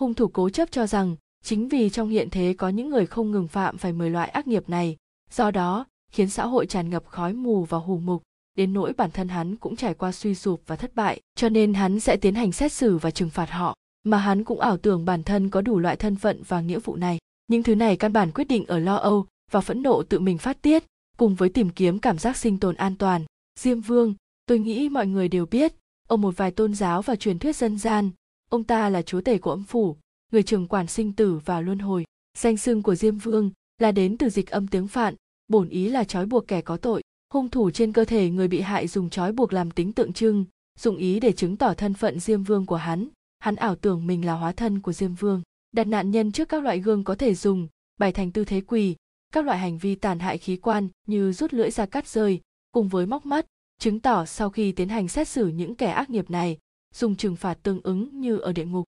hung 0.00 0.14
thủ 0.14 0.28
cố 0.28 0.48
chấp 0.48 0.70
cho 0.70 0.86
rằng, 0.86 1.16
chính 1.44 1.68
vì 1.68 1.90
trong 1.90 2.08
hiện 2.08 2.30
thế 2.30 2.54
có 2.58 2.68
những 2.68 2.90
người 2.90 3.06
không 3.06 3.30
ngừng 3.30 3.48
phạm 3.48 3.78
phải 3.78 3.92
mười 3.92 4.10
loại 4.10 4.28
ác 4.28 4.46
nghiệp 4.46 4.68
này, 4.68 4.96
do 5.30 5.50
đó 5.50 5.86
khiến 6.12 6.30
xã 6.30 6.46
hội 6.46 6.66
tràn 6.66 6.90
ngập 6.90 7.06
khói 7.06 7.32
mù 7.32 7.64
và 7.64 7.78
hù 7.78 7.98
mục, 7.98 8.22
đến 8.54 8.72
nỗi 8.72 8.92
bản 8.92 9.10
thân 9.10 9.28
hắn 9.28 9.56
cũng 9.56 9.76
trải 9.76 9.94
qua 9.94 10.12
suy 10.12 10.34
sụp 10.34 10.62
và 10.66 10.76
thất 10.76 10.94
bại, 10.94 11.20
cho 11.34 11.48
nên 11.48 11.74
hắn 11.74 12.00
sẽ 12.00 12.16
tiến 12.16 12.34
hành 12.34 12.52
xét 12.52 12.72
xử 12.72 12.98
và 12.98 13.10
trừng 13.10 13.30
phạt 13.30 13.50
họ. 13.50 13.74
Mà 14.04 14.18
hắn 14.18 14.44
cũng 14.44 14.60
ảo 14.60 14.76
tưởng 14.76 15.04
bản 15.04 15.22
thân 15.22 15.50
có 15.50 15.60
đủ 15.60 15.78
loại 15.78 15.96
thân 15.96 16.16
phận 16.16 16.42
và 16.48 16.60
nghĩa 16.60 16.78
vụ 16.78 16.96
này. 16.96 17.18
Những 17.46 17.62
thứ 17.62 17.74
này 17.74 17.96
căn 17.96 18.12
bản 18.12 18.30
quyết 18.34 18.44
định 18.44 18.66
ở 18.66 18.78
lo 18.78 18.96
âu 18.96 19.26
và 19.50 19.60
phẫn 19.60 19.82
nộ 19.82 20.02
tự 20.02 20.20
mình 20.20 20.38
phát 20.38 20.62
tiết, 20.62 20.84
cùng 21.16 21.34
với 21.34 21.48
tìm 21.48 21.70
kiếm 21.70 21.98
cảm 21.98 22.18
giác 22.18 22.36
sinh 22.36 22.58
tồn 22.58 22.74
an 22.74 22.96
toàn. 22.96 23.24
Diêm 23.60 23.80
vương, 23.80 24.14
tôi 24.46 24.58
nghĩ 24.58 24.88
mọi 24.88 25.06
người 25.06 25.28
đều 25.28 25.46
biết 25.46 25.74
ở 26.08 26.16
một 26.16 26.36
vài 26.36 26.50
tôn 26.50 26.74
giáo 26.74 27.02
và 27.02 27.16
truyền 27.16 27.38
thuyết 27.38 27.56
dân 27.56 27.78
gian 27.78 28.10
ông 28.50 28.64
ta 28.64 28.88
là 28.88 29.02
chúa 29.02 29.20
tể 29.20 29.38
của 29.38 29.50
âm 29.50 29.62
phủ, 29.62 29.96
người 30.32 30.42
trường 30.42 30.68
quản 30.68 30.86
sinh 30.86 31.12
tử 31.12 31.40
và 31.44 31.60
luân 31.60 31.78
hồi. 31.78 32.04
Danh 32.38 32.56
xưng 32.56 32.82
của 32.82 32.94
diêm 32.94 33.18
vương 33.18 33.50
là 33.78 33.92
đến 33.92 34.16
từ 34.16 34.28
dịch 34.28 34.50
âm 34.50 34.66
tiếng 34.66 34.88
phạn, 34.88 35.14
bổn 35.48 35.68
ý 35.68 35.88
là 35.88 36.04
trói 36.04 36.26
buộc 36.26 36.48
kẻ 36.48 36.60
có 36.60 36.76
tội. 36.76 37.02
Hung 37.34 37.48
thủ 37.48 37.70
trên 37.70 37.92
cơ 37.92 38.04
thể 38.04 38.30
người 38.30 38.48
bị 38.48 38.60
hại 38.60 38.88
dùng 38.88 39.10
trói 39.10 39.32
buộc 39.32 39.52
làm 39.52 39.70
tính 39.70 39.92
tượng 39.92 40.12
trưng, 40.12 40.44
dụng 40.78 40.96
ý 40.96 41.20
để 41.20 41.32
chứng 41.32 41.56
tỏ 41.56 41.74
thân 41.74 41.94
phận 41.94 42.20
diêm 42.20 42.42
vương 42.42 42.66
của 42.66 42.76
hắn. 42.76 43.08
Hắn 43.38 43.56
ảo 43.56 43.76
tưởng 43.76 44.06
mình 44.06 44.26
là 44.26 44.32
hóa 44.32 44.52
thân 44.52 44.80
của 44.80 44.92
diêm 44.92 45.14
vương, 45.14 45.42
đặt 45.72 45.86
nạn 45.86 46.10
nhân 46.10 46.32
trước 46.32 46.48
các 46.48 46.62
loại 46.62 46.80
gương 46.80 47.04
có 47.04 47.14
thể 47.14 47.34
dùng, 47.34 47.68
bày 47.98 48.12
thành 48.12 48.32
tư 48.32 48.44
thế 48.44 48.60
quỳ, 48.60 48.96
các 49.32 49.44
loại 49.44 49.58
hành 49.58 49.78
vi 49.78 49.94
tàn 49.94 50.18
hại 50.18 50.38
khí 50.38 50.56
quan 50.56 50.88
như 51.06 51.32
rút 51.32 51.54
lưỡi 51.54 51.70
ra 51.70 51.86
cắt 51.86 52.08
rơi, 52.08 52.40
cùng 52.72 52.88
với 52.88 53.06
móc 53.06 53.26
mắt, 53.26 53.46
chứng 53.78 54.00
tỏ 54.00 54.24
sau 54.24 54.50
khi 54.50 54.72
tiến 54.72 54.88
hành 54.88 55.08
xét 55.08 55.28
xử 55.28 55.48
những 55.48 55.74
kẻ 55.74 55.90
ác 55.90 56.10
nghiệp 56.10 56.30
này 56.30 56.58
dùng 56.96 57.16
trừng 57.16 57.36
phạt 57.36 57.58
tương 57.62 57.80
ứng 57.82 58.20
như 58.20 58.38
ở 58.38 58.52
địa 58.52 58.64
ngục. 58.64 58.84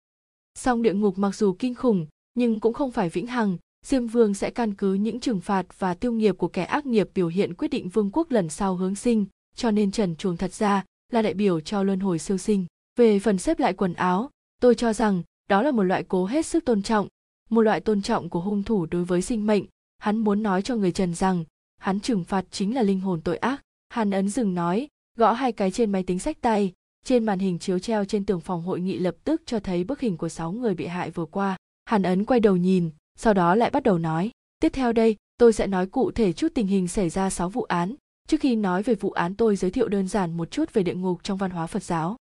Song 0.58 0.82
địa 0.82 0.94
ngục 0.94 1.18
mặc 1.18 1.34
dù 1.34 1.56
kinh 1.58 1.74
khủng, 1.74 2.06
nhưng 2.34 2.60
cũng 2.60 2.72
không 2.72 2.90
phải 2.90 3.08
vĩnh 3.08 3.26
hằng. 3.26 3.56
Diêm 3.86 4.06
vương 4.06 4.34
sẽ 4.34 4.50
căn 4.50 4.74
cứ 4.74 4.94
những 4.94 5.20
trừng 5.20 5.40
phạt 5.40 5.66
và 5.78 5.94
tiêu 5.94 6.12
nghiệp 6.12 6.38
của 6.38 6.48
kẻ 6.48 6.64
ác 6.64 6.86
nghiệp 6.86 7.10
biểu 7.14 7.28
hiện 7.28 7.54
quyết 7.54 7.68
định 7.68 7.88
vương 7.88 8.10
quốc 8.12 8.30
lần 8.30 8.48
sau 8.48 8.76
hướng 8.76 8.94
sinh. 8.94 9.26
Cho 9.54 9.70
nên 9.70 9.90
trần 9.90 10.16
chuồng 10.16 10.36
thật 10.36 10.52
ra 10.52 10.84
là 11.12 11.22
đại 11.22 11.34
biểu 11.34 11.60
cho 11.60 11.82
luân 11.82 12.00
hồi 12.00 12.18
siêu 12.18 12.38
sinh. 12.38 12.66
Về 12.96 13.18
phần 13.18 13.38
xếp 13.38 13.60
lại 13.60 13.72
quần 13.72 13.94
áo, 13.94 14.30
tôi 14.60 14.74
cho 14.74 14.92
rằng 14.92 15.22
đó 15.48 15.62
là 15.62 15.70
một 15.70 15.82
loại 15.82 16.04
cố 16.08 16.24
hết 16.24 16.46
sức 16.46 16.64
tôn 16.64 16.82
trọng, 16.82 17.08
một 17.50 17.60
loại 17.60 17.80
tôn 17.80 18.02
trọng 18.02 18.28
của 18.28 18.40
hung 18.40 18.62
thủ 18.62 18.86
đối 18.86 19.04
với 19.04 19.22
sinh 19.22 19.46
mệnh. 19.46 19.64
Hắn 19.98 20.16
muốn 20.16 20.42
nói 20.42 20.62
cho 20.62 20.76
người 20.76 20.92
trần 20.92 21.14
rằng, 21.14 21.44
hắn 21.80 22.00
trừng 22.00 22.24
phạt 22.24 22.44
chính 22.50 22.74
là 22.74 22.82
linh 22.82 23.00
hồn 23.00 23.20
tội 23.20 23.36
ác. 23.36 23.62
Hắn 23.88 24.10
ấn 24.10 24.28
dừng 24.28 24.54
nói, 24.54 24.88
gõ 25.16 25.32
hai 25.32 25.52
cái 25.52 25.70
trên 25.70 25.92
máy 25.92 26.02
tính 26.02 26.18
sách 26.18 26.40
tay 26.40 26.72
trên 27.04 27.24
màn 27.24 27.38
hình 27.38 27.58
chiếu 27.58 27.78
treo 27.78 28.04
trên 28.04 28.24
tường 28.24 28.40
phòng 28.40 28.62
hội 28.62 28.80
nghị 28.80 28.98
lập 28.98 29.16
tức 29.24 29.42
cho 29.46 29.60
thấy 29.60 29.84
bức 29.84 30.00
hình 30.00 30.16
của 30.16 30.28
sáu 30.28 30.52
người 30.52 30.74
bị 30.74 30.86
hại 30.86 31.10
vừa 31.10 31.24
qua. 31.24 31.56
Hàn 31.84 32.02
ấn 32.02 32.24
quay 32.24 32.40
đầu 32.40 32.56
nhìn, 32.56 32.90
sau 33.18 33.34
đó 33.34 33.54
lại 33.54 33.70
bắt 33.70 33.82
đầu 33.82 33.98
nói, 33.98 34.30
tiếp 34.60 34.68
theo 34.72 34.92
đây, 34.92 35.16
tôi 35.38 35.52
sẽ 35.52 35.66
nói 35.66 35.86
cụ 35.86 36.10
thể 36.10 36.32
chút 36.32 36.48
tình 36.54 36.66
hình 36.66 36.88
xảy 36.88 37.10
ra 37.10 37.30
sáu 37.30 37.48
vụ 37.48 37.62
án. 37.62 37.94
Trước 38.28 38.40
khi 38.40 38.56
nói 38.56 38.82
về 38.82 38.94
vụ 38.94 39.10
án, 39.10 39.34
tôi 39.34 39.56
giới 39.56 39.70
thiệu 39.70 39.88
đơn 39.88 40.08
giản 40.08 40.36
một 40.36 40.50
chút 40.50 40.72
về 40.72 40.82
địa 40.82 40.94
ngục 40.94 41.20
trong 41.22 41.38
văn 41.38 41.50
hóa 41.50 41.66
phật 41.66 41.82
giáo. 41.82 42.16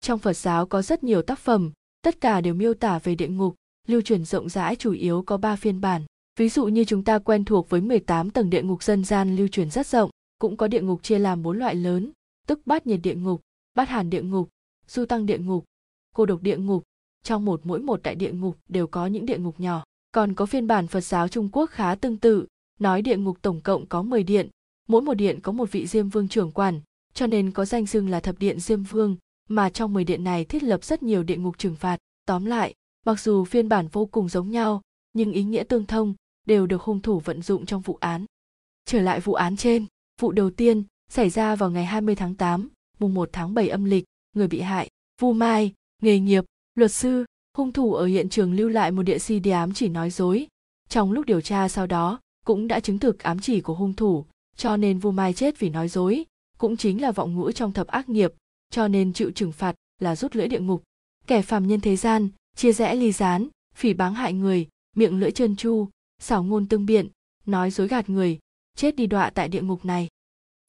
Trong 0.00 0.18
phật 0.18 0.36
giáo 0.36 0.66
có 0.66 0.82
rất 0.82 1.04
nhiều 1.04 1.22
tác 1.22 1.38
phẩm, 1.38 1.72
tất 2.02 2.20
cả 2.20 2.40
đều 2.40 2.54
miêu 2.54 2.74
tả 2.74 2.98
về 2.98 3.14
địa 3.14 3.28
ngục, 3.28 3.54
lưu 3.88 4.00
truyền 4.00 4.24
rộng 4.24 4.48
rãi 4.48 4.76
chủ 4.76 4.92
yếu 4.92 5.22
có 5.22 5.36
ba 5.36 5.56
phiên 5.56 5.80
bản. 5.80 6.02
Ví 6.38 6.48
dụ 6.48 6.66
như 6.66 6.84
chúng 6.84 7.04
ta 7.04 7.18
quen 7.18 7.44
thuộc 7.44 7.70
với 7.70 7.80
18 7.80 8.30
tầng 8.30 8.50
địa 8.50 8.62
ngục 8.62 8.82
dân 8.82 9.04
gian 9.04 9.36
lưu 9.36 9.48
truyền 9.48 9.70
rất 9.70 9.86
rộng, 9.86 10.10
cũng 10.38 10.56
có 10.56 10.68
địa 10.68 10.80
ngục 10.80 11.02
chia 11.02 11.18
làm 11.18 11.42
bốn 11.42 11.58
loại 11.58 11.74
lớn, 11.74 12.12
tức 12.46 12.66
bát 12.66 12.86
nhiệt 12.86 13.00
địa 13.02 13.14
ngục 13.14 13.40
bát 13.74 13.88
hàn 13.88 14.10
địa 14.10 14.22
ngục 14.22 14.48
du 14.86 15.04
tăng 15.06 15.26
địa 15.26 15.38
ngục 15.38 15.64
cô 16.14 16.26
độc 16.26 16.42
địa 16.42 16.56
ngục 16.56 16.82
trong 17.22 17.44
một 17.44 17.60
mỗi 17.64 17.80
một 17.80 18.02
đại 18.02 18.14
địa 18.14 18.32
ngục 18.32 18.58
đều 18.68 18.86
có 18.86 19.06
những 19.06 19.26
địa 19.26 19.38
ngục 19.38 19.60
nhỏ 19.60 19.84
còn 20.14 20.34
có 20.34 20.46
phiên 20.46 20.66
bản 20.66 20.86
Phật 20.86 21.00
giáo 21.00 21.28
Trung 21.28 21.48
Quốc 21.52 21.70
khá 21.70 21.94
tương 21.94 22.16
tự, 22.16 22.46
nói 22.80 23.02
địa 23.02 23.16
ngục 23.16 23.38
tổng 23.42 23.60
cộng 23.60 23.86
có 23.86 24.02
10 24.02 24.22
điện, 24.22 24.48
mỗi 24.88 25.02
một 25.02 25.14
điện 25.14 25.40
có 25.40 25.52
một 25.52 25.72
vị 25.72 25.86
Diêm 25.86 26.08
Vương 26.08 26.28
trưởng 26.28 26.50
quản, 26.50 26.80
cho 27.14 27.26
nên 27.26 27.50
có 27.50 27.64
danh 27.64 27.86
xưng 27.86 28.08
là 28.08 28.20
thập 28.20 28.38
điện 28.38 28.60
Diêm 28.60 28.82
Vương, 28.82 29.16
mà 29.48 29.70
trong 29.70 29.92
10 29.92 30.04
điện 30.04 30.24
này 30.24 30.44
thiết 30.44 30.62
lập 30.62 30.84
rất 30.84 31.02
nhiều 31.02 31.22
địa 31.22 31.36
ngục 31.36 31.58
trừng 31.58 31.74
phạt. 31.74 31.98
Tóm 32.26 32.44
lại, 32.44 32.74
mặc 33.06 33.20
dù 33.20 33.44
phiên 33.44 33.68
bản 33.68 33.88
vô 33.92 34.06
cùng 34.06 34.28
giống 34.28 34.50
nhau, 34.50 34.82
nhưng 35.12 35.32
ý 35.32 35.44
nghĩa 35.44 35.64
tương 35.64 35.86
thông 35.86 36.14
đều 36.46 36.66
được 36.66 36.82
hung 36.82 37.00
thủ 37.00 37.20
vận 37.20 37.42
dụng 37.42 37.66
trong 37.66 37.82
vụ 37.82 37.98
án. 38.00 38.24
Trở 38.84 39.00
lại 39.00 39.20
vụ 39.20 39.34
án 39.34 39.56
trên, 39.56 39.86
vụ 40.20 40.32
đầu 40.32 40.50
tiên 40.50 40.82
xảy 41.10 41.30
ra 41.30 41.56
vào 41.56 41.70
ngày 41.70 41.84
20 41.84 42.14
tháng 42.14 42.34
8, 42.34 42.68
mùng 42.98 43.14
1 43.14 43.28
tháng 43.32 43.54
7 43.54 43.68
âm 43.68 43.84
lịch, 43.84 44.04
người 44.36 44.48
bị 44.48 44.60
hại, 44.60 44.88
Vu 45.20 45.32
Mai, 45.32 45.72
nghề 46.02 46.18
nghiệp, 46.18 46.44
luật 46.74 46.92
sư, 46.92 47.24
hung 47.56 47.72
thủ 47.72 47.94
ở 47.94 48.06
hiện 48.06 48.28
trường 48.28 48.54
lưu 48.54 48.68
lại 48.68 48.90
một 48.90 49.02
địa 49.02 49.18
CD 49.18 49.48
ám 49.52 49.72
chỉ 49.74 49.88
nói 49.88 50.10
dối. 50.10 50.46
Trong 50.88 51.12
lúc 51.12 51.26
điều 51.26 51.40
tra 51.40 51.68
sau 51.68 51.86
đó, 51.86 52.20
cũng 52.44 52.68
đã 52.68 52.80
chứng 52.80 52.98
thực 52.98 53.22
ám 53.22 53.38
chỉ 53.38 53.60
của 53.60 53.74
hung 53.74 53.94
thủ, 53.94 54.24
cho 54.56 54.76
nên 54.76 54.98
Vu 54.98 55.10
Mai 55.10 55.32
chết 55.32 55.58
vì 55.58 55.68
nói 55.68 55.88
dối, 55.88 56.24
cũng 56.58 56.76
chính 56.76 57.02
là 57.02 57.12
vọng 57.12 57.40
ngữ 57.40 57.52
trong 57.52 57.72
thập 57.72 57.86
ác 57.86 58.08
nghiệp, 58.08 58.32
cho 58.70 58.88
nên 58.88 59.12
chịu 59.12 59.30
trừng 59.30 59.52
phạt 59.52 59.74
là 59.98 60.16
rút 60.16 60.36
lưỡi 60.36 60.48
địa 60.48 60.60
ngục. 60.60 60.82
Kẻ 61.26 61.42
phàm 61.42 61.66
nhân 61.66 61.80
thế 61.80 61.96
gian, 61.96 62.28
chia 62.56 62.72
rẽ 62.72 62.94
ly 62.94 63.12
gián, 63.12 63.48
phỉ 63.74 63.94
báng 63.94 64.14
hại 64.14 64.32
người, 64.32 64.68
miệng 64.96 65.20
lưỡi 65.20 65.30
chân 65.30 65.56
chu, 65.56 65.88
xảo 66.18 66.44
ngôn 66.44 66.66
tương 66.68 66.86
biện, 66.86 67.08
nói 67.46 67.70
dối 67.70 67.88
gạt 67.88 68.10
người, 68.10 68.38
chết 68.76 68.96
đi 68.96 69.06
đọa 69.06 69.30
tại 69.30 69.48
địa 69.48 69.62
ngục 69.62 69.84
này. 69.84 70.08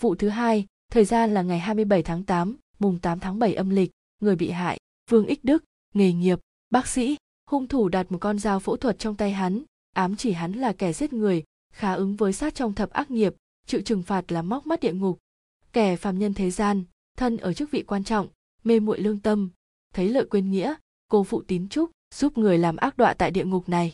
Vụ 0.02 0.16
thứ 0.16 0.30
hai, 0.30 0.66
thời 0.92 1.06
gian 1.06 1.34
là 1.34 1.42
ngày 1.42 1.60
27 1.60 2.04
tháng 2.04 2.24
8, 2.24 2.58
mùng 2.80 3.00
8 3.00 3.20
tháng 3.20 3.40
7 3.40 3.54
âm 3.54 3.70
lịch, 3.70 3.92
người 4.22 4.36
bị 4.36 4.50
hại, 4.50 4.80
Vương 5.10 5.26
Ích 5.26 5.44
Đức, 5.44 5.64
nghề 5.94 6.14
nghiệp, 6.14 6.40
bác 6.70 6.88
sĩ 6.88 7.18
hung 7.50 7.68
thủ 7.68 7.90
đặt 7.90 8.12
một 8.12 8.18
con 8.22 8.40
dao 8.40 8.60
phẫu 8.60 8.78
thuật 8.78 9.00
trong 9.00 9.16
tay 9.16 9.32
hắn 9.32 9.64
ám 9.94 10.16
chỉ 10.16 10.32
hắn 10.32 10.52
là 10.52 10.74
kẻ 10.74 10.94
giết 10.94 11.14
người 11.14 11.44
khá 11.74 11.94
ứng 11.94 12.16
với 12.16 12.34
sát 12.34 12.56
trong 12.56 12.74
thập 12.74 12.90
ác 12.90 13.12
nghiệp 13.12 13.36
chịu 13.68 13.82
trừng 13.82 14.04
phạt 14.04 14.32
là 14.32 14.42
móc 14.42 14.68
mắt 14.68 14.80
địa 14.80 14.94
ngục. 14.94 15.20
Kẻ 15.74 15.96
phàm 15.96 16.20
nhân 16.20 16.34
thế 16.34 16.52
gian 16.52 16.84
thân 17.18 17.38
ở 17.38 17.54
chức 17.54 17.72
vị 17.72 17.84
quan 17.88 18.04
trọng 18.04 18.28
mê 18.64 18.80
muội 18.80 19.00
lương 19.00 19.20
tâm 19.20 19.50
thấy 19.94 20.10
lợi 20.10 20.26
quên 20.30 20.52
nghĩa 20.52 20.76
cô 21.08 21.24
phụ 21.24 21.42
tín 21.48 21.70
trúc 21.70 21.92
giúp 22.14 22.38
người 22.38 22.58
làm 22.58 22.76
ác 22.76 22.98
đọa 22.98 23.14
tại 23.14 23.32
địa 23.32 23.46
ngục 23.46 23.70
này. 23.70 23.94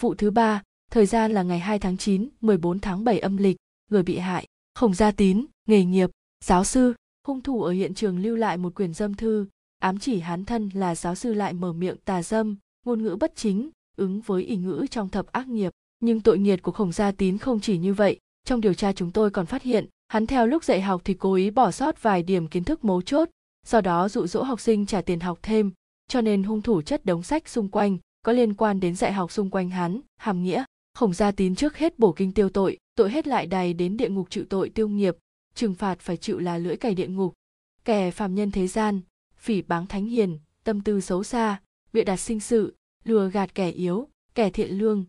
Vụ 0.00 0.14
thứ 0.14 0.30
ba 0.30 0.62
thời 0.90 1.06
gian 1.06 1.32
là 1.32 1.42
ngày 1.42 1.58
2 1.58 1.78
tháng 1.78 1.96
9, 1.96 2.28
14 2.40 2.78
tháng 2.78 3.04
7 3.04 3.18
âm 3.18 3.36
lịch, 3.36 3.56
người 3.90 4.02
bị 4.02 4.18
hại, 4.18 4.46
Khổng 4.74 4.94
Gia 4.94 5.10
Tín, 5.10 5.46
nghề 5.66 5.84
nghiệp, 5.84 6.10
giáo 6.44 6.64
sư, 6.64 6.94
hung 7.26 7.40
thủ 7.40 7.62
ở 7.62 7.70
hiện 7.70 7.94
trường 7.94 8.18
lưu 8.18 8.36
lại 8.36 8.56
một 8.56 8.74
quyển 8.74 8.94
dâm 8.94 9.14
thư, 9.14 9.46
ám 9.78 9.98
chỉ 9.98 10.20
hắn 10.20 10.44
thân 10.44 10.68
là 10.74 10.94
giáo 10.94 11.14
sư 11.14 11.34
lại 11.34 11.52
mở 11.52 11.72
miệng 11.72 11.96
tà 12.04 12.22
dâm 12.22 12.56
ngôn 12.86 13.02
ngữ 13.02 13.16
bất 13.20 13.32
chính 13.36 13.70
ứng 13.96 14.20
với 14.20 14.42
ý 14.42 14.56
ngữ 14.56 14.86
trong 14.90 15.08
thập 15.08 15.26
ác 15.26 15.48
nghiệp. 15.48 15.72
Nhưng 16.00 16.20
tội 16.20 16.38
nghiệt 16.38 16.62
của 16.62 16.72
khổng 16.72 16.92
gia 16.92 17.12
tín 17.12 17.38
không 17.38 17.60
chỉ 17.60 17.78
như 17.78 17.94
vậy. 17.94 18.18
Trong 18.44 18.60
điều 18.60 18.74
tra 18.74 18.92
chúng 18.92 19.10
tôi 19.10 19.30
còn 19.30 19.46
phát 19.46 19.62
hiện 19.62 19.86
hắn 20.08 20.26
theo 20.26 20.46
lúc 20.46 20.64
dạy 20.64 20.80
học 20.80 21.02
thì 21.04 21.14
cố 21.14 21.34
ý 21.34 21.50
bỏ 21.50 21.70
sót 21.70 22.02
vài 22.02 22.22
điểm 22.22 22.48
kiến 22.48 22.64
thức 22.64 22.84
mấu 22.84 23.02
chốt 23.02 23.28
sau 23.66 23.80
đó 23.80 24.08
dụ 24.08 24.26
dỗ 24.26 24.42
học 24.42 24.60
sinh 24.60 24.86
trả 24.86 25.02
tiền 25.02 25.20
học 25.20 25.38
thêm. 25.42 25.70
Cho 26.08 26.20
nên 26.20 26.42
hung 26.42 26.62
thủ 26.62 26.82
chất 26.82 27.04
đống 27.04 27.22
sách 27.22 27.48
xung 27.48 27.68
quanh 27.68 27.98
có 28.22 28.32
liên 28.32 28.54
quan 28.54 28.80
đến 28.80 28.94
dạy 28.94 29.12
học 29.12 29.32
xung 29.32 29.50
quanh 29.50 29.70
hắn 29.70 30.00
hàm 30.16 30.42
nghĩa. 30.42 30.64
Khổng 30.94 31.14
gia 31.14 31.30
tín 31.30 31.54
trước 31.54 31.76
hết 31.76 31.98
bổ 31.98 32.12
kinh 32.12 32.32
tiêu 32.32 32.48
tội 32.48 32.78
tội 32.94 33.10
hết 33.10 33.26
lại 33.26 33.46
đầy 33.46 33.72
đến 33.72 33.96
địa 33.96 34.08
ngục 34.08 34.26
chịu 34.30 34.44
tội 34.48 34.68
tiêu 34.68 34.88
nghiệp 34.88 35.16
trừng 35.54 35.74
phạt 35.74 36.00
phải 36.00 36.16
chịu 36.16 36.38
là 36.38 36.58
lưỡi 36.58 36.76
cày 36.76 36.94
địa 36.94 37.08
ngục. 37.08 37.34
Kẻ 37.84 38.10
phàm 38.10 38.34
nhân 38.34 38.50
thế 38.50 38.66
gian 38.66 39.00
phỉ 39.36 39.62
báng 39.62 39.86
thánh 39.86 40.06
hiền 40.06 40.38
tâm 40.64 40.80
tư 40.80 41.00
xấu 41.00 41.24
xa 41.24 41.60
bịa 41.92 42.04
đặt 42.04 42.16
sinh 42.16 42.40
sự 42.40 42.74
lừa 43.04 43.30
gạt 43.30 43.54
kẻ 43.54 43.70
yếu 43.70 44.08
kẻ 44.34 44.50
thiện 44.50 44.78
lương 44.78 45.04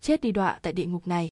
chết 0.00 0.20
đi 0.20 0.32
đọa 0.32 0.58
tại 0.62 0.72
địa 0.72 0.86
ngục 0.86 1.06
này. 1.06 1.30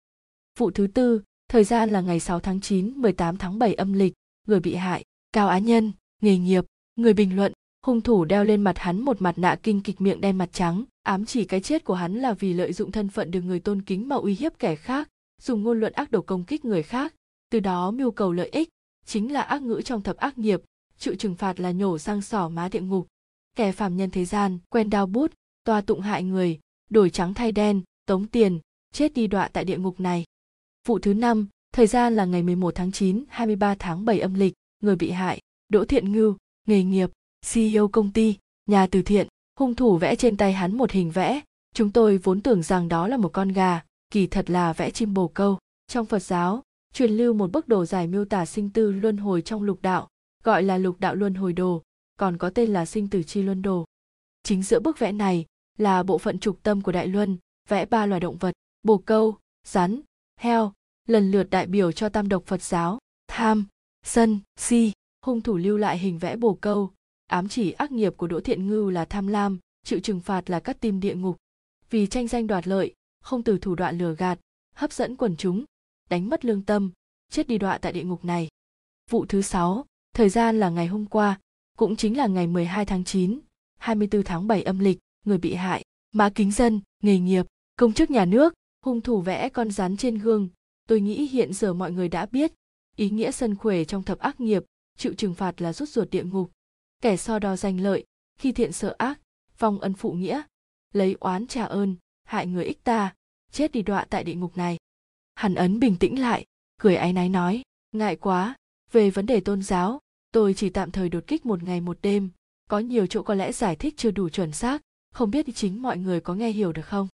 Vụ 0.59 0.71
thứ 0.71 0.87
tư 0.87 1.23
thời 1.49 1.65
gian 1.65 1.91
là 1.91 2.00
ngày 2.00 2.21
6 2.21 2.41
tháng 2.41 2.61
9, 2.61 2.93
18 2.97 3.37
tháng 3.37 3.59
7 3.59 3.75
âm 3.75 3.93
lịch, 3.93 4.12
người 4.47 4.61
bị 4.61 4.75
hại, 4.75 5.05
Cao 5.33 5.49
Á 5.49 5.59
Nhân, 5.59 5.93
nghề 6.21 6.39
nghiệp, 6.39 6.65
người 6.97 7.15
bình 7.15 7.37
luận, 7.37 7.53
hung 7.87 8.00
thủ 8.00 8.25
đeo 8.25 8.44
lên 8.44 8.62
mặt 8.62 8.79
hắn 8.79 9.00
một 9.00 9.23
mặt 9.23 9.39
nạ 9.39 9.56
kinh 9.62 9.81
kịch 9.81 10.00
miệng 10.00 10.21
đen 10.21 10.39
mặt 10.39 10.49
trắng, 10.53 10.84
ám 11.03 11.25
chỉ 11.25 11.44
cái 11.44 11.61
chết 11.61 11.84
của 11.84 11.94
hắn 11.94 12.14
là 12.14 12.32
vì 12.32 12.53
lợi 12.53 12.73
dụng 12.73 12.93
thân 12.93 13.09
phận 13.09 13.31
được 13.31 13.41
người 13.41 13.61
tôn 13.61 13.82
kính 13.82 14.09
mà 14.09 14.17
uy 14.17 14.35
hiếp 14.35 14.59
kẻ 14.59 14.76
khác, 14.76 15.09
dùng 15.43 15.62
ngôn 15.62 15.81
luận 15.81 15.93
ác 15.93 16.11
độc 16.11 16.26
công 16.26 16.44
kích 16.44 16.64
người 16.64 16.82
khác, 16.82 17.14
từ 17.52 17.60
đó 17.60 17.90
mưu 17.90 18.10
cầu 18.10 18.32
lợi 18.32 18.49
ích, 18.49 18.69
chính 19.06 19.32
là 19.32 19.43
ác 19.43 19.62
ngữ 19.62 19.81
trong 19.84 20.02
thập 20.02 20.16
ác 20.16 20.38
nghiệp, 20.38 20.60
chịu 20.99 21.14
trừng 21.14 21.34
phạt 21.34 21.60
là 21.60 21.70
nhổ 21.70 21.99
sang 21.99 22.22
sỏ 22.22 22.49
má 22.49 22.69
địa 22.69 22.81
ngục. 22.81 23.06
Kẻ 23.56 23.72
phàm 23.72 23.96
nhân 23.96 24.10
thế 24.10 24.25
gian 24.25 24.58
quen 24.69 24.90
đao 24.90 25.06
bút 25.06 25.32
toa 25.64 25.81
tụng 25.81 26.00
hại 26.00 26.22
người 26.22 26.60
đổi 26.90 27.10
trắng 27.10 27.34
thay 27.34 27.52
đen 27.52 27.82
tống 28.06 28.26
tiền 28.26 28.60
chết 28.93 29.14
đi 29.14 29.26
đọa 29.26 29.49
tại 29.49 29.64
địa 29.64 29.78
ngục 29.78 30.00
này. 30.00 30.25
Vụ 30.87 30.99
thứ 30.99 31.14
năm 31.14 31.49
thời 31.72 31.87
gian 31.87 32.16
là 32.16 32.25
ngày 32.25 32.43
11 32.43 32.75
tháng 32.75 32.93
9, 32.93 33.25
23 33.28 33.75
tháng 33.78 34.04
7 34.04 34.20
âm 34.20 34.34
lịch, 34.34 34.54
người 34.82 34.96
bị 34.96 35.10
hại, 35.10 35.40
Đỗ 35.69 35.84
Thiện 35.84 36.12
Ngưu, 36.12 36.37
nghề 36.66 36.82
nghiệp, 36.84 37.10
CEO 37.52 37.88
công 37.88 38.12
ty, 38.12 38.37
nhà 38.66 38.87
từ 38.87 39.02
thiện, 39.02 39.28
hung 39.58 39.75
thủ 39.75 39.96
vẽ 39.96 40.16
trên 40.16 40.37
tay 40.37 40.52
hắn 40.52 40.76
một 40.76 40.90
hình 40.90 41.10
vẽ, 41.10 41.40
chúng 41.75 41.90
tôi 41.90 42.19
vốn 42.19 42.40
tưởng 42.40 42.62
rằng 42.62 42.88
đó 42.88 43.08
là 43.08 43.16
một 43.16 43.32
con 43.32 43.49
gà, 43.49 43.82
kỳ 44.10 44.26
thật 44.26 44.50
là 44.50 44.72
vẽ 44.72 44.90
chim 44.90 45.14
bồ 45.14 45.28
câu. 45.28 45.58
Trong 45.87 46.06
Phật 46.06 46.22
giáo, 46.22 46.62
truyền 46.93 47.11
lưu 47.11 47.35
một 47.35 47.53
bức 47.53 47.69
đồ 47.69 47.85
giải 47.85 48.06
miêu 48.06 48.25
tả 48.25 48.47
sinh 48.47 48.71
tư 48.71 48.93
luân 48.93 49.17
hồi 49.17 49.43
trong 49.43 49.62
lục 49.62 49.83
đạo, 49.83 50.09
gọi 50.44 50.62
là 50.62 50.79
lục 50.79 51.00
đạo 51.00 51.15
luân 51.15 51.35
hồi 51.35 51.53
đồ, 51.53 51.83
còn 52.17 52.39
có 52.39 52.50
tên 52.50 52.73
là 52.73 52.87
sinh 52.87 53.11
tử 53.11 53.23
chi 53.23 53.43
luân 53.43 53.62
đồ. 53.62 53.85
Chính 54.43 54.62
giữa 54.62 54.81
bức 54.81 54.99
vẽ 54.99 55.12
này 55.12 55.47
là 55.79 56.03
bộ 56.03 56.19
phận 56.19 56.39
trục 56.39 56.62
tâm 56.62 56.81
của 56.81 56.93
đại 56.93 57.06
luân 57.06 57.39
vẽ 57.69 57.87
ba 57.87 58.06
loài 58.06 58.21
động 58.21 58.37
vật 58.37 58.53
bồ 58.83 58.99
câu 58.99 59.37
rắn 59.67 60.00
heo 60.37 60.73
lần 61.09 61.31
lượt 61.31 61.50
đại 61.50 61.67
biểu 61.67 61.93
cho 61.93 62.09
tam 62.09 62.29
độc 62.29 62.43
phật 62.47 62.62
giáo 62.62 62.99
tham 63.29 63.67
sân 64.03 64.41
si 64.56 64.93
hung 65.27 65.41
thủ 65.41 65.56
lưu 65.56 65.77
lại 65.77 65.99
hình 65.99 66.19
vẽ 66.19 66.37
bồ 66.37 66.55
câu 66.55 66.91
ám 67.27 67.49
chỉ 67.49 67.73
ác 67.73 67.93
nghiệp 67.93 68.15
của 68.17 68.27
đỗ 68.27 68.41
thiện 68.41 68.67
ngưu 68.67 68.91
là 68.91 69.05
tham 69.05 69.27
lam 69.27 69.59
chịu 69.85 70.00
trừng 70.00 70.21
phạt 70.21 70.50
là 70.50 70.61
cắt 70.61 70.81
tim 70.81 71.00
địa 71.00 71.15
ngục 71.15 71.37
vì 71.91 72.06
tranh 72.06 72.29
danh 72.29 72.47
đoạt 72.47 72.69
lợi 72.69 72.95
không 73.21 73.43
từ 73.43 73.59
thủ 73.59 73.75
đoạn 73.75 73.99
lừa 73.99 74.15
gạt 74.15 74.38
hấp 74.75 74.93
dẫn 74.93 75.17
quần 75.17 75.37
chúng 75.37 75.65
đánh 76.12 76.29
mất 76.29 76.44
lương 76.44 76.62
tâm 76.62 76.91
chết 77.31 77.49
đi 77.49 77.59
đọa 77.59 77.79
tại 77.79 77.93
địa 77.93 78.05
ngục 78.05 78.25
này 78.25 78.49
vụ 79.11 79.26
thứ 79.26 79.43
sáu 79.43 79.87
thời 80.14 80.29
gian 80.29 80.61
là 80.61 80.70
ngày 80.70 80.87
hôm 80.87 81.06
qua 81.06 81.41
cũng 81.79 81.97
chính 81.97 82.17
là 82.17 82.26
ngày 82.26 82.47
12 82.47 82.87
tháng 82.87 83.05
9, 83.05 83.41
24 83.79 84.23
tháng 84.23 84.47
7 84.47 84.62
âm 84.62 84.79
lịch, 84.79 84.99
người 85.25 85.38
bị 85.38 85.55
hại, 85.55 85.85
mã 86.14 86.31
kính 86.31 86.53
dân, 86.53 86.81
nghề 87.03 87.19
nghiệp, 87.19 87.47
công 87.76 87.93
chức 87.93 88.11
nhà 88.11 88.25
nước, 88.25 88.55
hung 88.85 89.00
thủ 89.00 89.20
vẽ 89.20 89.49
con 89.49 89.70
rắn 89.70 89.97
trên 89.97 90.19
gương. 90.19 90.49
Tôi 90.88 91.00
nghĩ 91.00 91.26
hiện 91.26 91.53
giờ 91.53 91.73
mọi 91.73 91.93
người 91.93 92.09
đã 92.09 92.26
biết, 92.26 92.53
ý 92.97 93.11
nghĩa 93.11 93.31
sân 93.31 93.56
khuể 93.56 93.85
trong 93.85 94.03
thập 94.03 94.19
ác 94.19 94.41
nghiệp, 94.41 94.62
chịu 94.97 95.14
trừng 95.14 95.35
phạt 95.35 95.62
là 95.62 95.73
rút 95.73 95.88
ruột 95.88 96.11
địa 96.11 96.25
ngục. 96.25 96.50
Kẻ 97.03 97.17
so 97.17 97.38
đo 97.38 97.56
danh 97.56 97.81
lợi, 97.81 98.05
khi 98.38 98.53
thiện 98.53 98.73
sợ 98.73 98.94
ác, 98.99 99.20
phong 99.55 99.81
ân 99.81 99.94
phụ 99.94 100.12
nghĩa, 100.12 100.43
lấy 100.93 101.17
oán 101.20 101.47
trả 101.47 101.64
ơn, 101.64 101.97
hại 102.25 102.47
người 102.47 102.64
ích 102.64 102.85
ta, 102.85 103.14
chết 103.53 103.73
đi 103.73 103.82
đọa 103.82 104.06
tại 104.11 104.25
địa 104.25 104.35
ngục 104.35 104.56
này. 104.56 104.79
Hàn 105.34 105.55
ấn 105.55 105.81
bình 105.81 105.96
tĩnh 105.96 106.20
lại, 106.20 106.44
cười 106.81 106.96
áy 106.96 107.12
náy 107.12 107.29
nói, 107.29 107.62
ngại 107.93 108.17
quá, 108.17 108.55
về 108.93 109.11
vấn 109.11 109.26
đề 109.26 109.40
tôn 109.40 109.62
giáo, 109.62 109.99
tôi 110.32 110.55
chỉ 110.55 110.70
tạm 110.70 110.90
thời 110.90 111.08
đột 111.08 111.25
kích 111.26 111.46
một 111.46 111.62
ngày 111.62 111.81
một 111.81 111.99
đêm 112.02 112.31
có 112.73 112.79
nhiều 112.79 113.06
chỗ 113.06 113.23
có 113.23 113.34
lẽ 113.34 113.52
giải 113.52 113.76
thích 113.76 113.94
chưa 113.96 114.11
đủ 114.11 114.29
chuẩn 114.29 114.52
xác 114.52 114.82
không 115.14 115.31
biết 115.31 115.46
chính 115.55 115.82
mọi 115.82 115.99
người 115.99 116.20
có 116.20 116.34
nghe 116.34 116.50
hiểu 116.50 116.73
được 116.73 116.87
không? 116.87 117.08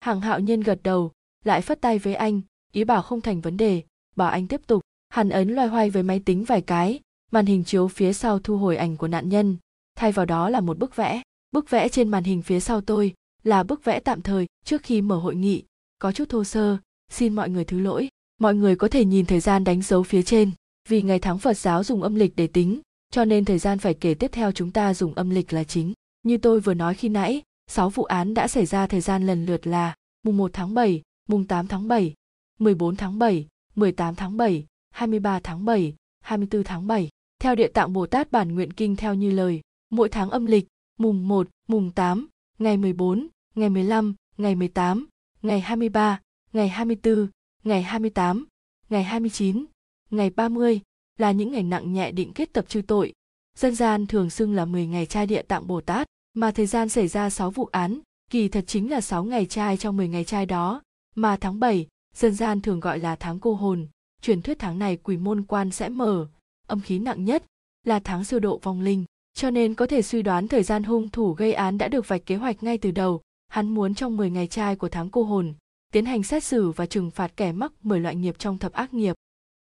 Hàng 0.00 0.20
hạo 0.20 0.40
nhiên 0.40 0.60
gật 0.60 0.80
đầu 0.82 1.12
lại 1.44 1.62
phất 1.62 1.80
tay 1.80 1.98
với 1.98 2.14
anh 2.14 2.40
ý 2.72 2.84
bảo 2.84 3.02
không 3.02 3.20
thành 3.20 3.40
vấn 3.40 3.56
đề 3.56 3.82
bảo 4.16 4.30
anh 4.30 4.48
tiếp 4.48 4.60
tục. 4.66 4.82
Hàn 5.08 5.28
ấn 5.28 5.54
loay 5.54 5.68
hoay 5.68 5.90
với 5.90 6.02
máy 6.02 6.20
tính 6.24 6.44
vài 6.44 6.60
cái 6.60 7.00
màn 7.30 7.46
hình 7.46 7.64
chiếu 7.64 7.88
phía 7.88 8.12
sau 8.12 8.38
thu 8.38 8.58
hồi 8.58 8.76
ảnh 8.76 8.96
của 8.96 9.08
nạn 9.08 9.28
nhân 9.28 9.56
thay 9.96 10.12
vào 10.12 10.26
đó 10.26 10.50
là 10.50 10.60
một 10.60 10.78
bức 10.78 10.96
vẽ. 10.96 11.22
Bức 11.52 11.70
vẽ 11.70 11.88
trên 11.88 12.08
màn 12.08 12.24
hình 12.24 12.42
phía 12.42 12.60
sau 12.60 12.80
tôi 12.80 13.14
là 13.42 13.62
bức 13.62 13.84
vẽ 13.84 14.00
tạm 14.00 14.22
thời 14.22 14.46
trước 14.64 14.82
khi 14.82 15.02
mở 15.02 15.16
hội 15.18 15.34
nghị 15.34 15.62
có 15.98 16.12
chút 16.12 16.28
thô 16.28 16.44
sơ 16.44 16.78
xin 17.14 17.34
mọi 17.34 17.50
người 17.50 17.64
thứ 17.64 17.78
lỗi 17.78 18.08
mọi 18.40 18.54
người 18.54 18.76
có 18.76 18.88
thể 18.88 19.04
nhìn 19.04 19.26
thời 19.26 19.40
gian 19.40 19.64
đánh 19.64 19.82
dấu 19.82 20.02
phía 20.02 20.22
trên 20.22 20.50
vì 20.88 21.02
ngày 21.02 21.18
tháng 21.18 21.38
Phật 21.38 21.58
giáo 21.58 21.84
dùng 21.84 22.02
âm 22.02 22.14
lịch 22.14 22.32
để 22.36 22.46
tính, 22.46 22.80
cho 23.10 23.24
nên 23.24 23.44
thời 23.44 23.58
gian 23.58 23.78
phải 23.78 23.94
kể 23.94 24.14
tiếp 24.14 24.32
theo 24.32 24.52
chúng 24.52 24.70
ta 24.70 24.94
dùng 24.94 25.14
âm 25.14 25.30
lịch 25.30 25.52
là 25.52 25.64
chính. 25.64 25.92
Như 26.22 26.38
tôi 26.38 26.60
vừa 26.60 26.74
nói 26.74 26.94
khi 26.94 27.08
nãy, 27.08 27.42
6 27.66 27.90
vụ 27.90 28.04
án 28.04 28.34
đã 28.34 28.48
xảy 28.48 28.66
ra 28.66 28.86
thời 28.86 29.00
gian 29.00 29.26
lần 29.26 29.46
lượt 29.46 29.66
là 29.66 29.94
mùng 30.22 30.36
1 30.36 30.50
tháng 30.52 30.74
7, 30.74 31.02
mùng 31.28 31.46
8 31.46 31.66
tháng 31.66 31.88
7, 31.88 32.14
14 32.58 32.96
tháng 32.96 33.18
7, 33.18 33.46
18 33.74 34.14
tháng 34.14 34.36
7, 34.36 34.66
23 34.90 35.40
tháng 35.40 35.64
7, 35.64 35.94
24 36.20 36.64
tháng 36.64 36.86
7. 36.86 37.08
Theo 37.38 37.54
địa 37.54 37.68
tạng 37.68 37.92
Bồ 37.92 38.06
Tát 38.06 38.32
bản 38.32 38.54
nguyện 38.54 38.72
kinh 38.72 38.96
theo 38.96 39.14
như 39.14 39.30
lời, 39.30 39.60
mỗi 39.90 40.08
tháng 40.08 40.30
âm 40.30 40.46
lịch, 40.46 40.66
mùng 40.98 41.28
1, 41.28 41.48
mùng 41.68 41.90
8, 41.90 42.28
ngày 42.58 42.76
14, 42.76 43.28
ngày 43.54 43.70
15, 43.70 44.14
ngày 44.36 44.54
18, 44.54 45.06
ngày 45.42 45.60
23, 45.60 46.20
ngày 46.54 46.68
24, 46.68 47.28
ngày 47.64 47.82
28, 47.82 48.46
ngày 48.88 49.04
29, 49.04 49.64
ngày 50.10 50.30
30 50.30 50.80
là 51.18 51.32
những 51.32 51.52
ngày 51.52 51.62
nặng 51.62 51.92
nhẹ 51.92 52.12
định 52.12 52.32
kết 52.34 52.52
tập 52.52 52.64
trừ 52.68 52.82
tội. 52.82 53.12
Dân 53.58 53.74
gian 53.74 54.06
thường 54.06 54.30
xưng 54.30 54.54
là 54.54 54.64
10 54.64 54.86
ngày 54.86 55.06
trai 55.06 55.26
địa 55.26 55.42
tạng 55.42 55.66
Bồ 55.66 55.80
Tát, 55.80 56.06
mà 56.34 56.50
thời 56.50 56.66
gian 56.66 56.88
xảy 56.88 57.08
ra 57.08 57.30
6 57.30 57.50
vụ 57.50 57.64
án, 57.64 58.00
kỳ 58.30 58.48
thật 58.48 58.64
chính 58.66 58.90
là 58.90 59.00
6 59.00 59.24
ngày 59.24 59.46
trai 59.46 59.76
trong 59.76 59.96
10 59.96 60.08
ngày 60.08 60.24
trai 60.24 60.46
đó, 60.46 60.82
mà 61.14 61.36
tháng 61.36 61.60
7, 61.60 61.86
dân 62.14 62.34
gian 62.34 62.60
thường 62.60 62.80
gọi 62.80 62.98
là 62.98 63.16
tháng 63.16 63.40
cô 63.40 63.54
hồn, 63.54 63.86
truyền 64.22 64.42
thuyết 64.42 64.58
tháng 64.58 64.78
này 64.78 64.96
quỷ 64.96 65.16
môn 65.16 65.42
quan 65.42 65.70
sẽ 65.70 65.88
mở, 65.88 66.26
âm 66.66 66.80
khí 66.80 66.98
nặng 66.98 67.24
nhất 67.24 67.44
là 67.84 67.98
tháng 67.98 68.24
siêu 68.24 68.40
độ 68.40 68.58
vong 68.62 68.80
linh, 68.80 69.04
cho 69.34 69.50
nên 69.50 69.74
có 69.74 69.86
thể 69.86 70.02
suy 70.02 70.22
đoán 70.22 70.48
thời 70.48 70.62
gian 70.62 70.82
hung 70.82 71.08
thủ 71.08 71.32
gây 71.32 71.52
án 71.52 71.78
đã 71.78 71.88
được 71.88 72.08
vạch 72.08 72.26
kế 72.26 72.36
hoạch 72.36 72.62
ngay 72.62 72.78
từ 72.78 72.90
đầu, 72.90 73.20
hắn 73.48 73.68
muốn 73.68 73.94
trong 73.94 74.16
10 74.16 74.30
ngày 74.30 74.46
trai 74.46 74.76
của 74.76 74.88
tháng 74.88 75.10
cô 75.10 75.22
hồn, 75.22 75.54
tiến 75.94 76.04
hành 76.04 76.22
xét 76.22 76.44
xử 76.44 76.70
và 76.70 76.86
trừng 76.86 77.10
phạt 77.10 77.36
kẻ 77.36 77.52
mắc 77.52 77.72
10 77.82 78.00
loại 78.00 78.16
nghiệp 78.16 78.38
trong 78.38 78.58
thập 78.58 78.72
ác 78.72 78.94
nghiệp. 78.94 79.16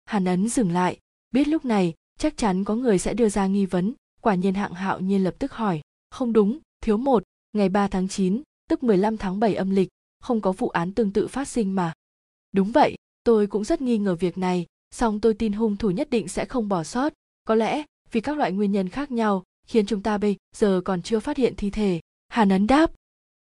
Hàn 0.06 0.26
ấn 0.26 0.50
dừng 0.50 0.72
lại, 0.72 1.00
biết 1.32 1.48
lúc 1.48 1.66
này 1.66 1.94
chắc 2.20 2.38
chắn 2.38 2.64
có 2.64 2.76
người 2.76 3.00
sẽ 3.00 3.14
đưa 3.14 3.30
ra 3.30 3.48
nghi 3.48 3.66
vấn, 3.66 3.94
quả 4.22 4.36
nhiên 4.36 4.54
hạng 4.54 4.74
hạo 4.74 5.00
nhiên 5.00 5.24
lập 5.24 5.36
tức 5.40 5.54
hỏi, 5.54 5.82
không 6.10 6.34
đúng, 6.34 6.60
thiếu 6.82 6.98
một, 6.98 7.24
ngày 7.54 7.70
3 7.70 7.88
tháng 7.88 8.08
9, 8.08 8.42
tức 8.70 8.84
15 8.84 9.18
tháng 9.18 9.40
7 9.40 9.56
âm 9.56 9.70
lịch, 9.70 9.90
không 10.20 10.42
có 10.42 10.52
vụ 10.52 10.70
án 10.70 10.92
tương 10.92 11.12
tự 11.12 11.28
phát 11.28 11.48
sinh 11.48 11.76
mà. 11.76 11.94
Đúng 12.52 12.72
vậy, 12.72 12.96
tôi 13.24 13.48
cũng 13.48 13.64
rất 13.64 13.82
nghi 13.82 13.98
ngờ 13.98 14.16
việc 14.16 14.38
này, 14.38 14.66
song 14.92 15.20
tôi 15.20 15.34
tin 15.34 15.54
hung 15.54 15.78
thủ 15.78 15.90
nhất 15.90 16.10
định 16.10 16.28
sẽ 16.28 16.46
không 16.46 16.70
bỏ 16.70 16.84
sót, 16.84 17.14
có 17.44 17.56
lẽ 17.56 17.84
vì 18.12 18.22
các 18.22 18.38
loại 18.38 18.52
nguyên 18.52 18.72
nhân 18.72 18.90
khác 18.90 19.12
nhau 19.12 19.44
khiến 19.68 19.86
chúng 19.86 20.04
ta 20.04 20.18
bây 20.18 20.36
giờ 20.56 20.82
còn 20.86 21.02
chưa 21.02 21.20
phát 21.20 21.38
hiện 21.38 21.54
thi 21.58 21.70
thể. 21.70 22.00
Hàn 22.28 22.50
ấn 22.50 22.68
đáp. 22.68 22.92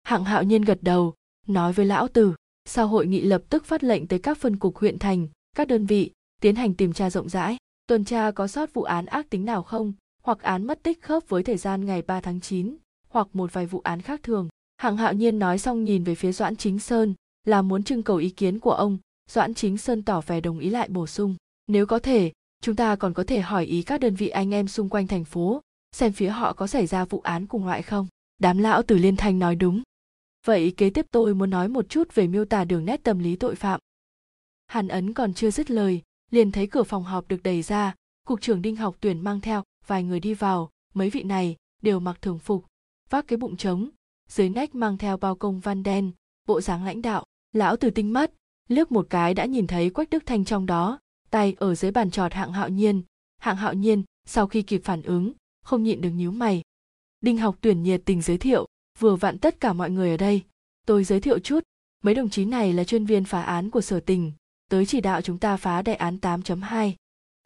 Hạng 0.04 0.24
hạo 0.24 0.44
nhiên 0.44 0.62
gật 0.62 0.80
đầu, 0.82 1.14
nói 1.48 1.74
với 1.74 1.86
lão 1.86 2.08
tử, 2.08 2.34
sau 2.68 2.88
hội 2.88 3.08
nghị 3.08 3.22
lập 3.22 3.42
tức 3.50 3.66
phát 3.66 3.84
lệnh 3.84 4.08
tới 4.08 4.20
các 4.20 4.38
phân 4.38 4.58
cục 4.58 4.78
huyện 4.78 5.00
thành, 5.00 5.28
các 5.56 5.68
đơn 5.68 5.86
vị, 5.86 6.12
tiến 6.42 6.56
hành 6.56 6.74
tìm 6.74 6.94
tra 6.94 7.10
rộng 7.10 7.30
rãi, 7.30 7.58
tuần 7.88 8.06
tra 8.06 8.32
có 8.32 8.48
sót 8.48 8.74
vụ 8.74 8.84
án 8.84 9.06
ác 9.06 9.30
tính 9.30 9.46
nào 9.46 9.64
không, 9.64 9.94
hoặc 10.24 10.42
án 10.42 10.68
mất 10.68 10.84
tích 10.84 11.02
khớp 11.02 11.30
với 11.30 11.44
thời 11.44 11.58
gian 11.58 11.86
ngày 11.86 12.02
3 12.02 12.22
tháng 12.22 12.40
9, 12.40 12.78
hoặc 13.10 13.28
một 13.34 13.54
vài 13.54 13.66
vụ 13.66 13.82
án 13.84 14.02
khác 14.02 14.24
thường. 14.24 14.50
Hạng 14.78 14.98
hạo 14.98 15.14
nhiên 15.14 15.40
nói 15.40 15.58
xong 15.58 15.84
nhìn 15.84 16.04
về 16.04 16.16
phía 16.16 16.32
Doãn 16.32 16.56
Chính 16.56 16.80
Sơn, 16.80 17.14
là 17.46 17.62
muốn 17.62 17.84
trưng 17.84 18.04
cầu 18.04 18.18
ý 18.18 18.30
kiến 18.30 18.60
của 18.60 18.72
ông, 18.72 18.98
Doãn 19.30 19.54
Chính 19.54 19.78
Sơn 19.78 20.04
tỏ 20.04 20.22
vẻ 20.22 20.42
đồng 20.42 20.60
ý 20.60 20.70
lại 20.70 20.90
bổ 20.90 21.08
sung. 21.08 21.36
Nếu 21.68 21.86
có 21.86 22.00
thể, 22.00 22.32
chúng 22.62 22.76
ta 22.76 22.96
còn 22.96 23.14
có 23.14 23.24
thể 23.24 23.40
hỏi 23.40 23.66
ý 23.66 23.84
các 23.84 24.00
đơn 24.00 24.16
vị 24.16 24.30
anh 24.30 24.54
em 24.54 24.68
xung 24.68 24.90
quanh 24.90 25.08
thành 25.08 25.24
phố, 25.24 25.62
xem 25.96 26.12
phía 26.12 26.30
họ 26.30 26.54
có 26.54 26.68
xảy 26.68 26.88
ra 26.88 27.06
vụ 27.06 27.20
án 27.20 27.48
cùng 27.48 27.66
loại 27.66 27.82
không. 27.82 28.08
Đám 28.38 28.58
lão 28.58 28.84
từ 28.84 28.98
liên 28.98 29.16
thanh 29.16 29.40
nói 29.40 29.56
đúng. 29.56 29.82
Vậy 30.48 30.74
kế 30.78 30.90
tiếp 30.90 31.06
tôi 31.12 31.36
muốn 31.36 31.50
nói 31.50 31.68
một 31.68 31.90
chút 31.90 32.16
về 32.16 32.28
miêu 32.28 32.46
tả 32.46 32.66
đường 32.66 32.86
nét 32.86 33.04
tâm 33.04 33.20
lý 33.20 33.36
tội 33.36 33.56
phạm. 33.56 33.80
Hàn 34.68 34.88
Ấn 34.88 35.14
còn 35.14 35.34
chưa 35.34 35.52
dứt 35.52 35.72
lời, 35.72 36.02
liền 36.32 36.52
thấy 36.52 36.68
cửa 36.68 36.84
phòng 36.84 37.04
họp 37.04 37.28
được 37.28 37.44
đẩy 37.44 37.62
ra 37.62 37.96
cục 38.28 38.42
trưởng 38.42 38.62
đinh 38.62 38.76
học 38.76 38.96
tuyển 39.00 39.20
mang 39.20 39.42
theo 39.42 39.64
vài 39.88 40.04
người 40.04 40.20
đi 40.20 40.34
vào 40.34 40.70
mấy 40.94 41.10
vị 41.10 41.24
này 41.24 41.56
đều 41.82 42.00
mặc 42.00 42.18
thường 42.22 42.40
phục 42.40 42.66
vác 43.10 43.28
cái 43.28 43.38
bụng 43.38 43.58
trống 43.58 43.90
dưới 44.30 44.50
nách 44.50 44.76
mang 44.76 44.98
theo 44.98 45.18
bao 45.18 45.36
công 45.36 45.60
văn 45.60 45.84
đen 45.84 46.12
bộ 46.48 46.62
dáng 46.62 46.86
lãnh 46.86 47.02
đạo 47.02 47.24
lão 47.54 47.78
từ 47.78 47.90
tinh 47.90 48.14
mắt 48.14 48.32
liếc 48.68 48.92
một 48.92 49.08
cái 49.10 49.34
đã 49.34 49.46
nhìn 49.46 49.68
thấy 49.68 49.90
quách 49.90 50.10
đức 50.10 50.26
thanh 50.26 50.46
trong 50.46 50.66
đó 50.66 51.00
tay 51.30 51.56
ở 51.58 51.76
dưới 51.76 51.92
bàn 51.92 52.12
trọt 52.12 52.34
hạng 52.34 52.52
hạo 52.52 52.70
nhiên 52.70 53.02
hạng 53.38 53.56
hạo 53.56 53.74
nhiên 53.74 54.04
sau 54.26 54.48
khi 54.48 54.62
kịp 54.62 54.82
phản 54.84 55.02
ứng 55.02 55.34
không 55.64 55.84
nhịn 55.84 56.02
được 56.02 56.12
nhíu 56.12 56.32
mày 56.32 56.62
đinh 57.22 57.38
học 57.38 57.58
tuyển 57.62 57.84
nhiệt 57.84 58.02
tình 58.06 58.22
giới 58.22 58.38
thiệu 58.38 58.68
vừa 59.00 59.16
vặn 59.16 59.38
tất 59.38 59.60
cả 59.60 59.74
mọi 59.74 59.90
người 59.90 60.12
ở 60.12 60.18
đây 60.18 60.42
tôi 60.86 61.04
giới 61.04 61.20
thiệu 61.22 61.40
chút 61.40 61.64
mấy 62.04 62.16
đồng 62.16 62.30
chí 62.30 62.46
này 62.46 62.74
là 62.74 62.84
chuyên 62.84 63.06
viên 63.06 63.24
phá 63.24 63.42
án 63.42 63.70
của 63.70 63.82
sở 63.82 64.00
tình 64.00 64.32
tới 64.70 64.86
chỉ 64.86 65.02
đạo 65.02 65.22
chúng 65.22 65.38
ta 65.38 65.58
phá 65.58 65.82
đại 65.82 65.96
án 65.96 66.18
8.2. 66.22 66.92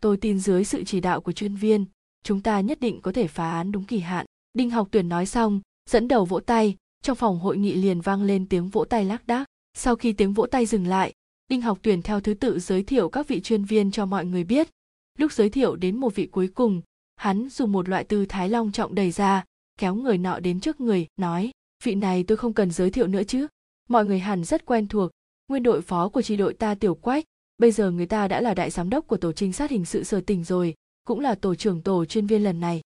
Tôi 0.01 0.17
tin 0.17 0.39
dưới 0.39 0.63
sự 0.63 0.83
chỉ 0.83 0.99
đạo 0.99 1.21
của 1.21 1.31
chuyên 1.31 1.55
viên, 1.55 1.85
chúng 2.23 2.41
ta 2.41 2.59
nhất 2.59 2.79
định 2.79 3.01
có 3.01 3.11
thể 3.11 3.27
phá 3.27 3.51
án 3.51 3.71
đúng 3.71 3.83
kỳ 3.83 3.99
hạn. 3.99 4.25
Đinh 4.53 4.69
học 4.69 4.87
tuyển 4.91 5.09
nói 5.09 5.25
xong, 5.25 5.61
dẫn 5.89 6.07
đầu 6.07 6.25
vỗ 6.25 6.39
tay, 6.39 6.75
trong 7.03 7.15
phòng 7.15 7.39
hội 7.39 7.57
nghị 7.57 7.73
liền 7.73 8.01
vang 8.01 8.23
lên 8.23 8.45
tiếng 8.49 8.69
vỗ 8.69 8.85
tay 8.85 9.05
lác 9.05 9.27
đác. 9.27 9.45
Sau 9.77 9.95
khi 9.95 10.13
tiếng 10.13 10.33
vỗ 10.33 10.45
tay 10.45 10.65
dừng 10.65 10.87
lại, 10.87 11.13
Đinh 11.47 11.61
học 11.61 11.79
tuyển 11.81 12.01
theo 12.01 12.19
thứ 12.19 12.33
tự 12.33 12.59
giới 12.59 12.83
thiệu 12.83 13.09
các 13.09 13.27
vị 13.27 13.41
chuyên 13.41 13.63
viên 13.63 13.91
cho 13.91 14.05
mọi 14.05 14.25
người 14.25 14.43
biết. 14.43 14.69
Lúc 15.17 15.31
giới 15.31 15.49
thiệu 15.49 15.75
đến 15.75 15.97
một 15.97 16.15
vị 16.15 16.25
cuối 16.25 16.47
cùng, 16.47 16.81
hắn 17.15 17.49
dùng 17.49 17.71
một 17.71 17.89
loại 17.89 18.03
tư 18.03 18.25
thái 18.25 18.49
long 18.49 18.71
trọng 18.71 18.95
đầy 18.95 19.11
ra, 19.11 19.43
kéo 19.81 19.95
người 19.95 20.17
nọ 20.17 20.39
đến 20.39 20.59
trước 20.59 20.81
người, 20.81 21.07
nói, 21.17 21.51
vị 21.83 21.95
này 21.95 22.23
tôi 22.23 22.37
không 22.37 22.53
cần 22.53 22.71
giới 22.71 22.89
thiệu 22.89 23.07
nữa 23.07 23.23
chứ. 23.23 23.47
Mọi 23.89 24.05
người 24.05 24.19
hẳn 24.19 24.43
rất 24.43 24.65
quen 24.65 24.87
thuộc, 24.87 25.11
nguyên 25.47 25.63
đội 25.63 25.81
phó 25.81 26.09
của 26.09 26.21
tri 26.21 26.35
đội 26.35 26.53
ta 26.53 26.75
tiểu 26.75 26.95
quách 26.95 27.25
bây 27.57 27.71
giờ 27.71 27.91
người 27.91 28.05
ta 28.05 28.27
đã 28.27 28.41
là 28.41 28.53
đại 28.53 28.69
giám 28.69 28.89
đốc 28.89 29.07
của 29.07 29.17
tổ 29.17 29.31
trinh 29.31 29.53
sát 29.53 29.71
hình 29.71 29.85
sự 29.85 30.03
sở 30.03 30.21
tỉnh 30.21 30.43
rồi 30.43 30.73
cũng 31.07 31.19
là 31.19 31.35
tổ 31.35 31.55
trưởng 31.55 31.81
tổ 31.81 32.05
chuyên 32.05 32.27
viên 32.27 32.43
lần 32.43 32.59
này. 32.59 32.81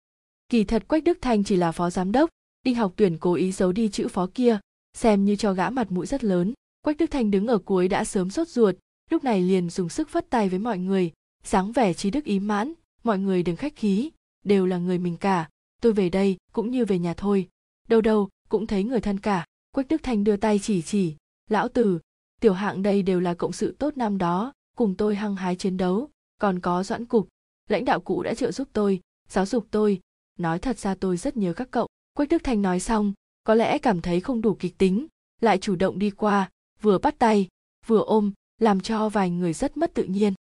Kỳ 0.49 0.64
thật 0.64 0.88
quách 0.88 1.04
đức 1.04 1.18
thanh 1.20 1.44
chỉ 1.44 1.56
là 1.56 1.73
phó 1.73 1.90
giám 1.90 2.12
đốc 2.12 2.30
đinh 2.64 2.75
học 2.75 2.92
tuyển 2.97 3.18
cố 3.18 3.35
ý 3.35 3.52
giấu 3.52 3.73
đi 3.73 3.88
chữ 3.88 4.09
phó 4.09 4.28
kia 4.35 4.59
xem 4.97 5.25
như 5.25 5.37
cho 5.37 5.52
gã 5.52 5.70
mặt 5.70 5.92
mũi 5.92 6.06
rất 6.06 6.25
lớn. 6.25 6.52
Quách 6.85 6.97
đức 6.97 7.11
thanh 7.11 7.30
đứng 7.30 7.47
ở 7.47 7.59
cuối 7.59 7.88
đã 7.88 8.04
sớm 8.04 8.30
sốt 8.30 8.49
ruột 8.49 8.76
lúc 9.11 9.25
này 9.25 9.42
liền 9.42 9.70
dùng 9.70 9.88
sức 9.88 10.09
phất 10.09 10.30
tay 10.30 10.49
với 10.49 10.59
mọi 10.59 10.78
người 10.78 11.12
dáng 11.44 11.73
vẻ 11.73 11.92
trí 11.94 12.11
đức 12.11 12.25
ý 12.25 12.38
mãn 12.38 12.73
mọi 13.04 13.18
người 13.18 13.42
đừng 13.42 13.56
khách 13.56 13.76
khí 13.76 14.11
đều 14.44 14.66
là 14.66 14.78
người 14.78 14.99
mình 14.99 15.16
cả 15.16 15.49
tôi 15.80 15.92
về 15.92 16.08
đây, 16.08 16.37
cũng 16.52 16.70
như 16.70 16.84
về 16.84 16.99
nhà 16.99 17.14
thôi. 17.14 17.49
Đâu 17.88 18.00
đâu, 18.00 18.28
cũng 18.49 18.66
thấy 18.66 18.84
người 18.84 19.00
thân 19.00 19.20
cả. 19.20 19.46
Quách 19.70 19.88
đức 19.88 20.02
thanh 20.02 20.25
đưa 20.25 20.37
tay 20.37 20.58
chỉ 20.58 20.82
chỉ. 20.82 21.16
Lão 21.49 21.68
tử, 21.68 22.00
tiểu 22.40 22.52
hạng 22.52 22.82
đây 22.82 23.02
đều 23.02 23.20
là 23.20 23.34
cộng 23.34 23.52
sự 23.52 23.76
tốt 23.78 23.96
năm 23.96 24.18
đó, 24.18 24.52
cùng 24.76 24.94
tôi 24.94 25.14
hăng 25.16 25.37
hái 25.37 25.56
chiến 25.56 25.76
đấu. 25.76 26.08
Còn 26.38 26.60
có 26.60 26.82
doãn 26.82 27.06
cục, 27.06 27.28
lãnh 27.68 27.84
đạo 27.84 28.00
cũ 28.00 28.22
đã 28.22 28.34
trợ 28.34 28.52
giúp 28.52 28.68
tôi, 28.72 29.00
giáo 29.28 29.46
dục 29.46 29.66
tôi. 29.70 30.00
Nói 30.38 30.58
thật 30.58 30.78
ra 30.78 30.94
tôi 30.94 31.16
rất 31.16 31.37
nhớ 31.37 31.52
các 31.52 31.68
cậu. 31.70 31.88
Quách 32.12 32.28
đức 32.28 32.44
thanh 32.44 32.62
nói 32.62 32.80
xong, 32.80 33.12
có 33.44 33.54
lẽ 33.54 33.78
cảm 33.78 34.00
thấy 34.00 34.20
không 34.20 34.40
đủ 34.40 34.54
kịch 34.54 34.78
tính, 34.78 35.06
lại 35.40 35.58
chủ 35.58 35.76
động 35.76 35.99
đi 35.99 36.10
qua, 36.10 36.50
vừa 36.80 36.99
bắt 36.99 37.18
tay, 37.18 37.49
vừa 37.87 38.02
ôm, 38.02 38.32
làm 38.58 38.80
cho 38.80 39.08
vài 39.08 39.30
người 39.30 39.52
rất 39.52 39.76
mất 39.76 39.94
tự 39.94 40.04
nhiên. 40.04 40.34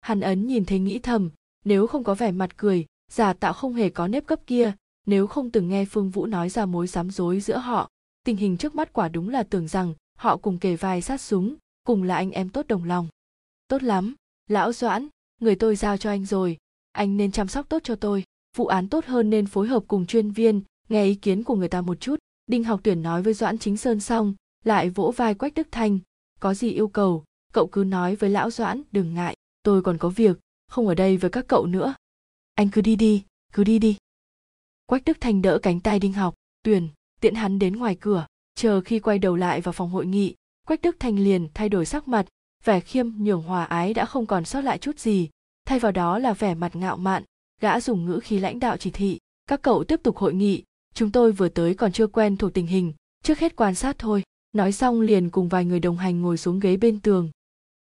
Hàn 0.00 0.20
ấn 0.20 0.46
nhìn 0.46 0.64
thấy 0.64 0.78
nghĩ 0.78 0.98
thầm, 0.98 1.30
nếu 1.64 1.86
không 1.86 2.04
có 2.04 2.14
vẻ 2.14 2.32
mặt 2.32 2.56
cười 2.56 2.86
giả 3.12 3.32
tạo 3.32 3.52
không 3.52 3.74
hề 3.74 3.90
có 3.90 4.08
nếp 4.08 4.26
gấp 4.26 4.46
kia, 4.46 4.72
nếu 5.06 5.26
không 5.26 5.50
từng 5.50 5.68
nghe 5.68 5.84
phương 5.84 6.10
vũ 6.10 6.26
nói 6.26 6.48
ra 6.48 6.66
mối 6.66 6.86
rắm 6.86 7.10
rối 7.10 7.40
giữa 7.40 7.58
họ, 7.58 7.88
tình 8.24 8.36
hình 8.36 8.56
trước 8.56 8.74
mắt 8.74 8.92
quả 8.92 9.08
đúng 9.08 9.28
là 9.28 9.42
tưởng 9.42 9.68
rằng 9.68 9.94
họ 10.18 10.36
cùng 10.36 10.58
kề 10.58 10.76
vai 10.76 11.02
sát 11.02 11.20
súng, 11.20 11.54
cùng 11.84 12.02
là 12.02 12.16
anh 12.16 12.30
em 12.30 12.48
tốt 12.48 12.66
đồng 12.66 12.84
lòng. 12.84 13.08
Tốt 13.68 13.82
lắm, 13.82 14.14
lão 14.48 14.72
doãn, 14.72 15.08
người 15.40 15.54
tôi 15.54 15.76
giao 15.76 15.96
cho 15.96 16.10
anh 16.10 16.26
rồi, 16.26 16.56
anh 16.92 17.16
nên 17.16 17.32
chăm 17.32 17.48
sóc 17.48 17.68
tốt 17.68 17.78
cho 17.84 17.94
tôi. 17.94 18.24
Vụ 18.56 18.66
án 18.66 18.88
tốt 18.88 19.04
hơn 19.04 19.30
nên 19.30 19.46
phối 19.46 19.68
hợp 19.68 19.82
cùng 19.88 20.06
chuyên 20.06 20.30
viên, 20.30 20.62
nghe 20.88 21.04
ý 21.04 21.14
kiến 21.14 21.44
của 21.44 21.56
người 21.56 21.68
ta 21.68 21.80
một 21.80 22.00
chút. 22.00 22.16
Đinh 22.46 22.64
học 22.64 22.80
tuyển 22.82 23.02
nói 23.02 23.22
với 23.22 23.34
doãn 23.34 23.58
chính 23.58 23.76
sơn 23.76 24.00
xong, 24.00 24.34
lại 24.64 24.90
vỗ 24.90 25.12
vai 25.16 25.34
quách 25.34 25.54
đức 25.54 25.68
thanh. 25.70 25.98
Có 26.40 26.54
gì 26.54 26.70
yêu 26.70 26.88
cầu, 26.88 27.24
cậu 27.52 27.66
cứ 27.66 27.84
nói 27.84 28.16
với 28.16 28.30
lão 28.30 28.50
doãn, 28.50 28.82
đừng 28.92 29.14
ngại, 29.14 29.36
tôi 29.62 29.82
còn 29.82 29.98
có 29.98 30.08
việc, 30.08 30.38
không 30.68 30.88
ở 30.88 30.94
đây 30.94 31.16
với 31.16 31.30
các 31.30 31.44
cậu 31.48 31.66
nữa 31.66 31.94
anh 32.58 32.68
cứ 32.68 32.80
đi 32.80 32.96
đi, 32.96 33.22
cứ 33.52 33.64
đi 33.64 33.78
đi. 33.78 33.96
Quách 34.86 35.04
đức 35.04 35.20
thành 35.20 35.42
đỡ 35.42 35.58
cánh 35.62 35.80
tay 35.80 35.98
đinh 35.98 36.12
học 36.12 36.34
tuyển 36.62 36.88
tiện 37.20 37.34
hắn 37.34 37.58
đến 37.58 37.76
ngoài 37.76 37.96
cửa, 38.00 38.26
chờ 38.54 38.80
khi 38.80 38.98
quay 38.98 39.18
đầu 39.18 39.36
lại 39.36 39.60
vào 39.60 39.72
phòng 39.72 39.90
hội 39.90 40.06
nghị. 40.06 40.34
Quách 40.66 40.82
đức 40.82 40.96
thành 41.00 41.18
liền 41.18 41.48
thay 41.54 41.68
đổi 41.68 41.86
sắc 41.86 42.08
mặt, 42.08 42.26
vẻ 42.64 42.80
khiêm 42.80 43.08
nhường 43.18 43.42
hòa 43.42 43.64
ái 43.64 43.94
đã 43.94 44.04
không 44.04 44.26
còn 44.26 44.44
sót 44.44 44.60
lại 44.60 44.78
chút 44.78 44.98
gì. 44.98 45.28
Thay 45.64 45.78
vào 45.78 45.92
đó 45.92 46.18
là 46.18 46.32
vẻ 46.32 46.54
mặt 46.54 46.76
ngạo 46.76 46.96
mạn, 46.96 47.22
gã 47.60 47.80
dùng 47.80 48.06
ngữ 48.06 48.20
khí 48.22 48.38
lãnh 48.38 48.60
đạo 48.60 48.76
chỉ 48.76 48.90
thị, 48.90 49.18
các 49.46 49.62
cậu 49.62 49.84
tiếp 49.84 50.00
tục 50.02 50.16
hội 50.16 50.34
nghị, 50.34 50.62
chúng 50.94 51.10
tôi 51.10 51.32
vừa 51.32 51.48
tới 51.48 51.74
còn 51.74 51.92
chưa 51.92 52.06
quen 52.06 52.36
thuộc 52.36 52.54
tình 52.54 52.66
hình, 52.66 52.92
trước 53.22 53.38
hết 53.38 53.56
quan 53.56 53.74
sát 53.74 53.98
thôi. 53.98 54.22
Nói 54.52 54.72
xong 54.72 55.00
liền 55.00 55.30
cùng 55.30 55.48
vài 55.48 55.64
người 55.64 55.80
đồng 55.80 55.96
hành 55.96 56.22
ngồi 56.22 56.36
xuống 56.36 56.60
ghế 56.60 56.76
bên 56.76 57.00
tường. 57.00 57.30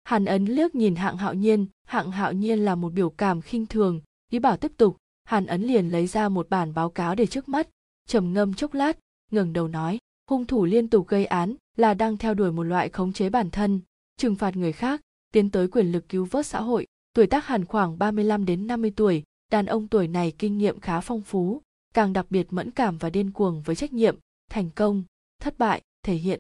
Hàn 0.05 0.25
ấn 0.25 0.45
liếc 0.45 0.75
nhìn 0.75 0.95
hạng 0.95 1.17
hạo 1.17 1.35
nhiên, 1.35 1.67
hạng 1.87 2.11
hạo 2.11 2.33
nhiên 2.33 2.59
là 2.59 2.75
một 2.75 2.93
biểu 2.93 3.11
cảm 3.11 3.41
khinh 3.41 3.67
thường 3.67 4.00
ý 4.33 4.39
bảo 4.39 4.57
tiếp 4.57 4.73
tục, 4.77 4.97
hàn 5.25 5.47
ấn 5.47 5.62
liền 5.62 5.89
lấy 5.89 6.07
ra 6.07 6.29
một 6.29 6.51
bản 6.51 6.75
báo 6.75 6.91
cáo 6.91 7.15
để 7.15 7.27
trước 7.27 7.49
mắt, 7.49 7.69
trầm 8.07 8.33
ngâm 8.33 8.55
chốc 8.55 8.75
lát, 8.75 8.99
ngẩng 9.31 9.53
đầu 9.53 9.69
nói, 9.69 9.99
hung 10.31 10.45
thủ 10.45 10.65
liên 10.65 10.89
tục 10.89 11.09
gây 11.09 11.25
án 11.25 11.55
là 11.77 11.95
đang 11.95 12.17
theo 12.17 12.35
đuổi 12.35 12.53
một 12.53 12.62
loại 12.62 12.89
khống 12.89 13.12
chế 13.12 13.31
bản 13.31 13.51
thân, 13.51 13.81
trừng 14.17 14.35
phạt 14.35 14.57
người 14.57 14.73
khác, 14.73 15.01
tiến 15.33 15.51
tới 15.51 15.69
quyền 15.69 15.93
lực 15.93 16.09
cứu 16.09 16.25
vớt 16.31 16.47
xã 16.47 16.61
hội. 16.61 16.87
Tuổi 17.15 17.27
tác 17.27 17.47
Hàn 17.47 17.65
khoảng 17.65 17.99
35 17.99 18.45
đến 18.45 18.67
50 18.67 18.93
tuổi, 18.97 19.23
đàn 19.51 19.67
ông 19.67 19.89
tuổi 19.89 20.09
này 20.09 20.33
kinh 20.39 20.59
nghiệm 20.59 20.81
khá 20.81 21.01
phong 21.01 21.23
phú, 21.23 21.62
càng 21.95 22.12
đặc 22.12 22.27
biệt 22.31 22.47
mẫn 22.51 22.71
cảm 22.71 22.99
và 22.99 23.11
điên 23.11 23.31
cuồng 23.31 23.62
với 23.62 23.77
trách 23.77 23.93
nhiệm, 23.93 24.17
thành 24.51 24.71
công, 24.75 25.05
thất 25.41 25.59
bại, 25.59 25.83
thể 26.03 26.15
hiện. 26.15 26.39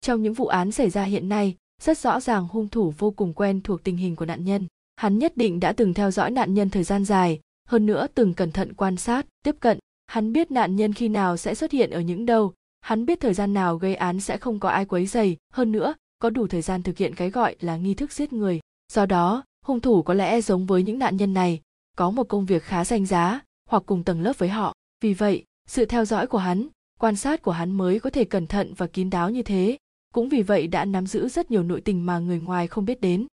Trong 0.00 0.22
những 0.22 0.34
vụ 0.34 0.46
án 0.46 0.72
xảy 0.72 0.90
ra 0.90 1.02
hiện 1.02 1.28
nay, 1.28 1.56
rất 1.82 1.98
rõ 1.98 2.20
ràng 2.20 2.48
hung 2.48 2.68
thủ 2.68 2.92
vô 2.98 3.10
cùng 3.10 3.32
quen 3.32 3.60
thuộc 3.60 3.84
tình 3.84 3.96
hình 3.96 4.16
của 4.16 4.24
nạn 4.24 4.44
nhân 4.44 4.66
hắn 4.96 5.18
nhất 5.18 5.36
định 5.36 5.60
đã 5.60 5.72
từng 5.72 5.94
theo 5.94 6.10
dõi 6.10 6.30
nạn 6.30 6.54
nhân 6.54 6.70
thời 6.70 6.84
gian 6.84 7.04
dài, 7.04 7.40
hơn 7.68 7.86
nữa 7.86 8.06
từng 8.14 8.34
cẩn 8.34 8.52
thận 8.52 8.74
quan 8.74 8.96
sát, 8.96 9.26
tiếp 9.42 9.56
cận. 9.60 9.78
Hắn 10.06 10.32
biết 10.32 10.50
nạn 10.50 10.76
nhân 10.76 10.92
khi 10.92 11.08
nào 11.08 11.36
sẽ 11.36 11.54
xuất 11.54 11.72
hiện 11.72 11.90
ở 11.90 12.00
những 12.00 12.26
đâu, 12.26 12.54
hắn 12.80 13.06
biết 13.06 13.20
thời 13.20 13.34
gian 13.34 13.54
nào 13.54 13.76
gây 13.76 13.94
án 13.94 14.20
sẽ 14.20 14.36
không 14.36 14.60
có 14.60 14.68
ai 14.68 14.84
quấy 14.84 15.06
dày 15.06 15.36
hơn 15.52 15.72
nữa, 15.72 15.94
có 16.18 16.30
đủ 16.30 16.46
thời 16.46 16.62
gian 16.62 16.82
thực 16.82 16.98
hiện 16.98 17.14
cái 17.14 17.30
gọi 17.30 17.56
là 17.60 17.76
nghi 17.76 17.94
thức 17.94 18.12
giết 18.12 18.32
người. 18.32 18.60
Do 18.92 19.06
đó, 19.06 19.44
hung 19.64 19.80
thủ 19.80 20.02
có 20.02 20.14
lẽ 20.14 20.40
giống 20.40 20.66
với 20.66 20.82
những 20.82 20.98
nạn 20.98 21.16
nhân 21.16 21.34
này, 21.34 21.60
có 21.96 22.10
một 22.10 22.28
công 22.28 22.46
việc 22.46 22.62
khá 22.62 22.84
danh 22.84 23.06
giá, 23.06 23.40
hoặc 23.70 23.82
cùng 23.86 24.04
tầng 24.04 24.22
lớp 24.22 24.38
với 24.38 24.48
họ. 24.48 24.74
Vì 25.00 25.14
vậy, 25.14 25.44
sự 25.68 25.84
theo 25.84 26.04
dõi 26.04 26.26
của 26.26 26.38
hắn, 26.38 26.68
quan 27.00 27.16
sát 27.16 27.42
của 27.42 27.52
hắn 27.52 27.70
mới 27.70 28.00
có 28.00 28.10
thể 28.10 28.24
cẩn 28.24 28.46
thận 28.46 28.74
và 28.76 28.86
kín 28.86 29.10
đáo 29.10 29.30
như 29.30 29.42
thế. 29.42 29.76
Cũng 30.14 30.28
vì 30.28 30.42
vậy 30.42 30.66
đã 30.66 30.84
nắm 30.84 31.06
giữ 31.06 31.28
rất 31.28 31.50
nhiều 31.50 31.62
nội 31.62 31.80
tình 31.80 32.06
mà 32.06 32.18
người 32.18 32.40
ngoài 32.40 32.68
không 32.68 32.84
biết 32.84 33.00
đến 33.00 33.26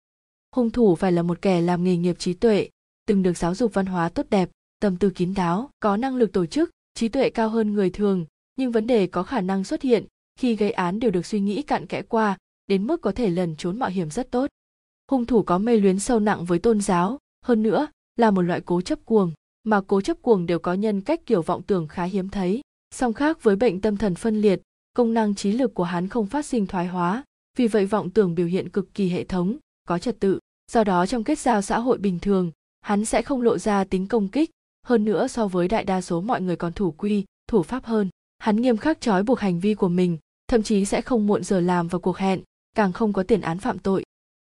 hung 0.56 0.70
thủ 0.70 0.96
phải 0.96 1.12
là 1.12 1.22
một 1.22 1.42
kẻ 1.42 1.62
làm 1.62 1.84
nghề 1.84 1.98
nghiệp 1.98 2.20
trí 2.20 2.34
tuệ, 2.34 2.70
từng 3.06 3.24
được 3.24 3.38
giáo 3.38 3.56
dục 3.56 3.74
văn 3.74 3.86
hóa 3.86 4.10
tốt 4.10 4.26
đẹp, 4.30 4.50
tâm 4.80 4.98
tư 4.98 5.10
kín 5.10 5.34
đáo, 5.34 5.70
có 5.80 5.98
năng 5.98 6.16
lực 6.16 6.34
tổ 6.34 6.46
chức, 6.46 6.70
trí 6.94 7.08
tuệ 7.08 7.30
cao 7.30 7.50
hơn 7.50 7.74
người 7.74 7.90
thường. 7.90 8.26
Nhưng 8.56 8.72
vấn 8.72 8.88
đề 8.88 9.08
có 9.08 9.24
khả 9.24 9.42
năng 9.42 9.64
xuất 9.64 9.82
hiện 9.82 10.06
khi 10.40 10.56
gây 10.56 10.72
án 10.72 11.00
đều 11.00 11.12
được 11.12 11.26
suy 11.26 11.40
nghĩ 11.40 11.62
cặn 11.62 11.88
kẽ 11.88 12.02
qua, 12.02 12.38
đến 12.68 12.88
mức 12.88 13.02
có 13.02 13.12
thể 13.12 13.30
lẩn 13.30 13.56
trốn 13.56 13.80
mạo 13.80 13.90
hiểm 13.90 14.10
rất 14.10 14.32
tốt. 14.32 14.50
Hung 15.12 15.26
thủ 15.26 15.44
có 15.44 15.58
mê 15.58 15.78
luyến 15.78 16.00
sâu 16.00 16.20
nặng 16.20 16.46
với 16.46 16.60
tôn 16.60 16.82
giáo, 16.82 17.18
hơn 17.46 17.64
nữa 17.64 17.88
là 18.16 18.32
một 18.32 18.42
loại 18.42 18.62
cố 18.66 18.82
chấp 18.82 19.06
cuồng, 19.06 19.32
mà 19.64 19.82
cố 19.88 20.02
chấp 20.02 20.22
cuồng 20.22 20.46
đều 20.46 20.60
có 20.60 20.74
nhân 20.74 21.02
cách 21.02 21.26
kiểu 21.26 21.42
vọng 21.42 21.62
tưởng 21.68 21.88
khá 21.88 22.04
hiếm 22.04 22.30
thấy. 22.30 22.62
Song 22.96 23.14
khác 23.14 23.44
với 23.44 23.56
bệnh 23.56 23.82
tâm 23.82 23.98
thần 23.98 24.16
phân 24.16 24.42
liệt, 24.42 24.62
công 24.94 25.14
năng 25.14 25.36
trí 25.36 25.52
lực 25.52 25.74
của 25.74 25.84
hắn 25.84 26.08
không 26.08 26.26
phát 26.26 26.46
sinh 26.46 26.68
thoái 26.68 26.88
hóa, 26.88 27.24
vì 27.58 27.68
vậy 27.68 27.86
vọng 27.86 28.10
tưởng 28.10 28.36
biểu 28.36 28.48
hiện 28.48 28.70
cực 28.70 28.94
kỳ 28.94 29.10
hệ 29.10 29.24
thống, 29.24 29.58
có 29.88 30.00
trật 30.00 30.20
tự 30.20 30.40
do 30.72 30.84
đó 30.84 31.06
trong 31.06 31.24
kết 31.24 31.40
giao 31.40 31.62
xã 31.62 31.80
hội 31.80 31.98
bình 31.98 32.20
thường, 32.20 32.52
hắn 32.82 33.06
sẽ 33.06 33.22
không 33.22 33.42
lộ 33.42 33.58
ra 33.58 33.84
tính 33.84 34.08
công 34.08 34.28
kích, 34.28 34.52
hơn 34.88 35.06
nữa 35.06 35.28
so 35.28 35.48
với 35.48 35.68
đại 35.68 35.84
đa 35.84 36.02
số 36.02 36.22
mọi 36.22 36.42
người 36.42 36.56
còn 36.56 36.74
thủ 36.74 36.92
quy, 36.92 37.26
thủ 37.48 37.64
pháp 37.64 37.86
hơn. 37.86 38.10
Hắn 38.40 38.56
nghiêm 38.62 38.78
khắc 38.78 39.02
trói 39.02 39.24
buộc 39.24 39.40
hành 39.40 39.60
vi 39.60 39.74
của 39.74 39.90
mình, 39.90 40.18
thậm 40.48 40.64
chí 40.64 40.86
sẽ 40.86 41.02
không 41.02 41.28
muộn 41.28 41.44
giờ 41.44 41.60
làm 41.60 41.88
vào 41.88 42.02
cuộc 42.02 42.18
hẹn, 42.18 42.42
càng 42.76 42.94
không 42.94 43.14
có 43.14 43.24
tiền 43.24 43.42
án 43.42 43.60
phạm 43.60 43.80
tội. 43.80 44.04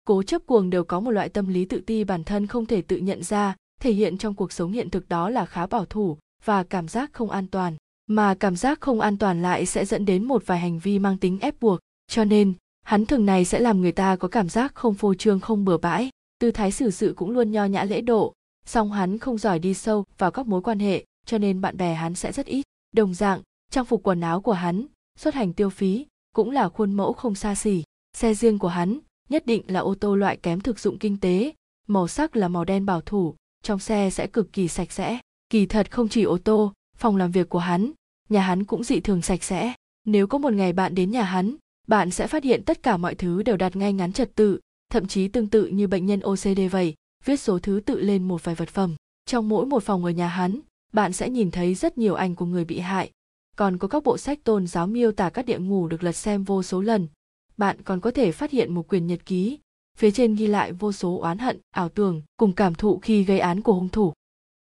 Cố 0.05 0.23
chấp 0.23 0.47
cuồng 0.47 0.71
đều 0.71 0.85
có 0.85 1.01
một 1.01 1.11
loại 1.11 1.29
tâm 1.29 1.49
lý 1.49 1.65
tự 1.65 1.81
ti 1.87 2.05
bản 2.05 2.25
thân 2.25 2.47
không 2.47 2.67
thể 2.67 2.83
tự 2.83 2.97
nhận 2.97 3.23
ra, 3.23 3.57
thể 3.81 3.93
hiện 3.93 4.19
trong 4.19 4.35
cuộc 4.35 4.53
sống 4.53 4.73
hiện 4.73 4.91
thực 4.91 5.09
đó 5.09 5.31
là 5.31 5.47
khá 5.47 5.67
bảo 5.67 5.85
thủ 5.85 6.19
và 6.45 6.63
cảm 6.63 6.89
giác 6.89 7.13
không 7.13 7.31
an 7.31 7.47
toàn. 7.47 7.77
Mà 8.07 8.35
cảm 8.35 8.57
giác 8.57 8.81
không 8.81 9.01
an 9.01 9.19
toàn 9.19 9.43
lại 9.43 9.67
sẽ 9.67 9.85
dẫn 9.85 10.05
đến 10.05 10.25
một 10.25 10.43
vài 10.47 10.59
hành 10.59 10.79
vi 10.79 10.99
mang 10.99 11.19
tính 11.19 11.39
ép 11.41 11.61
buộc, 11.61 11.81
cho 12.09 12.25
nên 12.25 12.53
hắn 12.85 13.07
thường 13.07 13.27
này 13.27 13.45
sẽ 13.45 13.61
làm 13.61 13.81
người 13.81 13.93
ta 13.93 14.17
có 14.17 14.29
cảm 14.29 14.49
giác 14.49 14.75
không 14.75 14.95
phô 14.95 15.15
trương, 15.15 15.41
không 15.41 15.65
bừa 15.65 15.77
bãi. 15.77 16.11
Tư 16.39 16.51
thái 16.51 16.73
xử 16.73 16.91
sự 16.91 17.15
cũng 17.17 17.31
luôn 17.31 17.53
nho 17.53 17.65
nhã 17.65 17.85
lễ 17.85 18.01
độ. 18.01 18.33
Song 18.67 18.93
hắn 18.93 19.19
không 19.19 19.39
giỏi 19.39 19.59
đi 19.59 19.75
sâu 19.75 20.05
vào 20.19 20.31
các 20.31 20.47
mối 20.47 20.63
quan 20.63 20.79
hệ, 20.79 21.05
cho 21.27 21.39
nên 21.39 21.61
bạn 21.61 21.77
bè 21.77 21.95
hắn 21.95 22.15
sẽ 22.15 22.33
rất 22.33 22.47
ít. 22.47 22.63
Đồng 22.93 23.15
dạng, 23.15 23.41
trang 23.71 23.85
phục 23.85 24.03
quần 24.03 24.21
áo 24.21 24.41
của 24.41 24.53
hắn, 24.53 24.87
xuất 25.19 25.35
hành 25.35 25.53
tiêu 25.53 25.71
phí, 25.71 26.07
cũng 26.35 26.51
là 26.51 26.69
khuôn 26.69 26.93
mẫu 26.93 27.13
không 27.13 27.35
xa 27.35 27.55
xỉ. 27.55 27.83
Xe 28.17 28.35
riêng 28.35 28.59
của 28.59 28.69
hắn, 28.69 28.99
nhất 29.29 29.47
định 29.47 29.63
là 29.67 29.81
ô 29.81 29.95
tô 29.95 30.17
loại 30.17 30.37
kém 30.37 30.61
thực 30.61 30.79
dụng 30.79 30.99
kinh 30.99 31.21
tế. 31.21 31.53
Màu 31.87 32.09
sắc 32.09 32.37
là 32.37 32.49
màu 32.49 32.65
đen 32.65 32.87
bảo 32.87 33.01
thủ, 33.01 33.35
trong 33.63 33.79
xe 33.79 34.11
sẽ 34.11 34.27
cực 34.27 34.53
kỳ 34.53 34.69
sạch 34.69 34.93
sẽ. 34.93 35.19
Kỳ 35.51 35.67
thật 35.67 35.91
không 35.91 36.09
chỉ 36.09 36.23
ô 36.23 36.39
tô, 36.39 36.73
phòng 36.97 37.17
làm 37.17 37.31
việc 37.31 37.49
của 37.49 37.59
hắn, 37.59 37.91
nhà 38.29 38.41
hắn 38.41 38.65
cũng 38.65 38.85
dị 38.85 39.01
thường 39.01 39.23
sạch 39.23 39.43
sẽ. 39.43 39.75
Nếu 40.05 40.27
có 40.27 40.39
một 40.39 40.53
ngày 40.53 40.73
bạn 40.73 40.95
đến 40.95 41.11
nhà 41.11 41.23
hắn 41.23 41.57
bạn 41.87 42.11
sẽ 42.11 42.27
phát 42.27 42.45
hiện 42.45 42.63
tất 42.63 42.83
cả 42.83 42.97
mọi 42.97 43.15
thứ 43.15 43.43
đều 43.43 43.57
đặt 43.57 43.77
ngay 43.77 43.93
ngắn 43.93 44.13
trật 44.13 44.35
tự, 44.35 44.61
thậm 44.91 45.07
chí 45.07 45.29
tương 45.29 45.47
tự 45.47 45.67
như 45.67 45.87
bệnh 45.87 46.07
nhân 46.07 46.21
ocd 46.21 46.61
vậy, 46.71 46.95
viết 47.25 47.41
số 47.41 47.59
thứ 47.59 47.81
tự 47.87 48.01
lên 48.01 48.29
một 48.29 48.45
vài 48.45 48.55
vật 48.55 48.69
phẩm. 48.69 48.95
Trong 49.27 49.49
mỗi 49.49 49.67
một 49.67 49.83
phòng 49.83 50.05
ở 50.05 50.11
nhà 50.11 50.29
hắn, 50.29 50.61
bạn 50.93 51.13
sẽ 51.13 51.31
nhìn 51.31 51.51
thấy 51.51 51.75
rất 51.75 51.99
nhiều 51.99 52.15
ảnh 52.15 52.35
của 52.35 52.47
người 52.47 52.65
bị 52.65 52.79
hại. 52.79 53.11
Còn 53.57 53.79
có 53.79 53.89
các 53.89 54.03
bộ 54.03 54.19
sách 54.19 54.45
tôn 54.45 54.67
giáo 54.67 54.87
miêu 54.87 55.13
tả 55.13 55.31
các 55.31 55.47
địa 55.47 55.59
ngục 55.59 55.91
được 55.91 56.03
lật 56.03 56.13
xem 56.13 56.45
vô 56.45 56.63
số 56.63 56.81
lần. 56.81 57.09
Bạn 57.57 57.83
còn 57.83 58.01
có 58.01 58.11
thể 58.11 58.33
phát 58.33 58.51
hiện 58.51 58.75
một 58.75 58.89
quyển 58.89 59.07
nhật 59.07 59.27
ký, 59.27 59.59
phía 59.99 60.11
trên 60.11 60.35
ghi 60.35 60.47
lại 60.47 60.73
vô 60.73 60.93
số 60.93 61.19
oán 61.19 61.39
hận, 61.39 61.61
ảo 61.71 61.89
tưởng, 61.89 62.23
cùng 62.37 62.53
cảm 62.53 62.75
thụ 62.75 62.99
khi 62.99 63.25
gây 63.25 63.39
án 63.39 63.61
của 63.61 63.73
hung 63.73 63.89
thủ. 63.89 64.13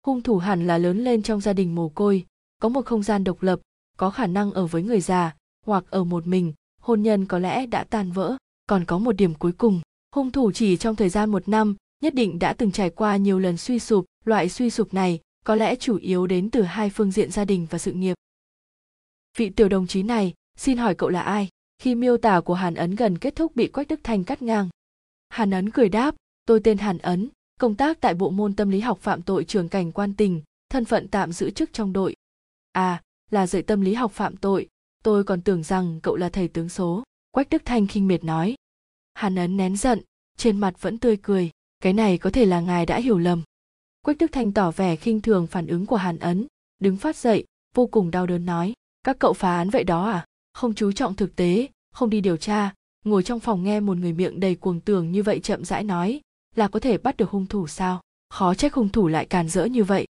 Hung 0.05 0.21
thủ 0.21 0.37
hẳn 0.37 0.67
là 0.67 0.77
lớn 0.77 1.03
lên 1.03 1.21
trong 1.21 1.41
gia 1.41 1.53
đình 1.53 1.75
mồ 1.75 1.89
côi, 1.89 2.25
có 2.61 2.69
một 2.69 2.85
không 2.85 3.03
gian 3.03 3.23
độc 3.23 3.43
lập, 3.43 3.59
có 3.97 4.09
khả 4.09 4.27
năng 4.27 4.51
ở 4.51 4.67
với 4.67 4.83
người 4.83 5.01
già, 5.01 5.35
hoặc 5.65 5.83
ở 5.89 6.03
một 6.03 6.27
mình 6.27 6.53
hôn 6.85 7.01
nhân 7.01 7.25
có 7.25 7.39
lẽ 7.39 7.65
đã 7.65 7.83
tan 7.83 8.11
vỡ. 8.11 8.37
Còn 8.67 8.85
có 8.85 8.97
một 8.97 9.11
điểm 9.11 9.33
cuối 9.33 9.51
cùng, 9.51 9.81
hung 10.15 10.31
thủ 10.31 10.51
chỉ 10.51 10.77
trong 10.77 10.95
thời 10.95 11.09
gian 11.09 11.29
một 11.31 11.47
năm, 11.49 11.75
nhất 12.03 12.13
định 12.13 12.39
đã 12.39 12.53
từng 12.53 12.71
trải 12.71 12.89
qua 12.89 13.17
nhiều 13.17 13.39
lần 13.39 13.57
suy 13.57 13.79
sụp. 13.79 14.05
Loại 14.25 14.49
suy 14.49 14.69
sụp 14.69 14.93
này 14.93 15.19
có 15.45 15.55
lẽ 15.55 15.75
chủ 15.75 15.97
yếu 15.97 16.27
đến 16.27 16.49
từ 16.49 16.61
hai 16.61 16.89
phương 16.89 17.11
diện 17.11 17.31
gia 17.31 17.45
đình 17.45 17.67
và 17.69 17.77
sự 17.77 17.93
nghiệp. 17.93 18.13
Vị 19.37 19.49
tiểu 19.49 19.69
đồng 19.69 19.87
chí 19.87 20.03
này, 20.03 20.33
xin 20.57 20.77
hỏi 20.77 20.95
cậu 20.95 21.09
là 21.09 21.21
ai? 21.21 21.49
Khi 21.79 21.95
miêu 21.95 22.17
tả 22.17 22.41
của 22.41 22.53
hàn 22.53 22.75
ấn 22.75 22.95
gần 22.95 23.17
kết 23.17 23.35
thúc 23.35 23.55
bị 23.55 23.67
quách 23.67 23.87
đức 23.87 23.99
thanh 24.03 24.23
cắt 24.23 24.41
ngang. 24.41 24.69
Hàn 25.29 25.51
ấn 25.51 25.69
cười 25.69 25.89
đáp, 25.89 26.15
tôi 26.45 26.59
tên 26.63 26.77
hàn 26.77 26.97
ấn, 26.97 27.29
công 27.59 27.75
tác 27.75 28.01
tại 28.01 28.13
bộ 28.13 28.29
môn 28.29 28.55
tâm 28.55 28.69
lý 28.69 28.79
học 28.79 28.99
phạm 29.01 29.21
tội 29.21 29.43
trường 29.43 29.69
cảnh 29.69 29.91
quan 29.91 30.13
tình, 30.13 30.41
thân 30.69 30.85
phận 30.85 31.07
tạm 31.07 31.31
giữ 31.31 31.49
chức 31.49 31.73
trong 31.73 31.93
đội. 31.93 32.15
À 32.71 33.01
là 33.31 33.47
dạy 33.47 33.61
tâm 33.61 33.81
lý 33.81 33.93
học 33.93 34.11
phạm 34.11 34.37
tội 34.37 34.67
tôi 35.05 35.23
còn 35.23 35.41
tưởng 35.41 35.63
rằng 35.63 35.99
cậu 36.03 36.15
là 36.15 36.29
thầy 36.29 36.47
tướng 36.47 36.69
số, 36.69 37.03
quách 37.31 37.49
đức 37.49 37.61
thanh 37.65 37.87
khinh 37.87 38.07
miệt 38.07 38.23
nói. 38.23 38.55
Hàn 39.13 39.35
ấn 39.35 39.57
nén 39.57 39.77
giận, 39.77 40.01
trên 40.37 40.57
mặt 40.57 40.81
vẫn 40.81 40.97
tươi 40.97 41.17
cười. 41.17 41.49
Cái 41.79 41.93
này 41.93 42.17
có 42.17 42.29
thể 42.29 42.45
là 42.45 42.59
ngài 42.59 42.85
đã 42.85 42.99
hiểu 42.99 43.17
lầm. 43.17 43.41
Quách 44.01 44.17
đức 44.17 44.31
thanh 44.31 44.51
tỏ 44.51 44.71
vẻ 44.71 44.95
khinh 44.95 45.21
thường 45.21 45.47
phản 45.47 45.67
ứng 45.67 45.85
của 45.85 45.95
hàn 45.95 46.19
ấn, 46.19 46.47
đứng 46.79 46.97
phát 46.97 47.15
dậy, 47.15 47.45
vô 47.75 47.87
cùng 47.87 48.11
đau 48.11 48.25
đớn 48.25 48.45
nói. 48.45 48.73
Các 49.03 49.19
cậu 49.19 49.33
phá 49.33 49.57
án 49.57 49.69
vậy 49.69 49.83
đó 49.83 50.05
à? 50.05 50.25
Không 50.53 50.73
chú 50.73 50.91
trọng 50.91 51.15
thực 51.15 51.35
tế, 51.35 51.67
không 51.91 52.09
đi 52.09 52.21
điều 52.21 52.37
tra. 52.37 52.73
Ngồi 53.03 53.23
trong 53.23 53.39
phòng 53.39 53.63
nghe 53.63 53.79
một 53.79 53.97
người 53.97 54.13
miệng 54.13 54.39
đầy 54.39 54.55
cuồng 54.55 54.79
tường 54.79 55.11
như 55.11 55.23
vậy 55.23 55.39
chậm 55.39 55.65
rãi 55.65 55.83
nói, 55.83 56.21
là 56.55 56.67
có 56.67 56.79
thể 56.79 56.97
bắt 56.97 57.17
được 57.17 57.29
hung 57.29 57.45
thủ 57.45 57.67
sao? 57.67 58.01
Khó 58.29 58.53
trách 58.53 58.73
hung 58.73 58.89
thủ 58.89 59.07
lại 59.07 59.25
càn 59.25 59.49
rỡ 59.49 59.65
như 59.65 59.83
vậy. 59.83 60.05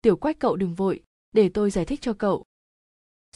Tiểu 0.00 0.16
quách 0.16 0.38
cậu 0.38 0.56
đừng 0.56 0.74
vội, 0.74 1.00
để 1.32 1.48
tôi 1.48 1.70
giải 1.70 1.84
thích 1.84 2.00
cho 2.02 2.12
cậu 2.12 2.44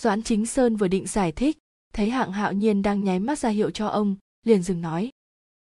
doãn 0.01 0.23
chính 0.23 0.47
sơn 0.47 0.77
vừa 0.77 0.89
định 0.89 1.07
giải 1.07 1.33
thích, 1.33 1.59
thấy 1.93 2.11
hạng 2.11 2.33
hạo 2.33 2.53
nhiên 2.53 2.83
đang 2.83 3.05
nháy 3.05 3.19
mắt 3.19 3.39
ra 3.39 3.49
hiệu 3.49 3.71
cho 3.71 3.87
ông, 3.87 4.17
liền 4.45 4.63
dừng 4.63 4.81
nói. 4.81 5.11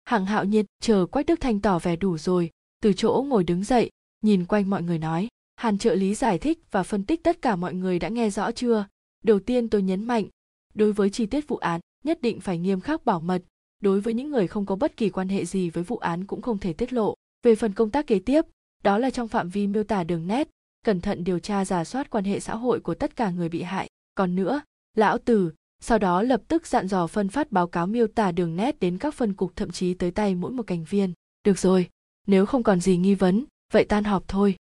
Hạng 0.04 0.26
hạo 0.26 0.46
nhiên, 0.46 0.66
chờ 0.82 1.06
quách 1.06 1.26
đức 1.26 1.42
thanh 1.42 1.60
tỏ 1.60 1.80
vẻ 1.80 1.96
đủ 1.96 2.18
rồi, 2.18 2.50
từ 2.82 2.94
chỗ 2.94 3.26
ngồi 3.28 3.44
đứng 3.44 3.64
dậy, 3.64 3.90
nhìn 4.22 4.46
quanh 4.46 4.70
mọi 4.70 4.84
người 4.84 5.00
nói, 5.00 5.28
hàn 5.56 5.78
trợ 5.78 5.96
lý 5.96 6.16
giải 6.16 6.40
thích 6.40 6.60
và 6.72 6.84
phân 6.84 7.06
tích 7.06 7.24
tất 7.24 7.42
cả 7.42 7.56
mọi 7.56 7.74
người 7.74 8.00
đã 8.00 8.10
nghe 8.10 8.30
rõ 8.30 8.52
chưa? 8.52 8.86
Đầu 9.24 9.40
tiên 9.40 9.70
tôi 9.70 9.82
nhấn 9.82 10.04
mạnh, 10.04 10.26
đối 10.74 10.94
với 10.94 11.10
chi 11.10 11.26
tiết 11.26 11.48
vụ 11.48 11.58
án, 11.58 11.82
nhất 12.04 12.22
định 12.22 12.40
phải 12.40 12.58
nghiêm 12.58 12.80
khắc 12.80 13.06
bảo 13.06 13.20
mật, 13.20 13.44
đối 13.82 14.02
với 14.02 14.14
những 14.14 14.32
người 14.32 14.48
không 14.48 14.66
có 14.66 14.76
bất 14.76 14.98
kỳ 14.98 15.10
quan 15.10 15.30
hệ 15.30 15.46
gì 15.46 15.70
với 15.70 15.84
vụ 15.84 15.98
án 15.98 16.26
cũng 16.26 16.42
không 16.42 16.58
thể 16.58 16.74
tiết 16.74 16.94
lộ. 16.94 17.14
Về 17.44 17.56
phần 17.56 17.74
công 17.74 17.90
tác 17.90 18.08
kế 18.08 18.20
tiếp, 18.20 18.46
đó 18.84 18.98
là 18.98 19.10
trong 19.10 19.28
phạm 19.28 19.50
vi 19.50 19.68
miêu 19.68 19.84
tả 19.84 20.04
đường 20.04 20.28
nét, 20.28 20.50
cẩn 20.86 21.02
thận 21.02 21.24
điều 21.24 21.40
tra 21.40 21.66
giả 21.66 21.84
soát 21.84 22.10
quan 22.10 22.24
hệ 22.24 22.40
xã 22.40 22.56
hội 22.56 22.80
của 22.80 22.96
tất 22.96 23.16
cả 23.16 23.30
người 23.30 23.50
bị 23.50 23.62
hại 23.62 23.90
còn 24.16 24.36
nữa, 24.36 24.62
lão 24.96 25.18
tử, 25.18 25.52
sau 25.80 25.98
đó 25.98 26.22
lập 26.22 26.42
tức 26.48 26.68
dặn 26.68 26.88
dò 26.88 27.08
phân 27.08 27.30
phát 27.30 27.52
báo 27.52 27.68
cáo 27.68 27.88
miêu 27.88 28.08
tả 28.08 28.32
đường 28.32 28.56
nét 28.56 28.80
đến 28.80 28.98
các 28.98 29.14
phân 29.14 29.34
cục 29.34 29.56
thậm 29.56 29.72
chí 29.72 29.94
tới 29.94 30.12
tay 30.12 30.36
mỗi 30.36 30.52
một 30.52 30.68
thành 30.68 30.84
viên. 30.84 31.14
Được 31.44 31.60
rồi, 31.60 31.90
nếu 32.28 32.46
không 32.46 32.64
còn 32.64 32.80
gì 32.80 32.98
nghi 32.98 33.16
vấn, 33.16 33.46
vậy 33.72 33.86
tan 33.86 34.04
họp 34.04 34.28
thôi. 34.28 34.56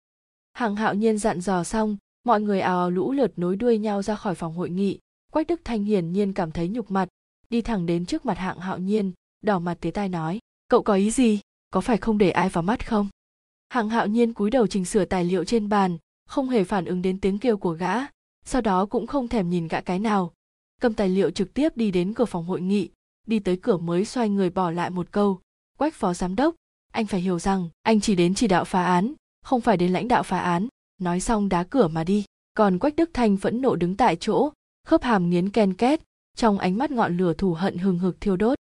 Hạng 0.53 0.77
hạo 0.77 0.95
nhiên 0.95 1.19
dặn 1.19 1.41
dò 1.41 1.65
xong, 1.65 1.97
mọi 2.25 2.41
người 2.41 2.61
ào 2.61 2.79
ào 2.79 2.91
lũ 2.91 3.13
lượt 3.13 3.33
nối 3.37 3.57
đuôi 3.57 3.79
nhau 3.79 4.03
ra 4.03 4.15
khỏi 4.15 4.35
phòng 4.35 4.55
hội 4.55 4.71
nghị. 4.71 4.99
Quách 5.33 5.47
đức 5.47 5.61
thanh 5.65 5.85
hiển 5.85 6.13
nhiên 6.13 6.33
cảm 6.33 6.51
thấy 6.51 6.69
nhục 6.69 6.91
mặt, 6.91 7.09
đi 7.51 7.63
thẳng 7.63 7.87
đến 7.87 8.07
trước 8.07 8.27
mặt 8.27 8.39
hạng 8.39 8.59
hạo 8.59 8.79
nhiên, 8.79 9.13
đỏ 9.41 9.59
mặt 9.59 9.79
tía 9.81 9.91
tai 9.91 10.09
nói, 10.09 10.39
cậu 10.69 10.83
có 10.83 10.95
ý 10.95 11.11
gì? 11.11 11.41
Có 11.71 11.81
phải 11.81 11.97
không 11.97 12.19
để 12.19 12.31
ai 12.31 12.49
vào 12.49 12.63
mắt 12.63 12.89
không? 12.89 13.09
Hạng 13.69 13.89
hạo 13.89 14.07
nhiên 14.07 14.33
cúi 14.33 14.51
đầu 14.51 14.67
chỉnh 14.67 14.85
sửa 14.85 15.05
tài 15.05 15.25
liệu 15.25 15.45
trên 15.45 15.69
bàn, 15.69 15.99
không 16.29 16.49
hề 16.49 16.65
phản 16.65 16.85
ứng 16.85 17.03
đến 17.03 17.21
tiếng 17.21 17.39
kêu 17.39 17.57
của 17.57 17.73
gã 17.73 17.95
sau 18.45 18.61
đó 18.61 18.87
cũng 18.87 19.07
không 19.07 19.29
thèm 19.29 19.51
nhìn 19.51 19.69
gã 19.69 19.81
cái 19.81 19.99
nào. 19.99 20.33
Cầm 20.81 20.95
tài 20.95 21.09
liệu 21.09 21.31
trực 21.31 21.55
tiếp 21.55 21.77
đi 21.77 21.91
đến 21.91 22.15
cửa 22.15 22.25
phòng 22.25 22.45
hội 22.45 22.61
nghị, 22.61 22.91
đi 23.27 23.39
tới 23.39 23.57
cửa 23.57 23.77
mới 23.77 24.05
xoay 24.05 24.29
người 24.29 24.51
bỏ 24.51 24.71
lại 24.71 24.91
một 24.91 25.07
câu, 25.11 25.41
quách 25.79 25.95
phó 25.95 26.15
giám 26.15 26.37
đốc, 26.37 26.55
anh 26.93 27.07
phải 27.07 27.21
hiểu 27.21 27.39
rằng 27.39 27.69
anh 27.83 28.01
chỉ 28.01 28.15
đến 28.15 28.35
chỉ 28.35 28.49
đạo 28.49 28.65
phá 28.65 28.85
án, 28.85 29.15
không 29.45 29.61
phải 29.61 29.77
đến 29.77 29.93
lãnh 29.93 30.09
đạo 30.09 30.23
phá 30.23 30.39
án. 30.39 30.69
Nói 31.01 31.21
xong 31.21 31.49
đá 31.49 31.65
cửa 31.65 31.89
mà 31.89 32.05
đi. 32.05 32.25
Còn 32.55 32.79
quách 32.79 32.97
đức 32.97 33.11
thanh 33.15 33.37
phẫn 33.37 33.61
nộ 33.61 33.77
đứng 33.77 33.97
tại 33.97 34.17
chỗ, 34.17 34.53
khớp 34.87 35.03
hàm 35.03 35.31
nghiến 35.31 35.51
ken 35.51 35.75
két, 35.75 36.01
trong 36.37 36.59
ánh 36.59 36.79
mắt 36.79 36.91
ngọn 36.91 37.17
lửa 37.17 37.35
thù 37.35 37.55
hận 37.55 37.79
hừng 37.79 37.99
hực 37.99 38.21
thiêu 38.21 38.37
đốt. 38.37 38.59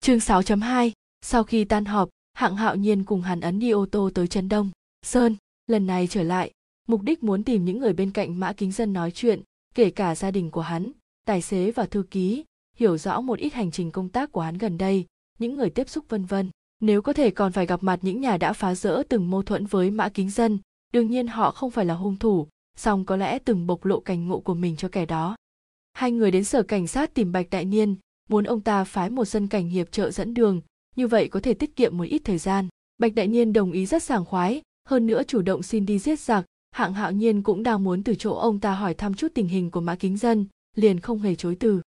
Chương 0.00 0.18
6.2 0.18 0.90
sau 1.22 1.44
khi 1.44 1.64
tan 1.64 1.84
họp, 1.84 2.08
hạng 2.32 2.56
hạo 2.56 2.76
nhiên 2.76 3.04
cùng 3.04 3.22
hàn 3.22 3.40
ấn 3.40 3.58
đi 3.58 3.70
ô 3.70 3.86
tô 3.86 4.10
tới 4.14 4.26
trấn 4.26 4.48
đông. 4.48 4.70
Sơn, 5.02 5.36
lần 5.66 5.86
này 5.86 6.06
trở 6.06 6.22
lại 6.22 6.52
mục 6.88 7.02
đích 7.02 7.22
muốn 7.22 7.44
tìm 7.44 7.64
những 7.64 7.78
người 7.78 7.92
bên 7.92 8.10
cạnh 8.10 8.40
mã 8.40 8.52
kính 8.52 8.72
dân 8.72 8.92
nói 8.92 9.10
chuyện, 9.10 9.42
kể 9.74 9.90
cả 9.90 10.14
gia 10.14 10.30
đình 10.30 10.50
của 10.50 10.60
hắn, 10.60 10.92
tài 11.26 11.42
xế 11.42 11.70
và 11.70 11.86
thư 11.86 12.02
ký, 12.02 12.44
hiểu 12.76 12.98
rõ 12.98 13.20
một 13.20 13.38
ít 13.38 13.54
hành 13.54 13.70
trình 13.70 13.90
công 13.90 14.08
tác 14.08 14.32
của 14.32 14.40
hắn 14.40 14.58
gần 14.58 14.78
đây, 14.78 15.06
những 15.38 15.54
người 15.54 15.70
tiếp 15.70 15.88
xúc 15.88 16.04
vân 16.08 16.24
vân. 16.24 16.50
Nếu 16.80 17.02
có 17.02 17.12
thể 17.12 17.30
còn 17.30 17.52
phải 17.52 17.66
gặp 17.66 17.82
mặt 17.82 17.98
những 18.02 18.20
nhà 18.20 18.36
đã 18.36 18.52
phá 18.52 18.74
rỡ 18.74 19.02
từng 19.08 19.30
mâu 19.30 19.42
thuẫn 19.42 19.66
với 19.66 19.90
mã 19.90 20.08
kính 20.08 20.30
dân, 20.30 20.58
đương 20.92 21.10
nhiên 21.10 21.26
họ 21.26 21.50
không 21.50 21.70
phải 21.70 21.84
là 21.84 21.94
hung 21.94 22.16
thủ, 22.16 22.46
song 22.76 23.04
có 23.04 23.16
lẽ 23.16 23.38
từng 23.38 23.66
bộc 23.66 23.84
lộ 23.84 24.00
cảnh 24.00 24.28
ngộ 24.28 24.40
của 24.40 24.54
mình 24.54 24.76
cho 24.76 24.88
kẻ 24.88 25.06
đó. 25.06 25.36
Hai 25.92 26.12
người 26.12 26.30
đến 26.30 26.44
sở 26.44 26.62
cảnh 26.62 26.86
sát 26.86 27.14
tìm 27.14 27.32
bạch 27.32 27.50
đại 27.50 27.64
niên, 27.64 27.96
muốn 28.28 28.44
ông 28.44 28.60
ta 28.60 28.84
phái 28.84 29.10
một 29.10 29.24
dân 29.24 29.46
cảnh 29.46 29.68
hiệp 29.68 29.92
trợ 29.92 30.10
dẫn 30.10 30.34
đường, 30.34 30.60
như 30.96 31.06
vậy 31.06 31.28
có 31.28 31.40
thể 31.40 31.54
tiết 31.54 31.76
kiệm 31.76 31.96
một 31.96 32.04
ít 32.04 32.22
thời 32.24 32.38
gian. 32.38 32.68
Bạch 32.98 33.14
đại 33.14 33.26
niên 33.26 33.52
đồng 33.52 33.72
ý 33.72 33.86
rất 33.86 34.02
sảng 34.02 34.24
khoái, 34.24 34.62
hơn 34.88 35.06
nữa 35.06 35.22
chủ 35.22 35.42
động 35.42 35.62
xin 35.62 35.86
đi 35.86 35.98
giết 35.98 36.20
giặc 36.20 36.44
hạng 36.78 36.94
hạo 36.94 37.12
nhiên 37.12 37.42
cũng 37.42 37.62
đang 37.62 37.84
muốn 37.84 38.02
từ 38.02 38.14
chỗ 38.14 38.34
ông 38.34 38.60
ta 38.60 38.74
hỏi 38.74 38.94
thăm 38.94 39.14
chút 39.14 39.28
tình 39.34 39.48
hình 39.48 39.70
của 39.70 39.80
mã 39.80 39.94
kính 39.94 40.16
dân, 40.16 40.46
liền 40.76 41.00
không 41.00 41.18
hề 41.18 41.34
chối 41.34 41.56
từ. 41.60 41.80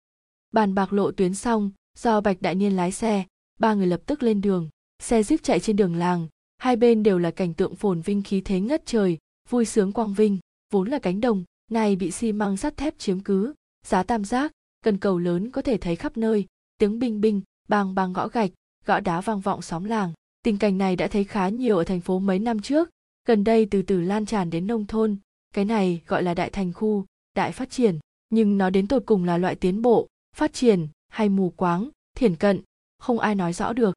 Bàn 0.52 0.74
bạc 0.74 0.92
lộ 0.92 1.10
tuyến 1.10 1.34
xong, 1.34 1.70
do 1.98 2.20
bạch 2.20 2.42
đại 2.42 2.54
niên 2.54 2.76
lái 2.76 2.92
xe, 2.92 3.24
ba 3.60 3.74
người 3.74 3.86
lập 3.86 4.00
tức 4.06 4.22
lên 4.22 4.40
đường. 4.40 4.68
Xe 5.02 5.22
jeep 5.22 5.38
chạy 5.42 5.60
trên 5.60 5.76
đường 5.76 5.96
làng, 5.96 6.28
hai 6.58 6.76
bên 6.76 7.02
đều 7.02 7.18
là 7.18 7.30
cảnh 7.30 7.54
tượng 7.54 7.74
phồn 7.76 8.00
vinh 8.00 8.22
khí 8.22 8.40
thế 8.40 8.60
ngất 8.60 8.86
trời, 8.86 9.18
vui 9.48 9.64
sướng 9.64 9.92
quang 9.92 10.14
vinh, 10.14 10.38
vốn 10.72 10.88
là 10.88 10.98
cánh 10.98 11.20
đồng 11.20 11.44
này 11.70 11.96
bị 11.96 12.10
xi 12.10 12.32
măng 12.32 12.56
sắt 12.56 12.76
thép 12.76 12.98
chiếm 12.98 13.20
cứ. 13.20 13.54
Giá 13.86 14.02
tam 14.02 14.24
giác, 14.24 14.52
cần 14.84 14.98
cầu 14.98 15.18
lớn 15.18 15.50
có 15.50 15.62
thể 15.62 15.76
thấy 15.76 15.96
khắp 15.96 16.16
nơi, 16.16 16.46
tiếng 16.78 16.98
binh 16.98 17.20
binh, 17.20 17.40
bang 17.68 17.94
bang 17.94 18.12
gõ 18.12 18.28
gạch, 18.28 18.50
gõ 18.86 19.00
đá 19.00 19.20
vang 19.20 19.40
vọng 19.40 19.62
xóm 19.62 19.84
làng. 19.84 20.12
Tình 20.42 20.58
cảnh 20.58 20.78
này 20.78 20.96
đã 20.96 21.08
thấy 21.08 21.24
khá 21.24 21.48
nhiều 21.48 21.76
ở 21.76 21.84
thành 21.84 22.00
phố 22.00 22.18
mấy 22.18 22.38
năm 22.38 22.60
trước 22.60 22.90
gần 23.28 23.44
đây 23.44 23.66
từ 23.70 23.82
từ 23.82 24.00
lan 24.00 24.26
tràn 24.26 24.50
đến 24.50 24.66
nông 24.66 24.86
thôn, 24.86 25.16
cái 25.54 25.64
này 25.64 26.02
gọi 26.06 26.22
là 26.22 26.34
đại 26.34 26.50
thành 26.50 26.72
khu, 26.72 27.04
đại 27.34 27.52
phát 27.52 27.70
triển, 27.70 27.98
nhưng 28.30 28.58
nó 28.58 28.70
đến 28.70 28.86
tột 28.86 29.02
cùng 29.06 29.24
là 29.24 29.38
loại 29.38 29.54
tiến 29.54 29.82
bộ, 29.82 30.08
phát 30.36 30.52
triển 30.52 30.88
hay 31.08 31.28
mù 31.28 31.50
quáng, 31.50 31.90
thiển 32.16 32.36
cận, 32.36 32.60
không 32.98 33.18
ai 33.18 33.34
nói 33.34 33.52
rõ 33.52 33.72
được. 33.72 33.94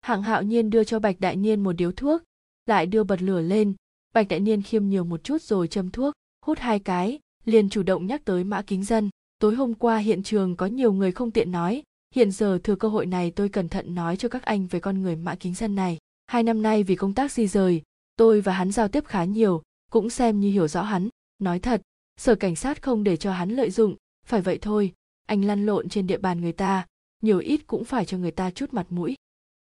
Hạng 0.00 0.22
hạo 0.22 0.42
nhiên 0.42 0.70
đưa 0.70 0.84
cho 0.84 0.98
bạch 0.98 1.20
đại 1.20 1.36
niên 1.36 1.62
một 1.62 1.72
điếu 1.72 1.92
thuốc, 1.92 2.22
lại 2.66 2.86
đưa 2.86 3.04
bật 3.04 3.22
lửa 3.22 3.40
lên. 3.40 3.74
Bạch 4.14 4.28
đại 4.28 4.40
niên 4.40 4.62
khiêm 4.62 4.88
nhiều 4.88 5.04
một 5.04 5.24
chút 5.24 5.42
rồi 5.42 5.68
châm 5.68 5.90
thuốc, 5.90 6.14
hút 6.46 6.58
hai 6.58 6.78
cái, 6.78 7.18
liền 7.44 7.68
chủ 7.68 7.82
động 7.82 8.06
nhắc 8.06 8.24
tới 8.24 8.44
mã 8.44 8.62
kính 8.62 8.84
dân. 8.84 9.10
Tối 9.38 9.54
hôm 9.54 9.74
qua 9.74 9.98
hiện 9.98 10.22
trường 10.22 10.56
có 10.56 10.66
nhiều 10.66 10.92
người 10.92 11.12
không 11.12 11.30
tiện 11.30 11.52
nói, 11.52 11.82
hiện 12.14 12.30
giờ 12.30 12.58
thừa 12.64 12.74
cơ 12.74 12.88
hội 12.88 13.06
này 13.06 13.30
tôi 13.30 13.48
cẩn 13.48 13.68
thận 13.68 13.94
nói 13.94 14.16
cho 14.16 14.28
các 14.28 14.44
anh 14.44 14.66
về 14.66 14.80
con 14.80 15.02
người 15.02 15.16
mã 15.16 15.34
kính 15.34 15.54
dân 15.54 15.74
này. 15.74 15.98
Hai 16.26 16.42
năm 16.42 16.62
nay 16.62 16.82
vì 16.82 16.96
công 16.96 17.14
tác 17.14 17.32
di 17.32 17.46
rời 17.46 17.82
tôi 18.18 18.40
và 18.40 18.52
hắn 18.52 18.72
giao 18.72 18.88
tiếp 18.88 19.04
khá 19.06 19.24
nhiều, 19.24 19.62
cũng 19.90 20.10
xem 20.10 20.40
như 20.40 20.50
hiểu 20.50 20.68
rõ 20.68 20.82
hắn. 20.82 21.08
Nói 21.38 21.58
thật, 21.58 21.82
sở 22.16 22.34
cảnh 22.34 22.56
sát 22.56 22.82
không 22.82 23.04
để 23.04 23.16
cho 23.16 23.32
hắn 23.32 23.50
lợi 23.50 23.70
dụng. 23.70 23.96
Phải 24.26 24.40
vậy 24.40 24.58
thôi, 24.62 24.92
anh 25.26 25.44
lăn 25.44 25.66
lộn 25.66 25.88
trên 25.88 26.06
địa 26.06 26.18
bàn 26.18 26.40
người 26.40 26.52
ta, 26.52 26.86
nhiều 27.22 27.38
ít 27.38 27.60
cũng 27.66 27.84
phải 27.84 28.04
cho 28.04 28.18
người 28.18 28.30
ta 28.30 28.50
chút 28.50 28.72
mặt 28.72 28.86
mũi. 28.90 29.14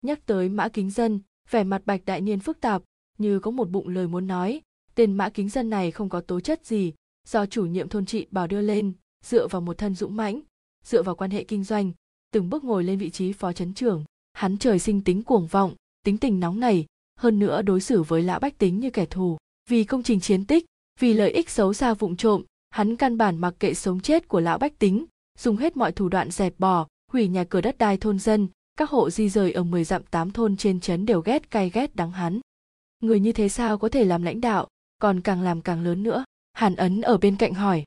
Nhắc 0.02 0.26
tới 0.26 0.50
mã 0.50 0.68
kính 0.70 0.90
dân, 0.90 1.20
vẻ 1.52 1.64
mặt 1.64 1.82
bạch 1.86 2.06
đại 2.06 2.22
niên 2.22 2.40
phức 2.40 2.62
tạp, 2.62 2.84
như 3.18 3.40
có 3.40 3.52
một 3.52 3.70
bụng 3.70 3.88
lời 3.88 4.08
muốn 4.08 4.28
nói. 4.28 4.62
Tên 4.96 5.14
mã 5.14 5.30
kính 5.30 5.50
dân 5.50 5.70
này 5.70 5.92
không 5.92 6.10
có 6.10 6.22
tố 6.22 6.40
chất 6.40 6.66
gì, 6.66 6.94
do 7.28 7.46
chủ 7.46 7.66
nhiệm 7.66 7.90
thôn 7.90 8.06
trị 8.06 8.28
bảo 8.32 8.48
đưa 8.48 8.62
lên, 8.62 8.94
dựa 9.24 9.48
vào 9.48 9.62
một 9.62 9.78
thân 9.78 9.96
dũng 9.96 10.16
mãnh, 10.16 10.42
dựa 10.84 11.04
vào 11.04 11.16
quan 11.16 11.32
hệ 11.32 11.44
kinh 11.44 11.64
doanh, 11.64 11.92
từng 12.32 12.50
bước 12.50 12.64
ngồi 12.64 12.84
lên 12.84 13.00
vị 13.00 13.10
trí 13.10 13.34
phó 13.34 13.54
chấn 13.54 13.74
trưởng. 13.74 14.04
Hắn 14.34 14.58
trời 14.58 14.80
sinh 14.80 15.02
tính 15.02 15.24
cuồng 15.24 15.48
vọng, 15.48 15.74
tính 16.04 16.18
tình 16.18 16.40
nóng 16.40 16.60
nảy 16.60 16.86
hơn 17.20 17.40
nữa 17.40 17.62
đối 17.62 17.82
xử 17.82 18.04
với 18.04 18.22
lão 18.22 18.40
bách 18.40 18.58
tính 18.58 18.80
như 18.80 18.90
kẻ 18.90 19.06
thù, 19.06 19.38
vì 19.70 19.84
công 19.84 20.04
trình 20.04 20.20
chiến 20.20 20.46
tích, 20.46 20.66
vì 21.00 21.14
lợi 21.14 21.32
ích 21.32 21.50
xấu 21.50 21.74
xa 21.74 21.94
vụng 21.94 22.16
trộm, 22.16 22.44
hắn 22.70 22.96
căn 22.96 23.18
bản 23.18 23.38
mặc 23.38 23.54
kệ 23.60 23.74
sống 23.74 24.00
chết 24.00 24.28
của 24.28 24.40
lão 24.40 24.58
bách 24.58 24.80
tính, 24.80 25.06
dùng 25.40 25.58
hết 25.58 25.78
mọi 25.78 25.92
thủ 25.92 26.10
đoạn 26.10 26.32
dẹp 26.32 26.60
bỏ, 26.60 26.88
hủy 27.12 27.28
nhà 27.28 27.44
cửa 27.44 27.62
đất 27.62 27.78
đai 27.78 27.98
thôn 27.98 28.20
dân, 28.20 28.48
các 28.76 28.90
hộ 28.90 29.10
di 29.10 29.30
rời 29.30 29.52
ở 29.52 29.64
10 29.64 29.84
dặm 29.84 30.04
tám 30.04 30.32
thôn 30.32 30.58
trên 30.58 30.80
trấn 30.80 31.06
đều 31.06 31.22
ghét 31.22 31.52
cay 31.52 31.70
ghét 31.70 31.96
đắng 31.96 32.12
hắn. 32.12 32.40
Người 33.00 33.20
như 33.20 33.32
thế 33.32 33.50
sao 33.50 33.78
có 33.78 33.90
thể 33.90 34.06
làm 34.06 34.24
lãnh 34.24 34.42
đạo, 34.42 34.68
còn 34.98 35.22
càng 35.22 35.42
làm 35.42 35.62
càng 35.62 35.84
lớn 35.84 36.04
nữa? 36.04 36.24
Hàn 36.54 36.76
ấn 36.76 37.02
ở 37.02 37.18
bên 37.18 37.36
cạnh 37.36 37.54
hỏi. 37.54 37.84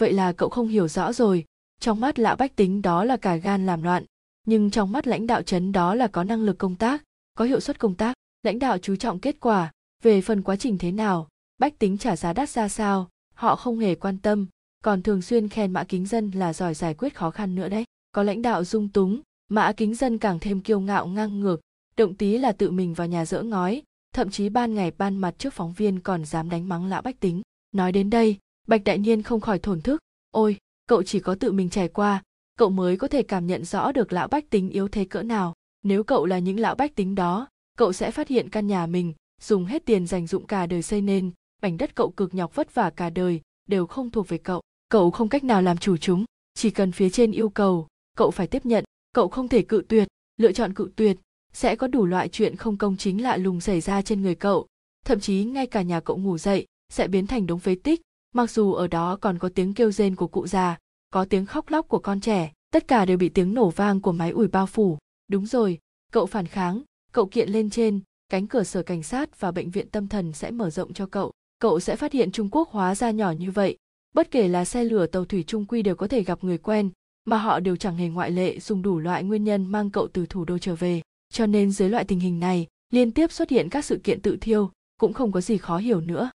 Vậy 0.00 0.12
là 0.12 0.32
cậu 0.32 0.48
không 0.48 0.68
hiểu 0.68 0.88
rõ 0.88 1.12
rồi, 1.12 1.44
trong 1.80 2.00
mắt 2.00 2.18
lão 2.18 2.36
bách 2.36 2.56
tính 2.56 2.82
đó 2.82 3.04
là 3.04 3.16
cả 3.16 3.36
gan 3.36 3.66
làm 3.66 3.82
loạn, 3.82 4.04
nhưng 4.46 4.70
trong 4.70 4.92
mắt 4.92 5.06
lãnh 5.06 5.26
đạo 5.26 5.42
trấn 5.42 5.72
đó 5.72 5.94
là 5.94 6.06
có 6.06 6.24
năng 6.24 6.42
lực 6.42 6.58
công 6.58 6.76
tác, 6.76 7.04
có 7.34 7.44
hiệu 7.44 7.60
suất 7.60 7.78
công 7.78 7.94
tác 7.94 8.17
lãnh 8.42 8.58
đạo 8.58 8.78
chú 8.78 8.96
trọng 8.96 9.20
kết 9.20 9.40
quả 9.40 9.72
về 10.02 10.20
phần 10.20 10.42
quá 10.42 10.56
trình 10.56 10.78
thế 10.78 10.92
nào, 10.92 11.28
bách 11.58 11.78
tính 11.78 11.98
trả 11.98 12.16
giá 12.16 12.32
đắt 12.32 12.48
ra 12.48 12.68
sao, 12.68 13.08
họ 13.34 13.56
không 13.56 13.78
hề 13.78 13.94
quan 13.94 14.18
tâm, 14.18 14.46
còn 14.84 15.02
thường 15.02 15.22
xuyên 15.22 15.48
khen 15.48 15.72
mã 15.72 15.84
kính 15.84 16.06
dân 16.06 16.30
là 16.30 16.52
giỏi 16.52 16.74
giải 16.74 16.94
quyết 16.94 17.14
khó 17.14 17.30
khăn 17.30 17.54
nữa 17.54 17.68
đấy. 17.68 17.84
Có 18.12 18.22
lãnh 18.22 18.42
đạo 18.42 18.64
dung 18.64 18.88
túng, 18.88 19.20
mã 19.48 19.72
kính 19.72 19.94
dân 19.94 20.18
càng 20.18 20.38
thêm 20.38 20.60
kiêu 20.60 20.80
ngạo 20.80 21.06
ngang 21.06 21.40
ngược, 21.40 21.60
động 21.96 22.14
tí 22.14 22.38
là 22.38 22.52
tự 22.52 22.70
mình 22.70 22.94
vào 22.94 23.06
nhà 23.06 23.24
dỡ 23.24 23.42
ngói, 23.42 23.82
thậm 24.14 24.30
chí 24.30 24.48
ban 24.48 24.74
ngày 24.74 24.92
ban 24.98 25.16
mặt 25.16 25.34
trước 25.38 25.52
phóng 25.52 25.72
viên 25.72 26.00
còn 26.00 26.24
dám 26.24 26.50
đánh 26.50 26.68
mắng 26.68 26.86
lão 26.86 27.02
bách 27.02 27.20
tính. 27.20 27.42
Nói 27.72 27.92
đến 27.92 28.10
đây, 28.10 28.36
bạch 28.66 28.84
đại 28.84 28.98
nhiên 28.98 29.22
không 29.22 29.40
khỏi 29.40 29.58
thổn 29.58 29.80
thức. 29.80 30.00
Ôi, 30.30 30.56
cậu 30.88 31.02
chỉ 31.02 31.20
có 31.20 31.34
tự 31.34 31.52
mình 31.52 31.70
trải 31.70 31.88
qua, 31.88 32.22
cậu 32.58 32.70
mới 32.70 32.96
có 32.96 33.08
thể 33.08 33.22
cảm 33.22 33.46
nhận 33.46 33.64
rõ 33.64 33.92
được 33.92 34.12
lão 34.12 34.28
bách 34.28 34.50
tính 34.50 34.70
yếu 34.70 34.88
thế 34.88 35.04
cỡ 35.04 35.22
nào. 35.22 35.54
Nếu 35.82 36.04
cậu 36.04 36.26
là 36.26 36.38
những 36.38 36.60
lão 36.60 36.74
bách 36.74 36.94
tính 36.94 37.14
đó 37.14 37.48
cậu 37.78 37.92
sẽ 37.92 38.10
phát 38.10 38.28
hiện 38.28 38.48
căn 38.48 38.66
nhà 38.66 38.86
mình, 38.86 39.14
dùng 39.40 39.64
hết 39.64 39.84
tiền 39.86 40.06
dành 40.06 40.26
dụng 40.26 40.46
cả 40.46 40.66
đời 40.66 40.82
xây 40.82 41.00
nên. 41.00 41.30
Mảnh 41.62 41.76
đất 41.76 41.94
cậu 41.94 42.10
cực 42.10 42.34
nhọc 42.34 42.54
vất 42.54 42.74
vả 42.74 42.90
cả 42.90 43.10
đời, 43.10 43.40
đều 43.66 43.86
không 43.86 44.10
thuộc 44.10 44.28
về 44.28 44.38
cậu. 44.38 44.62
Cậu 44.88 45.10
không 45.10 45.28
cách 45.28 45.44
nào 45.44 45.62
làm 45.62 45.78
chủ 45.78 45.96
chúng, 45.96 46.24
chỉ 46.54 46.70
cần 46.70 46.92
phía 46.92 47.10
trên 47.10 47.32
yêu 47.32 47.48
cầu, 47.48 47.86
cậu 48.16 48.30
phải 48.30 48.46
tiếp 48.46 48.66
nhận. 48.66 48.84
Cậu 49.12 49.28
không 49.28 49.48
thể 49.48 49.62
cự 49.62 49.82
tuyệt, 49.88 50.08
lựa 50.36 50.52
chọn 50.52 50.74
cự 50.74 50.90
tuyệt, 50.96 51.18
sẽ 51.52 51.76
có 51.76 51.86
đủ 51.86 52.06
loại 52.06 52.28
chuyện 52.28 52.56
không 52.56 52.76
công 52.76 52.96
chính 52.96 53.22
lạ 53.22 53.36
lùng 53.36 53.60
xảy 53.60 53.80
ra 53.80 54.02
trên 54.02 54.22
người 54.22 54.34
cậu. 54.34 54.66
Thậm 55.04 55.20
chí, 55.20 55.44
ngay 55.44 55.66
cả 55.66 55.82
nhà 55.82 56.00
cậu 56.00 56.16
ngủ 56.16 56.38
dậy, 56.38 56.66
sẽ 56.92 57.08
biến 57.08 57.26
thành 57.26 57.46
đống 57.46 57.58
phế 57.58 57.74
tích. 57.74 58.00
Mặc 58.34 58.50
dù 58.50 58.72
ở 58.72 58.86
đó 58.86 59.18
còn 59.20 59.38
có 59.38 59.48
tiếng 59.54 59.74
kêu 59.74 59.90
rên 59.90 60.16
của 60.16 60.26
cụ 60.26 60.46
già, 60.46 60.78
có 61.10 61.24
tiếng 61.24 61.46
khóc 61.46 61.70
lóc 61.70 61.88
của 61.88 61.98
con 61.98 62.20
trẻ, 62.20 62.52
tất 62.70 62.88
cả 62.88 63.04
đều 63.04 63.18
bị 63.18 63.28
tiếng 63.28 63.54
nổ 63.54 63.70
vang 63.70 64.00
của 64.00 64.12
máy 64.12 64.30
ủi 64.30 64.48
bao 64.48 64.66
phủ. 64.66 64.98
Đúng 65.28 65.46
rồi, 65.46 65.78
cậu 66.12 66.26
phản 66.26 66.46
kháng 66.46 66.82
cậu 67.12 67.26
kiện 67.26 67.48
lên 67.48 67.70
trên, 67.70 68.00
cánh 68.28 68.46
cửa 68.46 68.64
sở 68.64 68.82
cảnh 68.82 69.02
sát 69.02 69.40
và 69.40 69.50
bệnh 69.50 69.70
viện 69.70 69.88
tâm 69.90 70.08
thần 70.08 70.32
sẽ 70.32 70.50
mở 70.50 70.70
rộng 70.70 70.92
cho 70.92 71.06
cậu. 71.06 71.32
Cậu 71.58 71.80
sẽ 71.80 71.96
phát 71.96 72.12
hiện 72.12 72.32
trung 72.32 72.48
quốc 72.50 72.68
hóa 72.70 72.94
ra 72.94 73.10
nhỏ 73.10 73.30
như 73.30 73.50
vậy. 73.50 73.76
Bất 74.14 74.30
kể 74.30 74.48
là 74.48 74.64
xe 74.64 74.84
lửa, 74.84 75.06
tàu 75.06 75.24
thủy 75.24 75.44
trung 75.46 75.66
quy 75.66 75.82
đều 75.82 75.96
có 75.96 76.08
thể 76.08 76.22
gặp 76.22 76.44
người 76.44 76.58
quen, 76.58 76.90
mà 77.24 77.38
họ 77.38 77.60
đều 77.60 77.76
chẳng 77.76 77.96
hề 77.96 78.08
ngoại 78.08 78.30
lệ 78.30 78.58
dùng 78.60 78.82
đủ 78.82 78.98
loại 78.98 79.24
nguyên 79.24 79.44
nhân 79.44 79.66
mang 79.66 79.90
cậu 79.90 80.08
từ 80.08 80.26
thủ 80.26 80.44
đô 80.44 80.58
trở 80.58 80.74
về. 80.74 81.02
Cho 81.32 81.46
nên 81.46 81.70
dưới 81.70 81.88
loại 81.88 82.04
tình 82.04 82.20
hình 82.20 82.40
này, 82.40 82.66
liên 82.90 83.10
tiếp 83.10 83.32
xuất 83.32 83.50
hiện 83.50 83.68
các 83.68 83.84
sự 83.84 84.00
kiện 84.04 84.22
tự 84.22 84.36
thiêu, 84.40 84.70
cũng 85.00 85.12
không 85.12 85.32
có 85.32 85.40
gì 85.40 85.58
khó 85.58 85.78
hiểu 85.78 86.00
nữa. 86.00 86.30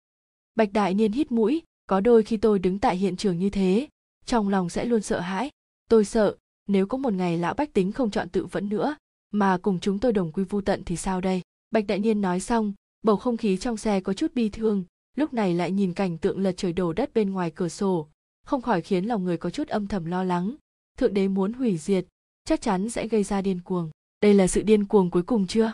Bạch 0.56 0.74
đại 0.74 0.94
niên 0.94 1.12
hít 1.12 1.32
mũi, 1.32 1.62
có 1.88 2.00
đôi 2.00 2.24
khi 2.24 2.38
tôi 2.38 2.60
đứng 2.60 2.80
tại 2.80 2.98
hiện 2.98 3.16
trường 3.16 3.40
như 3.40 3.50
thế, 3.50 3.88
trong 4.26 4.50
lòng 4.50 4.70
sẽ 4.70 4.86
luôn 4.86 5.02
sợ 5.02 5.20
hãi. 5.20 5.50
Tôi 5.90 6.06
sợ, 6.06 6.36
nếu 6.68 6.88
có 6.88 6.98
một 6.98 7.14
ngày 7.14 7.38
lão 7.38 7.54
bách 7.54 7.74
tính 7.74 7.92
không 7.92 8.12
chọn 8.12 8.30
tự 8.30 8.46
vẫn 8.46 8.70
nữa 8.70 8.96
mà 9.34 9.58
cùng 9.58 9.80
chúng 9.80 10.00
tôi 10.00 10.14
đồng 10.14 10.32
quy 10.32 10.44
vu 10.44 10.62
tận 10.62 10.84
thì 10.86 10.96
sao 10.98 11.22
đây? 11.22 11.42
Bạch 11.72 11.88
đại 11.88 12.00
niên 12.00 12.22
nói 12.22 12.40
xong, 12.40 12.74
bầu 13.02 13.16
không 13.16 13.38
khí 13.38 13.58
trong 13.58 13.78
xe 13.78 14.00
có 14.00 14.14
chút 14.14 14.34
bi 14.34 14.50
thương, 14.50 14.84
lúc 15.18 15.34
này 15.34 15.54
lại 15.54 15.72
nhìn 15.72 15.94
cảnh 15.94 16.18
tượng 16.18 16.40
lật 16.40 16.54
trời 16.58 16.74
đổ 16.74 16.94
đất 16.94 17.14
bên 17.14 17.32
ngoài 17.32 17.52
cửa 17.56 17.70
sổ, 17.70 18.08
không 18.46 18.62
khỏi 18.62 18.82
khiến 18.82 19.06
lòng 19.06 19.24
người 19.24 19.38
có 19.38 19.50
chút 19.50 19.68
âm 19.68 19.88
thầm 19.88 20.06
lo 20.06 20.24
lắng. 20.24 20.56
Thượng 20.98 21.14
đế 21.14 21.28
muốn 21.28 21.54
hủy 21.54 21.78
diệt, 21.78 22.06
chắc 22.46 22.62
chắn 22.62 22.90
sẽ 22.90 23.08
gây 23.08 23.24
ra 23.24 23.42
điên 23.42 23.62
cuồng. 23.62 23.92
Đây 24.22 24.34
là 24.34 24.48
sự 24.48 24.62
điên 24.62 24.86
cuồng 24.86 25.12
cuối 25.12 25.24
cùng 25.24 25.48
chưa? 25.48 25.74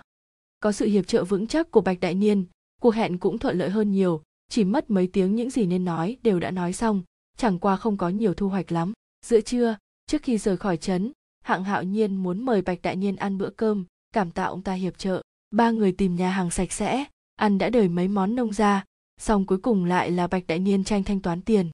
Có 0.60 0.72
sự 0.72 0.86
hiệp 0.86 1.08
trợ 1.08 1.24
vững 1.24 1.48
chắc 1.48 1.72
của 1.72 1.82
bạch 1.82 2.00
đại 2.00 2.14
niên, 2.14 2.46
cuộc 2.82 2.96
hẹn 2.96 3.18
cũng 3.18 3.40
thuận 3.40 3.58
lợi 3.58 3.70
hơn 3.70 3.92
nhiều, 3.92 4.24
chỉ 4.50 4.64
mất 4.64 4.90
mấy 4.90 5.08
tiếng 5.08 5.36
những 5.36 5.50
gì 5.50 5.66
nên 5.66 5.86
nói 5.86 6.18
đều 6.22 6.40
đã 6.40 6.52
nói 6.52 6.74
xong, 6.74 7.04
chẳng 7.38 7.60
qua 7.60 7.76
không 7.76 7.98
có 7.98 8.10
nhiều 8.10 8.34
thu 8.34 8.50
hoạch 8.50 8.72
lắm. 8.72 8.94
Giữa 9.26 9.42
trưa, 9.42 9.78
trước 10.08 10.24
khi 10.24 10.38
rời 10.38 10.58
khỏi 10.58 10.78
trấn 10.78 11.12
hạng 11.50 11.64
hạo 11.64 11.84
nhiên 11.84 12.16
muốn 12.16 12.46
mời 12.46 12.62
bạch 12.62 12.82
đại 12.82 12.96
niên 12.96 13.16
ăn 13.16 13.38
bữa 13.38 13.50
cơm, 13.50 13.86
cảm 14.14 14.32
tạ 14.32 14.44
ông 14.44 14.62
ta 14.62 14.74
hiệp 14.74 14.98
trợ. 14.98 15.22
Ba 15.52 15.72
người 15.72 15.92
tìm 15.92 16.16
nhà 16.16 16.30
hàng 16.30 16.52
sạch 16.52 16.72
sẽ, 16.72 17.06
ăn 17.36 17.58
đã 17.58 17.70
đời 17.70 17.90
mấy 17.90 18.08
món 18.08 18.36
nông 18.36 18.54
gia, 18.54 18.84
xong 19.18 19.46
cuối 19.46 19.58
cùng 19.58 19.86
lại 19.86 20.12
là 20.12 20.28
bạch 20.28 20.48
đại 20.48 20.60
niên 20.60 20.84
tranh 20.84 21.04
thanh 21.04 21.20
toán 21.20 21.42
tiền. 21.42 21.70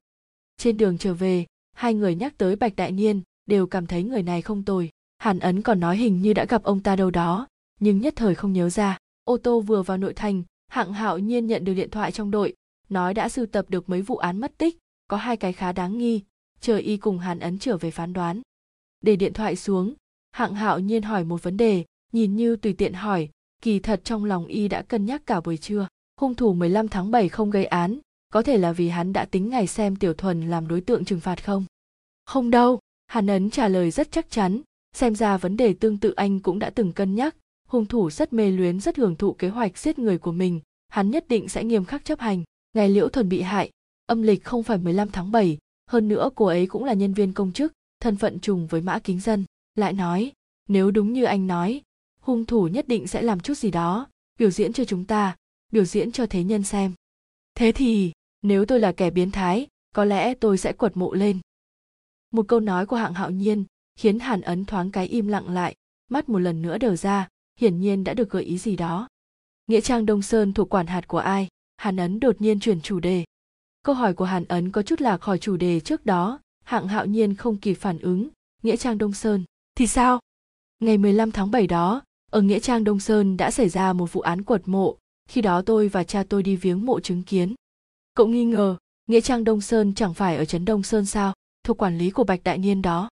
Trên 0.56 0.76
đường 0.76 0.98
trở 0.98 1.14
về, 1.14 1.46
hai 1.72 1.94
người 1.94 2.14
nhắc 2.14 2.38
tới 2.38 2.56
bạch 2.56 2.76
đại 2.76 2.92
niên, 2.92 3.22
đều 3.46 3.66
cảm 3.66 3.86
thấy 3.86 4.02
người 4.02 4.22
này 4.22 4.42
không 4.42 4.64
tồi. 4.64 4.90
Hàn 5.18 5.38
ấn 5.38 5.62
còn 5.62 5.80
nói 5.80 5.96
hình 5.96 6.22
như 6.22 6.32
đã 6.32 6.44
gặp 6.44 6.62
ông 6.62 6.80
ta 6.80 6.96
đâu 6.96 7.10
đó, 7.10 7.46
nhưng 7.80 7.98
nhất 7.98 8.12
thời 8.16 8.34
không 8.34 8.52
nhớ 8.52 8.70
ra. 8.70 8.98
Ô 9.24 9.36
tô 9.36 9.60
vừa 9.60 9.82
vào 9.82 9.96
nội 9.96 10.14
thành, 10.14 10.42
hạng 10.68 10.92
hạo 10.92 11.18
nhiên 11.18 11.46
nhận 11.46 11.64
được 11.64 11.74
điện 11.74 11.90
thoại 11.90 12.12
trong 12.12 12.30
đội, 12.30 12.54
nói 12.88 13.14
đã 13.14 13.28
sưu 13.28 13.46
tập 13.46 13.66
được 13.68 13.88
mấy 13.88 14.02
vụ 14.02 14.16
án 14.16 14.40
mất 14.40 14.58
tích, 14.58 14.78
có 15.08 15.16
hai 15.16 15.36
cái 15.36 15.52
khá 15.52 15.72
đáng 15.72 15.98
nghi, 15.98 16.22
chờ 16.60 16.76
y 16.76 16.96
cùng 16.96 17.18
hàn 17.18 17.38
ấn 17.38 17.58
trở 17.58 17.76
về 17.76 17.90
phán 17.90 18.12
đoán 18.12 18.42
để 19.00 19.16
điện 19.16 19.32
thoại 19.32 19.56
xuống 19.56 19.94
hạng 20.32 20.54
hạo 20.54 20.78
nhiên 20.78 21.02
hỏi 21.02 21.24
một 21.24 21.42
vấn 21.42 21.56
đề 21.56 21.84
nhìn 22.12 22.36
như 22.36 22.56
tùy 22.56 22.72
tiện 22.72 22.92
hỏi 22.92 23.28
kỳ 23.62 23.78
thật 23.78 24.00
trong 24.04 24.24
lòng 24.24 24.46
y 24.46 24.68
đã 24.68 24.82
cân 24.82 25.06
nhắc 25.06 25.22
cả 25.26 25.40
buổi 25.40 25.56
trưa. 25.56 25.88
Hung 26.20 26.34
thủ 26.34 26.52
15 26.52 26.88
tháng 26.88 27.10
7 27.10 27.28
không 27.28 27.50
gây 27.50 27.64
án 27.64 27.98
có 28.32 28.42
thể 28.42 28.58
là 28.58 28.72
vì 28.72 28.88
hắn 28.88 29.12
đã 29.12 29.24
tính 29.24 29.48
ngày 29.48 29.66
xem 29.66 29.96
tiểu 29.96 30.14
thuần 30.14 30.50
làm 30.50 30.68
đối 30.68 30.80
tượng 30.80 31.04
trừng 31.04 31.20
phạt 31.20 31.44
không? 31.44 31.64
Không 32.24 32.50
đâu 32.50 32.80
hàn 33.06 33.26
ấn 33.26 33.50
trả 33.50 33.68
lời 33.68 33.90
rất 33.90 34.12
chắc 34.12 34.30
chắn 34.30 34.60
xem 34.92 35.14
ra 35.14 35.36
vấn 35.36 35.56
đề 35.56 35.74
tương 35.74 35.98
tự 35.98 36.12
anh 36.12 36.40
cũng 36.40 36.58
đã 36.58 36.70
từng 36.70 36.92
cân 36.92 37.14
nhắc. 37.14 37.36
Hung 37.68 37.86
thủ 37.86 38.10
rất 38.10 38.32
mê 38.32 38.50
luyến 38.50 38.80
rất 38.80 38.96
hưởng 38.96 39.16
thụ 39.16 39.32
kế 39.32 39.48
hoạch 39.48 39.78
giết 39.78 39.98
người 39.98 40.18
của 40.18 40.32
mình 40.32 40.60
hắn 40.88 41.10
nhất 41.10 41.28
định 41.28 41.48
sẽ 41.48 41.64
nghiêm 41.64 41.84
khắc 41.84 42.04
chấp 42.04 42.20
hành. 42.20 42.44
Ngày 42.72 42.88
liễu 42.88 43.08
thuần 43.08 43.28
bị 43.28 43.40
hại 43.40 43.70
âm 44.06 44.22
lịch 44.22 44.44
không 44.44 44.62
phải 44.62 44.78
15 44.78 45.08
tháng 45.08 45.30
7, 45.32 45.58
hơn 45.90 46.08
nữa 46.08 46.30
cô 46.34 46.44
ấy 46.46 46.66
cũng 46.66 46.84
là 46.84 46.92
nhân 46.92 47.14
viên 47.14 47.32
công 47.32 47.52
chức 47.52 47.72
thân 48.00 48.16
phận 48.16 48.40
trùng 48.40 48.66
với 48.66 48.80
mã 48.80 48.98
kính 48.98 49.20
dân, 49.20 49.44
lại 49.74 49.92
nói, 49.92 50.32
nếu 50.68 50.90
đúng 50.90 51.12
như 51.12 51.24
anh 51.24 51.46
nói, 51.46 51.82
hung 52.20 52.44
thủ 52.44 52.68
nhất 52.68 52.88
định 52.88 53.06
sẽ 53.06 53.22
làm 53.22 53.40
chút 53.40 53.54
gì 53.54 53.70
đó, 53.70 54.08
biểu 54.38 54.50
diễn 54.50 54.72
cho 54.72 54.84
chúng 54.84 55.04
ta, 55.04 55.36
biểu 55.72 55.84
diễn 55.84 56.12
cho 56.12 56.26
thế 56.26 56.44
nhân 56.44 56.62
xem. 56.62 56.92
Thế 57.54 57.72
thì, 57.72 58.12
nếu 58.42 58.64
tôi 58.64 58.80
là 58.80 58.92
kẻ 58.92 59.10
biến 59.10 59.30
thái, 59.30 59.66
có 59.94 60.04
lẽ 60.04 60.34
tôi 60.34 60.58
sẽ 60.58 60.72
quật 60.72 60.96
mộ 60.96 61.14
lên. 61.14 61.38
Một 62.30 62.48
câu 62.48 62.60
nói 62.60 62.86
của 62.86 62.96
hạng 62.96 63.14
hạo 63.14 63.30
nhiên 63.30 63.64
khiến 63.96 64.18
hàn 64.18 64.40
ấn 64.40 64.64
thoáng 64.64 64.90
cái 64.90 65.06
im 65.06 65.26
lặng 65.26 65.48
lại, 65.48 65.74
mắt 66.08 66.28
một 66.28 66.38
lần 66.38 66.62
nữa 66.62 66.78
đờ 66.78 66.96
ra, 66.96 67.28
hiển 67.60 67.80
nhiên 67.80 68.04
đã 68.04 68.14
được 68.14 68.30
gợi 68.30 68.44
ý 68.44 68.58
gì 68.58 68.76
đó. 68.76 69.08
Nghĩa 69.66 69.80
trang 69.80 70.06
đông 70.06 70.22
sơn 70.22 70.52
thuộc 70.52 70.74
quản 70.74 70.86
hạt 70.86 71.08
của 71.08 71.18
ai? 71.18 71.48
Hàn 71.76 71.96
ấn 71.96 72.20
đột 72.20 72.40
nhiên 72.40 72.60
chuyển 72.60 72.80
chủ 72.80 73.00
đề. 73.00 73.24
Câu 73.82 73.94
hỏi 73.94 74.14
của 74.14 74.24
hàn 74.24 74.44
ấn 74.44 74.72
có 74.72 74.82
chút 74.82 75.00
lạc 75.00 75.16
khỏi 75.16 75.38
chủ 75.38 75.56
đề 75.56 75.80
trước 75.80 76.06
đó 76.06 76.40
hạng 76.66 76.88
hạo 76.88 77.06
nhiên 77.06 77.34
không 77.34 77.56
kịp 77.56 77.74
phản 77.74 77.98
ứng, 77.98 78.28
nghĩa 78.62 78.76
trang 78.76 78.98
đông 78.98 79.12
sơn. 79.12 79.44
Thì 79.74 79.86
sao? 79.86 80.20
Ngày 80.80 80.98
15 80.98 81.32
tháng 81.32 81.50
7 81.50 81.66
đó, 81.66 82.02
ở 82.30 82.42
nghĩa 82.42 82.58
trang 82.58 82.84
đông 82.84 83.00
sơn 83.00 83.36
đã 83.36 83.50
xảy 83.50 83.68
ra 83.68 83.92
một 83.92 84.12
vụ 84.12 84.20
án 84.20 84.42
quật 84.42 84.68
mộ. 84.68 84.96
Khi 85.28 85.40
đó 85.40 85.62
tôi 85.62 85.88
và 85.88 86.04
cha 86.04 86.24
tôi 86.28 86.42
đi 86.42 86.56
viếng 86.56 86.86
mộ 86.86 87.00
chứng 87.00 87.22
kiến. 87.22 87.54
Cậu 88.14 88.26
nghi 88.26 88.44
ngờ, 88.44 88.76
nghĩa 89.06 89.20
trang 89.20 89.44
đông 89.44 89.60
sơn 89.60 89.94
chẳng 89.94 90.14
phải 90.14 90.36
ở 90.36 90.44
trấn 90.44 90.64
đông 90.64 90.82
sơn 90.82 91.06
sao? 91.06 91.34
Thuộc 91.64 91.82
quản 91.82 91.98
lý 91.98 92.10
của 92.10 92.24
bạch 92.24 92.44
đại 92.44 92.58
niên 92.58 92.82
đó. 92.82 93.08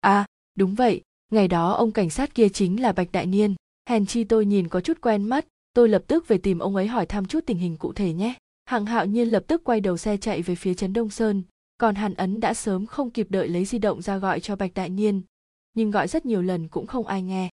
À 0.00 0.26
đúng 0.54 0.74
vậy. 0.74 1.00
Ngày 1.32 1.48
đó 1.48 1.72
ông 1.72 1.92
cảnh 1.92 2.10
sát 2.10 2.34
kia 2.34 2.48
chính 2.48 2.82
là 2.82 2.92
bạch 2.92 3.12
đại 3.12 3.26
niên. 3.26 3.54
Hèn 3.88 4.06
chi 4.06 4.24
tôi 4.24 4.46
nhìn 4.46 4.68
có 4.68 4.80
chút 4.80 5.00
quen 5.00 5.24
mắt. 5.24 5.46
Tôi 5.72 5.88
lập 5.88 6.02
tức 6.06 6.28
về 6.28 6.38
tìm 6.38 6.58
ông 6.58 6.76
ấy 6.76 6.86
hỏi 6.86 7.06
thăm 7.06 7.26
chút 7.26 7.40
tình 7.46 7.58
hình 7.58 7.76
cụ 7.76 7.92
thể 7.92 8.12
nhé. 8.12 8.34
Hạng 8.64 8.86
hạo 8.86 9.06
nhiên 9.06 9.28
lập 9.28 9.44
tức 9.46 9.64
quay 9.64 9.80
đầu 9.80 9.96
xe 9.96 10.16
chạy 10.16 10.42
về 10.42 10.54
phía 10.54 10.74
trấn 10.74 10.92
đông 10.92 11.10
sơn 11.10 11.42
còn 11.80 11.94
hàn 11.94 12.14
ấn 12.14 12.40
đã 12.40 12.54
sớm 12.54 12.86
không 12.86 13.10
kịp 13.10 13.26
đợi 13.30 13.48
lấy 13.48 13.64
di 13.64 13.78
động 13.78 14.02
ra 14.02 14.18
gọi 14.18 14.40
cho 14.40 14.56
bạch 14.56 14.74
đại 14.74 14.88
niên, 14.88 15.22
nhưng 15.74 15.90
gọi 15.90 16.08
rất 16.08 16.26
nhiều 16.26 16.42
lần 16.42 16.68
cũng 16.68 16.86
không 16.86 17.06
ai 17.06 17.22
nghe. 17.22 17.50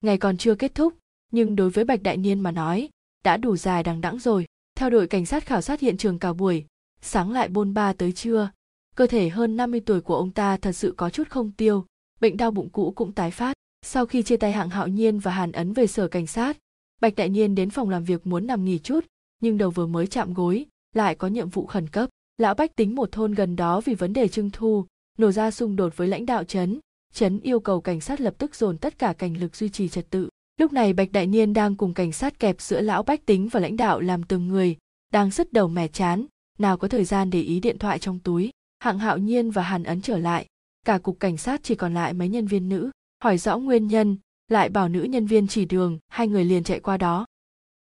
Ngày 0.00 0.18
còn 0.18 0.36
chưa 0.36 0.54
kết 0.54 0.74
thúc, 0.74 0.94
nhưng 1.32 1.56
đối 1.56 1.70
với 1.70 1.84
bạch 1.84 2.02
đại 2.02 2.16
niên 2.16 2.40
mà 2.40 2.50
nói, 2.50 2.88
đã 3.24 3.36
đủ 3.36 3.56
dài 3.56 3.82
đằng 3.82 4.00
đẵng 4.00 4.18
rồi. 4.18 4.46
Theo 4.74 4.90
đội 4.90 5.06
cảnh 5.06 5.26
sát 5.26 5.46
khảo 5.46 5.60
sát 5.60 5.80
hiện 5.80 5.96
trường 5.96 6.18
cả 6.18 6.32
buổi, 6.32 6.66
sáng 7.00 7.30
lại 7.30 7.48
bôn 7.48 7.74
ba 7.74 7.92
tới 7.92 8.12
trưa, 8.12 8.50
cơ 8.96 9.06
thể 9.06 9.28
hơn 9.28 9.56
50 9.56 9.80
tuổi 9.80 10.00
của 10.00 10.16
ông 10.16 10.30
ta 10.30 10.56
thật 10.56 10.72
sự 10.72 10.94
có 10.96 11.10
chút 11.10 11.28
không 11.30 11.52
tiêu, 11.52 11.86
bệnh 12.20 12.36
đau 12.36 12.50
bụng 12.50 12.68
cũ 12.70 12.92
cũng 12.96 13.12
tái 13.12 13.30
phát. 13.30 13.56
Sau 13.82 14.06
khi 14.06 14.22
chia 14.22 14.36
tay 14.36 14.52
hạng 14.52 14.70
hạo 14.70 14.88
nhiên 14.88 15.18
và 15.18 15.30
hàn 15.30 15.52
ấn 15.52 15.72
về 15.72 15.86
sở 15.86 16.08
cảnh 16.08 16.26
sát, 16.26 16.58
bạch 17.00 17.16
đại 17.16 17.28
nhiên 17.28 17.54
đến 17.54 17.70
phòng 17.70 17.90
làm 17.90 18.04
việc 18.04 18.26
muốn 18.26 18.46
nằm 18.46 18.64
nghỉ 18.64 18.78
chút, 18.78 19.06
nhưng 19.40 19.58
đầu 19.58 19.70
vừa 19.70 19.86
mới 19.86 20.06
chạm 20.06 20.34
gối, 20.34 20.66
lại 20.94 21.14
có 21.14 21.28
nhiệm 21.28 21.48
vụ 21.48 21.66
khẩn 21.66 21.88
cấp 21.88 22.10
lão 22.42 22.54
bách 22.54 22.76
tính 22.76 22.94
một 22.94 23.12
thôn 23.12 23.32
gần 23.32 23.56
đó 23.56 23.80
vì 23.80 23.94
vấn 23.94 24.12
đề 24.12 24.28
trưng 24.28 24.50
thu, 24.50 24.86
nổ 25.18 25.30
ra 25.32 25.50
xung 25.50 25.76
đột 25.76 25.96
với 25.96 26.08
lãnh 26.08 26.26
đạo 26.26 26.44
trấn. 26.44 26.80
Trấn 27.14 27.40
yêu 27.40 27.60
cầu 27.60 27.80
cảnh 27.80 28.00
sát 28.00 28.20
lập 28.20 28.34
tức 28.38 28.54
dồn 28.54 28.78
tất 28.78 28.98
cả 28.98 29.12
cảnh 29.12 29.36
lực 29.36 29.56
duy 29.56 29.68
trì 29.68 29.88
trật 29.88 30.10
tự. 30.10 30.28
Lúc 30.60 30.72
này 30.72 30.92
bạch 30.92 31.12
đại 31.12 31.26
niên 31.26 31.52
đang 31.52 31.76
cùng 31.76 31.94
cảnh 31.94 32.12
sát 32.12 32.38
kẹp 32.38 32.60
giữa 32.60 32.80
lão 32.80 33.02
bách 33.02 33.26
tính 33.26 33.48
và 33.48 33.60
lãnh 33.60 33.76
đạo 33.76 34.00
làm 34.00 34.22
từng 34.22 34.48
người, 34.48 34.76
đang 35.12 35.30
sứt 35.30 35.52
đầu 35.52 35.68
mẻ 35.68 35.88
chán. 35.88 36.26
Nào 36.58 36.76
có 36.76 36.88
thời 36.88 37.04
gian 37.04 37.30
để 37.30 37.40
ý 37.40 37.60
điện 37.60 37.78
thoại 37.78 37.98
trong 37.98 38.18
túi, 38.18 38.50
hạng 38.80 38.98
hạo 38.98 39.18
nhiên 39.18 39.50
và 39.50 39.62
hàn 39.62 39.84
ấn 39.84 40.02
trở 40.02 40.18
lại. 40.18 40.46
Cả 40.86 40.98
cục 40.98 41.20
cảnh 41.20 41.36
sát 41.36 41.60
chỉ 41.62 41.74
còn 41.74 41.94
lại 41.94 42.12
mấy 42.12 42.28
nhân 42.28 42.46
viên 42.46 42.68
nữ, 42.68 42.90
hỏi 43.22 43.38
rõ 43.38 43.58
nguyên 43.58 43.86
nhân, 43.86 44.16
lại 44.48 44.68
bảo 44.68 44.88
nữ 44.88 45.02
nhân 45.02 45.26
viên 45.26 45.48
chỉ 45.48 45.64
đường, 45.64 45.98
hai 46.08 46.28
người 46.28 46.44
liền 46.44 46.64
chạy 46.64 46.80
qua 46.80 46.96
đó. 46.96 47.26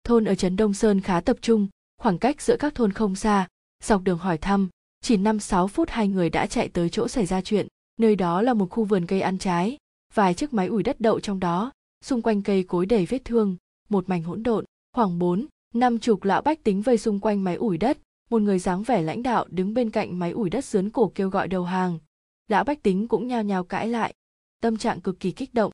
Thôn 0.03 0.25
ở 0.25 0.35
trấn 0.35 0.55
đông 0.55 0.73
sơn 0.73 1.01
khá 1.01 1.21
tập 1.21 1.37
trung, 1.41 1.67
khoảng 1.97 2.17
cách 2.17 2.41
giữa 2.41 2.55
các 2.59 2.75
thôn 2.75 2.93
không 2.93 3.15
xa 3.15 3.47
dọc 3.81 4.03
đường 4.03 4.17
hỏi 4.17 4.37
thăm, 4.37 4.69
chỉ 5.01 5.17
năm 5.17 5.39
sáu 5.39 5.67
phút 5.67 5.89
hai 5.89 6.07
người 6.07 6.29
đã 6.29 6.47
chạy 6.47 6.69
tới 6.69 6.89
chỗ 6.89 7.07
xảy 7.07 7.25
ra 7.25 7.41
chuyện. 7.41 7.67
Nơi 7.97 8.15
đó 8.15 8.41
là 8.41 8.53
một 8.53 8.69
khu 8.69 8.83
vườn 8.83 9.05
cây 9.05 9.21
ăn 9.21 9.37
trái, 9.37 9.77
vài 10.13 10.33
chiếc 10.33 10.53
máy 10.53 10.67
ủi 10.67 10.83
đất 10.83 11.01
đậu 11.01 11.19
trong 11.19 11.39
đó. 11.39 11.71
Xung 12.05 12.21
quanh 12.21 12.41
cây 12.41 12.63
cối 12.63 12.85
đầy 12.85 13.05
vết 13.05 13.25
thương, 13.25 13.55
một 13.89 14.09
mảnh 14.09 14.23
hỗn 14.23 14.43
độn. 14.43 14.65
Khoảng 14.93 15.19
bốn, 15.19 15.45
năm 15.73 15.99
chục 15.99 16.23
lão 16.23 16.41
bách 16.41 16.63
tính 16.63 16.81
vây 16.81 16.97
xung 16.97 17.19
quanh 17.19 17.43
máy 17.43 17.55
ủi 17.55 17.77
đất. 17.77 17.97
Một 18.29 18.41
người 18.41 18.59
dáng 18.59 18.83
vẻ 18.83 19.01
lãnh 19.01 19.23
đạo 19.23 19.45
đứng 19.49 19.73
bên 19.73 19.89
cạnh 19.89 20.19
máy 20.19 20.31
ủi 20.31 20.49
đất 20.49 20.65
dướn 20.65 20.89
cổ 20.89 21.11
kêu 21.15 21.29
gọi 21.29 21.47
đầu 21.47 21.63
hàng. 21.63 21.99
Lão 22.47 22.63
bách 22.63 22.83
tính 22.83 23.07
cũng 23.07 23.27
nhao 23.27 23.43
nhao 23.43 23.63
cãi 23.63 23.87
lại. 23.87 24.13
Tâm 24.61 24.77
trạng 24.77 25.01
cực 25.01 25.19
kỳ 25.19 25.31
kích 25.31 25.53
động. 25.53 25.71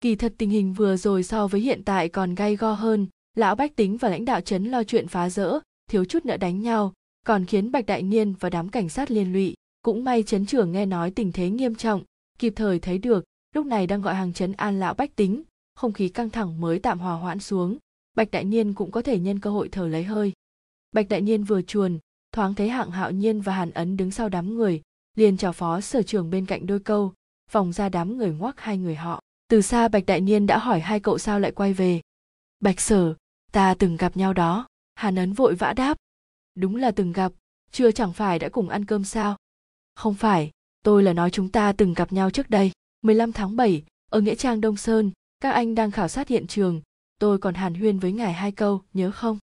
Kỳ 0.00 0.16
thật 0.16 0.34
tình 0.38 0.50
hình 0.50 0.72
vừa 0.72 0.96
rồi 0.96 1.22
so 1.22 1.46
với 1.46 1.60
hiện 1.60 1.82
tại 1.84 2.08
còn 2.08 2.34
gay 2.34 2.56
go 2.56 2.72
hơn. 2.72 3.06
Lão 3.36 3.54
bách 3.54 3.76
tính 3.76 3.96
và 3.96 4.08
lãnh 4.08 4.24
đạo 4.24 4.40
trấn 4.40 4.64
lo 4.64 4.84
chuyện 4.84 5.08
phá 5.08 5.30
rỡ, 5.30 5.58
thiếu 5.90 6.04
chút 6.04 6.24
nữa 6.24 6.36
đánh 6.36 6.60
nhau 6.60 6.92
còn 7.26 7.44
khiến 7.44 7.72
bạch 7.72 7.86
đại 7.86 8.02
niên 8.02 8.34
và 8.40 8.50
đám 8.50 8.68
cảnh 8.68 8.88
sát 8.88 9.10
liên 9.10 9.32
lụy 9.32 9.54
cũng 9.82 10.04
may 10.04 10.22
chấn 10.22 10.46
trưởng 10.46 10.72
nghe 10.72 10.86
nói 10.86 11.10
tình 11.10 11.32
thế 11.32 11.50
nghiêm 11.50 11.74
trọng, 11.74 12.02
kịp 12.38 12.52
thời 12.56 12.78
thấy 12.78 12.98
được, 12.98 13.24
lúc 13.54 13.66
này 13.66 13.86
đang 13.86 14.02
gọi 14.02 14.14
hàng 14.14 14.32
chấn 14.32 14.52
an 14.52 14.80
lão 14.80 14.94
bách 14.94 15.16
tính, 15.16 15.42
không 15.74 15.92
khí 15.92 16.08
căng 16.08 16.30
thẳng 16.30 16.60
mới 16.60 16.78
tạm 16.78 16.98
hòa 16.98 17.14
hoãn 17.14 17.38
xuống, 17.38 17.78
bạch 18.16 18.30
đại 18.30 18.44
niên 18.44 18.74
cũng 18.74 18.90
có 18.90 19.02
thể 19.02 19.18
nhân 19.18 19.40
cơ 19.40 19.50
hội 19.50 19.68
thở 19.68 19.88
lấy 19.88 20.04
hơi. 20.04 20.32
Bạch 20.92 21.08
đại 21.08 21.20
niên 21.20 21.44
vừa 21.44 21.62
chuồn, 21.62 21.98
thoáng 22.32 22.54
thấy 22.54 22.68
hạng 22.68 22.90
hạo 22.90 23.10
nhiên 23.10 23.40
và 23.40 23.52
hàn 23.54 23.70
ấn 23.70 23.96
đứng 23.96 24.10
sau 24.10 24.28
đám 24.28 24.54
người, 24.54 24.82
liền 25.16 25.36
chào 25.36 25.52
phó 25.52 25.80
sở 25.80 26.02
trưởng 26.02 26.30
bên 26.30 26.46
cạnh 26.46 26.66
đôi 26.66 26.80
câu 26.80 27.12
vòng 27.52 27.72
ra 27.72 27.88
đám 27.88 28.16
người 28.16 28.30
ngoắc 28.30 28.60
hai 28.60 28.78
người 28.78 28.94
họ. 28.94 29.20
Từ 29.48 29.62
xa 29.62 29.88
bạch 29.88 30.06
đại 30.06 30.20
niên 30.20 30.46
đã 30.46 30.58
hỏi 30.58 30.80
hai 30.80 31.00
cậu 31.00 31.18
sao 31.18 31.40
lại 31.40 31.52
quay 31.52 31.72
về. 31.72 32.00
Bạch 32.60 32.80
sở, 32.80 33.14
ta 33.52 33.74
từng 33.78 33.96
gặp 33.96 34.16
nhau 34.16 34.32
đó. 34.32 34.66
Hàn 34.94 35.14
ấn 35.14 35.32
vội 35.32 35.54
vã 35.54 35.72
đáp 35.72 35.96
đúng 36.54 36.76
là 36.76 36.90
từng 36.90 37.12
gặp 37.12 37.32
chưa 37.70 37.90
chẳng 37.90 38.12
phải 38.12 38.38
đã 38.38 38.48
cùng 38.48 38.68
ăn 38.68 38.84
cơm 38.84 39.04
sao? 39.04 39.36
Không 39.94 40.14
phải 40.14 40.50
tôi 40.84 41.02
là 41.02 41.12
nói 41.12 41.30
chúng 41.30 41.48
ta 41.48 41.72
từng 41.72 41.94
gặp 41.94 42.12
nhau 42.12 42.30
trước 42.30 42.50
đây. 42.50 42.72
15 43.02 43.32
tháng 43.32 43.56
7, 43.56 43.84
ở 44.10 44.20
Nghĩa 44.20 44.34
Trang 44.34 44.60
Đông 44.60 44.76
Sơn, 44.76 45.10
các 45.40 45.50
anh 45.50 45.74
đang 45.74 45.90
khảo 45.90 46.08
sát 46.08 46.28
hiện 46.28 46.46
trường, 46.46 46.80
tôi 47.18 47.38
còn 47.38 47.54
hàn 47.54 47.74
huyên 47.74 47.98
với 47.98 48.12
ngài 48.12 48.32
hai 48.32 48.52
câu, 48.52 48.82
nhớ 48.92 49.10
không? 49.10 49.38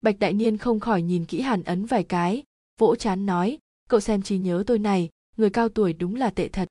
Bạch 0.00 0.18
Đại 0.18 0.32
Niên 0.32 0.56
không 0.56 0.80
khỏi 0.80 1.02
nhìn 1.02 1.24
kỹ 1.24 1.40
hàn 1.40 1.62
ấn 1.62 1.86
vài 1.86 2.04
cái, 2.04 2.42
vỗ 2.78 2.96
chán 2.96 3.26
nói, 3.26 3.58
cậu 3.88 4.00
xem 4.00 4.22
trí 4.22 4.38
nhớ 4.38 4.64
tôi 4.66 4.78
này 4.78 5.08
người 5.36 5.50
cao 5.50 5.68
tuổi 5.68 5.92
đúng 5.92 6.14
là 6.14 6.30
tệ 6.30 6.48
thật. 6.48 6.68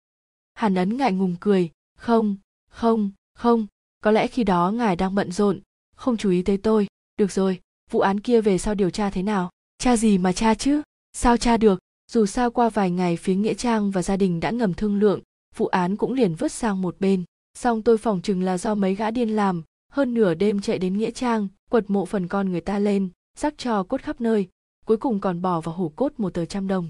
Hàn 0.53 0.75
ấn 0.75 0.97
ngại 0.97 1.13
ngùng 1.13 1.35
cười 1.39 1.71
không 1.97 2.35
không 2.69 3.11
không 3.33 3.67
có 4.01 4.11
lẽ 4.11 4.27
khi 4.27 4.43
đó 4.43 4.71
ngài 4.71 4.95
đang 4.95 5.15
bận 5.15 5.31
rộn 5.31 5.59
không 5.95 6.17
chú 6.17 6.29
ý 6.29 6.41
tới 6.41 6.57
tôi. 6.57 6.87
Được 7.17 7.31
rồi 7.31 7.59
vụ 7.91 7.99
án 7.99 8.19
kia 8.19 8.41
về 8.41 8.57
sau 8.57 8.75
điều 8.75 8.89
tra 8.89 9.09
thế 9.09 9.23
nào? 9.23 9.49
Cha 9.83 9.97
gì 9.97 10.17
mà 10.17 10.33
cha 10.33 10.53
chứ? 10.53 10.81
Sao 11.13 11.37
cha 11.37 11.57
được? 11.57 11.79
Dù 12.11 12.25
sao 12.25 12.51
qua 12.51 12.69
vài 12.69 12.91
ngày 12.91 13.17
phía 13.17 13.35
nghĩa 13.35 13.53
trang 13.53 13.91
và 13.91 14.01
gia 14.01 14.17
đình 14.17 14.39
đã 14.39 14.51
ngầm 14.51 14.73
thương 14.73 14.99
lượng, 14.99 15.19
vụ 15.55 15.67
án 15.67 15.95
cũng 15.95 16.13
liền 16.13 16.35
vứt 16.35 16.51
sang 16.51 16.81
một 16.81 16.95
bên. 16.99 17.23
Song 17.57 17.81
tôi 17.81 17.97
phỏng 17.97 18.21
chừng 18.21 18.43
là 18.43 18.57
do 18.57 18.75
mấy 18.75 18.95
gã 18.95 19.11
điên 19.11 19.29
làm, 19.29 19.63
hơn 19.91 20.13
nửa 20.13 20.33
đêm 20.33 20.61
chạy 20.61 20.77
đến 20.77 20.97
nghĩa 20.97 21.11
trang, 21.11 21.47
quật 21.69 21.89
mộ 21.89 22.05
phần 22.05 22.27
con 22.27 22.51
người 22.51 22.61
ta 22.61 22.79
lên, 22.79 23.09
rắc 23.39 23.53
cho 23.57 23.83
cốt 23.83 24.01
khắp 24.01 24.21
nơi, 24.21 24.49
cuối 24.85 24.97
cùng 24.97 25.19
còn 25.19 25.41
bỏ 25.41 25.61
vào 25.61 25.75
hủ 25.75 25.89
cốt 25.89 26.13
một 26.17 26.33
tờ 26.33 26.45
trăm 26.45 26.67
đồng. 26.67 26.89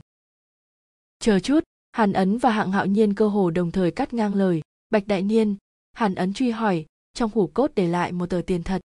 Chờ 1.20 1.40
chút, 1.40 1.64
hàn 1.92 2.14
ấn 2.14 2.38
và 2.38 2.50
hạng 2.50 2.72
hạo 2.72 2.86
nhiên 2.86 3.14
cơ 3.14 3.28
hồ 3.28 3.50
đồng 3.50 3.72
thời 3.72 3.92
cắt 3.92 4.14
ngang 4.14 4.36
lời. 4.36 4.62
Bạch 4.90 5.08
đại 5.08 5.22
niên, 5.22 5.56
hàn 5.94 6.16
ấn 6.16 6.34
truy 6.34 6.50
hỏi, 6.50 6.86
trong 7.14 7.32
hủ 7.34 7.48
cốt 7.48 7.72
để 7.76 7.88
lại 7.88 8.12
một 8.12 8.30
tờ 8.30 8.42
tiền 8.48 8.64
thật. 8.64 8.82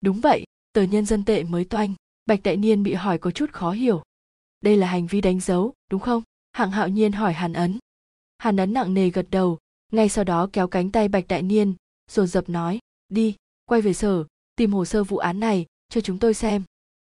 Đúng 0.00 0.20
vậy, 0.20 0.44
tờ 0.72 0.82
nhân 0.82 1.06
dân 1.06 1.24
tệ 1.24 1.42
mới 1.42 1.64
toanh 1.64 1.94
bạch 2.26 2.42
đại 2.42 2.56
niên 2.56 2.82
bị 2.82 2.94
hỏi 2.94 3.18
có 3.18 3.30
chút 3.30 3.52
khó 3.52 3.70
hiểu. 3.70 4.02
Đây 4.60 4.76
là 4.76 4.86
hành 4.86 5.06
vi 5.06 5.20
đánh 5.20 5.40
dấu, 5.40 5.74
đúng 5.90 6.00
không? 6.00 6.22
Hạng 6.52 6.70
hạo 6.70 6.88
nhiên 6.88 7.12
hỏi 7.12 7.32
hàn 7.32 7.52
ấn. 7.52 7.78
Hàn 8.38 8.56
ấn 8.56 8.72
nặng 8.72 8.94
nề 8.94 9.10
gật 9.10 9.26
đầu, 9.30 9.58
ngay 9.92 10.08
sau 10.08 10.24
đó 10.24 10.48
kéo 10.52 10.68
cánh 10.68 10.90
tay 10.90 11.08
bạch 11.08 11.28
đại 11.28 11.42
niên, 11.42 11.74
dồn 12.10 12.26
dập 12.26 12.48
nói, 12.48 12.78
đi, 13.08 13.36
quay 13.64 13.80
về 13.80 13.92
sở, 13.92 14.24
tìm 14.56 14.72
hồ 14.72 14.84
sơ 14.84 15.04
vụ 15.04 15.16
án 15.16 15.40
này, 15.40 15.66
cho 15.88 16.00
chúng 16.00 16.18
tôi 16.18 16.34
xem. 16.34 16.62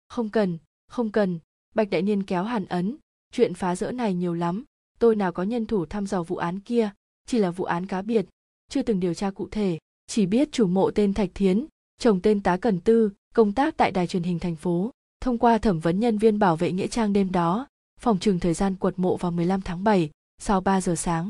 Không 0.07 0.29
cần 0.29 0.57
không 0.89 1.11
cần. 1.11 1.39
Bạch 1.75 1.89
đại 1.89 2.01
niên 2.01 2.23
kéo 2.23 2.43
hàn 2.43 2.65
ấn, 2.65 2.97
chuyện 3.31 3.53
phá 3.53 3.75
rỡ 3.75 3.91
này 3.91 4.13
nhiều 4.13 4.33
lắm, 4.33 4.63
tôi 4.99 5.15
nào 5.15 5.31
có 5.31 5.43
nhân 5.43 5.65
thủ 5.65 5.85
thăm 5.85 6.07
dò 6.07 6.23
vụ 6.23 6.35
án 6.35 6.59
kia, 6.59 6.89
chỉ 7.25 7.37
là 7.37 7.51
vụ 7.51 7.65
án 7.65 7.85
cá 7.85 8.01
biệt, 8.01 8.25
chưa 8.69 8.81
từng 8.81 8.99
điều 8.99 9.13
tra 9.13 9.31
cụ 9.31 9.47
thể, 9.51 9.79
chỉ 10.07 10.25
biết 10.25 10.51
chủ 10.51 10.67
mộ 10.67 10.91
tên 10.91 11.13
thạch 11.13 11.29
thiến, 11.33 11.65
chồng 11.99 12.21
tên 12.21 12.41
tá 12.41 12.57
cần 12.57 12.79
tư, 12.79 13.11
công 13.33 13.53
tác 13.53 13.77
tại 13.77 13.91
đài 13.91 14.07
truyền 14.07 14.23
hình 14.23 14.39
thành 14.39 14.55
phố 14.55 14.91
thông 15.21 15.37
qua 15.37 15.57
thẩm 15.57 15.79
vấn 15.79 15.99
nhân 15.99 16.17
viên 16.17 16.39
bảo 16.39 16.55
vệ 16.55 16.71
nghĩa 16.71 16.87
trang 16.87 17.13
đêm 17.13 17.31
đó 17.31 17.67
phòng 17.99 18.19
trừng 18.19 18.39
thời 18.39 18.53
gian 18.53 18.75
quật 18.75 18.99
mộ 18.99 19.17
vào 19.17 19.31
15 19.31 19.61
tháng 19.61 19.83
7, 19.83 20.09
sau 20.37 20.61
3 20.61 20.81
giờ 20.81 20.95
sáng. 20.95 21.29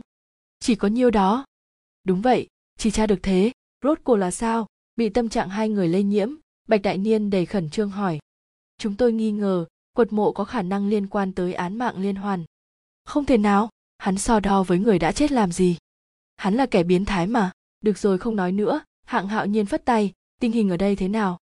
Chỉ 0.59 0.75
có 0.75 0.87
nhiêu 0.87 1.11
đó. 1.11 1.45
Đúng 2.03 2.21
vậy, 2.21 2.47
chỉ 2.77 2.91
tra 2.91 3.07
được 3.07 3.19
thế, 3.23 3.51
rốt 3.83 3.99
cuộc 4.03 4.15
là 4.15 4.31
sao? 4.31 4.67
Bị 4.95 5.09
tâm 5.09 5.29
trạng 5.29 5.49
hai 5.49 5.69
người 5.69 5.87
lây 5.87 6.03
nhiễm, 6.03 6.29
Bạch 6.67 6.81
Đại 6.81 6.97
Niên 6.97 7.29
đầy 7.29 7.45
khẩn 7.45 7.69
trương 7.69 7.89
hỏi. 7.89 8.19
Chúng 8.77 8.95
tôi 8.95 9.13
nghi 9.13 9.31
ngờ, 9.31 9.65
quật 9.93 10.13
mộ 10.13 10.31
có 10.31 10.43
khả 10.43 10.61
năng 10.61 10.87
liên 10.87 11.07
quan 11.07 11.31
tới 11.31 11.53
án 11.53 11.77
mạng 11.77 11.97
liên 11.97 12.15
hoàn. 12.15 12.45
Không 13.05 13.25
thể 13.25 13.37
nào, 13.37 13.69
hắn 13.97 14.17
so 14.17 14.39
đo 14.39 14.63
với 14.63 14.79
người 14.79 14.99
đã 14.99 15.11
chết 15.11 15.31
làm 15.31 15.51
gì. 15.51 15.77
Hắn 16.37 16.53
là 16.55 16.65
kẻ 16.65 16.83
biến 16.83 17.05
thái 17.05 17.27
mà, 17.27 17.51
được 17.81 17.97
rồi 17.97 18.17
không 18.17 18.35
nói 18.35 18.51
nữa, 18.51 18.81
hạng 19.05 19.27
hạo 19.27 19.45
nhiên 19.45 19.65
phất 19.65 19.85
tay, 19.85 20.13
tình 20.39 20.51
hình 20.51 20.69
ở 20.69 20.77
đây 20.77 20.95
thế 20.95 21.07
nào? 21.07 21.37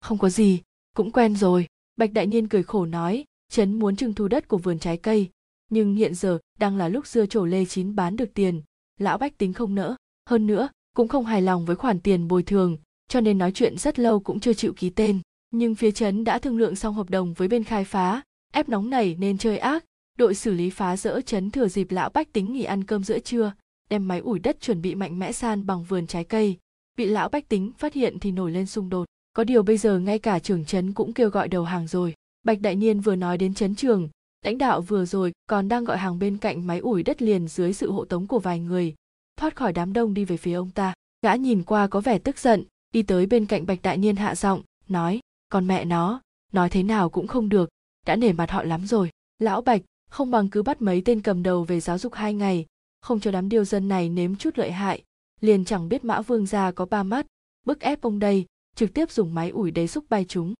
Không 0.00 0.18
có 0.18 0.28
gì, 0.28 0.62
cũng 0.96 1.10
quen 1.10 1.36
rồi, 1.36 1.66
Bạch 1.96 2.12
Đại 2.12 2.26
Niên 2.26 2.48
cười 2.48 2.62
khổ 2.62 2.86
nói, 2.86 3.24
Trấn 3.52 3.78
muốn 3.78 3.96
trưng 3.96 4.14
thu 4.14 4.28
đất 4.28 4.48
của 4.48 4.58
vườn 4.58 4.78
trái 4.78 4.96
cây, 4.96 5.28
nhưng 5.70 5.94
hiện 5.94 6.14
giờ 6.14 6.38
đang 6.58 6.76
là 6.76 6.88
lúc 6.88 7.06
dưa 7.06 7.26
trổ 7.26 7.44
lê 7.44 7.64
chín 7.64 7.94
bán 7.94 8.16
được 8.16 8.34
tiền, 8.34 8.62
lão 9.00 9.18
bách 9.18 9.38
tính 9.38 9.52
không 9.52 9.74
nỡ, 9.74 9.96
hơn 10.30 10.46
nữa 10.46 10.68
cũng 10.96 11.08
không 11.08 11.24
hài 11.24 11.42
lòng 11.42 11.64
với 11.64 11.76
khoản 11.76 12.00
tiền 12.00 12.28
bồi 12.28 12.42
thường, 12.42 12.76
cho 13.08 13.20
nên 13.20 13.38
nói 13.38 13.52
chuyện 13.52 13.78
rất 13.78 13.98
lâu 13.98 14.20
cũng 14.20 14.40
chưa 14.40 14.52
chịu 14.52 14.72
ký 14.76 14.90
tên. 14.90 15.20
Nhưng 15.50 15.74
phía 15.74 15.90
trấn 15.90 16.24
đã 16.24 16.38
thương 16.38 16.58
lượng 16.58 16.76
xong 16.76 16.94
hợp 16.94 17.10
đồng 17.10 17.34
với 17.34 17.48
bên 17.48 17.64
khai 17.64 17.84
phá, 17.84 18.22
ép 18.52 18.68
nóng 18.68 18.90
nảy 18.90 19.16
nên 19.18 19.38
chơi 19.38 19.58
ác, 19.58 19.84
đội 20.18 20.34
xử 20.34 20.52
lý 20.52 20.70
phá 20.70 20.96
rỡ 20.96 21.20
trấn 21.20 21.50
thừa 21.50 21.68
dịp 21.68 21.90
lão 21.90 22.10
bách 22.10 22.32
tính 22.32 22.52
nghỉ 22.52 22.64
ăn 22.64 22.84
cơm 22.84 23.04
giữa 23.04 23.18
trưa, 23.18 23.52
đem 23.90 24.08
máy 24.08 24.18
ủi 24.18 24.38
đất 24.38 24.60
chuẩn 24.60 24.82
bị 24.82 24.94
mạnh 24.94 25.18
mẽ 25.18 25.32
san 25.32 25.66
bằng 25.66 25.84
vườn 25.84 26.06
trái 26.06 26.24
cây. 26.24 26.58
Bị 26.96 27.04
lão 27.04 27.28
bách 27.28 27.48
tính 27.48 27.72
phát 27.78 27.94
hiện 27.94 28.18
thì 28.18 28.32
nổi 28.32 28.50
lên 28.50 28.66
xung 28.66 28.88
đột. 28.88 29.04
Có 29.34 29.44
điều 29.44 29.62
bây 29.62 29.78
giờ 29.78 29.98
ngay 29.98 30.18
cả 30.18 30.38
trưởng 30.38 30.64
trấn 30.64 30.92
cũng 30.92 31.12
kêu 31.12 31.30
gọi 31.30 31.48
đầu 31.48 31.64
hàng 31.64 31.86
rồi. 31.86 32.14
Bạch 32.42 32.60
Đại 32.60 32.76
Niên 32.76 33.00
vừa 33.00 33.16
nói 33.16 33.38
đến 33.38 33.54
chấn 33.54 33.74
trường, 33.74 34.08
lãnh 34.44 34.58
đạo 34.58 34.80
vừa 34.80 35.04
rồi 35.04 35.32
còn 35.46 35.68
đang 35.68 35.84
gọi 35.84 35.98
hàng 35.98 36.18
bên 36.18 36.38
cạnh 36.38 36.66
máy 36.66 36.78
ủi 36.78 37.02
đất 37.02 37.22
liền 37.22 37.48
dưới 37.48 37.72
sự 37.72 37.90
hộ 37.90 38.04
tống 38.04 38.26
của 38.26 38.38
vài 38.38 38.60
người, 38.60 38.94
thoát 39.36 39.56
khỏi 39.56 39.72
đám 39.72 39.92
đông 39.92 40.14
đi 40.14 40.24
về 40.24 40.36
phía 40.36 40.54
ông 40.54 40.70
ta. 40.70 40.94
Gã 41.22 41.34
nhìn 41.34 41.62
qua 41.62 41.86
có 41.86 42.00
vẻ 42.00 42.18
tức 42.18 42.38
giận, 42.38 42.64
đi 42.92 43.02
tới 43.02 43.26
bên 43.26 43.46
cạnh 43.46 43.66
Bạch 43.66 43.82
Đại 43.82 43.96
Niên 43.96 44.16
hạ 44.16 44.34
giọng, 44.34 44.62
nói, 44.88 45.20
còn 45.48 45.66
mẹ 45.66 45.84
nó, 45.84 46.20
nói 46.52 46.70
thế 46.70 46.82
nào 46.82 47.10
cũng 47.10 47.26
không 47.26 47.48
được, 47.48 47.68
đã 48.06 48.16
nể 48.16 48.32
mặt 48.32 48.50
họ 48.50 48.62
lắm 48.62 48.86
rồi. 48.86 49.10
Lão 49.38 49.60
Bạch, 49.60 49.82
không 50.10 50.30
bằng 50.30 50.48
cứ 50.48 50.62
bắt 50.62 50.82
mấy 50.82 51.02
tên 51.04 51.20
cầm 51.20 51.42
đầu 51.42 51.64
về 51.64 51.80
giáo 51.80 51.98
dục 51.98 52.14
hai 52.14 52.34
ngày, 52.34 52.66
không 53.00 53.20
cho 53.20 53.30
đám 53.30 53.48
điêu 53.48 53.64
dân 53.64 53.88
này 53.88 54.08
nếm 54.08 54.36
chút 54.36 54.58
lợi 54.58 54.72
hại, 54.72 55.02
liền 55.40 55.64
chẳng 55.64 55.88
biết 55.88 56.04
mã 56.04 56.20
vương 56.20 56.46
gia 56.46 56.70
có 56.70 56.86
ba 56.86 57.02
mắt, 57.02 57.26
bức 57.66 57.80
ép 57.80 58.02
ông 58.02 58.18
đây, 58.18 58.46
trực 58.74 58.94
tiếp 58.94 59.10
dùng 59.10 59.34
máy 59.34 59.50
ủi 59.50 59.70
đế 59.70 59.86
xúc 59.86 60.04
bay 60.08 60.24
chúng. 60.28 60.54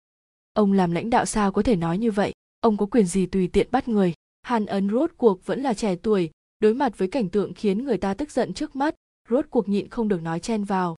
Ông 0.52 0.72
làm 0.72 0.92
lãnh 0.92 1.10
đạo 1.10 1.26
sao 1.26 1.52
có 1.52 1.62
thể 1.62 1.76
nói 1.76 1.98
như 1.98 2.10
vậy? 2.10 2.32
Ông 2.60 2.76
có 2.76 2.86
quyền 2.86 3.06
gì 3.06 3.26
tùy 3.26 3.48
tiện 3.48 3.68
bắt 3.70 3.88
người? 3.88 4.14
Hàn 4.42 4.66
ấn 4.66 4.90
rốt 4.90 5.10
cuộc 5.16 5.46
vẫn 5.46 5.62
là 5.62 5.74
trẻ 5.74 5.96
tuổi, 5.96 6.30
đối 6.60 6.74
mặt 6.74 6.98
với 6.98 7.08
cảnh 7.08 7.28
tượng 7.28 7.54
khiến 7.54 7.84
người 7.84 7.96
ta 7.96 8.14
tức 8.14 8.30
giận 8.30 8.54
trước 8.54 8.76
mắt, 8.76 8.94
rốt 9.30 9.46
cuộc 9.50 9.68
nhịn 9.68 9.88
không 9.88 10.08
được 10.08 10.22
nói 10.22 10.40
chen 10.40 10.64
vào. 10.64 10.96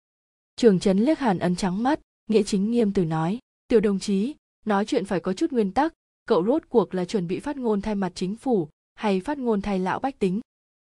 Trường 0.56 0.80
trấn 0.80 0.98
liếc 0.98 1.18
hàn 1.18 1.38
ấn 1.38 1.56
trắng 1.56 1.82
mắt, 1.82 2.00
nghĩa 2.30 2.42
chính 2.42 2.70
nghiêm 2.70 2.92
từ 2.92 3.04
nói, 3.04 3.38
tiểu 3.68 3.80
đồng 3.80 3.98
chí, 3.98 4.34
nói 4.66 4.84
chuyện 4.84 5.04
phải 5.04 5.20
có 5.20 5.32
chút 5.32 5.52
nguyên 5.52 5.72
tắc, 5.72 5.92
cậu 6.26 6.44
rốt 6.46 6.62
cuộc 6.68 6.94
là 6.94 7.04
chuẩn 7.04 7.26
bị 7.26 7.40
phát 7.40 7.56
ngôn 7.56 7.80
thay 7.80 7.94
mặt 7.94 8.12
chính 8.14 8.36
phủ 8.36 8.68
hay 8.94 9.20
phát 9.20 9.38
ngôn 9.38 9.62
thay 9.62 9.78
lão 9.78 9.98
bách 9.98 10.18
tính? 10.18 10.40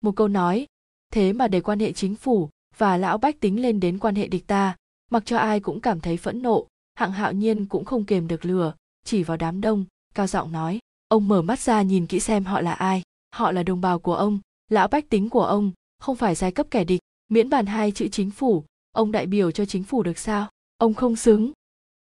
Một 0.02 0.16
câu 0.16 0.28
nói, 0.28 0.66
thế 1.14 1.34
mà 1.34 1.48
để 1.48 1.62
quan 1.62 1.80
hệ 1.80 1.92
chính 1.92 2.16
phủ 2.16 2.50
và 2.78 2.98
lão 2.98 3.18
bách 3.18 3.40
tính 3.40 3.62
lên 3.62 3.80
đến 3.80 4.00
quan 4.00 4.16
hệ 4.16 4.28
địch 4.28 4.48
ta 4.48 4.76
mặc 5.12 5.26
cho 5.26 5.38
ai 5.38 5.60
cũng 5.60 5.82
cảm 5.82 6.00
thấy 6.00 6.18
phẫn 6.18 6.42
nộ, 6.42 6.68
hạng 6.96 7.12
hạo 7.12 7.34
nhiên 7.34 7.66
cũng 7.66 7.86
không 7.86 8.06
kềm 8.06 8.28
được 8.28 8.46
lửa 8.46 8.74
chỉ 9.08 9.24
vào 9.24 9.38
đám 9.38 9.62
đông, 9.62 9.86
cao 10.16 10.28
giọng 10.28 10.52
nói, 10.52 10.80
ông 11.08 11.28
mở 11.28 11.42
mắt 11.42 11.60
ra 11.60 11.82
nhìn 11.82 12.08
kỹ 12.08 12.20
xem 12.20 12.44
họ 12.44 12.62
là 12.62 12.74
ai. 12.74 13.02
Họ 13.36 13.52
là 13.52 13.64
đồng 13.64 13.82
bào 13.82 14.00
của 14.00 14.16
ông, 14.16 14.40
lão 14.70 14.88
bách 14.88 15.10
tính 15.10 15.30
của 15.30 15.44
ông, 15.44 15.72
không 16.00 16.16
phải 16.16 16.36
giai 16.36 16.52
cấp 16.52 16.68
kẻ 16.72 16.84
địch, 16.84 17.00
miễn 17.30 17.50
bàn 17.50 17.66
hai 17.66 17.92
chữ 17.92 18.08
chính 18.08 18.32
phủ. 18.32 18.64
Ông 18.92 19.12
đại 19.12 19.28
biểu 19.28 19.52
cho 19.52 19.66
chính 19.66 19.84
phủ 19.84 20.04
được 20.04 20.18
sao? 20.18 20.50
Ông 20.78 20.94
không 20.94 21.16
xứng. 21.16 21.52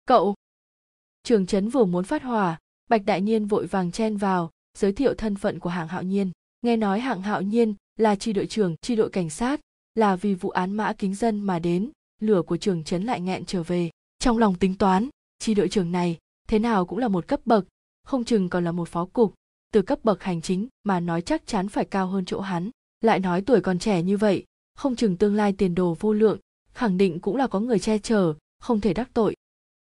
Cậu. 0.06 0.34
Trường 1.22 1.46
trấn 1.46 1.68
vừa 1.68 1.84
muốn 1.84 2.04
phát 2.04 2.22
hỏa, 2.22 2.58
bạch 2.88 3.04
đại 3.04 3.20
nhiên 3.20 3.46
vội 3.46 3.66
vàng 3.66 3.92
chen 3.92 4.16
vào, 4.16 4.50
giới 4.78 4.92
thiệu 4.92 5.14
thân 5.14 5.36
phận 5.36 5.58
của 5.58 5.70
hạng 5.70 5.88
hạo 5.88 6.02
nhiên. 6.02 6.30
Nghe 6.62 6.76
nói 6.76 7.00
hạng 7.00 7.22
hạo 7.22 7.42
nhiên 7.42 7.74
là 7.96 8.16
tri 8.16 8.32
đội 8.32 8.46
trưởng, 8.46 8.76
tri 8.82 8.96
đội 8.96 9.10
cảnh 9.10 9.30
sát, 9.30 9.60
là 9.94 10.16
vì 10.16 10.34
vụ 10.34 10.50
án 10.50 10.72
mã 10.72 10.92
kính 10.92 11.14
dân 11.14 11.40
mà 11.40 11.58
đến 11.58 11.90
lửa 12.20 12.42
của 12.42 12.56
trường 12.56 12.84
trấn 12.84 13.04
lại 13.04 13.20
nghẹn 13.20 13.44
trở 13.44 13.62
về. 13.62 13.90
Trong 14.18 14.38
lòng 14.38 14.54
tính 14.54 14.74
toán, 14.74 15.08
chi 15.38 15.54
đội 15.54 15.68
trưởng 15.68 15.92
này 15.92 16.18
thế 16.48 16.58
nào 16.58 16.86
cũng 16.86 16.98
là 16.98 17.08
một 17.08 17.28
cấp 17.28 17.40
bậc, 17.44 17.64
không 18.02 18.24
chừng 18.24 18.48
còn 18.48 18.64
là 18.64 18.72
một 18.72 18.88
phó 18.88 19.04
cục. 19.04 19.34
Từ 19.72 19.82
cấp 19.82 19.98
bậc 20.04 20.22
hành 20.22 20.40
chính 20.40 20.68
mà 20.84 21.00
nói 21.00 21.22
chắc 21.22 21.46
chắn 21.46 21.68
phải 21.68 21.84
cao 21.84 22.06
hơn 22.06 22.24
chỗ 22.24 22.40
hắn. 22.40 22.70
Lại 23.00 23.20
nói 23.20 23.42
tuổi 23.42 23.60
còn 23.60 23.78
trẻ 23.78 24.02
như 24.02 24.16
vậy, 24.16 24.44
không 24.74 24.96
chừng 24.96 25.16
tương 25.16 25.34
lai 25.34 25.52
tiền 25.52 25.74
đồ 25.74 25.96
vô 26.00 26.12
lượng, 26.12 26.38
khẳng 26.72 26.98
định 26.98 27.20
cũng 27.20 27.36
là 27.36 27.46
có 27.46 27.60
người 27.60 27.78
che 27.78 27.98
chở, 27.98 28.34
không 28.58 28.80
thể 28.80 28.94
đắc 28.94 29.10
tội. 29.14 29.36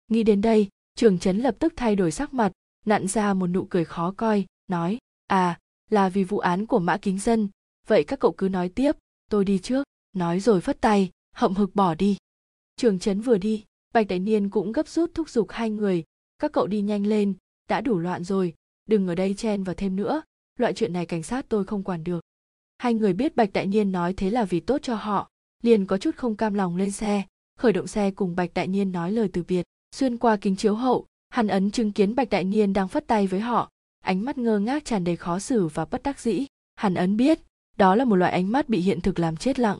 Nghĩ 0.07 0.23
đến 0.23 0.41
đây, 0.41 0.67
trường 0.95 1.19
trấn 1.19 1.37
lập 1.37 1.55
tức 1.59 1.73
thay 1.75 1.95
đổi 1.95 2.11
sắc 2.11 2.33
mặt, 2.33 2.51
nặn 2.85 3.07
ra 3.07 3.33
một 3.33 3.47
nụ 3.47 3.67
cười 3.69 3.85
khó 3.85 4.13
coi, 4.17 4.45
nói 4.67 4.97
à 5.27 5.59
là 5.89 6.09
vì 6.09 6.23
vụ 6.23 6.39
án 6.39 6.65
của 6.65 6.79
mã 6.79 6.97
kính 6.97 7.19
dân. 7.19 7.49
Vậy 7.87 8.03
các 8.03 8.19
cậu 8.19 8.31
cứ 8.31 8.49
nói 8.49 8.69
tiếp, 8.69 8.91
tôi 9.29 9.45
đi 9.45 9.59
trước. 9.59 9.83
Nói 10.13 10.39
rồi 10.39 10.61
phất 10.61 10.81
tay, 10.81 11.11
hậm 11.35 11.53
hực 11.53 11.75
bỏ 11.75 11.95
đi 11.95 12.17
trường 12.75 12.99
trấn 12.99 13.21
vừa 13.21 13.37
đi, 13.37 13.63
bạch 13.93 14.07
đại 14.07 14.19
niên 14.19 14.49
cũng 14.49 14.71
gấp 14.71 14.87
rút 14.87 15.13
thúc 15.13 15.29
giục 15.29 15.51
hai 15.51 15.69
người. 15.69 16.03
Các 16.39 16.51
cậu 16.51 16.67
đi 16.67 16.81
nhanh 16.81 17.07
lên, 17.07 17.33
đã 17.69 17.81
đủ 17.81 17.99
loạn 17.99 18.23
rồi, 18.23 18.53
đừng 18.89 19.07
ở 19.07 19.15
đây 19.15 19.33
chen 19.33 19.63
vào 19.63 19.75
thêm 19.75 19.95
nữa. 19.95 20.21
Loại 20.59 20.73
chuyện 20.73 20.93
này 20.93 21.05
cảnh 21.05 21.23
sát 21.23 21.45
tôi 21.49 21.65
không 21.65 21.83
quản 21.83 22.03
được. 22.03 22.21
Hai 22.77 22.93
người 22.93 23.13
biết 23.13 23.35
bạch 23.35 23.53
đại 23.53 23.67
niên 23.67 23.91
nói 23.91 24.13
thế 24.13 24.29
là 24.29 24.45
vì 24.45 24.59
tốt 24.59 24.77
cho 24.81 24.95
họ, 24.95 25.29
liền 25.63 25.85
có 25.85 25.97
chút 25.97 26.15
không 26.15 26.35
cam 26.35 26.53
lòng 26.53 26.75
lên 26.75 26.91
xe, 26.91 27.23
khởi 27.57 27.73
động 27.73 27.87
xe 27.87 28.11
cùng 28.11 28.35
bạch 28.35 28.53
đại 28.53 28.67
niên 28.67 28.91
nói 28.91 29.11
lời 29.11 29.29
từ 29.33 29.43
biệt. 29.43 29.63
Xuyên 29.95 30.17
qua 30.17 30.37
kính 30.37 30.55
chiếu 30.55 30.75
hậu 30.75 31.05
hàn 31.29 31.47
ấn 31.47 31.71
chứng 31.71 31.91
kiến 31.91 32.15
bạch 32.15 32.29
đại 32.29 32.43
niên 32.43 32.73
đang 32.73 32.87
phất 32.87 33.07
tay 33.07 33.27
với 33.27 33.39
họ. 33.39 33.71
Ánh 34.01 34.25
mắt 34.25 34.37
ngơ 34.37 34.59
ngác 34.59 34.85
tràn 34.85 35.03
đầy 35.03 35.15
khó 35.15 35.39
xử 35.39 35.67
và 35.67 35.85
bất 35.85 36.03
đắc 36.03 36.19
dĩ. 36.19 36.45
Hàn 36.75 36.93
ấn 36.93 37.17
biết, 37.17 37.39
đó 37.77 37.95
là 37.95 38.05
một 38.05 38.15
loại 38.15 38.31
ánh 38.31 38.51
mắt 38.51 38.69
bị 38.69 38.79
hiện 38.79 39.01
thực 39.01 39.19
làm 39.19 39.37
chết 39.37 39.59
lặng. 39.59 39.77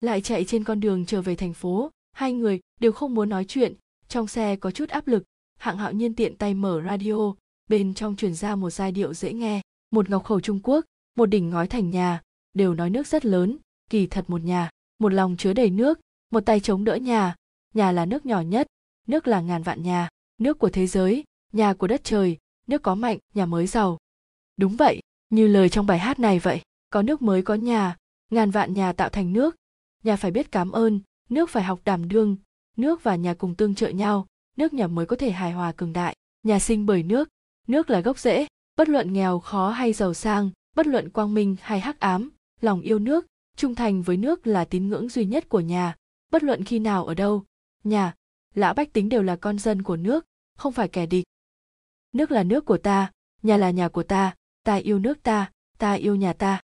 Lại 0.00 0.20
chạy 0.20 0.44
trên 0.44 0.64
con 0.64 0.80
đường 0.80 1.06
trở 1.06 1.22
về 1.22 1.36
thành 1.36 1.54
phố 1.54 1.90
hai 2.18 2.32
người 2.32 2.60
đều 2.80 2.92
không 2.92 3.14
muốn 3.14 3.28
nói 3.28 3.44
chuyện, 3.44 3.74
trong 4.08 4.26
xe 4.26 4.56
có 4.56 4.70
chút 4.70 4.88
áp 4.88 5.06
lực, 5.06 5.24
hạng 5.58 5.78
hạo 5.78 5.92
nhiên 5.92 6.14
tiện 6.14 6.36
tay 6.36 6.54
mở 6.54 6.82
radio, 6.86 7.34
bên 7.68 7.94
trong 7.94 8.16
truyền 8.16 8.34
ra 8.34 8.56
một 8.56 8.70
giai 8.70 8.92
điệu 8.92 9.14
dễ 9.14 9.32
nghe, 9.32 9.60
một 9.90 10.10
ngọc 10.10 10.24
khẩu 10.24 10.40
trung 10.40 10.60
quốc, 10.62 10.84
một 11.16 11.26
đỉnh 11.26 11.50
ngói 11.50 11.66
thành 11.66 11.90
nhà, 11.90 12.22
đều 12.54 12.74
nói 12.74 12.90
nước 12.90 13.06
rất 13.06 13.24
lớn, 13.24 13.58
kỳ 13.90 14.06
thật 14.06 14.24
một 14.30 14.40
nhà, 14.42 14.70
một 14.98 15.12
lòng 15.12 15.36
chứa 15.36 15.52
đầy 15.52 15.70
nước, 15.70 16.00
một 16.30 16.40
tay 16.40 16.60
chống 16.60 16.84
đỡ 16.84 16.96
nhà 16.96 17.34
nhà 17.74 17.92
là 17.92 18.06
nước 18.06 18.26
nhỏ 18.26 18.40
nhất, 18.40 18.66
nước 19.06 19.26
là 19.26 19.40
ngàn 19.40 19.62
vạn 19.62 19.82
nhà, 19.82 20.08
nước 20.38 20.58
của 20.58 20.70
thế 20.70 20.86
giới, 20.86 21.24
nhà 21.52 21.74
của 21.74 21.86
đất 21.86 22.00
trời, 22.04 22.36
nước 22.66 22.82
có 22.82 22.94
mạnh, 22.94 23.18
nhà 23.34 23.46
mới 23.46 23.66
giàu. 23.66 23.98
Đúng 24.56 24.76
vậy, 24.76 25.00
như 25.30 25.46
lời 25.46 25.68
trong 25.68 25.86
bài 25.86 25.98
hát 25.98 26.18
này 26.18 26.38
vậy, 26.38 26.60
có 26.90 27.02
nước 27.02 27.22
mới 27.22 27.42
có 27.42 27.54
nhà, 27.54 27.96
ngàn 28.30 28.50
vạn 28.50 28.74
nhà 28.74 28.92
tạo 28.92 29.08
thành 29.08 29.32
nước, 29.32 29.56
nhà 30.04 30.16
phải 30.16 30.30
biết 30.30 30.52
cảm 30.52 30.70
ơn 30.70 31.00
nước 31.28 31.50
phải 31.50 31.62
học 31.62 31.80
đảm 31.84 32.08
đương, 32.08 32.36
nước 32.76 33.02
và 33.02 33.16
nhà 33.16 33.34
cùng 33.34 33.54
tương 33.54 33.74
trợ 33.74 33.88
nhau, 33.88 34.26
nước 34.56 34.72
nhà 34.72 34.86
mới 34.86 35.06
có 35.06 35.16
thể 35.16 35.30
hài 35.30 35.52
hòa 35.52 35.72
cường 35.72 35.92
đại. 35.92 36.16
Nhà 36.42 36.58
sinh 36.58 36.86
bởi 36.86 37.02
nước 37.02 37.28
nước 37.68 37.90
là 37.90 38.00
gốc 38.00 38.18
rễ, 38.18 38.46
bất 38.76 38.88
luận 38.88 39.12
nghèo, 39.12 39.38
khó 39.38 39.70
hay 39.70 39.92
giàu 39.92 40.14
sang, 40.14 40.50
bất 40.76 40.86
luận 40.86 41.10
quang 41.10 41.34
minh 41.34 41.56
hay 41.60 41.80
hắc 41.80 42.00
ám, 42.00 42.30
lòng 42.60 42.80
yêu 42.80 42.98
nước, 42.98 43.26
trung 43.56 43.74
thành 43.74 44.02
với 44.02 44.16
nước 44.16 44.46
là 44.46 44.64
tín 44.64 44.88
ngưỡng 44.88 45.08
duy 45.08 45.24
nhất 45.24 45.48
của 45.48 45.60
nhà, 45.60 45.96
bất 46.30 46.42
luận 46.42 46.64
khi 46.64 46.78
nào 46.78 47.06
ở 47.06 47.14
đâu. 47.14 47.44
Nhà 47.84 48.14
lão 48.54 48.74
bách 48.74 48.92
tính 48.92 49.08
đều 49.08 49.22
là 49.22 49.36
con 49.36 49.58
dân 49.58 49.82
của 49.82 49.96
nước, 49.96 50.26
không 50.56 50.72
phải 50.72 50.88
kẻ 50.88 51.06
địch. 51.06 51.24
Nước 52.12 52.30
là 52.30 52.42
nước 52.42 52.64
của 52.64 52.78
ta, 52.78 53.12
nhà 53.42 53.56
là 53.56 53.70
nhà 53.70 53.88
của 53.88 54.02
ta 54.02 54.34
ta 54.62 54.74
yêu 54.74 54.98
nước 54.98 55.22
ta 55.22 55.50
ta 55.78 55.92
yêu 55.92 56.16
nhà 56.16 56.32
ta. 56.32 56.60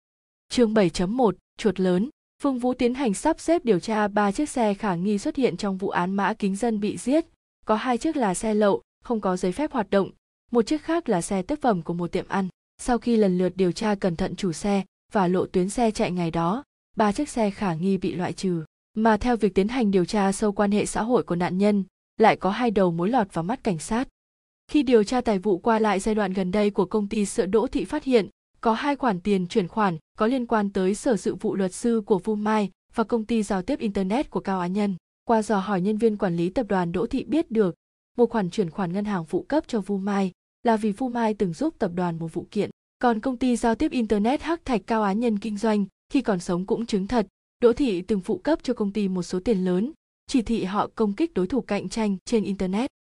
Chương 0.49 0.75
7.1 0.75 1.33
chuột 1.57 1.81
lớn. 1.81 2.11
Phương 2.42 2.59
Vũ 2.59 2.74
tiến 2.74 2.94
hành 2.94 3.14
sắp 3.14 3.40
xếp 3.40 3.64
điều 3.64 3.81
tra 3.81 4.09
ba 4.09 4.33
chiếc 4.33 4.48
xe 4.48 4.74
khả 4.74 4.94
nghi 4.94 5.18
xuất 5.18 5.37
hiện 5.37 5.57
trong 5.57 5.77
vụ 5.77 5.88
án 5.88 6.12
mã 6.14 6.35
kính 6.35 6.57
dân 6.57 6.81
bị 6.81 6.96
giết. 6.96 7.24
Có 7.66 7.74
hai 7.74 7.98
chiếc 7.98 8.16
là 8.16 8.35
xe 8.35 8.55
lậu, 8.55 8.83
không 9.05 9.20
có 9.20 9.37
giấy 9.37 9.53
phép 9.53 9.72
hoạt 9.72 9.90
động, 9.90 10.11
một 10.51 10.66
chiếc 10.66 10.83
khác 10.83 11.09
là 11.09 11.20
xe 11.20 11.42
tiếp 11.42 11.59
phẩm 11.62 11.83
của 11.83 11.94
một 11.94 12.12
tiệm 12.12 12.29
ăn. 12.29 12.48
Sau 12.83 12.98
khi 12.98 13.16
lần 13.16 13.38
lượt 13.38 13.53
điều 13.57 13.72
tra 13.72 13.94
cẩn 13.94 14.16
thận 14.16 14.37
chủ 14.37 14.53
xe 14.53 14.83
và 15.12 15.29
lộ 15.29 15.46
tuyến 15.46 15.68
xe 15.68 15.90
chạy 15.90 16.11
ngày 16.11 16.31
đó, 16.31 16.64
ba 16.96 17.12
chiếc 17.12 17.29
xe 17.29 17.51
khả 17.51 17.74
nghi 17.74 17.96
bị 17.96 18.14
loại 18.14 18.33
trừ. 18.33 18.64
Mà 18.94 19.16
theo 19.16 19.37
việc 19.37 19.55
tiến 19.55 19.68
hành 19.68 19.90
điều 19.90 20.05
tra 20.05 20.33
sâu 20.33 20.53
quan 20.53 20.70
hệ 20.70 20.87
xã 20.87 21.03
hội 21.03 21.22
của 21.22 21.37
nạn 21.37 21.59
nhân, 21.59 21.85
lại 22.18 22.37
có 22.37 22.51
hai 22.51 22.70
đầu 22.70 22.90
mối 22.90 23.09
lọt 23.09 23.35
vào 23.35 23.42
mắt 23.42 23.64
cảnh 23.64 23.79
sát. 23.79 24.09
Khi 24.70 24.83
điều 24.83 25.05
tra 25.05 25.20
tài 25.20 25.38
vụ 25.38 25.59
qua 25.59 25.79
lại 25.79 26.01
giai 26.01 26.14
đoạn 26.14 26.33
gần 26.33 26.51
đây 26.51 26.70
của 26.70 26.85
công 26.85 27.09
ty 27.09 27.24
sữa 27.24 27.46
Đỗ 27.46 27.66
Thị 27.66 27.85
phát 27.85 28.05
hiện, 28.05 28.29
có 28.61 28.73
hai 28.73 28.97
khoản 28.97 29.21
tiền 29.21 29.47
chuyển 29.47 29.68
khoản 29.68 29.97
có 30.18 30.27
liên 30.27 30.47
quan 30.47 30.71
tới 30.71 30.94
sở 30.94 31.16
sự 31.16 31.35
vụ 31.35 31.55
luật 31.55 31.75
sư 31.75 32.03
của 32.07 32.18
Vu 32.18 32.35
Mai 32.35 32.71
và 32.94 33.05
công 33.05 33.25
ty 33.25 33.42
giao 33.42 33.62
tiếp 33.62 33.79
Internet 33.79 34.31
của 34.31 34.40
Cao 34.40 34.61
Á 34.61 34.66
Nhân. 34.66 34.97
Qua 35.25 35.42
dò 35.42 35.59
hỏi 35.59 35.81
nhân 35.81 35.99
viên 35.99 36.16
quản 36.16 36.37
lý 36.37 36.51
tập 36.51 36.66
đoàn 36.68 36.92
Đỗ 36.92 37.07
Thị 37.07 37.25
biết 37.25 37.51
được, 37.51 37.75
một 38.16 38.31
khoản 38.31 38.51
chuyển 38.51 38.71
khoản 38.71 38.92
ngân 38.92 39.05
hàng 39.05 39.25
phụ 39.25 39.42
cấp 39.42 39.64
cho 39.66 39.81
Vu 39.81 39.99
Mai 39.99 40.33
là 40.62 40.77
vì 40.77 40.92
Vu 40.92 41.09
Mai 41.09 41.35
từng 41.35 41.53
giúp 41.53 41.75
tập 41.79 41.90
đoàn 41.94 42.18
một 42.18 42.33
vụ 42.33 42.47
kiện. 42.51 42.71
Còn 42.99 43.21
công 43.21 43.37
ty 43.37 43.57
giao 43.57 43.75
tiếp 43.75 43.90
Internet 43.92 44.42
Hắc 44.42 44.64
Thạch 44.64 44.81
Cao 44.87 45.03
Á 45.03 45.12
Nhân 45.12 45.38
kinh 45.38 45.57
doanh 45.57 45.85
khi 46.12 46.21
còn 46.21 46.40
sống 46.40 46.66
cũng 46.66 46.87
chứng 46.87 47.07
thật, 47.07 47.27
Đỗ 47.62 47.73
Thị 47.73 48.03
từng 48.03 48.21
phụ 48.21 48.38
cấp 48.38 48.59
cho 48.62 48.75
công 48.75 48.92
ty 48.92 49.09
một 49.09 49.23
số 49.23 49.40
tiền 49.44 49.64
lớn, 49.64 49.92
chỉ 50.27 50.42
thị 50.42 50.64
họ 50.64 50.90
công 50.94 51.12
kích 51.12 51.35
đối 51.35 51.47
thủ 51.47 51.61
cạnh 51.61 51.88
tranh 51.88 52.16
trên 52.25 52.44
Internet. 52.44 52.90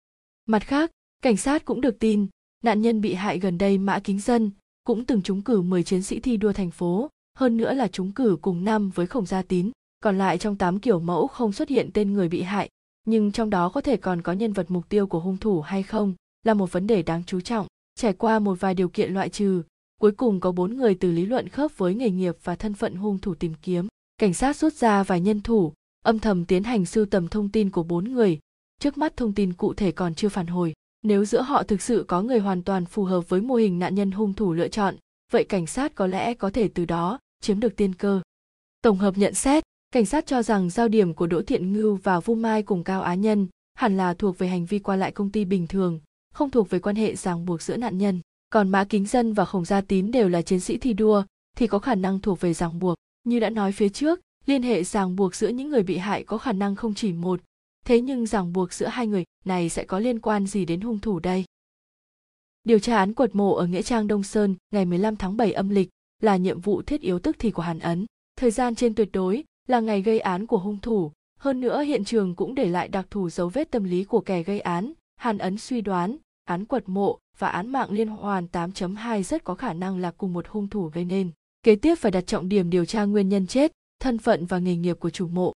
Mặt 0.46 0.62
khác, 0.66 0.90
cảnh 1.22 1.36
sát 1.36 1.64
cũng 1.64 1.80
được 1.80 1.98
tin, 1.98 2.26
nạn 2.64 2.82
nhân 2.82 3.00
bị 3.00 3.14
hại 3.14 3.38
gần 3.38 3.58
đây 3.58 3.78
Mã 3.78 4.00
Kính 4.04 4.20
Dân, 4.20 4.50
cũng 4.88 5.04
từng 5.04 5.22
trúng 5.22 5.42
cử 5.42 5.62
10 5.62 5.82
chiến 5.82 6.02
sĩ 6.02 6.20
thi 6.20 6.36
đua 6.36 6.52
thành 6.52 6.70
phố, 6.70 7.10
hơn 7.38 7.56
nữa 7.56 7.74
là 7.74 7.88
trúng 7.88 8.12
cử 8.12 8.36
cùng 8.42 8.64
năm 8.64 8.90
với 8.90 9.06
Khổng 9.06 9.26
Gia 9.26 9.42
Tín. 9.42 9.70
Còn 10.00 10.18
lại 10.18 10.38
trong 10.38 10.56
8 10.56 10.78
kiểu 10.78 11.00
mẫu 11.00 11.26
không 11.26 11.52
xuất 11.52 11.68
hiện 11.68 11.90
tên 11.94 12.12
người 12.12 12.28
bị 12.28 12.42
hại, 12.42 12.68
nhưng 13.04 13.32
trong 13.32 13.50
đó 13.50 13.68
có 13.68 13.80
thể 13.80 13.96
còn 13.96 14.22
có 14.22 14.32
nhân 14.32 14.52
vật 14.52 14.66
mục 14.68 14.88
tiêu 14.88 15.06
của 15.06 15.20
hung 15.20 15.36
thủ 15.36 15.60
hay 15.60 15.82
không 15.82 16.14
là 16.44 16.54
một 16.54 16.72
vấn 16.72 16.86
đề 16.86 17.02
đáng 17.02 17.22
chú 17.26 17.40
trọng. 17.40 17.66
Trải 17.98 18.12
qua 18.12 18.38
một 18.38 18.60
vài 18.60 18.74
điều 18.74 18.88
kiện 18.88 19.14
loại 19.14 19.28
trừ, 19.28 19.62
cuối 20.00 20.12
cùng 20.12 20.40
có 20.40 20.52
bốn 20.52 20.76
người 20.76 20.94
từ 20.94 21.12
lý 21.12 21.26
luận 21.26 21.48
khớp 21.48 21.78
với 21.78 21.94
nghề 21.94 22.10
nghiệp 22.10 22.36
và 22.44 22.56
thân 22.56 22.74
phận 22.74 22.94
hung 22.94 23.18
thủ 23.18 23.34
tìm 23.34 23.54
kiếm. 23.62 23.86
Cảnh 24.18 24.34
sát 24.34 24.56
rút 24.56 24.72
ra 24.72 25.02
vài 25.02 25.20
nhân 25.20 25.40
thủ, 25.40 25.72
âm 26.04 26.18
thầm 26.18 26.44
tiến 26.44 26.64
hành 26.64 26.84
sưu 26.84 27.06
tầm 27.06 27.28
thông 27.28 27.48
tin 27.48 27.70
của 27.70 27.82
bốn 27.82 28.04
người. 28.04 28.38
Trước 28.80 28.98
mắt 28.98 29.16
thông 29.16 29.32
tin 29.32 29.52
cụ 29.52 29.74
thể 29.74 29.92
còn 29.92 30.14
chưa 30.14 30.28
phản 30.28 30.46
hồi 30.46 30.74
nếu 31.02 31.24
giữa 31.24 31.42
họ 31.42 31.62
thực 31.62 31.82
sự 31.82 32.04
có 32.08 32.22
người 32.22 32.38
hoàn 32.38 32.62
toàn 32.62 32.84
phù 32.84 33.04
hợp 33.04 33.28
với 33.28 33.40
mô 33.40 33.54
hình 33.54 33.78
nạn 33.78 33.94
nhân 33.94 34.10
hung 34.10 34.34
thủ 34.34 34.52
lựa 34.52 34.68
chọn, 34.68 34.94
vậy 35.32 35.44
cảnh 35.44 35.66
sát 35.66 35.94
có 35.94 36.06
lẽ 36.06 36.34
có 36.34 36.50
thể 36.50 36.68
từ 36.68 36.84
đó 36.84 37.18
chiếm 37.40 37.60
được 37.60 37.76
tiên 37.76 37.94
cơ. 37.94 38.20
Tổng 38.82 38.98
hợp 38.98 39.18
nhận 39.18 39.34
xét, 39.34 39.64
cảnh 39.90 40.06
sát 40.06 40.26
cho 40.26 40.42
rằng 40.42 40.70
giao 40.70 40.88
điểm 40.88 41.14
của 41.14 41.26
đỗ 41.26 41.42
thiện 41.42 41.72
ngưu 41.72 41.96
và 41.96 42.20
vu 42.20 42.34
mai 42.34 42.62
cùng 42.62 42.84
cao 42.84 43.02
á 43.02 43.14
nhân 43.14 43.46
hẳn 43.74 43.96
là 43.96 44.14
thuộc 44.14 44.38
về 44.38 44.48
hành 44.48 44.66
vi 44.66 44.78
qua 44.78 44.96
lại 44.96 45.12
công 45.12 45.30
ty 45.30 45.44
bình 45.44 45.66
thường, 45.66 46.00
không 46.34 46.50
thuộc 46.50 46.70
về 46.70 46.78
quan 46.78 46.96
hệ 46.96 47.16
ràng 47.16 47.46
buộc 47.46 47.62
giữa 47.62 47.76
nạn 47.76 47.98
nhân. 47.98 48.20
Còn 48.50 48.68
mã 48.68 48.84
kính 48.84 49.06
dân 49.06 49.32
và 49.32 49.44
khổng 49.44 49.64
gia 49.64 49.80
tín 49.80 50.10
đều 50.10 50.28
là 50.28 50.42
chiến 50.42 50.60
sĩ 50.60 50.78
thi 50.78 50.92
đua, 50.92 51.22
thì 51.56 51.66
có 51.66 51.78
khả 51.78 51.94
năng 51.94 52.20
thuộc 52.20 52.40
về 52.40 52.54
ràng 52.54 52.78
buộc. 52.78 52.96
Như 53.24 53.40
đã 53.40 53.50
nói 53.50 53.72
phía 53.72 53.88
trước, 53.88 54.20
liên 54.46 54.62
hệ 54.62 54.84
ràng 54.84 55.16
buộc 55.16 55.34
giữa 55.34 55.48
những 55.48 55.68
người 55.68 55.82
bị 55.82 55.96
hại 55.96 56.24
có 56.24 56.38
khả 56.38 56.52
năng 56.52 56.76
không 56.76 56.94
chỉ 56.94 57.12
một 57.12 57.40
thế 57.86 58.00
nhưng 58.00 58.26
ràng 58.26 58.52
buộc 58.52 58.72
giữa 58.72 58.86
hai 58.86 59.06
người 59.06 59.24
này 59.44 59.68
sẽ 59.68 59.84
có 59.84 59.98
liên 59.98 60.20
quan 60.20 60.46
gì 60.46 60.64
đến 60.64 60.80
hung 60.80 60.98
thủ 60.98 61.18
đây? 61.18 61.44
Điều 62.64 62.78
tra 62.78 62.96
án 62.96 63.14
quật 63.14 63.34
mộ 63.34 63.54
ở 63.54 63.66
Nghĩa 63.66 63.82
Trang 63.82 64.06
Đông 64.06 64.22
Sơn 64.22 64.54
ngày 64.70 64.84
15 64.84 65.16
tháng 65.16 65.36
7 65.36 65.52
âm 65.52 65.68
lịch 65.68 65.88
là 66.22 66.36
nhiệm 66.36 66.60
vụ 66.60 66.82
thiết 66.82 67.00
yếu 67.00 67.18
tức 67.18 67.36
thì 67.38 67.50
của 67.50 67.62
Hàn 67.62 67.78
Ấn. 67.78 68.06
Thời 68.36 68.50
gian 68.50 68.74
trên 68.74 68.94
tuyệt 68.94 69.08
đối 69.12 69.44
là 69.68 69.80
ngày 69.80 70.02
gây 70.02 70.20
án 70.20 70.46
của 70.46 70.58
hung 70.58 70.80
thủ, 70.80 71.12
hơn 71.38 71.60
nữa 71.60 71.82
hiện 71.82 72.04
trường 72.04 72.34
cũng 72.34 72.54
để 72.54 72.68
lại 72.68 72.88
đặc 72.88 73.06
thù 73.10 73.30
dấu 73.30 73.48
vết 73.48 73.70
tâm 73.70 73.84
lý 73.84 74.04
của 74.04 74.20
kẻ 74.20 74.42
gây 74.42 74.60
án. 74.60 74.92
Hàn 75.16 75.38
Ấn 75.38 75.58
suy 75.58 75.80
đoán, 75.80 76.16
án 76.44 76.64
quật 76.64 76.88
mộ 76.88 77.18
và 77.38 77.48
án 77.48 77.68
mạng 77.68 77.90
liên 77.90 78.08
hoàn 78.08 78.46
8.2 78.52 79.22
rất 79.22 79.44
có 79.44 79.54
khả 79.54 79.72
năng 79.72 79.98
là 79.98 80.10
cùng 80.10 80.32
một 80.32 80.48
hung 80.48 80.68
thủ 80.68 80.90
gây 80.94 81.04
nên. 81.04 81.30
Kế 81.62 81.76
tiếp 81.76 81.94
phải 81.94 82.10
đặt 82.10 82.26
trọng 82.26 82.48
điểm 82.48 82.70
điều 82.70 82.84
tra 82.84 83.04
nguyên 83.04 83.28
nhân 83.28 83.46
chết, 83.46 83.72
thân 84.00 84.18
phận 84.18 84.46
và 84.46 84.58
nghề 84.58 84.76
nghiệp 84.76 84.96
của 85.00 85.10
chủ 85.10 85.28
mộ. 85.28 85.52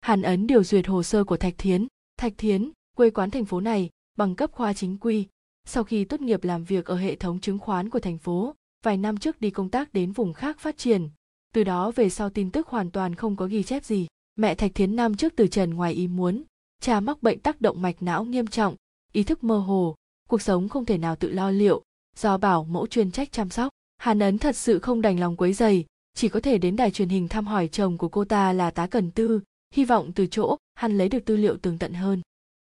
Hàn 0.00 0.22
Ấn 0.22 0.46
điều 0.46 0.64
duyệt 0.64 0.86
hồ 0.86 1.02
sơ 1.02 1.24
của 1.24 1.36
Thạch 1.36 1.54
Thiến. 1.58 1.86
Thạch 2.16 2.32
Thiến, 2.38 2.70
quê 2.96 3.10
quán 3.10 3.30
thành 3.30 3.44
phố 3.44 3.60
này, 3.60 3.90
bằng 4.16 4.34
cấp 4.34 4.52
khoa 4.52 4.72
chính 4.72 4.98
quy. 4.98 5.26
Sau 5.64 5.84
khi 5.84 6.04
tốt 6.04 6.20
nghiệp 6.20 6.44
làm 6.44 6.64
việc 6.64 6.86
ở 6.86 6.96
hệ 6.96 7.16
thống 7.16 7.40
chứng 7.40 7.58
khoán 7.58 7.90
của 7.90 8.00
thành 8.00 8.18
phố, 8.18 8.54
vài 8.84 8.96
năm 8.96 9.16
trước 9.16 9.40
đi 9.40 9.50
công 9.50 9.68
tác 9.68 9.92
đến 9.92 10.12
vùng 10.12 10.32
khác 10.32 10.58
phát 10.58 10.78
triển. 10.78 11.08
Từ 11.54 11.64
đó 11.64 11.90
về 11.90 12.10
sau 12.10 12.30
tin 12.30 12.50
tức 12.50 12.68
hoàn 12.68 12.90
toàn 12.90 13.14
không 13.14 13.36
có 13.36 13.46
ghi 13.46 13.62
chép 13.62 13.84
gì. 13.84 14.06
Mẹ 14.36 14.54
Thạch 14.54 14.74
Thiến 14.74 14.96
năm 14.96 15.16
trước 15.16 15.32
từ 15.36 15.46
trần 15.46 15.74
ngoài 15.74 15.92
ý 15.92 16.08
muốn, 16.08 16.42
cha 16.80 17.00
mắc 17.00 17.22
bệnh 17.22 17.40
tác 17.40 17.60
động 17.60 17.82
mạch 17.82 18.02
não 18.02 18.24
nghiêm 18.24 18.46
trọng, 18.46 18.74
ý 19.12 19.22
thức 19.22 19.44
mơ 19.44 19.58
hồ, 19.58 19.96
cuộc 20.28 20.42
sống 20.42 20.68
không 20.68 20.84
thể 20.84 20.98
nào 20.98 21.16
tự 21.16 21.30
lo 21.30 21.50
liệu, 21.50 21.82
do 22.16 22.38
bảo 22.38 22.64
mẫu 22.64 22.86
chuyên 22.86 23.10
trách 23.10 23.32
chăm 23.32 23.50
sóc. 23.50 23.72
Hàn 23.96 24.18
Ấn 24.18 24.38
thật 24.38 24.56
sự 24.56 24.78
không 24.78 25.02
đành 25.02 25.20
lòng 25.20 25.36
quấy 25.36 25.52
dày, 25.52 25.84
chỉ 26.14 26.28
có 26.28 26.40
thể 26.40 26.58
đến 26.58 26.76
đài 26.76 26.90
truyền 26.90 27.08
hình 27.08 27.28
thăm 27.28 27.46
hỏi 27.46 27.68
chồng 27.68 27.98
của 27.98 28.08
cô 28.08 28.24
ta 28.24 28.52
là 28.52 28.70
tá 28.70 28.86
Cần 28.86 29.10
Tư, 29.10 29.40
hy 29.74 29.84
vọng 29.84 30.12
từ 30.14 30.26
chỗ 30.26 30.56
hắn 30.74 30.98
lấy 30.98 31.08
được 31.08 31.24
tư 31.24 31.36
liệu 31.36 31.56
tường 31.56 31.78
tận 31.78 31.94
hơn. 31.94 32.22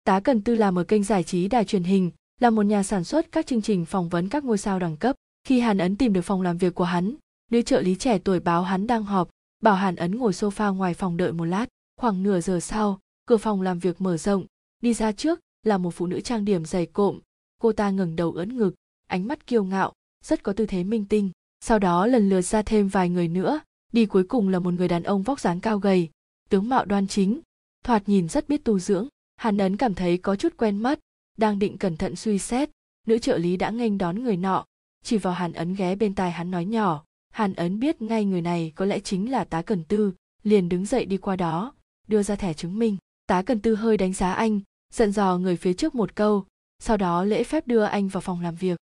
Tá 0.04 0.20
Cần 0.20 0.42
Tư 0.42 0.54
làm 0.54 0.78
ở 0.78 0.84
kênh 0.84 1.04
giải 1.04 1.24
trí 1.24 1.48
đài 1.48 1.64
truyền 1.64 1.82
hình, 1.82 2.10
là 2.40 2.50
một 2.50 2.62
nhà 2.62 2.82
sản 2.82 3.04
xuất 3.04 3.32
các 3.32 3.46
chương 3.46 3.62
trình 3.62 3.84
phỏng 3.84 4.08
vấn 4.08 4.28
các 4.28 4.44
ngôi 4.44 4.58
sao 4.58 4.78
đẳng 4.78 4.96
cấp. 4.96 5.16
Khi 5.44 5.60
Hàn 5.60 5.78
Ấn 5.78 5.96
tìm 5.96 6.12
được 6.12 6.22
phòng 6.22 6.42
làm 6.42 6.58
việc 6.58 6.74
của 6.74 6.84
hắn, 6.84 7.14
nữ 7.50 7.62
trợ 7.62 7.80
lý 7.80 7.94
trẻ 7.94 8.18
tuổi 8.18 8.40
báo 8.40 8.62
hắn 8.62 8.86
đang 8.86 9.04
họp, 9.04 9.28
bảo 9.62 9.74
Hàn 9.74 9.96
Ấn 9.96 10.18
ngồi 10.18 10.32
sofa 10.32 10.74
ngoài 10.74 10.94
phòng 10.94 11.16
đợi 11.16 11.32
một 11.32 11.44
lát. 11.44 11.66
Khoảng 11.96 12.22
nửa 12.22 12.40
giờ 12.40 12.60
sau, 12.60 12.98
cửa 13.26 13.36
phòng 13.36 13.62
làm 13.62 13.78
việc 13.78 14.00
mở 14.00 14.16
rộng, 14.16 14.46
đi 14.80 14.94
ra 14.94 15.12
trước 15.12 15.40
là 15.62 15.78
một 15.78 15.90
phụ 15.90 16.06
nữ 16.06 16.20
trang 16.20 16.44
điểm 16.44 16.64
dày 16.64 16.86
cộm. 16.86 17.20
Cô 17.60 17.72
ta 17.72 17.90
ngẩng 17.90 18.16
đầu 18.16 18.32
ưỡn 18.32 18.56
ngực, 18.56 18.74
ánh 19.06 19.28
mắt 19.28 19.46
kiêu 19.46 19.64
ngạo, 19.64 19.92
rất 20.24 20.42
có 20.42 20.52
tư 20.52 20.66
thế 20.66 20.84
minh 20.84 21.04
tinh. 21.08 21.30
Sau 21.60 21.78
đó 21.78 22.06
lần 22.06 22.28
lượt 22.28 22.40
ra 22.40 22.62
thêm 22.62 22.88
vài 22.88 23.08
người 23.08 23.28
nữa, 23.28 23.60
đi 23.92 24.06
cuối 24.06 24.24
cùng 24.24 24.48
là 24.48 24.58
một 24.58 24.74
người 24.74 24.88
đàn 24.88 25.02
ông 25.02 25.22
vóc 25.22 25.40
dáng 25.40 25.60
cao 25.60 25.78
gầy, 25.78 26.10
tướng 26.52 26.68
mạo 26.68 26.84
đoan 26.84 27.06
chính, 27.06 27.40
thoạt 27.84 28.08
nhìn 28.08 28.28
rất 28.28 28.48
biết 28.48 28.64
tu 28.64 28.78
dưỡng. 28.78 29.08
Hàn 29.36 29.58
ấn 29.58 29.76
cảm 29.76 29.94
thấy 29.94 30.18
có 30.18 30.36
chút 30.36 30.56
quen 30.56 30.76
mắt, 30.76 30.98
đang 31.38 31.58
định 31.58 31.78
cẩn 31.78 31.96
thận 31.96 32.16
suy 32.16 32.38
xét, 32.38 32.70
nữ 33.06 33.18
trợ 33.18 33.38
lý 33.38 33.56
đã 33.56 33.70
nghênh 33.70 33.98
đón 33.98 34.22
người 34.22 34.36
nọ, 34.36 34.64
chỉ 35.02 35.18
vào 35.18 35.32
Hàn 35.32 35.52
ấn 35.52 35.74
ghé 35.74 35.94
bên 35.94 36.14
tai 36.14 36.30
hắn 36.30 36.50
nói 36.50 36.64
nhỏ. 36.64 37.04
Hàn 37.30 37.54
ấn 37.54 37.80
biết 37.80 38.02
ngay 38.02 38.24
người 38.24 38.40
này 38.40 38.72
có 38.74 38.84
lẽ 38.84 39.00
chính 39.00 39.30
là 39.30 39.44
tá 39.44 39.62
cần 39.62 39.84
tư, 39.84 40.12
liền 40.42 40.68
đứng 40.68 40.86
dậy 40.86 41.04
đi 41.04 41.16
qua 41.16 41.36
đó, 41.36 41.74
đưa 42.08 42.22
ra 42.22 42.36
thẻ 42.36 42.54
chứng 42.54 42.78
minh. 42.78 42.96
Tá 43.26 43.42
cần 43.42 43.60
tư 43.60 43.74
hơi 43.74 43.96
đánh 43.96 44.12
giá 44.12 44.32
anh, 44.32 44.60
giận 44.92 45.12
dò 45.12 45.38
người 45.38 45.56
phía 45.56 45.72
trước 45.72 45.94
một 45.94 46.16
câu, 46.16 46.46
sau 46.78 46.96
đó 46.96 47.24
lễ 47.24 47.44
phép 47.44 47.66
đưa 47.66 47.82
anh 47.82 48.08
vào 48.08 48.20
phòng 48.20 48.40
làm 48.40 48.54
việc. 48.54 48.78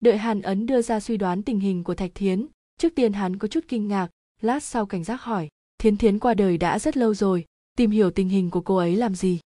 Đợi 0.00 0.18
Hàn 0.18 0.42
ấn 0.42 0.66
đưa 0.66 0.82
ra 0.82 1.00
suy 1.00 1.16
đoán 1.16 1.42
tình 1.42 1.60
hình 1.60 1.84
của 1.84 1.94
Thạch 1.94 2.12
Thiến, 2.14 2.46
trước 2.78 2.94
tiên 2.94 3.12
hắn 3.12 3.38
có 3.38 3.48
chút 3.48 3.64
kinh 3.68 3.88
ngạc, 3.88 4.08
lát 4.40 4.62
sau 4.62 4.86
cảnh 4.86 5.04
giác 5.04 5.22
hỏi, 5.22 5.48
Thiến 5.78 5.96
Thiến 5.96 6.18
qua 6.18 6.34
đời 6.34 6.58
đã 6.58 6.78
rất 6.78 6.96
lâu 6.96 7.14
rồi, 7.14 7.44
tìm 7.76 7.90
hiểu 7.90 8.10
tình 8.10 8.28
hình 8.28 8.50
của 8.50 8.60
cô 8.60 8.76
ấy 8.76 8.96
làm 8.96 9.14
gì? 9.14 9.40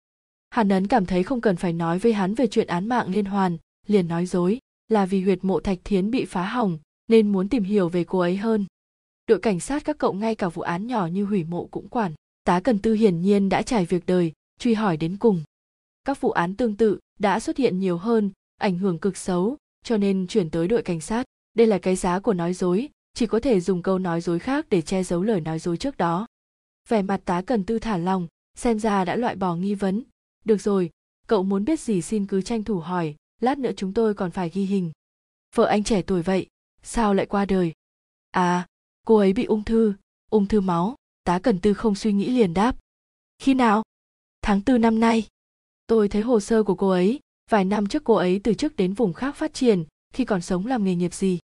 Hàn 0.49 0.69
Ấn 0.69 0.87
cảm 0.87 1.05
thấy 1.05 1.23
không 1.23 1.41
cần 1.41 1.55
phải 1.55 1.73
nói 1.73 1.99
với 1.99 2.13
hắn 2.13 2.35
về 2.35 2.47
chuyện 2.47 2.67
án 2.67 2.87
mạng 2.87 3.09
liên 3.09 3.25
hoàn, 3.25 3.57
liền 3.87 4.07
nói 4.07 4.25
dối, 4.25 4.59
là 4.89 5.05
vì 5.05 5.21
huyệt 5.21 5.43
mộ 5.43 5.59
Thạch 5.59 5.79
Thiến 5.83 6.11
bị 6.11 6.25
phá 6.25 6.45
hỏng, 6.45 6.79
nên 7.07 7.31
muốn 7.31 7.49
tìm 7.49 7.63
hiểu 7.63 7.89
về 7.89 8.03
cô 8.03 8.19
ấy 8.19 8.37
hơn. 8.37 8.65
Đội 9.27 9.39
cảnh 9.39 9.59
sát 9.59 9.85
các 9.85 9.97
cậu 9.97 10.13
ngay 10.13 10.35
cả 10.35 10.49
vụ 10.49 10.61
án 10.61 10.87
nhỏ 10.87 11.07
như 11.07 11.25
hủy 11.25 11.43
mộ 11.43 11.65
cũng 11.65 11.89
quản, 11.89 12.13
tá 12.43 12.59
cần 12.59 12.79
tư 12.79 12.93
hiển 12.93 13.21
nhiên 13.21 13.49
đã 13.49 13.61
trải 13.61 13.85
việc 13.85 14.05
đời, 14.05 14.31
truy 14.59 14.73
hỏi 14.73 14.97
đến 14.97 15.17
cùng. 15.17 15.43
Các 16.03 16.21
vụ 16.21 16.31
án 16.31 16.55
tương 16.55 16.75
tự 16.75 16.99
đã 17.19 17.39
xuất 17.39 17.57
hiện 17.57 17.79
nhiều 17.79 17.97
hơn, 17.97 18.31
ảnh 18.57 18.77
hưởng 18.77 18.99
cực 18.99 19.17
xấu, 19.17 19.57
cho 19.83 19.97
nên 19.97 20.27
chuyển 20.27 20.49
tới 20.49 20.67
đội 20.67 20.81
cảnh 20.81 21.01
sát. 21.01 21.25
Đây 21.53 21.67
là 21.67 21.77
cái 21.77 21.95
giá 21.95 22.19
của 22.19 22.33
nói 22.33 22.53
dối, 22.53 22.89
chỉ 23.17 23.27
có 23.27 23.39
thể 23.39 23.59
dùng 23.59 23.81
câu 23.81 23.99
nói 23.99 24.21
dối 24.21 24.39
khác 24.39 24.65
để 24.69 24.81
che 24.81 25.03
giấu 25.03 25.23
lời 25.23 25.41
nói 25.41 25.59
dối 25.59 25.77
trước 25.77 25.97
đó. 25.97 26.27
Vẻ 26.89 27.01
mặt 27.01 27.21
tá 27.25 27.41
cần 27.41 27.63
tư 27.63 27.79
thả 27.79 27.97
lòng, 27.97 28.27
xem 28.55 28.79
ra 28.79 29.05
đã 29.05 29.15
loại 29.15 29.35
bỏ 29.35 29.55
nghi 29.55 29.75
vấn, 29.75 30.03
được 30.45 30.61
rồi 30.61 30.89
cậu 31.27 31.43
muốn 31.43 31.65
biết 31.65 31.79
gì 31.79 32.01
xin 32.01 32.27
cứ 32.27 32.41
tranh 32.41 32.63
thủ 32.63 32.79
hỏi 32.79 33.15
lát 33.41 33.57
nữa 33.57 33.71
chúng 33.77 33.93
tôi 33.93 34.13
còn 34.13 34.31
phải 34.31 34.49
ghi 34.49 34.65
hình. 34.65 34.91
Vợ 35.55 35.65
anh 35.65 35.83
trẻ 35.83 36.01
tuổi 36.01 36.21
vậy 36.21 36.47
sao 36.83 37.13
lại 37.13 37.25
qua 37.25 37.45
đời? 37.45 37.73
À 38.31 38.67
cô 39.05 39.17
ấy 39.17 39.33
bị 39.33 39.45
ung 39.45 39.63
thư 39.63 39.93
ung 40.29 40.47
thư 40.47 40.61
máu 40.61 40.95
tá 41.23 41.39
cần 41.39 41.59
tư 41.59 41.73
không 41.73 41.95
suy 41.95 42.13
nghĩ 42.13 42.29
liền 42.29 42.53
đáp. 42.53 42.75
Khi 43.37 43.53
nào? 43.53 43.83
Tháng 44.41 44.61
tư 44.61 44.77
năm 44.77 44.99
nay. 44.99 45.27
Tôi 45.87 46.09
thấy 46.09 46.21
hồ 46.21 46.39
sơ 46.39 46.63
của 46.63 46.75
cô 46.75 46.89
ấy 46.89 47.19
vài 47.49 47.65
năm 47.65 47.87
trước 47.87 48.03
cô 48.03 48.13
ấy 48.13 48.41
từ 48.43 48.53
chức 48.53 48.75
đến 48.75 48.93
vùng 48.93 49.13
khác 49.13 49.35
phát 49.35 49.53
triển 49.53 49.83
khi 50.13 50.25
còn 50.25 50.41
sống 50.41 50.65
làm 50.65 50.83
nghề 50.83 50.95
nghiệp 50.95 51.13
gì? 51.13 51.39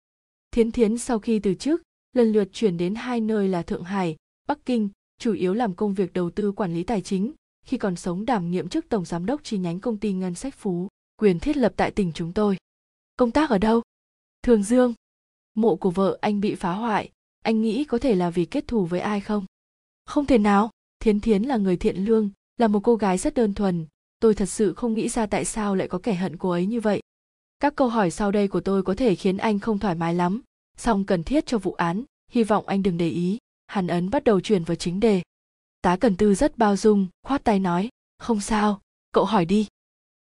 Thiến 0.50 0.72
thiến 0.72 0.98
sau 0.98 1.18
khi 1.18 1.38
từ 1.38 1.54
chức, 1.54 1.82
lần 2.12 2.32
lượt 2.32 2.48
chuyển 2.52 2.76
đến 2.76 2.94
hai 2.94 3.20
nơi 3.20 3.48
là 3.48 3.62
thượng 3.62 3.84
hải, 3.84 4.16
bắc 4.48 4.58
kinh, 4.66 4.88
chủ 5.18 5.32
yếu 5.32 5.54
làm 5.54 5.74
công 5.74 5.94
việc 5.94 6.12
đầu 6.12 6.30
tư 6.30 6.52
quản 6.52 6.74
lý 6.74 6.82
tài 6.82 7.02
chính, 7.02 7.32
khi 7.66 7.78
còn 7.78 7.96
sống 7.96 8.24
đảm 8.24 8.50
nhiệm 8.50 8.68
chức 8.68 8.88
tổng 8.88 9.04
giám 9.04 9.26
đốc 9.26 9.44
chi 9.44 9.58
nhánh 9.58 9.80
công 9.80 9.96
ty 9.96 10.12
ngân 10.12 10.34
sách 10.34 10.54
phú, 10.54 10.88
quyền 11.16 11.40
thiết 11.40 11.56
lập 11.56 11.72
tại 11.76 11.90
tỉnh 11.90 12.12
chúng 12.14 12.32
tôi. 12.32 12.56
Công 13.16 13.30
tác 13.30 13.50
ở 13.50 13.58
đâu? 13.58 13.82
Thường 14.42 14.62
dương. 14.62 14.94
Mộ 15.54 15.76
của 15.76 15.90
vợ 15.90 16.18
anh 16.20 16.40
bị 16.40 16.54
phá 16.54 16.72
hoại, 16.72 17.10
anh 17.44 17.62
nghĩ 17.62 17.84
có 17.84 17.98
thể 17.98 18.14
là 18.14 18.30
vì 18.30 18.44
kết 18.44 18.64
thù 18.68 18.84
với 18.84 19.00
ai 19.00 19.20
không? 19.20 19.46
Không 20.06 20.26
thể 20.26 20.38
nào, 20.38 20.70
thiến 21.00 21.20
thiến 21.20 21.42
là 21.42 21.56
người 21.56 21.76
thiện 21.76 21.96
lương, 21.96 22.30
là 22.56 22.68
một 22.68 22.80
cô 22.82 22.96
gái 22.96 23.18
rất 23.18 23.34
đơn 23.34 23.54
thuần, 23.54 23.86
tôi 24.20 24.34
thật 24.34 24.46
sự 24.46 24.74
không 24.74 24.94
nghĩ 24.94 25.08
ra 25.08 25.26
tại 25.26 25.44
sao 25.44 25.76
lại 25.76 25.88
có 25.88 25.98
kẻ 25.98 26.14
hận 26.14 26.36
cô 26.36 26.50
ấy 26.50 26.66
như 26.66 26.80
vậy 26.80 27.00
các 27.60 27.76
câu 27.76 27.88
hỏi 27.88 28.10
sau 28.10 28.30
đây 28.30 28.48
của 28.48 28.60
tôi 28.60 28.82
có 28.82 28.94
thể 28.94 29.14
khiến 29.14 29.36
anh 29.36 29.58
không 29.58 29.78
thoải 29.78 29.94
mái 29.94 30.14
lắm. 30.14 30.42
Song 30.76 31.04
cần 31.04 31.22
thiết 31.22 31.46
cho 31.46 31.58
vụ 31.58 31.72
án, 31.72 32.04
hy 32.30 32.44
vọng 32.44 32.66
anh 32.66 32.82
đừng 32.82 32.98
để 32.98 33.08
ý. 33.08 33.38
Hàn 33.66 33.86
ấn 33.86 34.10
bắt 34.10 34.24
đầu 34.24 34.40
chuyển 34.40 34.64
vào 34.64 34.74
chính 34.74 35.00
đề. 35.00 35.22
Tá 35.82 35.96
cần 35.96 36.16
tư 36.16 36.34
rất 36.34 36.58
bao 36.58 36.76
dung, 36.76 37.06
khoát 37.22 37.44
tay 37.44 37.58
nói, 37.58 37.88
không 38.18 38.40
sao, 38.40 38.80
cậu 39.12 39.24
hỏi 39.24 39.44
đi. 39.44 39.66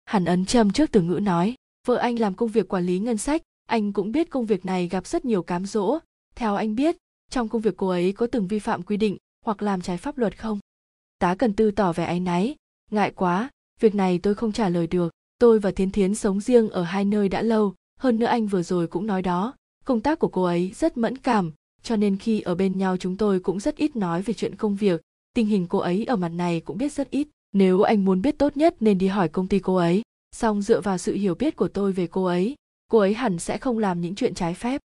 Hàn 0.05 0.25
ấn 0.25 0.45
châm 0.45 0.71
trước 0.71 0.91
từ 0.91 1.01
ngữ 1.01 1.19
nói, 1.21 1.55
vợ 1.87 1.95
anh 1.95 2.19
làm 2.19 2.33
công 2.33 2.49
việc 2.49 2.67
quản 2.67 2.85
lý 2.85 2.99
ngân 2.99 3.17
sách, 3.17 3.41
anh 3.65 3.93
cũng 3.93 4.11
biết 4.11 4.29
công 4.29 4.45
việc 4.45 4.65
này 4.65 4.87
gặp 4.87 5.07
rất 5.07 5.25
nhiều 5.25 5.43
cám 5.43 5.65
dỗ. 5.65 5.99
Theo 6.35 6.55
anh 6.55 6.75
biết, 6.75 6.97
trong 7.29 7.49
công 7.49 7.61
việc 7.61 7.77
cô 7.77 7.87
ấy 7.87 8.13
có 8.13 8.27
từng 8.27 8.47
vi 8.47 8.59
phạm 8.59 8.83
quy 8.83 8.97
định 8.97 9.17
hoặc 9.45 9.61
làm 9.61 9.81
trái 9.81 9.97
pháp 9.97 10.17
luật 10.17 10.37
không? 10.37 10.59
Tá 11.19 11.35
cần 11.35 11.53
tư 11.53 11.71
tỏ 11.71 11.93
vẻ 11.93 12.05
áy 12.05 12.19
náy, 12.19 12.55
ngại 12.91 13.11
quá, 13.15 13.49
việc 13.79 13.95
này 13.95 14.19
tôi 14.23 14.35
không 14.35 14.51
trả 14.51 14.69
lời 14.69 14.87
được 14.87 15.13
tôi 15.39 15.59
và 15.59 15.71
thiến 15.71 15.91
thiến 15.91 16.15
sống 16.15 16.39
riêng 16.39 16.69
ở 16.69 16.83
hai 16.83 17.05
nơi 17.05 17.29
đã 17.29 17.41
lâu, 17.41 17.73
hơn 17.99 18.19
nữa 18.19 18.25
anh 18.25 18.47
vừa 18.47 18.63
rồi 18.63 18.87
cũng 18.87 19.07
nói 19.07 19.21
đó. 19.21 19.53
Công 19.85 20.01
tác 20.01 20.19
của 20.19 20.27
cô 20.27 20.43
ấy 20.43 20.71
rất 20.75 20.97
mẫn 20.97 21.17
cảm, 21.17 21.51
cho 21.83 21.95
nên 21.95 22.17
khi 22.17 22.41
ở 22.41 22.55
bên 22.55 22.77
nhau 22.77 22.97
chúng 22.97 23.17
tôi 23.17 23.39
cũng 23.39 23.59
rất 23.59 23.75
ít 23.75 23.95
nói 23.95 24.21
về 24.21 24.33
chuyện 24.33 24.55
công 24.55 24.75
việc. 24.75 25.01
Tình 25.33 25.47
hình 25.47 25.67
cô 25.69 25.79
ấy 25.79 26.05
ở 26.05 26.15
mặt 26.15 26.29
này 26.29 26.59
cũng 26.59 26.77
biết 26.77 26.93
rất 26.93 27.09
ít. 27.09 27.27
Nếu 27.53 27.81
anh 27.81 28.05
muốn 28.05 28.21
biết 28.21 28.37
tốt 28.37 28.57
nhất 28.57 28.75
nên 28.79 28.97
đi 28.97 29.07
hỏi 29.07 29.29
công 29.29 29.47
ty 29.47 29.59
cô 29.59 29.75
ấy. 29.75 30.01
Song 30.35 30.61
dựa 30.61 30.81
vào 30.81 30.97
sự 30.97 31.13
hiểu 31.13 31.35
biết 31.35 31.55
của 31.55 31.67
tôi 31.67 31.91
về 31.91 32.07
cô 32.07 32.25
ấy 32.25 32.55
cô 32.89 32.97
ấy 32.97 33.13
hẳn 33.13 33.39
sẽ 33.39 33.57
không 33.57 33.77
làm 33.77 34.01
những 34.01 34.15
chuyện 34.15 34.33
trái 34.33 34.53
phép. 34.53 34.81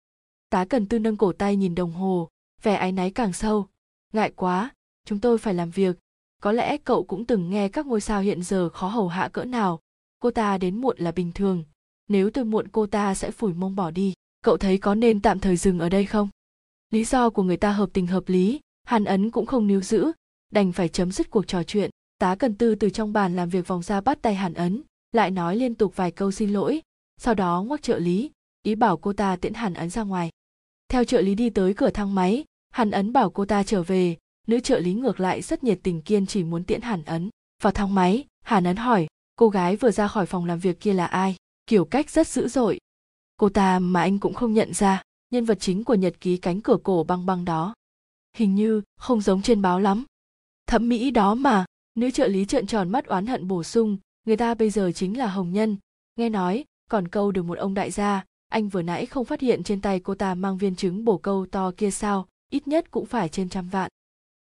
Tá 0.50 0.66
cần 0.66 0.86
tư 0.86 1.00
nâng 1.00 1.18
cổ 1.18 1.34
tay 1.34 1.56
nhìn 1.56 1.76
đồng 1.76 1.92
hồ, 1.92 2.30
vẻ 2.64 2.76
áy 2.76 2.92
náy 2.92 3.12
càng 3.12 3.34
sâu. 3.34 3.68
Ngại 4.14 4.32
quá, 4.36 4.70
chúng 5.06 5.20
tôi 5.20 5.38
phải 5.38 5.54
làm 5.54 5.70
việc. 5.70 5.98
Có 6.42 6.52
lẽ 6.52 6.78
cậu 6.78 7.04
cũng 7.04 7.26
từng 7.26 7.50
nghe 7.50 7.70
các 7.70 7.86
ngôi 7.86 8.02
sao 8.02 8.22
hiện 8.22 8.44
giờ 8.44 8.70
khó 8.70 8.88
hầu 8.88 9.08
hạ 9.08 9.30
cỡ 9.34 9.46
nào 9.46 9.80
cô 10.22 10.32
ta 10.32 10.58
đến 10.58 10.82
muộn 10.82 10.98
là 11.00 11.12
bình 11.12 11.32
thường. 11.32 11.64
Nếu 12.08 12.30
tôi 12.30 12.46
muộn 12.46 12.68
cô 12.68 12.86
ta 12.86 13.16
sẽ 13.16 13.32
phủi 13.32 13.54
mông 13.54 13.76
bỏ 13.76 13.92
đi, 13.92 14.14
cậu 14.42 14.58
thấy 14.58 14.78
có 14.78 14.96
nên 14.96 15.22
tạm 15.22 15.40
thời 15.40 15.58
dừng 15.58 15.80
ở 15.80 15.90
đây 15.90 16.06
không? 16.06 16.30
Lý 16.90 17.04
do 17.04 17.30
của 17.30 17.44
người 17.44 17.58
ta 17.58 17.72
hợp 17.72 17.90
tình 17.94 18.08
hợp 18.08 18.30
lý, 18.30 18.60
hàn 18.84 19.06
ấn 19.06 19.32
cũng 19.32 19.46
không 19.46 19.68
níu 19.68 19.82
giữ, 19.82 20.12
đành 20.52 20.72
phải 20.72 20.90
chấm 20.90 21.12
dứt 21.12 21.32
cuộc 21.32 21.48
trò 21.48 21.64
chuyện. 21.64 21.90
Tá 22.18 22.36
cần 22.36 22.56
tư 22.56 22.76
từ 22.76 22.90
trong 22.90 23.14
bàn 23.14 23.36
làm 23.36 23.50
việc 23.50 23.68
vòng 23.68 23.84
ra 23.84 24.02
bắt 24.02 24.22
tay 24.22 24.36
hàn 24.36 24.54
ấn, 24.54 24.84
lại 25.12 25.32
nói 25.32 25.56
liên 25.56 25.76
tục 25.76 25.96
vài 25.96 26.12
câu 26.12 26.32
xin 26.32 26.50
lỗi, 26.50 26.82
sau 27.18 27.34
đó 27.34 27.64
ngoắc 27.68 27.82
trợ 27.82 28.00
lý, 28.00 28.32
ý 28.64 28.76
bảo 28.76 28.98
cô 28.98 29.14
ta 29.14 29.36
tiễn 29.36 29.54
hàn 29.54 29.74
ấn 29.74 29.90
ra 29.90 30.04
ngoài. 30.04 30.30
Theo 30.90 31.04
trợ 31.04 31.22
lý 31.22 31.36
đi 31.36 31.50
tới 31.50 31.74
cửa 31.74 31.90
thang 31.90 32.16
máy, 32.16 32.46
hàn 32.70 32.92
ấn 32.92 33.14
bảo 33.14 33.30
cô 33.30 33.46
ta 33.46 33.64
trở 33.64 33.84
về, 33.84 34.18
nữ 34.48 34.60
trợ 34.60 34.80
lý 34.80 34.94
ngược 34.94 35.20
lại 35.20 35.42
rất 35.42 35.64
nhiệt 35.64 35.80
tình 35.84 36.02
kiên 36.02 36.26
chỉ 36.26 36.44
muốn 36.44 36.64
tiễn 36.64 36.82
hàn 36.82 37.04
ấn 37.04 37.30
vào 37.62 37.74
thang 37.74 37.96
máy. 37.96 38.26
Hàn 38.46 38.64
ấn 38.64 38.76
hỏi 38.76 39.08
cô 39.42 39.50
gái 39.50 39.76
vừa 39.76 39.92
ra 39.92 40.08
khỏi 40.08 40.26
phòng 40.26 40.46
làm 40.46 40.60
việc 40.60 40.80
kia 40.80 40.94
là 40.94 41.06
ai? 41.06 41.36
Kiểu 41.68 41.86
cách 41.86 42.10
rất 42.10 42.28
dữ 42.28 42.48
dội. 42.48 42.80
Cô 43.38 43.50
ta 43.50 43.80
mà 43.80 44.02
anh 44.02 44.20
cũng 44.20 44.34
không 44.34 44.54
nhận 44.54 44.74
ra, 44.74 45.04
nhân 45.30 45.46
vật 45.46 45.58
chính 45.60 45.84
của 45.84 45.94
nhật 45.94 46.22
ký 46.22 46.38
cánh 46.38 46.62
cửa 46.62 46.78
cổ 46.84 47.04
băng 47.04 47.26
băng 47.26 47.46
đó. 47.46 47.74
Hình 48.38 48.56
như 48.56 48.82
không 48.98 49.22
giống 49.22 49.42
trên 49.42 49.62
báo 49.62 49.80
lắm. 49.80 50.06
Thẩm 50.68 50.90
mỹ 50.90 51.12
đó 51.12 51.36
mà, 51.36 51.66
nữ 51.96 52.12
trợ 52.12 52.28
lý 52.28 52.46
trợn 52.46 52.68
tròn 52.68 52.90
mắt 52.90 53.06
oán 53.06 53.28
hận 53.28 53.48
bổ 53.48 53.64
sung, 53.64 53.98
người 54.26 54.38
ta 54.38 54.54
bây 54.54 54.70
giờ 54.70 54.92
chính 54.96 55.18
là 55.18 55.28
hồng 55.28 55.54
nhân. 55.54 55.78
Nghe 56.16 56.30
nói, 56.30 56.66
còn 56.90 57.08
câu 57.08 57.32
được 57.32 57.44
một 57.44 57.58
ông 57.58 57.74
đại 57.74 57.92
gia, 57.92 58.26
anh 58.50 58.70
vừa 58.70 58.82
nãy 58.82 59.06
không 59.06 59.26
phát 59.26 59.42
hiện 59.42 59.64
trên 59.64 59.82
tay 59.82 60.00
cô 60.00 60.16
ta 60.16 60.36
mang 60.36 60.58
viên 60.58 60.76
trứng 60.76 61.06
bổ 61.06 61.18
câu 61.18 61.46
to 61.52 61.72
kia 61.78 61.92
sao, 61.92 62.28
ít 62.50 62.68
nhất 62.68 62.92
cũng 62.92 63.06
phải 63.06 63.30
trên 63.30 63.50
trăm 63.50 63.70
vạn. 63.70 63.92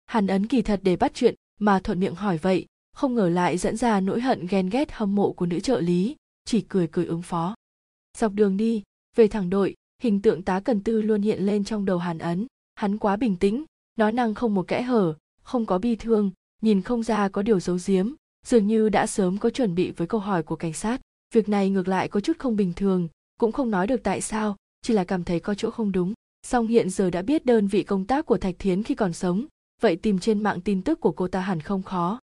Hàn 0.05 0.27
ấn 0.27 0.47
kỳ 0.47 0.61
thật 0.61 0.79
để 0.83 0.95
bắt 0.95 1.11
chuyện, 1.13 1.35
mà 1.59 1.79
thuận 1.79 1.99
miệng 1.99 2.15
hỏi 2.15 2.37
vậy 2.37 2.65
không 2.93 3.15
ngờ 3.15 3.29
lại 3.29 3.57
dẫn 3.57 3.77
ra 3.77 3.99
nỗi 3.99 4.21
hận 4.21 4.47
ghen 4.47 4.69
ghét 4.69 4.91
hâm 4.91 5.15
mộ 5.15 5.31
của 5.31 5.45
nữ 5.45 5.59
trợ 5.59 5.81
lý, 5.81 6.15
chỉ 6.45 6.61
cười 6.61 6.87
cười 6.87 7.05
ứng 7.05 7.21
phó. 7.21 7.55
Dọc 8.17 8.33
đường 8.33 8.57
đi, 8.57 8.83
về 9.15 9.27
thẳng 9.27 9.49
đội, 9.49 9.75
hình 10.01 10.21
tượng 10.21 10.41
tá 10.41 10.59
cần 10.59 10.83
tư 10.83 11.01
luôn 11.01 11.21
hiện 11.21 11.45
lên 11.45 11.63
trong 11.63 11.85
đầu 11.85 11.97
hàn 11.97 12.17
ấn. 12.17 12.47
Hắn 12.75 12.97
quá 12.97 13.15
bình 13.15 13.35
tĩnh, 13.35 13.65
nói 13.95 14.11
năng 14.11 14.33
không 14.33 14.55
một 14.55 14.67
kẽ 14.67 14.81
hở, 14.81 15.13
không 15.43 15.65
có 15.65 15.77
bi 15.77 15.95
thương, 15.95 16.31
nhìn 16.61 16.81
không 16.81 17.03
ra 17.03 17.29
có 17.29 17.41
điều 17.41 17.59
giấu 17.59 17.77
giếm, 17.85 18.13
dường 18.45 18.67
như 18.67 18.89
đã 18.89 19.07
sớm 19.07 19.37
có 19.37 19.49
chuẩn 19.49 19.75
bị 19.75 19.91
với 19.91 20.07
câu 20.07 20.19
hỏi 20.19 20.43
của 20.43 20.55
cảnh 20.55 20.73
sát. 20.73 21.01
Việc 21.33 21.49
này 21.49 21.69
ngược 21.69 21.87
lại 21.87 22.07
có 22.07 22.19
chút 22.19 22.39
không 22.39 22.55
bình 22.55 22.73
thường, 22.73 23.07
cũng 23.39 23.51
không 23.51 23.71
nói 23.71 23.87
được 23.87 24.03
tại 24.03 24.21
sao, 24.21 24.55
chỉ 24.81 24.93
là 24.93 25.03
cảm 25.03 25.23
thấy 25.23 25.39
có 25.39 25.55
chỗ 25.55 25.71
không 25.71 25.91
đúng. 25.91 26.13
Song 26.47 26.67
hiện 26.67 26.89
giờ 26.89 27.09
đã 27.09 27.21
biết 27.21 27.45
đơn 27.45 27.67
vị 27.67 27.83
công 27.83 28.05
tác 28.05 28.25
của 28.25 28.37
thạch 28.37 28.55
thiến 28.59 28.83
khi 28.83 28.95
còn 28.95 29.13
sống, 29.13 29.45
vậy 29.81 29.95
tìm 29.95 30.19
trên 30.19 30.43
mạng 30.43 30.61
tin 30.61 30.81
tức 30.81 30.99
của 30.99 31.11
cô 31.11 31.27
ta 31.27 31.39
hẳn 31.39 31.61
không 31.61 31.83
khó 31.83 32.19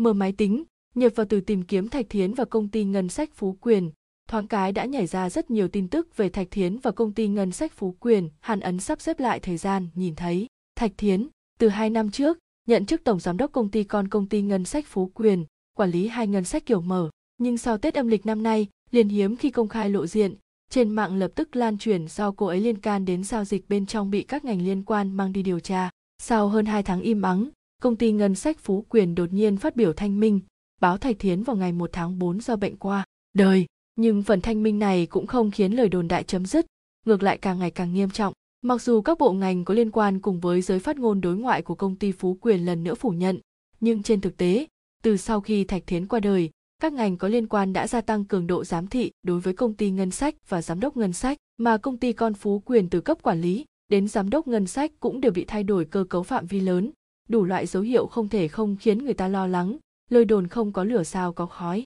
mở 0.00 0.12
máy 0.12 0.32
tính, 0.32 0.64
nhập 0.94 1.12
vào 1.16 1.26
từ 1.28 1.40
tìm 1.40 1.62
kiếm 1.62 1.88
thạch 1.88 2.06
thiến 2.08 2.34
và 2.34 2.44
công 2.44 2.68
ty 2.68 2.84
ngân 2.84 3.08
sách 3.08 3.30
phú 3.34 3.56
quyền. 3.60 3.90
Thoáng 4.28 4.46
cái 4.46 4.72
đã 4.72 4.84
nhảy 4.84 5.06
ra 5.06 5.30
rất 5.30 5.50
nhiều 5.50 5.68
tin 5.68 5.88
tức 5.88 6.16
về 6.16 6.28
thạch 6.28 6.50
thiến 6.50 6.78
và 6.78 6.90
công 6.90 7.12
ty 7.12 7.28
ngân 7.28 7.52
sách 7.52 7.72
phú 7.72 7.96
quyền, 8.00 8.28
hàn 8.40 8.60
ấn 8.60 8.80
sắp 8.80 9.00
xếp 9.00 9.20
lại 9.20 9.40
thời 9.40 9.56
gian, 9.56 9.88
nhìn 9.94 10.14
thấy. 10.14 10.46
Thạch 10.76 10.92
thiến, 10.96 11.28
từ 11.58 11.68
hai 11.68 11.90
năm 11.90 12.10
trước, 12.10 12.38
nhận 12.68 12.86
chức 12.86 13.04
tổng 13.04 13.20
giám 13.20 13.36
đốc 13.36 13.52
công 13.52 13.70
ty 13.70 13.84
con 13.84 14.08
công 14.08 14.28
ty 14.28 14.42
ngân 14.42 14.64
sách 14.64 14.86
phú 14.86 15.10
quyền, 15.14 15.44
quản 15.76 15.90
lý 15.90 16.08
hai 16.08 16.26
ngân 16.26 16.44
sách 16.44 16.66
kiểu 16.66 16.80
mở. 16.80 17.10
Nhưng 17.38 17.58
sau 17.58 17.78
tết 17.78 17.94
âm 17.94 18.08
lịch 18.08 18.26
năm 18.26 18.42
nay, 18.42 18.66
liền 18.90 19.08
hiếm 19.08 19.36
khi 19.36 19.50
công 19.50 19.68
khai 19.68 19.90
lộ 19.90 20.06
diện. 20.06 20.34
Trên 20.70 20.90
mạng 20.90 21.16
lập 21.16 21.30
tức 21.34 21.56
lan 21.56 21.78
truyền 21.78 22.08
do 22.08 22.30
cô 22.30 22.46
ấy 22.46 22.60
liên 22.60 22.78
can 22.78 23.04
đến 23.04 23.24
giao 23.24 23.44
dịch 23.44 23.68
bên 23.68 23.86
trong 23.86 24.10
bị 24.10 24.22
các 24.22 24.44
ngành 24.44 24.62
liên 24.62 24.82
quan 24.82 25.12
mang 25.12 25.32
đi 25.32 25.42
điều 25.42 25.60
tra. 25.60 25.90
Sau 26.18 26.48
hơn 26.48 26.66
hai 26.66 26.82
tháng 26.82 27.00
im 27.00 27.22
ắng 27.22 27.50
công 27.80 27.96
ty 27.96 28.12
ngân 28.12 28.34
sách 28.34 28.58
phú 28.58 28.86
quyền 28.88 29.14
đột 29.14 29.32
nhiên 29.32 29.56
phát 29.56 29.76
biểu 29.76 29.92
thanh 29.92 30.20
minh, 30.20 30.40
báo 30.80 30.98
thạch 30.98 31.18
thiến 31.18 31.42
vào 31.42 31.56
ngày 31.56 31.72
1 31.72 31.90
tháng 31.92 32.18
4 32.18 32.40
do 32.40 32.56
bệnh 32.56 32.76
qua. 32.76 33.04
Đời! 33.32 33.66
Nhưng 33.96 34.22
phần 34.22 34.40
thanh 34.40 34.62
minh 34.62 34.78
này 34.78 35.06
cũng 35.06 35.26
không 35.26 35.50
khiến 35.50 35.72
lời 35.72 35.88
đồn 35.88 36.08
đại 36.08 36.24
chấm 36.24 36.46
dứt, 36.46 36.66
ngược 37.06 37.22
lại 37.22 37.38
càng 37.38 37.58
ngày 37.58 37.70
càng 37.70 37.94
nghiêm 37.94 38.10
trọng. 38.10 38.32
Mặc 38.62 38.82
dù 38.82 39.02
các 39.02 39.18
bộ 39.18 39.32
ngành 39.32 39.64
có 39.64 39.74
liên 39.74 39.90
quan 39.90 40.20
cùng 40.20 40.40
với 40.40 40.62
giới 40.62 40.78
phát 40.78 40.98
ngôn 40.98 41.20
đối 41.20 41.36
ngoại 41.36 41.62
của 41.62 41.74
công 41.74 41.96
ty 41.96 42.12
phú 42.12 42.38
quyền 42.40 42.66
lần 42.66 42.84
nữa 42.84 42.94
phủ 42.94 43.10
nhận, 43.10 43.38
nhưng 43.80 44.02
trên 44.02 44.20
thực 44.20 44.36
tế, 44.36 44.66
từ 45.02 45.16
sau 45.16 45.40
khi 45.40 45.64
thạch 45.64 45.86
thiến 45.86 46.06
qua 46.06 46.20
đời, 46.20 46.50
các 46.82 46.92
ngành 46.92 47.16
có 47.16 47.28
liên 47.28 47.46
quan 47.46 47.72
đã 47.72 47.86
gia 47.86 48.00
tăng 48.00 48.24
cường 48.24 48.46
độ 48.46 48.64
giám 48.64 48.86
thị 48.86 49.10
đối 49.22 49.40
với 49.40 49.54
công 49.54 49.74
ty 49.74 49.90
ngân 49.90 50.10
sách 50.10 50.34
và 50.48 50.62
giám 50.62 50.80
đốc 50.80 50.96
ngân 50.96 51.12
sách, 51.12 51.38
mà 51.58 51.76
công 51.76 51.96
ty 51.96 52.12
con 52.12 52.34
phú 52.34 52.62
quyền 52.64 52.88
từ 52.88 53.00
cấp 53.00 53.18
quản 53.22 53.40
lý 53.40 53.64
đến 53.88 54.08
giám 54.08 54.30
đốc 54.30 54.48
ngân 54.48 54.66
sách 54.66 54.92
cũng 55.00 55.20
đều 55.20 55.32
bị 55.32 55.44
thay 55.44 55.62
đổi 55.62 55.84
cơ 55.84 56.04
cấu 56.04 56.22
phạm 56.22 56.46
vi 56.46 56.60
lớn 56.60 56.90
đủ 57.30 57.44
loại 57.44 57.66
dấu 57.66 57.82
hiệu 57.82 58.06
không 58.06 58.28
thể 58.28 58.48
không 58.48 58.76
khiến 58.80 59.04
người 59.04 59.14
ta 59.14 59.28
lo 59.28 59.46
lắng 59.46 59.78
lời 60.10 60.24
đồn 60.24 60.46
không 60.46 60.72
có 60.72 60.84
lửa 60.84 61.02
sao 61.02 61.32
có 61.32 61.46
khói. 61.46 61.84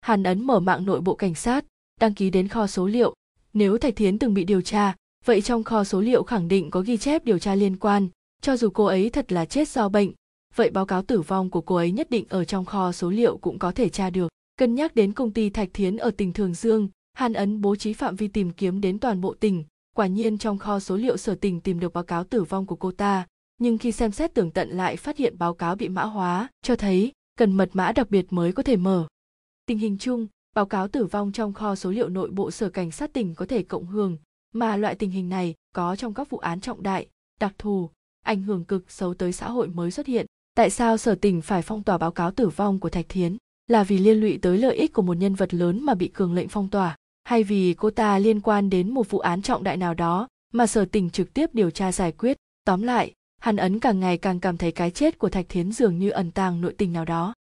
Hàn 0.00 0.22
ấn 0.22 0.46
mở 0.46 0.60
mạng 0.60 0.86
nội 0.86 1.00
bộ 1.00 1.14
cảnh 1.14 1.34
sát, 1.34 1.64
đăng 2.00 2.14
ký 2.14 2.30
đến 2.30 2.48
kho 2.48 2.66
số 2.66 2.86
liệu. 2.86 3.14
Nếu 3.52 3.78
thạch 3.78 3.96
thiến 3.96 4.18
từng 4.18 4.34
bị 4.34 4.44
điều 4.44 4.60
tra, 4.60 4.94
vậy 5.24 5.40
trong 5.40 5.64
kho 5.64 5.84
số 5.84 6.00
liệu 6.00 6.22
khẳng 6.22 6.48
định 6.48 6.70
có 6.70 6.80
ghi 6.80 6.96
chép 6.96 7.24
điều 7.24 7.38
tra 7.38 7.54
liên 7.54 7.76
quan. 7.76 8.08
Cho 8.42 8.56
dù 8.56 8.70
cô 8.70 8.84
ấy 8.84 9.10
thật 9.10 9.32
là 9.32 9.44
chết 9.44 9.68
do 9.68 9.88
bệnh, 9.88 10.12
vậy 10.54 10.70
báo 10.70 10.86
cáo 10.86 11.02
tử 11.02 11.20
vong 11.20 11.50
của 11.50 11.60
cô 11.60 11.74
ấy 11.74 11.92
nhất 11.92 12.10
định 12.10 12.24
ở 12.28 12.44
trong 12.44 12.64
kho 12.64 12.92
số 12.92 13.10
liệu 13.10 13.36
cũng 13.36 13.58
có 13.58 13.72
thể 13.72 13.88
tra 13.88 14.10
được. 14.10 14.28
Cân 14.56 14.74
nhắc 14.74 14.94
đến 14.94 15.12
công 15.12 15.32
ty 15.32 15.50
thạch 15.50 15.68
thiến 15.72 15.96
ở 15.96 16.10
tỉnh 16.10 16.32
thường 16.32 16.54
dương, 16.54 16.88
hàn 17.12 17.32
ấn 17.32 17.60
bố 17.60 17.76
trí 17.76 17.92
phạm 17.92 18.16
vi 18.16 18.28
tìm 18.28 18.50
kiếm 18.50 18.80
đến 18.80 18.98
toàn 18.98 19.20
bộ 19.20 19.34
tỉnh. 19.34 19.64
Quả 19.96 20.06
nhiên 20.06 20.38
trong 20.38 20.58
kho 20.58 20.80
số 20.80 20.96
liệu 20.96 21.16
sở 21.16 21.34
tỉnh 21.34 21.60
tìm 21.60 21.80
được 21.80 21.92
báo 21.92 22.04
cáo 22.04 22.24
tử 22.24 22.44
vong 22.44 22.66
của 22.66 22.76
cô 22.76 22.92
ta 22.92 23.26
nhưng 23.58 23.78
khi 23.78 23.92
xem 23.92 24.12
xét 24.12 24.34
tường 24.34 24.50
tận 24.50 24.68
lại 24.70 24.96
phát 24.96 25.16
hiện 25.16 25.38
báo 25.38 25.54
cáo 25.54 25.76
bị 25.76 25.88
mã 25.88 26.02
hóa, 26.02 26.48
cho 26.62 26.76
thấy 26.76 27.12
cần 27.36 27.52
mật 27.52 27.70
mã 27.72 27.92
đặc 27.92 28.10
biệt 28.10 28.26
mới 28.30 28.52
có 28.52 28.62
thể 28.62 28.76
mở. 28.76 29.06
Tình 29.66 29.78
hình 29.78 29.98
chung, 29.98 30.26
báo 30.54 30.66
cáo 30.66 30.88
tử 30.88 31.04
vong 31.04 31.32
trong 31.32 31.52
kho 31.52 31.74
số 31.74 31.90
liệu 31.90 32.08
nội 32.08 32.30
bộ 32.30 32.50
sở 32.50 32.70
cảnh 32.70 32.90
sát 32.90 33.12
tỉnh 33.12 33.34
có 33.34 33.46
thể 33.46 33.62
cộng 33.62 33.86
hưởng, 33.86 34.16
mà 34.54 34.76
loại 34.76 34.94
tình 34.94 35.10
hình 35.10 35.28
này 35.28 35.54
có 35.74 35.96
trong 35.96 36.14
các 36.14 36.30
vụ 36.30 36.38
án 36.38 36.60
trọng 36.60 36.82
đại, 36.82 37.06
đặc 37.40 37.52
thù, 37.58 37.90
ảnh 38.24 38.42
hưởng 38.42 38.64
cực 38.64 38.90
xấu 38.90 39.14
tới 39.14 39.32
xã 39.32 39.50
hội 39.50 39.68
mới 39.68 39.90
xuất 39.90 40.06
hiện. 40.06 40.26
Tại 40.54 40.70
sao 40.70 40.96
sở 40.96 41.14
tỉnh 41.14 41.42
phải 41.42 41.62
phong 41.62 41.82
tỏa 41.82 41.98
báo 41.98 42.10
cáo 42.10 42.30
tử 42.30 42.48
vong 42.48 42.80
của 42.80 42.88
thạch 42.88 43.08
thiến? 43.08 43.36
Là 43.66 43.84
vì 43.84 43.98
liên 43.98 44.20
lụy 44.20 44.38
tới 44.42 44.58
lợi 44.58 44.76
ích 44.76 44.92
của 44.92 45.02
một 45.02 45.16
nhân 45.16 45.34
vật 45.34 45.54
lớn 45.54 45.82
mà 45.82 45.94
bị 45.94 46.08
cường 46.08 46.34
lệnh 46.34 46.48
phong 46.48 46.68
tỏa? 46.68 46.96
Hay 47.24 47.42
vì 47.44 47.74
cô 47.74 47.90
ta 47.90 48.18
liên 48.18 48.40
quan 48.40 48.70
đến 48.70 48.94
một 48.94 49.10
vụ 49.10 49.18
án 49.18 49.42
trọng 49.42 49.64
đại 49.64 49.76
nào 49.76 49.94
đó 49.94 50.28
mà 50.52 50.66
sở 50.66 50.84
tỉnh 50.84 51.10
trực 51.10 51.34
tiếp 51.34 51.50
điều 51.52 51.70
tra 51.70 51.92
giải 51.92 52.12
quyết? 52.12 52.36
Tóm 52.64 52.82
lại 52.82 53.12
hàn 53.38 53.56
ấn 53.56 53.80
càng 53.80 54.00
ngày 54.00 54.18
càng 54.18 54.40
cảm 54.40 54.56
thấy 54.56 54.72
cái 54.72 54.90
chết 54.90 55.18
của 55.18 55.28
thạch 55.28 55.48
thiến 55.48 55.72
dường 55.72 55.98
như 55.98 56.10
ẩn 56.10 56.30
tàng 56.30 56.60
nội 56.60 56.74
tình 56.78 56.92
nào 56.92 57.04
đó. 57.04 57.34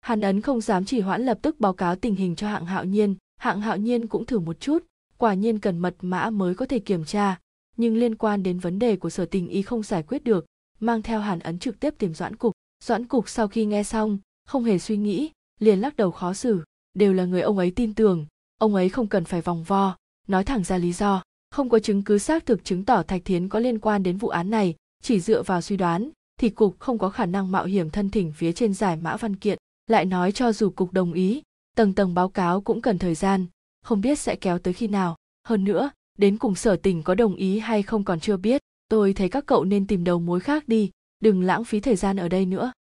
Hàn 0.00 0.20
ấn 0.20 0.40
không 0.40 0.60
dám 0.60 0.84
chỉ 0.84 1.00
hoãn 1.00 1.26
lập 1.26 1.38
tức 1.42 1.60
báo 1.60 1.72
cáo 1.72 1.96
tình 1.96 2.14
hình 2.14 2.36
cho 2.36 2.48
hạng 2.48 2.66
hạo 2.66 2.84
nhiên. 2.84 3.14
Hạng 3.36 3.60
hạo 3.60 3.76
nhiên 3.76 4.06
cũng 4.06 4.26
thử 4.26 4.38
một 4.38 4.60
chút, 4.60 4.84
quả 5.16 5.34
nhiên 5.34 5.58
cần 5.58 5.78
mật 5.78 5.96
mã 6.00 6.30
mới 6.30 6.54
có 6.54 6.66
thể 6.66 6.78
kiểm 6.78 7.04
tra. 7.04 7.38
Nhưng 7.76 7.96
liên 7.96 8.14
quan 8.14 8.42
đến 8.42 8.58
vấn 8.58 8.78
đề 8.78 8.96
của 8.96 9.10
sở 9.10 9.26
tình 9.26 9.48
y 9.48 9.62
không 9.62 9.82
giải 9.82 10.02
quyết 10.02 10.24
được, 10.24 10.46
mang 10.80 11.02
theo 11.02 11.20
hàn 11.20 11.38
ấn 11.38 11.58
trực 11.58 11.80
tiếp 11.80 11.94
tìm 11.98 12.14
doãn 12.14 12.36
cục. 12.36 12.52
Doãn 12.84 13.06
cục 13.06 13.28
sau 13.28 13.48
khi 13.48 13.64
nghe 13.64 13.82
xong, 13.82 14.18
không 14.46 14.64
hề 14.64 14.78
suy 14.78 14.96
nghĩ, 14.96 15.30
liền 15.58 15.80
lắc 15.80 15.96
đầu 15.96 16.10
khó 16.10 16.34
xử. 16.34 16.64
Đều 16.94 17.12
là 17.12 17.24
người 17.24 17.40
ông 17.40 17.58
ấy 17.58 17.70
tin 17.70 17.94
tưởng, 17.94 18.26
ông 18.58 18.74
ấy 18.74 18.88
không 18.88 19.06
cần 19.06 19.24
phải 19.24 19.40
vòng 19.40 19.64
vo. 19.64 19.96
Nói 20.28 20.44
thẳng 20.44 20.64
ra 20.64 20.78
lý 20.78 20.92
do, 20.92 21.22
không 21.50 21.68
có 21.68 21.78
chứng 21.78 22.02
cứ 22.02 22.18
xác 22.18 22.46
thực 22.46 22.64
chứng 22.64 22.84
tỏ 22.84 23.02
thạch 23.02 23.24
thiến 23.24 23.48
có 23.48 23.58
liên 23.58 23.78
quan 23.78 24.02
đến 24.02 24.16
vụ 24.16 24.28
án 24.28 24.50
này 24.50 24.74
chỉ 25.02 25.20
dựa 25.20 25.42
vào 25.42 25.60
suy 25.60 25.76
đoán 25.76 26.10
thì 26.40 26.50
cục 26.50 26.80
không 26.80 26.98
có 26.98 27.10
khả 27.10 27.26
năng 27.26 27.52
mạo 27.52 27.64
hiểm 27.64 27.90
thân 27.90 28.10
thỉnh 28.10 28.32
phía 28.36 28.52
trên 28.52 28.74
giải 28.74 28.96
mã 28.96 29.16
văn 29.16 29.36
kiện. 29.36 29.58
Lại 29.86 30.04
nói 30.04 30.32
cho 30.32 30.52
dù 30.52 30.70
cục 30.70 30.92
đồng 30.92 31.12
ý, 31.12 31.42
tầng 31.76 31.94
tầng 31.94 32.14
báo 32.14 32.28
cáo 32.28 32.60
cũng 32.60 32.82
cần 32.82 32.98
thời 32.98 33.14
gian, 33.14 33.46
không 33.84 34.00
biết 34.00 34.18
sẽ 34.18 34.36
kéo 34.36 34.58
tới 34.58 34.74
khi 34.74 34.88
nào. 34.88 35.16
Hơn 35.44 35.64
nữa, 35.64 35.90
đến 36.18 36.38
cùng 36.38 36.54
sở 36.54 36.76
tình 36.76 37.02
có 37.02 37.14
đồng 37.14 37.34
ý 37.34 37.58
hay 37.58 37.82
không 37.82 38.04
còn 38.04 38.20
chưa 38.20 38.36
biết. 38.36 38.62
Tôi 38.88 39.12
thấy 39.12 39.28
các 39.28 39.46
cậu 39.46 39.64
nên 39.64 39.86
tìm 39.86 40.04
đầu 40.04 40.18
mối 40.18 40.40
khác 40.40 40.68
đi, 40.68 40.90
đừng 41.20 41.42
lãng 41.42 41.64
phí 41.64 41.80
thời 41.80 41.96
gian 41.96 42.16
ở 42.16 42.28
đây 42.28 42.46
nữa. 42.46 42.72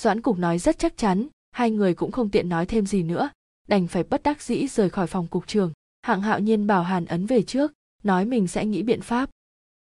Doãn 0.00 0.20
cục 0.20 0.38
nói 0.38 0.58
rất 0.58 0.78
chắc 0.78 0.96
chắn, 0.96 1.26
hai 1.50 1.70
người 1.70 1.94
cũng 1.94 2.12
không 2.12 2.30
tiện 2.30 2.48
nói 2.48 2.66
thêm 2.66 2.86
gì 2.86 3.02
nữa. 3.02 3.30
Đành 3.68 3.86
phải 3.86 4.02
bất 4.02 4.22
đắc 4.22 4.42
dĩ 4.42 4.66
rời 4.66 4.90
khỏi 4.90 5.06
phòng 5.06 5.26
cục 5.26 5.46
trường. 5.46 5.72
Hạng 6.02 6.22
hạo 6.22 6.40
nhiên 6.40 6.66
bảo 6.66 6.82
hàn 6.82 7.04
ấn 7.04 7.26
về 7.26 7.42
trước, 7.42 7.72
nói 8.02 8.24
mình 8.24 8.48
sẽ 8.48 8.66
nghĩ 8.66 8.82
biện 8.82 9.00
pháp 9.00 9.30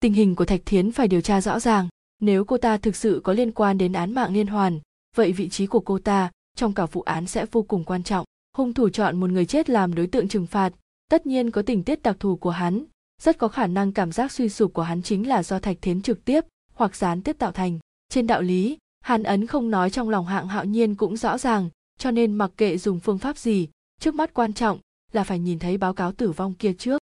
tình 0.04 0.14
hình 0.14 0.36
của 0.36 0.46
thạch 0.46 0.62
thiến 0.66 0.92
phải 0.92 1.08
điều 1.08 1.22
tra 1.22 1.42
rõ 1.42 1.60
ràng. 1.60 1.88
Nếu 2.20 2.46
cô 2.46 2.58
ta 2.58 2.78
thực 2.78 2.96
sự 2.96 3.22
có 3.24 3.34
liên 3.34 3.52
quan 3.52 3.78
đến 3.78 3.94
án 3.94 4.14
mạng 4.14 4.34
liên 4.34 4.48
hoàn, 4.48 4.80
vậy 5.16 5.32
vị 5.32 5.50
trí 5.50 5.68
của 5.68 5.80
cô 5.80 6.00
ta 6.00 6.32
trong 6.56 6.74
cả 6.74 6.86
vụ 6.86 7.02
án 7.02 7.28
sẽ 7.28 7.46
vô 7.52 7.64
cùng 7.64 7.84
quan 7.84 8.04
trọng. 8.04 8.26
Hung 8.58 8.74
thủ 8.74 8.90
chọn 8.90 9.20
một 9.20 9.30
người 9.30 9.46
chết 9.46 9.70
làm 9.70 9.96
đối 9.96 10.08
tượng 10.08 10.28
trừng 10.28 10.48
phạt, 10.48 10.74
tất 11.10 11.26
nhiên 11.26 11.52
có 11.52 11.62
tình 11.62 11.84
tiết 11.84 12.04
đặc 12.04 12.16
thù 12.20 12.36
của 12.36 12.50
hắn. 12.50 12.86
Rất 13.22 13.38
có 13.38 13.48
khả 13.48 13.68
năng 13.68 13.92
cảm 13.92 14.12
giác 14.12 14.32
suy 14.32 14.50
sụp 14.50 14.74
của 14.74 14.82
hắn 14.82 15.02
chính 15.02 15.28
là 15.28 15.44
do 15.44 15.60
thạch 15.60 15.78
thiến 15.82 16.02
trực 16.02 16.26
tiếp 16.26 16.46
hoặc 16.74 16.96
gián 16.96 17.22
tiếp 17.22 17.36
tạo 17.40 17.52
thành. 17.52 17.80
Trên 18.10 18.28
đạo 18.28 18.42
lý, 18.42 18.78
hàn 19.02 19.24
ấn 19.24 19.48
không 19.48 19.72
nói 19.72 19.90
trong 19.90 20.10
lòng 20.10 20.26
hạng 20.26 20.48
hạo 20.48 20.66
nhiên 20.66 20.96
cũng 20.96 21.18
rõ 21.18 21.38
ràng, 21.38 21.70
cho 22.00 22.12
nên 22.12 22.34
mặc 22.34 22.52
kệ 22.58 22.78
dùng 22.78 23.00
phương 23.00 23.18
pháp 23.18 23.38
gì, 23.38 23.68
trước 24.00 24.16
mắt 24.16 24.34
quan 24.34 24.54
trọng 24.54 24.80
là 25.12 25.24
phải 25.24 25.40
nhìn 25.40 25.60
thấy 25.60 25.78
báo 25.78 25.94
cáo 25.94 26.12
tử 26.12 26.32
vong 26.32 26.54
kia 26.54 26.74
trước. 26.74 27.02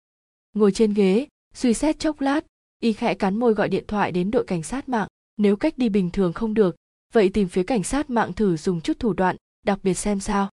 Ngồi 0.54 0.72
trên 0.72 0.94
ghế, 0.94 1.28
suy 1.54 1.74
xét 1.74 2.00
chốc 2.00 2.22
lát 2.22 2.46
y 2.80 2.94
khẽ 2.94 3.14
cắn 3.14 3.36
môi 3.36 3.54
gọi 3.54 3.70
điện 3.70 3.84
thoại 3.88 4.12
đến 4.12 4.32
đội 4.32 4.44
cảnh 4.44 4.64
sát 4.64 4.90
mạng. 4.90 5.08
Nếu 5.38 5.56
cách 5.56 5.78
đi 5.78 5.90
bình 5.90 6.10
thường 6.10 6.34
không 6.34 6.54
được, 6.54 6.76
vậy 7.14 7.30
tìm 7.30 7.48
phía 7.48 7.64
cảnh 7.64 7.84
sát 7.84 8.10
mạng 8.10 8.34
thử 8.34 8.58
dùng 8.58 8.82
chút 8.82 9.00
thủ 9.00 9.14
đoạn, 9.14 9.36
đặc 9.66 9.80
biệt 9.84 9.94
xem 9.94 10.20
sao. 10.20 10.50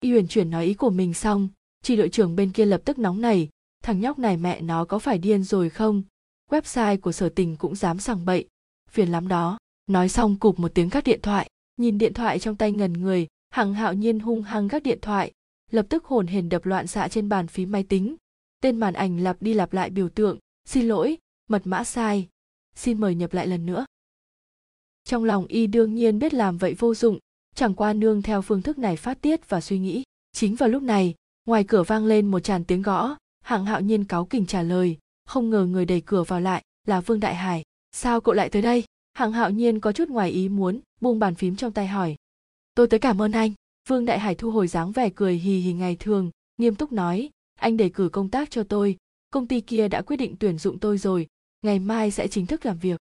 Y 0.00 0.10
huyền 0.10 0.28
chuyển 0.28 0.50
nói 0.50 0.64
ý 0.64 0.74
của 0.74 0.90
mình 0.90 1.14
xong 1.14 1.48
chỉ 1.82 1.96
đội 1.96 2.08
trưởng 2.08 2.36
bên 2.36 2.52
kia 2.52 2.64
lập 2.64 2.80
tức 2.84 2.98
nóng 2.98 3.20
nảy. 3.20 3.48
Thằng 3.82 4.00
nhóc 4.00 4.18
này 4.18 4.36
mẹ 4.36 4.60
nó 4.60 4.84
có 4.84 4.98
phải 4.98 5.18
điên 5.18 5.44
rồi 5.44 5.70
không? 5.70 6.02
Website 6.50 7.00
của 7.00 7.12
sở 7.12 7.28
tình 7.28 7.56
cũng 7.56 7.74
dám 7.74 7.98
sằng 7.98 8.24
bậy. 8.24 8.48
Phiền 8.90 9.08
lắm 9.08 9.28
đó. 9.28 9.58
Nói 9.86 10.08
xong 10.08 10.38
cụp 10.38 10.58
một 10.58 10.74
tiếng 10.74 10.90
các 10.90 11.04
điện 11.04 11.20
thoại, 11.22 11.50
nhìn 11.76 11.98
điện 11.98 12.14
thoại 12.14 12.38
trong 12.38 12.56
tay 12.56 12.72
ngần 12.72 12.92
người, 12.92 13.26
hằng 13.50 13.74
hạo 13.74 13.94
nhiên 13.94 14.18
hung 14.18 14.42
hăng 14.42 14.68
các 14.68 14.82
điện 14.82 14.98
thoại. 15.02 15.32
Lập 15.70 15.86
tức 15.88 16.04
hồn 16.04 16.26
hển 16.26 16.48
đập 16.48 16.66
loạn 16.66 16.86
xạ 16.86 17.08
trên 17.08 17.28
bàn 17.28 17.46
phí 17.46 17.66
máy 17.66 17.82
tính. 17.82 18.16
Tên 18.60 18.76
màn 18.76 18.94
ảnh 18.94 19.18
lặp 19.18 19.42
đi 19.42 19.54
lặp 19.54 19.72
lại 19.72 19.90
biểu 19.90 20.08
tượng, 20.08 20.38
xin 20.64 20.88
lỗi 20.88 21.18
mật 21.48 21.62
mã 21.64 21.84
sai. 21.84 22.28
Xin 22.74 23.00
mời 23.00 23.14
nhập 23.14 23.32
lại 23.32 23.46
lần 23.46 23.66
nữa. 23.66 23.86
Trong 25.04 25.24
lòng 25.24 25.46
y 25.46 25.66
đương 25.66 25.94
nhiên 25.94 26.18
biết 26.18 26.34
làm 26.34 26.58
vậy 26.58 26.74
vô 26.78 26.94
dụng, 26.94 27.18
chẳng 27.54 27.74
qua 27.74 27.92
nương 27.92 28.22
theo 28.22 28.42
phương 28.42 28.62
thức 28.62 28.78
này 28.78 28.96
phát 28.96 29.20
tiết 29.20 29.48
và 29.48 29.60
suy 29.60 29.78
nghĩ. 29.78 30.02
Chính 30.32 30.54
vào 30.54 30.68
lúc 30.68 30.82
này, 30.82 31.14
ngoài 31.44 31.64
cửa 31.64 31.82
vang 31.82 32.06
lên 32.06 32.30
một 32.30 32.40
tràn 32.40 32.64
tiếng 32.64 32.82
gõ, 32.82 33.16
hạng 33.40 33.64
hạo 33.64 33.80
nhiên 33.80 34.04
cáu 34.04 34.24
kỉnh 34.24 34.46
trả 34.46 34.62
lời, 34.62 34.98
không 35.24 35.50
ngờ 35.50 35.66
người 35.66 35.84
đẩy 35.84 36.00
cửa 36.00 36.22
vào 36.22 36.40
lại 36.40 36.64
là 36.86 37.00
vương 37.00 37.20
đại 37.20 37.34
hải. 37.34 37.62
Sao 37.92 38.20
cậu 38.20 38.34
lại 38.34 38.48
tới 38.48 38.62
đây? 38.62 38.84
Hạng 39.14 39.32
hạo 39.32 39.50
nhiên 39.50 39.80
có 39.80 39.92
chút 39.92 40.08
ngoài 40.08 40.30
ý 40.30 40.48
muốn, 40.48 40.80
buông 41.00 41.18
bàn 41.18 41.34
phím 41.34 41.56
trong 41.56 41.72
tay 41.72 41.86
hỏi. 41.86 42.16
Tôi 42.74 42.86
tới 42.86 43.00
cảm 43.00 43.22
ơn 43.22 43.32
anh. 43.32 43.52
Vương 43.88 44.04
đại 44.04 44.18
hải 44.18 44.34
thu 44.34 44.50
hồi 44.50 44.68
dáng 44.68 44.92
vẻ 44.92 45.10
cười 45.14 45.34
hì 45.34 45.58
hì 45.58 45.72
ngày 45.72 45.96
thường, 45.96 46.30
nghiêm 46.56 46.74
túc 46.74 46.92
nói, 46.92 47.30
anh 47.60 47.76
đề 47.76 47.88
cử 47.88 48.08
công 48.08 48.28
tác 48.28 48.50
cho 48.50 48.62
tôi 48.62 48.96
công 49.32 49.46
ty 49.46 49.60
kia 49.60 49.88
đã 49.88 50.02
quyết 50.02 50.16
định 50.16 50.36
tuyển 50.40 50.58
dụng 50.58 50.78
tôi 50.78 50.98
rồi, 50.98 51.26
ngày 51.62 51.78
mai 51.78 52.10
sẽ 52.10 52.28
chính 52.28 52.46
thức 52.46 52.66
làm 52.66 52.78
việc. 52.78 53.00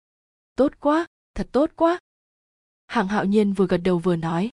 Tốt 0.56 0.72
quá, 0.80 1.08
thật 1.36 1.48
tốt 1.52 1.72
quá. 1.76 2.00
Hạng 2.88 3.08
hạo 3.08 3.26
nhiên 3.26 3.54
vừa 3.54 3.68
gật 3.68 3.78
đầu 3.78 4.00
vừa 4.00 4.16
nói. 4.16 4.50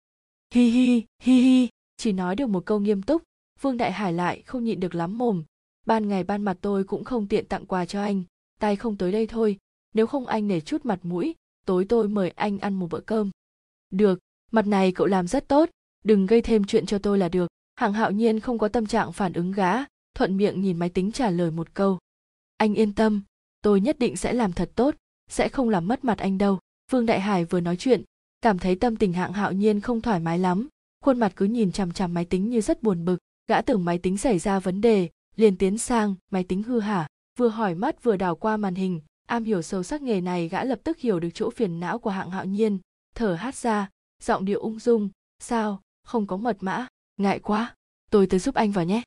Hi 0.55 0.71
hi 0.71 1.03
hi 1.23 1.41
hi, 1.41 1.69
chỉ 1.97 2.13
nói 2.13 2.37
được 2.37 2.47
một 2.47 2.67
câu 2.67 2.81
nghiêm 2.81 3.03
túc, 3.03 3.23
vương 3.61 3.77
đại 3.77 3.93
hải 3.93 4.13
lại 4.13 4.43
không 4.43 4.65
nhịn 4.65 4.81
được 4.81 4.95
lắm 4.95 5.19
mồm. 5.19 5.45
Ban 5.87 6.09
ngày 6.09 6.25
ban 6.25 6.43
mặt 6.43 6.57
tôi 6.61 6.85
cũng 6.85 7.05
không 7.05 7.29
tiện 7.29 7.47
tặng 7.47 7.67
quà 7.67 7.85
cho 7.85 8.03
anh, 8.03 8.23
tay 8.61 8.77
không 8.77 8.97
tới 8.97 9.13
đây 9.13 9.27
thôi, 9.27 9.59
nếu 9.95 10.07
không 10.07 10.27
anh 10.27 10.49
nể 10.49 10.61
chút 10.61 10.85
mặt 10.85 11.01
mũi, 11.03 11.35
tối 11.67 11.87
tôi 11.89 12.09
mời 12.09 12.31
anh 12.31 12.59
ăn 12.59 12.75
một 12.75 12.87
bữa 12.91 13.01
cơm. 13.01 13.31
Được, 13.91 14.19
mặt 14.51 14.67
này 14.67 14.93
cậu 14.93 15.07
làm 15.07 15.27
rất 15.27 15.49
tốt, 15.49 15.71
đừng 16.05 16.27
gây 16.27 16.43
thêm 16.43 16.65
chuyện 16.65 16.87
cho 16.87 16.99
tôi 16.99 17.19
là 17.19 17.29
được. 17.29 17.51
Hạng 17.77 17.93
hạo 17.93 18.11
nhiên 18.11 18.41
không 18.41 18.59
có 18.59 18.69
tâm 18.69 18.87
trạng 18.87 19.13
phản 19.13 19.33
ứng 19.33 19.53
gã 19.53 19.85
thuận 20.15 20.37
miệng 20.37 20.61
nhìn 20.61 20.79
máy 20.79 20.89
tính 20.89 21.13
trả 21.13 21.31
lời 21.31 21.51
một 21.51 21.75
câu. 21.75 21.99
Anh 22.57 22.75
yên 22.75 22.93
tâm, 22.95 23.23
tôi 23.63 23.81
nhất 23.81 23.99
định 23.99 24.17
sẽ 24.17 24.33
làm 24.33 24.53
thật 24.53 24.71
tốt, 24.75 24.95
sẽ 25.31 25.49
không 25.49 25.69
làm 25.69 25.89
mất 25.89 26.05
mặt 26.05 26.19
anh 26.19 26.39
đâu. 26.39 26.59
Vương 26.91 27.07
đại 27.07 27.21
hải 27.21 27.45
vừa 27.45 27.61
nói 27.61 27.77
chuyện, 27.77 28.03
cảm 28.41 28.59
thấy 28.59 28.77
tâm 28.77 28.97
tình 28.97 29.13
hạng 29.13 29.33
hạo 29.33 29.53
nhiên 29.53 29.81
không 29.81 30.01
thoải 30.01 30.21
mái 30.21 30.39
lắm, 30.39 30.69
khuôn 31.05 31.19
mặt 31.19 31.33
cứ 31.37 31.45
nhìn 31.45 31.73
chằm 31.73 31.93
chằm 31.93 32.15
máy 32.15 32.25
tính 32.25 32.51
như 32.51 32.61
rất 32.61 32.83
buồn 32.83 33.05
bực. 33.05 33.19
Gã 33.49 33.63
tưởng 33.63 33.85
máy 33.85 33.99
tính 33.99 34.19
xảy 34.19 34.39
ra 34.39 34.59
vấn 34.59 34.81
đề, 34.81 35.09
liền 35.37 35.57
tiến 35.57 35.79
sang, 35.79 36.15
máy 36.31 36.45
tính 36.45 36.63
hư 36.63 36.81
hả? 36.81 37.09
Vừa 37.39 37.49
hỏi 37.49 37.75
mắt 37.75 38.03
vừa 38.03 38.17
đảo 38.17 38.37
qua 38.37 38.57
màn 38.57 38.75
hình, 38.75 39.01
am 39.27 39.45
hiểu 39.45 39.63
sâu 39.63 39.83
sắc 39.83 40.03
nghề 40.03 40.21
này, 40.21 40.49
gã 40.49 40.65
lập 40.65 40.81
tức 40.85 40.99
hiểu 40.99 41.21
được 41.21 41.29
chỗ 41.35 41.51
phiền 41.51 41.81
não 41.81 41.99
của 41.99 42.11
hạng 42.11 42.31
hạo 42.31 42.45
nhiên. 42.45 42.79
Thở 43.15 43.35
hát 43.35 43.55
ra, 43.55 43.91
giọng 44.23 44.45
điệu 44.45 44.61
ung 44.61 44.79
dung, 44.79 45.09
sao, 45.39 45.83
không 46.05 46.27
có 46.27 46.37
mật 46.37 46.57
mã? 46.61 46.87
Ngại 47.17 47.39
quá, 47.39 47.75
tôi 48.11 48.27
tới 48.27 48.41
giúp 48.41 48.55
anh 48.55 48.73
vào 48.73 48.85
nhé 48.85 49.03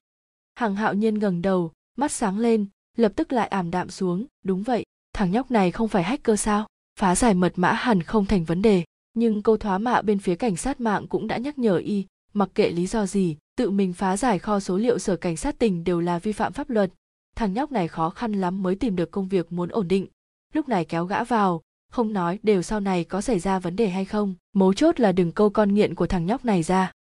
hàng 0.56 0.76
hạo 0.76 0.94
nhiên 0.94 1.20
ngẩng 1.20 1.42
đầu, 1.42 1.72
mắt 1.98 2.12
sáng 2.12 2.40
lên, 2.40 2.66
lập 2.98 3.12
tức 3.16 3.34
lại 3.34 3.48
ảm 3.48 3.72
đạm 3.72 3.90
xuống, 3.90 4.26
đúng 4.44 4.64
vậy, 4.64 4.84
thằng 5.14 5.32
nhóc 5.32 5.52
này 5.52 5.72
không 5.72 5.88
phải 5.88 6.04
hacker 6.04 6.40
sao? 6.40 6.68
Phá 7.00 7.16
giải 7.16 7.34
mật 7.34 7.54
mã 7.56 7.74
hẳn 7.74 8.04
không 8.04 8.26
thành 8.26 8.44
vấn 8.44 8.62
đề. 8.62 8.84
Nhưng 9.14 9.44
câu 9.44 9.58
thoá 9.58 9.78
mạ 9.78 10.02
bên 10.02 10.20
phía 10.20 10.36
cảnh 10.36 10.56
sát 10.56 10.82
mạng 10.82 11.08
cũng 11.08 11.28
đã 11.28 11.38
nhắc 11.38 11.58
nhở 11.58 11.78
y, 11.78 12.06
mặc 12.34 12.50
kệ 12.56 12.70
lý 12.70 12.88
do 12.88 13.06
gì, 13.06 13.38
tự 13.58 13.70
mình 13.70 13.94
phá 13.94 14.18
giải 14.18 14.40
kho 14.40 14.60
số 14.60 14.78
liệu 14.78 15.00
sở 15.00 15.16
cảnh 15.16 15.38
sát 15.38 15.60
tỉnh 15.60 15.84
đều 15.84 16.02
là 16.02 16.20
vi 16.20 16.32
phạm 16.32 16.54
pháp 16.54 16.70
luật. 16.70 16.92
Thằng 17.36 17.54
nhóc 17.54 17.72
này 17.72 17.88
khó 17.88 18.10
khăn 18.10 18.34
lắm 18.34 18.64
mới 18.64 18.76
tìm 18.76 18.96
được 18.96 19.12
công 19.12 19.28
việc 19.28 19.52
muốn 19.52 19.70
ổn 19.70 19.88
định. 19.88 20.08
Lúc 20.54 20.70
này 20.70 20.86
kéo 20.86 21.06
gã 21.06 21.24
vào, 21.24 21.62
không 21.92 22.14
nói 22.14 22.40
đều 22.44 22.62
sau 22.62 22.80
này 22.80 23.04
có 23.04 23.22
xảy 23.22 23.40
ra 23.40 23.60
vấn 23.60 23.76
đề 23.76 23.90
hay 23.90 24.06
không, 24.06 24.36
mấu 24.54 24.74
chốt 24.74 25.00
là 25.00 25.12
đừng 25.12 25.32
câu 25.32 25.50
con 25.50 25.74
nghiện 25.74 25.96
của 25.96 26.08
thằng 26.08 26.26
nhóc 26.26 26.46
này 26.46 26.64
ra. 26.64 26.92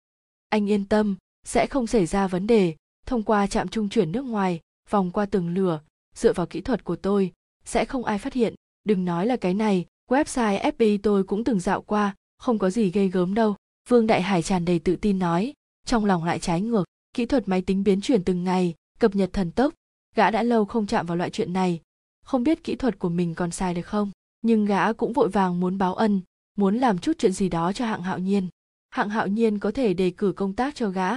Anh 0.48 0.70
yên 0.70 0.84
tâm, 0.84 1.16
sẽ 1.44 1.66
không 1.66 1.86
xảy 1.86 2.07
ra 2.07 2.26
vấn 2.26 2.46
đề 2.46 2.74
thông 3.07 3.22
qua 3.22 3.46
trạm 3.46 3.68
trung 3.68 3.88
chuyển 3.88 4.12
nước 4.12 4.24
ngoài, 4.24 4.61
vòng 4.90 5.11
qua 5.11 5.26
tường 5.26 5.55
lửa, 5.55 5.80
dựa 6.14 6.32
vào 6.32 6.46
kỹ 6.46 6.61
thuật 6.61 6.84
của 6.84 6.96
tôi, 6.96 7.32
sẽ 7.64 7.84
không 7.84 8.05
ai 8.05 8.18
phát 8.18 8.32
hiện. 8.32 8.55
Đừng 8.84 9.05
nói 9.05 9.26
là 9.26 9.36
cái 9.36 9.55
này, 9.55 9.86
website 10.11 10.72
fbi 10.76 10.98
tôi 11.02 11.24
cũng 11.24 11.44
từng 11.44 11.61
dạo 11.61 11.82
qua, 11.82 12.14
không 12.38 12.59
có 12.59 12.70
gì 12.70 12.90
ghê 12.90 13.09
gớm 13.09 13.34
đâu. 13.34 13.57
Vương 13.88 14.07
đại 14.07 14.22
hải 14.22 14.42
tràn 14.42 14.64
đầy 14.64 14.78
tự 14.78 14.96
tin 14.96 15.18
nói, 15.18 15.52
trong 15.86 16.05
lòng 16.05 16.24
lại 16.24 16.38
trái 16.38 16.61
ngược. 16.61 16.84
Kỹ 17.14 17.26
thuật 17.26 17.48
máy 17.48 17.62
tính 17.62 17.84
biến 17.84 18.00
chuyển 18.00 18.24
từng 18.24 18.44
ngày, 18.44 18.74
cập 18.98 19.14
nhật 19.14 19.30
thần 19.32 19.50
tốc. 19.50 19.74
Gã 20.14 20.30
đã 20.30 20.42
lâu 20.42 20.64
không 20.64 20.86
chạm 20.86 21.07
vào 21.07 21.16
loại 21.16 21.30
chuyện 21.30 21.52
này. 21.52 21.80
Không 22.24 22.42
biết 22.42 22.64
kỹ 22.64 22.74
thuật 22.74 22.98
của 22.98 23.09
mình 23.09 23.34
còn 23.34 23.50
sai 23.50 23.74
được 23.74 23.86
không? 23.86 24.11
Nhưng 24.42 24.64
gã 24.64 24.92
cũng 24.92 25.12
vội 25.12 25.28
vàng 25.28 25.61
muốn 25.61 25.78
báo 25.78 25.94
ân, 25.94 26.20
muốn 26.57 26.76
làm 26.76 26.98
chút 26.98 27.12
chuyện 27.18 27.32
gì 27.32 27.48
đó 27.48 27.72
cho 27.72 27.86
hạng 27.86 28.02
hạo 28.02 28.18
nhiên. 28.18 28.48
Hạng 28.90 29.11
hạo 29.11 29.26
nhiên 29.26 29.59
có 29.59 29.70
thể 29.70 29.94
đề 29.94 30.11
cử 30.11 30.32
công 30.32 30.52
tác 30.52 30.74
cho 30.74 30.88
gã 30.88 31.11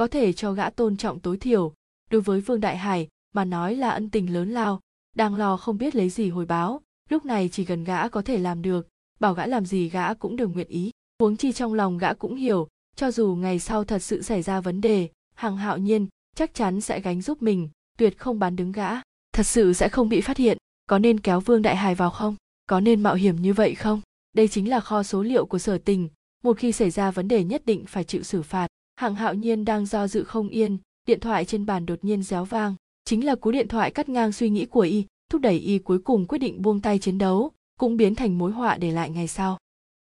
có 0.00 0.06
thể 0.06 0.32
cho 0.32 0.52
gã 0.52 0.70
tôn 0.70 0.96
trọng 0.96 1.20
tối 1.20 1.36
thiểu. 1.36 1.72
Đối 2.10 2.20
với 2.20 2.40
vương 2.40 2.60
đại 2.60 2.76
hải, 2.76 3.08
mà 3.32 3.44
nói 3.44 3.76
là 3.76 3.90
ân 3.90 4.10
tình 4.10 4.34
lớn 4.34 4.50
lao, 4.50 4.80
đang 5.16 5.34
lo 5.34 5.56
không 5.56 5.78
biết 5.78 5.94
lấy 5.94 6.10
gì 6.10 6.30
hồi 6.30 6.46
báo. 6.46 6.80
Lúc 7.08 7.24
này 7.24 7.48
chỉ 7.52 7.64
cần 7.64 7.84
gã 7.84 8.08
có 8.08 8.22
thể 8.22 8.38
làm 8.38 8.62
được, 8.62 8.88
bảo 9.18 9.34
gã 9.34 9.46
làm 9.46 9.66
gì 9.66 9.88
gã 9.88 10.14
cũng 10.14 10.36
đều 10.36 10.48
nguyện 10.48 10.68
ý. 10.68 10.90
Huống 11.18 11.36
chi 11.36 11.52
trong 11.52 11.74
lòng 11.74 11.98
gã 11.98 12.14
cũng 12.14 12.36
hiểu, 12.36 12.68
cho 12.96 13.10
dù 13.10 13.34
ngày 13.34 13.58
sau 13.58 13.84
thật 13.84 13.98
sự 13.98 14.22
xảy 14.22 14.42
ra 14.42 14.60
vấn 14.60 14.80
đề, 14.80 15.08
hằng 15.34 15.56
hạo 15.56 15.78
nhiên 15.78 16.06
chắc 16.36 16.54
chắn 16.54 16.80
sẽ 16.80 17.00
gánh 17.00 17.22
giúp 17.22 17.42
mình, 17.42 17.68
tuyệt 17.98 18.18
không 18.18 18.38
bán 18.38 18.56
đứng 18.56 18.72
gã. 18.72 18.90
Thật 19.32 19.46
sự 19.46 19.72
sẽ 19.72 19.88
không 19.88 20.08
bị 20.08 20.20
phát 20.20 20.36
hiện, 20.36 20.58
có 20.86 20.98
nên 20.98 21.20
kéo 21.20 21.40
vương 21.40 21.62
đại 21.62 21.76
hải 21.76 21.94
vào 21.94 22.10
không? 22.10 22.36
Có 22.66 22.80
nên 22.80 23.02
mạo 23.02 23.14
hiểm 23.14 23.36
như 23.36 23.52
vậy 23.52 23.74
không? 23.74 24.00
Đây 24.32 24.48
chính 24.48 24.70
là 24.70 24.80
kho 24.80 25.02
số 25.02 25.22
liệu 25.22 25.46
của 25.46 25.58
sở 25.58 25.78
tình, 25.78 26.08
một 26.42 26.58
khi 26.58 26.72
xảy 26.72 26.90
ra 26.90 27.10
vấn 27.10 27.28
đề 27.28 27.44
nhất 27.44 27.62
định 27.66 27.84
phải 27.86 28.04
chịu 28.04 28.22
xử 28.22 28.42
phạt 28.42 28.68
hạng 29.00 29.14
hạo 29.14 29.34
nhiên 29.34 29.64
đang 29.64 29.86
do 29.86 30.08
dự 30.08 30.24
không 30.24 30.48
yên, 30.48 30.78
điện 31.06 31.20
thoại 31.20 31.44
trên 31.44 31.66
bàn 31.66 31.86
đột 31.86 31.98
nhiên 32.04 32.22
réo 32.22 32.44
vang. 32.44 32.74
Chính 33.04 33.24
là 33.24 33.34
cú 33.34 33.50
điện 33.50 33.68
thoại 33.68 33.90
cắt 33.90 34.08
ngang 34.08 34.32
suy 34.32 34.50
nghĩ 34.50 34.66
của 34.66 34.80
y, 34.80 35.04
thúc 35.30 35.40
đẩy 35.40 35.58
y 35.58 35.78
cuối 35.78 35.98
cùng 35.98 36.26
quyết 36.26 36.38
định 36.38 36.62
buông 36.62 36.80
tay 36.80 36.98
chiến 36.98 37.18
đấu, 37.18 37.52
cũng 37.78 37.96
biến 37.96 38.14
thành 38.14 38.38
mối 38.38 38.52
họa 38.52 38.76
để 38.76 38.90
lại 38.90 39.10
ngày 39.10 39.28
sau. 39.28 39.58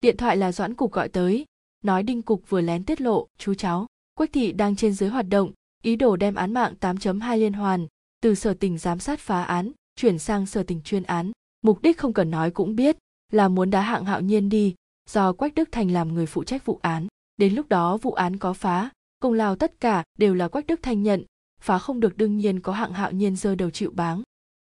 Điện 0.01 0.17
thoại 0.17 0.37
là 0.37 0.53
doãn 0.53 0.75
cục 0.75 0.93
gọi 0.93 1.09
tới. 1.09 1.45
Nói 1.85 2.03
đinh 2.03 2.23
cục 2.23 2.51
vừa 2.51 2.61
lén 2.61 2.85
tiết 2.85 3.01
lộ, 3.01 3.27
chú 3.39 3.55
cháu, 3.55 3.87
quách 4.15 4.33
thị 4.33 4.53
đang 4.53 4.77
trên 4.77 4.93
dưới 4.93 5.09
hoạt 5.09 5.29
động, 5.29 5.53
ý 5.83 5.97
đồ 5.97 6.17
đem 6.17 6.35
án 6.35 6.55
mạng 6.55 6.75
8.2 6.81 7.39
liên 7.39 7.53
hoàn, 7.53 7.87
từ 8.21 8.35
sở 8.35 8.55
tình 8.55 8.79
giám 8.79 8.99
sát 8.99 9.21
phá 9.21 9.43
án, 9.43 9.73
chuyển 9.97 10.19
sang 10.19 10.47
sở 10.47 10.63
tình 10.63 10.81
chuyên 10.83 11.03
án. 11.03 11.33
Mục 11.63 11.83
đích 11.83 11.99
không 11.99 12.13
cần 12.13 12.31
nói 12.31 12.51
cũng 12.51 12.77
biết, 12.77 12.97
là 13.33 13.49
muốn 13.49 13.71
đá 13.71 13.81
hạng 13.81 14.05
hạo 14.05 14.21
nhiên 14.21 14.49
đi, 14.49 14.75
do 15.11 15.33
quách 15.33 15.55
đức 15.55 15.69
thành 15.73 15.91
làm 15.91 16.15
người 16.15 16.27
phụ 16.27 16.45
trách 16.45 16.65
vụ 16.65 16.79
án 16.83 17.07
đến 17.37 17.55
lúc 17.55 17.69
đó 17.69 17.97
vụ 17.97 18.13
án 18.13 18.37
có 18.37 18.53
phá 18.53 18.91
công 19.25 19.33
lao 19.33 19.57
tất 19.57 19.81
cả 19.81 20.05
đều 20.19 20.35
là 20.35 20.49
quách 20.49 20.67
đức 20.67 20.81
thành 20.83 21.03
nhận, 21.03 21.25
phá 21.61 21.79
không 21.79 22.01
được 22.01 22.17
đương 22.17 22.39
nhiên 22.39 22.61
có 22.61 22.73
hạng 22.73 22.93
hạo 22.93 23.13
nhiên 23.13 23.37
giơ 23.37 23.55
đầu 23.55 23.71
chịu 23.71 23.91
báng. 23.91 24.23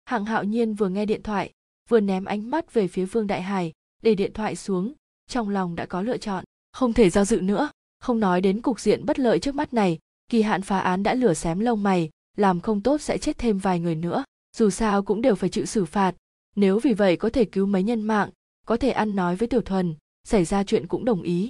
Hạng 0.06 0.26
hạo 0.26 0.44
nhiên 0.44 0.74
vừa 0.74 0.90
nghe 0.90 1.06
điện 1.06 1.24
thoại, 1.24 1.52
vừa 1.90 2.00
ném 2.00 2.26
ánh 2.26 2.50
mắt 2.50 2.74
về 2.74 2.88
phía 2.88 3.06
vương 3.06 3.28
đại 3.28 3.42
hải, 3.42 3.74
để 4.04 4.16
điện 4.16 4.34
thoại 4.34 4.56
xuống, 4.56 4.94
trong 5.30 5.50
lòng 5.50 5.76
đã 5.76 5.86
có 5.86 6.02
lựa 6.02 6.18
chọn, 6.18 6.44
không 6.72 6.94
thể 6.94 7.10
do 7.10 7.26
dự 7.26 7.42
nữa, 7.42 7.70
không 8.00 8.20
nói 8.20 8.42
đến 8.42 8.62
cục 8.62 8.80
diện 8.80 9.06
bất 9.06 9.20
lợi 9.20 9.40
trước 9.40 9.56
mắt 9.56 9.74
này, 9.74 10.00
kỳ 10.30 10.42
hạn 10.42 10.62
phá 10.62 10.80
án 10.80 11.04
đã 11.04 11.14
lửa 11.14 11.34
xém 11.34 11.60
lông 11.60 11.84
mày, 11.84 12.10
làm 12.38 12.60
không 12.60 12.82
tốt 12.82 13.02
sẽ 13.02 13.18
chết 13.18 13.38
thêm 13.38 13.58
vài 13.58 13.80
người 13.80 13.96
nữa, 13.96 14.24
dù 14.58 14.70
sao 14.70 15.04
cũng 15.04 15.22
đều 15.22 15.36
phải 15.36 15.50
chịu 15.50 15.66
xử 15.66 15.86
phạt. 15.86 16.16
Nếu 16.56 16.80
vì 16.80 16.94
vậy 16.94 17.18
có 17.18 17.30
thể 17.30 17.46
cứu 17.46 17.66
mấy 17.66 17.84
nhân 17.84 18.02
mạng, 18.02 18.30
có 18.66 18.78
thể 18.78 18.90
ăn 18.90 19.16
nói 19.16 19.36
với 19.36 19.48
tiểu 19.48 19.62
thuần, 19.62 19.96
xảy 20.24 20.46
ra 20.46 20.64
chuyện 20.64 20.88
cũng 20.88 21.06
đồng 21.06 21.22
ý 21.22 21.50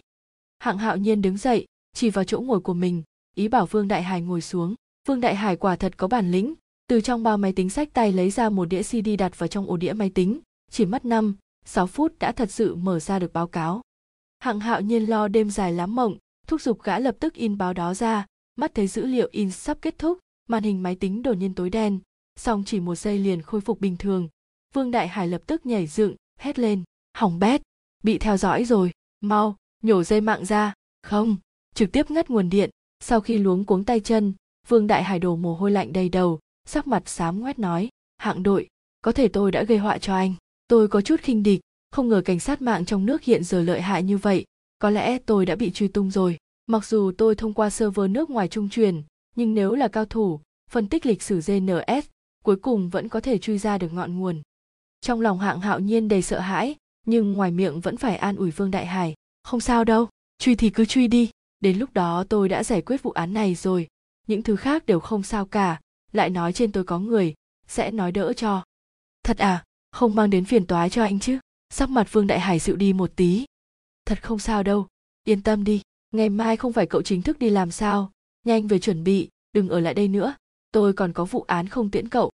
hạng 0.59 0.77
hạo 0.77 0.97
nhiên 0.97 1.21
đứng 1.21 1.37
dậy, 1.37 1.65
chỉ 1.93 2.09
vào 2.09 2.23
chỗ 2.23 2.41
ngồi 2.41 2.59
của 2.59 2.73
mình, 2.73 3.03
ý 3.35 3.47
bảo 3.47 3.65
vương 3.65 3.87
đại 3.87 4.03
hải 4.03 4.21
ngồi 4.21 4.41
xuống. 4.41 4.75
Vương 5.07 5.21
đại 5.21 5.35
hải 5.35 5.55
quả 5.55 5.75
thật 5.75 5.97
có 5.97 6.07
bản 6.07 6.31
lĩnh, 6.31 6.53
từ 6.87 7.01
trong 7.01 7.23
bao 7.23 7.37
máy 7.37 7.53
tính 7.53 7.69
sách 7.69 7.89
tay 7.93 8.11
lấy 8.11 8.29
ra 8.29 8.49
một 8.49 8.65
đĩa 8.65 8.83
cd 8.83 9.09
đặt 9.17 9.39
vào 9.39 9.47
trong 9.47 9.67
ổ 9.69 9.77
đĩa 9.77 9.93
máy 9.93 10.09
tính, 10.09 10.39
chỉ 10.71 10.85
mất 10.85 11.05
năm, 11.05 11.35
sáu 11.65 11.87
phút 11.87 12.19
đã 12.19 12.31
thật 12.31 12.51
sự 12.51 12.75
mở 12.75 12.99
ra 12.99 13.19
được 13.19 13.33
báo 13.33 13.47
cáo. 13.47 13.81
Hạng 14.39 14.59
hạo 14.59 14.81
nhiên 14.81 15.05
lo 15.05 15.27
đêm 15.27 15.49
dài 15.49 15.73
lắm 15.73 15.95
mộng, 15.95 16.17
thúc 16.47 16.61
giục 16.61 16.83
gã 16.83 16.99
lập 16.99 17.15
tức 17.19 17.33
in 17.33 17.57
báo 17.57 17.73
đó 17.73 17.93
ra, 17.93 18.25
mắt 18.55 18.71
thấy 18.75 18.87
dữ 18.87 19.05
liệu 19.05 19.29
in 19.31 19.51
sắp 19.51 19.77
kết 19.81 19.99
thúc, 19.99 20.17
màn 20.49 20.63
hình 20.63 20.83
máy 20.83 20.95
tính 20.95 21.23
đột 21.23 21.33
nhiên 21.33 21.53
tối 21.53 21.69
đen 21.69 21.99
xong 22.37 22.63
chỉ 22.65 22.79
một 22.79 22.95
giây 22.95 23.19
liền 23.19 23.41
khôi 23.41 23.61
phục 23.61 23.81
bình 23.81 23.97
thường. 23.97 24.29
Vương 24.73 24.91
đại 24.91 25.07
hải 25.07 25.27
lập 25.27 25.41
tức 25.47 25.65
nhảy 25.65 25.87
dựng, 25.87 26.15
hét 26.39 26.59
lên, 26.59 26.83
hỏng 27.13 27.39
bét, 27.39 27.61
bị 28.03 28.17
theo 28.17 28.37
dõi 28.37 28.65
rồi, 28.65 28.91
mau 29.21 29.55
nhổ 29.83 30.03
dây 30.03 30.21
mạng 30.21 30.45
ra. 30.45 30.73
Không, 31.03 31.37
trực 31.75 31.91
tiếp 31.91 32.11
ngắt 32.11 32.29
nguồn 32.29 32.49
điện. 32.49 32.69
Sau 32.99 33.21
khi 33.21 33.37
luống 33.37 33.65
cuống 33.65 33.83
tay 33.83 33.99
chân, 33.99 34.33
vương 34.67 34.87
đại 34.87 35.03
hải 35.03 35.19
đổ 35.19 35.35
mồ 35.35 35.55
hôi 35.55 35.71
lạnh 35.71 35.93
đầy 35.93 36.09
đầu, 36.09 36.39
sắc 36.65 36.87
mặt 36.87 37.09
xám 37.09 37.39
ngoét 37.39 37.59
nói, 37.59 37.89
hạng 38.17 38.43
đội, 38.43 38.67
có 39.01 39.11
thể 39.11 39.27
tôi 39.27 39.51
đã 39.51 39.63
gây 39.63 39.77
họa 39.77 39.97
cho 39.97 40.15
anh. 40.15 40.33
Tôi 40.67 40.87
có 40.87 41.01
chút 41.01 41.19
khinh 41.21 41.43
địch, 41.43 41.59
không 41.91 42.09
ngờ 42.09 42.21
cảnh 42.25 42.39
sát 42.39 42.61
mạng 42.61 42.85
trong 42.85 43.05
nước 43.05 43.23
hiện 43.23 43.43
giờ 43.43 43.61
lợi 43.61 43.81
hại 43.81 44.03
như 44.03 44.17
vậy. 44.17 44.45
Có 44.79 44.89
lẽ 44.89 45.17
tôi 45.19 45.45
đã 45.45 45.55
bị 45.55 45.71
truy 45.71 45.87
tung 45.87 46.11
rồi. 46.11 46.37
Mặc 46.67 46.85
dù 46.85 47.11
tôi 47.17 47.35
thông 47.35 47.53
qua 47.53 47.69
server 47.69 48.09
nước 48.09 48.29
ngoài 48.29 48.47
trung 48.47 48.69
truyền, 48.69 49.01
nhưng 49.35 49.53
nếu 49.53 49.75
là 49.75 49.87
cao 49.87 50.05
thủ, 50.05 50.39
phân 50.69 50.87
tích 50.87 51.05
lịch 51.05 51.21
sử 51.21 51.41
gns 51.41 52.07
cuối 52.43 52.55
cùng 52.55 52.89
vẫn 52.89 53.09
có 53.09 53.19
thể 53.19 53.37
truy 53.37 53.57
ra 53.57 53.77
được 53.77 53.93
ngọn 53.93 54.19
nguồn. 54.19 54.41
Trong 55.01 55.21
lòng 55.21 55.39
hạng 55.39 55.59
hạo 55.59 55.79
nhiên 55.79 56.07
đầy 56.07 56.21
sợ 56.21 56.39
hãi, 56.39 56.75
nhưng 57.05 57.33
ngoài 57.33 57.51
miệng 57.51 57.79
vẫn 57.79 57.97
phải 57.97 58.17
an 58.17 58.35
ủi 58.35 58.51
vương 58.51 58.71
đại 58.71 58.85
hải 58.85 59.15
không 59.47 59.59
sao 59.59 59.83
đâu, 59.83 60.09
truy 60.39 60.55
thì 60.55 60.69
cứ 60.69 60.85
truy 60.85 61.07
đi. 61.07 61.29
Đến 61.59 61.77
lúc 61.77 61.93
đó 61.93 62.23
tôi 62.29 62.49
đã 62.49 62.63
giải 62.63 62.81
quyết 62.81 63.03
vụ 63.03 63.11
án 63.11 63.33
này 63.33 63.55
rồi. 63.55 63.87
Những 64.27 64.43
thứ 64.43 64.55
khác 64.55 64.85
đều 64.85 64.99
không 64.99 65.23
sao 65.23 65.45
cả. 65.45 65.81
Lại 66.11 66.29
nói 66.29 66.53
trên 66.53 66.71
tôi 66.71 66.83
có 66.83 66.99
người, 66.99 67.33
sẽ 67.67 67.91
nói 67.91 68.11
đỡ 68.11 68.33
cho. 68.33 68.63
Thật 69.23 69.37
à 69.37 69.63
không 69.91 70.15
mang 70.15 70.29
đến 70.29 70.45
phiền 70.45 70.65
toái 70.65 70.89
cho 70.89 71.03
anh 71.03 71.19
chứ? 71.19 71.39
Sắc 71.69 71.89
mặt 71.89 72.07
vương 72.11 72.27
đại 72.27 72.39
hải 72.39 72.59
dịu 72.59 72.75
đi 72.75 72.93
một 72.93 73.11
tí. 73.15 73.45
Thật 74.05 74.23
không 74.23 74.39
sao 74.39 74.63
đâu, 74.63 74.87
yên 75.23 75.41
tâm 75.41 75.63
đi. 75.63 75.81
Ngày 76.11 76.29
mai 76.29 76.57
không 76.57 76.73
phải 76.73 76.85
cậu 76.85 77.01
chính 77.01 77.21
thức 77.21 77.39
đi 77.39 77.49
làm 77.49 77.71
sao. 77.71 78.11
Nhanh 78.43 78.67
về 78.67 78.79
chuẩn 78.79 79.03
bị, 79.03 79.29
đừng 79.53 79.69
ở 79.69 79.79
lại 79.79 79.93
đây 79.93 80.07
nữa. 80.07 80.35
Tôi 80.71 80.93
còn 80.93 81.13
có 81.13 81.25
vụ 81.25 81.41
án 81.41 81.67
không 81.67 81.91
tiễn 81.91 82.09
cậu. 82.09 82.31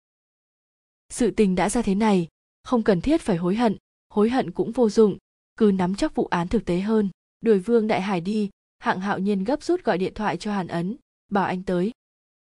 Sự 1.08 1.30
tình 1.30 1.54
đã 1.54 1.68
ra 1.68 1.82
thế 1.82 1.94
này, 1.94 2.28
không 2.64 2.82
cần 2.82 3.00
thiết 3.00 3.20
phải 3.20 3.36
hối 3.36 3.56
hận. 3.56 3.76
Hối 4.08 4.30
hận 4.30 4.50
cũng 4.50 4.72
vô 4.72 4.88
dụng 4.88 5.18
cứ 5.58 5.72
nắm 5.74 5.94
chắc 5.94 6.14
vụ 6.14 6.26
án 6.26 6.48
thực 6.48 6.64
tế 6.64 6.80
hơn. 6.80 7.08
Đuổi 7.40 7.58
vương 7.58 7.86
đại 7.86 8.00
hải 8.00 8.20
đi, 8.20 8.50
hạng 8.78 9.00
hạo 9.00 9.18
nhiên 9.18 9.44
gấp 9.44 9.62
rút 9.62 9.84
gọi 9.84 9.98
điện 9.98 10.14
thoại 10.14 10.36
cho 10.36 10.52
hàn 10.52 10.66
ấn, 10.66 10.96
bảo 11.30 11.44
anh 11.44 11.62
tới. 11.62 11.90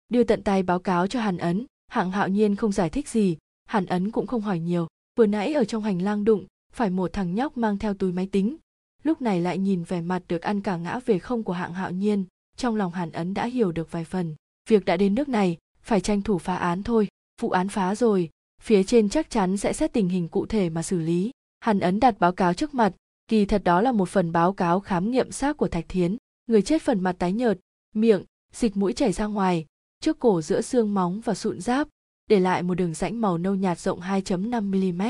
Đưa 0.09 0.25
tận 0.25 0.43
tay 0.43 0.63
báo 0.63 0.79
cáo 0.79 1.07
cho 1.07 1.21
hàn 1.21 1.39
ấn, 1.39 1.67
hạng 1.89 2.11
hạo 2.11 2.29
nhiên 2.29 2.57
không 2.57 2.73
giải 2.73 2.91
thích 2.91 3.09
gì, 3.09 3.37
hàn 3.65 3.87
ấn 3.87 4.11
cũng 4.11 4.27
không 4.27 4.41
hỏi 4.41 4.59
nhiều. 4.59 4.87
Vừa 5.19 5.27
nãy 5.27 5.53
ở 5.53 5.65
trong 5.65 5.83
hành 5.83 6.03
lang 6.03 6.25
đụng, 6.25 6.47
phải 6.73 6.91
một 6.91 7.13
thằng 7.13 7.35
nhóc 7.35 7.57
mang 7.57 7.79
theo 7.79 7.95
túi 7.95 8.13
máy 8.13 8.29
tính. 8.33 8.57
Lúc 9.03 9.21
này 9.21 9.41
lại 9.41 9.59
nhìn 9.59 9.85
vẻ 9.85 10.01
mặt 10.01 10.23
được 10.29 10.43
ăn 10.43 10.61
cả 10.61 10.77
ngã 10.77 11.01
về 11.07 11.19
không 11.19 11.43
của 11.43 11.53
hạng 11.53 11.75
hạo 11.75 11.91
nhiên, 11.91 12.25
trong 12.57 12.77
lòng 12.77 12.93
hàn 12.93 13.13
ấn 13.13 13.35
đã 13.35 13.47
hiểu 13.47 13.73
được 13.73 13.91
vài 13.91 14.05
phần. 14.05 14.35
Việc 14.69 14.85
đã 14.85 14.97
đến 14.97 15.15
nước 15.15 15.29
này, 15.29 15.57
phải 15.83 16.01
tranh 16.01 16.23
thủ 16.23 16.39
phá 16.39 16.57
án 16.57 16.83
thôi. 16.83 17.09
Vụ 17.41 17.51
án 17.51 17.69
phá 17.69 17.95
rồi, 17.95 18.31
phía 18.63 18.83
trên 18.83 19.09
chắc 19.09 19.31
chắn 19.31 19.57
sẽ 19.57 19.73
xét 19.73 19.93
tình 19.93 20.09
hình 20.09 20.29
cụ 20.29 20.47
thể 20.47 20.71
mà 20.71 20.83
xử 20.83 20.99
lý. 20.99 21.31
Hàn 21.61 21.81
ấn 21.81 22.01
đặt 22.01 22.19
báo 22.19 22.33
cáo 22.33 22.55
trước 22.55 22.75
mặt 22.75 22.93
kỳ 23.29 23.45
thật 23.45 23.65
đó 23.65 23.81
là 23.81 23.93
một 23.93 24.09
phần 24.09 24.33
báo 24.33 24.53
cáo 24.53 24.81
khám 24.81 25.11
nghiệm 25.11 25.33
xác 25.33 25.57
của 25.57 25.69
thạch 25.69 25.89
thiến 25.89 26.17
người 26.47 26.63
chết 26.63 26.83
phần 26.83 27.01
mặt 27.01 27.17
tái 27.19 27.33
nhợt 27.33 27.59
miệng 27.95 28.25
dịch 28.53 28.77
mũi 28.77 28.93
chảy 28.93 29.13
ra 29.13 29.27
ngoài 29.27 29.67
trước 30.01 30.19
cổ 30.19 30.43
giữa 30.43 30.61
xương 30.61 30.95
móng 30.95 31.21
và 31.21 31.35
sụn 31.35 31.61
giáp 31.61 31.89
để 32.27 32.41
lại 32.41 32.63
một 32.63 32.75
đường 32.75 32.95
rãnh 32.95 33.21
màu 33.21 33.39
nâu 33.39 33.55
nhạt 33.55 33.79
rộng 33.79 34.01
2.5 34.01 34.93
mm. 34.93 35.03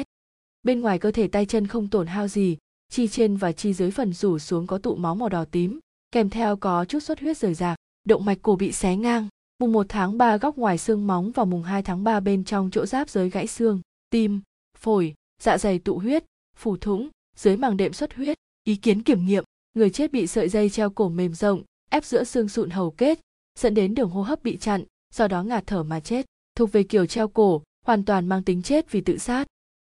Bên 0.62 0.80
ngoài 0.80 0.98
cơ 0.98 1.10
thể 1.10 1.28
tay 1.28 1.46
chân 1.46 1.66
không 1.66 1.88
tổn 1.88 2.06
hao 2.06 2.28
gì, 2.28 2.56
chi 2.88 3.08
trên 3.08 3.36
và 3.36 3.52
chi 3.52 3.72
dưới 3.72 3.90
phần 3.90 4.12
rủ 4.12 4.38
xuống 4.38 4.66
có 4.66 4.78
tụ 4.78 4.96
máu 4.96 5.14
màu 5.14 5.28
đỏ 5.28 5.44
tím, 5.50 5.80
kèm 6.12 6.30
theo 6.30 6.56
có 6.56 6.84
chút 6.84 7.00
xuất 7.00 7.20
huyết 7.20 7.36
rời 7.36 7.54
rạc, 7.54 7.78
động 8.04 8.24
mạch 8.24 8.38
cổ 8.42 8.56
bị 8.56 8.72
xé 8.72 8.96
ngang. 8.96 9.28
Mùng 9.58 9.72
1 9.72 9.86
tháng 9.88 10.18
3 10.18 10.36
góc 10.36 10.56
ngoài 10.56 10.78
xương 10.78 11.06
móng 11.06 11.32
và 11.32 11.44
mùng 11.44 11.62
2 11.62 11.82
tháng 11.82 12.04
3 12.04 12.20
bên 12.20 12.44
trong 12.44 12.70
chỗ 12.70 12.86
giáp 12.86 13.10
dưới 13.10 13.30
gãy 13.30 13.46
xương, 13.46 13.80
tim, 14.10 14.40
phổi, 14.78 15.14
dạ 15.42 15.58
dày 15.58 15.78
tụ 15.78 15.98
huyết, 15.98 16.24
phủ 16.56 16.76
thủng, 16.76 17.08
dưới 17.37 17.57
màng 17.57 17.76
đệm 17.76 17.93
xuất 17.93 18.14
huyết. 18.14 18.39
Ý 18.64 18.76
kiến 18.76 19.03
kiểm 19.03 19.26
nghiệm, 19.26 19.45
người 19.74 19.91
chết 19.91 20.12
bị 20.12 20.26
sợi 20.26 20.49
dây 20.49 20.70
treo 20.70 20.91
cổ 20.91 21.09
mềm 21.09 21.34
rộng, 21.34 21.62
ép 21.91 22.05
giữa 22.05 22.24
xương 22.24 22.49
sụn 22.49 22.70
hầu 22.70 22.91
kết, 22.91 23.20
dẫn 23.59 23.74
đến 23.74 23.95
đường 23.95 24.11
hô 24.11 24.22
hấp 24.22 24.43
bị 24.43 24.57
chặn, 24.57 24.84
do 25.14 25.28
đó 25.28 25.43
ngạt 25.43 25.66
thở 25.66 25.82
mà 25.82 26.01
chết. 26.01 26.26
Thuộc 26.57 26.72
về 26.72 26.82
kiểu 26.82 27.07
treo 27.07 27.28
cổ, 27.28 27.62
hoàn 27.87 28.05
toàn 28.05 28.28
mang 28.28 28.43
tính 28.43 28.62
chết 28.62 28.91
vì 28.91 29.01
tự 29.01 29.18
sát. 29.18 29.47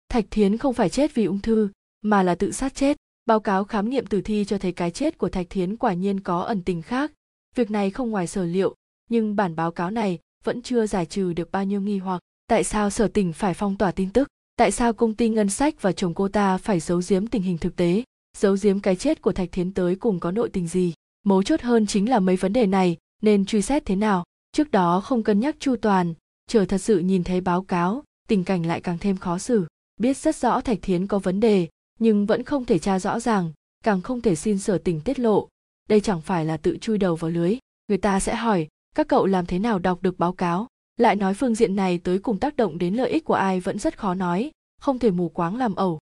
Thạch 0.08 0.24
Thiến 0.30 0.58
không 0.58 0.74
phải 0.74 0.88
chết 0.88 1.14
vì 1.14 1.24
ung 1.24 1.40
thư, 1.40 1.68
mà 2.02 2.22
là 2.22 2.34
tự 2.34 2.52
sát 2.52 2.74
chết. 2.74 2.96
Báo 3.26 3.40
cáo 3.40 3.64
khám 3.64 3.90
nghiệm 3.90 4.06
tử 4.06 4.20
thi 4.20 4.44
cho 4.44 4.58
thấy 4.58 4.72
cái 4.72 4.90
chết 4.90 5.18
của 5.18 5.28
Thạch 5.28 5.46
Thiến 5.50 5.76
quả 5.76 5.92
nhiên 5.92 6.20
có 6.20 6.40
ẩn 6.40 6.62
tình 6.62 6.82
khác. 6.82 7.12
Việc 7.54 7.70
này 7.70 7.90
không 7.90 8.10
ngoài 8.10 8.26
sở 8.26 8.44
liệu, 8.44 8.74
nhưng 9.10 9.36
bản 9.36 9.56
báo 9.56 9.70
cáo 9.70 9.90
này 9.90 10.18
vẫn 10.44 10.62
chưa 10.62 10.86
giải 10.86 11.06
trừ 11.06 11.32
được 11.32 11.50
bao 11.52 11.64
nhiêu 11.64 11.80
nghi 11.80 11.98
hoặc. 11.98 12.20
Tại 12.46 12.64
sao 12.64 12.90
sở 12.90 13.08
tỉnh 13.08 13.32
phải 13.32 13.54
phong 13.54 13.76
tỏa 13.76 13.92
tin 13.92 14.10
tức? 14.10 14.28
Tại 14.60 14.70
sao 14.70 14.92
công 14.92 15.14
ty 15.14 15.28
ngân 15.28 15.50
sách 15.50 15.82
và 15.82 15.92
chồng 15.92 16.14
cô 16.14 16.28
ta 16.28 16.56
phải 16.56 16.80
giấu 16.80 17.00
giếm 17.08 17.26
tình 17.26 17.42
hình 17.42 17.58
thực 17.58 17.76
tế? 17.76 18.02
Giấu 18.38 18.56
giếm 18.62 18.80
cái 18.80 18.96
chết 18.96 19.22
của 19.22 19.32
Thạch 19.32 19.52
Thiến 19.52 19.72
tới 19.72 19.96
cùng 19.96 20.20
có 20.20 20.30
nội 20.30 20.50
tình 20.52 20.68
gì? 20.68 20.94
Mấu 21.22 21.42
chốt 21.42 21.60
hơn 21.60 21.86
chính 21.86 22.10
là 22.10 22.20
mấy 22.20 22.36
vấn 22.36 22.52
đề 22.52 22.66
này 22.66 22.96
nên 23.22 23.44
truy 23.44 23.62
xét 23.62 23.84
thế 23.84 23.96
nào. 23.96 24.24
Trước 24.52 24.70
đó 24.70 25.00
không 25.00 25.22
cân 25.22 25.40
nhắc 25.40 25.56
chu 25.58 25.76
toàn, 25.76 26.14
chờ 26.46 26.64
thật 26.64 26.78
sự 26.78 26.98
nhìn 26.98 27.24
thấy 27.24 27.40
báo 27.40 27.62
cáo 27.62 28.02
tình 28.28 28.44
cảnh 28.44 28.66
lại 28.66 28.80
càng 28.80 28.98
thêm 28.98 29.16
khó 29.16 29.38
xử 29.38 29.66
biết 29.96 30.16
rất 30.16 30.36
rõ 30.36 30.60
thạch 30.60 30.78
thiến 30.82 31.06
có 31.06 31.18
vấn 31.18 31.40
đề 31.40 31.68
nhưng 31.98 32.26
vẫn 32.26 32.42
không 32.42 32.64
thể 32.64 32.78
tra 32.78 32.98
rõ 32.98 33.20
ràng 33.20 33.52
càng 33.84 34.02
không 34.02 34.20
thể 34.20 34.34
xin 34.34 34.58
sở 34.58 34.78
tình 34.78 35.00
tiết 35.00 35.18
lộ 35.18 35.48
đây 35.88 36.00
chẳng 36.00 36.20
phải 36.20 36.44
là 36.44 36.56
tự 36.56 36.76
chui 36.80 36.98
đầu 36.98 37.16
vào 37.16 37.30
lưới 37.30 37.56
người 37.88 37.98
ta 37.98 38.20
sẽ 38.20 38.34
hỏi 38.34 38.68
các 38.94 39.08
cậu 39.08 39.26
làm 39.26 39.46
thế 39.46 39.58
nào 39.58 39.78
đọc 39.78 40.02
được 40.02 40.18
báo 40.18 40.32
cáo 40.32 40.66
lại 41.00 41.16
nói 41.16 41.34
phương 41.34 41.54
diện 41.54 41.76
này 41.76 41.98
tới 41.98 42.18
cùng 42.18 42.38
tác 42.38 42.56
động 42.56 42.78
đến 42.78 42.94
lợi 42.94 43.10
ích 43.10 43.24
của 43.24 43.34
ai 43.34 43.60
vẫn 43.60 43.78
rất 43.78 43.98
khó 43.98 44.14
nói, 44.14 44.50
không 44.80 44.98
thể 44.98 45.10
mù 45.10 45.28
quáng 45.28 45.56
làm 45.56 45.74
ẩu. 45.74 45.98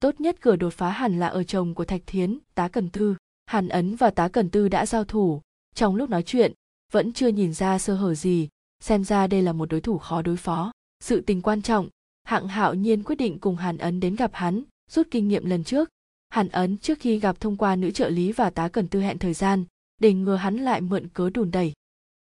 Tốt 0.00 0.20
nhất 0.20 0.36
cửa 0.40 0.56
đột 0.56 0.72
phá 0.72 0.90
hẳn 0.90 1.20
là 1.20 1.26
ở 1.26 1.44
chồng 1.44 1.74
của 1.74 1.84
thạch 1.84 2.02
thiến, 2.06 2.38
tá 2.54 2.68
cần 2.68 2.88
tư. 2.88 3.16
Hàn 3.46 3.68
ấn 3.68 3.96
và 3.96 4.10
tá 4.10 4.28
cần 4.28 4.50
tư 4.50 4.68
đã 4.68 4.86
giao 4.86 5.04
thủ. 5.04 5.40
Trong 5.74 5.96
lúc 5.96 6.10
nói 6.10 6.22
chuyện, 6.22 6.52
vẫn 6.92 7.12
chưa 7.12 7.28
nhìn 7.28 7.54
ra 7.54 7.78
sơ 7.78 7.94
hở 7.94 8.14
gì, 8.14 8.48
xem 8.80 9.04
ra 9.04 9.26
đây 9.26 9.42
là 9.42 9.52
một 9.52 9.68
đối 9.68 9.80
thủ 9.80 9.98
khó 9.98 10.22
đối 10.22 10.36
phó. 10.36 10.72
Sự 11.00 11.20
tình 11.20 11.42
quan 11.42 11.62
trọng, 11.62 11.88
hạng 12.24 12.48
hạo 12.48 12.74
nhiên 12.74 13.02
quyết 13.02 13.16
định 13.16 13.38
cùng 13.38 13.56
hàn 13.56 13.78
ấn 13.78 14.00
đến 14.00 14.16
gặp 14.16 14.30
hắn, 14.34 14.62
rút 14.90 15.06
kinh 15.10 15.28
nghiệm 15.28 15.46
lần 15.46 15.64
trước. 15.64 15.88
Hàn 16.28 16.48
ấn 16.48 16.78
trước 16.78 16.98
khi 17.00 17.18
gặp 17.18 17.40
thông 17.40 17.56
qua 17.56 17.76
nữ 17.76 17.90
trợ 17.90 18.08
lý 18.08 18.32
và 18.32 18.50
tá 18.50 18.68
cần 18.68 18.88
tư 18.88 19.00
hẹn 19.00 19.18
thời 19.18 19.34
gian, 19.34 19.64
để 20.00 20.12
ngừa 20.12 20.36
hắn 20.36 20.56
lại 20.56 20.80
mượn 20.80 21.08
cớ 21.08 21.30
đùn 21.30 21.50
đẩy. 21.50 21.72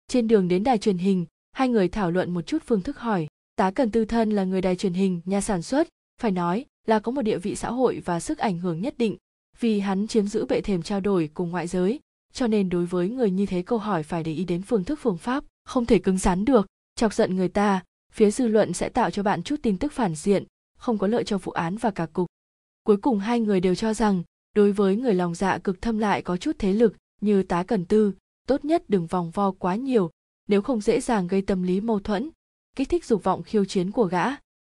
Trên 0.07 0.27
đường 0.27 0.47
đến 0.47 0.63
đài 0.63 0.77
truyền 0.77 0.97
hình 0.97 1.25
hai 1.57 1.69
người 1.69 1.87
thảo 1.87 2.11
luận 2.11 2.33
một 2.33 2.41
chút 2.41 2.63
phương 2.65 2.81
thức 2.81 2.99
hỏi. 2.99 3.27
Tá 3.55 3.71
cần 3.71 3.91
tư 3.91 4.05
thân 4.05 4.29
là 4.29 4.43
người 4.43 4.61
đài 4.61 4.75
truyền 4.75 4.93
hình, 4.93 5.21
nhà 5.25 5.41
sản 5.41 5.61
xuất, 5.61 5.87
phải 6.21 6.31
nói 6.31 6.65
là 6.87 6.99
có 6.99 7.11
một 7.11 7.21
địa 7.21 7.37
vị 7.37 7.55
xã 7.55 7.71
hội 7.71 8.01
và 8.05 8.19
sức 8.19 8.37
ảnh 8.37 8.59
hưởng 8.59 8.81
nhất 8.81 8.97
định. 8.97 9.17
Vì 9.59 9.79
hắn 9.79 10.07
chiếm 10.07 10.27
giữ 10.27 10.45
bệ 10.45 10.61
thềm 10.61 10.81
trao 10.81 10.99
đổi 10.99 11.29
cùng 11.33 11.49
ngoại 11.49 11.67
giới, 11.67 11.99
cho 12.33 12.47
nên 12.47 12.69
đối 12.69 12.85
với 12.85 13.09
người 13.09 13.31
như 13.31 13.45
thế 13.45 13.61
câu 13.61 13.79
hỏi 13.79 14.03
phải 14.03 14.23
để 14.23 14.33
ý 14.33 14.45
đến 14.45 14.61
phương 14.61 14.83
thức 14.83 14.99
phương 15.01 15.17
pháp, 15.17 15.43
không 15.65 15.85
thể 15.85 15.99
cứng 15.99 16.17
rắn 16.17 16.45
được. 16.45 16.67
Chọc 16.95 17.13
giận 17.13 17.35
người 17.35 17.49
ta, 17.49 17.83
phía 18.11 18.31
dư 18.31 18.47
luận 18.47 18.73
sẽ 18.73 18.89
tạo 18.89 19.11
cho 19.11 19.23
bạn 19.23 19.43
chút 19.43 19.55
tin 19.63 19.77
tức 19.77 19.91
phản 19.91 20.15
diện, 20.15 20.43
không 20.77 20.97
có 20.97 21.07
lợi 21.07 21.23
cho 21.23 21.37
vụ 21.37 21.51
án 21.51 21.77
và 21.77 21.91
cả 21.91 22.05
cục. 22.13 22.27
Cuối 22.83 22.97
cùng 22.97 23.19
hai 23.19 23.39
người 23.39 23.59
đều 23.59 23.75
cho 23.75 23.93
rằng, 23.93 24.23
đối 24.55 24.71
với 24.71 24.95
người 24.95 25.13
lòng 25.13 25.35
dạ 25.35 25.57
cực 25.57 25.81
thâm 25.81 25.97
lại 25.97 26.21
có 26.21 26.37
chút 26.37 26.55
thế 26.59 26.73
lực 26.73 26.95
như 27.21 27.43
tá 27.43 27.63
cần 27.63 27.85
tư, 27.85 28.13
tốt 28.47 28.65
nhất 28.65 28.83
đừng 28.87 29.07
vòng 29.07 29.31
vo 29.31 29.51
quá 29.51 29.75
nhiều 29.75 30.09
nếu 30.47 30.61
không 30.61 30.81
dễ 30.81 31.01
dàng 31.01 31.27
gây 31.27 31.41
tâm 31.41 31.63
lý 31.63 31.81
mâu 31.81 31.99
thuẫn, 31.99 32.29
kích 32.75 32.89
thích 32.89 33.05
dục 33.05 33.23
vọng 33.23 33.43
khiêu 33.43 33.65
chiến 33.65 33.91
của 33.91 34.05
gã, 34.05 34.25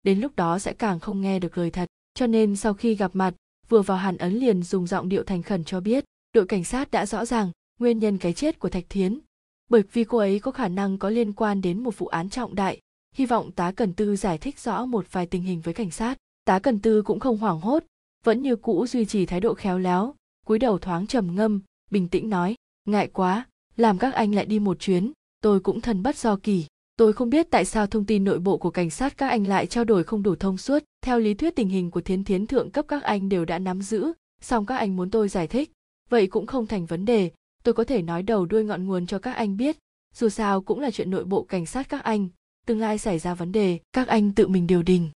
đến 0.02 0.20
lúc 0.20 0.36
đó 0.36 0.58
sẽ 0.58 0.72
càng 0.72 1.00
không 1.00 1.20
nghe 1.20 1.38
được 1.38 1.58
lời 1.58 1.70
thật. 1.70 1.88
Cho 2.14 2.26
nên 2.26 2.56
sau 2.56 2.74
khi 2.74 2.94
gặp 2.94 3.10
mặt, 3.14 3.34
vừa 3.68 3.82
vào 3.82 3.98
hàn 3.98 4.16
ấn 4.16 4.32
liền 4.32 4.62
dùng 4.62 4.86
giọng 4.86 5.08
điệu 5.08 5.24
thành 5.24 5.42
khẩn 5.42 5.64
cho 5.64 5.80
biết, 5.80 6.04
đội 6.32 6.46
cảnh 6.46 6.64
sát 6.64 6.90
đã 6.90 7.06
rõ 7.06 7.24
ràng 7.24 7.50
nguyên 7.78 7.98
nhân 7.98 8.18
cái 8.18 8.32
chết 8.32 8.58
của 8.58 8.68
thạch 8.68 8.84
thiến, 8.88 9.18
bởi 9.68 9.82
vì 9.92 10.04
cô 10.04 10.18
ấy 10.18 10.38
có 10.38 10.50
khả 10.50 10.68
năng 10.68 10.98
có 10.98 11.10
liên 11.10 11.32
quan 11.32 11.60
đến 11.60 11.82
một 11.82 11.98
vụ 11.98 12.06
án 12.06 12.30
trọng 12.30 12.54
đại. 12.54 12.80
Hy 13.14 13.26
vọng 13.26 13.52
tá 13.52 13.72
cần 13.72 13.92
tư 13.92 14.16
giải 14.16 14.38
thích 14.38 14.58
rõ 14.58 14.86
một 14.86 15.06
vài 15.12 15.26
tình 15.26 15.42
hình 15.42 15.60
với 15.60 15.74
cảnh 15.74 15.90
sát. 15.90 16.18
Tá 16.44 16.58
cần 16.58 16.78
tư 16.78 17.02
cũng 17.02 17.20
không 17.20 17.38
hoảng 17.38 17.60
hốt, 17.60 17.84
vẫn 18.24 18.42
như 18.42 18.56
cũ 18.56 18.86
duy 18.86 19.04
trì 19.04 19.26
thái 19.26 19.40
độ 19.40 19.54
khéo 19.54 19.78
léo, 19.78 20.14
cúi 20.46 20.58
đầu 20.58 20.78
thoáng 20.78 21.06
trầm 21.06 21.34
ngâm, 21.34 21.60
bình 21.90 22.08
tĩnh 22.08 22.30
nói, 22.30 22.54
ngại 22.84 23.06
quá, 23.12 23.46
làm 23.76 23.98
các 23.98 24.14
anh 24.14 24.34
lại 24.34 24.46
đi 24.46 24.58
một 24.58 24.80
chuyến 24.80 25.12
tôi 25.40 25.60
cũng 25.60 25.80
thân 25.80 26.02
bất 26.02 26.16
do 26.16 26.36
kỳ. 26.36 26.66
Tôi 26.96 27.12
không 27.12 27.30
biết 27.30 27.46
tại 27.50 27.64
sao 27.64 27.86
thông 27.86 28.04
tin 28.04 28.24
nội 28.24 28.38
bộ 28.38 28.58
của 28.58 28.70
cảnh 28.70 28.90
sát 28.90 29.16
các 29.16 29.28
anh 29.28 29.46
lại 29.46 29.66
trao 29.66 29.84
đổi 29.84 30.04
không 30.04 30.22
đủ 30.22 30.34
thông 30.34 30.58
suốt. 30.58 30.84
Theo 31.02 31.18
lý 31.18 31.34
thuyết 31.34 31.56
tình 31.56 31.68
hình 31.68 31.90
của 31.90 32.00
thiến 32.00 32.24
thiến 32.24 32.46
thượng 32.46 32.70
cấp 32.70 32.84
các 32.88 33.02
anh 33.02 33.28
đều 33.28 33.44
đã 33.44 33.58
nắm 33.58 33.82
giữ, 33.82 34.12
song 34.40 34.66
các 34.66 34.76
anh 34.76 34.96
muốn 34.96 35.10
tôi 35.10 35.28
giải 35.28 35.46
thích. 35.46 35.72
Vậy 36.10 36.26
cũng 36.26 36.46
không 36.46 36.66
thành 36.66 36.86
vấn 36.86 37.04
đề. 37.04 37.30
Tôi 37.62 37.74
có 37.74 37.84
thể 37.84 38.02
nói 38.02 38.22
đầu 38.22 38.46
đuôi 38.46 38.64
ngọn 38.64 38.86
nguồn 38.86 39.06
cho 39.06 39.18
các 39.18 39.32
anh 39.32 39.56
biết. 39.56 39.76
Dù 40.14 40.28
sao 40.28 40.60
cũng 40.60 40.80
là 40.80 40.90
chuyện 40.90 41.10
nội 41.10 41.24
bộ 41.24 41.42
cảnh 41.42 41.66
sát 41.66 41.88
các 41.88 42.04
anh. 42.04 42.28
Tương 42.66 42.80
lai 42.80 42.98
xảy 42.98 43.18
ra 43.18 43.34
vấn 43.34 43.52
đề, 43.52 43.78
các 43.92 44.08
anh 44.08 44.32
tự 44.34 44.48
mình 44.48 44.66
điều 44.66 44.82
đình. 44.82 45.10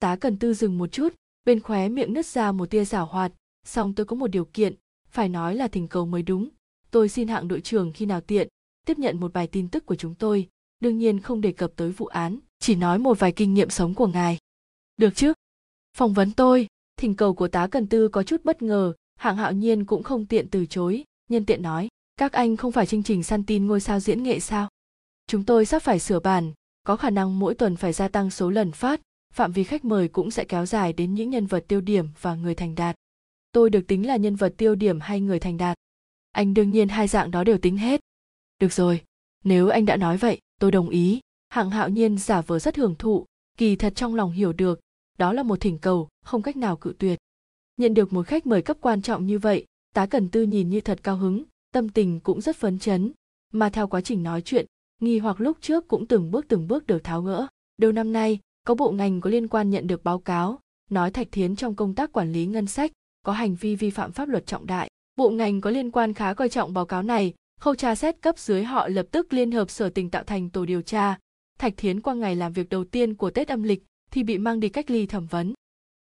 Tá 0.00 0.16
cần 0.16 0.38
tư 0.38 0.54
dừng 0.54 0.78
một 0.78 0.92
chút, 0.92 1.14
bên 1.44 1.60
khóe 1.60 1.88
miệng 1.88 2.12
nứt 2.12 2.26
ra 2.26 2.52
một 2.52 2.70
tia 2.70 2.84
giảo 2.84 3.06
hoạt. 3.06 3.32
Song 3.66 3.94
tôi 3.94 4.06
có 4.06 4.16
một 4.16 4.26
điều 4.26 4.44
kiện, 4.44 4.74
phải 5.10 5.28
nói 5.28 5.54
là 5.54 5.68
thỉnh 5.68 5.88
cầu 5.88 6.06
mới 6.06 6.22
đúng. 6.22 6.48
Tôi 6.90 7.08
xin 7.08 7.28
hạng 7.28 7.48
đội 7.48 7.60
trưởng 7.60 7.92
khi 7.92 8.06
nào 8.06 8.20
tiện 8.20 8.48
tiếp 8.88 8.98
nhận 8.98 9.20
một 9.20 9.32
bài 9.32 9.46
tin 9.46 9.68
tức 9.68 9.86
của 9.86 9.94
chúng 9.94 10.14
tôi, 10.14 10.48
đương 10.80 10.98
nhiên 10.98 11.20
không 11.20 11.40
đề 11.40 11.52
cập 11.52 11.72
tới 11.76 11.90
vụ 11.90 12.06
án, 12.06 12.38
chỉ 12.58 12.74
nói 12.74 12.98
một 12.98 13.18
vài 13.18 13.32
kinh 13.32 13.54
nghiệm 13.54 13.70
sống 13.70 13.94
của 13.94 14.06
ngài. 14.06 14.38
Được 14.96 15.14
chứ? 15.14 15.32
Phỏng 15.96 16.14
vấn 16.14 16.32
tôi, 16.32 16.66
thỉnh 16.96 17.14
cầu 17.14 17.34
của 17.34 17.48
tá 17.48 17.66
cần 17.66 17.86
tư 17.86 18.08
có 18.08 18.22
chút 18.22 18.44
bất 18.44 18.62
ngờ, 18.62 18.92
hạng 19.16 19.36
hạo 19.36 19.52
nhiên 19.52 19.84
cũng 19.84 20.02
không 20.02 20.26
tiện 20.26 20.48
từ 20.50 20.66
chối, 20.66 21.04
nhân 21.30 21.46
tiện 21.46 21.62
nói, 21.62 21.88
các 22.16 22.32
anh 22.32 22.56
không 22.56 22.72
phải 22.72 22.86
chương 22.86 23.02
trình 23.02 23.22
săn 23.22 23.44
tin 23.44 23.66
ngôi 23.66 23.80
sao 23.80 24.00
diễn 24.00 24.22
nghệ 24.22 24.40
sao? 24.40 24.68
Chúng 25.26 25.44
tôi 25.44 25.66
sắp 25.66 25.82
phải 25.82 25.98
sửa 25.98 26.20
bản, 26.20 26.52
có 26.82 26.96
khả 26.96 27.10
năng 27.10 27.38
mỗi 27.38 27.54
tuần 27.54 27.76
phải 27.76 27.92
gia 27.92 28.08
tăng 28.08 28.30
số 28.30 28.50
lần 28.50 28.72
phát, 28.72 29.00
phạm 29.34 29.52
vi 29.52 29.64
khách 29.64 29.84
mời 29.84 30.08
cũng 30.08 30.30
sẽ 30.30 30.44
kéo 30.44 30.66
dài 30.66 30.92
đến 30.92 31.14
những 31.14 31.30
nhân 31.30 31.46
vật 31.46 31.64
tiêu 31.68 31.80
điểm 31.80 32.08
và 32.20 32.34
người 32.34 32.54
thành 32.54 32.74
đạt. 32.74 32.96
Tôi 33.52 33.70
được 33.70 33.86
tính 33.86 34.06
là 34.06 34.16
nhân 34.16 34.36
vật 34.36 34.54
tiêu 34.56 34.74
điểm 34.74 35.00
hay 35.00 35.20
người 35.20 35.40
thành 35.40 35.56
đạt. 35.56 35.78
Anh 36.32 36.54
đương 36.54 36.70
nhiên 36.70 36.88
hai 36.88 37.08
dạng 37.08 37.30
đó 37.30 37.44
đều 37.44 37.58
tính 37.58 37.76
hết 37.76 38.00
được 38.58 38.72
rồi, 38.72 39.00
nếu 39.44 39.68
anh 39.68 39.86
đã 39.86 39.96
nói 39.96 40.16
vậy, 40.16 40.38
tôi 40.60 40.70
đồng 40.70 40.88
ý. 40.88 41.20
Hạng 41.48 41.70
hạo 41.70 41.88
nhiên 41.88 42.18
giả 42.18 42.40
vờ 42.40 42.58
rất 42.58 42.76
hưởng 42.76 42.94
thụ, 42.94 43.26
kỳ 43.58 43.76
thật 43.76 43.92
trong 43.96 44.14
lòng 44.14 44.32
hiểu 44.32 44.52
được, 44.52 44.80
đó 45.18 45.32
là 45.32 45.42
một 45.42 45.60
thỉnh 45.60 45.78
cầu, 45.78 46.08
không 46.24 46.42
cách 46.42 46.56
nào 46.56 46.76
cự 46.76 46.94
tuyệt. 46.98 47.18
Nhận 47.76 47.94
được 47.94 48.12
một 48.12 48.26
khách 48.26 48.46
mời 48.46 48.62
cấp 48.62 48.76
quan 48.80 49.02
trọng 49.02 49.26
như 49.26 49.38
vậy, 49.38 49.64
tá 49.94 50.06
cần 50.06 50.28
tư 50.28 50.42
nhìn 50.42 50.68
như 50.68 50.80
thật 50.80 51.00
cao 51.02 51.16
hứng, 51.16 51.44
tâm 51.72 51.88
tình 51.88 52.20
cũng 52.20 52.40
rất 52.40 52.56
phấn 52.56 52.78
chấn. 52.78 53.12
Mà 53.52 53.70
theo 53.70 53.88
quá 53.88 54.00
trình 54.00 54.22
nói 54.22 54.42
chuyện, 54.42 54.66
nghi 55.00 55.18
hoặc 55.18 55.40
lúc 55.40 55.56
trước 55.60 55.88
cũng 55.88 56.06
từng 56.06 56.30
bước 56.30 56.44
từng 56.48 56.68
bước 56.68 56.86
được 56.86 57.04
tháo 57.04 57.22
gỡ. 57.22 57.46
Đầu 57.76 57.92
năm 57.92 58.12
nay, 58.12 58.38
có 58.66 58.74
bộ 58.74 58.90
ngành 58.90 59.20
có 59.20 59.30
liên 59.30 59.48
quan 59.48 59.70
nhận 59.70 59.86
được 59.86 60.04
báo 60.04 60.18
cáo, 60.18 60.60
nói 60.90 61.10
thạch 61.10 61.28
thiến 61.32 61.56
trong 61.56 61.74
công 61.74 61.94
tác 61.94 62.12
quản 62.12 62.32
lý 62.32 62.46
ngân 62.46 62.66
sách, 62.66 62.92
có 63.22 63.32
hành 63.32 63.54
vi 63.54 63.76
vi 63.76 63.90
phạm 63.90 64.12
pháp 64.12 64.28
luật 64.28 64.46
trọng 64.46 64.66
đại. 64.66 64.90
Bộ 65.16 65.30
ngành 65.30 65.60
có 65.60 65.70
liên 65.70 65.90
quan 65.90 66.14
khá 66.14 66.34
coi 66.34 66.48
trọng 66.48 66.72
báo 66.74 66.86
cáo 66.86 67.02
này 67.02 67.34
khâu 67.58 67.74
tra 67.74 67.94
xét 67.94 68.22
cấp 68.22 68.38
dưới 68.38 68.64
họ 68.64 68.88
lập 68.88 69.06
tức 69.10 69.32
liên 69.32 69.50
hợp 69.50 69.70
sở 69.70 69.88
tình 69.88 70.10
tạo 70.10 70.24
thành 70.24 70.50
tổ 70.50 70.64
điều 70.64 70.82
tra. 70.82 71.18
Thạch 71.58 71.74
thiến 71.76 72.00
qua 72.00 72.14
ngày 72.14 72.36
làm 72.36 72.52
việc 72.52 72.68
đầu 72.68 72.84
tiên 72.84 73.14
của 73.14 73.30
tết 73.30 73.48
âm 73.48 73.62
lịch 73.62 73.84
thì 74.10 74.22
bị 74.22 74.38
mang 74.38 74.60
đi 74.60 74.68
cách 74.68 74.90
ly 74.90 75.06
thẩm 75.06 75.26
vấn. 75.26 75.54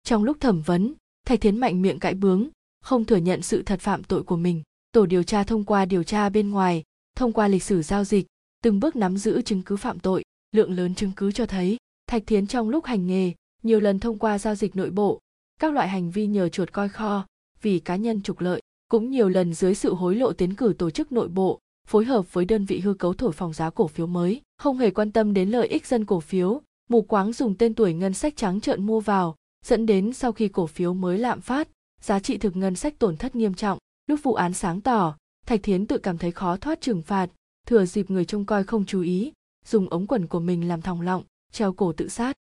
Trong 0.03 0.23
lúc 0.23 0.37
thẩm 0.39 0.61
vấn, 0.61 0.93
thạch 1.25 1.41
thiến 1.41 1.57
mạnh 1.57 1.81
miệng 1.81 1.99
cãi 1.99 2.13
bướng, 2.13 2.47
không 2.81 3.05
thừa 3.05 3.17
nhận 3.17 3.41
sự 3.41 3.63
thật 3.63 3.79
phạm 3.79 4.03
tội 4.03 4.23
của 4.23 4.37
mình. 4.37 4.63
Tổ 4.91 5.05
điều 5.05 5.23
tra 5.23 5.43
thông 5.43 5.63
qua 5.63 5.85
điều 5.85 6.03
tra 6.03 6.29
bên 6.29 6.49
ngoài, 6.49 6.83
thông 7.15 7.33
qua 7.33 7.47
lịch 7.47 7.63
sử 7.63 7.81
giao 7.81 8.03
dịch, 8.03 8.27
từng 8.63 8.79
bước 8.79 8.95
nắm 8.95 9.17
giữ 9.17 9.41
chứng 9.41 9.61
cứ 9.61 9.75
phạm 9.75 9.99
tội, 9.99 10.23
lượng 10.51 10.71
lớn 10.71 10.95
chứng 10.95 11.11
cứ 11.15 11.31
cho 11.31 11.45
thấy, 11.45 11.77
thạch 12.07 12.23
thiến 12.27 12.47
trong 12.47 12.69
lúc 12.69 12.85
hành 12.85 13.07
nghề, 13.07 13.33
nhiều 13.63 13.79
lần 13.79 13.99
thông 13.99 14.19
qua 14.19 14.39
giao 14.39 14.55
dịch 14.55 14.75
nội 14.75 14.89
bộ, 14.89 15.19
các 15.59 15.73
loại 15.73 15.87
hành 15.87 16.11
vi 16.11 16.27
nhờ 16.27 16.49
chuột 16.49 16.71
coi 16.71 16.89
kho 16.89 17.25
vì 17.61 17.79
cá 17.79 17.95
nhân 17.95 18.21
trục 18.21 18.39
lợi 18.39 18.61
cũng 18.89 19.09
nhiều 19.11 19.29
lần 19.29 19.53
dưới 19.53 19.75
sự 19.75 19.93
hối 19.93 20.15
lộ 20.15 20.33
tiến 20.33 20.55
cử 20.55 20.73
tổ 20.77 20.89
chức 20.89 21.11
nội 21.11 21.27
bộ, 21.27 21.59
phối 21.87 22.05
hợp 22.05 22.33
với 22.33 22.45
đơn 22.45 22.65
vị 22.65 22.79
hư 22.79 22.93
cấu 22.93 23.13
thổi 23.13 23.31
phòng 23.31 23.53
giá 23.53 23.69
cổ 23.69 23.87
phiếu 23.87 24.07
mới, 24.07 24.41
không 24.57 24.77
hề 24.77 24.91
quan 24.91 25.11
tâm 25.11 25.33
đến 25.33 25.49
lợi 25.49 25.67
ích 25.67 25.85
dân 25.85 26.05
cổ 26.05 26.19
phiếu, 26.19 26.61
mù 26.89 27.01
quáng 27.01 27.33
dùng 27.33 27.55
tên 27.55 27.73
tuổi 27.73 27.93
ngân 27.93 28.13
sách 28.13 28.33
trắng 28.35 28.61
trợn 28.61 28.85
mua 28.85 28.99
vào, 28.99 29.35
dẫn 29.65 29.85
đến 29.85 30.13
sau 30.13 30.31
khi 30.31 30.47
cổ 30.47 30.67
phiếu 30.67 30.93
mới 30.93 31.17
lạm 31.17 31.41
phát, 31.41 31.67
giá 32.01 32.19
trị 32.19 32.37
thực 32.37 32.55
ngân 32.55 32.75
sách 32.75 32.99
tổn 32.99 33.17
thất 33.17 33.35
nghiêm 33.35 33.53
trọng. 33.53 33.77
Lúc 34.07 34.19
vụ 34.23 34.33
án 34.33 34.53
sáng 34.53 34.81
tỏ, 34.81 35.17
thạch 35.45 35.63
thiến 35.63 35.85
tự 35.85 35.97
cảm 35.97 36.17
thấy 36.17 36.31
khó 36.31 36.57
thoát 36.57 36.81
trừng 36.81 37.01
phạt, 37.01 37.29
thừa 37.67 37.85
dịp 37.85 38.09
người 38.09 38.25
trông 38.25 38.45
coi 38.45 38.63
không 38.63 38.85
chú 38.85 39.01
ý, 39.01 39.31
dùng 39.65 39.89
ống 39.89 40.07
quần 40.07 40.27
của 40.27 40.39
mình 40.39 40.67
làm 40.67 40.81
thòng 40.81 41.01
lọng, 41.01 41.23
treo 41.51 41.73
cổ 41.73 41.93
tự 41.93 42.07
sát. 42.07 42.35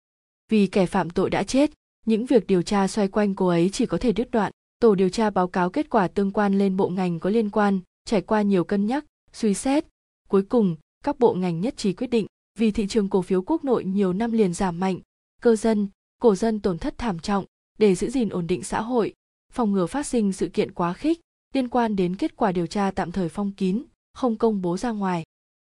Vì 0.48 0.66
kẻ 0.66 0.86
phạm 0.86 1.10
tội 1.10 1.30
đã 1.30 1.42
chết, 1.42 1.70
những 2.06 2.26
việc 2.26 2.46
điều 2.46 2.62
tra 2.62 2.88
xoay 2.88 3.08
quanh 3.08 3.34
cô 3.34 3.46
ấy 3.46 3.70
chỉ 3.72 3.86
có 3.86 3.98
thể 3.98 4.12
đứt 4.12 4.30
đoạn 4.30 4.52
tổ 4.84 4.94
điều 4.94 5.08
tra 5.08 5.30
báo 5.30 5.48
cáo 5.48 5.70
kết 5.70 5.90
quả 5.90 6.08
tương 6.08 6.30
quan 6.30 6.58
lên 6.58 6.76
bộ 6.76 6.88
ngành 6.88 7.20
có 7.20 7.30
liên 7.30 7.50
quan, 7.50 7.80
trải 8.04 8.20
qua 8.20 8.42
nhiều 8.42 8.64
cân 8.64 8.86
nhắc, 8.86 9.04
suy 9.32 9.54
xét. 9.54 9.84
Cuối 10.28 10.42
cùng, 10.42 10.76
các 11.04 11.18
bộ 11.18 11.34
ngành 11.34 11.60
nhất 11.60 11.76
trí 11.76 11.92
quyết 11.92 12.06
định, 12.06 12.26
vì 12.58 12.70
thị 12.70 12.86
trường 12.86 13.08
cổ 13.08 13.22
phiếu 13.22 13.42
quốc 13.42 13.64
nội 13.64 13.84
nhiều 13.84 14.12
năm 14.12 14.32
liền 14.32 14.54
giảm 14.54 14.80
mạnh, 14.80 14.98
cơ 15.42 15.56
dân, 15.56 15.88
cổ 16.18 16.34
dân 16.34 16.60
tổn 16.60 16.78
thất 16.78 16.98
thảm 16.98 17.18
trọng, 17.18 17.44
để 17.78 17.94
giữ 17.94 18.10
gìn 18.10 18.28
ổn 18.28 18.46
định 18.46 18.62
xã 18.62 18.80
hội, 18.80 19.14
phòng 19.52 19.72
ngừa 19.72 19.86
phát 19.86 20.06
sinh 20.06 20.32
sự 20.32 20.48
kiện 20.48 20.72
quá 20.72 20.92
khích, 20.92 21.20
liên 21.54 21.68
quan 21.68 21.96
đến 21.96 22.16
kết 22.16 22.36
quả 22.36 22.52
điều 22.52 22.66
tra 22.66 22.90
tạm 22.90 23.12
thời 23.12 23.28
phong 23.28 23.52
kín, 23.52 23.82
không 24.14 24.36
công 24.36 24.62
bố 24.62 24.76
ra 24.76 24.90
ngoài. 24.90 25.24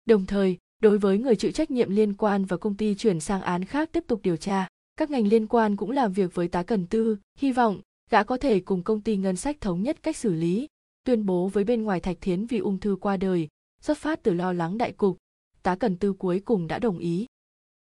Đồng 0.05 0.25
thời, 0.25 0.57
đối 0.79 0.97
với 0.97 1.17
người 1.17 1.35
chịu 1.35 1.51
trách 1.51 1.71
nhiệm 1.71 1.89
liên 1.89 2.13
quan 2.13 2.45
và 2.45 2.57
công 2.57 2.75
ty 2.75 2.95
chuyển 2.95 3.19
sang 3.19 3.41
án 3.41 3.65
khác 3.65 3.89
tiếp 3.91 4.03
tục 4.07 4.19
điều 4.23 4.37
tra, 4.37 4.67
các 4.97 5.09
ngành 5.09 5.27
liên 5.27 5.47
quan 5.47 5.75
cũng 5.75 5.91
làm 5.91 6.13
việc 6.13 6.35
với 6.35 6.47
tá 6.47 6.63
cần 6.63 6.87
tư, 6.87 7.17
hy 7.37 7.51
vọng 7.51 7.81
gã 8.09 8.23
có 8.23 8.37
thể 8.37 8.59
cùng 8.59 8.83
công 8.83 9.01
ty 9.01 9.17
ngân 9.17 9.35
sách 9.35 9.61
thống 9.61 9.83
nhất 9.83 9.97
cách 10.03 10.17
xử 10.17 10.33
lý, 10.33 10.67
tuyên 11.03 11.25
bố 11.25 11.47
với 11.47 11.63
bên 11.63 11.83
ngoài 11.83 11.99
thạch 11.99 12.17
thiến 12.21 12.45
vì 12.45 12.57
ung 12.57 12.79
thư 12.79 12.97
qua 13.01 13.17
đời, 13.17 13.47
xuất 13.81 13.97
phát 13.97 14.23
từ 14.23 14.33
lo 14.33 14.53
lắng 14.53 14.77
đại 14.77 14.91
cục. 14.91 15.17
Tá 15.63 15.75
cần 15.75 15.97
tư 15.97 16.13
cuối 16.13 16.41
cùng 16.45 16.67
đã 16.67 16.79
đồng 16.79 16.97
ý. 16.97 17.25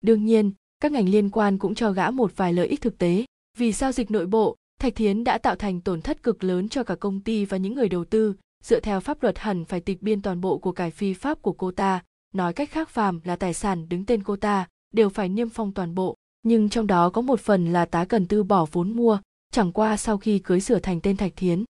Đương 0.02 0.26
nhiên, 0.26 0.52
các 0.80 0.92
ngành 0.92 1.10
liên 1.10 1.30
quan 1.30 1.58
cũng 1.58 1.76
cho 1.76 1.92
gã 1.92 2.12
một 2.12 2.32
vài 2.36 2.54
lợi 2.54 2.68
ích 2.68 2.82
thực 2.82 2.98
tế. 2.98 3.26
Vì 3.58 3.72
giao 3.72 3.92
dịch 3.92 4.12
nội 4.12 4.26
bộ, 4.26 4.56
thạch 4.80 4.96
thiến 4.96 5.24
đã 5.24 5.38
tạo 5.38 5.56
thành 5.56 5.82
tổn 5.82 6.02
thất 6.02 6.24
cực 6.24 6.44
lớn 6.44 6.70
cho 6.70 6.84
cả 6.84 6.96
công 6.96 7.20
ty 7.20 7.46
và 7.46 7.58
những 7.58 7.74
người 7.74 7.90
đầu 7.90 8.06
tư. 8.06 8.36
Dựa 8.64 8.80
theo 8.80 9.00
pháp 9.00 9.24
luật 9.24 9.40
hẳn 9.40 9.66
phải 9.66 9.80
tịch 9.80 10.02
biên 10.02 10.22
toàn 10.22 10.42
bộ 10.42 10.58
của 10.58 10.72
cải 10.72 10.92
phi 10.92 11.14
pháp 11.14 11.42
của 11.42 11.54
cô 11.54 11.72
ta. 11.72 12.04
Nói 12.34 12.54
cách 12.54 12.70
khác 12.72 12.90
phàm 12.90 13.20
là 13.24 13.36
tài 13.36 13.54
sản 13.54 13.90
đứng 13.90 14.06
tên 14.06 14.24
cô 14.24 14.36
ta, 14.36 14.68
đều 14.94 15.10
phải 15.10 15.30
niêm 15.30 15.50
phong 15.50 15.74
toàn 15.74 15.96
bộ. 15.96 16.16
Nhưng 16.44 16.70
trong 16.70 16.88
đó 16.88 17.10
có 17.10 17.22
một 17.22 17.40
phần 17.40 17.74
là 17.74 17.86
tá 17.86 18.06
cần 18.06 18.28
tư 18.28 18.44
bỏ 18.44 18.66
vốn 18.72 18.96
mua 18.96 19.20
chẳng 19.54 19.72
qua 19.72 19.98
sau 19.98 20.18
khi 20.18 20.40
cưới 20.40 20.60
sửa 20.60 20.80
thành 20.80 21.02
tên 21.02 21.18
thạch 21.18 21.34
thiến, 21.36 21.64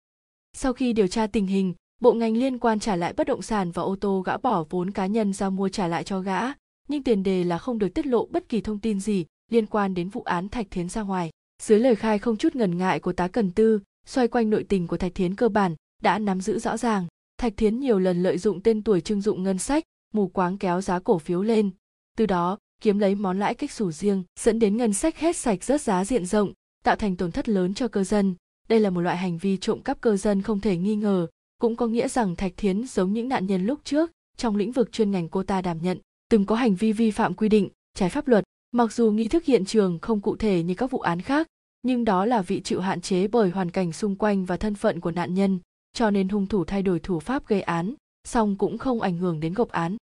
sau 0.57 0.73
khi 0.73 0.93
điều 0.93 1.07
tra 1.07 1.27
tình 1.27 1.47
hình, 1.47 1.75
bộ 2.01 2.13
ngành 2.13 2.37
liên 2.37 2.59
quan 2.59 2.81
trả 2.81 2.97
lại 2.97 3.13
bất 3.13 3.27
động 3.27 3.43
sản 3.43 3.71
và 3.71 3.83
ô 3.83 3.97
tô 3.97 4.21
gã 4.21 4.37
bỏ 4.37 4.65
vốn 4.71 4.91
cá 4.91 5.07
nhân 5.07 5.33
ra 5.33 5.51
mua 5.51 5.69
trả 5.69 5.89
lại 5.89 6.05
cho 6.05 6.21
gã, 6.21 6.41
nhưng 6.89 7.03
tiền 7.03 7.23
đề 7.23 7.45
là 7.45 7.59
không 7.59 7.79
được 7.79 7.89
tiết 7.89 8.07
lộ 8.07 8.27
bất 8.27 8.49
kỳ 8.49 8.61
thông 8.61 8.79
tin 8.79 9.01
gì 9.01 9.25
liên 9.51 9.67
quan 9.67 9.95
đến 9.95 10.09
vụ 10.09 10.23
án 10.23 10.49
thạch 10.49 10.67
thiến 10.71 10.89
ra 10.89 11.03
ngoài. 11.03 11.31
Dưới 11.63 11.79
lời 11.79 11.97
khai 11.97 12.19
không 12.19 12.37
chút 12.37 12.57
ngần 12.57 12.79
ngại 12.79 13.01
của 13.01 13.13
tá 13.13 13.29
cần 13.29 13.51
tư, 13.51 13.81
xoay 14.07 14.29
quanh 14.29 14.51
nội 14.51 14.65
tình 14.69 14.87
của 14.87 14.97
thạch 14.97 15.15
thiến 15.15 15.35
cơ 15.35 15.49
bản 15.49 15.75
đã 16.03 16.19
nắm 16.19 16.41
giữ 16.41 16.59
rõ 16.59 16.77
ràng. 16.77 17.07
Thạch 17.39 17.57
thiến 17.57 17.81
nhiều 17.81 17.99
lần 17.99 18.23
lợi 18.23 18.39
dụng 18.39 18.61
tên 18.61 18.83
tuổi 18.83 19.01
trưng 19.01 19.21
dụng 19.21 19.43
ngân 19.43 19.59
sách, 19.59 19.85
mù 20.15 20.29
quáng 20.29 20.59
kéo 20.59 20.81
giá 20.81 20.99
cổ 20.99 21.19
phiếu 21.19 21.43
lên. 21.43 21.71
Từ 22.17 22.27
đó, 22.27 22.59
kiếm 22.83 22.99
lấy 22.99 23.15
món 23.15 23.39
lãi 23.39 23.55
cách 23.55 23.71
sủ 23.71 23.93
riêng, 23.93 24.25
dẫn 24.41 24.59
đến 24.59 24.77
ngân 24.77 24.93
sách 24.93 25.19
hết 25.19 25.37
sạch 25.37 25.65
rớt 25.65 25.81
giá 25.81 26.05
diện 26.05 26.27
rộng 26.27 26.53
tạo 26.83 26.97
thành 26.97 27.17
tổn 27.17 27.33
thất 27.33 27.49
lớn 27.49 27.75
cho 27.75 27.89
cơ 27.89 28.05
dân. 28.05 28.35
Đây 28.69 28.81
là 28.81 28.91
một 28.91 29.01
loại 29.01 29.17
hành 29.17 29.39
vi 29.39 29.57
trộm 29.57 29.81
cắp 29.81 30.01
cơ 30.01 30.17
dân 30.17 30.43
không 30.43 30.61
thể 30.61 30.77
nghi 30.77 30.97
ngờ, 30.97 31.27
cũng 31.59 31.77
có 31.77 31.87
nghĩa 31.87 32.09
rằng 32.09 32.37
thạch 32.37 32.53
thiến 32.57 32.87
giống 32.87 33.13
những 33.13 33.29
nạn 33.29 33.47
nhân 33.47 33.67
lúc 33.67 33.81
trước 33.85 34.11
trong 34.37 34.57
lĩnh 34.57 34.73
vực 34.73 34.93
chuyên 34.93 35.11
ngành 35.11 35.29
cô 35.29 35.43
ta 35.43 35.63
đảm 35.63 35.79
nhận, 35.83 35.99
từng 36.31 36.47
có 36.47 36.55
hành 36.55 36.75
vi 36.75 36.93
vi 36.93 37.11
phạm 37.11 37.35
quy 37.35 37.49
định, 37.49 37.69
trái 37.95 38.09
pháp 38.09 38.29
luật. 38.29 38.45
Mặc 38.73 38.93
dù 38.93 39.11
nghi 39.11 39.29
thức 39.29 39.45
hiện 39.45 39.65
trường 39.65 39.99
không 39.99 40.21
cụ 40.21 40.37
thể 40.37 40.63
như 40.63 40.75
các 40.75 40.91
vụ 40.91 41.01
án 41.01 41.21
khác, 41.21 41.47
nhưng 41.83 42.05
đó 42.05 42.25
là 42.27 42.43
vị 42.43 42.61
chịu 42.61 42.81
hạn 42.81 43.01
chế 43.01 43.29
bởi 43.29 43.51
hoàn 43.51 43.71
cảnh 43.71 43.93
xung 43.93 44.17
quanh 44.17 44.45
và 44.45 44.57
thân 44.57 44.75
phận 44.75 45.01
của 45.01 45.11
nạn 45.11 45.35
nhân, 45.35 45.59
cho 45.93 46.11
nên 46.11 46.29
hung 46.29 46.47
thủ 46.47 46.65
thay 46.65 46.83
đổi 46.83 47.01
thủ 47.01 47.21
pháp 47.21 47.47
gây 47.47 47.63
án, 47.63 47.95
song 48.25 48.57
cũng 48.57 48.79
không 48.79 49.01
ảnh 49.01 49.19
hưởng 49.19 49.41
đến 49.41 49.55
gộp 49.55 49.69
án. 49.69 49.97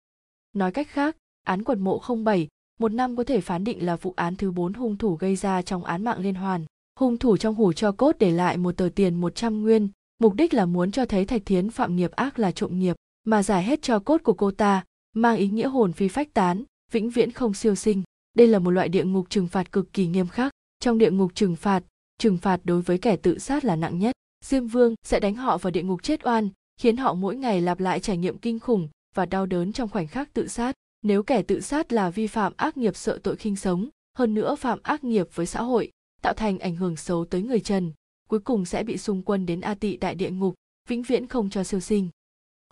Nói 0.54 0.72
cách 0.72 0.88
khác, 0.90 1.18
án 1.44 1.64
quần 1.64 1.80
mộ 1.80 2.02
07 2.26 2.48
một 2.80 2.94
năm 2.94 3.16
có 3.16 3.24
thể 3.24 3.42
phán 3.42 3.64
định 3.64 3.86
là 3.86 3.96
vụ 3.96 4.14
án 4.16 4.36
thứ 4.36 4.52
bốn 4.52 4.74
hung 4.74 4.98
thủ 4.98 5.16
gây 5.16 5.36
ra 5.36 5.62
trong 5.62 5.84
án 5.84 6.04
mạng 6.04 6.20
liên 6.20 6.36
hoàn. 6.36 6.66
Hung 7.00 7.18
thủ 7.18 7.38
trong 7.38 7.56
hủ 7.56 7.74
cho 7.74 7.92
cốt 7.92 8.16
để 8.20 8.32
lại 8.32 8.58
một 8.58 8.78
tờ 8.78 8.90
tiền 8.96 9.16
100 9.16 9.62
nguyên, 9.62 9.90
mục 10.20 10.34
đích 10.34 10.54
là 10.54 10.66
muốn 10.66 10.92
cho 10.92 11.06
thấy 11.06 11.26
Thạch 11.26 11.42
Thiến 11.46 11.70
phạm 11.70 11.96
nghiệp 11.96 12.12
ác 12.12 12.40
là 12.40 12.52
trộm 12.52 12.80
nghiệp, 12.80 12.96
mà 13.24 13.44
giải 13.44 13.64
hết 13.64 13.82
cho 13.82 14.00
cốt 14.00 14.24
của 14.24 14.34
cô 14.34 14.52
ta, 14.52 14.84
mang 15.16 15.38
ý 15.38 15.48
nghĩa 15.48 15.68
hồn 15.68 15.94
phi 15.94 16.08
phách 16.08 16.34
tán, 16.34 16.64
vĩnh 16.92 17.10
viễn 17.10 17.32
không 17.32 17.54
siêu 17.54 17.76
sinh. 17.76 18.04
Đây 18.34 18.48
là 18.48 18.60
một 18.60 18.72
loại 18.72 18.90
địa 18.90 19.04
ngục 19.04 19.30
trừng 19.30 19.48
phạt 19.48 19.72
cực 19.72 19.94
kỳ 19.94 20.08
nghiêm 20.08 20.28
khắc. 20.28 20.52
Trong 20.80 20.98
địa 20.98 21.12
ngục 21.12 21.32
trừng 21.36 21.56
phạt, 21.56 21.84
trừng 22.18 22.38
phạt 22.38 22.60
đối 22.64 22.82
với 22.82 22.98
kẻ 22.98 23.16
tự 23.16 23.40
sát 23.40 23.66
là 23.66 23.76
nặng 23.76 24.00
nhất. 24.00 24.16
Diêm 24.46 24.68
Vương 24.68 24.96
sẽ 25.04 25.20
đánh 25.20 25.36
họ 25.36 25.58
vào 25.58 25.72
địa 25.72 25.84
ngục 25.84 26.04
chết 26.04 26.28
oan, 26.28 26.50
khiến 26.78 26.98
họ 26.98 27.14
mỗi 27.14 27.36
ngày 27.36 27.62
lặp 27.62 27.80
lại 27.80 28.00
trải 28.00 28.18
nghiệm 28.18 28.38
kinh 28.38 28.60
khủng 28.60 28.90
và 29.16 29.26
đau 29.26 29.46
đớn 29.46 29.74
trong 29.74 29.90
khoảnh 29.90 30.08
khắc 30.08 30.34
tự 30.34 30.48
sát. 30.48 30.76
Nếu 31.02 31.24
kẻ 31.24 31.41
tự 31.41 31.62
sát 31.62 31.93
là 31.93 32.10
vi 32.10 32.28
phạm 32.28 32.54
ác 32.58 32.78
nghiệp 32.78 32.95
sợ 32.95 33.20
tội 33.24 33.36
khinh 33.36 33.56
sống, 33.56 33.89
hơn 34.18 34.34
nữa 34.34 34.56
phạm 34.56 34.80
ác 34.84 35.04
nghiệp 35.04 35.28
với 35.34 35.45
xã 35.45 35.62
hội, 35.62 35.91
tạo 36.22 36.34
thành 36.34 36.60
ảnh 36.60 36.76
hưởng 36.76 36.95
xấu 36.95 37.26
tới 37.26 37.41
người 37.41 37.60
trần, 37.60 37.91
cuối 38.30 38.39
cùng 38.39 38.66
sẽ 38.66 38.84
bị 38.84 38.97
xung 38.97 39.22
quân 39.22 39.45
đến 39.45 39.62
A 39.62 39.74
Tị 39.76 39.97
đại 39.97 40.16
địa 40.16 40.30
ngục, 40.30 40.56
vĩnh 40.89 41.04
viễn 41.04 41.28
không 41.28 41.50
cho 41.50 41.64
siêu 41.64 41.80
sinh. 41.80 42.10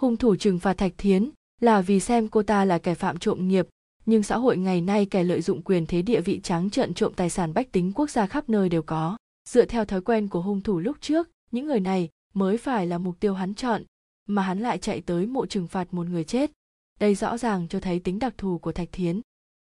Hung 0.01 0.17
thủ 0.17 0.35
trừng 0.35 0.59
phạt 0.59 0.77
Thạch 0.77 0.93
Thiến 0.97 1.29
là 1.61 1.81
vì 1.81 1.99
xem 1.99 2.27
cô 2.27 2.43
ta 2.43 2.65
là 2.65 2.77
kẻ 2.77 2.95
phạm 2.95 3.17
trộm 3.17 3.47
nghiệp, 3.47 3.67
nhưng 4.05 4.23
xã 4.23 4.37
hội 4.37 4.57
ngày 4.57 4.81
nay 4.81 5.05
kẻ 5.05 5.23
lợi 5.23 5.41
dụng 5.41 5.61
quyền 5.61 5.85
thế 5.85 6.01
địa 6.01 6.21
vị 6.21 6.39
trắng 6.43 6.69
trợn 6.69 6.93
trộm 6.93 7.13
tài 7.13 7.29
sản 7.29 7.53
bách 7.53 7.71
tính 7.71 7.91
quốc 7.95 8.09
gia 8.09 8.27
khắp 8.27 8.49
nơi 8.49 8.69
đều 8.69 8.81
có. 8.81 9.17
Dựa 9.49 9.65
theo 9.65 9.85
thói 9.85 10.01
quen 10.01 10.27
của 10.27 10.41
hung 10.41 10.61
thủ 10.61 10.79
lúc 10.79 10.97
trước, 11.01 11.29
những 11.51 11.67
người 11.67 11.79
này 11.79 12.09
mới 12.33 12.57
phải 12.57 12.87
là 12.87 12.97
mục 12.97 13.19
tiêu 13.19 13.33
hắn 13.33 13.53
chọn, 13.53 13.83
mà 14.27 14.41
hắn 14.41 14.59
lại 14.59 14.77
chạy 14.77 15.01
tới 15.01 15.25
mộ 15.25 15.45
trừng 15.45 15.67
phạt 15.67 15.93
một 15.93 16.07
người 16.07 16.23
chết. 16.23 16.51
Đây 16.99 17.15
rõ 17.15 17.37
ràng 17.37 17.67
cho 17.67 17.79
thấy 17.79 17.99
tính 17.99 18.19
đặc 18.19 18.33
thù 18.37 18.57
của 18.57 18.71
Thạch 18.71 18.89
Thiến. 18.91 19.21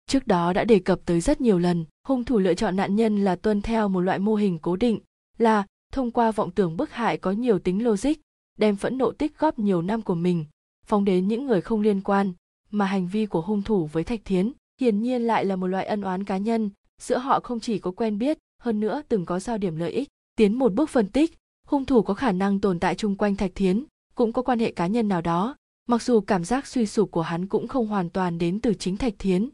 Trước 0.06 0.26
đó 0.26 0.52
đã 0.52 0.64
đề 0.64 0.78
cập 0.78 1.00
tới 1.06 1.20
rất 1.20 1.40
nhiều 1.40 1.58
lần, 1.58 1.84
hung 2.08 2.24
thủ 2.24 2.38
lựa 2.38 2.54
chọn 2.54 2.76
nạn 2.76 2.96
nhân 2.96 3.24
là 3.24 3.36
tuân 3.36 3.62
theo 3.62 3.88
một 3.88 4.00
loại 4.00 4.18
mô 4.18 4.34
hình 4.34 4.58
cố 4.58 4.76
định, 4.76 5.00
là 5.38 5.66
thông 5.92 6.10
qua 6.10 6.30
vọng 6.30 6.50
tưởng 6.50 6.76
bức 6.76 6.90
hại 6.90 7.18
có 7.18 7.30
nhiều 7.30 7.58
tính 7.58 7.84
logic, 7.84 8.12
đem 8.58 8.76
phẫn 8.76 8.98
nộ 8.98 9.12
tích 9.12 9.38
góp 9.38 9.58
nhiều 9.58 9.82
năm 9.82 10.02
của 10.02 10.14
mình, 10.14 10.44
phóng 10.86 11.04
đến 11.04 11.28
những 11.28 11.46
người 11.46 11.60
không 11.60 11.80
liên 11.80 12.00
quan, 12.00 12.32
mà 12.70 12.84
hành 12.84 13.08
vi 13.08 13.26
của 13.26 13.40
hung 13.40 13.62
thủ 13.62 13.86
với 13.86 14.04
Thạch 14.04 14.20
Thiến 14.24 14.52
hiển 14.80 15.02
nhiên 15.02 15.22
lại 15.22 15.44
là 15.44 15.56
một 15.56 15.66
loại 15.66 15.86
ân 15.86 16.02
oán 16.02 16.24
cá 16.24 16.36
nhân, 16.36 16.70
giữa 17.00 17.18
họ 17.18 17.40
không 17.40 17.60
chỉ 17.60 17.78
có 17.78 17.90
quen 17.90 18.18
biết, 18.18 18.38
hơn 18.62 18.80
nữa 18.80 19.02
từng 19.08 19.26
có 19.26 19.40
giao 19.40 19.58
điểm 19.58 19.76
lợi 19.76 19.90
ích. 19.90 20.08
Tiến 20.36 20.58
một 20.58 20.74
bước 20.74 20.90
phân 20.90 21.08
tích, 21.08 21.38
hung 21.66 21.84
thủ 21.84 22.02
có 22.02 22.14
khả 22.14 22.32
năng 22.32 22.60
tồn 22.60 22.80
tại 22.80 22.94
chung 22.94 23.16
quanh 23.16 23.36
Thạch 23.36 23.52
Thiến, 23.54 23.84
cũng 24.14 24.32
có 24.32 24.42
quan 24.42 24.58
hệ 24.58 24.72
cá 24.72 24.86
nhân 24.86 25.08
nào 25.08 25.20
đó, 25.20 25.56
mặc 25.86 26.02
dù 26.02 26.20
cảm 26.20 26.44
giác 26.44 26.66
suy 26.66 26.86
sụp 26.86 27.10
của 27.10 27.22
hắn 27.22 27.46
cũng 27.46 27.68
không 27.68 27.86
hoàn 27.86 28.10
toàn 28.10 28.38
đến 28.38 28.60
từ 28.60 28.74
chính 28.74 28.96
Thạch 28.96 29.14
Thiến, 29.18 29.48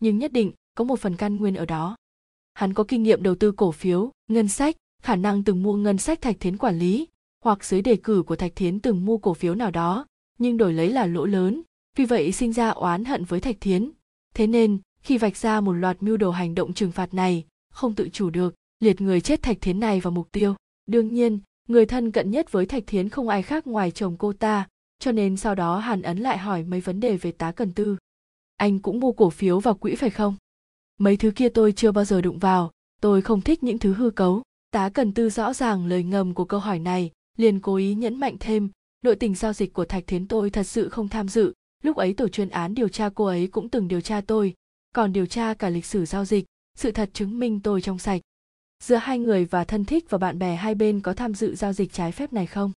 nhưng 0.00 0.18
nhất 0.18 0.32
định 0.32 0.52
có 0.74 0.84
một 0.84 1.00
phần 1.00 1.16
căn 1.16 1.36
nguyên 1.36 1.54
ở 1.54 1.66
đó. 1.66 1.96
Hắn 2.54 2.74
có 2.74 2.84
kinh 2.84 3.02
nghiệm 3.02 3.22
đầu 3.22 3.34
tư 3.34 3.52
cổ 3.52 3.72
phiếu, 3.72 4.10
ngân 4.28 4.48
sách, 4.48 4.76
khả 5.02 5.16
năng 5.16 5.44
từng 5.44 5.62
mua 5.62 5.76
ngân 5.76 5.98
sách 5.98 6.20
Thạch 6.20 6.40
Thiến 6.40 6.56
quản 6.56 6.78
lý, 6.78 7.08
hoặc 7.44 7.64
dưới 7.64 7.82
đề 7.82 7.96
cử 7.96 8.22
của 8.22 8.36
Thạch 8.36 8.56
Thiến 8.56 8.80
từng 8.80 9.04
mua 9.04 9.18
cổ 9.18 9.34
phiếu 9.34 9.54
nào 9.54 9.70
đó, 9.70 10.06
nhưng 10.38 10.56
đổi 10.56 10.72
lấy 10.72 10.90
là 10.90 11.06
lỗ 11.06 11.26
lớn, 11.26 11.62
vì 11.96 12.04
vậy 12.04 12.32
sinh 12.32 12.52
ra 12.52 12.68
oán 12.68 13.04
hận 13.04 13.24
với 13.24 13.40
Thạch 13.40 13.56
Thiến. 13.60 13.90
Thế 14.34 14.46
nên, 14.46 14.78
khi 15.02 15.18
vạch 15.18 15.36
ra 15.36 15.60
một 15.60 15.72
loạt 15.72 16.02
mưu 16.02 16.16
đồ 16.16 16.30
hành 16.30 16.54
động 16.54 16.74
trừng 16.74 16.92
phạt 16.92 17.14
này, 17.14 17.44
không 17.72 17.94
tự 17.94 18.08
chủ 18.12 18.30
được, 18.30 18.54
liệt 18.80 19.00
người 19.00 19.20
chết 19.20 19.42
Thạch 19.42 19.60
Thiến 19.60 19.80
này 19.80 20.00
vào 20.00 20.10
mục 20.10 20.32
tiêu. 20.32 20.54
Đương 20.86 21.14
nhiên, 21.14 21.40
người 21.68 21.86
thân 21.86 22.10
cận 22.10 22.30
nhất 22.30 22.52
với 22.52 22.66
Thạch 22.66 22.86
Thiến 22.86 23.08
không 23.08 23.28
ai 23.28 23.42
khác 23.42 23.66
ngoài 23.66 23.90
chồng 23.90 24.16
cô 24.18 24.32
ta, 24.32 24.68
cho 25.02 25.12
nên 25.12 25.36
sau 25.36 25.54
đó 25.54 25.78
Hàn 25.78 26.02
Ấn 26.02 26.18
lại 26.18 26.38
hỏi 26.38 26.62
mấy 26.62 26.80
vấn 26.80 27.00
đề 27.00 27.16
về 27.16 27.32
tá 27.32 27.52
cần 27.52 27.72
tư. 27.72 27.96
Anh 28.56 28.78
cũng 28.78 29.00
mua 29.00 29.12
cổ 29.12 29.30
phiếu 29.30 29.60
vào 29.60 29.74
quỹ 29.74 29.94
phải 29.94 30.10
không? 30.10 30.36
Mấy 30.98 31.16
thứ 31.16 31.30
kia 31.30 31.48
tôi 31.48 31.72
chưa 31.72 31.92
bao 31.92 32.04
giờ 32.04 32.20
đụng 32.20 32.38
vào, 32.38 32.70
tôi 33.00 33.22
không 33.22 33.40
thích 33.40 33.62
những 33.62 33.78
thứ 33.78 33.92
hư 33.92 34.10
cấu. 34.10 34.42
Tá 34.70 34.88
cần 34.88 35.14
tư 35.14 35.30
rõ 35.30 35.52
ràng 35.52 35.86
lời 35.86 36.02
ngầm 36.02 36.34
của 36.34 36.44
câu 36.44 36.60
hỏi 36.60 36.78
này, 36.78 37.10
liền 37.36 37.60
cố 37.60 37.76
ý 37.76 37.94
nhấn 37.94 38.20
mạnh 38.20 38.36
thêm, 38.40 38.70
nội 39.04 39.16
tình 39.16 39.34
giao 39.34 39.52
dịch 39.52 39.72
của 39.72 39.84
Thạch 39.84 40.06
Thiến 40.06 40.28
tôi 40.28 40.50
thật 40.50 40.62
sự 40.62 40.88
không 40.88 41.08
tham 41.08 41.28
dự, 41.28 41.52
lúc 41.82 41.96
ấy 41.96 42.14
tổ 42.14 42.28
chuyên 42.28 42.48
án 42.48 42.74
điều 42.74 42.88
tra 42.88 43.10
cô 43.14 43.24
ấy 43.24 43.46
cũng 43.46 43.68
từng 43.68 43.88
điều 43.88 44.00
tra 44.00 44.20
tôi, 44.20 44.54
còn 44.94 45.12
điều 45.12 45.26
tra 45.26 45.54
cả 45.54 45.68
lịch 45.68 45.86
sử 45.86 46.04
giao 46.04 46.24
dịch, 46.24 46.44
sự 46.76 46.90
thật 46.90 47.10
chứng 47.12 47.38
minh 47.38 47.60
tôi 47.60 47.80
trong 47.80 47.98
sạch. 47.98 48.20
Giữa 48.82 48.96
hai 48.96 49.18
người 49.18 49.44
và 49.44 49.64
thân 49.64 49.84
thích 49.84 50.04
và 50.08 50.18
bạn 50.18 50.38
bè 50.38 50.56
hai 50.56 50.74
bên 50.74 51.00
có 51.00 51.14
tham 51.14 51.34
dự 51.34 51.54
giao 51.54 51.72
dịch 51.72 51.92
trái 51.92 52.12
phép 52.12 52.32
này 52.32 52.46
không? 52.46 52.72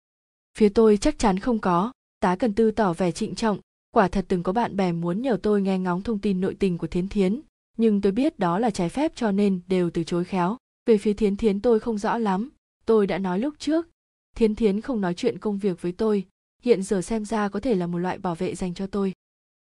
Phía 0.58 0.70
tôi 0.70 0.98
chắc 0.98 1.20
chắn 1.20 1.40
không 1.40 1.60
có, 1.60 1.92
tá 2.24 2.36
cần 2.36 2.54
tư 2.54 2.72
tỏ 2.72 2.94
vẻ 2.94 3.12
trịnh 3.12 3.36
trọng, 3.36 3.60
quả 3.92 4.08
thật 4.08 4.26
từng 4.28 4.44
có 4.44 4.54
bạn 4.54 4.76
bè 4.76 4.92
muốn 4.92 5.22
nhờ 5.22 5.38
tôi 5.44 5.62
nghe 5.62 5.80
ngóng 5.80 6.02
thông 6.02 6.20
tin 6.20 6.42
nội 6.42 6.56
tình 6.60 6.78
của 6.78 6.88
thiến 6.88 7.08
thiến 7.08 7.42
nhưng 7.78 8.02
tôi 8.02 8.12
biết 8.12 8.40
đó 8.40 8.60
là 8.60 8.70
trái 8.70 8.90
phép 8.90 9.12
cho 9.16 9.32
nên 9.32 9.62
đều 9.68 9.90
từ 9.90 10.04
chối 10.04 10.24
khéo. 10.24 10.58
Về 10.86 10.98
phía 10.98 11.14
thiến 11.14 11.36
thiến 11.36 11.62
tôi 11.62 11.80
không 11.80 11.98
rõ 11.98 12.18
lắm. 12.18 12.50
Tôi 12.86 13.08
đã 13.08 13.18
nói 13.18 13.40
lúc 13.40 13.54
trước 13.60 13.88
thiến 14.36 14.56
thiến 14.56 14.82
không 14.82 15.02
nói 15.02 15.14
chuyện 15.14 15.40
công 15.40 15.58
việc 15.58 15.82
với 15.82 15.92
tôi. 15.92 16.26
Hiện 16.62 16.84
giờ 16.84 17.02
xem 17.02 17.26
ra 17.26 17.50
có 17.50 17.60
thể 17.60 17.76
là 17.76 17.88
một 17.88 17.98
loại 17.98 18.18
bảo 18.18 18.36
vệ 18.36 18.56
dành 18.56 18.74
cho 18.74 18.88
tôi. 18.88 19.14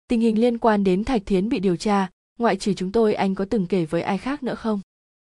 Tình 0.08 0.22
hình 0.22 0.42
liên 0.42 0.58
quan 0.58 0.84
đến 0.84 1.04
thạch 1.04 1.22
thiến 1.26 1.50
bị 1.50 1.60
điều 1.60 1.76
tra 1.76 2.10
ngoại 2.40 2.56
trừ 2.56 2.74
chúng 2.74 2.92
tôi 2.92 3.14
anh 3.14 3.36
có 3.36 3.46
từng 3.46 3.66
kể 3.68 3.86
với 3.86 4.02
ai 4.02 4.18
khác 4.18 4.44
nữa 4.44 4.56
không? 4.56 4.82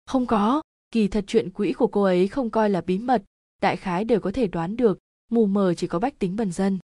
Không 0.06 0.26
có. 0.26 0.62
Kỳ 0.90 1.08
thật 1.08 1.24
chuyện 1.26 1.50
quỹ 1.50 1.72
của 1.72 1.86
cô 1.86 2.02
ấy 2.02 2.28
không 2.28 2.50
coi 2.50 2.70
là 2.70 2.80
bí 2.80 2.98
mật. 2.98 3.22
Đại 3.62 3.76
khái 3.76 4.04
đều 4.04 4.20
có 4.20 4.30
thể 4.30 4.46
đoán 4.46 4.76
được. 4.76 4.98
Mù 5.30 5.46
mờ 5.46 5.74
chỉ 5.74 5.86
có 5.86 5.98
bách 5.98 6.18
tính 6.18 6.36
bần 6.36 6.52
dân 6.52 6.78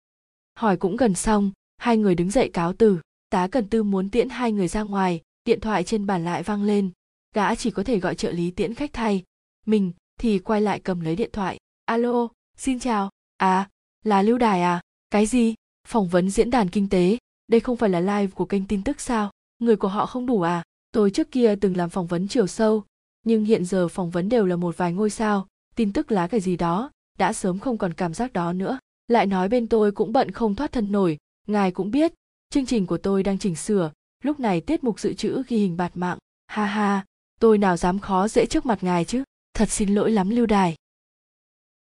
hỏi 0.54 0.76
cũng 0.76 0.96
gần 0.96 1.14
xong, 1.14 1.50
hai 1.78 1.96
người 1.96 2.14
đứng 2.14 2.30
dậy 2.30 2.50
cáo 2.52 2.72
từ. 2.72 2.98
Tá 3.30 3.48
cần 3.48 3.68
tư 3.68 3.82
muốn 3.82 4.10
tiễn 4.10 4.28
hai 4.28 4.52
người 4.52 4.68
ra 4.68 4.82
ngoài, 4.82 5.20
điện 5.44 5.60
thoại 5.60 5.84
trên 5.84 6.06
bàn 6.06 6.24
lại 6.24 6.42
vang 6.42 6.62
lên. 6.62 6.90
Gã 7.34 7.54
chỉ 7.54 7.70
có 7.70 7.84
thể 7.84 8.00
gọi 8.00 8.14
trợ 8.14 8.30
lý 8.30 8.50
tiễn 8.50 8.74
khách 8.74 8.92
thay. 8.92 9.22
Mình 9.66 9.92
thì 10.20 10.38
quay 10.38 10.60
lại 10.60 10.80
cầm 10.80 11.00
lấy 11.00 11.16
điện 11.16 11.30
thoại. 11.32 11.58
Alo, 11.84 12.28
xin 12.56 12.78
chào. 12.78 13.10
À 13.36 13.68
là 14.04 14.22
lưu 14.22 14.38
đài 14.38 14.62
à? 14.62 14.80
Cái 15.10 15.26
gì? 15.26 15.54
Phỏng 15.88 16.08
vấn 16.08 16.30
diễn 16.30 16.50
đàn 16.50 16.70
kinh 16.70 16.88
tế. 16.88 17.18
Đây 17.48 17.60
không 17.60 17.76
phải 17.76 17.90
là 17.90 18.00
live 18.00 18.26
của 18.26 18.44
kênh 18.44 18.66
tin 18.66 18.82
tức 18.82 19.00
sao? 19.00 19.30
Người 19.58 19.76
của 19.76 19.88
họ 19.88 20.06
không 20.06 20.26
đủ 20.26 20.40
à? 20.40 20.62
Tôi 20.92 21.10
trước 21.10 21.30
kia 21.30 21.54
từng 21.60 21.76
làm 21.76 21.90
phỏng 21.90 22.06
vấn 22.06 22.28
chiều 22.28 22.46
sâu, 22.46 22.84
nhưng 23.22 23.44
hiện 23.44 23.64
giờ 23.64 23.88
phỏng 23.88 24.10
vấn 24.10 24.28
đều 24.28 24.46
là 24.46 24.56
một 24.56 24.76
vài 24.76 24.92
ngôi 24.92 25.10
sao. 25.10 25.46
Tin 25.76 25.92
tức 25.92 26.12
lá 26.12 26.26
cái 26.26 26.40
gì 26.40 26.56
đó, 26.56 26.90
đã 27.18 27.32
sớm 27.32 27.58
không 27.58 27.78
còn 27.78 27.94
cảm 27.94 28.14
giác 28.14 28.32
đó 28.32 28.52
nữa 28.52 28.78
lại 29.10 29.26
nói 29.26 29.48
bên 29.48 29.66
tôi 29.66 29.92
cũng 29.92 30.12
bận 30.12 30.30
không 30.30 30.54
thoát 30.54 30.72
thân 30.72 30.92
nổi, 30.92 31.18
ngài 31.46 31.70
cũng 31.70 31.90
biết, 31.90 32.12
chương 32.50 32.66
trình 32.66 32.86
của 32.86 32.98
tôi 32.98 33.22
đang 33.22 33.38
chỉnh 33.38 33.56
sửa, 33.56 33.92
lúc 34.22 34.40
này 34.40 34.60
tiết 34.60 34.84
mục 34.84 35.00
dự 35.00 35.14
trữ 35.14 35.42
ghi 35.48 35.56
hình 35.56 35.76
bạt 35.76 35.96
mạng. 35.96 36.18
Ha 36.46 36.64
ha, 36.64 37.04
tôi 37.40 37.58
nào 37.58 37.76
dám 37.76 37.98
khó 37.98 38.28
dễ 38.28 38.46
trước 38.46 38.66
mặt 38.66 38.78
ngài 38.82 39.04
chứ, 39.04 39.24
thật 39.54 39.70
xin 39.70 39.94
lỗi 39.94 40.10
lắm 40.10 40.30
lưu 40.30 40.46
đài. 40.46 40.76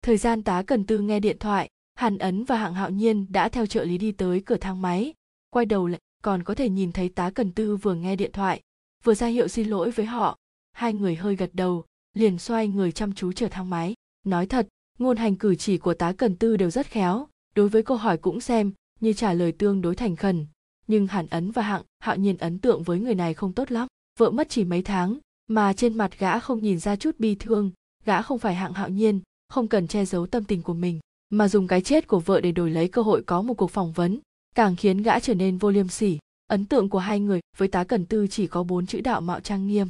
Thời 0.01 0.17
gian 0.17 0.43
tá 0.43 0.63
cần 0.67 0.85
tư 0.85 0.99
nghe 0.99 1.19
điện 1.19 1.37
thoại, 1.39 1.69
hàn 1.95 2.17
ấn 2.17 2.43
và 2.43 2.57
hạng 2.57 2.73
hạo 2.73 2.89
nhiên 2.89 3.25
đã 3.29 3.49
theo 3.49 3.65
trợ 3.65 3.83
lý 3.83 3.97
đi 3.97 4.11
tới 4.11 4.41
cửa 4.45 4.57
thang 4.57 4.81
máy. 4.81 5.13
Quay 5.49 5.65
đầu 5.65 5.87
lại, 5.87 5.99
còn 6.23 6.43
có 6.43 6.55
thể 6.55 6.69
nhìn 6.69 6.91
thấy 6.91 7.09
tá 7.09 7.29
cần 7.29 7.51
tư 7.51 7.77
vừa 7.77 7.93
nghe 7.93 8.15
điện 8.15 8.31
thoại, 8.31 8.61
vừa 9.03 9.13
ra 9.13 9.27
hiệu 9.27 9.47
xin 9.47 9.67
lỗi 9.67 9.91
với 9.91 10.05
họ. 10.05 10.37
Hai 10.71 10.93
người 10.93 11.15
hơi 11.15 11.35
gật 11.35 11.49
đầu, 11.53 11.85
liền 12.13 12.37
xoay 12.37 12.67
người 12.67 12.91
chăm 12.91 13.13
chú 13.13 13.31
chờ 13.31 13.47
thang 13.47 13.69
máy, 13.69 13.95
nói 14.23 14.45
thật 14.45 14.67
ngôn 14.97 15.17
hành 15.17 15.35
cử 15.35 15.55
chỉ 15.55 15.77
của 15.77 15.93
tá 15.93 16.13
cần 16.13 16.35
tư 16.35 16.57
đều 16.57 16.69
rất 16.69 16.87
khéo, 16.87 17.27
đối 17.55 17.69
với 17.69 17.83
câu 17.83 17.97
hỏi 17.97 18.17
cũng 18.17 18.41
xem 18.41 18.71
như 18.99 19.13
trả 19.13 19.33
lời 19.33 19.51
tương 19.51 19.81
đối 19.81 19.95
thành 19.95 20.15
khẩn. 20.15 20.45
Nhưng 20.87 21.07
hàn 21.07 21.27
ấn 21.27 21.51
và 21.51 21.61
hạng, 21.61 21.81
hạo 21.99 22.15
nhiên 22.15 22.37
ấn 22.37 22.59
tượng 22.59 22.83
với 22.83 22.99
người 22.99 23.15
này 23.15 23.33
không 23.33 23.53
tốt 23.53 23.71
lắm. 23.71 23.87
Vợ 24.19 24.31
mất 24.31 24.49
chỉ 24.49 24.63
mấy 24.63 24.81
tháng, 24.81 25.17
mà 25.47 25.73
trên 25.73 25.97
mặt 25.97 26.19
gã 26.19 26.39
không 26.39 26.63
nhìn 26.63 26.79
ra 26.79 26.95
chút 26.95 27.19
bi 27.19 27.35
thương. 27.35 27.71
Gã 28.05 28.21
không 28.21 28.39
phải 28.39 28.55
hạng 28.55 28.73
hạo 28.73 28.89
nhiên, 28.89 29.21
không 29.49 29.67
cần 29.67 29.87
che 29.87 30.05
giấu 30.05 30.27
tâm 30.27 30.43
tình 30.43 30.61
của 30.61 30.73
mình, 30.73 30.99
mà 31.29 31.47
dùng 31.47 31.67
cái 31.67 31.81
chết 31.81 32.07
của 32.07 32.19
vợ 32.19 32.41
để 32.41 32.51
đổi 32.51 32.69
lấy 32.69 32.87
cơ 32.87 33.01
hội 33.01 33.23
có 33.23 33.41
một 33.41 33.53
cuộc 33.53 33.71
phỏng 33.71 33.91
vấn, 33.91 34.19
càng 34.55 34.75
khiến 34.75 35.01
gã 35.03 35.19
trở 35.19 35.33
nên 35.33 35.57
vô 35.57 35.71
liêm 35.71 35.87
sỉ. 35.87 36.19
Ấn 36.47 36.65
tượng 36.65 36.89
của 36.89 36.99
hai 36.99 37.19
người 37.19 37.39
với 37.57 37.67
tá 37.67 37.83
cần 37.83 38.05
tư 38.05 38.27
chỉ 38.27 38.47
có 38.47 38.63
bốn 38.63 38.85
chữ 38.85 39.01
đạo 39.01 39.21
mạo 39.21 39.39
trang 39.39 39.67
nghiêm. 39.67 39.87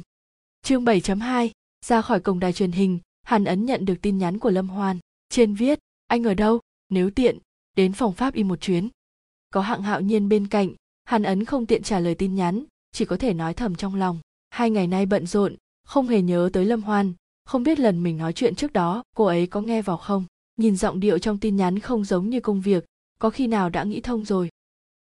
Chương 0.62 0.84
7.2 0.84 1.50
ra 1.86 2.02
khỏi 2.02 2.20
cổng 2.20 2.40
đài 2.40 2.52
truyền 2.52 2.72
hình 2.72 2.98
hàn 3.28 3.44
ấn 3.44 3.66
nhận 3.66 3.84
được 3.84 3.94
tin 4.02 4.18
nhắn 4.18 4.38
của 4.38 4.50
lâm 4.50 4.68
hoan, 4.68 4.98
trên 5.28 5.54
viết, 5.54 5.78
anh 6.06 6.24
ở 6.24 6.34
đâu? 6.34 6.60
Nếu 6.88 7.10
tiện, 7.10 7.38
đến 7.76 7.92
phòng 7.92 8.12
pháp 8.12 8.34
y 8.34 8.44
một 8.44 8.60
chuyến. 8.60 8.88
Có 9.50 9.60
hạng 9.60 9.82
hạo 9.82 10.00
nhiên 10.00 10.28
bên 10.28 10.46
cạnh, 10.46 10.74
hàn 11.04 11.22
ấn 11.22 11.44
không 11.44 11.66
tiện 11.66 11.82
trả 11.82 12.00
lời 12.00 12.14
tin 12.14 12.34
nhắn, 12.34 12.64
chỉ 12.92 13.04
có 13.04 13.16
thể 13.16 13.34
nói 13.34 13.54
thầm 13.54 13.74
trong 13.74 13.94
lòng. 13.94 14.20
Hai 14.50 14.70
ngày 14.70 14.86
nay 14.86 15.06
bận 15.06 15.26
rộn, 15.26 15.54
không 15.84 16.08
hề 16.08 16.22
nhớ 16.22 16.50
tới 16.52 16.64
lâm 16.64 16.82
hoan, 16.82 17.12
không 17.44 17.62
biết 17.62 17.78
lần 17.78 18.02
mình 18.02 18.16
nói 18.16 18.32
chuyện 18.32 18.54
trước 18.54 18.72
đó, 18.72 19.02
cô 19.16 19.24
ấy 19.24 19.46
có 19.46 19.60
nghe 19.60 19.82
vào 19.82 19.96
không? 19.96 20.24
Nhìn 20.56 20.76
giọng 20.76 21.00
điệu 21.00 21.18
trong 21.18 21.38
tin 21.38 21.56
nhắn 21.56 21.78
không 21.78 22.04
giống 22.04 22.30
như 22.30 22.40
công 22.40 22.60
việc, 22.60 22.84
có 23.18 23.30
khi 23.30 23.46
nào 23.46 23.68
đã 23.68 23.84
nghĩ 23.84 24.00
thông 24.00 24.24
rồi. 24.24 24.48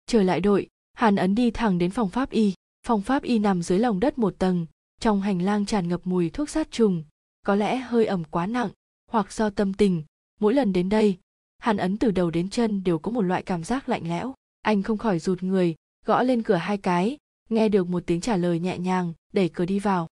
Trở 0.07 0.23
lại 0.23 0.41
đội, 0.41 0.69
hàn 0.95 1.17
ấn 1.17 1.35
đi 1.35 1.51
thẳng 1.51 1.79
đến 1.79 1.91
phòng 1.91 2.09
pháp 2.09 2.31
y. 2.31 2.55
Phòng 2.87 3.03
pháp 3.03 3.23
y 3.23 3.39
nằm 3.39 3.63
dưới 3.63 3.79
lòng 3.79 4.01
đất 4.01 4.19
một 4.19 4.35
tầng, 4.39 4.67
trong 5.01 5.21
hành 5.21 5.43
lang 5.43 5.67
tràn 5.67 5.89
ngập 5.89 6.01
mùi 6.05 6.31
thuốc 6.31 6.51
sát 6.51 6.71
trùng 6.71 7.05
có 7.47 7.55
lẽ 7.55 7.77
hơi 7.77 8.07
ẩm 8.07 8.25
quá 8.25 8.47
nặng, 8.47 8.71
hoặc 9.11 9.33
do 9.33 9.51
tâm 9.51 9.75
tình. 9.75 10.03
Mỗi 10.41 10.55
lần 10.55 10.73
đến 10.73 10.89
đây, 10.89 11.19
hàn 11.59 11.77
ấn 11.77 11.97
từ 11.97 12.11
đầu 12.11 12.31
đến 12.31 12.51
chân 12.51 12.85
đều 12.85 12.99
có 12.99 13.11
một 13.11 13.23
loại 13.23 13.43
cảm 13.43 13.65
giác 13.65 13.89
lạnh 13.89 14.09
lẽo. 14.09 14.35
Anh 14.63 14.83
không 14.83 14.99
khỏi 14.99 15.19
rụt 15.19 15.43
người, 15.43 15.75
gõ 16.07 16.23
lên 16.23 16.43
cửa 16.43 16.55
hai 16.55 16.79
cái, 16.79 17.17
nghe 17.49 17.69
được 17.69 17.89
một 17.89 18.03
tiếng 18.07 18.21
trả 18.21 18.37
lời 18.37 18.61
nhẹ 18.61 18.79
nhàng, 18.79 19.13
đẩy 19.33 19.49
cửa 19.49 19.65
đi 19.65 19.79
vào. 19.79 20.09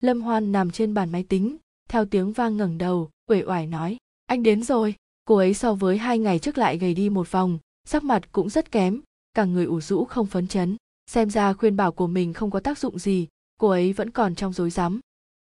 Lâm 0.00 0.20
hoan 0.20 0.52
nằm 0.52 0.70
trên 0.70 0.94
bàn 0.94 1.12
máy 1.12 1.24
tính, 1.28 1.56
theo 1.88 2.04
tiếng 2.04 2.32
vang 2.32 2.56
ngẩng 2.56 2.78
đầu, 2.78 3.10
uể 3.30 3.42
oải 3.46 3.66
nói, 3.66 3.96
anh 4.26 4.42
đến 4.42 4.62
rồi. 4.62 4.94
Cô 5.24 5.36
ấy 5.36 5.54
so 5.54 5.74
với 5.74 5.98
hai 5.98 6.18
ngày 6.18 6.38
trước 6.38 6.58
lại 6.58 6.78
gầy 6.78 6.94
đi 6.94 7.10
một 7.10 7.30
vòng, 7.30 7.58
sắc 7.84 8.04
mặt 8.04 8.32
cũng 8.32 8.50
rất 8.50 8.72
kém, 8.72 9.00
cả 9.34 9.44
người 9.44 9.64
ủ 9.64 9.80
rũ 9.80 10.04
không 10.04 10.26
phấn 10.26 10.48
chấn. 10.48 10.76
Xem 11.06 11.30
ra 11.30 11.52
khuyên 11.52 11.76
bảo 11.76 11.92
của 11.92 12.06
mình 12.06 12.32
không 12.32 12.50
có 12.50 12.60
tác 12.60 12.78
dụng 12.78 12.98
gì, 12.98 13.28
cô 13.58 13.68
ấy 13.68 13.92
vẫn 13.92 14.10
còn 14.10 14.34
trong 14.34 14.52
rối 14.52 14.70
rắm 14.70 15.00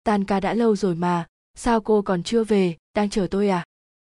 tan 0.04 0.24
ca 0.24 0.40
đã 0.40 0.54
lâu 0.54 0.76
rồi 0.76 0.94
mà, 0.94 1.26
sao 1.54 1.80
cô 1.80 2.02
còn 2.02 2.22
chưa 2.22 2.44
về, 2.44 2.76
đang 2.94 3.10
chờ 3.10 3.26
tôi 3.30 3.48
à? 3.48 3.64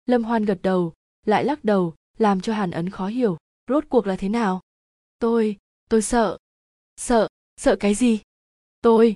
Lâm 0.05 0.23
hoan 0.23 0.45
gật 0.45 0.59
đầu, 0.61 0.93
lại 1.25 1.45
lắc 1.45 1.63
đầu, 1.63 1.95
làm 2.17 2.41
cho 2.41 2.53
hàn 2.53 2.71
ấn 2.71 2.89
khó 2.89 3.07
hiểu, 3.07 3.37
rốt 3.67 3.83
cuộc 3.89 4.07
là 4.07 4.15
thế 4.15 4.29
nào? 4.29 4.61
Tôi 5.19 5.57
tôi 5.89 6.01
sợ. 6.01 6.37
Sợ 6.97 7.27
sợ 7.57 7.75
cái 7.75 7.95
gì? 7.95 8.19
Tôi. 8.81 9.15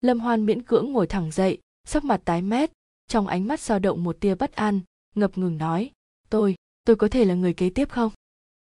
Lâm 0.00 0.20
hoan 0.20 0.46
miễn 0.46 0.62
cưỡng 0.62 0.92
ngồi 0.92 1.06
thẳng 1.06 1.30
dậy, 1.30 1.58
sắc 1.84 2.04
mặt 2.04 2.20
tái 2.24 2.42
mét, 2.42 2.70
trong 3.06 3.26
ánh 3.26 3.46
mắt 3.46 3.60
dao 3.60 3.78
động 3.78 4.04
một 4.04 4.16
tia 4.20 4.34
bất 4.34 4.52
an, 4.52 4.80
ngập 5.14 5.38
ngừng 5.38 5.58
nói, 5.58 5.90
tôi 6.30 6.54
tôi 6.84 6.96
có 6.96 7.08
thể 7.08 7.24
là 7.24 7.34
người 7.34 7.54
kế 7.54 7.70
tiếp 7.70 7.88
không? 7.90 8.12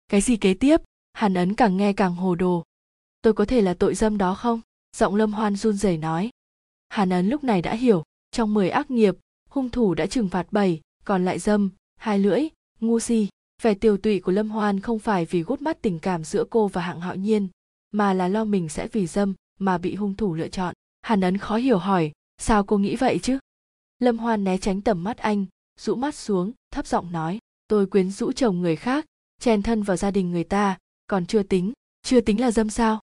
Cái 0.08 0.22
gì 0.22 0.38
kế 0.38 0.54
tiếp? 0.54 0.82
Hàn 1.14 1.34
ấn 1.34 1.56
càng 1.56 1.78
nghe 1.78 1.94
càng 1.94 2.16
hồ 2.16 2.36
đồ. 2.36 2.64
Tôi 3.22 3.34
có 3.34 3.46
thể 3.46 3.62
là 3.62 3.74
tội 3.74 3.96
dâm 3.96 4.18
đó 4.18 4.36
không? 4.36 4.62
Giọng 4.98 5.16
lâm 5.16 5.34
hoan 5.34 5.56
run 5.56 5.78
rẩy 5.78 5.98
nói 5.98 6.30
hàn 6.90 7.10
ấn 7.10 7.30
lúc 7.30 7.44
này 7.44 7.62
đã 7.62 7.74
hiểu, 7.74 8.04
trong 8.32 8.54
mười 8.54 8.70
ác 8.70 8.92
nghiệp, 8.92 9.16
hung 9.50 9.70
thủ 9.70 9.94
đã 9.94 10.06
trừng 10.06 10.30
phạt 10.30 10.48
bảy, 10.52 10.82
còn 11.06 11.26
lại 11.26 11.40
dâm, 11.40 11.70
hai 11.96 12.20
lưỡi, 12.20 12.48
ngu 12.80 13.00
si. 13.00 13.28
Vẻ 13.62 13.74
tiều 13.74 13.98
tụy 13.98 14.20
của 14.20 14.32
lâm 14.32 14.50
hoan 14.50 14.80
không 14.80 15.00
phải 15.00 15.26
vì 15.26 15.44
gút 15.44 15.62
mắt 15.62 15.82
tình 15.82 16.00
cảm 16.00 16.24
giữa 16.24 16.44
cô 16.50 16.68
và 16.68 16.82
hạng 16.82 17.02
hạo 17.02 17.16
nhiên, 17.16 17.48
mà 17.92 18.14
là 18.14 18.28
lo 18.28 18.44
mình 18.44 18.70
sẽ 18.70 18.88
vì 18.88 19.08
dâm 19.08 19.34
mà 19.60 19.78
bị 19.78 19.96
hung 19.96 20.16
thủ 20.16 20.34
lựa 20.34 20.48
chọn. 20.48 20.74
Hàn 21.02 21.22
ấn 21.22 21.38
khó 21.38 21.58
hiểu 21.58 21.78
hỏi, 21.78 22.12
sao 22.38 22.64
cô 22.64 22.78
nghĩ 22.78 22.96
vậy 22.96 23.20
chứ? 23.24 23.40
Lâm 24.00 24.18
hoan 24.18 24.44
né 24.44 24.58
tránh 24.58 24.82
tầm 24.82 25.04
mắt 25.04 25.18
anh, 25.18 25.46
rũ 25.80 25.96
mắt 25.96 26.16
xuống, 26.16 26.52
thấp 26.72 26.88
giọng 26.88 27.12
nói, 27.12 27.40
tôi 27.68 27.86
quyến 27.86 28.12
rũ 28.12 28.32
chồng 28.32 28.62
người 28.62 28.76
khác, 28.76 29.06
chen 29.40 29.62
thân 29.62 29.84
vào 29.84 29.98
gia 29.98 30.12
đình 30.12 30.32
người 30.32 30.44
ta, 30.44 30.78
còn 31.08 31.26
chưa 31.26 31.44
tính 31.44 31.74
chưa 32.02 32.22
tính 32.22 32.42
là 32.42 32.52
dâm 32.52 32.70
sao? 32.70 33.00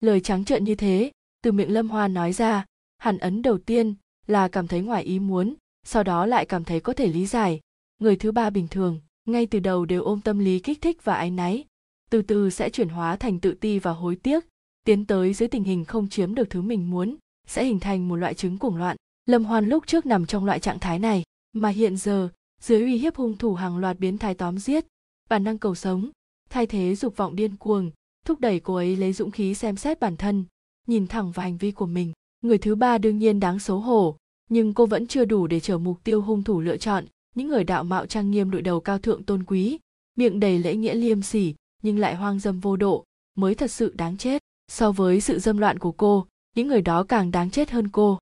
Lời 0.00 0.20
trắng 0.20 0.44
trợn 0.44 0.64
như 0.64 0.74
thế, 0.74 1.10
từ 1.42 1.52
miệng 1.52 1.72
lâm 1.72 1.88
hoan 1.88 2.14
nói 2.14 2.32
ra 2.32 2.64
hàn 3.00 3.18
ấn 3.18 3.42
đầu 3.42 3.58
tiên 3.58 3.94
là 4.26 4.48
cảm 4.48 4.68
thấy 4.68 4.80
ngoài 4.80 5.02
ý 5.02 5.18
muốn, 5.18 5.54
sau 5.86 6.02
đó 6.02 6.26
lại 6.26 6.46
cảm 6.46 6.64
thấy 6.64 6.80
có 6.80 6.92
thể 6.92 7.06
lý 7.06 7.26
giải. 7.26 7.60
Người 7.98 8.16
thứ 8.16 8.32
ba 8.32 8.50
bình 8.50 8.68
thường, 8.68 9.00
ngay 9.24 9.46
từ 9.46 9.60
đầu 9.60 9.84
đều 9.84 10.02
ôm 10.02 10.20
tâm 10.20 10.38
lý 10.38 10.58
kích 10.58 10.80
thích 10.80 11.04
và 11.04 11.14
áy 11.14 11.30
náy, 11.30 11.64
từ 12.10 12.22
từ 12.22 12.50
sẽ 12.50 12.70
chuyển 12.70 12.88
hóa 12.88 13.16
thành 13.16 13.40
tự 13.40 13.54
ti 13.54 13.78
và 13.78 13.90
hối 13.90 14.16
tiếc, 14.16 14.44
tiến 14.84 15.04
tới 15.04 15.34
dưới 15.34 15.48
tình 15.48 15.64
hình 15.64 15.84
không 15.84 16.08
chiếm 16.08 16.34
được 16.34 16.50
thứ 16.50 16.62
mình 16.62 16.90
muốn, 16.90 17.16
sẽ 17.46 17.64
hình 17.64 17.80
thành 17.80 18.08
một 18.08 18.16
loại 18.16 18.34
chứng 18.34 18.58
cuồng 18.58 18.76
loạn. 18.76 18.96
Lâm 19.26 19.44
hoan 19.44 19.68
lúc 19.68 19.86
trước 19.86 20.06
nằm 20.06 20.26
trong 20.26 20.44
loại 20.44 20.60
trạng 20.60 20.78
thái 20.78 20.98
này, 20.98 21.22
mà 21.52 21.68
hiện 21.68 21.96
giờ, 21.96 22.28
dưới 22.60 22.82
uy 22.82 22.98
hiếp 22.98 23.16
hung 23.16 23.36
thủ 23.36 23.54
hàng 23.54 23.78
loạt 23.78 23.98
biến 23.98 24.18
thái 24.18 24.34
tóm 24.34 24.58
giết, 24.58 24.86
bản 25.28 25.44
năng 25.44 25.58
cầu 25.58 25.74
sống, 25.74 26.10
thay 26.50 26.66
thế 26.66 26.94
dục 26.94 27.16
vọng 27.16 27.36
điên 27.36 27.56
cuồng, 27.56 27.90
thúc 28.26 28.40
đẩy 28.40 28.60
cô 28.60 28.74
ấy 28.74 28.96
lấy 28.96 29.12
dũng 29.12 29.30
khí 29.30 29.54
xem 29.54 29.76
xét 29.76 30.00
bản 30.00 30.16
thân, 30.16 30.44
nhìn 30.86 31.06
thẳng 31.06 31.32
vào 31.32 31.44
hành 31.44 31.56
vi 31.56 31.70
của 31.70 31.86
mình 31.86 32.12
người 32.40 32.58
thứ 32.58 32.74
ba 32.74 32.98
đương 32.98 33.18
nhiên 33.18 33.40
đáng 33.40 33.58
xấu 33.58 33.80
hổ, 33.80 34.16
nhưng 34.48 34.74
cô 34.74 34.86
vẫn 34.86 35.06
chưa 35.06 35.24
đủ 35.24 35.46
để 35.46 35.60
trở 35.60 35.78
mục 35.78 36.04
tiêu 36.04 36.22
hung 36.22 36.42
thủ 36.42 36.60
lựa 36.60 36.76
chọn. 36.76 37.04
Những 37.34 37.48
người 37.48 37.64
đạo 37.64 37.84
mạo 37.84 38.06
trang 38.06 38.30
nghiêm 38.30 38.50
đội 38.50 38.62
đầu 38.62 38.80
cao 38.80 38.98
thượng 38.98 39.22
tôn 39.22 39.44
quý, 39.44 39.78
miệng 40.16 40.40
đầy 40.40 40.58
lễ 40.58 40.76
nghĩa 40.76 40.94
liêm 40.94 41.22
sỉ, 41.22 41.54
nhưng 41.82 41.98
lại 41.98 42.14
hoang 42.14 42.38
dâm 42.38 42.60
vô 42.60 42.76
độ, 42.76 43.04
mới 43.34 43.54
thật 43.54 43.70
sự 43.70 43.94
đáng 43.96 44.16
chết. 44.16 44.42
So 44.68 44.92
với 44.92 45.20
sự 45.20 45.38
dâm 45.38 45.58
loạn 45.58 45.78
của 45.78 45.92
cô, 45.92 46.26
những 46.56 46.68
người 46.68 46.82
đó 46.82 47.02
càng 47.02 47.30
đáng 47.30 47.50
chết 47.50 47.70
hơn 47.70 47.88
cô. 47.88 48.18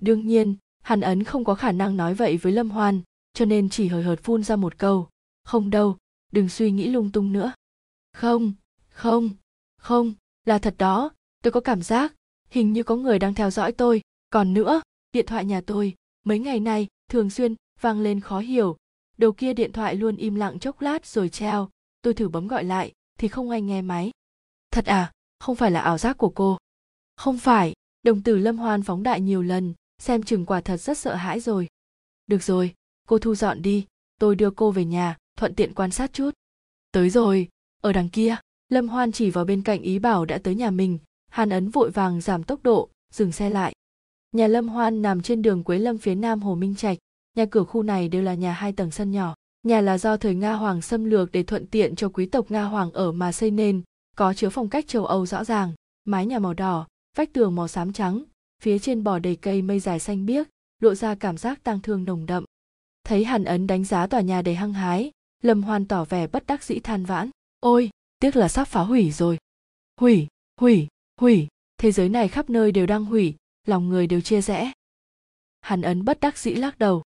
Đương 0.00 0.26
nhiên, 0.26 0.56
hàn 0.82 1.00
ấn 1.00 1.24
không 1.24 1.44
có 1.44 1.54
khả 1.54 1.72
năng 1.72 1.96
nói 1.96 2.14
vậy 2.14 2.36
với 2.36 2.52
lâm 2.52 2.70
hoan, 2.70 3.00
cho 3.34 3.44
nên 3.44 3.68
chỉ 3.68 3.88
hời 3.88 4.02
hợt 4.02 4.20
phun 4.22 4.42
ra 4.42 4.56
một 4.56 4.78
câu, 4.78 5.08
không 5.44 5.70
đâu, 5.70 5.96
đừng 6.32 6.48
suy 6.48 6.70
nghĩ 6.70 6.86
lung 6.86 7.12
tung 7.12 7.32
nữa. 7.32 7.52
Không 8.12 8.52
không 8.88 9.30
không, 9.78 10.14
là 10.46 10.58
thật 10.58 10.74
đó, 10.78 11.10
tôi 11.42 11.52
có 11.52 11.60
cảm 11.60 11.82
giác 11.82 12.14
hình 12.50 12.72
như 12.72 12.82
có 12.82 12.96
người 12.96 13.18
đang 13.18 13.34
theo 13.34 13.50
dõi 13.50 13.72
tôi. 13.72 14.00
Còn 14.30 14.54
nữa, 14.54 14.82
điện 15.12 15.26
thoại 15.26 15.44
nhà 15.44 15.60
tôi, 15.66 15.94
mấy 16.24 16.38
ngày 16.38 16.60
nay, 16.60 16.86
thường 17.08 17.30
xuyên 17.30 17.54
vang 17.80 18.00
lên 18.00 18.20
khó 18.20 18.38
hiểu. 18.38 18.76
Đầu 19.16 19.32
kia 19.32 19.52
điện 19.52 19.72
thoại 19.72 19.94
luôn 19.94 20.16
im 20.16 20.34
lặng 20.34 20.58
chốc 20.58 20.80
lát 20.80 21.06
rồi 21.06 21.28
treo. 21.28 21.68
Tôi 22.02 22.14
thử 22.14 22.28
bấm 22.28 22.48
gọi 22.48 22.64
lại, 22.64 22.92
thì 23.18 23.28
không 23.28 23.50
ai 23.50 23.62
nghe 23.62 23.82
máy. 23.82 24.10
Thật 24.70 24.84
à? 24.84 25.12
Không 25.38 25.56
phải 25.56 25.70
là 25.70 25.80
ảo 25.80 25.98
giác 25.98 26.18
của 26.18 26.32
cô? 26.34 26.58
Không 27.16 27.38
phải. 27.38 27.72
Đồng 28.02 28.22
tử 28.22 28.38
lâm 28.38 28.58
hoan 28.58 28.82
phóng 28.82 29.02
đại 29.02 29.20
nhiều 29.20 29.42
lần, 29.42 29.74
xem 29.98 30.22
chừng 30.22 30.46
quả 30.46 30.60
thật 30.60 30.76
rất 30.76 30.98
sợ 30.98 31.14
hãi 31.14 31.40
rồi. 31.40 31.68
Được 32.26 32.42
rồi, 32.42 32.74
cô 33.08 33.18
thu 33.18 33.34
dọn 33.34 33.62
đi. 33.62 33.86
Tôi 34.18 34.36
đưa 34.36 34.50
cô 34.50 34.70
về 34.70 34.84
nhà, 34.84 35.16
thuận 35.36 35.54
tiện 35.54 35.74
quan 35.74 35.90
sát 35.90 36.12
chút. 36.12 36.30
Tới 36.92 37.10
rồi. 37.10 37.48
Ở 37.80 37.92
đằng 37.92 38.08
kia, 38.08 38.36
lâm 38.68 38.88
hoan 38.88 39.12
chỉ 39.12 39.30
vào 39.30 39.44
bên 39.44 39.62
cạnh 39.62 39.82
ý 39.82 39.98
bảo 39.98 40.24
đã 40.24 40.38
tới 40.38 40.54
nhà 40.54 40.70
mình 40.70 40.98
hàn 41.30 41.50
ấn 41.50 41.68
vội 41.68 41.90
vàng 41.90 42.20
giảm 42.20 42.42
tốc 42.42 42.62
độ, 42.62 42.88
dừng 43.12 43.32
xe 43.32 43.50
lại. 43.50 43.72
Nhà 44.32 44.46
lâm 44.46 44.68
hoan 44.68 45.02
nằm 45.02 45.22
trên 45.22 45.42
đường 45.42 45.64
quế 45.64 45.78
lâm 45.78 45.98
phía 45.98 46.14
nam 46.14 46.42
hồ 46.42 46.54
minh 46.54 46.74
trạch. 46.74 46.98
Nhà 47.36 47.46
cửa 47.50 47.64
khu 47.64 47.82
này 47.82 48.08
đều 48.08 48.22
là 48.22 48.34
nhà 48.34 48.52
hai 48.52 48.72
tầng 48.72 48.90
sân 48.90 49.10
nhỏ. 49.10 49.34
Nhà 49.62 49.80
là 49.80 49.98
do 49.98 50.16
thời 50.16 50.34
nga 50.34 50.52
hoàng 50.52 50.82
xâm 50.82 51.04
lược 51.04 51.32
để 51.32 51.42
thuận 51.42 51.66
tiện 51.66 51.96
cho 51.96 52.08
quý 52.08 52.26
tộc 52.26 52.50
nga 52.50 52.64
hoàng 52.64 52.92
ở 52.92 53.12
mà 53.12 53.32
xây 53.32 53.50
nên, 53.50 53.82
có 54.16 54.34
chứa 54.34 54.48
phong 54.48 54.68
cách 54.68 54.88
châu 54.88 55.06
âu 55.06 55.26
rõ 55.26 55.44
ràng, 55.44 55.72
mái 56.04 56.26
nhà 56.26 56.38
màu 56.38 56.54
đỏ, 56.54 56.86
vách 57.16 57.32
tường 57.32 57.56
màu 57.56 57.68
xám 57.68 57.92
trắng, 57.92 58.24
phía 58.62 58.78
trên 58.78 59.04
bò 59.04 59.18
đầy 59.18 59.36
cây 59.36 59.62
mây 59.62 59.80
dài 59.80 59.98
xanh 59.98 60.26
biếc, 60.26 60.48
lộ 60.80 60.94
ra 60.94 61.14
cảm 61.14 61.36
giác 61.36 61.62
tang 61.62 61.80
thương 61.80 62.04
nồng 62.04 62.26
đậm. 62.26 62.44
Thấy 63.04 63.24
hàn 63.24 63.44
ấn 63.44 63.66
đánh 63.66 63.84
giá 63.84 64.06
tòa 64.06 64.20
nhà 64.20 64.42
đầy 64.42 64.54
hăng 64.54 64.72
hái, 64.72 65.10
lâm 65.42 65.62
hoan 65.62 65.88
tỏ 65.88 66.04
vẻ 66.04 66.26
bất 66.26 66.46
đắc 66.46 66.64
dĩ 66.64 66.78
than 66.78 67.04
vãn. 67.04 67.30
Ôi, 67.60 67.90
tiếc 68.20 68.36
là 68.36 68.48
sắp 68.48 68.64
phá 68.64 68.80
hủy 68.80 69.10
rồi. 69.10 69.38
Hủy 70.00 70.26
hủy 70.60 70.88
hủy, 71.20 71.48
thế 71.78 71.92
giới 71.92 72.08
này 72.08 72.28
khắp 72.28 72.50
nơi 72.50 72.72
đều 72.72 72.86
đang 72.86 73.04
hủy, 73.04 73.34
lòng 73.66 73.88
người 73.88 74.06
đều 74.06 74.20
chia 74.20 74.40
rẽ. 74.40 74.72
Hàn 75.60 75.82
ấn 75.82 76.04
bất 76.04 76.20
đắc 76.20 76.38
dĩ 76.38 76.54
lắc 76.54 76.78
đầu. 76.78 77.02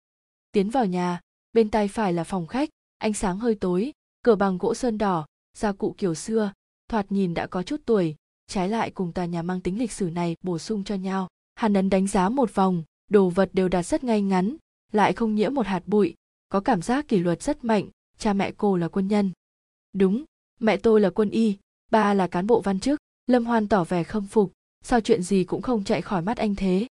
Tiến 0.52 0.70
vào 0.70 0.86
nhà, 0.86 1.20
bên 1.52 1.70
tay 1.70 1.88
phải 1.88 2.12
là 2.12 2.24
phòng 2.24 2.46
khách, 2.46 2.68
ánh 2.98 3.12
sáng 3.12 3.38
hơi 3.38 3.54
tối, 3.54 3.92
cửa 4.22 4.34
bằng 4.34 4.58
gỗ 4.58 4.74
sơn 4.74 4.98
đỏ, 4.98 5.26
gia 5.56 5.72
cụ 5.72 5.94
kiểu 5.98 6.14
xưa, 6.14 6.52
thoạt 6.88 7.12
nhìn 7.12 7.34
đã 7.34 7.46
có 7.46 7.62
chút 7.62 7.80
tuổi, 7.84 8.16
trái 8.46 8.68
lại 8.68 8.90
cùng 8.90 9.12
tòa 9.12 9.24
nhà 9.24 9.42
mang 9.42 9.60
tính 9.60 9.78
lịch 9.78 9.92
sử 9.92 10.10
này 10.10 10.36
bổ 10.42 10.58
sung 10.58 10.84
cho 10.84 10.94
nhau. 10.94 11.28
Hàn 11.54 11.74
ấn 11.74 11.90
đánh 11.90 12.06
giá 12.06 12.28
một 12.28 12.54
vòng, 12.54 12.82
đồ 13.10 13.30
vật 13.30 13.50
đều 13.52 13.68
đặt 13.68 13.82
rất 13.82 14.04
ngay 14.04 14.22
ngắn, 14.22 14.56
lại 14.92 15.12
không 15.12 15.34
nhiễm 15.34 15.54
một 15.54 15.66
hạt 15.66 15.82
bụi, 15.86 16.14
có 16.48 16.60
cảm 16.60 16.82
giác 16.82 17.08
kỷ 17.08 17.18
luật 17.18 17.42
rất 17.42 17.64
mạnh, 17.64 17.88
cha 18.18 18.32
mẹ 18.32 18.52
cô 18.56 18.76
là 18.76 18.88
quân 18.88 19.08
nhân. 19.08 19.30
Đúng, 19.92 20.24
mẹ 20.60 20.76
tôi 20.76 21.00
là 21.00 21.10
quân 21.10 21.30
y, 21.30 21.58
ba 21.90 22.14
là 22.14 22.26
cán 22.26 22.46
bộ 22.46 22.60
văn 22.60 22.80
chức 22.80 23.00
lâm 23.26 23.44
hoan 23.44 23.68
tỏ 23.68 23.84
vẻ 23.84 24.04
khâm 24.04 24.26
phục, 24.26 24.52
sao 24.84 25.00
chuyện 25.00 25.22
gì 25.22 25.44
cũng 25.44 25.62
không 25.62 25.84
chạy 25.84 26.02
khỏi 26.02 26.22
mắt 26.22 26.36
anh 26.36 26.54
thế? 26.54 26.86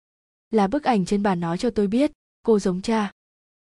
Là 0.50 0.66
bức 0.66 0.84
ảnh 0.84 1.04
trên 1.04 1.22
bàn 1.22 1.40
nói 1.40 1.58
cho 1.58 1.70
tôi 1.70 1.86
biết, 1.86 2.12
cô 2.42 2.58
giống 2.58 2.82
cha. 2.82 3.12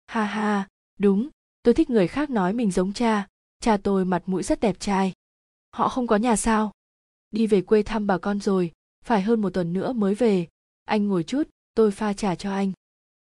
Ha 0.07 0.25
ha, 0.25 0.69
đúng, 0.99 1.29
tôi 1.63 1.75
thích 1.75 1.91
người 1.91 2.09
khác 2.09 2.31
nói 2.31 2.53
mình 2.53 2.71
giống 2.71 2.93
cha. 2.93 3.27
Cha 3.61 3.77
tôi 3.77 4.05
mặt 4.05 4.23
mũi 4.27 4.43
rất 4.43 4.61
đẹp 4.61 4.77
trai. 4.81 5.13
Họ 5.71 5.89
không 5.89 6.07
có 6.07 6.17
nhà 6.17 6.37
sao? 6.37 6.73
Đi 7.31 7.47
về 7.47 7.61
quê 7.61 7.83
thăm 7.83 8.07
bà 8.07 8.19
con 8.19 8.41
rồi, 8.41 8.73
phải 9.05 9.23
hơn 9.23 9.41
một 9.41 9.51
tuần 9.51 9.73
nữa 9.73 9.93
mới 9.93 10.15
về. 10.15 10.49
Anh 10.85 11.09
ngồi 11.09 11.23
chút, 11.23 11.49
tôi 11.75 11.91
pha 11.91 12.13
trà 12.13 12.35
cho 12.35 12.53
anh. 12.53 12.73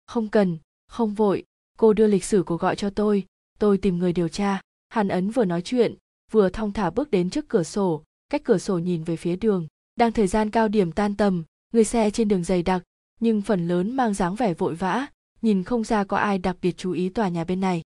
Không 0.05 0.27
cần, 0.27 0.57
không 0.87 1.13
vội, 1.13 1.43
cô 1.77 1.93
đưa 1.93 2.07
lịch 2.07 2.23
sử 2.23 2.43
cuộc 2.43 2.61
gọi 2.61 2.75
cho 2.75 2.89
tôi. 2.89 3.25
Tôi 3.59 3.77
tìm 3.77 3.97
người 3.97 4.13
điều 4.13 4.27
tra. 4.27 4.61
Hàn 4.89 5.07
ấn 5.07 5.29
vừa 5.29 5.45
nói 5.45 5.61
chuyện, 5.61 5.95
vừa 6.31 6.49
thong 6.49 6.73
thả 6.73 6.89
bước 6.89 7.11
đến 7.11 7.29
trước 7.29 7.45
cửa 7.47 7.63
sổ 7.63 8.03
cách 8.29 8.41
cửa 8.43 8.57
sổ 8.57 8.77
nhìn 8.77 9.03
về 9.03 9.15
phía 9.15 9.35
đường. 9.35 9.67
Đang 9.95 10.11
thời 10.11 10.27
gian 10.27 10.49
cao 10.49 10.67
điểm 10.67 10.91
tan 10.91 11.17
tầm, 11.17 11.43
người 11.73 11.83
xe 11.83 12.11
trên 12.11 12.27
đường 12.27 12.43
dày 12.43 12.63
đặc, 12.63 12.83
nhưng 13.19 13.41
phần 13.41 13.67
lớn 13.67 13.95
mang 13.95 14.13
dáng 14.13 14.35
vẻ 14.35 14.53
vội 14.53 14.75
vã, 14.75 15.07
nhìn 15.41 15.63
không 15.63 15.83
ra 15.83 16.03
có 16.03 16.17
ai 16.17 16.37
đặc 16.37 16.57
biệt 16.61 16.77
chú 16.77 16.91
ý 16.91 17.09
tòa 17.09 17.27
nhà 17.27 17.43
bên 17.43 17.59
này. 17.59 17.81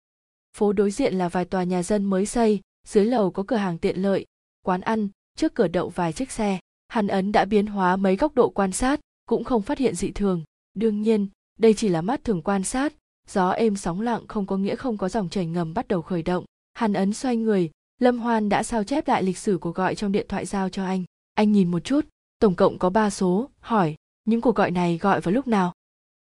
Phố 0.57 0.73
đối 0.73 0.91
diện 0.91 1.13
là 1.13 1.29
vài 1.29 1.45
tòa 1.45 1.63
nhà 1.63 1.83
dân 1.83 2.05
mới 2.05 2.25
xây, 2.25 2.59
dưới 2.87 3.05
lầu 3.05 3.31
có 3.31 3.43
cửa 3.47 3.55
hàng 3.55 3.77
tiện 3.77 4.01
lợi, 4.01 4.25
quán 4.65 4.81
ăn, 4.81 5.09
trước 5.37 5.55
cửa 5.55 5.67
đậu 5.67 5.89
vài 5.89 6.13
chiếc 6.13 6.31
xe. 6.31 6.59
Hàn 6.87 7.07
ấn 7.07 7.31
đã 7.31 7.45
biến 7.45 7.67
hóa 7.67 7.95
mấy 7.95 8.15
góc 8.15 8.35
độ 8.35 8.49
quan 8.49 8.71
sát, 8.71 8.99
cũng 9.25 9.43
không 9.43 9.61
phát 9.61 9.77
hiện 9.77 9.95
dị 9.95 10.11
thường. 10.11 10.43
Đương 10.73 11.01
nhiên, 11.01 11.27
đây 11.59 11.73
chỉ 11.73 11.89
là 11.89 12.01
mắt 12.01 12.23
thường 12.23 12.41
quan 12.41 12.63
sát, 12.63 12.93
gió 13.27 13.51
êm 13.51 13.75
sóng 13.75 14.01
lặng 14.01 14.27
không 14.27 14.45
có 14.45 14.57
nghĩa 14.57 14.75
không 14.75 14.97
có 14.97 15.09
dòng 15.09 15.29
chảy 15.29 15.45
ngầm 15.45 15.73
bắt 15.73 15.87
đầu 15.87 16.01
khởi 16.01 16.23
động. 16.23 16.45
Hàn 16.73 16.93
ấn 16.93 17.13
xoay 17.13 17.37
người 17.37 17.69
lâm 18.01 18.19
hoan 18.19 18.49
đã 18.49 18.63
sao 18.63 18.83
chép 18.83 19.07
lại 19.07 19.23
lịch 19.23 19.37
sử 19.37 19.57
cuộc 19.57 19.75
gọi 19.75 19.95
trong 19.95 20.11
điện 20.11 20.25
thoại 20.29 20.45
giao 20.45 20.69
cho 20.69 20.85
anh. 20.85 21.03
Anh 21.33 21.51
nhìn 21.51 21.71
một 21.71 21.79
chút, 21.79 22.05
tổng 22.39 22.55
cộng 22.55 22.79
có 22.79 22.89
ba 22.89 23.09
số, 23.09 23.49
hỏi, 23.59 23.95
những 24.25 24.41
cuộc 24.41 24.55
gọi 24.55 24.71
này 24.71 24.97
gọi 24.97 25.21
vào 25.21 25.31
lúc 25.31 25.47
nào? 25.47 25.73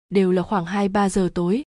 Đều 0.10 0.32
là 0.32 0.42
khoảng 0.42 0.66
hai 0.66 0.90
ba 0.90 1.10
giờ 1.10 1.30
tối. 1.34 1.64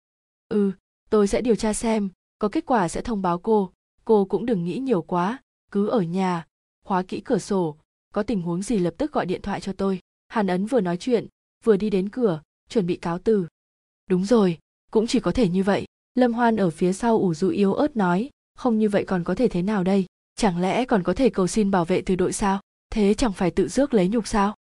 Ừ 0.49 0.72
tôi 1.10 1.28
sẽ 1.28 1.41
điều 1.41 1.55
tra 1.55 1.74
xem, 1.74 2.10
có 2.39 2.49
kết 2.49 2.66
quả 2.66 2.88
sẽ 2.88 3.01
thông 3.01 3.22
báo 3.22 3.39
cô 3.39 3.72
cô 4.08 4.26
cũng 4.26 4.45
đừng 4.45 4.66
nghĩ 4.66 4.78
nhiều 4.78 5.01
quá, 5.01 5.38
cứ 5.72 5.88
ở 5.88 6.01
nhà, 6.01 6.45
khóa 6.86 7.03
kỹ 7.03 7.20
cửa 7.20 7.38
sổ, 7.38 7.78
có 8.14 8.24
tình 8.24 8.41
huống 8.41 8.62
gì 8.62 8.80
lập 8.80 8.93
tức 8.97 9.12
gọi 9.12 9.26
điện 9.26 9.41
thoại 9.41 9.62
cho 9.62 9.74
tôi. 9.74 9.99
Hàn 10.28 10.47
ấn 10.47 10.66
vừa 10.66 10.82
nói 10.82 10.97
chuyện, 10.97 11.28
vừa 11.64 11.78
đi 11.78 11.89
đến 11.89 12.10
cửa, 12.10 12.41
chuẩn 12.70 12.86
bị 12.86 12.95
cáo 12.95 13.20
từ. 13.20 13.47
Đúng 14.10 14.26
rồi, 14.26 14.58
cũng 14.91 15.08
chỉ 15.08 15.20
có 15.20 15.32
thể 15.32 15.49
như 15.49 15.64
vậy. 15.64 15.86
Lâm 16.16 16.34
hoan 16.34 16.55
ở 16.55 16.70
phía 16.70 16.93
sau 16.93 17.18
ủ 17.18 17.34
rũ 17.34 17.49
yếu 17.49 17.74
ớt 17.74 17.97
nói 17.97 18.30
không 18.58 18.80
như 18.80 18.89
vậy 18.89 19.03
còn 19.08 19.24
có 19.24 19.36
thể 19.36 19.47
thế 19.47 19.62
nào 19.62 19.84
đây? 19.84 20.05
Chẳng 20.36 20.62
lẽ 20.62 20.86
còn 20.86 21.03
có 21.03 21.14
thể 21.14 21.30
cầu 21.30 21.47
xin 21.47 21.72
bảo 21.72 21.86
vệ 21.86 22.01
từ 22.01 22.16
đội 22.16 22.34
sao? 22.34 22.60
Thế 22.89 23.14
chẳng 23.14 23.34
phải 23.34 23.51
tự 23.51 23.68
rước 23.68 23.93
lấy 23.93 24.08
nhục 24.08 24.28
sao? 24.28 24.55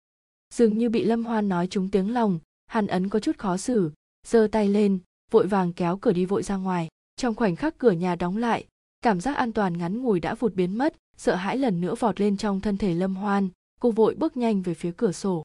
Dường 0.54 0.78
như 0.78 0.88
bị 0.90 1.04
lâm 1.04 1.24
hoan 1.24 1.48
nói 1.48 1.66
trúng 1.66 1.88
tiếng 1.88 2.14
lòng, 2.14 2.38
hàn 2.66 2.86
ấn 2.86 3.08
có 3.08 3.20
chút 3.20 3.38
khó 3.38 3.56
xử, 3.56 3.92
giơ 4.26 4.48
tay 4.52 4.68
lên, 4.68 4.98
vội 5.30 5.46
vàng 5.46 5.72
kéo 5.72 5.96
cửa 5.96 6.12
đi 6.12 6.24
vội 6.24 6.42
ra 6.42 6.56
ngoài. 6.56 6.88
Trong 7.16 7.34
khoảnh 7.34 7.56
khắc 7.56 7.78
cửa 7.78 7.90
nhà 7.90 8.14
đóng 8.14 8.36
lại, 8.36 8.66
cảm 9.02 9.20
giác 9.20 9.36
an 9.36 9.52
toàn 9.52 9.78
ngắn 9.78 10.02
ngủi 10.02 10.20
đã 10.20 10.34
vụt 10.34 10.54
biến 10.54 10.78
mất, 10.78 10.96
sợ 11.16 11.34
hãi 11.34 11.58
lần 11.58 11.80
nữa 11.80 11.94
vọt 11.94 12.20
lên 12.20 12.36
trong 12.36 12.60
thân 12.60 12.76
thể 12.76 12.94
lâm 12.94 13.16
hoan, 13.16 13.48
cô 13.80 13.90
vội 13.90 14.14
bước 14.14 14.36
nhanh 14.36 14.62
về 14.62 14.74
phía 14.74 14.92
cửa 14.96 15.12
sổ. 15.12 15.42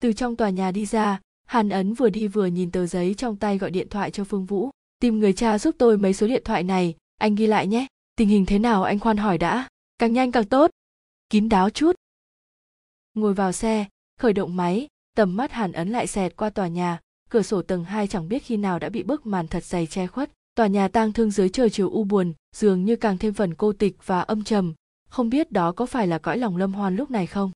Từ 0.00 0.12
trong 0.12 0.36
tòa 0.36 0.50
nhà 0.50 0.70
đi 0.70 0.86
ra, 0.86 1.20
hàn 1.46 1.68
ấn 1.68 1.94
vừa 1.94 2.10
đi 2.10 2.28
vừa 2.28 2.46
nhìn 2.46 2.70
tờ 2.70 2.86
giấy 2.86 3.14
trong 3.14 3.36
tay 3.36 3.58
gọi 3.58 3.70
điện 3.70 3.88
thoại 3.88 4.10
cho 4.10 4.24
phương 4.24 4.44
vũ. 4.44 4.70
Tìm 5.00 5.18
người 5.18 5.32
cha 5.32 5.58
giúp 5.58 5.74
tôi 5.78 5.98
mấy 5.98 6.14
số 6.14 6.26
điện 6.26 6.42
thoại 6.44 6.62
này 6.62 6.94
anh 7.22 7.34
ghi 7.34 7.46
lại 7.46 7.66
nhé. 7.66 7.86
Tình 8.16 8.28
hình 8.28 8.46
thế 8.46 8.58
nào 8.58 8.82
anh 8.82 8.98
khoan 8.98 9.16
hỏi 9.16 9.38
đã. 9.38 9.68
Càng 9.98 10.12
nhanh 10.12 10.32
càng 10.32 10.44
tốt. 10.44 10.70
Kín 11.30 11.48
đáo 11.48 11.70
chút. 11.70 11.92
Ngồi 13.14 13.34
vào 13.34 13.52
xe, 13.52 13.86
khởi 14.20 14.32
động 14.32 14.56
máy, 14.56 14.88
tầm 15.16 15.36
mắt 15.36 15.52
hàn 15.52 15.72
ấn 15.72 15.88
lại 15.88 16.06
xẹt 16.06 16.36
qua 16.36 16.50
tòa 16.50 16.68
nhà. 16.68 17.00
Cửa 17.30 17.42
sổ 17.42 17.62
tầng 17.62 17.84
2 17.84 18.06
chẳng 18.06 18.28
biết 18.28 18.42
khi 18.42 18.56
nào 18.56 18.78
đã 18.78 18.88
bị 18.88 19.02
bức 19.02 19.26
màn 19.26 19.48
thật 19.48 19.64
dày 19.64 19.86
che 19.86 20.06
khuất. 20.06 20.30
Tòa 20.54 20.66
nhà 20.66 20.88
tang 20.88 21.12
thương 21.12 21.30
dưới 21.30 21.48
trời 21.48 21.70
chiều 21.70 21.90
u 21.90 22.04
buồn, 22.04 22.32
dường 22.56 22.84
như 22.84 22.96
càng 22.96 23.18
thêm 23.18 23.34
phần 23.34 23.54
cô 23.54 23.72
tịch 23.72 23.96
và 24.06 24.20
âm 24.20 24.44
trầm. 24.44 24.74
Không 25.08 25.28
biết 25.28 25.52
đó 25.52 25.72
có 25.72 25.86
phải 25.86 26.06
là 26.06 26.18
cõi 26.18 26.38
lòng 26.38 26.56
lâm 26.56 26.72
hoan 26.74 26.96
lúc 26.96 27.10
này 27.10 27.26
không? 27.26 27.50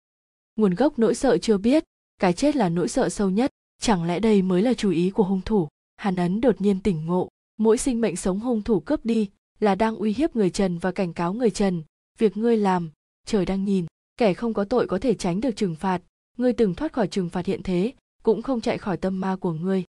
Nguồn 0.56 0.74
gốc 0.74 0.98
nỗi 0.98 1.14
sợ 1.14 1.38
chưa 1.38 1.58
biết. 1.58 1.84
Cái 2.20 2.32
chết 2.32 2.56
là 2.56 2.68
nỗi 2.68 2.88
sợ 2.88 3.08
sâu 3.08 3.30
nhất. 3.30 3.50
Chẳng 3.80 4.04
lẽ 4.04 4.20
đây 4.20 4.42
mới 4.42 4.62
là 4.62 4.74
chủ 4.74 4.90
ý 4.90 5.10
của 5.10 5.24
hung 5.24 5.40
thủ? 5.44 5.68
Hàn 5.96 6.16
ấn 6.16 6.40
đột 6.40 6.60
nhiên 6.60 6.80
tỉnh 6.80 7.06
ngộ. 7.06 7.28
Mỗi 7.58 7.78
sinh 7.78 8.00
mệnh 8.00 8.16
sống 8.16 8.40
hung 8.40 8.62
thủ 8.62 8.80
cướp 8.80 9.04
đi 9.04 9.28
là 9.60 9.74
đang 9.74 9.96
uy 9.96 10.12
hiếp 10.12 10.36
người 10.36 10.50
trần 10.50 10.78
và 10.78 10.92
cảnh 10.92 11.12
cáo 11.12 11.32
người 11.32 11.50
trần, 11.50 11.82
việc 12.18 12.36
ngươi 12.36 12.56
làm. 12.56 12.90
Trời 13.26 13.44
đang 13.44 13.64
nhìn, 13.64 13.86
kẻ 14.16 14.34
không 14.34 14.54
có 14.54 14.64
tội 14.64 14.86
có 14.86 14.98
thể 14.98 15.14
tránh 15.14 15.40
được 15.40 15.56
trừng 15.56 15.76
phạt. 15.76 16.02
Ngươi 16.36 16.52
từng 16.52 16.74
thoát 16.74 16.92
khỏi 16.92 17.08
trừng 17.08 17.28
phạt 17.28 17.46
hiện 17.46 17.62
thế, 17.62 17.92
cũng 18.22 18.42
không 18.42 18.60
chạy 18.60 18.78
khỏi 18.78 18.96
tâm 18.96 19.20
ma 19.20 19.36
của 19.36 19.52
ngươi. 19.52 19.84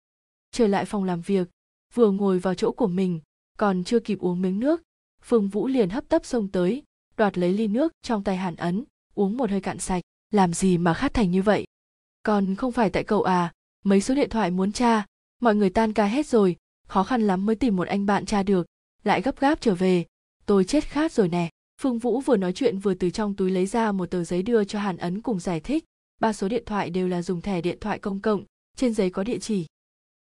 Trở 0.51 0.67
lại 0.67 0.85
phòng 0.85 1.05
làm 1.05 1.21
việc, 1.21 1.49
vừa 1.95 2.11
ngồi 2.11 2.39
vào 2.39 2.55
chỗ 2.55 2.73
của 2.73 2.87
mình, 2.87 3.21
còn 3.59 3.85
chưa 3.85 4.01
kịp 4.01 4.19
uống 4.21 4.43
miếng 4.43 4.61
nước, 4.61 4.83
phương 5.23 5.49
vũ 5.49 5.67
liền 5.67 5.91
hấp 5.91 6.09
tấp 6.09 6.25
xông 6.25 6.49
tới, 6.49 6.83
đoạt 7.17 7.39
lấy 7.39 7.53
ly 7.53 7.69
nước 7.69 7.93
trong 8.03 8.25
tay 8.25 8.37
hàn 8.37 8.57
ấn, 8.57 8.85
uống 9.15 9.37
một 9.37 9.51
hơi 9.51 9.61
cạn 9.61 9.79
sạch. 9.79 10.03
Làm 10.31 10.53
gì 10.53 10.79
mà 10.79 10.95
khát 10.95 11.15
thành 11.15 11.31
như 11.31 11.43
vậy? 11.43 11.67
Còn 12.23 12.55
không 12.55 12.73
phải 12.73 12.91
tại 12.91 13.05
cậu 13.05 13.23
à 13.23 13.53
mấy 13.85 14.01
số 14.01 14.15
điện 14.15 14.31
thoại 14.31 14.51
muốn 14.51 14.73
tra, 14.73 15.07
mọi 15.41 15.55
người 15.55 15.71
tan 15.71 15.93
ca 15.93 16.07
hết 16.07 16.27
rồi, 16.27 16.57
khó 16.87 17.05
khăn 17.05 17.27
lắm 17.27 17.47
mới 17.47 17.57
tìm 17.57 17.77
một 17.77 17.89
anh 17.89 18.07
bạn 18.07 18.27
tra 18.27 18.43
được 18.43 18.67
lại 19.05 19.23
gấp 19.23 19.41
gáp 19.41 19.61
trở 19.61 19.75
về. 19.75 20.05
Tôi 20.47 20.65
chết 20.65 20.85
khát 20.85 21.13
rồi 21.13 21.29
nè. 21.29 21.51
Phương 21.81 21.99
vũ 21.99 22.21
vừa 22.21 22.37
nói 22.37 22.53
chuyện 22.53 22.79
vừa 22.79 22.95
từ 22.95 23.11
trong 23.11 23.35
túi 23.35 23.51
lấy 23.51 23.67
ra 23.67 23.93
một 23.93 24.11
tờ 24.11 24.25
giấy 24.25 24.43
đưa 24.43 24.65
cho 24.65 24.79
hàn 24.79 24.97
ấn 24.97 25.21
cùng 25.21 25.41
giải 25.41 25.61
thích. 25.61 25.85
Ba 26.21 26.33
số 26.33 26.49
điện 26.49 26.63
thoại 26.67 26.91
đều 26.91 27.09
là 27.09 27.23
dùng 27.23 27.41
thẻ 27.41 27.61
điện 27.61 27.79
thoại 27.81 27.99
công 27.99 28.21
cộng, 28.21 28.45
trên 28.77 28.95
giấy 28.95 29.11
có 29.11 29.25
địa 29.25 29.39
chỉ. 29.39 29.67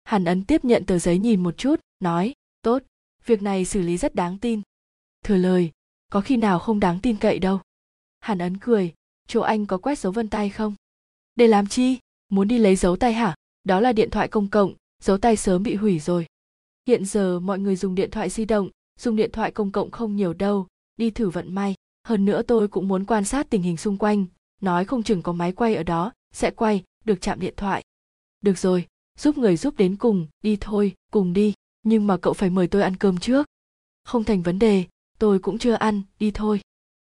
Hàn 0.04 0.26
ấn 0.26 0.46
tiếp 0.46 0.66
nhận 0.66 0.86
tờ 0.86 1.00
giấy 1.00 1.20
nhìn 1.20 1.44
một 1.44 1.58
chút, 1.58 1.80
nói, 2.00 2.34
tốt, 2.62 2.84
việc 3.26 3.42
này 3.42 3.66
xử 3.66 3.82
lý 3.82 3.98
rất 3.98 4.16
đáng 4.16 4.38
tin. 4.38 4.62
Thừa 5.24 5.38
lời, 5.38 5.72
có 6.10 6.22
khi 6.22 6.38
nào 6.38 6.60
không 6.60 6.80
đáng 6.80 7.00
tin 7.00 7.18
cậy 7.18 7.40
đâu. 7.40 7.60
Hàn 8.20 8.38
ấn 8.38 8.58
cười, 8.58 8.94
chỗ 9.28 9.42
anh 9.42 9.66
có 9.66 9.78
quét 9.78 10.00
dấu 10.00 10.12
vân 10.12 10.30
tay 10.30 10.50
không? 10.50 10.76
Để 11.36 11.48
làm 11.48 11.68
chi? 11.68 11.98
Muốn 12.30 12.48
đi 12.48 12.58
lấy 12.58 12.76
dấu 12.76 12.96
tay 12.96 13.14
hả? 13.14 13.36
Đó 13.64 13.80
là 13.80 13.94
điện 13.94 14.10
thoại 14.10 14.28
công 14.28 14.48
cộng, 14.48 14.74
dấu 15.04 15.18
tay 15.18 15.36
sớm 15.36 15.64
bị 15.64 15.76
hủy 15.76 16.00
rồi 16.00 16.26
hiện 16.88 17.06
giờ 17.06 17.40
mọi 17.40 17.60
người 17.60 17.76
dùng 17.76 17.96
điện 17.96 18.12
thoại 18.12 18.30
di 18.30 18.46
động, 18.46 18.70
dùng 19.00 19.16
điện 19.16 19.32
thoại 19.32 19.52
công 19.52 19.72
cộng 19.72 19.92
không 19.92 20.16
nhiều 20.16 20.34
đâu, 20.34 20.68
đi 20.98 21.12
thử 21.12 21.30
vận 21.30 21.56
may. 21.56 21.76
Hơn 22.08 22.26
nữa 22.26 22.42
tôi 22.42 22.68
cũng 22.68 22.88
muốn 22.88 23.06
quan 23.06 23.24
sát 23.24 23.50
tình 23.50 23.62
hình 23.62 23.78
xung 23.78 23.98
quanh. 23.98 24.26
Nói 24.62 24.86
không 24.86 25.04
chừng 25.04 25.22
có 25.22 25.34
máy 25.34 25.52
quay 25.52 25.76
ở 25.76 25.84
đó, 25.84 26.12
sẽ 26.34 26.52
quay, 26.52 26.84
được 27.06 27.22
chạm 27.22 27.40
điện 27.40 27.54
thoại. 27.58 27.84
Được 28.42 28.58
rồi, 28.58 28.86
giúp 29.20 29.38
người 29.38 29.58
giúp 29.58 29.78
đến 29.78 29.96
cùng, 29.96 30.28
đi 30.42 30.58
thôi, 30.62 30.94
cùng 31.12 31.34
đi. 31.34 31.54
Nhưng 31.84 32.08
mà 32.08 32.18
cậu 32.18 32.34
phải 32.34 32.50
mời 32.50 32.68
tôi 32.68 32.82
ăn 32.82 32.96
cơm 32.96 33.18
trước. 33.18 33.48
Không 34.04 34.24
thành 34.24 34.42
vấn 34.42 34.60
đề, 34.60 34.84
tôi 35.20 35.40
cũng 35.40 35.58
chưa 35.58 35.74
ăn, 35.74 36.02
đi 36.20 36.32
thôi. 36.32 36.62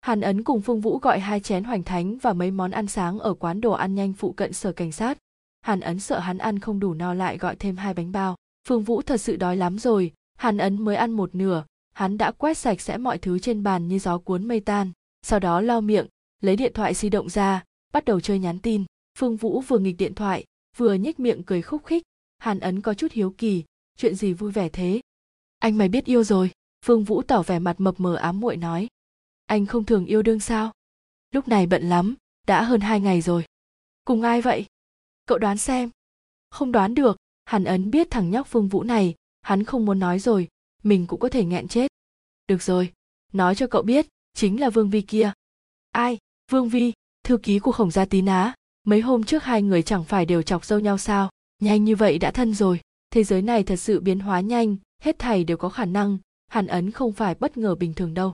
Hàn 0.00 0.20
ấn 0.20 0.44
cùng 0.44 0.60
phương 0.60 0.80
vũ 0.80 0.98
gọi 0.98 1.20
hai 1.20 1.40
chén 1.40 1.64
hoành 1.64 1.82
thánh 1.82 2.18
và 2.18 2.32
mấy 2.32 2.50
món 2.50 2.70
ăn 2.70 2.86
sáng 2.86 3.18
ở 3.18 3.34
quán 3.34 3.60
đồ 3.60 3.72
ăn 3.72 3.94
nhanh 3.94 4.12
phụ 4.12 4.32
cận 4.32 4.52
sở 4.52 4.72
cảnh 4.72 4.92
sát. 4.92 5.18
Hàn 5.60 5.80
ấn 5.80 6.00
sợ 6.00 6.18
hắn 6.18 6.38
ăn 6.38 6.58
không 6.58 6.80
đủ 6.80 6.94
no 6.94 7.14
lại 7.14 7.38
gọi 7.38 7.56
thêm 7.56 7.76
hai 7.76 7.94
bánh 7.94 8.12
bao 8.12 8.36
phương 8.68 8.82
vũ 8.82 9.02
thật 9.02 9.16
sự 9.16 9.36
đói 9.36 9.56
lắm 9.56 9.78
rồi, 9.78 10.12
hàn 10.38 10.58
ấn 10.58 10.84
mới 10.84 10.96
ăn 10.96 11.10
một 11.10 11.34
nửa, 11.34 11.64
hắn 11.92 12.18
đã 12.18 12.30
quét 12.30 12.58
sạch 12.58 12.80
sẽ 12.80 12.96
mọi 12.96 13.18
thứ 13.18 13.38
trên 13.38 13.62
bàn 13.62 13.88
như 13.88 13.98
gió 13.98 14.18
cuốn 14.18 14.48
mây 14.48 14.60
tan, 14.60 14.92
sau 15.22 15.40
đó 15.40 15.60
lau 15.60 15.80
miệng, 15.80 16.06
lấy 16.40 16.56
điện 16.56 16.72
thoại 16.74 16.94
di 16.94 17.10
động 17.10 17.28
ra, 17.28 17.64
bắt 17.92 18.04
đầu 18.04 18.20
chơi 18.20 18.38
nhắn 18.38 18.58
tin. 18.58 18.84
Phương 19.18 19.36
vũ 19.36 19.60
vừa 19.60 19.78
nghịch 19.78 19.96
điện 19.98 20.14
thoại, 20.14 20.44
vừa 20.76 20.94
nhếch 20.94 21.20
miệng 21.20 21.42
cười 21.42 21.62
khúc 21.62 21.84
khích. 21.84 22.02
Hàn 22.38 22.60
ấn 22.60 22.80
có 22.80 22.94
chút 22.94 23.12
hiếu 23.12 23.34
kỳ, 23.38 23.64
chuyện 23.96 24.14
gì 24.14 24.32
vui 24.32 24.52
vẻ 24.52 24.68
thế? 24.68 25.00
Anh 25.58 25.78
mày 25.78 25.88
biết 25.88 26.04
yêu 26.04 26.24
rồi. 26.24 26.50
Phương 26.84 27.04
vũ 27.04 27.22
tỏ 27.22 27.42
vẻ 27.42 27.58
mặt 27.58 27.80
mập 27.80 28.00
mờ 28.00 28.14
ám 28.14 28.40
muội 28.40 28.56
nói. 28.56 28.88
Anh 29.46 29.66
không 29.66 29.84
thường 29.84 30.06
yêu 30.06 30.22
đương 30.22 30.40
sao? 30.40 30.72
Lúc 31.30 31.48
này 31.48 31.66
bận 31.66 31.88
lắm, 31.88 32.14
đã 32.46 32.62
hơn 32.62 32.80
hai 32.80 33.00
ngày 33.00 33.20
rồi. 33.20 33.44
Cùng 34.04 34.22
ai 34.22 34.40
vậy? 34.42 34.66
Cậu 35.26 35.38
đoán 35.38 35.58
xem. 35.58 35.90
Không 36.50 36.72
đoán 36.72 36.94
được 36.94 37.16
hàn 37.44 37.64
ấn 37.64 37.90
biết 37.90 38.10
thằng 38.10 38.30
nhóc 38.30 38.46
phương 38.46 38.68
vũ 38.68 38.82
này, 38.82 39.14
hắn 39.42 39.64
không 39.64 39.84
muốn 39.84 39.98
nói 39.98 40.18
rồi, 40.18 40.48
mình 40.82 41.06
cũng 41.06 41.20
có 41.20 41.28
thể 41.28 41.44
nghẹn 41.44 41.68
chết. 41.68 41.90
Được 42.48 42.62
rồi, 42.62 42.92
nói 43.32 43.54
cho 43.54 43.66
cậu 43.66 43.82
biết, 43.82 44.06
chính 44.34 44.60
là 44.60 44.70
vương 44.70 44.90
vi 44.90 45.00
kia. 45.00 45.32
Ai? 45.90 46.18
Vương 46.50 46.68
vi, 46.68 46.92
thư 47.24 47.36
ký 47.36 47.58
của 47.58 47.72
khổng 47.72 47.90
gia 47.90 48.04
tín 48.04 48.26
á. 48.26 48.54
Mấy 48.86 49.00
hôm 49.00 49.24
trước 49.24 49.44
hai 49.44 49.62
người 49.62 49.82
chẳng 49.82 50.04
phải 50.04 50.26
đều 50.26 50.42
chọc 50.42 50.64
dâu 50.64 50.80
nhau 50.80 50.98
sao? 50.98 51.30
Nhanh 51.58 51.84
như 51.84 51.96
vậy 51.96 52.18
đã 52.18 52.30
thân 52.30 52.54
rồi. 52.54 52.80
Thế 53.10 53.24
giới 53.24 53.42
này 53.42 53.62
thật 53.62 53.76
sự 53.76 54.00
biến 54.00 54.20
hóa 54.20 54.40
nhanh, 54.40 54.76
hết 55.02 55.18
thầy 55.18 55.44
đều 55.44 55.56
có 55.56 55.68
khả 55.68 55.84
năng. 55.84 56.18
Hàn 56.46 56.66
ấn 56.66 56.90
không 56.90 57.12
phải 57.12 57.34
bất 57.34 57.56
ngờ 57.56 57.74
bình 57.74 57.94
thường 57.94 58.14
đâu. 58.14 58.32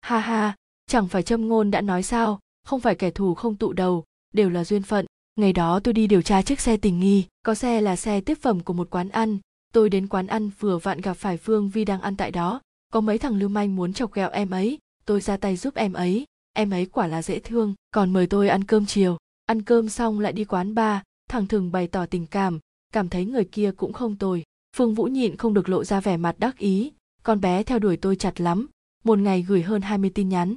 Ha 0.00 0.18
ha, 0.18 0.56
chẳng 0.86 1.08
phải 1.08 1.22
châm 1.22 1.48
ngôn 1.48 1.70
đã 1.70 1.80
nói 1.80 2.02
sao? 2.02 2.40
Không 2.64 2.80
phải 2.80 2.94
kẻ 2.94 3.10
thù 3.10 3.34
không 3.34 3.56
tụ 3.56 3.72
đầu, 3.72 4.04
đều 4.32 4.50
là 4.50 4.64
duyên 4.64 4.82
phận 4.82 5.06
ngày 5.36 5.52
đó 5.52 5.80
tôi 5.80 5.94
đi 5.94 6.06
điều 6.06 6.22
tra 6.22 6.42
chiếc 6.42 6.60
xe 6.60 6.76
tình 6.76 7.00
nghi, 7.00 7.24
có 7.42 7.54
xe 7.54 7.80
là 7.80 7.96
xe 7.96 8.20
tiếp 8.20 8.38
phẩm 8.40 8.60
của 8.60 8.72
một 8.72 8.90
quán 8.90 9.08
ăn. 9.08 9.38
Tôi 9.72 9.90
đến 9.90 10.06
quán 10.06 10.26
ăn 10.26 10.50
vừa 10.58 10.78
vặn 10.78 11.00
gặp 11.00 11.14
phải 11.14 11.36
phương 11.36 11.68
vi 11.68 11.84
đang 11.84 12.00
ăn 12.00 12.16
tại 12.16 12.30
đó. 12.30 12.60
Có 12.92 13.00
mấy 13.00 13.18
thằng 13.18 13.38
lưu 13.38 13.48
manh 13.48 13.76
muốn 13.76 13.92
chọc 13.92 14.12
ghẹo 14.12 14.30
em 14.30 14.50
ấy. 14.50 14.78
Tôi 15.04 15.20
ra 15.20 15.36
tay 15.36 15.56
giúp 15.56 15.74
em 15.74 15.92
ấy. 15.92 16.24
Em 16.52 16.70
ấy 16.70 16.86
quả 16.86 17.06
là 17.06 17.22
dễ 17.22 17.38
thương, 17.38 17.74
còn 17.90 18.12
mời 18.12 18.26
tôi 18.26 18.48
ăn 18.48 18.64
cơm 18.64 18.86
chiều. 18.86 19.16
Ăn 19.46 19.62
cơm 19.62 19.88
xong 19.88 20.20
lại 20.20 20.32
đi 20.32 20.44
quán 20.44 20.74
bar 20.74 21.00
thằng 21.30 21.46
thường 21.46 21.72
bày 21.72 21.86
tỏ 21.86 22.06
tình 22.06 22.26
cảm 22.26 22.60
cảm 22.94 23.08
thấy 23.08 23.24
người 23.24 23.44
kia 23.44 23.70
cũng 23.76 23.92
không 23.92 24.16
tồi. 24.16 24.44
Phương 24.76 24.94
vũ 24.94 25.04
nhịn 25.04 25.36
không 25.36 25.54
được 25.54 25.68
lộ 25.68 25.84
ra 25.84 26.00
vẻ 26.00 26.16
mặt 26.16 26.36
đắc 26.38 26.58
ý. 26.58 26.92
Con 27.22 27.40
bé 27.40 27.62
theo 27.62 27.78
đuổi 27.78 27.96
tôi 27.96 28.16
chặt 28.16 28.40
lắm. 28.40 28.66
Một 29.04 29.18
ngày 29.18 29.42
gửi 29.42 29.62
hơn 29.62 29.82
20 29.82 30.10
tin 30.14 30.28
nhắn. 30.28 30.54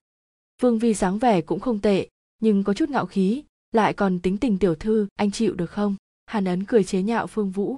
Phương 0.61 0.79
vi 0.79 0.93
dáng 0.93 1.19
vẻ 1.19 1.41
cũng 1.41 1.59
không 1.59 1.79
tệ, 1.79 2.07
nhưng 2.41 2.63
có 2.63 2.73
chút 2.73 2.89
ngạo 2.89 3.05
khí 3.05 3.43
lại 3.71 3.93
còn 3.93 4.19
tính 4.19 4.37
tình 4.37 4.57
tiểu 4.57 4.75
thư, 4.75 5.07
anh 5.15 5.31
chịu 5.31 5.53
được 5.53 5.71
không? 5.71 5.95
Hàn 6.25 6.45
ấn 6.45 6.65
cười 6.65 6.83
chế 6.83 7.01
nhạo 7.01 7.27
phương 7.27 7.51
vũ. 7.51 7.77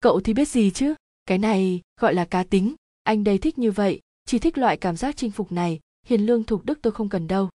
Cậu 0.00 0.20
thì 0.20 0.34
biết 0.34 0.48
gì 0.48 0.70
chứ? 0.70 0.94
Cái 1.26 1.38
này 1.38 1.80
gọi 2.00 2.14
là 2.14 2.24
cá 2.24 2.44
tính. 2.44 2.74
Anh 3.02 3.24
đây 3.24 3.38
thích 3.38 3.58
như 3.58 3.70
vậy, 3.70 4.00
chỉ 4.24 4.38
thích 4.38 4.58
loại 4.58 4.76
cảm 4.76 4.96
giác 4.96 5.16
chinh 5.16 5.30
phục 5.30 5.52
này. 5.52 5.80
Hiền 6.06 6.26
lương 6.26 6.44
thục 6.44 6.64
đức 6.64 6.78
tôi 6.82 6.92
không 6.92 7.08
cần 7.08 7.28
đâu. 7.28 7.48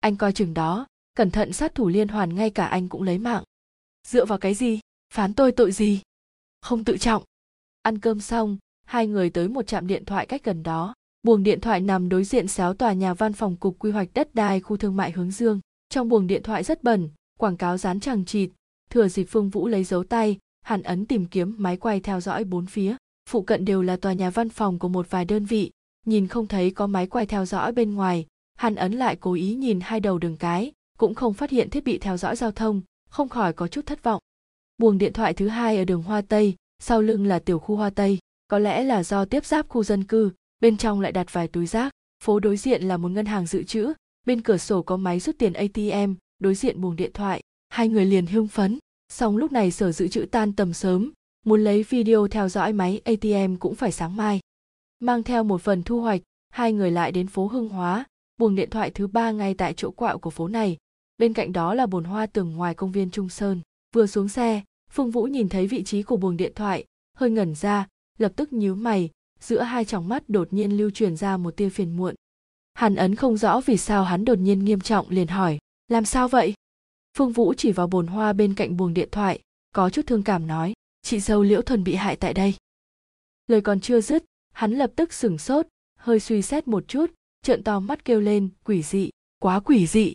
Anh 0.00 0.16
coi 0.16 0.32
chừng 0.32 0.54
đó, 0.54 0.86
cẩn 1.14 1.30
thận 1.30 1.52
sát 1.52 1.74
thủ 1.74 1.88
liên 1.88 2.08
hoàn 2.08 2.34
ngay 2.34 2.50
cả 2.50 2.66
anh 2.66 2.88
cũng 2.88 3.02
lấy 3.02 3.18
mạng. 3.18 3.44
Dựa 4.08 4.24
vào 4.24 4.38
cái 4.38 4.54
gì? 4.54 4.80
Phán 5.14 5.34
tôi 5.34 5.52
tội 5.52 5.72
gì? 5.72 6.00
Không 6.60 6.84
tự 6.84 6.98
trọng. 6.98 7.22
Ăn 7.82 7.98
cơm 7.98 8.20
xong, 8.20 8.58
hai 8.84 9.06
người 9.06 9.30
tới 9.30 9.48
một 9.48 9.66
trạm 9.66 9.86
điện 9.86 10.04
thoại 10.04 10.26
cách 10.26 10.44
gần 10.44 10.62
đó. 10.62 10.94
Buồng 11.22 11.42
điện 11.42 11.60
thoại 11.60 11.80
nằm 11.80 12.08
đối 12.08 12.24
diện 12.24 12.48
xéo 12.48 12.74
tòa 12.74 12.92
nhà 12.92 13.14
văn 13.14 13.32
phòng 13.32 13.56
cục 13.56 13.78
quy 13.78 13.90
hoạch 13.90 14.08
đất 14.14 14.34
đai 14.34 14.60
khu 14.60 14.76
thương 14.76 14.96
mại 14.96 15.10
hướng 15.10 15.30
dương 15.30 15.60
trong 15.92 16.08
buồng 16.08 16.26
điện 16.26 16.42
thoại 16.42 16.62
rất 16.62 16.82
bẩn, 16.82 17.08
quảng 17.38 17.56
cáo 17.56 17.76
dán 17.76 18.00
chẳng 18.00 18.24
chịt. 18.24 18.50
Thừa 18.90 19.08
dịp 19.08 19.24
phương 19.24 19.50
vũ 19.50 19.68
lấy 19.68 19.84
dấu 19.84 20.04
tay, 20.04 20.38
hàn 20.62 20.82
ấn 20.82 21.06
tìm 21.06 21.26
kiếm 21.26 21.54
máy 21.58 21.76
quay 21.76 22.00
theo 22.00 22.20
dõi 22.20 22.44
bốn 22.44 22.66
phía. 22.66 22.96
Phụ 23.30 23.42
cận 23.42 23.64
đều 23.64 23.82
là 23.82 23.96
tòa 23.96 24.12
nhà 24.12 24.30
văn 24.30 24.48
phòng 24.48 24.78
của 24.78 24.88
một 24.88 25.10
vài 25.10 25.24
đơn 25.24 25.44
vị. 25.44 25.70
Nhìn 26.06 26.26
không 26.26 26.46
thấy 26.46 26.70
có 26.70 26.86
máy 26.86 27.06
quay 27.06 27.26
theo 27.26 27.44
dõi 27.44 27.72
bên 27.72 27.94
ngoài, 27.94 28.26
hàn 28.54 28.74
ấn 28.74 28.92
lại 28.92 29.16
cố 29.16 29.32
ý 29.32 29.54
nhìn 29.54 29.80
hai 29.80 30.00
đầu 30.00 30.18
đường 30.18 30.36
cái, 30.36 30.72
cũng 30.98 31.14
không 31.14 31.34
phát 31.34 31.50
hiện 31.50 31.70
thiết 31.70 31.84
bị 31.84 31.98
theo 31.98 32.16
dõi 32.16 32.36
giao 32.36 32.52
thông, 32.52 32.82
không 33.10 33.28
khỏi 33.28 33.52
có 33.52 33.68
chút 33.68 33.86
thất 33.86 34.02
vọng. 34.02 34.20
Buồng 34.78 34.98
điện 34.98 35.12
thoại 35.12 35.34
thứ 35.34 35.48
hai 35.48 35.78
ở 35.78 35.84
đường 35.84 36.02
hoa 36.02 36.20
tây, 36.20 36.54
sau 36.78 37.02
lưng 37.02 37.26
là 37.26 37.38
tiểu 37.38 37.58
khu 37.58 37.76
hoa 37.76 37.90
tây, 37.90 38.18
có 38.48 38.58
lẽ 38.58 38.82
là 38.82 39.02
do 39.02 39.24
tiếp 39.24 39.44
giáp 39.44 39.68
khu 39.68 39.84
dân 39.84 40.04
cư, 40.04 40.30
bên 40.60 40.76
trong 40.76 41.00
lại 41.00 41.12
đặt 41.12 41.32
vài 41.32 41.48
túi 41.48 41.66
rác. 41.66 41.92
Phố 42.24 42.40
đối 42.40 42.56
diện 42.56 42.82
là 42.82 42.96
một 42.96 43.08
ngân 43.08 43.26
hàng 43.26 43.46
dự 43.46 43.62
trữ 43.62 43.92
bên 44.26 44.40
cửa 44.40 44.56
sổ 44.56 44.82
có 44.82 44.96
máy 44.96 45.20
rút 45.20 45.38
tiền 45.38 45.52
atm 45.52 46.14
đối 46.38 46.54
diện 46.54 46.80
buồng 46.80 46.96
điện 46.96 47.10
thoại. 47.14 47.40
Hai 47.68 47.88
người 47.88 48.04
liền 48.04 48.26
hưng 48.26 48.48
phấn. 48.48 48.78
Xong 49.12 49.36
lúc 49.36 49.52
này 49.52 49.70
sở 49.70 49.92
dự 49.92 50.08
trữ 50.08 50.26
tan 50.30 50.52
tầm 50.52 50.72
sớm, 50.72 51.12
muốn 51.46 51.64
lấy 51.64 51.82
video 51.82 52.28
theo 52.28 52.48
dõi 52.48 52.72
máy 52.72 53.00
atm 53.04 53.56
cũng 53.56 53.74
phải 53.74 53.92
sáng 53.92 54.16
mai. 54.16 54.40
Mang 55.00 55.22
theo 55.22 55.44
một 55.44 55.62
phần 55.62 55.82
thu 55.82 56.00
hoạch, 56.00 56.20
hai 56.50 56.72
người 56.72 56.90
lại 56.90 57.12
đến 57.12 57.26
phố 57.26 57.46
hưng 57.46 57.68
hóa, 57.68 58.04
buồng 58.38 58.54
điện 58.54 58.70
thoại 58.70 58.90
thứ 58.90 59.06
ba 59.06 59.30
ngay 59.30 59.54
tại 59.54 59.74
chỗ 59.76 59.90
quạo 59.90 60.18
của 60.18 60.30
phố 60.30 60.48
này. 60.48 60.76
Bên 61.18 61.32
cạnh 61.32 61.52
đó 61.52 61.74
là 61.74 61.86
bồn 61.86 62.04
hoa 62.04 62.26
tường 62.26 62.56
ngoài 62.56 62.74
công 62.74 62.92
viên 62.92 63.10
trung 63.10 63.28
sơn. 63.28 63.60
Vừa 63.94 64.06
xuống 64.06 64.28
xe, 64.28 64.62
phương 64.90 65.10
vũ 65.10 65.22
nhìn 65.22 65.48
thấy 65.48 65.66
vị 65.66 65.84
trí 65.84 66.02
của 66.02 66.16
buồng 66.16 66.36
điện 66.36 66.52
thoại, 66.54 66.84
hơi 67.16 67.30
ngẩn 67.30 67.54
ra, 67.54 67.88
lập 68.18 68.32
tức 68.36 68.52
nhíu 68.52 68.74
mày, 68.74 69.10
giữa 69.40 69.62
hai 69.62 69.84
tròng 69.84 70.08
mắt 70.08 70.28
đột 70.28 70.52
nhiên 70.52 70.76
lưu 70.76 70.90
truyền 70.90 71.16
ra 71.16 71.36
một 71.36 71.56
tia 71.56 71.68
phiền 71.68 71.96
muộn 71.96 72.14
hàn 72.74 72.94
ấn 72.94 73.14
không 73.14 73.36
rõ 73.36 73.60
vì 73.60 73.76
sao 73.76 74.04
hắn 74.04 74.24
đột 74.24 74.38
nhiên 74.38 74.64
nghiêm 74.64 74.80
trọng 74.80 75.10
liền 75.10 75.28
hỏi, 75.28 75.58
làm 75.88 76.04
sao 76.04 76.28
vậy? 76.28 76.54
Phương 77.16 77.32
vũ 77.32 77.54
chỉ 77.54 77.72
vào 77.72 77.86
bồn 77.86 78.06
hoa 78.06 78.32
bên 78.32 78.54
cạnh 78.54 78.76
buồng 78.76 78.94
điện 78.94 79.08
thoại, 79.12 79.40
có 79.74 79.90
chút 79.90 80.02
thương 80.06 80.22
cảm 80.22 80.46
nói, 80.46 80.72
chị 81.02 81.20
dâu 81.20 81.42
liễu 81.42 81.62
thuần 81.62 81.84
bị 81.84 81.94
hại 81.94 82.16
tại 82.16 82.34
đây. 82.34 82.54
Lời 83.46 83.60
còn 83.60 83.80
chưa 83.80 84.00
dứt, 84.00 84.24
hắn 84.52 84.72
lập 84.72 84.92
tức 84.96 85.12
sửng 85.12 85.38
sốt, 85.38 85.66
hơi 85.98 86.20
suy 86.20 86.42
xét 86.42 86.68
một 86.68 86.88
chút, 86.88 87.06
trợn 87.42 87.64
to 87.64 87.80
mắt 87.80 88.04
kêu 88.04 88.20
lên, 88.20 88.48
quỷ 88.64 88.82
dị, 88.82 89.10
quá 89.38 89.60
quỷ 89.60 89.86
dị. 89.86 90.12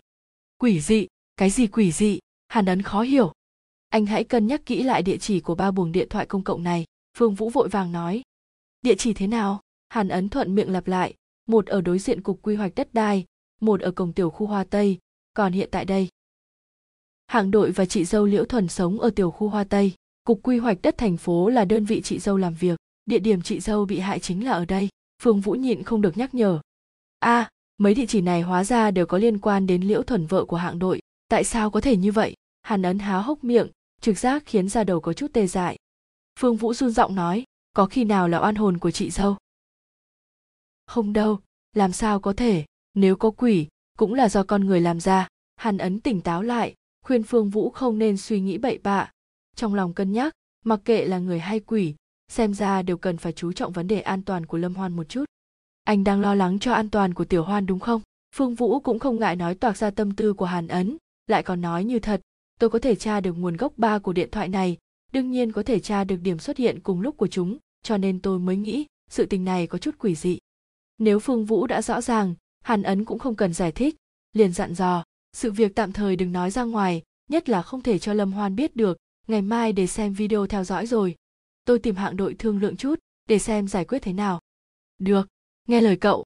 Quỷ 0.58 0.80
dị? 0.80 1.06
Cái 1.36 1.50
gì 1.50 1.66
quỷ 1.66 1.92
dị? 1.92 2.18
Hàn 2.48 2.66
ấn 2.66 2.82
khó 2.82 3.02
hiểu. 3.02 3.32
Anh 3.88 4.06
hãy 4.06 4.24
cân 4.24 4.46
nhắc 4.46 4.66
kỹ 4.66 4.82
lại 4.82 5.02
địa 5.02 5.16
chỉ 5.16 5.40
của 5.40 5.54
ba 5.54 5.70
buồng 5.70 5.92
điện 5.92 6.08
thoại 6.08 6.26
công 6.26 6.44
cộng 6.44 6.62
này. 6.62 6.84
Phương 7.18 7.34
vũ 7.34 7.50
vội 7.50 7.68
vàng 7.68 7.92
nói. 7.92 8.22
Địa 8.82 8.94
chỉ 8.94 9.14
thế 9.14 9.26
nào? 9.26 9.60
Hàn 9.88 10.08
ấn 10.08 10.28
thuận 10.28 10.54
miệng 10.54 10.72
lặp 10.72 10.86
lại 10.86 11.14
một 11.48 11.66
ở 11.66 11.80
đối 11.80 11.98
diện 11.98 12.22
cục 12.22 12.42
quy 12.42 12.54
hoạch 12.54 12.74
đất 12.74 12.94
đai 12.94 13.24
một 13.60 13.80
ở 13.80 13.90
cổng 13.90 14.12
tiểu 14.12 14.30
khu 14.30 14.46
hoa 14.46 14.64
tây 14.64 14.98
còn 15.34 15.52
hiện 15.52 15.68
tại 15.72 15.84
đây. 15.84 16.08
Hạng 17.26 17.50
đội 17.50 17.70
và 17.70 17.86
chị 17.86 18.04
dâu 18.04 18.26
liễu 18.26 18.44
thuần 18.44 18.68
sống 18.68 19.00
ở 19.00 19.10
tiểu 19.10 19.30
khu 19.30 19.48
hoa 19.48 19.64
tây. 19.64 19.92
Cục 20.24 20.40
quy 20.42 20.58
hoạch 20.58 20.82
đất 20.82 20.98
thành 20.98 21.16
phố 21.16 21.48
là 21.48 21.64
đơn 21.64 21.84
vị 21.84 22.00
chị 22.04 22.18
dâu 22.18 22.36
làm 22.36 22.54
việc. 22.54 22.78
Địa 23.06 23.18
điểm 23.18 23.42
chị 23.42 23.60
dâu 23.60 23.84
bị 23.84 23.98
hại 23.98 24.20
chính 24.20 24.44
là 24.44 24.52
ở 24.52 24.64
đây. 24.64 24.88
Phương 25.22 25.40
vũ 25.40 25.52
nhịn 25.52 25.82
không 25.82 26.00
được 26.00 26.16
nhắc 26.16 26.34
nhở. 26.34 26.60
A 27.18 27.38
à, 27.38 27.50
mấy 27.78 27.94
địa 27.94 28.06
chỉ 28.06 28.20
này 28.20 28.42
hóa 28.42 28.64
ra 28.64 28.90
đều 28.90 29.06
có 29.06 29.18
liên 29.18 29.38
quan 29.38 29.66
đến 29.66 29.82
liễu 29.82 30.02
thuần 30.02 30.26
vợ 30.26 30.44
của 30.44 30.56
hạng 30.56 30.78
đội. 30.78 31.00
Tại 31.28 31.44
sao 31.44 31.70
có 31.70 31.80
thể 31.80 31.96
như 31.96 32.12
vậy? 32.12 32.34
Hàn 32.62 32.82
ấn 32.82 32.98
há 32.98 33.18
hốc 33.18 33.44
miệng 33.44 33.68
trực 34.00 34.18
giác 34.18 34.42
khiến 34.46 34.68
ra 34.68 34.84
đầu 34.84 35.00
có 35.00 35.12
chút 35.12 35.32
tê 35.32 35.46
dại. 35.46 35.76
Phương 36.40 36.56
vũ 36.56 36.74
run 36.74 36.90
giọng 36.90 37.14
nói 37.14 37.44
có 37.72 37.86
khi 37.86 38.04
nào 38.04 38.28
là 38.28 38.38
oan 38.38 38.54
hồn 38.54 38.78
của 38.78 38.90
chị 38.90 39.10
dâu? 39.10 39.36
Không 40.88 41.12
đâu, 41.12 41.40
làm 41.72 41.92
sao 41.92 42.20
có 42.20 42.32
thể, 42.32 42.64
nếu 42.94 43.16
có 43.16 43.30
quỷ, 43.30 43.66
cũng 43.98 44.14
là 44.14 44.28
do 44.28 44.42
con 44.42 44.66
người 44.66 44.80
làm 44.80 45.00
ra. 45.00 45.28
Hàn 45.56 45.78
ấn 45.78 46.00
tỉnh 46.00 46.20
táo 46.20 46.42
lại, 46.42 46.74
khuyên 47.04 47.22
phương 47.22 47.50
vũ 47.50 47.70
không 47.70 47.98
nên 47.98 48.16
suy 48.16 48.40
nghĩ 48.40 48.58
bậy 48.58 48.78
bạ. 48.78 49.10
Trong 49.56 49.74
lòng 49.74 49.94
cân 49.94 50.12
nhắc, 50.12 50.32
mặc 50.64 50.80
kệ 50.84 51.04
là 51.04 51.18
người 51.18 51.38
hay 51.38 51.60
quỷ, 51.60 51.94
xem 52.28 52.54
ra 52.54 52.82
đều 52.82 52.96
cần 52.96 53.16
phải 53.16 53.32
chú 53.32 53.52
trọng 53.52 53.72
vấn 53.72 53.86
đề 53.86 54.00
an 54.00 54.22
toàn 54.22 54.46
của 54.46 54.58
lâm 54.58 54.74
hoan 54.74 54.96
một 54.96 55.08
chút. 55.08 55.24
Anh 55.84 56.04
đang 56.04 56.20
lo 56.20 56.34
lắng 56.34 56.58
cho 56.58 56.72
an 56.72 56.90
toàn 56.90 57.14
của 57.14 57.24
tiểu 57.24 57.44
hoan 57.44 57.66
đúng 57.66 57.80
không? 57.80 58.00
Phương 58.34 58.54
vũ 58.54 58.80
cũng 58.80 58.98
không 58.98 59.20
ngại 59.20 59.36
nói 59.36 59.54
toạc 59.54 59.76
ra 59.76 59.90
tâm 59.90 60.14
tư 60.14 60.32
của 60.32 60.44
hàn 60.44 60.68
ấn, 60.68 60.96
lại 61.26 61.42
còn 61.42 61.60
nói 61.60 61.84
như 61.84 61.98
thật, 61.98 62.20
tôi 62.60 62.70
có 62.70 62.78
thể 62.78 62.94
tra 62.94 63.20
được 63.20 63.32
nguồn 63.32 63.56
gốc 63.56 63.72
ba 63.76 63.98
của 63.98 64.12
điện 64.12 64.28
thoại 64.32 64.48
này, 64.48 64.76
đương 65.12 65.30
nhiên 65.30 65.52
có 65.52 65.62
thể 65.62 65.80
tra 65.80 66.04
được 66.04 66.16
điểm 66.22 66.38
xuất 66.38 66.56
hiện 66.56 66.80
cùng 66.80 67.00
lúc 67.00 67.16
của 67.16 67.26
chúng, 67.26 67.58
cho 67.82 67.96
nên 67.96 68.20
tôi 68.20 68.38
mới 68.38 68.56
nghĩ, 68.56 68.86
sự 69.10 69.26
tình 69.26 69.44
này 69.44 69.66
có 69.66 69.78
chút 69.78 69.94
quỷ 69.98 70.14
dị 70.14 70.38
nếu 70.98 71.18
phương 71.18 71.44
vũ 71.44 71.66
đã 71.66 71.82
rõ 71.82 72.00
ràng, 72.00 72.34
hàn 72.64 72.82
ấn 72.82 73.04
cũng 73.04 73.18
không 73.18 73.34
cần 73.34 73.52
giải 73.52 73.72
thích. 73.72 73.96
Liền 74.32 74.52
dặn 74.52 74.74
dò, 74.74 75.04
sự 75.32 75.52
việc 75.52 75.74
tạm 75.74 75.92
thời 75.92 76.16
đừng 76.16 76.32
nói 76.32 76.50
ra 76.50 76.64
ngoài, 76.64 77.02
nhất 77.30 77.48
là 77.48 77.62
không 77.62 77.82
thể 77.82 77.98
cho 77.98 78.12
lâm 78.12 78.32
hoan 78.32 78.56
biết 78.56 78.76
được, 78.76 78.98
ngày 79.26 79.42
mai 79.42 79.72
để 79.72 79.86
xem 79.86 80.12
video 80.12 80.46
theo 80.46 80.64
dõi 80.64 80.86
rồi. 80.86 81.16
Tôi 81.64 81.78
tìm 81.78 81.96
hạng 81.96 82.16
đội 82.16 82.34
thương 82.34 82.60
lượng 82.60 82.76
chút, 82.76 82.98
để 83.28 83.38
xem 83.38 83.68
giải 83.68 83.84
quyết 83.84 83.98
thế 84.02 84.12
nào. 84.12 84.40
Được, 84.98 85.28
nghe 85.68 85.80
lời 85.80 85.96
cậu. 85.96 86.24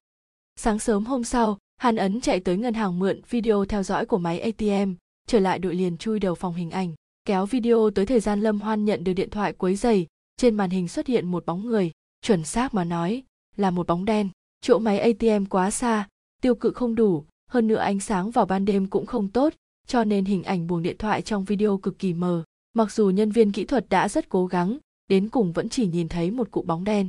Sáng 0.57 0.78
sớm 0.78 1.05
hôm 1.05 1.24
sau, 1.24 1.59
hàn 1.77 1.97
ấn 1.97 2.20
chạy 2.20 2.40
tới 2.40 2.57
ngân 2.57 2.74
hàng 2.74 2.99
mượn 2.99 3.20
video 3.31 3.65
theo 3.65 3.82
dõi 3.82 4.07
của 4.07 4.19
máy 4.19 4.40
atm 4.40 4.93
trở 5.27 5.40
lại 5.40 5.59
đội 5.59 5.74
liền 5.74 5.97
chui 5.99 6.19
đầu 6.19 6.35
phòng 6.35 6.55
hình 6.55 6.70
ảnh, 6.70 6.94
kéo 7.24 7.47
video 7.47 7.90
tới 7.90 8.07
thời 8.07 8.20
gian 8.20 8.40
lâm 8.40 8.61
hoan 8.61 8.85
nhận 8.85 9.05
được 9.05 9.12
điện 9.12 9.31
thoại 9.31 9.53
quấy 9.53 9.77
giày 9.77 10.07
trên 10.36 10.55
màn 10.55 10.70
hình 10.70 10.89
xuất 10.89 11.07
hiện 11.07 11.31
một 11.31 11.47
bóng 11.47 11.66
người, 11.66 11.90
chuẩn 12.23 12.44
xác 12.44 12.74
mà 12.74 12.85
nói 12.85 13.23
là 13.57 13.70
một 13.70 13.86
bóng 13.86 14.05
đen 14.05 14.28
chỗ 14.62 14.78
máy 14.78 14.98
atm 14.98 15.44
quá 15.44 15.70
xa, 15.70 16.09
tiêu 16.43 16.55
cự 16.55 16.70
không 16.70 16.94
đủ, 16.94 17.24
hơn 17.51 17.66
nữa 17.66 17.76
ánh 17.76 18.01
sáng 18.01 18.30
vào 18.30 18.47
ban 18.47 18.64
đêm 18.64 18.86
cũng 18.86 19.06
không 19.06 19.28
tốt, 19.28 19.52
cho 19.86 20.05
nên 20.05 20.24
hình 20.24 20.43
ảnh 20.43 20.66
buồng 20.66 20.82
điện 20.82 20.97
thoại 20.98 21.22
trong 21.22 21.44
video 21.44 21.78
cực 21.78 21.98
kỳ 21.98 22.14
mờ. 22.14 22.44
Mặc 22.72 22.93
dù 22.93 23.10
nhân 23.10 23.30
viên 23.30 23.52
kỹ 23.52 23.64
thuật 23.64 23.89
đã 23.89 24.09
rất 24.09 24.28
cố 24.28 24.47
gắng, 24.47 24.78
đến 25.09 25.28
cùng 25.28 25.52
vẫn 25.52 25.68
chỉ 25.68 25.86
nhìn 25.86 26.09
thấy 26.09 26.30
một 26.30 26.51
cụ 26.51 26.62
bóng 26.62 26.84
đen. 26.84 27.09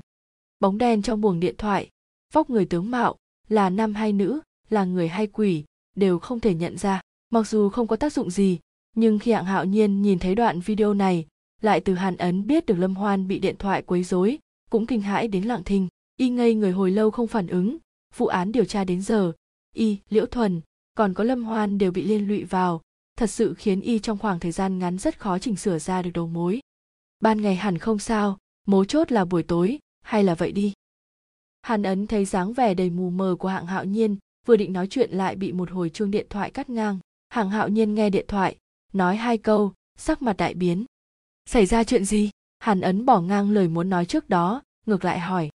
Bóng 0.59 0.77
đen 0.77 1.01
trong 1.01 1.21
buồng 1.21 1.39
điện 1.39 1.55
thoại, 1.57 1.89
vóc 2.33 2.49
người 2.49 2.65
tướng 2.65 2.91
mạo, 2.91 3.15
là 3.49 3.69
nam 3.69 3.93
hay 3.93 4.13
nữ, 4.13 4.39
là 4.69 4.85
người 4.85 5.07
hay 5.07 5.27
quỷ, 5.27 5.63
đều 5.95 6.19
không 6.19 6.39
thể 6.39 6.53
nhận 6.53 6.77
ra. 6.77 7.01
Mặc 7.29 7.47
dù 7.47 7.69
không 7.69 7.87
có 7.87 7.95
tác 7.95 8.13
dụng 8.13 8.29
gì, 8.29 8.59
nhưng 8.95 9.19
khi 9.19 9.31
hạng 9.31 9.45
hạo 9.45 9.65
nhiên 9.65 10.01
nhìn 10.01 10.19
thấy 10.19 10.35
đoạn 10.35 10.59
video 10.59 10.93
này, 10.93 11.25
lại 11.61 11.79
từ 11.79 11.93
hàn 11.93 12.17
ấn 12.17 12.47
biết 12.47 12.65
được 12.65 12.75
lâm 12.75 12.95
hoan 12.95 13.27
bị 13.27 13.39
điện 13.39 13.55
thoại 13.59 13.81
quấy 13.81 14.03
rối, 14.03 14.39
cũng 14.69 14.85
kinh 14.85 15.01
hãi 15.01 15.27
đến 15.27 15.43
lặng 15.43 15.63
thinh 15.65 15.87
y 16.17 16.29
ngây 16.29 16.55
người 16.55 16.71
hồi 16.71 16.91
lâu 16.91 17.11
không 17.11 17.27
phản 17.27 17.47
ứng. 17.47 17.77
Vụ 18.17 18.27
án 18.27 18.51
điều 18.51 18.65
tra 18.65 18.83
đến 18.83 19.01
giờ, 19.01 19.33
y, 19.75 19.97
liễu 20.09 20.25
thuần, 20.25 20.61
còn 20.93 21.13
có 21.13 21.23
lâm 21.23 21.43
hoan 21.43 21.77
đều 21.77 21.91
bị 21.91 22.03
liên 22.03 22.27
lụy 22.27 22.43
vào. 22.43 22.81
Thật 23.15 23.27
sự 23.27 23.53
khiến 23.53 23.81
y 23.81 23.99
trong 23.99 24.17
khoảng 24.17 24.39
thời 24.39 24.51
gian 24.51 24.79
ngắn 24.79 24.97
rất 24.97 25.19
khó 25.19 25.39
chỉnh 25.39 25.55
sửa 25.55 25.79
ra 25.79 26.01
được 26.01 26.11
đầu 26.13 26.27
mối. 26.27 26.61
Ban 27.19 27.41
ngày 27.41 27.55
hẳn 27.55 27.77
không 27.77 27.99
sao, 27.99 28.37
mấu 28.67 28.85
chốt 28.85 29.11
là 29.11 29.25
buổi 29.25 29.43
tối, 29.43 29.79
hay 30.01 30.23
là 30.23 30.35
vậy 30.35 30.51
đi? 30.51 30.73
Hàn 31.61 31.83
ấn 31.83 32.07
thấy 32.07 32.25
dáng 32.25 32.53
vẻ 32.53 32.73
đầy 32.73 32.89
mù 32.89 33.09
mờ 33.09 33.35
của 33.39 33.47
hạng 33.47 33.65
hạo 33.65 33.85
nhiên, 33.85 34.17
vừa 34.45 34.57
định 34.57 34.73
nói 34.73 34.87
chuyện 34.87 35.11
lại 35.11 35.35
bị 35.35 35.51
một 35.51 35.71
hồi 35.71 35.89
chuông 35.89 36.11
điện 36.11 36.27
thoại 36.29 36.51
cắt 36.51 36.69
ngang. 36.69 36.99
Hạng 37.29 37.49
hạo 37.49 37.69
nhiên 37.69 37.95
nghe 37.95 38.09
điện 38.09 38.25
thoại, 38.27 38.57
nói 38.93 39.15
hai 39.15 39.37
câu, 39.37 39.73
sắc 39.97 40.21
mặt 40.21 40.37
đại 40.37 40.53
biến. 40.53 40.85
Xảy 41.45 41.65
ra 41.65 41.83
chuyện 41.83 42.05
gì? 42.05 42.29
Hàn 42.59 42.81
ấn 42.81 43.05
bỏ 43.05 43.21
ngang 43.21 43.51
lời 43.51 43.67
muốn 43.67 43.89
nói 43.89 44.05
trước 44.05 44.29
đó, 44.29 44.61
ngược 44.85 45.05
lại 45.05 45.19
hỏi 45.19 45.49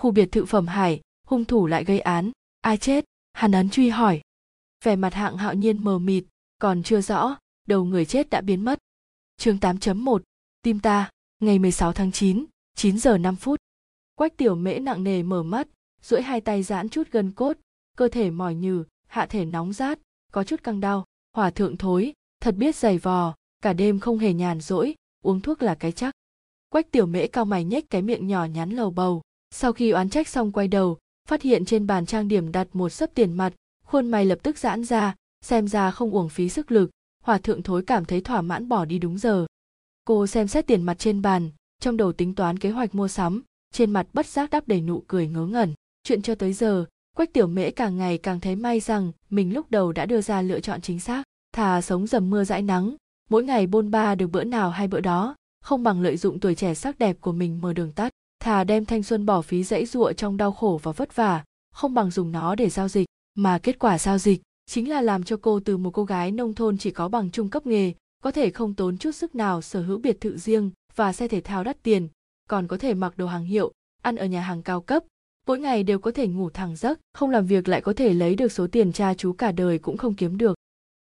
khu 0.00 0.10
biệt 0.10 0.32
thự 0.32 0.44
phẩm 0.44 0.66
hải, 0.66 1.00
hung 1.26 1.44
thủ 1.44 1.66
lại 1.66 1.84
gây 1.84 2.00
án. 2.00 2.30
Ai 2.60 2.76
chết? 2.76 3.04
Hàn 3.32 3.52
ấn 3.52 3.70
truy 3.70 3.88
hỏi. 3.88 4.20
Vẻ 4.84 4.96
mặt 4.96 5.14
hạng 5.14 5.36
hạo 5.36 5.54
nhiên 5.54 5.84
mờ 5.84 5.98
mịt, 5.98 6.24
còn 6.58 6.82
chưa 6.82 7.00
rõ, 7.00 7.36
đầu 7.68 7.84
người 7.84 8.04
chết 8.04 8.30
đã 8.30 8.40
biến 8.40 8.64
mất. 8.64 8.78
Chương 9.36 9.56
8.1 9.56 10.18
tim 10.62 10.80
ta, 10.80 11.10
ngày 11.38 11.58
16 11.58 11.92
tháng 11.92 12.12
9 12.12 12.46
9 12.74 12.98
giờ 12.98 13.18
5 13.18 13.36
phút. 13.36 13.60
Quách 14.14 14.36
tiểu 14.36 14.54
mễ 14.54 14.78
nặng 14.78 15.04
nề 15.04 15.22
mở 15.22 15.42
mắt, 15.42 15.68
duỗi 16.02 16.22
hai 16.22 16.40
tay 16.40 16.62
giãn 16.62 16.88
chút 16.88 17.10
gân 17.10 17.32
cốt, 17.32 17.56
cơ 17.96 18.08
thể 18.08 18.30
mỏi 18.30 18.54
nhừ, 18.54 18.84
hạ 19.06 19.26
thể 19.26 19.44
nóng 19.44 19.72
rát, 19.72 19.98
có 20.32 20.44
chút 20.44 20.62
căng 20.62 20.80
đau. 20.80 21.04
Hòa 21.36 21.50
thượng 21.50 21.76
thối, 21.76 22.12
thật 22.40 22.54
biết 22.56 22.76
giày 22.76 22.98
vò, 22.98 23.34
cả 23.62 23.72
đêm 23.72 24.00
không 24.00 24.18
hề 24.18 24.32
nhàn 24.32 24.60
rỗi, 24.60 24.94
uống 25.22 25.40
thuốc 25.40 25.62
là 25.62 25.74
cái 25.74 25.92
chắc. 25.92 26.14
Quách 26.68 26.90
tiểu 26.90 27.06
mễ 27.06 27.26
cao 27.26 27.44
mày 27.44 27.64
nhếch 27.64 27.90
cái 27.90 28.02
miệng 28.02 28.26
nhỏ 28.26 28.44
nhắn 28.44 28.70
lầu 28.70 28.90
bầu 28.90 29.22
sau 29.54 29.72
khi 29.72 29.90
oán 29.90 30.08
trách 30.08 30.28
xong 30.28 30.52
quay 30.52 30.68
đầu, 30.68 30.98
phát 31.28 31.42
hiện 31.42 31.64
trên 31.64 31.86
bàn 31.86 32.06
trang 32.06 32.28
điểm 32.28 32.52
đặt 32.52 32.68
một 32.72 32.88
sấp 32.88 33.10
tiền 33.14 33.32
mặt, 33.32 33.52
khuôn 33.84 34.10
mày 34.10 34.26
lập 34.26 34.38
tức 34.42 34.58
giãn 34.58 34.84
ra, 34.84 35.14
xem 35.44 35.68
ra 35.68 35.90
không 35.90 36.10
uổng 36.10 36.28
phí 36.28 36.48
sức 36.48 36.72
lực, 36.72 36.90
hòa 37.24 37.38
thượng 37.38 37.62
thối 37.62 37.82
cảm 37.82 38.04
thấy 38.04 38.20
thỏa 38.20 38.42
mãn 38.42 38.68
bỏ 38.68 38.84
đi 38.84 38.98
đúng 38.98 39.18
giờ. 39.18 39.46
Cô 40.04 40.26
xem 40.26 40.48
xét 40.48 40.66
tiền 40.66 40.82
mặt 40.82 40.98
trên 40.98 41.22
bàn, 41.22 41.50
trong 41.80 41.96
đầu 41.96 42.12
tính 42.12 42.34
toán 42.34 42.58
kế 42.58 42.70
hoạch 42.70 42.94
mua 42.94 43.08
sắm, 43.08 43.42
trên 43.72 43.90
mặt 43.90 44.06
bất 44.12 44.26
giác 44.26 44.50
đắp 44.50 44.68
đầy 44.68 44.80
nụ 44.80 45.02
cười 45.06 45.28
ngớ 45.28 45.46
ngẩn. 45.46 45.74
Chuyện 46.02 46.22
cho 46.22 46.34
tới 46.34 46.52
giờ, 46.52 46.84
quách 47.16 47.32
tiểu 47.32 47.46
mễ 47.46 47.70
càng 47.70 47.98
ngày 47.98 48.18
càng 48.18 48.40
thấy 48.40 48.56
may 48.56 48.80
rằng 48.80 49.12
mình 49.30 49.54
lúc 49.54 49.70
đầu 49.70 49.92
đã 49.92 50.06
đưa 50.06 50.20
ra 50.20 50.42
lựa 50.42 50.60
chọn 50.60 50.80
chính 50.80 51.00
xác, 51.00 51.22
thà 51.52 51.80
sống 51.80 52.06
dầm 52.06 52.30
mưa 52.30 52.44
dãi 52.44 52.62
nắng, 52.62 52.96
mỗi 53.30 53.44
ngày 53.44 53.66
bôn 53.66 53.90
ba 53.90 54.14
được 54.14 54.26
bữa 54.26 54.44
nào 54.44 54.70
hay 54.70 54.88
bữa 54.88 55.00
đó, 55.00 55.36
không 55.62 55.82
bằng 55.82 56.00
lợi 56.00 56.16
dụng 56.16 56.40
tuổi 56.40 56.54
trẻ 56.54 56.74
sắc 56.74 56.98
đẹp 56.98 57.16
của 57.20 57.32
mình 57.32 57.60
mở 57.60 57.72
đường 57.72 57.92
tắt 57.92 58.12
thà 58.40 58.64
đem 58.64 58.84
thanh 58.84 59.02
xuân 59.02 59.26
bỏ 59.26 59.42
phí 59.42 59.64
dãy 59.64 59.86
giụa 59.86 60.12
trong 60.12 60.36
đau 60.36 60.52
khổ 60.52 60.80
và 60.82 60.92
vất 60.92 61.16
vả, 61.16 61.44
không 61.74 61.94
bằng 61.94 62.10
dùng 62.10 62.32
nó 62.32 62.54
để 62.54 62.68
giao 62.68 62.88
dịch. 62.88 63.06
Mà 63.34 63.58
kết 63.58 63.78
quả 63.78 63.98
giao 63.98 64.18
dịch 64.18 64.42
chính 64.66 64.88
là 64.88 65.00
làm 65.00 65.22
cho 65.22 65.36
cô 65.42 65.60
từ 65.60 65.76
một 65.76 65.90
cô 65.90 66.04
gái 66.04 66.30
nông 66.30 66.54
thôn 66.54 66.78
chỉ 66.78 66.90
có 66.90 67.08
bằng 67.08 67.30
trung 67.30 67.50
cấp 67.50 67.66
nghề, 67.66 67.92
có 68.22 68.30
thể 68.30 68.50
không 68.50 68.74
tốn 68.74 68.98
chút 68.98 69.12
sức 69.12 69.34
nào 69.34 69.62
sở 69.62 69.82
hữu 69.82 69.98
biệt 69.98 70.20
thự 70.20 70.36
riêng 70.36 70.70
và 70.96 71.12
xe 71.12 71.28
thể 71.28 71.40
thao 71.40 71.64
đắt 71.64 71.82
tiền, 71.82 72.08
còn 72.48 72.66
có 72.66 72.76
thể 72.76 72.94
mặc 72.94 73.16
đồ 73.16 73.26
hàng 73.26 73.44
hiệu, 73.44 73.72
ăn 74.02 74.16
ở 74.16 74.26
nhà 74.26 74.40
hàng 74.40 74.62
cao 74.62 74.80
cấp. 74.80 75.04
Mỗi 75.46 75.58
ngày 75.58 75.82
đều 75.82 75.98
có 75.98 76.10
thể 76.10 76.26
ngủ 76.26 76.50
thẳng 76.50 76.76
giấc, 76.76 77.00
không 77.14 77.30
làm 77.30 77.46
việc 77.46 77.68
lại 77.68 77.80
có 77.80 77.92
thể 77.92 78.14
lấy 78.14 78.34
được 78.34 78.52
số 78.52 78.66
tiền 78.66 78.92
cha 78.92 79.14
chú 79.14 79.32
cả 79.32 79.52
đời 79.52 79.78
cũng 79.78 79.96
không 79.96 80.14
kiếm 80.14 80.38
được. 80.38 80.54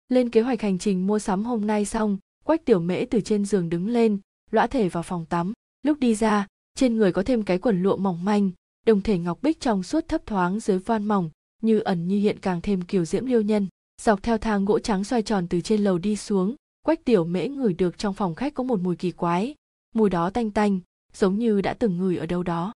Lên 0.10 0.30
kế 0.30 0.42
hoạch 0.42 0.62
hành 0.62 0.80
trình 0.80 1.08
mua 1.08 1.20
sắm 1.20 1.44
hôm 1.44 1.68
nay 1.68 1.86
xong, 1.86 2.18
quách 2.44 2.66
tiểu 2.66 2.80
mễ 2.80 3.06
từ 3.06 3.22
trên 3.22 3.46
giường 3.46 3.70
đứng 3.70 3.88
lên 3.88 4.20
lõa 4.52 4.68
thể 4.68 4.90
vào 4.90 5.04
phòng 5.04 5.26
tắm. 5.26 5.54
Lúc 5.84 6.00
đi 6.00 6.16
ra 6.16 6.48
trên 6.76 6.96
người 6.96 7.12
có 7.12 7.24
thêm 7.24 7.44
cái 7.44 7.58
quần 7.58 7.84
lụa 7.84 7.98
mỏng 7.98 8.26
manh, 8.26 8.52
đồng 8.86 9.02
thể 9.02 9.18
ngọc 9.18 9.40
bích 9.42 9.60
trong 9.60 9.84
suốt 9.84 10.08
thấp 10.08 10.26
thoáng 10.26 10.60
dưới 10.60 10.80
voan 10.80 11.06
mỏng, 11.06 11.30
như 11.62 11.80
ẩn 11.80 12.08
như 12.08 12.20
hiện 12.20 12.40
càng 12.40 12.62
thêm 12.62 12.82
kiều 12.82 13.06
diễm 13.06 13.26
liêu 13.26 13.42
nhân. 13.42 13.68
Dọc 14.02 14.24
theo 14.24 14.38
thang 14.38 14.66
gỗ 14.66 14.80
trắng 14.80 15.04
xoay 15.04 15.24
tròn 15.24 15.48
từ 15.48 15.62
trên 15.62 15.84
lầu 15.84 15.98
đi 15.98 16.16
xuống, 16.16 16.56
quách 16.86 17.06
tiểu 17.06 17.24
mễ 17.26 17.48
ngửi 17.48 17.74
được 17.74 17.98
trong 17.98 18.14
phòng 18.14 18.36
khách 18.36 18.54
có 18.54 18.64
một 18.64 18.80
mùi 18.80 18.96
kỳ 18.96 19.12
quái. 19.12 19.56
Mùi 19.94 20.10
đó 20.10 20.30
tanh 20.30 20.52
tanh, 20.52 20.80
giống 21.14 21.40
như 21.40 21.62
đã 21.62 21.74
từng 21.74 21.98
ngửi 21.98 22.18
ở 22.18 22.26
đâu 22.26 22.44
đó. 22.44 22.74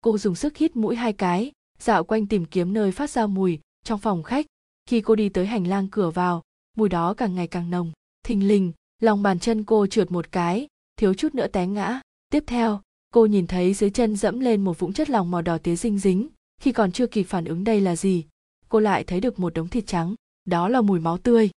Cô 0.00 0.18
dùng 0.18 0.34
sức 0.34 0.56
hít 0.56 0.76
mũi 0.76 0.96
hai 0.96 1.12
cái, 1.12 1.52
dạo 1.78 2.04
quanh 2.04 2.26
tìm 2.26 2.44
kiếm 2.44 2.72
nơi 2.72 2.92
phát 2.92 3.10
ra 3.10 3.26
mùi 3.26 3.60
trong 3.84 3.98
phòng 3.98 4.22
khách. 4.22 4.46
Khi 4.86 5.00
cô 5.00 5.14
đi 5.14 5.28
tới 5.28 5.46
hành 5.46 5.66
lang 5.66 5.88
cửa 5.90 6.10
vào, 6.10 6.42
mùi 6.76 6.88
đó 6.88 7.14
càng 7.14 7.34
ngày 7.34 7.46
càng 7.46 7.70
nồng, 7.70 7.92
thình 8.22 8.48
lình, 8.48 8.72
lòng 9.00 9.22
bàn 9.22 9.38
chân 9.38 9.64
cô 9.64 9.86
trượt 9.86 10.10
một 10.10 10.32
cái, 10.32 10.66
thiếu 10.96 11.14
chút 11.14 11.34
nữa 11.34 11.46
té 11.46 11.66
ngã. 11.66 12.00
Tiếp 12.30 12.44
theo 12.46 12.80
cô 13.16 13.26
nhìn 13.26 13.46
thấy 13.46 13.74
dưới 13.74 13.90
chân 13.90 14.16
dẫm 14.16 14.40
lên 14.40 14.64
một 14.64 14.78
vũng 14.78 14.92
chất 14.92 15.10
lỏng 15.10 15.30
màu 15.30 15.42
đỏ 15.42 15.58
tía 15.58 15.76
dinh 15.76 15.98
dính. 15.98 16.28
Khi 16.60 16.72
còn 16.72 16.92
chưa 16.92 17.06
kịp 17.06 17.22
phản 17.22 17.44
ứng 17.44 17.64
đây 17.64 17.80
là 17.80 17.96
gì? 17.96 18.24
Cô 18.68 18.80
lại 18.80 19.04
thấy 19.04 19.20
được 19.20 19.38
một 19.38 19.54
đống 19.54 19.68
thịt 19.68 19.86
trắng. 19.86 20.14
Đó 20.44 20.68
là 20.68 20.80
mùi 20.80 21.00
máu 21.00 21.18
tươi. 21.18 21.50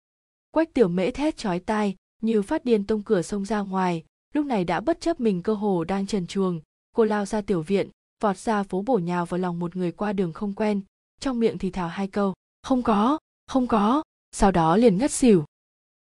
Quách 0.50 0.74
tiểu 0.74 0.88
mễ 0.88 1.10
thét 1.10 1.36
chói 1.36 1.60
tai, 1.60 1.96
như 2.22 2.42
phát 2.42 2.64
điên 2.64 2.84
tông 2.84 3.02
cửa 3.02 3.22
xông 3.22 3.44
ra 3.44 3.60
ngoài. 3.60 4.04
Lúc 4.34 4.46
này 4.46 4.64
đã 4.64 4.80
bất 4.80 5.00
chấp 5.00 5.20
mình 5.20 5.42
cơ 5.42 5.54
hồ 5.54 5.84
đang 5.84 6.06
trần 6.06 6.26
chuồng 6.26 6.60
cô 6.96 7.04
lao 7.04 7.26
ra 7.26 7.40
tiểu 7.40 7.62
viện, 7.62 7.88
vọt 8.22 8.38
ra 8.38 8.62
phố 8.62 8.82
bổ 8.82 8.98
nhào 8.98 9.26
vào 9.26 9.38
lòng 9.38 9.58
một 9.58 9.76
người 9.76 9.92
qua 9.92 10.12
đường 10.12 10.32
không 10.32 10.52
quen. 10.52 10.80
Trong 11.20 11.40
miệng 11.40 11.58
thì 11.58 11.70
thào 11.70 11.88
hai 11.88 12.08
câu, 12.08 12.34
không 12.62 12.82
có 12.82 13.18
không 13.46 13.66
có. 13.66 14.02
Sau 14.32 14.50
đó 14.50 14.76
liền 14.76 14.98
ngất 14.98 15.10
xỉu. 15.10 15.44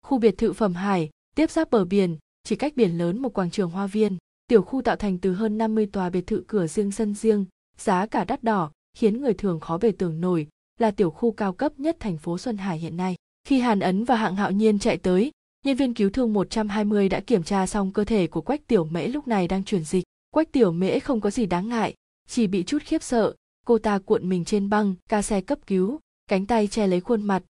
Khu 0.01 0.17
biệt 0.17 0.37
thự 0.37 0.53
phẩm 0.53 0.73
hải, 0.73 1.09
tiếp 1.35 1.51
giáp 1.51 1.71
bờ 1.71 1.85
biển, 1.85 2.17
chỉ 2.43 2.55
cách 2.55 2.73
biển 2.75 2.97
lớn 2.97 3.21
một 3.21 3.33
quảng 3.33 3.51
trường 3.51 3.69
hoa 3.69 3.87
viên 3.87 4.17
tiểu 4.47 4.61
khu 4.61 4.81
tạo 4.81 4.95
thành 4.95 5.17
từ 5.17 5.33
hơn 5.33 5.57
50 5.57 5.85
tòa 5.85 6.09
biệt 6.09 6.27
thự 6.27 6.43
cửa 6.47 6.67
riêng 6.67 6.91
sân 6.91 7.13
riêng 7.13 7.45
giá 7.77 8.05
cả 8.05 8.23
đắt 8.23 8.43
đỏ 8.43 8.71
khiến 8.97 9.21
người 9.21 9.33
thường 9.33 9.59
khó 9.59 9.77
bề 9.77 9.91
tưởng 9.91 10.21
nổi 10.21 10.47
là 10.79 10.91
tiểu 10.91 11.09
khu 11.09 11.31
cao 11.31 11.53
cấp 11.53 11.79
nhất 11.79 11.97
thành 11.99 12.17
phố 12.17 12.37
Xuân 12.37 12.57
Hải 12.57 12.77
hiện 12.77 12.97
nay. 12.97 13.15
Khi 13.43 13.59
Hàn 13.59 13.79
Ấn 13.79 14.03
và 14.03 14.15
Hạng 14.15 14.35
Hạo 14.35 14.51
Nhiên 14.51 14.79
chạy 14.79 14.97
tới, 14.97 15.31
nhân 15.65 15.77
viên 15.77 15.93
cứu 15.93 16.09
thương 16.09 16.33
120 16.33 17.09
đã 17.09 17.19
kiểm 17.19 17.43
tra 17.43 17.67
xong 17.67 17.93
cơ 17.93 18.03
thể 18.03 18.27
của 18.27 18.41
Quách 18.41 18.67
Tiểu 18.67 18.85
Mễ 18.85 19.07
lúc 19.07 19.27
này 19.27 19.47
đang 19.47 19.63
chuyển 19.63 19.83
dịch. 19.83 20.03
Quách 20.31 20.51
Tiểu 20.51 20.71
Mễ 20.71 20.99
không 20.99 21.21
có 21.21 21.29
gì 21.29 21.45
đáng 21.45 21.69
ngại, 21.69 21.93
chỉ 22.27 22.47
bị 22.47 22.63
chút 22.63 22.81
khiếp 22.81 23.03
sợ, 23.03 23.33
cô 23.65 23.77
ta 23.77 23.99
cuộn 23.99 24.29
mình 24.29 24.45
trên 24.45 24.69
băng, 24.69 24.95
ca 25.09 25.21
xe 25.21 25.41
cấp 25.41 25.59
cứu, 25.67 25.99
cánh 26.27 26.45
tay 26.45 26.67
che 26.67 26.87
lấy 26.87 27.01
khuôn 27.01 27.21
mặt, 27.21 27.43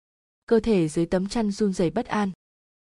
cơ 0.46 0.60
thể 0.60 0.88
dưới 0.88 1.06
tấm 1.06 1.28
chăn 1.28 1.52
run 1.52 1.74
rẩy 1.74 1.90
bất 1.90 2.06
an. 2.06 2.32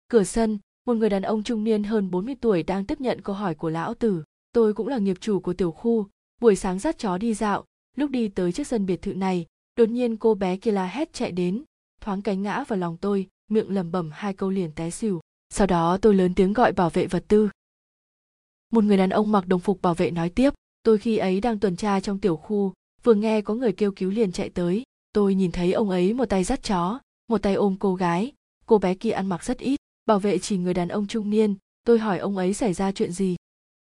Cửa 0.07 0.23
sân, 0.23 0.59
một 0.85 0.93
người 0.93 1.09
đàn 1.09 1.21
ông 1.21 1.43
trung 1.43 1.63
niên 1.63 1.83
hơn 1.83 2.11
40 2.11 2.35
tuổi 2.41 2.63
đang 2.63 2.85
tiếp 2.85 3.01
nhận 3.01 3.21
câu 3.21 3.35
hỏi 3.35 3.55
của 3.55 3.69
lão 3.69 3.93
tử. 3.93 4.23
Tôi 4.53 4.73
cũng 4.73 4.87
là 4.87 4.97
nghiệp 4.97 5.17
chủ 5.19 5.39
của 5.39 5.53
tiểu 5.53 5.71
khu, 5.71 6.07
buổi 6.41 6.55
sáng 6.55 6.79
dắt 6.79 6.97
chó 6.97 7.17
đi 7.17 7.33
dạo, 7.33 7.65
lúc 7.97 8.09
đi 8.09 8.27
tới 8.27 8.51
trước 8.51 8.67
sân 8.67 8.85
biệt 8.85 9.01
thự 9.01 9.13
này, 9.13 9.45
đột 9.75 9.89
nhiên 9.89 10.17
cô 10.17 10.35
bé 10.35 10.57
kia 10.57 10.71
la 10.71 10.85
hét 10.85 11.13
chạy 11.13 11.31
đến, 11.31 11.63
thoáng 12.01 12.21
cánh 12.21 12.41
ngã 12.41 12.63
vào 12.63 12.79
lòng 12.79 12.97
tôi, 13.01 13.27
miệng 13.49 13.69
lẩm 13.69 13.91
bẩm 13.91 14.09
hai 14.13 14.33
câu 14.33 14.49
liền 14.49 14.71
té 14.71 14.89
xỉu. 14.89 15.21
Sau 15.49 15.67
đó 15.67 15.97
tôi 16.01 16.15
lớn 16.15 16.33
tiếng 16.35 16.53
gọi 16.53 16.71
bảo 16.71 16.89
vệ 16.89 17.07
vật 17.07 17.25
tư. 17.27 17.49
Một 18.71 18.83
người 18.83 18.97
đàn 18.97 19.09
ông 19.09 19.31
mặc 19.31 19.47
đồng 19.47 19.59
phục 19.59 19.81
bảo 19.81 19.93
vệ 19.93 20.11
nói 20.11 20.29
tiếp, 20.29 20.53
tôi 20.83 20.97
khi 20.97 21.17
ấy 21.17 21.41
đang 21.41 21.59
tuần 21.59 21.75
tra 21.75 21.99
trong 21.99 22.19
tiểu 22.19 22.35
khu, 22.35 22.73
vừa 23.03 23.13
nghe 23.13 23.41
có 23.41 23.53
người 23.53 23.71
kêu 23.71 23.91
cứu 23.91 24.11
liền 24.11 24.31
chạy 24.31 24.49
tới, 24.49 24.83
tôi 25.13 25.35
nhìn 25.35 25.51
thấy 25.51 25.73
ông 25.73 25.89
ấy 25.89 26.13
một 26.13 26.25
tay 26.25 26.43
dắt 26.43 26.63
chó, 26.63 26.99
một 27.27 27.37
tay 27.37 27.53
ôm 27.53 27.75
cô 27.79 27.95
gái, 27.95 28.31
cô 28.65 28.77
bé 28.77 28.95
kia 28.95 29.11
ăn 29.11 29.27
mặc 29.27 29.43
rất 29.43 29.57
ít, 29.57 29.80
bảo 30.11 30.19
vệ 30.19 30.39
chỉ 30.39 30.57
người 30.57 30.73
đàn 30.73 30.87
ông 30.87 31.07
trung 31.07 31.29
niên, 31.29 31.55
tôi 31.83 31.99
hỏi 31.99 32.19
ông 32.19 32.37
ấy 32.37 32.53
xảy 32.53 32.73
ra 32.73 32.91
chuyện 32.91 33.11
gì. 33.11 33.35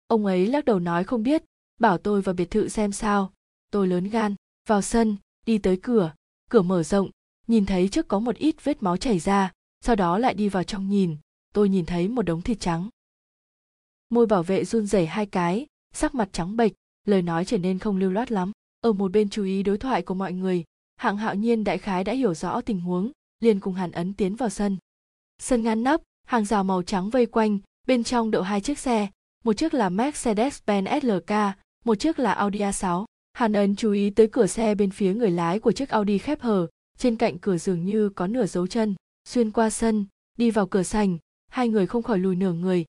Ông 0.06 0.26
ấy 0.26 0.46
lắc 0.46 0.64
đầu 0.64 0.78
nói 0.78 1.04
không 1.04 1.22
biết, 1.22 1.44
bảo 1.80 1.98
tôi 1.98 2.22
vào 2.22 2.34
biệt 2.34 2.50
thự 2.50 2.68
xem 2.68 2.92
sao, 2.92 3.32
tôi 3.70 3.88
lớn 3.88 4.04
gan, 4.04 4.34
vào 4.68 4.82
sân, 4.82 5.16
đi 5.46 5.58
tới 5.58 5.78
cửa, 5.82 6.14
cửa 6.50 6.62
mở 6.62 6.82
rộng, 6.82 7.10
nhìn 7.46 7.66
thấy 7.66 7.88
trước 7.88 8.08
có 8.08 8.18
một 8.18 8.36
ít 8.36 8.64
vết 8.64 8.82
máu 8.82 8.96
chảy 8.96 9.18
ra, 9.18 9.52
sau 9.80 9.96
đó 9.96 10.18
lại 10.18 10.34
đi 10.34 10.48
vào 10.48 10.64
trong 10.64 10.88
nhìn, 10.88 11.16
tôi 11.54 11.68
nhìn 11.68 11.86
thấy 11.86 12.08
một 12.08 12.22
đống 12.22 12.42
thịt 12.42 12.60
trắng. 12.60 12.88
Môi 14.10 14.26
bảo 14.26 14.42
vệ 14.42 14.64
run 14.64 14.86
rẩy 14.86 15.06
hai 15.06 15.26
cái, 15.26 15.66
sắc 15.92 16.14
mặt 16.14 16.28
trắng 16.32 16.56
bệch, 16.56 16.72
lời 17.06 17.22
nói 17.22 17.44
trở 17.44 17.58
nên 17.58 17.78
không 17.78 17.96
lưu 17.96 18.10
loát 18.10 18.32
lắm. 18.32 18.52
Ở 18.80 18.92
một 18.92 19.12
bên 19.12 19.28
chú 19.28 19.44
ý 19.44 19.62
đối 19.62 19.78
thoại 19.78 20.02
của 20.02 20.14
mọi 20.14 20.32
người, 20.32 20.64
hạng 20.96 21.16
hạo 21.16 21.34
nhiên 21.34 21.64
đại 21.64 21.78
khái 21.78 22.04
đã 22.04 22.12
hiểu 22.12 22.34
rõ 22.34 22.60
tình 22.60 22.80
huống, 22.80 23.10
liền 23.40 23.60
cùng 23.60 23.74
hàn 23.74 23.90
ấn 23.90 24.14
tiến 24.14 24.36
vào 24.36 24.50
sân. 24.50 24.76
Sân 25.38 25.62
ngăn 25.62 25.82
nắp, 25.82 26.00
hàng 26.24 26.44
rào 26.44 26.64
màu 26.64 26.82
trắng 26.82 27.10
vây 27.10 27.26
quanh, 27.26 27.58
bên 27.86 28.04
trong 28.04 28.30
đậu 28.30 28.42
hai 28.42 28.60
chiếc 28.60 28.78
xe, 28.78 29.08
một 29.44 29.52
chiếc 29.52 29.74
là 29.74 29.90
Mercedes-Benz 29.90 31.00
SLK, 31.00 31.56
một 31.84 31.94
chiếc 31.94 32.18
là 32.18 32.32
Audi 32.32 32.58
A6. 32.58 33.04
Hàn 33.32 33.52
ấn 33.52 33.76
chú 33.76 33.92
ý 33.92 34.10
tới 34.10 34.28
cửa 34.32 34.46
xe 34.46 34.74
bên 34.74 34.90
phía 34.90 35.14
người 35.14 35.30
lái 35.30 35.58
của 35.58 35.72
chiếc 35.72 35.88
Audi 35.88 36.18
khép 36.18 36.40
hờ, 36.40 36.66
trên 36.98 37.16
cạnh 37.16 37.38
cửa 37.38 37.56
dường 37.56 37.84
như 37.84 38.08
có 38.08 38.26
nửa 38.26 38.46
dấu 38.46 38.66
chân, 38.66 38.94
xuyên 39.28 39.50
qua 39.50 39.70
sân, 39.70 40.06
đi 40.38 40.50
vào 40.50 40.66
cửa 40.66 40.82
sành, 40.82 41.18
hai 41.50 41.68
người 41.68 41.86
không 41.86 42.02
khỏi 42.02 42.18
lùi 42.18 42.36
nửa 42.36 42.52
người. 42.52 42.84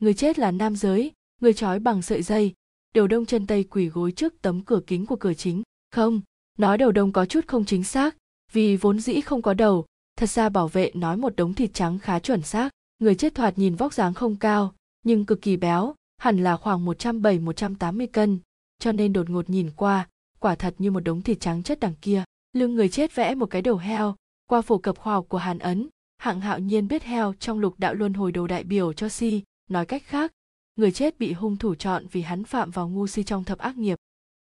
Người 0.00 0.14
chết 0.14 0.38
là 0.38 0.50
nam 0.50 0.76
giới, 0.76 1.12
người 1.40 1.52
trói 1.52 1.78
bằng 1.78 2.02
sợi 2.02 2.22
dây, 2.22 2.54
đầu 2.94 3.06
đông 3.06 3.26
chân 3.26 3.46
tây 3.46 3.64
quỳ 3.64 3.88
gối 3.88 4.12
trước 4.12 4.34
tấm 4.42 4.64
cửa 4.64 4.80
kính 4.86 5.06
của 5.06 5.16
cửa 5.16 5.34
chính. 5.34 5.62
Không, 5.90 6.20
nói 6.58 6.78
đầu 6.78 6.92
đông 6.92 7.12
có 7.12 7.26
chút 7.26 7.46
không 7.46 7.64
chính 7.64 7.84
xác, 7.84 8.16
vì 8.52 8.76
vốn 8.76 9.00
dĩ 9.00 9.20
không 9.20 9.42
có 9.42 9.54
đầu, 9.54 9.86
thật 10.20 10.30
ra 10.30 10.48
bảo 10.48 10.68
vệ 10.68 10.90
nói 10.94 11.16
một 11.16 11.36
đống 11.36 11.54
thịt 11.54 11.74
trắng 11.74 11.98
khá 11.98 12.18
chuẩn 12.18 12.42
xác. 12.42 12.70
Người 12.98 13.14
chết 13.14 13.34
thoạt 13.34 13.58
nhìn 13.58 13.74
vóc 13.74 13.94
dáng 13.94 14.14
không 14.14 14.36
cao, 14.36 14.74
nhưng 15.02 15.26
cực 15.26 15.42
kỳ 15.42 15.56
béo, 15.56 15.94
hẳn 16.18 16.38
là 16.38 16.56
khoảng 16.56 16.86
170-180 16.86 18.06
cân, 18.12 18.38
cho 18.78 18.92
nên 18.92 19.12
đột 19.12 19.30
ngột 19.30 19.50
nhìn 19.50 19.70
qua, 19.76 20.08
quả 20.38 20.54
thật 20.54 20.74
như 20.78 20.90
một 20.90 21.00
đống 21.00 21.22
thịt 21.22 21.40
trắng 21.40 21.62
chất 21.62 21.80
đằng 21.80 21.94
kia. 22.02 22.24
Lưng 22.52 22.74
người 22.74 22.88
chết 22.88 23.14
vẽ 23.14 23.34
một 23.34 23.46
cái 23.46 23.62
đầu 23.62 23.76
heo, 23.76 24.16
qua 24.46 24.62
phổ 24.62 24.78
cập 24.78 24.98
khoa 24.98 25.14
học 25.14 25.26
của 25.28 25.38
Hàn 25.38 25.58
Ấn, 25.58 25.88
hạng 26.18 26.40
hạo 26.40 26.58
nhiên 26.58 26.88
biết 26.88 27.02
heo 27.02 27.34
trong 27.40 27.58
lục 27.58 27.74
đạo 27.78 27.94
luân 27.94 28.14
hồi 28.14 28.32
đồ 28.32 28.46
đại 28.46 28.64
biểu 28.64 28.92
cho 28.92 29.08
si, 29.08 29.42
nói 29.70 29.86
cách 29.86 30.02
khác, 30.06 30.32
người 30.76 30.92
chết 30.92 31.18
bị 31.18 31.32
hung 31.32 31.56
thủ 31.56 31.74
chọn 31.74 32.06
vì 32.12 32.22
hắn 32.22 32.44
phạm 32.44 32.70
vào 32.70 32.88
ngu 32.88 33.06
si 33.06 33.22
trong 33.22 33.44
thập 33.44 33.58
ác 33.58 33.76
nghiệp. 33.76 33.98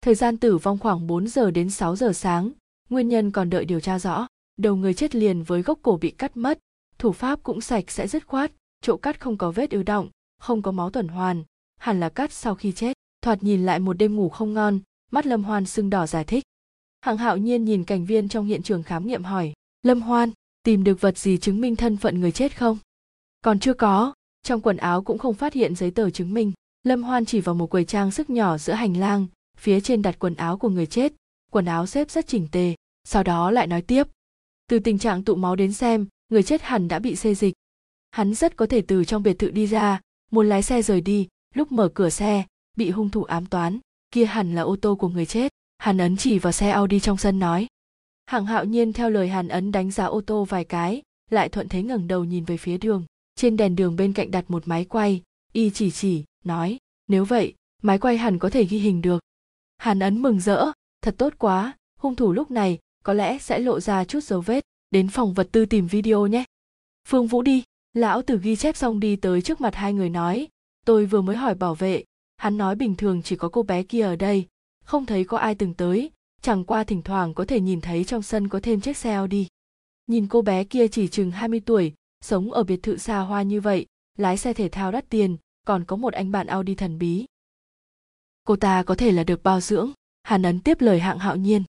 Thời 0.01 0.15
gian 0.15 0.37
tử 0.37 0.57
vong 0.57 0.77
khoảng 0.77 1.07
4 1.07 1.27
giờ 1.27 1.51
đến 1.51 1.69
6 1.69 1.95
giờ 1.95 2.13
sáng, 2.13 2.51
nguyên 2.89 3.07
nhân 3.07 3.31
còn 3.31 3.49
đợi 3.49 3.65
điều 3.65 3.79
tra 3.79 3.99
rõ. 3.99 4.27
Đầu 4.57 4.75
người 4.75 4.93
chết 4.93 5.15
liền 5.15 5.43
với 5.43 5.61
gốc 5.61 5.79
cổ 5.81 5.97
bị 5.97 6.11
cắt 6.11 6.37
mất, 6.37 6.59
thủ 6.97 7.11
pháp 7.11 7.43
cũng 7.43 7.61
sạch 7.61 7.91
sẽ 7.91 8.07
dứt 8.07 8.27
khoát, 8.27 8.51
chỗ 8.81 8.97
cắt 8.97 9.19
không 9.19 9.37
có 9.37 9.51
vết 9.51 9.71
ứ 9.71 9.83
động, 9.83 10.09
không 10.39 10.61
có 10.61 10.71
máu 10.71 10.89
tuần 10.89 11.07
hoàn, 11.07 11.43
hẳn 11.77 11.99
là 11.99 12.09
cắt 12.09 12.33
sau 12.33 12.55
khi 12.55 12.71
chết. 12.71 12.97
Thoạt 13.21 13.43
nhìn 13.43 13.65
lại 13.65 13.79
một 13.79 13.93
đêm 13.93 14.15
ngủ 14.15 14.29
không 14.29 14.53
ngon, 14.53 14.79
mắt 15.11 15.25
Lâm 15.25 15.43
Hoan 15.43 15.65
sưng 15.65 15.89
đỏ 15.89 16.07
giải 16.07 16.23
thích. 16.23 16.43
Hạng 17.01 17.17
hạo 17.17 17.37
nhiên 17.37 17.65
nhìn 17.65 17.83
cảnh 17.83 18.05
viên 18.05 18.29
trong 18.29 18.45
hiện 18.45 18.63
trường 18.63 18.83
khám 18.83 19.07
nghiệm 19.07 19.23
hỏi, 19.23 19.53
Lâm 19.83 20.01
Hoan, 20.01 20.31
tìm 20.63 20.83
được 20.83 21.01
vật 21.01 21.17
gì 21.17 21.37
chứng 21.37 21.61
minh 21.61 21.75
thân 21.75 21.97
phận 21.97 22.21
người 22.21 22.31
chết 22.31 22.57
không? 22.57 22.77
Còn 23.41 23.59
chưa 23.59 23.73
có, 23.73 24.13
trong 24.43 24.61
quần 24.61 24.77
áo 24.77 25.03
cũng 25.03 25.17
không 25.17 25.33
phát 25.33 25.53
hiện 25.53 25.75
giấy 25.75 25.91
tờ 25.91 26.09
chứng 26.09 26.33
minh. 26.33 26.51
Lâm 26.83 27.03
Hoan 27.03 27.25
chỉ 27.25 27.41
vào 27.41 27.55
một 27.55 27.67
quầy 27.67 27.85
trang 27.85 28.11
sức 28.11 28.29
nhỏ 28.29 28.57
giữa 28.57 28.73
hành 28.73 28.97
lang, 28.97 29.27
phía 29.57 29.79
trên 29.79 30.01
đặt 30.01 30.19
quần 30.19 30.35
áo 30.35 30.57
của 30.57 30.69
người 30.69 30.85
chết, 30.85 31.13
quần 31.51 31.65
áo 31.65 31.85
xếp 31.85 32.11
rất 32.11 32.27
chỉnh 32.27 32.47
tề, 32.51 32.75
sau 33.03 33.23
đó 33.23 33.51
lại 33.51 33.67
nói 33.67 33.81
tiếp. 33.81 34.07
Từ 34.67 34.79
tình 34.79 34.99
trạng 34.99 35.23
tụ 35.23 35.35
máu 35.35 35.55
đến 35.55 35.73
xem, 35.73 36.07
người 36.29 36.43
chết 36.43 36.61
hẳn 36.61 36.87
đã 36.87 36.99
bị 36.99 37.15
xê 37.15 37.35
dịch. 37.35 37.53
Hắn 38.11 38.33
rất 38.33 38.55
có 38.55 38.65
thể 38.65 38.81
từ 38.81 39.05
trong 39.05 39.23
biệt 39.23 39.39
thự 39.39 39.51
đi 39.51 39.67
ra, 39.67 40.01
muốn 40.31 40.49
lái 40.49 40.63
xe 40.63 40.81
rời 40.81 41.01
đi, 41.01 41.27
lúc 41.55 41.71
mở 41.71 41.89
cửa 41.93 42.09
xe, 42.09 42.45
bị 42.77 42.89
hung 42.89 43.09
thủ 43.09 43.23
ám 43.23 43.45
toán, 43.45 43.79
kia 44.11 44.25
hẳn 44.25 44.55
là 44.55 44.61
ô 44.61 44.75
tô 44.81 44.95
của 44.95 45.09
người 45.09 45.25
chết. 45.25 45.51
Hàn 45.77 45.97
Ấn 45.97 46.17
chỉ 46.17 46.39
vào 46.39 46.51
xe 46.53 46.69
Audi 46.69 46.99
trong 46.99 47.17
sân 47.17 47.39
nói. 47.39 47.67
Hạng 48.25 48.45
hạo 48.45 48.65
nhiên 48.65 48.93
theo 48.93 49.09
lời 49.09 49.29
Hàn 49.29 49.47
Ấn 49.47 49.71
đánh 49.71 49.91
giá 49.91 50.05
ô 50.05 50.21
tô 50.21 50.45
vài 50.45 50.63
cái, 50.63 51.01
lại 51.31 51.49
thuận 51.49 51.69
thế 51.69 51.83
ngẩng 51.83 52.07
đầu 52.07 52.23
nhìn 52.23 52.45
về 52.45 52.57
phía 52.57 52.77
đường. 52.77 53.05
Trên 53.35 53.57
đèn 53.57 53.75
đường 53.75 53.95
bên 53.95 54.13
cạnh 54.13 54.31
đặt 54.31 54.45
một 54.51 54.67
máy 54.67 54.85
quay, 54.85 55.23
y 55.53 55.69
chỉ 55.69 55.91
chỉ, 55.91 56.23
nói, 56.43 56.77
nếu 57.07 57.25
vậy, 57.25 57.53
máy 57.81 57.99
quay 57.99 58.17
hẳn 58.17 58.39
có 58.39 58.49
thể 58.49 58.63
ghi 58.63 58.79
hình 58.79 59.01
được. 59.01 59.23
Hàn 59.77 59.99
Ấn 59.99 60.21
mừng 60.21 60.39
rỡ, 60.39 60.71
thật 61.01 61.15
tốt 61.17 61.33
quá, 61.37 61.77
hung 61.99 62.15
thủ 62.15 62.33
lúc 62.33 62.51
này 62.51 62.79
có 63.07 63.13
lẽ 63.13 63.37
sẽ 63.37 63.59
lộ 63.59 63.79
ra 63.79 64.05
chút 64.05 64.23
dấu 64.23 64.41
vết, 64.41 64.63
đến 64.91 65.07
phòng 65.07 65.33
vật 65.33 65.49
tư 65.51 65.65
tìm 65.65 65.87
video 65.87 66.27
nhé. 66.27 66.43
Phương 67.07 67.27
Vũ 67.27 67.41
đi, 67.41 67.63
lão 67.93 68.21
tử 68.21 68.39
ghi 68.43 68.55
chép 68.55 68.77
xong 68.77 68.99
đi 68.99 69.15
tới 69.15 69.41
trước 69.41 69.61
mặt 69.61 69.75
hai 69.75 69.93
người 69.93 70.09
nói, 70.09 70.47
tôi 70.85 71.05
vừa 71.05 71.21
mới 71.21 71.35
hỏi 71.35 71.55
bảo 71.55 71.75
vệ, 71.75 72.03
hắn 72.37 72.57
nói 72.57 72.75
bình 72.75 72.95
thường 72.95 73.21
chỉ 73.23 73.35
có 73.35 73.49
cô 73.49 73.63
bé 73.63 73.83
kia 73.83 74.01
ở 74.01 74.15
đây, 74.15 74.47
không 74.85 75.05
thấy 75.05 75.23
có 75.23 75.37
ai 75.37 75.55
từng 75.55 75.73
tới, 75.73 76.11
chẳng 76.41 76.63
qua 76.63 76.83
thỉnh 76.83 77.01
thoảng 77.01 77.33
có 77.33 77.45
thể 77.45 77.59
nhìn 77.59 77.81
thấy 77.81 78.03
trong 78.03 78.21
sân 78.21 78.47
có 78.47 78.59
thêm 78.63 78.81
chiếc 78.81 78.97
xe 78.97 79.13
Audi. 79.13 79.47
Nhìn 80.07 80.27
cô 80.27 80.41
bé 80.41 80.63
kia 80.63 80.87
chỉ 80.87 81.07
chừng 81.07 81.31
20 81.31 81.59
tuổi, 81.65 81.93
sống 82.21 82.51
ở 82.51 82.63
biệt 82.63 82.83
thự 82.83 82.97
xa 82.97 83.19
hoa 83.19 83.41
như 83.41 83.61
vậy, 83.61 83.85
lái 84.17 84.37
xe 84.37 84.53
thể 84.53 84.69
thao 84.69 84.91
đắt 84.91 85.09
tiền, 85.09 85.37
còn 85.65 85.85
có 85.85 85.95
một 85.95 86.13
anh 86.13 86.31
bạn 86.31 86.47
Audi 86.47 86.75
thần 86.75 86.97
bí. 86.97 87.25
Cô 88.43 88.55
ta 88.55 88.83
có 88.83 88.95
thể 88.95 89.11
là 89.11 89.23
được 89.23 89.43
bao 89.43 89.61
dưỡng, 89.61 89.91
Hàn 90.23 90.43
Ấn 90.43 90.59
tiếp 90.59 90.81
lời 90.81 90.99
hạng 90.99 91.19
hạo 91.19 91.35
nhiên. 91.35 91.63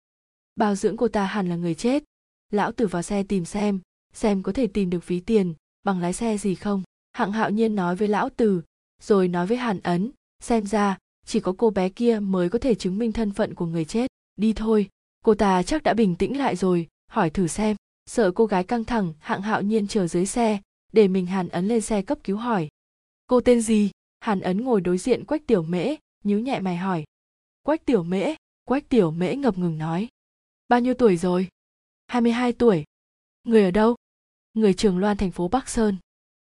Bao 0.58 0.74
dưỡng 0.74 0.96
cô 0.96 1.08
ta 1.08 1.24
hẳn 1.24 1.48
là 1.48 1.56
người 1.56 1.74
chết. 1.74 2.04
Lão 2.52 2.72
tử 2.72 2.86
vào 2.86 3.02
xe 3.02 3.22
tìm 3.22 3.44
xem, 3.44 3.80
xem 4.12 4.42
có 4.42 4.52
thể 4.52 4.66
tìm 4.66 4.90
được 4.90 5.06
ví 5.06 5.20
tiền, 5.20 5.54
bằng 5.84 6.00
lái 6.00 6.12
xe 6.12 6.38
gì 6.38 6.54
không. 6.54 6.82
Hạng 7.12 7.32
hạo 7.32 7.50
nhiên 7.50 7.74
nói 7.74 7.96
với 7.96 8.08
lão 8.08 8.28
tử, 8.30 8.62
rồi 9.02 9.28
nói 9.28 9.46
với 9.46 9.56
Hàn 9.56 9.80
Ấn, 9.80 10.10
xem 10.42 10.66
ra, 10.66 10.98
chỉ 11.26 11.40
có 11.40 11.54
cô 11.58 11.70
bé 11.70 11.88
kia 11.88 12.18
mới 12.20 12.48
có 12.48 12.58
thể 12.58 12.74
chứng 12.74 12.98
minh 12.98 13.12
thân 13.12 13.30
phận 13.30 13.54
của 13.54 13.66
người 13.66 13.84
chết. 13.84 14.10
Đi 14.36 14.52
thôi, 14.52 14.88
cô 15.24 15.34
ta 15.34 15.62
chắc 15.62 15.82
đã 15.82 15.94
bình 15.94 16.14
tĩnh 16.16 16.38
lại 16.38 16.56
rồi, 16.56 16.88
hỏi 17.10 17.30
thử 17.30 17.46
xem. 17.46 17.76
sợ 18.06 18.30
cô 18.30 18.46
gái 18.46 18.64
căng 18.64 18.84
thẳng 18.84 19.12
hạng 19.18 19.42
hạo 19.42 19.62
nhiên 19.62 19.86
chờ 19.86 20.06
dưới 20.06 20.26
xe 20.26 20.60
để 20.92 21.08
mình 21.08 21.26
hàn 21.26 21.48
ấn 21.48 21.68
lên 21.68 21.80
xe 21.80 22.02
cấp 22.02 22.18
cứu 22.24 22.36
hỏi 22.36 22.68
cô 23.26 23.40
tên 23.40 23.60
gì 23.60 23.90
hàn 24.20 24.40
ấn 24.40 24.64
ngồi 24.64 24.80
đối 24.80 24.98
diện 24.98 25.24
quách 25.24 25.46
tiểu 25.46 25.62
mễ 25.62 25.96
nhíu 26.24 26.40
nhẹ 26.40 26.60
mày 26.60 26.76
hỏi 26.76 27.04
quách 27.62 27.84
tiểu 27.84 28.02
mễ 28.02 28.34
quách 28.64 28.88
tiểu 28.88 29.10
mễ 29.10 29.36
ngập 29.36 29.58
ngừng 29.58 29.78
nói 29.78 30.08
bao 30.68 30.80
nhiêu 30.80 30.94
tuổi 30.94 31.16
rồi? 31.16 31.48
22 32.06 32.52
tuổi. 32.52 32.84
Người 33.44 33.64
ở 33.64 33.70
đâu? 33.70 33.96
Người 34.54 34.74
trường 34.74 34.98
loan 34.98 35.16
thành 35.16 35.30
phố 35.30 35.48
bắc 35.48 35.68
sơn. 35.68 35.96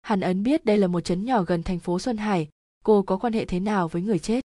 Hàn 0.01 0.19
ấn 0.21 0.43
biết 0.43 0.65
đây 0.65 0.77
là 0.77 0.87
một 0.87 1.01
trấn 1.01 1.25
nhỏ 1.25 1.43
gần 1.43 1.63
thành 1.63 1.79
phố 1.79 1.99
xuân 1.99 2.17
hải. 2.17 2.49
Cô 2.83 3.01
có 3.01 3.17
quan 3.17 3.33
hệ 3.33 3.45
thế 3.45 3.59
nào 3.59 3.87
với 3.87 4.01
người 4.01 4.19
chết? 4.19 4.43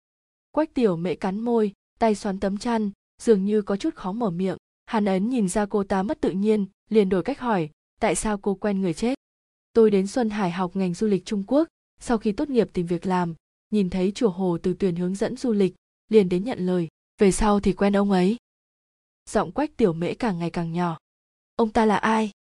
Quách 0.51 0.73
tiểu 0.73 0.95
mễ 0.95 1.15
cắn 1.15 1.39
môi, 1.39 1.73
tay 1.99 2.15
xoắn 2.15 2.39
tấm 2.39 2.57
chăn, 2.57 2.91
dường 3.21 3.45
như 3.45 3.61
có 3.61 3.77
chút 3.77 3.95
khó 3.95 4.11
mở 4.11 4.29
miệng. 4.29 4.57
Hàn 4.85 5.05
ấn 5.05 5.29
nhìn 5.29 5.49
ra 5.49 5.65
cô 5.65 5.83
ta 5.83 6.03
mất 6.03 6.21
tự 6.21 6.31
nhiên, 6.31 6.65
liền 6.89 7.09
đổi 7.09 7.23
cách 7.23 7.39
hỏi, 7.39 7.69
tại 7.99 8.15
sao 8.15 8.37
cô 8.37 8.55
quen 8.55 8.81
người 8.81 8.93
chết? 8.93 9.15
Tôi 9.73 9.91
đến 9.91 10.07
xuân 10.07 10.29
hải 10.29 10.51
học 10.51 10.75
ngành 10.75 10.93
du 10.93 11.07
lịch 11.07 11.25
trung 11.25 11.43
quốc. 11.47 11.67
Sau 11.99 12.17
khi 12.17 12.31
tốt 12.31 12.49
nghiệp 12.49 12.69
tìm 12.73 12.85
việc 12.85 13.05
làm, 13.05 13.33
nhìn 13.69 13.89
thấy 13.89 14.11
chùa 14.15 14.29
hồ 14.29 14.57
từ 14.63 14.73
tuyển 14.79 14.95
hướng 14.95 15.15
dẫn 15.15 15.37
du 15.37 15.51
lịch, 15.51 15.75
liền 16.09 16.29
đến 16.29 16.43
nhận 16.43 16.59
lời. 16.59 16.87
Về 17.17 17.31
sau 17.31 17.59
thì 17.59 17.73
quen 17.73 17.97
ông 17.97 18.11
ấy 18.11 18.37
giọng 19.29 19.51
quách 19.51 19.77
tiểu 19.77 19.93
mễ 19.93 20.13
càng 20.13 20.39
ngày 20.39 20.49
càng 20.49 20.73
nhỏ. 20.73 20.97
Ông 21.55 21.69
ta 21.69 21.85
là 21.85 21.97
ai? 21.97 22.31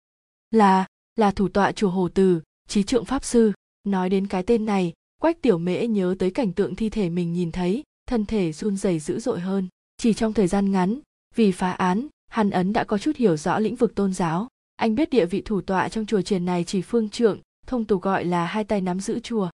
Là 0.51 0.85
là 1.15 1.31
thủ 1.31 1.47
tọa 1.47 1.71
chùa 1.71 1.89
hồ 1.89 2.09
từ 2.13 2.41
trí 2.67 2.83
trượng 2.83 3.05
pháp 3.05 3.23
sư. 3.23 3.51
Nói 3.83 4.09
đến 4.09 4.27
cái 4.27 4.43
tên 4.43 4.65
này, 4.65 4.93
quách 5.21 5.41
tiểu 5.41 5.57
mễ 5.57 5.87
nhớ 5.87 6.15
tới 6.19 6.31
cảnh 6.31 6.53
tượng 6.53 6.75
thi 6.75 6.89
thể 6.89 7.09
mình 7.09 7.33
nhìn 7.33 7.51
thấy, 7.51 7.83
thân 8.05 8.25
thể 8.25 8.51
run 8.51 8.77
rẩy 8.77 8.99
dữ 8.99 9.19
dội 9.19 9.39
hơn. 9.39 9.67
Chỉ 9.97 10.13
trong 10.13 10.33
thời 10.33 10.47
gian 10.47 10.71
ngắn, 10.71 10.99
vì 11.35 11.51
phá 11.51 11.71
án, 11.71 12.07
hàn 12.27 12.49
ấn 12.49 12.73
đã 12.73 12.83
có 12.83 12.97
chút 12.97 13.15
hiểu 13.15 13.37
rõ 13.37 13.59
lĩnh 13.59 13.75
vực 13.75 13.95
tôn 13.95 14.13
giáo. 14.13 14.47
Anh 14.75 14.95
biết 14.95 15.09
địa 15.09 15.25
vị 15.25 15.41
thủ 15.45 15.61
tọa 15.61 15.89
trong 15.89 16.05
chùa 16.05 16.21
triền 16.21 16.45
này 16.45 16.63
chỉ 16.63 16.81
phương 16.81 17.09
trượng, 17.09 17.39
thông 17.67 17.85
tục 17.85 18.01
gọi 18.01 18.25
là 18.25 18.45
hai 18.45 18.63
tay 18.63 18.81
nắm 18.81 18.99
giữ 18.99 19.19
chùa. 19.19 19.49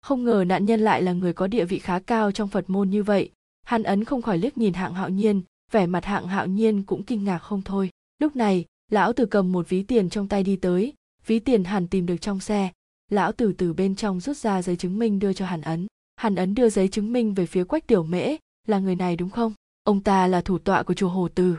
Không 0.00 0.24
ngờ 0.24 0.44
nạn 0.46 0.64
nhân 0.64 0.80
lại 0.80 1.02
là 1.02 1.12
người 1.12 1.32
có 1.32 1.46
địa 1.46 1.64
vị 1.64 1.78
khá 1.78 1.98
cao 1.98 2.32
trong 2.32 2.48
phật 2.48 2.70
môn 2.70 2.90
như 2.90 3.02
vậy. 3.02 3.30
Hàn 3.62 3.82
ấn 3.82 4.04
không 4.04 4.22
khỏi 4.22 4.38
liếc 4.38 4.58
nhìn 4.58 4.72
hạng 4.72 4.94
hạo 4.94 5.08
nhiên 5.08 5.42
vẻ 5.72 5.86
mặt 5.86 6.04
hạng 6.04 6.26
hạo 6.26 6.46
nhiên 6.46 6.82
cũng 6.82 7.02
kinh 7.02 7.24
ngạc 7.24 7.38
không 7.38 7.62
thôi. 7.62 7.90
Lúc 8.18 8.36
này, 8.36 8.64
lão 8.90 9.12
tử 9.12 9.26
cầm 9.26 9.52
một 9.52 9.68
ví 9.68 9.82
tiền 9.82 10.10
trong 10.10 10.28
tay 10.28 10.42
đi 10.42 10.56
tới. 10.56 10.94
Ví 11.26 11.38
tiền 11.38 11.64
hàn 11.64 11.88
tìm 11.88 12.06
được 12.06 12.16
trong 12.16 12.40
xe. 12.40 12.70
Lão 13.10 13.32
tử 13.32 13.52
từ 13.58 13.72
bên 13.72 13.96
trong 13.96 14.20
rút 14.20 14.36
ra 14.36 14.62
giấy 14.62 14.76
chứng 14.76 14.98
minh 14.98 15.18
đưa 15.18 15.32
cho 15.32 15.46
hàn 15.46 15.60
ấn. 15.60 15.86
Hàn 16.16 16.34
ấn 16.34 16.54
đưa 16.54 16.68
giấy 16.68 16.88
chứng 16.88 17.12
minh 17.12 17.34
về 17.34 17.46
phía 17.46 17.64
quách 17.64 17.86
tiểu 17.86 18.02
mễ. 18.02 18.36
Là 18.66 18.78
người 18.78 18.96
này 18.96 19.16
đúng 19.16 19.30
không? 19.30 19.52
Ông 19.82 20.02
ta 20.02 20.26
là 20.26 20.40
thủ 20.40 20.58
tọa 20.58 20.82
của 20.82 20.94
chùa 20.94 21.08
hồ 21.08 21.28
từ. 21.34 21.56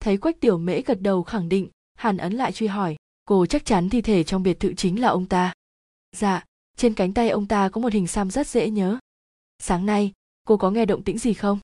Thấy 0.00 0.16
quách 0.16 0.40
tiểu 0.40 0.58
mễ 0.58 0.82
gật 0.82 1.00
đầu 1.00 1.22
khẳng 1.22 1.48
định, 1.48 1.68
hàn 1.94 2.16
ấn 2.16 2.32
lại 2.32 2.52
truy 2.52 2.66
hỏi, 2.66 2.96
cô 3.24 3.46
chắc 3.46 3.64
chắn 3.64 3.88
thi 3.88 4.00
thể 4.02 4.24
trong 4.24 4.42
biệt 4.42 4.60
thự 4.60 4.74
chính 4.74 5.00
là 5.00 5.08
ông 5.08 5.26
ta? 5.26 5.52
Dạ 6.16 6.44
trên 6.76 6.94
cánh 6.94 7.12
tay 7.12 7.30
ông 7.30 7.46
ta 7.46 7.68
có 7.68 7.80
một 7.80 7.92
hình 7.92 8.06
xăm 8.06 8.30
rất 8.30 8.46
dễ 8.46 8.70
nhớ. 8.70 8.98
Sáng 9.58 9.86
nay, 9.86 10.12
cô 10.46 10.56
có 10.56 10.70
nghe 10.70 10.86
động 10.86 11.02
tĩnh 11.02 11.18
gì 11.18 11.34
không? 11.34 11.58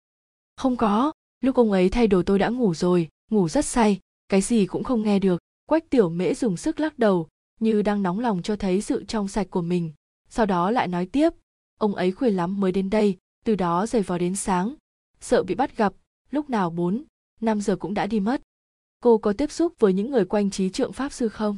Không 0.57 0.77
có 0.77 1.13
lúc 1.43 1.57
ông 1.57 1.73
ấy 1.73 1.89
thay 1.89 2.07
đồ 2.07 2.23
tôi 2.23 2.39
đã 2.39 2.49
ngủ 2.49 2.75
rồi, 2.75 3.09
ngủ 3.31 3.49
rất 3.49 3.65
say, 3.65 4.01
cái 4.29 4.41
gì 4.41 4.67
cũng 4.67 4.85
không 4.85 5.03
nghe 5.03 5.19
được. 5.19 5.43
Quách 5.67 5.91
tiểu 5.91 6.09
mễ 6.09 6.35
dùng 6.35 6.57
sức 6.57 6.81
lắc 6.81 6.99
đầu, 6.99 7.29
như 7.61 7.83
đang 7.83 8.03
nóng 8.03 8.21
lòng 8.21 8.43
cho 8.43 8.57
thấy 8.57 8.81
sự 8.81 9.05
trong 9.05 9.29
sạch 9.29 9.47
của 9.51 9.63
mình. 9.63 9.93
Sau 10.29 10.47
đó 10.47 10.71
lại 10.71 10.89
nói 10.89 11.07
tiếp, 11.07 11.33
ông 11.79 11.95
ấy 11.95 12.13
khuya 12.13 12.31
lắm 12.31 12.61
mới 12.61 12.73
đến 12.73 12.91
đây, 12.91 13.17
từ 13.45 13.55
đó 13.55 13.87
rời 13.87 14.03
vào 14.03 14.19
đến 14.19 14.37
sáng. 14.37 14.75
Sợ 15.21 15.43
bị 15.43 15.55
bắt 15.55 15.77
gặp, 15.77 15.93
lúc 16.31 16.51
nào 16.51 16.71
bốn, 16.71 17.05
năm 17.41 17.61
giờ 17.61 17.77
cũng 17.77 17.95
đã 17.95 18.07
đi 18.07 18.21
mất. 18.21 18.43
Cô 19.01 19.19
có 19.19 19.33
tiếp 19.33 19.51
xúc 19.51 19.73
với 19.79 19.93
những 19.93 20.11
người 20.11 20.25
quanh 20.25 20.51
trí 20.51 20.71
trượng 20.71 20.93
pháp 20.93 21.13
sư 21.13 21.29
không? 21.29 21.57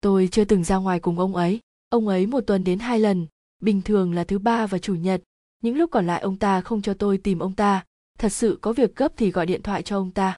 Tôi 0.00 0.28
chưa 0.32 0.44
từng 0.44 0.64
ra 0.64 0.76
ngoài 0.76 1.00
cùng 1.00 1.18
ông 1.18 1.36
ấy. 1.36 1.60
Ông 1.88 2.08
ấy 2.08 2.26
một 2.26 2.40
tuần 2.40 2.64
đến 2.64 2.78
hai 2.78 3.00
lần, 3.00 3.26
bình 3.62 3.82
thường 3.82 4.14
là 4.14 4.24
thứ 4.24 4.38
ba 4.38 4.66
và 4.66 4.78
chủ 4.78 4.94
nhật. 4.94 5.22
Những 5.62 5.76
lúc 5.76 5.90
còn 5.90 6.06
lại 6.06 6.20
ông 6.20 6.36
ta 6.36 6.60
không 6.60 6.82
cho 6.82 6.94
tôi 6.94 7.18
tìm 7.18 7.38
ông 7.38 7.54
ta 7.54 7.84
thật 8.18 8.28
sự 8.28 8.58
có 8.62 8.72
việc 8.72 8.96
gấp 8.96 9.12
thì 9.16 9.30
gọi 9.30 9.46
điện 9.46 9.62
thoại 9.62 9.82
cho 9.82 9.96
ông 9.96 10.10
ta. 10.10 10.36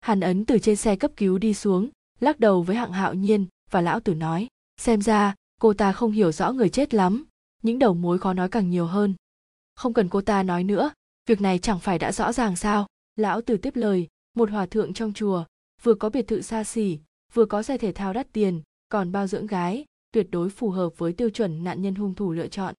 Hàn 0.00 0.20
ấn 0.20 0.44
từ 0.44 0.58
trên 0.58 0.76
xe 0.76 0.96
cấp 0.96 1.10
cứu 1.16 1.38
đi 1.38 1.54
xuống, 1.54 1.88
lắc 2.20 2.40
đầu 2.40 2.62
với 2.62 2.76
hạng 2.76 2.92
hạo 2.92 3.14
nhiên, 3.14 3.46
và 3.70 3.80
lão 3.80 4.00
tử 4.00 4.14
nói, 4.14 4.48
xem 4.76 5.02
ra, 5.02 5.34
cô 5.60 5.74
ta 5.74 5.92
không 5.92 6.12
hiểu 6.12 6.32
rõ 6.32 6.52
người 6.52 6.68
chết 6.68 6.94
lắm, 6.94 7.24
những 7.62 7.78
đầu 7.78 7.94
mối 7.94 8.18
khó 8.18 8.32
nói 8.32 8.48
càng 8.48 8.70
nhiều 8.70 8.86
hơn. 8.86 9.14
Không 9.74 9.92
cần 9.92 10.08
cô 10.08 10.20
ta 10.20 10.42
nói 10.42 10.64
nữa, 10.64 10.90
việc 11.26 11.40
này 11.40 11.58
chẳng 11.58 11.78
phải 11.78 11.98
đã 11.98 12.12
rõ 12.12 12.32
ràng 12.32 12.56
sao? 12.56 12.86
Lão 13.16 13.40
tử 13.40 13.56
tiếp 13.56 13.76
lời, 13.76 14.08
một 14.34 14.50
hòa 14.50 14.66
thượng 14.66 14.92
trong 14.92 15.12
chùa, 15.12 15.44
vừa 15.82 15.94
có 15.94 16.10
biệt 16.10 16.28
thự 16.28 16.42
xa 16.42 16.64
xỉ, 16.64 16.98
vừa 17.32 17.44
có 17.44 17.62
xe 17.62 17.78
thể 17.78 17.92
thao 17.92 18.12
đắt 18.12 18.32
tiền, 18.32 18.62
còn 18.88 19.12
bao 19.12 19.26
dưỡng 19.26 19.46
gái, 19.46 19.84
tuyệt 20.12 20.26
đối 20.30 20.50
phù 20.50 20.70
hợp 20.70 20.88
với 20.98 21.12
tiêu 21.12 21.30
chuẩn 21.30 21.64
nạn 21.64 21.82
nhân 21.82 21.94
hung 21.94 22.14
thủ 22.14 22.32
lựa 22.32 22.48
chọn. 22.48 22.74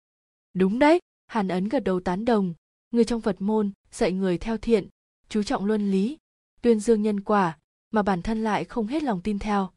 Đúng 0.55 0.79
đấy. 0.79 0.99
Hàn 1.27 1.49
ấn 1.49 1.69
gật 1.69 1.85
đầu 1.85 2.01
tán 2.01 2.25
đồng, 2.25 2.55
người 2.91 3.05
trong 3.05 3.21
phật 3.21 3.43
môn 3.43 3.71
dạy 3.93 4.13
người 4.13 4.39
theo 4.39 4.57
thiện, 4.57 4.89
chú 5.29 5.43
trọng 5.43 5.65
luân 5.65 5.91
lý, 5.91 6.19
tuyên 6.63 6.81
dương 6.81 7.03
nhân 7.03 7.21
quả 7.21 7.59
mà 7.91 8.03
bản 8.03 8.23
thân 8.23 8.45
lại 8.45 8.65
không 8.65 8.87
hết 8.87 9.03
lòng 9.03 9.21
tin 9.21 9.39
theo. 9.39 9.71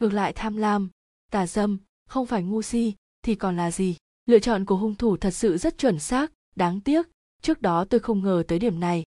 Ngược 0.00 0.12
lại 0.12 0.32
tham 0.32 0.56
lam, 0.56 0.90
tà 1.30 1.46
dâm, 1.46 1.78
không 2.08 2.26
phải 2.26 2.42
ngu 2.42 2.62
si 2.62 2.94
thì 3.22 3.34
còn 3.34 3.56
là 3.56 3.70
gì? 3.70 3.96
Lựa 4.26 4.38
chọn 4.38 4.64
của 4.64 4.76
hung 4.76 4.94
thủ 4.94 5.16
thật 5.16 5.30
sự 5.30 5.56
rất 5.56 5.78
chuẩn 5.78 5.98
xác, 5.98 6.32
đáng 6.56 6.80
tiếc. 6.80 7.06
Trước 7.42 7.62
đó 7.62 7.84
tôi 7.84 8.00
không 8.00 8.22
ngờ 8.22 8.42
tới 8.48 8.58
điểm 8.58 8.80
này. 8.80 9.04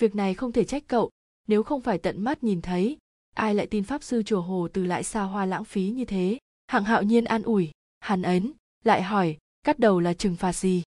Việc 0.00 0.14
này 0.14 0.34
không 0.34 0.52
thể 0.52 0.64
trách 0.64 0.84
cậu. 0.86 1.10
Nếu 1.48 1.62
không 1.62 1.80
phải 1.80 1.98
tận 1.98 2.24
mắt 2.24 2.44
nhìn 2.44 2.62
thấy, 2.62 2.96
ai 3.34 3.54
lại 3.54 3.66
tin 3.66 3.84
pháp 3.84 4.02
sư 4.02 4.22
chùa 4.22 4.40
hồ 4.40 4.68
từ 4.72 4.84
lại 4.84 5.04
xa 5.04 5.22
hoa 5.22 5.46
lãng 5.46 5.64
phí 5.64 5.88
như 5.90 6.04
thế? 6.04 6.38
Hạng 6.66 6.84
hạo 6.84 7.02
nhiên 7.02 7.24
an 7.24 7.42
ủi, 7.42 7.70
hàn 8.00 8.22
ấn, 8.22 8.52
lại 8.84 9.02
hỏi, 9.02 9.36
cắt 9.62 9.78
đầu 9.78 10.00
là 10.00 10.14
trừng 10.14 10.36
phạt 10.36 10.52
gì? 10.52 10.82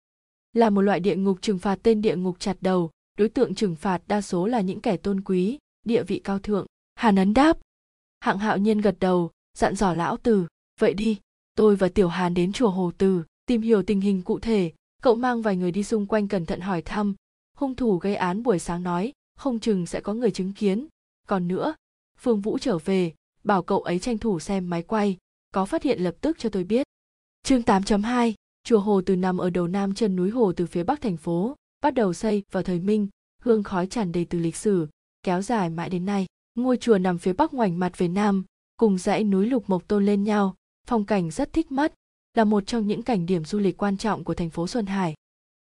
Là 0.52 0.70
một 0.70 0.80
loại 0.80 1.00
địa 1.00 1.16
ngục 1.16 1.38
trừng 1.42 1.58
phạt 1.58 1.78
tên 1.82 2.02
địa 2.02 2.16
ngục 2.16 2.36
chặt 2.38 2.56
đầu 2.60 2.90
đối 3.16 3.28
tượng 3.28 3.54
trừng 3.54 3.76
phạt 3.76 4.02
đa 4.06 4.20
số 4.20 4.46
là 4.46 4.60
những 4.60 4.80
kẻ 4.80 4.96
tôn 4.96 5.20
quý, 5.20 5.58
địa 5.84 6.02
vị 6.02 6.20
cao 6.24 6.38
thượng. 6.38 6.66
Hàn 6.94 7.16
ấn 7.16 7.34
đáp, 7.34 7.58
hạng 8.20 8.38
hạo 8.38 8.58
nhiên 8.58 8.80
gật 8.80 8.96
đầu, 9.00 9.30
dặn 9.58 9.74
dò 9.74 9.94
lão 9.94 10.16
tử 10.16 10.46
vậy 10.80 10.94
đi, 10.94 11.18
tôi 11.54 11.76
và 11.76 11.88
tiểu 11.88 12.08
hàn 12.08 12.34
đến 12.34 12.52
chùa 12.52 12.70
hồ 12.70 12.92
từ, 12.98 13.22
tìm 13.46 13.62
hiểu 13.62 13.82
tình 13.82 14.00
hình 14.00 14.22
cụ 14.22 14.38
thể. 14.38 14.72
Cậu 15.02 15.14
mang 15.14 15.42
vài 15.42 15.56
người 15.56 15.70
đi 15.70 15.82
xung 15.82 16.06
quanh 16.06 16.28
cẩn 16.28 16.46
thận 16.46 16.60
hỏi 16.60 16.82
thăm. 16.82 17.14
Hung 17.56 17.74
thủ 17.74 17.98
gây 17.98 18.14
án 18.14 18.42
buổi 18.42 18.58
sáng 18.58 18.82
nói, 18.82 19.12
không 19.36 19.58
chừng 19.58 19.86
sẽ 19.86 20.00
có 20.00 20.14
người 20.14 20.30
chứng 20.30 20.52
kiến. 20.52 20.86
Còn 21.28 21.48
nữa, 21.48 21.74
phương 22.18 22.40
vũ 22.40 22.58
trở 22.58 22.78
về, 22.78 23.12
bảo 23.44 23.62
cậu 23.62 23.80
ấy 23.82 23.98
tranh 23.98 24.18
thủ 24.18 24.40
xem 24.40 24.70
máy 24.70 24.82
quay, 24.82 25.16
có 25.54 25.64
phát 25.64 25.82
hiện 25.82 26.00
lập 26.00 26.14
tức 26.20 26.38
cho 26.38 26.48
tôi 26.48 26.64
biết. 26.64 26.86
Chương 27.42 27.62
8.2 27.62 28.32
chùa 28.64 28.80
hồ 28.80 29.00
từ 29.06 29.16
nằm 29.16 29.38
ở 29.38 29.50
đầu 29.50 29.66
nam 29.66 29.94
chân 29.94 30.16
núi 30.16 30.30
hồ 30.30 30.52
từ 30.56 30.66
phía 30.66 30.82
bắc 30.82 31.00
thành 31.00 31.16
phố 31.16 31.56
bắt 31.86 31.94
đầu 31.94 32.12
xây 32.12 32.42
vào 32.50 32.62
thời 32.62 32.78
minh, 32.78 33.08
hương 33.42 33.62
khói 33.62 33.86
tràn 33.86 34.12
đầy 34.12 34.24
từ 34.24 34.38
lịch 34.38 34.56
sử, 34.56 34.88
kéo 35.22 35.42
dài 35.42 35.70
mãi 35.70 35.90
đến 35.90 36.06
nay. 36.06 36.26
Ngôi 36.54 36.76
chùa 36.76 36.98
nằm 36.98 37.18
phía 37.18 37.32
bắc 37.32 37.54
ngoảnh 37.54 37.78
mặt 37.78 37.98
về 37.98 38.08
nam, 38.08 38.44
cùng 38.76 38.98
dãy 38.98 39.24
núi 39.24 39.46
lục 39.46 39.64
mộc 39.66 39.88
tôn 39.88 40.06
lên 40.06 40.24
nhau, 40.24 40.54
phong 40.86 41.04
cảnh 41.04 41.30
rất 41.30 41.52
thích 41.52 41.72
mắt, 41.72 41.92
là 42.34 42.44
một 42.44 42.66
trong 42.66 42.86
những 42.86 43.02
cảnh 43.02 43.26
điểm 43.26 43.44
du 43.44 43.58
lịch 43.58 43.76
quan 43.76 43.96
trọng 43.96 44.24
của 44.24 44.34
thành 44.34 44.50
phố 44.50 44.66
xuân 44.66 44.86
hải. 44.86 45.14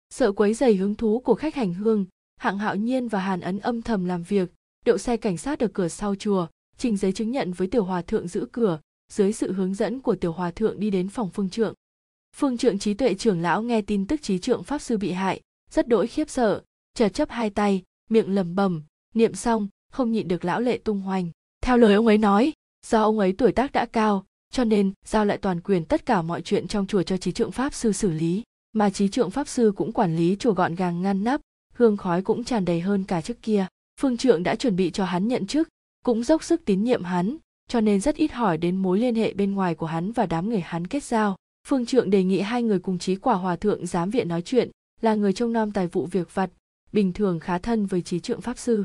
Sợ 0.09 0.31
quấy 0.31 0.53
dày 0.53 0.75
hứng 0.75 0.95
thú 0.95 1.19
của 1.19 1.35
khách 1.35 1.55
hành 1.55 1.73
hương, 1.73 2.05
hạng 2.37 2.57
hạo 2.57 2.75
nhiên 2.75 3.07
và 3.07 3.19
hàn 3.19 3.41
ấn 3.41 3.59
âm 3.59 3.81
thầm 3.81 4.05
làm 4.05 4.23
việc, 4.23 4.53
đậu 4.85 4.97
xe 4.97 5.17
cảnh 5.17 5.37
sát 5.37 5.59
ở 5.59 5.67
cửa 5.73 5.87
sau 5.87 6.15
chùa, 6.15 6.47
trình 6.77 6.97
giấy 6.97 7.11
chứng 7.11 7.31
nhận 7.31 7.53
với 7.53 7.67
tiểu 7.67 7.83
hòa 7.83 8.01
thượng 8.01 8.27
giữ 8.27 8.47
cửa, 8.51 8.79
dưới 9.11 9.33
sự 9.33 9.53
hướng 9.53 9.73
dẫn 9.73 9.99
của 9.99 10.15
tiểu 10.15 10.33
hòa 10.33 10.51
thượng 10.51 10.79
đi 10.79 10.89
đến 10.89 11.09
phòng 11.09 11.29
phương 11.33 11.49
trượng. 11.49 11.73
Phương 12.35 12.57
trượng 12.57 12.79
trí 12.79 12.93
tuệ 12.93 13.13
trưởng 13.13 13.41
lão 13.41 13.63
nghe 13.63 13.81
tin 13.81 14.07
tức 14.07 14.21
trí 14.21 14.39
trượng 14.39 14.63
pháp 14.63 14.81
sư 14.81 14.97
bị 14.97 15.11
hại 15.11 15.41
rất 15.73 15.87
đỗi 15.87 16.07
khiếp 16.07 16.29
sợ 16.29 16.61
chờ 16.93 17.09
chấp 17.09 17.29
hai 17.29 17.49
tay, 17.49 17.83
miệng 18.09 18.35
lầm 18.35 18.55
bầm 18.55 18.83
niệm 19.13 19.35
xong, 19.35 19.67
không 19.91 20.11
nhịn 20.11 20.27
được 20.27 20.45
lão 20.45 20.61
lệ 20.61 20.77
tung 20.77 21.01
hoành. 21.01 21.29
Theo 21.61 21.77
lời 21.77 21.93
ông 21.93 22.07
ấy 22.07 22.17
nói, 22.17 22.53
do 22.87 23.03
ông 23.03 23.19
ấy 23.19 23.33
tuổi 23.37 23.51
tác 23.51 23.71
đã 23.71 23.85
cao, 23.85 24.25
cho 24.51 24.63
nên 24.63 24.93
giao 25.05 25.25
lại 25.25 25.37
toàn 25.37 25.61
quyền 25.61 25.85
tất 25.85 26.05
cả 26.05 26.21
mọi 26.21 26.41
chuyện 26.41 26.67
trong 26.67 26.87
chùa 26.87 27.03
cho 27.03 27.17
trí 27.17 27.31
trượng 27.31 27.51
pháp 27.51 27.73
sư 27.73 27.91
xử 27.91 28.11
lý. 28.11 28.43
Mà 28.73 28.89
trí 28.89 29.07
trượng 29.07 29.31
pháp 29.31 29.47
sư 29.47 29.73
cũng 29.75 29.91
quản 29.91 30.15
lý 30.15 30.35
chùa 30.39 30.53
gọn 30.53 30.75
gàng 30.75 31.01
ngăn 31.01 31.23
nắp, 31.23 31.41
hương 31.73 31.97
khói 31.97 32.21
cũng 32.21 32.43
tràn 32.43 32.65
đầy 32.65 32.81
hơn 32.81 33.03
cả 33.03 33.21
trước 33.21 33.41
kia. 33.41 33.65
Phương 34.01 34.17
trượng 34.17 34.43
đã 34.43 34.55
chuẩn 34.55 34.75
bị 34.75 34.91
cho 34.91 35.05
hắn 35.05 35.27
nhận 35.27 35.47
chức, 35.47 35.67
cũng 36.05 36.23
dốc 36.23 36.43
sức 36.43 36.65
tín 36.65 36.83
nhiệm 36.83 37.03
hắn, 37.03 37.37
cho 37.69 37.81
nên 37.81 38.01
rất 38.01 38.15
ít 38.15 38.31
hỏi 38.31 38.57
đến 38.57 38.75
mối 38.75 38.99
liên 38.99 39.15
hệ 39.15 39.33
bên 39.33 39.53
ngoài 39.53 39.75
của 39.75 39.85
hắn 39.85 40.11
và 40.11 40.25
đám 40.25 40.49
người 40.49 40.61
hắn 40.61 40.87
kết 40.87 41.03
giao. 41.03 41.35
Phương 41.67 41.85
trượng 41.85 42.09
đề 42.09 42.23
nghị 42.23 42.39
hai 42.39 42.63
người 42.63 42.79
cùng 42.79 42.99
trí 42.99 43.15
quả 43.15 43.35
hòa 43.35 43.55
thượng 43.55 43.85
giám 43.85 44.09
viện 44.09 44.27
nói 44.27 44.41
chuyện 44.41 44.69
là 45.03 45.15
người 45.15 45.33
trông 45.33 45.53
nom 45.53 45.71
tài 45.71 45.87
vụ 45.87 46.05
việc 46.05 46.35
vặt, 46.35 46.49
bình 46.91 47.13
thường 47.13 47.39
khá 47.39 47.57
thân 47.57 47.85
với 47.85 48.01
trí 48.01 48.19
trượng 48.19 48.41
pháp 48.41 48.57
sư. 48.57 48.83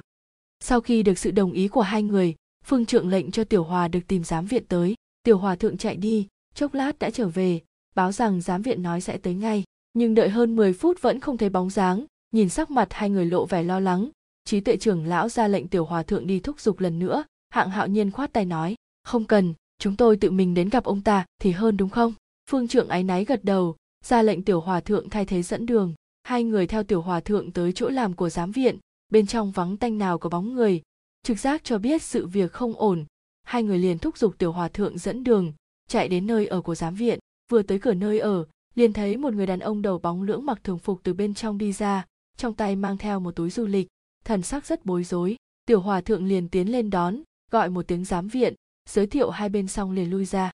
Sau 0.60 0.80
khi 0.80 1.02
được 1.02 1.18
sự 1.18 1.30
đồng 1.30 1.52
ý 1.52 1.68
của 1.68 1.80
hai 1.80 2.02
người, 2.02 2.34
phương 2.64 2.86
trượng 2.86 3.08
lệnh 3.08 3.30
cho 3.30 3.44
tiểu 3.44 3.64
hòa 3.64 3.88
được 3.88 4.00
tìm 4.08 4.24
giám 4.24 4.46
viện 4.46 4.64
tới. 4.68 4.94
Tiểu 5.22 5.38
hòa 5.38 5.56
thượng 5.56 5.76
chạy 5.76 5.96
đi, 5.96 6.26
chốc 6.54 6.74
lát 6.74 6.98
đã 6.98 7.10
trở 7.10 7.28
về, 7.28 7.60
báo 7.94 8.12
rằng 8.12 8.40
giám 8.40 8.62
viện 8.62 8.82
nói 8.82 9.00
sẽ 9.00 9.18
tới 9.18 9.34
ngay. 9.34 9.64
Nhưng 9.92 10.14
đợi 10.14 10.28
hơn 10.28 10.56
10 10.56 10.72
phút 10.72 11.02
vẫn 11.02 11.20
không 11.20 11.36
thấy 11.36 11.48
bóng 11.48 11.70
dáng, 11.70 12.04
nhìn 12.32 12.48
sắc 12.48 12.70
mặt 12.70 12.88
hai 12.90 13.10
người 13.10 13.26
lộ 13.26 13.46
vẻ 13.46 13.62
lo 13.62 13.80
lắng. 13.80 14.10
Trí 14.44 14.60
tuệ 14.60 14.76
trưởng 14.76 15.06
lão 15.06 15.28
ra 15.28 15.48
lệnh 15.48 15.68
tiểu 15.68 15.84
hòa 15.84 16.02
thượng 16.02 16.26
đi 16.26 16.40
thúc 16.40 16.60
giục 16.60 16.80
lần 16.80 16.98
nữa, 16.98 17.24
hạng 17.50 17.70
hạo 17.70 17.86
nhiên 17.86 18.10
khoát 18.10 18.32
tay 18.32 18.44
nói, 18.44 18.74
không 19.02 19.24
cần, 19.24 19.54
chúng 19.78 19.96
tôi 19.96 20.16
tự 20.16 20.30
mình 20.30 20.54
đến 20.54 20.68
gặp 20.68 20.84
ông 20.84 21.00
ta, 21.00 21.26
thì 21.40 21.50
hơn 21.50 21.76
đúng 21.76 21.88
không? 21.88 22.14
Phương 22.50 22.68
trượng 22.68 22.88
áy 22.88 23.02
náy 23.02 23.24
gật 23.24 23.44
đầu, 23.44 23.76
ra 24.04 24.22
lệnh 24.22 24.42
tiểu 24.42 24.60
hòa 24.60 24.80
thượng 24.80 25.10
thay 25.10 25.24
thế 25.24 25.42
dẫn 25.42 25.66
đường 25.66 25.94
hai 26.28 26.44
người 26.44 26.66
theo 26.66 26.82
tiểu 26.82 27.02
hòa 27.02 27.20
thượng 27.20 27.50
tới 27.50 27.72
chỗ 27.72 27.88
làm 27.88 28.14
của 28.14 28.28
giám 28.28 28.52
viện, 28.52 28.78
bên 29.08 29.26
trong 29.26 29.50
vắng 29.50 29.76
tanh 29.76 29.98
nào 29.98 30.18
có 30.18 30.30
bóng 30.30 30.54
người. 30.54 30.82
Trực 31.22 31.38
giác 31.38 31.64
cho 31.64 31.78
biết 31.78 32.02
sự 32.02 32.26
việc 32.26 32.52
không 32.52 32.74
ổn. 32.74 33.04
Hai 33.42 33.62
người 33.62 33.78
liền 33.78 33.98
thúc 33.98 34.18
giục 34.18 34.38
tiểu 34.38 34.52
hòa 34.52 34.68
thượng 34.68 34.98
dẫn 34.98 35.24
đường, 35.24 35.52
chạy 35.88 36.08
đến 36.08 36.26
nơi 36.26 36.46
ở 36.46 36.60
của 36.60 36.74
giám 36.74 36.94
viện. 36.94 37.18
Vừa 37.50 37.62
tới 37.62 37.78
cửa 37.78 37.94
nơi 37.94 38.18
ở, 38.18 38.46
liền 38.74 38.92
thấy 38.92 39.16
một 39.16 39.34
người 39.34 39.46
đàn 39.46 39.58
ông 39.58 39.82
đầu 39.82 39.98
bóng 39.98 40.22
lưỡng 40.22 40.46
mặc 40.46 40.58
thường 40.64 40.78
phục 40.78 41.00
từ 41.02 41.14
bên 41.14 41.34
trong 41.34 41.58
đi 41.58 41.72
ra, 41.72 42.06
trong 42.36 42.54
tay 42.54 42.76
mang 42.76 42.98
theo 42.98 43.20
một 43.20 43.36
túi 43.36 43.50
du 43.50 43.66
lịch, 43.66 43.86
thần 44.24 44.42
sắc 44.42 44.66
rất 44.66 44.84
bối 44.86 45.04
rối. 45.04 45.36
Tiểu 45.66 45.80
hòa 45.80 46.00
thượng 46.00 46.26
liền 46.26 46.48
tiến 46.48 46.72
lên 46.72 46.90
đón, 46.90 47.22
gọi 47.50 47.70
một 47.70 47.86
tiếng 47.86 48.04
giám 48.04 48.28
viện, 48.28 48.54
giới 48.88 49.06
thiệu 49.06 49.30
hai 49.30 49.48
bên 49.48 49.68
xong 49.68 49.92
liền 49.92 50.10
lui 50.10 50.24
ra. 50.24 50.50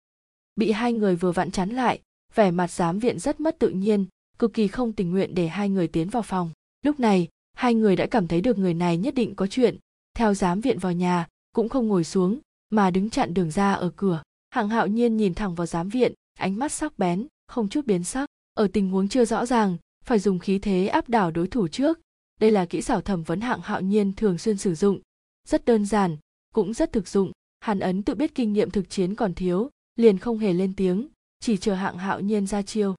Bị 0.57 0.71
hai 0.71 0.93
người 0.93 1.17
vừa 1.17 1.33
vặn 1.33 1.51
chắn 1.51 1.71
lại, 1.71 2.01
vẻ 2.35 2.51
mặt 2.51 2.71
giám 2.71 2.99
viện 2.99 3.19
rất 3.19 3.41
mất 3.41 3.59
tự 3.59 3.69
nhiên 3.69 4.07
cực 4.39 4.53
kỳ 4.53 4.69
không 4.69 4.93
tình 4.93 5.11
nguyện 5.11 5.35
để 5.35 5.49
hai 5.49 5.69
người 5.69 5.89
tiến 5.89 6.09
vào 6.09 6.23
phòng. 6.23 6.51
Lúc 6.83 7.01
này, 7.01 7.29
hai 7.53 7.75
người 7.75 7.97
đã 7.97 8.07
cảm 8.07 8.29
thấy 8.29 8.41
được 8.41 8.59
người 8.59 8.75
này 8.75 8.97
nhất 8.97 9.15
định 9.15 9.35
có 9.35 9.47
chuyện. 9.47 9.77
Theo 10.17 10.35
giám 10.35 10.61
viện 10.61 10.79
vào 10.79 10.93
nhà, 10.93 11.27
cũng 11.55 11.69
không 11.69 11.89
ngồi 11.89 12.05
xuống, 12.05 12.39
mà 12.71 12.91
đứng 12.91 13.11
chặn 13.11 13.35
đường 13.35 13.51
ra 13.51 13.73
ở 13.73 13.91
cửa. 13.97 14.23
Hạng 14.51 14.69
hạo 14.69 14.87
nhiên 14.87 15.17
nhìn 15.17 15.35
thẳng 15.35 15.55
vào 15.55 15.67
giám 15.67 15.89
viện, 15.89 16.13
ánh 16.39 16.59
mắt 16.59 16.73
sắc 16.73 16.99
bén, 16.99 17.27
không 17.47 17.69
chút 17.69 17.87
biến 17.87 18.05
sắc. 18.05 18.29
Ở 18.55 18.69
tình 18.73 18.91
huống 18.91 19.09
chưa 19.09 19.25
rõ 19.25 19.47
ràng, 19.47 19.77
phải 20.05 20.19
dùng 20.19 20.39
khí 20.39 20.59
thế 20.59 20.87
áp 20.87 21.09
đảo 21.09 21.31
đối 21.31 21.47
thủ 21.47 21.69
trước. 21.69 21.99
Đây 22.41 22.51
là 22.51 22.67
kỹ 22.67 22.83
xảo 22.83 23.01
thẩm 23.01 23.23
vấn 23.23 23.41
hạng 23.41 23.61
hạo 23.61 23.81
nhiên 23.81 24.13
thường 24.13 24.39
xuyên 24.39 24.57
sử 24.57 24.75
dụng. 24.75 25.01
Rất 25.49 25.65
đơn 25.65 25.87
giản, 25.87 26.17
cũng 26.55 26.75
rất 26.75 26.93
thực 26.93 27.09
dụng. 27.09 27.33
Hàn 27.61 27.81
ấn 27.81 28.03
tự 28.03 28.15
biết 28.15 28.35
kinh 28.35 28.53
nghiệm 28.53 28.71
thực 28.71 28.91
chiến 28.91 29.15
còn 29.15 29.35
thiếu, 29.35 29.71
liền 29.97 30.19
không 30.19 30.39
hề 30.39 30.53
lên 30.53 30.73
tiếng, 30.77 31.09
chỉ 31.41 31.57
chờ 31.57 31.75
hạng 31.75 31.99
hạo 31.99 32.21
nhiên 32.21 32.47
ra 32.47 32.63
chiêu. 32.63 32.95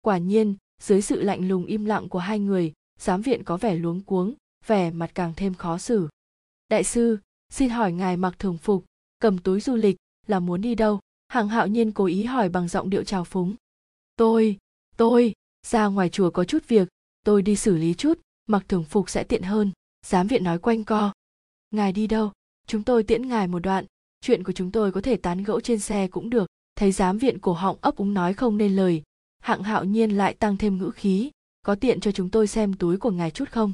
Quả 0.00 0.18
nhiên 0.18 0.56
dưới 0.82 1.02
sự 1.02 1.22
lạnh 1.22 1.48
lùng 1.48 1.64
im 1.64 1.84
lặng 1.84 2.08
của 2.08 2.18
hai 2.18 2.38
người, 2.38 2.72
giám 2.98 3.22
viện 3.22 3.44
có 3.44 3.56
vẻ 3.56 3.74
luống 3.74 4.00
cuống, 4.00 4.34
vẻ 4.66 4.90
mặt 4.90 5.10
càng 5.14 5.32
thêm 5.36 5.54
khó 5.54 5.78
xử. 5.78 6.08
Đại 6.68 6.84
sư, 6.84 7.18
xin 7.50 7.70
hỏi 7.70 7.92
ngài 7.92 8.16
mặc 8.16 8.34
thường 8.38 8.58
phục, 8.58 8.84
cầm 9.18 9.38
túi 9.38 9.60
du 9.60 9.76
lịch 9.76 9.96
là 10.26 10.40
muốn 10.40 10.60
đi 10.60 10.74
đâu? 10.74 11.00
Hàng 11.28 11.48
hạo 11.48 11.66
nhiên 11.66 11.92
cố 11.92 12.04
ý 12.04 12.24
hỏi 12.24 12.48
bằng 12.48 12.68
giọng 12.68 12.90
điệu 12.90 13.04
trào 13.04 13.24
phúng. 13.24 13.54
Tôi 14.16 14.58
tôi, 14.96 15.32
ra 15.66 15.86
ngoài 15.86 16.08
chùa 16.08 16.30
có 16.30 16.44
chút 16.44 16.68
việc, 16.68 16.88
tôi 17.24 17.42
đi 17.42 17.56
xử 17.56 17.76
lý 17.76 17.94
chút, 17.94 18.20
mặc 18.46 18.64
thường 18.68 18.84
phục 18.84 19.10
sẽ 19.10 19.24
tiện 19.24 19.42
hơn. 19.42 19.70
Giám 20.06 20.26
viện 20.26 20.44
nói 20.44 20.58
quanh 20.58 20.84
co. 20.84 21.12
Ngài 21.70 21.92
đi 21.92 22.06
đâu? 22.06 22.32
Chúng 22.66 22.82
tôi 22.82 23.02
tiễn 23.02 23.28
ngài 23.28 23.46
một 23.46 23.58
đoạn, 23.58 23.84
chuyện 24.20 24.44
của 24.44 24.52
chúng 24.52 24.70
tôi 24.70 24.92
có 24.92 25.00
thể 25.00 25.16
tán 25.16 25.42
gẫu 25.42 25.60
trên 25.60 25.78
xe 25.78 26.08
cũng 26.08 26.30
được. 26.30 26.46
Thấy 26.76 26.92
giám 26.92 27.18
viện 27.18 27.38
cổ 27.38 27.52
họng 27.52 27.76
ấp 27.80 27.96
úng 27.96 28.14
nói 28.14 28.34
không 28.34 28.58
nên 28.58 28.76
lời 28.76 29.02
hạng 29.42 29.62
hạo 29.62 29.84
nhiên 29.84 30.10
lại 30.10 30.34
tăng 30.34 30.56
thêm 30.56 30.78
ngữ 30.78 30.90
khí, 30.90 31.30
có 31.62 31.74
tiện 31.74 32.00
cho 32.00 32.12
chúng 32.12 32.30
tôi 32.30 32.46
xem 32.46 32.74
túi 32.74 32.96
của 32.96 33.10
ngài 33.10 33.30
chút 33.30 33.50
không? 33.50 33.72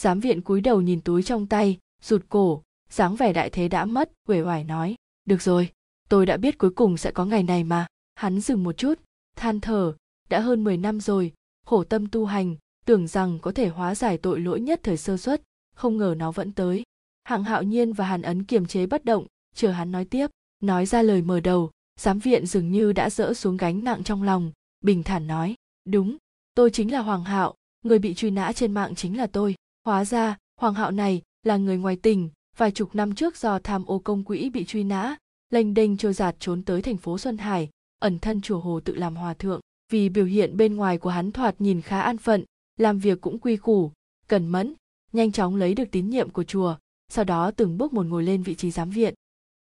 Giám 0.00 0.20
viện 0.20 0.42
cúi 0.42 0.60
đầu 0.60 0.80
nhìn 0.80 1.00
túi 1.00 1.22
trong 1.22 1.46
tay, 1.46 1.78
rụt 2.02 2.22
cổ, 2.28 2.62
dáng 2.90 3.16
vẻ 3.16 3.32
đại 3.32 3.50
thế 3.50 3.68
đã 3.68 3.84
mất, 3.84 4.12
uể 4.28 4.42
oải 4.42 4.64
nói, 4.64 4.94
được 5.24 5.42
rồi, 5.42 5.72
tôi 6.08 6.26
đã 6.26 6.36
biết 6.36 6.58
cuối 6.58 6.70
cùng 6.70 6.96
sẽ 6.96 7.10
có 7.10 7.24
ngày 7.24 7.42
này 7.42 7.64
mà. 7.64 7.86
Hắn 8.14 8.40
dừng 8.40 8.64
một 8.64 8.76
chút, 8.76 8.94
than 9.36 9.60
thở, 9.60 9.96
đã 10.28 10.40
hơn 10.40 10.64
10 10.64 10.76
năm 10.76 11.00
rồi, 11.00 11.32
khổ 11.66 11.84
tâm 11.84 12.06
tu 12.06 12.24
hành, 12.24 12.56
tưởng 12.84 13.06
rằng 13.06 13.38
có 13.42 13.52
thể 13.52 13.68
hóa 13.68 13.94
giải 13.94 14.18
tội 14.18 14.40
lỗi 14.40 14.60
nhất 14.60 14.80
thời 14.82 14.96
sơ 14.96 15.16
suất, 15.16 15.42
không 15.74 15.96
ngờ 15.96 16.14
nó 16.18 16.32
vẫn 16.32 16.52
tới. 16.52 16.82
Hạng 17.24 17.44
hạo 17.44 17.62
nhiên 17.62 17.92
và 17.92 18.06
hàn 18.06 18.22
ấn 18.22 18.44
kiềm 18.44 18.66
chế 18.66 18.86
bất 18.86 19.04
động, 19.04 19.26
chờ 19.54 19.70
hắn 19.70 19.92
nói 19.92 20.04
tiếp, 20.04 20.26
nói 20.60 20.86
ra 20.86 21.02
lời 21.02 21.22
mở 21.22 21.40
đầu, 21.40 21.70
giám 22.00 22.18
viện 22.18 22.46
dường 22.46 22.72
như 22.72 22.92
đã 22.92 23.10
dỡ 23.10 23.34
xuống 23.34 23.56
gánh 23.56 23.84
nặng 23.84 24.04
trong 24.04 24.22
lòng 24.22 24.52
bình 24.84 25.02
thản 25.02 25.26
nói 25.26 25.54
đúng 25.84 26.16
tôi 26.54 26.70
chính 26.70 26.92
là 26.92 27.00
hoàng 27.00 27.24
hạo 27.24 27.54
người 27.84 27.98
bị 27.98 28.14
truy 28.14 28.30
nã 28.30 28.52
trên 28.52 28.72
mạng 28.72 28.94
chính 28.94 29.16
là 29.16 29.26
tôi. 29.26 29.54
Hóa 29.84 30.04
ra 30.04 30.38
hoàng 30.60 30.74
hạo 30.74 30.90
này 30.90 31.22
là 31.42 31.56
người 31.56 31.76
ngoài 31.76 31.96
tỉnh, 31.96 32.30
vài 32.56 32.70
chục 32.70 32.94
năm 32.94 33.14
trước 33.14 33.36
do 33.36 33.58
tham 33.58 33.84
ô 33.86 33.98
công 33.98 34.24
quỹ 34.24 34.50
bị 34.50 34.64
truy 34.64 34.84
nã 34.84 35.16
lênh 35.50 35.74
đênh 35.74 35.96
trôi 35.96 36.12
giạt 36.12 36.36
trốn 36.38 36.62
tới 36.62 36.82
thành 36.82 36.96
phố 36.96 37.18
xuân 37.18 37.38
hải 37.38 37.70
ẩn 37.98 38.18
thân 38.18 38.40
chùa 38.40 38.60
hồ 38.60 38.80
tự 38.80 38.94
làm 38.94 39.16
hòa 39.16 39.34
thượng. 39.34 39.60
Vì 39.92 40.08
biểu 40.08 40.24
hiện 40.24 40.56
bên 40.56 40.76
ngoài 40.76 40.98
của 40.98 41.10
hắn 41.10 41.32
thoạt 41.32 41.60
nhìn 41.60 41.80
khá 41.80 42.00
an 42.00 42.18
phận 42.18 42.44
làm 42.76 42.98
việc 42.98 43.20
cũng 43.20 43.38
quy 43.38 43.56
củ 43.56 43.90
cẩn 44.28 44.46
mẫn 44.46 44.74
nhanh 45.12 45.32
chóng 45.32 45.56
lấy 45.56 45.74
được 45.74 45.90
tín 45.90 46.10
nhiệm 46.10 46.30
của 46.30 46.44
chùa 46.44 46.76
sau 47.08 47.24
đó 47.24 47.50
từng 47.50 47.78
bước 47.78 47.92
một 47.92 48.06
ngồi 48.06 48.22
lên 48.22 48.42
vị 48.42 48.54
trí 48.54 48.70
giám 48.70 48.90
viện. 48.90 49.14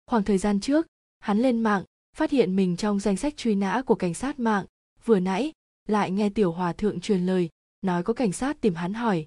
Khoảng 0.06 0.22
thời 0.22 0.38
gian 0.38 0.60
trước 0.60 0.86
hắn 1.20 1.38
lên 1.38 1.60
mạng 1.60 1.84
phát 2.16 2.30
hiện 2.30 2.56
mình 2.56 2.76
trong 2.76 3.00
danh 3.00 3.16
sách 3.16 3.36
truy 3.36 3.54
nã 3.54 3.82
của 3.86 3.94
cảnh 3.94 4.14
sát 4.14 4.40
mạng 4.40 4.64
vừa 5.08 5.20
nãy, 5.20 5.52
lại 5.86 6.10
nghe 6.10 6.30
tiểu 6.30 6.52
hòa 6.52 6.72
thượng 6.72 7.00
truyền 7.00 7.26
lời, 7.26 7.48
nói 7.82 8.02
có 8.02 8.12
cảnh 8.12 8.32
sát 8.32 8.60
tìm 8.60 8.74
hắn 8.74 8.94
hỏi. 8.94 9.26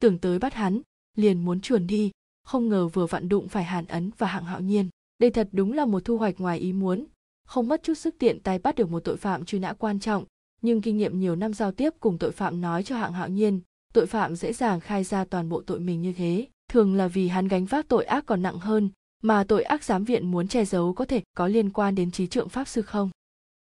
Tưởng 0.00 0.18
tới 0.18 0.38
bắt 0.38 0.54
hắn, 0.54 0.80
liền 1.16 1.44
muốn 1.44 1.60
chuồn 1.60 1.86
đi, 1.86 2.10
không 2.44 2.68
ngờ 2.68 2.88
vừa 2.88 3.06
vặn 3.06 3.28
đụng 3.28 3.48
phải 3.48 3.64
hàn 3.64 3.86
ấn 3.86 4.10
và 4.18 4.26
hạng 4.26 4.44
hạo 4.44 4.60
nhiên. 4.60 4.88
Đây 5.18 5.30
thật 5.30 5.48
đúng 5.52 5.72
là 5.72 5.84
một 5.86 6.04
thu 6.04 6.18
hoạch 6.18 6.40
ngoài 6.40 6.58
ý 6.58 6.72
muốn. 6.72 7.04
Không 7.46 7.68
mất 7.68 7.82
chút 7.82 7.94
sức 7.94 8.14
tiện 8.18 8.40
tay 8.40 8.58
bắt 8.58 8.74
được 8.74 8.90
một 8.90 9.00
tội 9.00 9.16
phạm 9.16 9.44
truy 9.44 9.58
nã 9.58 9.72
quan 9.72 10.00
trọng, 10.00 10.24
nhưng 10.62 10.82
kinh 10.82 10.96
nghiệm 10.96 11.20
nhiều 11.20 11.36
năm 11.36 11.54
giao 11.54 11.72
tiếp 11.72 11.94
cùng 12.00 12.18
tội 12.18 12.32
phạm 12.32 12.60
nói 12.60 12.82
cho 12.82 12.96
hạng 12.96 13.12
hạo 13.12 13.28
nhiên, 13.28 13.60
tội 13.94 14.06
phạm 14.06 14.36
dễ 14.36 14.52
dàng 14.52 14.80
khai 14.80 15.04
ra 15.04 15.24
toàn 15.24 15.48
bộ 15.48 15.62
tội 15.62 15.80
mình 15.80 16.02
như 16.02 16.12
thế. 16.12 16.46
Thường 16.68 16.94
là 16.94 17.08
vì 17.08 17.28
hắn 17.28 17.48
gánh 17.48 17.64
vác 17.64 17.88
tội 17.88 18.04
ác 18.04 18.26
còn 18.26 18.42
nặng 18.42 18.58
hơn, 18.58 18.90
mà 19.22 19.44
tội 19.44 19.62
ác 19.62 19.84
giám 19.84 20.04
viện 20.04 20.30
muốn 20.30 20.48
che 20.48 20.64
giấu 20.64 20.92
có 20.94 21.04
thể 21.04 21.22
có 21.36 21.46
liên 21.46 21.70
quan 21.70 21.94
đến 21.94 22.10
trí 22.10 22.26
trượng 22.26 22.48
pháp 22.48 22.68
sư 22.68 22.82
không? 22.82 23.10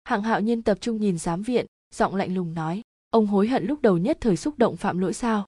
Hạng 0.06 0.22
hạo 0.22 0.40
nhiên 0.40 0.62
tập 0.62 0.78
trung 0.80 1.00
nhìn 1.00 1.18
giám 1.18 1.42
viện, 1.42 1.66
giọng 1.94 2.14
lạnh 2.14 2.34
lùng 2.34 2.54
nói, 2.54 2.82
ông 3.10 3.26
hối 3.26 3.48
hận 3.48 3.66
lúc 3.66 3.82
đầu 3.82 3.98
nhất 3.98 4.18
thời 4.20 4.36
xúc 4.36 4.58
động 4.58 4.76
phạm 4.76 4.98
lỗi 4.98 5.12
sao? 5.12 5.46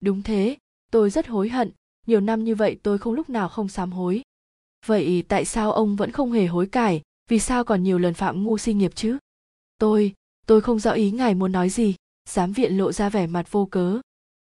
Đúng 0.00 0.22
thế, 0.22 0.56
tôi 0.90 1.10
rất 1.10 1.26
hối 1.26 1.48
hận, 1.48 1.70
nhiều 2.06 2.20
năm 2.20 2.44
như 2.44 2.54
vậy 2.54 2.78
tôi 2.82 2.98
không 2.98 3.14
lúc 3.14 3.30
nào 3.30 3.48
không 3.48 3.68
sám 3.68 3.92
hối. 3.92 4.22
Vậy 4.86 5.24
tại 5.28 5.44
sao 5.44 5.72
ông 5.72 5.96
vẫn 5.96 6.10
không 6.12 6.32
hề 6.32 6.46
hối 6.46 6.66
cải, 6.66 7.02
vì 7.28 7.38
sao 7.38 7.64
còn 7.64 7.82
nhiều 7.82 7.98
lần 7.98 8.14
phạm 8.14 8.44
ngu 8.44 8.58
si 8.58 8.74
nghiệp 8.74 8.92
chứ? 8.94 9.18
Tôi 9.78 10.12
tôi 10.46 10.60
không 10.60 10.78
rõ 10.78 10.90
ý 10.90 11.10
ngài 11.10 11.34
muốn 11.34 11.52
nói 11.52 11.68
gì, 11.68 11.94
giám 12.28 12.52
viện 12.52 12.78
lộ 12.78 12.92
ra 12.92 13.08
vẻ 13.08 13.26
mặt 13.26 13.52
vô 13.52 13.66
cớ. 13.66 14.00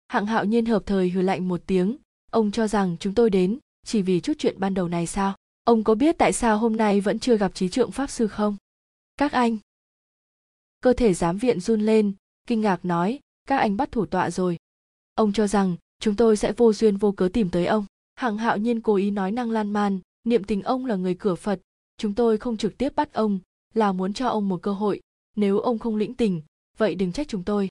Hạng 0.07 0.25
hạo 0.25 0.45
nhiên 0.45 0.65
hợp 0.65 0.83
thời 0.85 1.09
hừ 1.09 1.21
lạnh 1.21 1.47
một 1.47 1.61
tiếng, 1.65 1.97
ông 2.31 2.51
cho 2.51 2.67
rằng 2.67 2.95
chúng 2.99 3.13
tôi 3.13 3.29
đến 3.29 3.57
chỉ 3.85 4.01
vì 4.01 4.19
chút 4.19 4.33
chuyện 4.37 4.59
ban 4.59 4.73
đầu 4.73 4.87
này 4.87 5.07
sao? 5.07 5.35
Ông 5.63 5.83
có 5.83 5.95
biết 5.95 6.17
tại 6.17 6.33
sao 6.33 6.57
hôm 6.57 6.77
nay 6.77 7.01
vẫn 7.01 7.19
chưa 7.19 7.37
gặp 7.37 7.51
trí 7.53 7.69
trượng 7.69 7.91
pháp 7.91 8.09
sư 8.09 8.27
không? 8.27 8.57
Các 9.17 9.31
anh. 9.31 9.57
Cơ 10.81 10.93
thể 10.93 11.13
giám 11.13 11.37
viện 11.37 11.59
run 11.59 11.81
lên, 11.81 12.13
kinh 12.47 12.61
ngạc 12.61 12.85
nói, 12.85 13.19
các 13.47 13.57
anh 13.57 13.77
bắt 13.77 13.91
thủ 13.91 14.05
tọa 14.05 14.29
rồi. 14.29 14.57
Ông 15.15 15.33
cho 15.33 15.47
rằng, 15.47 15.75
chúng 15.99 16.15
tôi 16.15 16.37
sẽ 16.37 16.51
vô 16.51 16.73
duyên 16.73 16.97
vô 16.97 17.11
cớ 17.11 17.29
tìm 17.33 17.49
tới 17.49 17.65
ông. 17.65 17.85
Hạng 18.15 18.37
hạo 18.37 18.57
nhiên 18.57 18.81
cố 18.81 18.95
ý 18.95 19.11
nói 19.11 19.31
năng 19.31 19.51
lan 19.51 19.73
man, 19.73 19.99
niệm 20.23 20.43
tình 20.43 20.61
ông 20.61 20.85
là 20.85 20.95
người 20.95 21.15
cửa 21.15 21.35
phật. 21.35 21.59
Chúng 21.97 22.13
tôi 22.13 22.37
không 22.37 22.57
trực 22.57 22.77
tiếp 22.77 22.95
bắt 22.95 23.13
ông, 23.13 23.39
là 23.73 23.91
muốn 23.91 24.13
cho 24.13 24.27
ông 24.27 24.49
một 24.49 24.61
cơ 24.61 24.73
hội. 24.73 25.01
Nếu 25.35 25.59
ông 25.59 25.79
không 25.79 25.95
lĩnh 25.95 26.13
tình, 26.13 26.41
vậy 26.77 26.95
đừng 26.95 27.11
trách 27.11 27.27
chúng 27.27 27.43
tôi. 27.43 27.69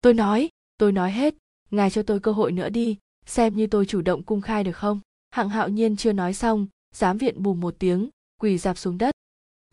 Tôi 0.00 0.14
nói 0.14 0.48
tôi 0.78 0.92
nói 0.92 1.12
hết. 1.12 1.34
Ngài 1.70 1.90
cho 1.90 2.02
tôi 2.02 2.20
cơ 2.20 2.32
hội 2.32 2.52
nữa 2.52 2.68
đi, 2.68 2.98
xem 3.26 3.56
như 3.56 3.66
tôi 3.66 3.86
chủ 3.86 4.00
động 4.00 4.22
cung 4.22 4.40
khai 4.40 4.64
được 4.64 4.76
không? 4.76 5.00
Hạng 5.30 5.48
hạo 5.48 5.68
nhiên 5.68 5.96
chưa 5.96 6.12
nói 6.12 6.34
xong, 6.34 6.66
giám 6.94 7.18
viện 7.18 7.42
bùm 7.42 7.60
một 7.60 7.74
tiếng, 7.78 8.08
quỳ 8.40 8.58
dạp 8.58 8.78
xuống 8.78 8.98
đất 8.98 9.13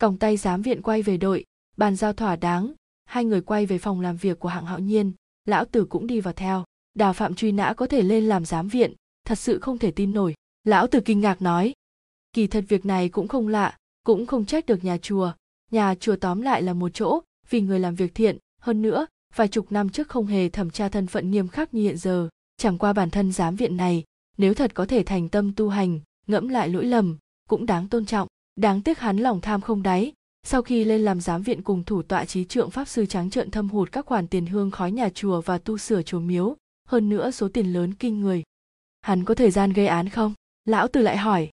còng 0.02 0.18
tay 0.18 0.36
giám 0.36 0.62
viện 0.62 0.82
quay 0.82 1.02
về 1.02 1.16
đội, 1.16 1.44
bàn 1.76 1.96
giao 1.96 2.12
thỏa 2.12 2.36
đáng, 2.36 2.72
hai 3.04 3.24
người 3.24 3.40
quay 3.40 3.66
về 3.66 3.78
phòng 3.78 4.00
làm 4.00 4.16
việc 4.16 4.38
của 4.38 4.48
hạng 4.48 4.66
hạo 4.66 4.78
nhiên, 4.78 5.12
lão 5.44 5.64
tử 5.64 5.84
cũng 5.84 6.06
đi 6.06 6.20
vào 6.20 6.34
theo. 6.34 6.64
Đào 6.94 7.12
phạm 7.12 7.34
truy 7.34 7.52
nã 7.52 7.74
có 7.76 7.86
thể 7.86 8.02
lên 8.02 8.24
làm 8.24 8.44
giám 8.44 8.68
viện, 8.68 8.94
thật 9.24 9.38
sự 9.38 9.58
không 9.58 9.78
thể 9.78 9.90
tin 9.90 10.12
nổi, 10.12 10.34
lão 10.64 10.86
tử 10.86 11.00
kinh 11.00 11.20
ngạc 11.20 11.42
nói. 11.42 11.72
Kỳ 12.32 12.46
thật 12.46 12.64
việc 12.68 12.86
này 12.86 13.08
cũng 13.08 13.28
không 13.28 13.48
lạ, 13.48 13.76
cũng 14.04 14.26
không 14.26 14.44
trách 14.44 14.66
được 14.66 14.84
nhà 14.84 14.98
chùa 14.98 15.32
nhà 15.70 15.94
chùa 15.94 16.16
tóm 16.16 16.40
lại 16.40 16.62
là 16.62 16.72
một 16.72 16.88
chỗ, 16.94 17.20
vì 17.50 17.60
người 17.60 17.80
làm 17.80 17.94
việc 17.94 18.14
thiện, 18.14 18.38
hơn 18.60 18.82
nữa, 18.82 19.06
vài 19.34 19.48
chục 19.48 19.72
năm 19.72 19.88
trước 19.88 20.08
không 20.08 20.26
hề 20.26 20.48
thẩm 20.48 20.70
tra 20.70 20.88
thân 20.88 21.06
phận 21.06 21.30
nghiêm 21.30 21.48
khắc 21.48 21.74
như 21.74 21.82
hiện 21.82 21.96
giờ, 21.96 22.28
chẳng 22.56 22.78
qua 22.78 22.92
bản 22.92 23.10
thân 23.10 23.32
giám 23.32 23.56
viện 23.56 23.76
này, 23.76 24.04
nếu 24.38 24.54
thật 24.54 24.74
có 24.74 24.86
thể 24.86 25.02
thành 25.02 25.28
tâm 25.28 25.52
tu 25.56 25.68
hành, 25.68 26.00
ngẫm 26.26 26.48
lại 26.48 26.68
lỗi 26.68 26.84
lầm, 26.84 27.18
cũng 27.48 27.66
đáng 27.66 27.88
tôn 27.88 28.06
trọng 28.06 28.28
đáng 28.56 28.82
tiếc 28.82 28.98
hắn 28.98 29.18
lòng 29.18 29.40
tham 29.40 29.60
không 29.60 29.82
đáy. 29.82 30.12
Sau 30.46 30.62
khi 30.62 30.84
lên 30.84 31.04
làm 31.04 31.20
giám 31.20 31.42
viện 31.42 31.62
cùng 31.62 31.84
thủ 31.84 32.02
tọa 32.02 32.24
trí 32.24 32.44
trượng 32.44 32.70
pháp 32.70 32.88
sư 32.88 33.06
trắng 33.06 33.30
trợn 33.30 33.50
thâm 33.50 33.68
hụt 33.68 33.92
các 33.92 34.06
khoản 34.06 34.28
tiền 34.28 34.46
hương 34.46 34.70
khói 34.70 34.92
nhà 34.92 35.08
chùa 35.08 35.40
và 35.40 35.58
tu 35.58 35.78
sửa 35.78 36.02
chùa 36.02 36.20
miếu, 36.20 36.56
hơn 36.88 37.08
nữa 37.08 37.30
số 37.30 37.48
tiền 37.48 37.72
lớn 37.72 37.94
kinh 37.94 38.20
người. 38.20 38.42
Hắn 39.00 39.24
có 39.24 39.34
thời 39.34 39.50
gian 39.50 39.72
gây 39.72 39.86
án 39.86 40.08
không? 40.08 40.34
Lão 40.64 40.88
tử 40.88 41.02
lại 41.02 41.16
hỏi. 41.16 41.50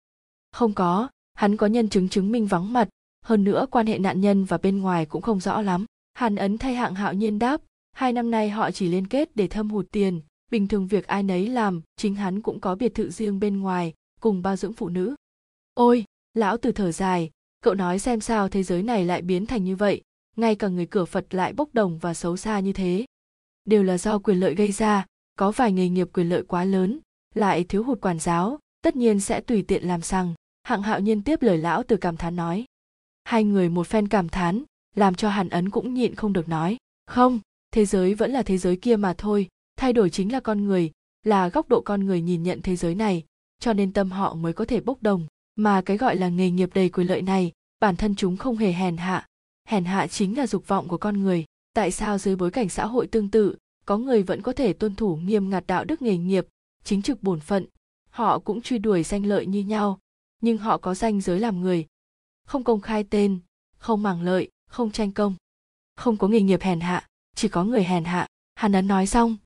Không 0.52 0.74
có. 0.74 1.10
Hắn 1.34 1.58
có 1.58 1.68
nhân 1.68 1.90
chứng 1.90 2.10
chứng 2.10 2.32
minh 2.32 2.48
vắng 2.48 2.74
mặt. 2.74 2.90
Hơn 3.26 3.44
nữa 3.44 3.66
quan 3.72 3.88
hệ 3.88 4.00
nạn 4.00 4.22
nhân 4.22 4.46
và 4.46 4.58
bên 4.58 4.82
ngoài 4.82 5.06
cũng 5.06 5.22
không 5.22 5.40
rõ 5.40 5.62
lắm. 5.62 5.86
Hàn 6.14 6.36
ấn 6.36 6.58
thay 6.58 6.76
hạng 6.76 6.96
hạo 6.96 7.14
nhiên 7.14 7.40
đáp, 7.40 7.62
hai 7.92 8.14
năm 8.14 8.32
nay 8.32 8.50
họ 8.50 8.72
chỉ 8.72 8.88
liên 8.88 9.08
kết 9.08 9.36
để 9.36 9.48
thâm 9.48 9.70
hụt 9.70 9.86
tiền. 9.92 10.22
Bình 10.52 10.68
thường 10.68 10.88
việc 10.88 11.08
ai 11.08 11.24
nấy 11.24 11.48
làm, 11.48 11.82
chính 11.98 12.16
hắn 12.16 12.42
cũng 12.42 12.60
có 12.60 12.76
biệt 12.76 12.94
thự 12.94 13.10
riêng 13.10 13.40
bên 13.40 13.60
ngoài, 13.60 13.94
cùng 14.20 14.42
bao 14.42 14.56
dưỡng 14.56 14.74
phụ 14.74 14.90
nữ. 14.90 15.16
Ôi! 15.74 16.06
Lão 16.36 16.58
từ 16.58 16.72
thở 16.72 16.92
dài, 16.92 17.30
cậu 17.62 17.74
nói 17.74 18.00
xem 18.00 18.20
sao 18.20 18.50
thế 18.50 18.64
giới 18.64 18.84
này 18.84 19.06
lại 19.06 19.22
biến 19.22 19.46
thành 19.46 19.64
như 19.64 19.76
vậy, 19.76 20.02
ngay 20.36 20.56
cả 20.56 20.68
người 20.68 20.86
cửa 20.86 21.06
phật 21.06 21.34
lại 21.34 21.54
bốc 21.54 21.70
đồng 21.74 21.98
và 21.98 22.14
xấu 22.14 22.38
xa 22.38 22.60
như 22.60 22.74
thế. 22.74 23.06
Đều 23.66 23.84
là 23.84 23.98
do 23.98 24.20
quyền 24.20 24.40
lợi 24.40 24.56
gây 24.56 24.72
ra, 24.72 25.06
có 25.36 25.52
vài 25.52 25.72
nghề 25.72 25.90
nghiệp 25.90 26.08
quyền 26.14 26.30
lợi 26.30 26.44
quá 26.48 26.64
lớn, 26.64 27.00
lại 27.34 27.64
thiếu 27.64 27.84
hụt 27.84 28.02
quản 28.02 28.20
giáo, 28.20 28.60
tất 28.82 28.96
nhiên 28.96 29.20
sẽ 29.20 29.42
tùy 29.42 29.62
tiện 29.62 29.84
làm 29.84 30.02
sằng. 30.02 30.34
Hạng 30.64 30.82
hạo 30.82 31.00
nhiên 31.00 31.22
tiếp 31.22 31.42
lời 31.42 31.58
lão 31.58 31.84
từ 31.84 31.98
cảm 31.98 32.18
thán 32.18 32.36
nói. 32.36 32.66
Hai 33.24 33.44
người 33.44 33.70
một 33.70 33.88
phen 33.88 34.08
cảm 34.08 34.30
thán, 34.30 34.64
làm 34.96 35.16
cho 35.16 35.30
hàn 35.30 35.50
ấn 35.50 35.70
cũng 35.70 35.94
nhịn 35.94 36.16
không 36.16 36.34
được 36.34 36.50
nói, 36.50 36.78
không, 37.06 37.40
thế 37.72 37.86
giới 37.86 38.14
vẫn 38.14 38.32
là 38.32 38.44
thế 38.44 38.58
giới 38.58 38.76
kia 38.76 38.96
mà 38.96 39.14
thôi, 39.18 39.48
thay 39.78 39.94
đổi 39.94 40.10
chính 40.10 40.32
là 40.32 40.40
con 40.40 40.66
người, 40.66 40.92
là 41.24 41.50
góc 41.50 41.70
độ 41.70 41.82
con 41.82 42.06
người 42.06 42.22
nhìn 42.22 42.44
nhận 42.44 42.62
thế 42.62 42.76
giới 42.76 42.96
này, 42.96 43.24
cho 43.60 43.74
nên 43.74 43.94
tâm 43.94 44.12
họ 44.12 44.34
mới 44.34 44.54
có 44.54 44.66
thể 44.66 44.82
bốc 44.82 45.04
đồng 45.04 45.28
mà 45.56 45.82
cái 45.82 45.98
gọi 45.98 46.16
là 46.16 46.30
nghề 46.30 46.52
nghiệp 46.52 46.70
đầy 46.74 46.90
quyền 46.90 47.08
lợi 47.08 47.22
này, 47.22 47.52
bản 47.80 47.96
thân 47.96 48.16
chúng 48.16 48.38
không 48.38 48.58
hề 48.58 48.72
hèn 48.72 48.98
hạ. 48.98 49.28
Hèn 49.68 49.86
hạ 49.86 50.08
chính 50.08 50.38
là 50.38 50.48
dục 50.48 50.68
vọng 50.68 50.88
của 50.88 50.98
con 50.98 51.22
người. 51.22 51.46
Tại 51.74 51.92
sao 51.92 52.18
dưới 52.18 52.36
bối 52.36 52.52
cảnh 52.52 52.70
xã 52.70 52.86
hội 52.86 53.08
tương 53.08 53.30
tự, 53.30 53.56
có 53.86 53.98
người 53.98 54.24
vẫn 54.24 54.42
có 54.42 54.54
thể 54.54 54.74
tuân 54.74 54.96
thủ 54.96 55.16
nghiêm 55.16 55.50
ngặt 55.50 55.64
đạo 55.68 55.86
đức 55.86 56.02
nghề 56.02 56.18
nghiệp, 56.18 56.48
chính 56.84 57.02
trực 57.02 57.24
bổn 57.24 57.40
phận? 57.40 57.66
Họ 58.10 58.40
cũng 58.40 58.62
truy 58.62 58.78
đuổi 58.78 59.04
danh 59.04 59.26
lợi 59.26 59.46
như 59.46 59.60
nhau, 59.60 60.00
nhưng 60.42 60.58
họ 60.58 60.78
có 60.78 60.96
danh 60.96 61.22
giới 61.22 61.40
làm 61.40 61.62
người. 61.62 61.86
Không 62.46 62.64
công 62.64 62.82
khai 62.82 63.04
tên, 63.04 63.40
không 63.78 64.04
màng 64.04 64.22
lợi, 64.22 64.50
không 64.68 64.92
tranh 64.92 65.12
công. 65.12 65.36
Không 65.96 66.18
có 66.18 66.28
nghề 66.28 66.42
nghiệp 66.42 66.62
hèn 66.62 66.80
hạ, 66.80 67.08
chỉ 67.36 67.48
có 67.48 67.64
người 67.64 67.84
hèn 67.84 68.04
hạ. 68.04 68.28
Hàn 68.56 68.72
ấn 68.72 68.88
nói 68.88 69.08
xong, 69.08 69.38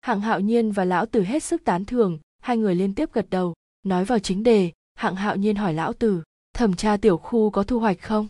hạng 0.00 0.20
hạo 0.20 0.40
nhiên 0.40 0.72
và 0.72 0.84
lão 0.84 1.06
tử 1.06 1.22
hết 1.22 1.42
sức 1.42 1.64
tán 1.64 1.84
thường 1.84 2.18
hai 2.42 2.56
người 2.56 2.74
liên 2.74 2.94
tiếp 2.94 3.12
gật 3.12 3.26
đầu, 3.30 3.54
nói 3.82 4.04
vào 4.04 4.18
chính 4.18 4.42
đề 4.42 4.72
hạng 4.96 5.16
hạo 5.16 5.36
nhiên 5.36 5.56
hỏi 5.56 5.74
lão 5.74 5.92
tử, 5.92 6.22
thẩm 6.52 6.76
tra 6.76 6.96
tiểu 6.96 7.16
khu 7.16 7.50
có 7.50 7.62
thu 7.62 7.80
hoạch 7.80 8.02
không? 8.02 8.28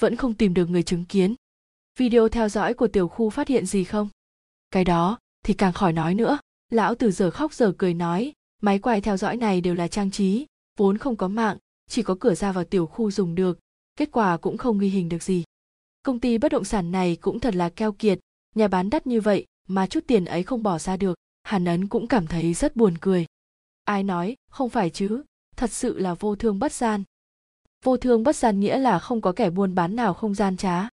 Vẫn 0.00 0.16
không 0.16 0.34
tìm 0.34 0.54
được 0.54 0.70
người 0.70 0.82
chứng 0.82 1.04
kiến. 1.04 1.34
Video 1.98 2.28
theo 2.28 2.48
dõi 2.48 2.74
của 2.74 2.88
tiểu 2.88 3.08
khu 3.08 3.30
phát 3.30 3.48
hiện 3.48 3.66
gì 3.66 3.84
không? 3.84 4.08
Cái 4.70 4.84
đó, 4.84 5.18
thì 5.44 5.54
càng 5.54 5.72
khỏi 5.72 5.92
nói 5.92 6.14
nữa. 6.14 6.38
Lão 6.70 6.94
tử 6.94 7.10
giờ 7.10 7.30
khóc 7.30 7.54
giờ 7.54 7.72
cười 7.78 7.94
nói, 7.94 8.32
máy 8.62 8.78
quay 8.78 9.00
theo 9.00 9.16
dõi 9.16 9.36
này 9.36 9.60
đều 9.60 9.74
là 9.74 9.88
trang 9.88 10.10
trí, 10.10 10.46
vốn 10.76 10.98
không 10.98 11.16
có 11.16 11.28
mạng, 11.28 11.58
chỉ 11.90 12.02
có 12.02 12.16
cửa 12.20 12.34
ra 12.34 12.52
vào 12.52 12.64
tiểu 12.64 12.86
khu 12.86 13.10
dùng 13.10 13.34
được, 13.34 13.58
kết 13.96 14.08
quả 14.12 14.36
cũng 14.36 14.58
không 14.58 14.78
ghi 14.78 14.88
hình 14.88 15.08
được 15.08 15.22
gì. 15.22 15.44
Công 16.02 16.20
ty 16.20 16.38
bất 16.38 16.52
động 16.52 16.64
sản 16.64 16.92
này 16.92 17.16
cũng 17.16 17.40
thật 17.40 17.54
là 17.54 17.68
keo 17.68 17.92
kiệt, 17.92 18.18
nhà 18.54 18.68
bán 18.68 18.90
đắt 18.90 19.06
như 19.06 19.20
vậy 19.20 19.46
mà 19.68 19.86
chút 19.86 20.04
tiền 20.06 20.24
ấy 20.24 20.42
không 20.42 20.62
bỏ 20.62 20.78
ra 20.78 20.96
được, 20.96 21.18
hàn 21.42 21.64
ấn 21.64 21.88
cũng 21.88 22.06
cảm 22.06 22.26
thấy 22.26 22.54
rất 22.54 22.76
buồn 22.76 22.94
cười. 23.00 23.26
Ai 23.84 24.02
nói, 24.02 24.36
không 24.50 24.70
phải 24.70 24.90
chứ? 24.90 25.22
Thật 25.56 25.72
sự 25.72 25.98
là 25.98 26.14
vô 26.14 26.36
thương 26.36 26.58
bất 26.58 26.72
gian. 26.72 27.02
Vô 27.84 27.96
thương 27.96 28.22
bất 28.22 28.36
gian 28.36 28.60
nghĩa 28.60 28.78
là 28.78 28.98
không 28.98 29.20
có 29.20 29.32
kẻ 29.32 29.50
buôn 29.50 29.74
bán 29.74 29.96
nào 29.96 30.14
không 30.14 30.34
gian 30.34 30.56
trá. 30.56 30.88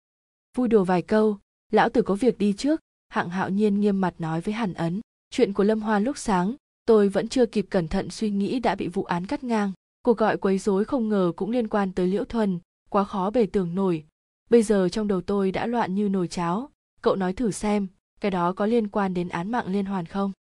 Vui 0.56 0.68
đùa 0.68 0.84
vài 0.84 1.02
câu, 1.02 1.38
lão 1.72 1.88
tử 1.88 2.02
có 2.02 2.14
việc 2.14 2.38
đi 2.38 2.52
trước, 2.52 2.80
hạng 3.08 3.30
hạo 3.30 3.50
nhiên 3.50 3.80
nghiêm 3.80 4.00
mặt 4.00 4.14
nói 4.18 4.40
với 4.40 4.54
hàn 4.54 4.74
ấn. 4.74 5.00
Chuyện 5.30 5.52
của 5.52 5.64
lâm 5.64 5.80
hoa 5.80 5.98
lúc 5.98 6.18
sáng, 6.18 6.54
tôi 6.86 7.08
vẫn 7.08 7.28
chưa 7.28 7.46
kịp 7.46 7.66
cẩn 7.70 7.88
thận 7.88 8.10
suy 8.10 8.30
nghĩ 8.30 8.60
đã 8.60 8.74
bị 8.74 8.88
vụ 8.88 9.04
án 9.04 9.26
cắt 9.26 9.44
ngang. 9.44 9.72
Cuộc 10.02 10.16
gọi 10.18 10.36
quấy 10.36 10.58
rối 10.58 10.84
không 10.84 11.08
ngờ 11.08 11.32
cũng 11.36 11.50
liên 11.50 11.68
quan 11.68 11.92
tới 11.92 12.06
liễu 12.06 12.24
thuần, 12.24 12.58
quá 12.88 13.04
khó 13.04 13.30
bề 13.30 13.46
tưởng 13.46 13.74
nổi. 13.74 14.04
Bây 14.50 14.62
giờ 14.62 14.88
trong 14.88 15.08
đầu 15.08 15.20
tôi 15.20 15.52
đã 15.52 15.66
loạn 15.66 15.94
như 15.94 16.08
nồi 16.08 16.28
cháo. 16.28 16.70
Cậu 17.02 17.16
nói 17.16 17.32
thử 17.32 17.50
xem, 17.50 17.86
cái 18.20 18.30
đó 18.30 18.52
có 18.52 18.66
liên 18.66 18.88
quan 18.88 19.14
đến 19.14 19.28
án 19.28 19.50
mạng 19.50 19.66
liên 19.66 19.84
hoàn 19.84 20.06
không? 20.06 20.32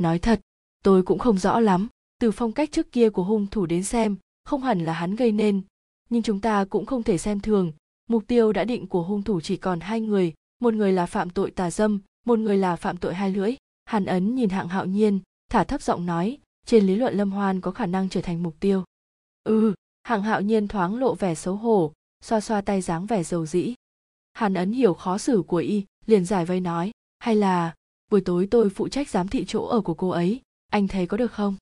Nói 0.00 0.18
thật, 0.18 0.40
tôi 0.82 1.02
cũng 1.02 1.18
không 1.18 1.38
rõ 1.38 1.60
lắm 1.60 1.88
từ 2.24 2.30
phong 2.30 2.52
cách 2.52 2.72
trước 2.72 2.92
kia 2.92 3.10
của 3.10 3.24
hung 3.24 3.46
thủ 3.46 3.66
đến 3.66 3.84
xem, 3.84 4.16
không 4.44 4.62
hẳn 4.62 4.84
là 4.84 4.92
hắn 4.92 5.16
gây 5.16 5.32
nên. 5.32 5.62
Nhưng 6.10 6.22
chúng 6.22 6.40
ta 6.40 6.64
cũng 6.64 6.86
không 6.86 7.02
thể 7.02 7.18
xem 7.18 7.40
thường. 7.40 7.72
Mục 8.06 8.26
tiêu 8.26 8.52
đã 8.52 8.64
định 8.64 8.86
của 8.86 9.02
hung 9.02 9.22
thủ 9.22 9.40
chỉ 9.40 9.56
còn 9.56 9.80
hai 9.80 10.00
người, 10.00 10.34
một 10.60 10.74
người 10.74 10.92
là 10.92 11.06
phạm 11.06 11.30
tội 11.30 11.50
tà 11.50 11.70
dâm, 11.70 12.00
một 12.26 12.38
người 12.38 12.56
là 12.56 12.76
phạm 12.76 12.96
tội 12.96 13.14
hai 13.14 13.30
lưỡi. 13.30 13.54
Hàn 13.84 14.04
ấn 14.04 14.34
nhìn 14.34 14.48
hạng 14.48 14.68
hạo 14.68 14.86
nhiên, 14.86 15.20
thả 15.50 15.64
thấp 15.64 15.82
giọng 15.82 16.06
nói, 16.06 16.38
trên 16.66 16.86
lý 16.86 16.96
luận 16.96 17.14
lâm 17.14 17.30
hoan 17.30 17.60
có 17.60 17.70
khả 17.70 17.86
năng 17.86 18.08
trở 18.08 18.20
thành 18.20 18.42
mục 18.42 18.56
tiêu. 18.60 18.84
Ừ 19.44 19.74
hạng 20.02 20.22
hạo 20.22 20.40
nhiên 20.40 20.68
thoáng 20.68 20.98
lộ 20.98 21.14
vẻ 21.14 21.34
xấu 21.34 21.56
hổ, 21.56 21.92
xoa 22.24 22.40
xoa 22.40 22.60
tay 22.60 22.80
dáng 22.80 23.06
vẻ 23.06 23.22
dầu 23.22 23.46
dĩ. 23.46 23.74
Hàn 24.32 24.54
ấn 24.54 24.72
hiểu 24.72 24.94
khó 24.94 25.18
xử 25.18 25.42
của 25.46 25.56
y, 25.56 25.84
liền 26.06 26.24
giải 26.24 26.44
vây 26.44 26.60
nói, 26.60 26.90
hay 27.18 27.36
là, 27.36 27.74
buổi 28.10 28.20
tối 28.20 28.48
tôi 28.50 28.70
phụ 28.70 28.88
trách 28.88 29.08
giám 29.08 29.28
thị 29.28 29.44
chỗ 29.48 29.66
ở 29.66 29.80
của 29.80 29.94
cô 29.94 30.08
ấy, 30.08 30.40
anh 30.70 30.88
thấy 30.88 31.06
có 31.06 31.16
được 31.16 31.32
không? 31.32 31.56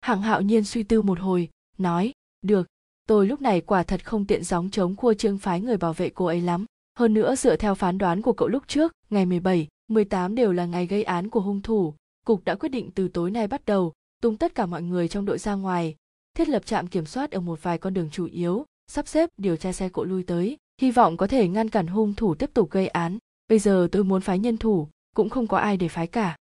Hạng 0.00 0.22
hạo 0.22 0.40
nhiên 0.40 0.64
suy 0.64 0.82
tư 0.82 1.02
một 1.02 1.20
hồi 1.20 1.48
nói 1.78 2.12
được 2.42 2.66
tôi 3.06 3.26
lúc 3.26 3.40
này 3.40 3.60
quả 3.60 3.82
thật 3.82 4.04
không 4.04 4.24
tiện 4.24 4.44
gióng 4.44 4.70
chống 4.70 4.96
khua 4.96 5.14
trương 5.14 5.38
phái 5.38 5.60
người 5.60 5.76
bảo 5.76 5.92
vệ 5.92 6.10
cô 6.10 6.24
ấy 6.24 6.40
lắm. 6.40 6.64
Hơn 6.98 7.14
nữa 7.14 7.34
dựa 7.34 7.56
theo 7.56 7.74
phán 7.74 7.98
đoán 7.98 8.22
của 8.22 8.32
cậu 8.32 8.48
lúc 8.48 8.62
trước 8.66 8.92
ngày 9.10 9.26
17, 9.26 9.68
18 9.88 10.34
đều 10.34 10.52
là 10.52 10.66
ngày 10.66 10.86
gây 10.86 11.02
án 11.02 11.30
của 11.30 11.40
hung 11.40 11.62
thủ. 11.62 11.94
Cục 12.24 12.44
đã 12.44 12.54
quyết 12.54 12.68
định 12.68 12.90
từ 12.94 13.08
tối 13.08 13.30
nay 13.30 13.46
bắt 13.46 13.64
đầu 13.64 13.92
tung 14.22 14.36
tất 14.36 14.54
cả 14.54 14.66
mọi 14.66 14.82
người 14.82 15.08
trong 15.08 15.24
đội 15.24 15.38
ra 15.38 15.54
ngoài 15.54 15.94
thiết 16.34 16.48
lập 16.48 16.66
trạm 16.66 16.86
kiểm 16.86 17.06
soát 17.06 17.30
ở 17.30 17.40
một 17.40 17.62
vài 17.62 17.78
con 17.78 17.94
đường 17.94 18.10
chủ 18.12 18.24
yếu 18.24 18.64
sắp 18.86 19.08
xếp 19.08 19.30
điều 19.36 19.56
tra 19.56 19.72
xe 19.72 19.88
cộ 19.88 20.04
lui 20.04 20.22
tới 20.22 20.56
hy 20.80 20.90
vọng 20.90 21.16
có 21.16 21.26
thể 21.26 21.48
ngăn 21.48 21.70
cản 21.70 21.86
hung 21.86 22.14
thủ 22.14 22.34
tiếp 22.34 22.50
tục 22.54 22.70
gây 22.70 22.88
án. 22.88 23.18
Bây 23.48 23.58
giờ 23.58 23.88
tôi 23.92 24.04
muốn 24.04 24.20
phái 24.20 24.38
nhân 24.38 24.56
thủ 24.56 24.88
cũng 25.16 25.28
không 25.28 25.46
có 25.46 25.58
ai 25.58 25.76
để 25.76 25.88
phái 25.88 26.06
cả. 26.06 26.36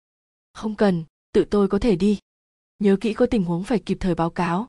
Không 0.53 0.75
cần 0.75 1.03
tự 1.33 1.43
tôi 1.43 1.67
có 1.67 1.79
thể 1.79 1.95
đi 1.95 2.19
nhớ 2.79 2.97
kỹ 3.01 3.13
có 3.13 3.25
tình 3.25 3.43
huống 3.43 3.63
phải 3.63 3.79
kịp 3.79 3.97
thời 3.99 4.15
báo 4.15 4.29
cáo 4.29 4.67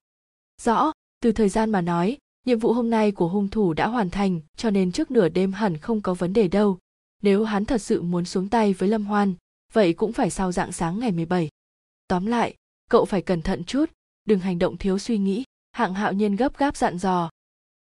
rõ 0.62 0.93
từ 1.20 1.32
thời 1.32 1.48
gian 1.48 1.72
mà 1.72 1.80
nói 1.80 2.18
nhiệm 2.47 2.59
vụ 2.59 2.72
hôm 2.72 2.90
nay 2.90 3.12
của 3.12 3.28
hung 3.28 3.48
thủ 3.48 3.72
đã 3.72 3.86
hoàn 3.86 4.10
thành 4.10 4.40
cho 4.56 4.70
nên 4.70 4.93
trước 4.93 5.10
nửa 5.10 5.28
đêm 5.28 5.52
hẳn 5.52 5.76
không 5.76 6.01
có 6.01 6.14
vấn 6.14 6.32
đề 6.32 6.48
đâu 6.48 6.78
nếu 7.22 7.44
hắn 7.44 7.64
thật 7.64 7.82
sự 7.82 8.02
muốn 8.02 8.24
xuống 8.24 8.48
tay 8.48 8.72
với 8.72 8.89
lâm 8.89 9.05
hoan 9.05 9.35
vậy 9.72 9.93
cũng 9.93 10.12
phải 10.12 10.30
sau 10.30 10.52
dạng 10.52 10.72
sáng 10.72 10.98
ngày 10.98 11.12
17. 11.12 11.48
Tóm 12.09 12.26
lại, 12.26 12.55
cậu 12.90 13.05
phải 13.05 13.22
cẩn 13.22 13.43
thận 13.43 13.64
chút, 13.64 13.90
đừng 14.24 14.39
hành 14.39 14.59
động 14.59 14.76
thiếu 14.76 14.98
suy 14.98 15.18
nghĩ, 15.18 15.44
hạng 15.72 15.94
hạo 15.94 16.12
nhiên 16.12 16.36
gấp 16.36 16.59
gáp 16.59 16.76
dặn 16.76 16.98
dò. 16.98 17.30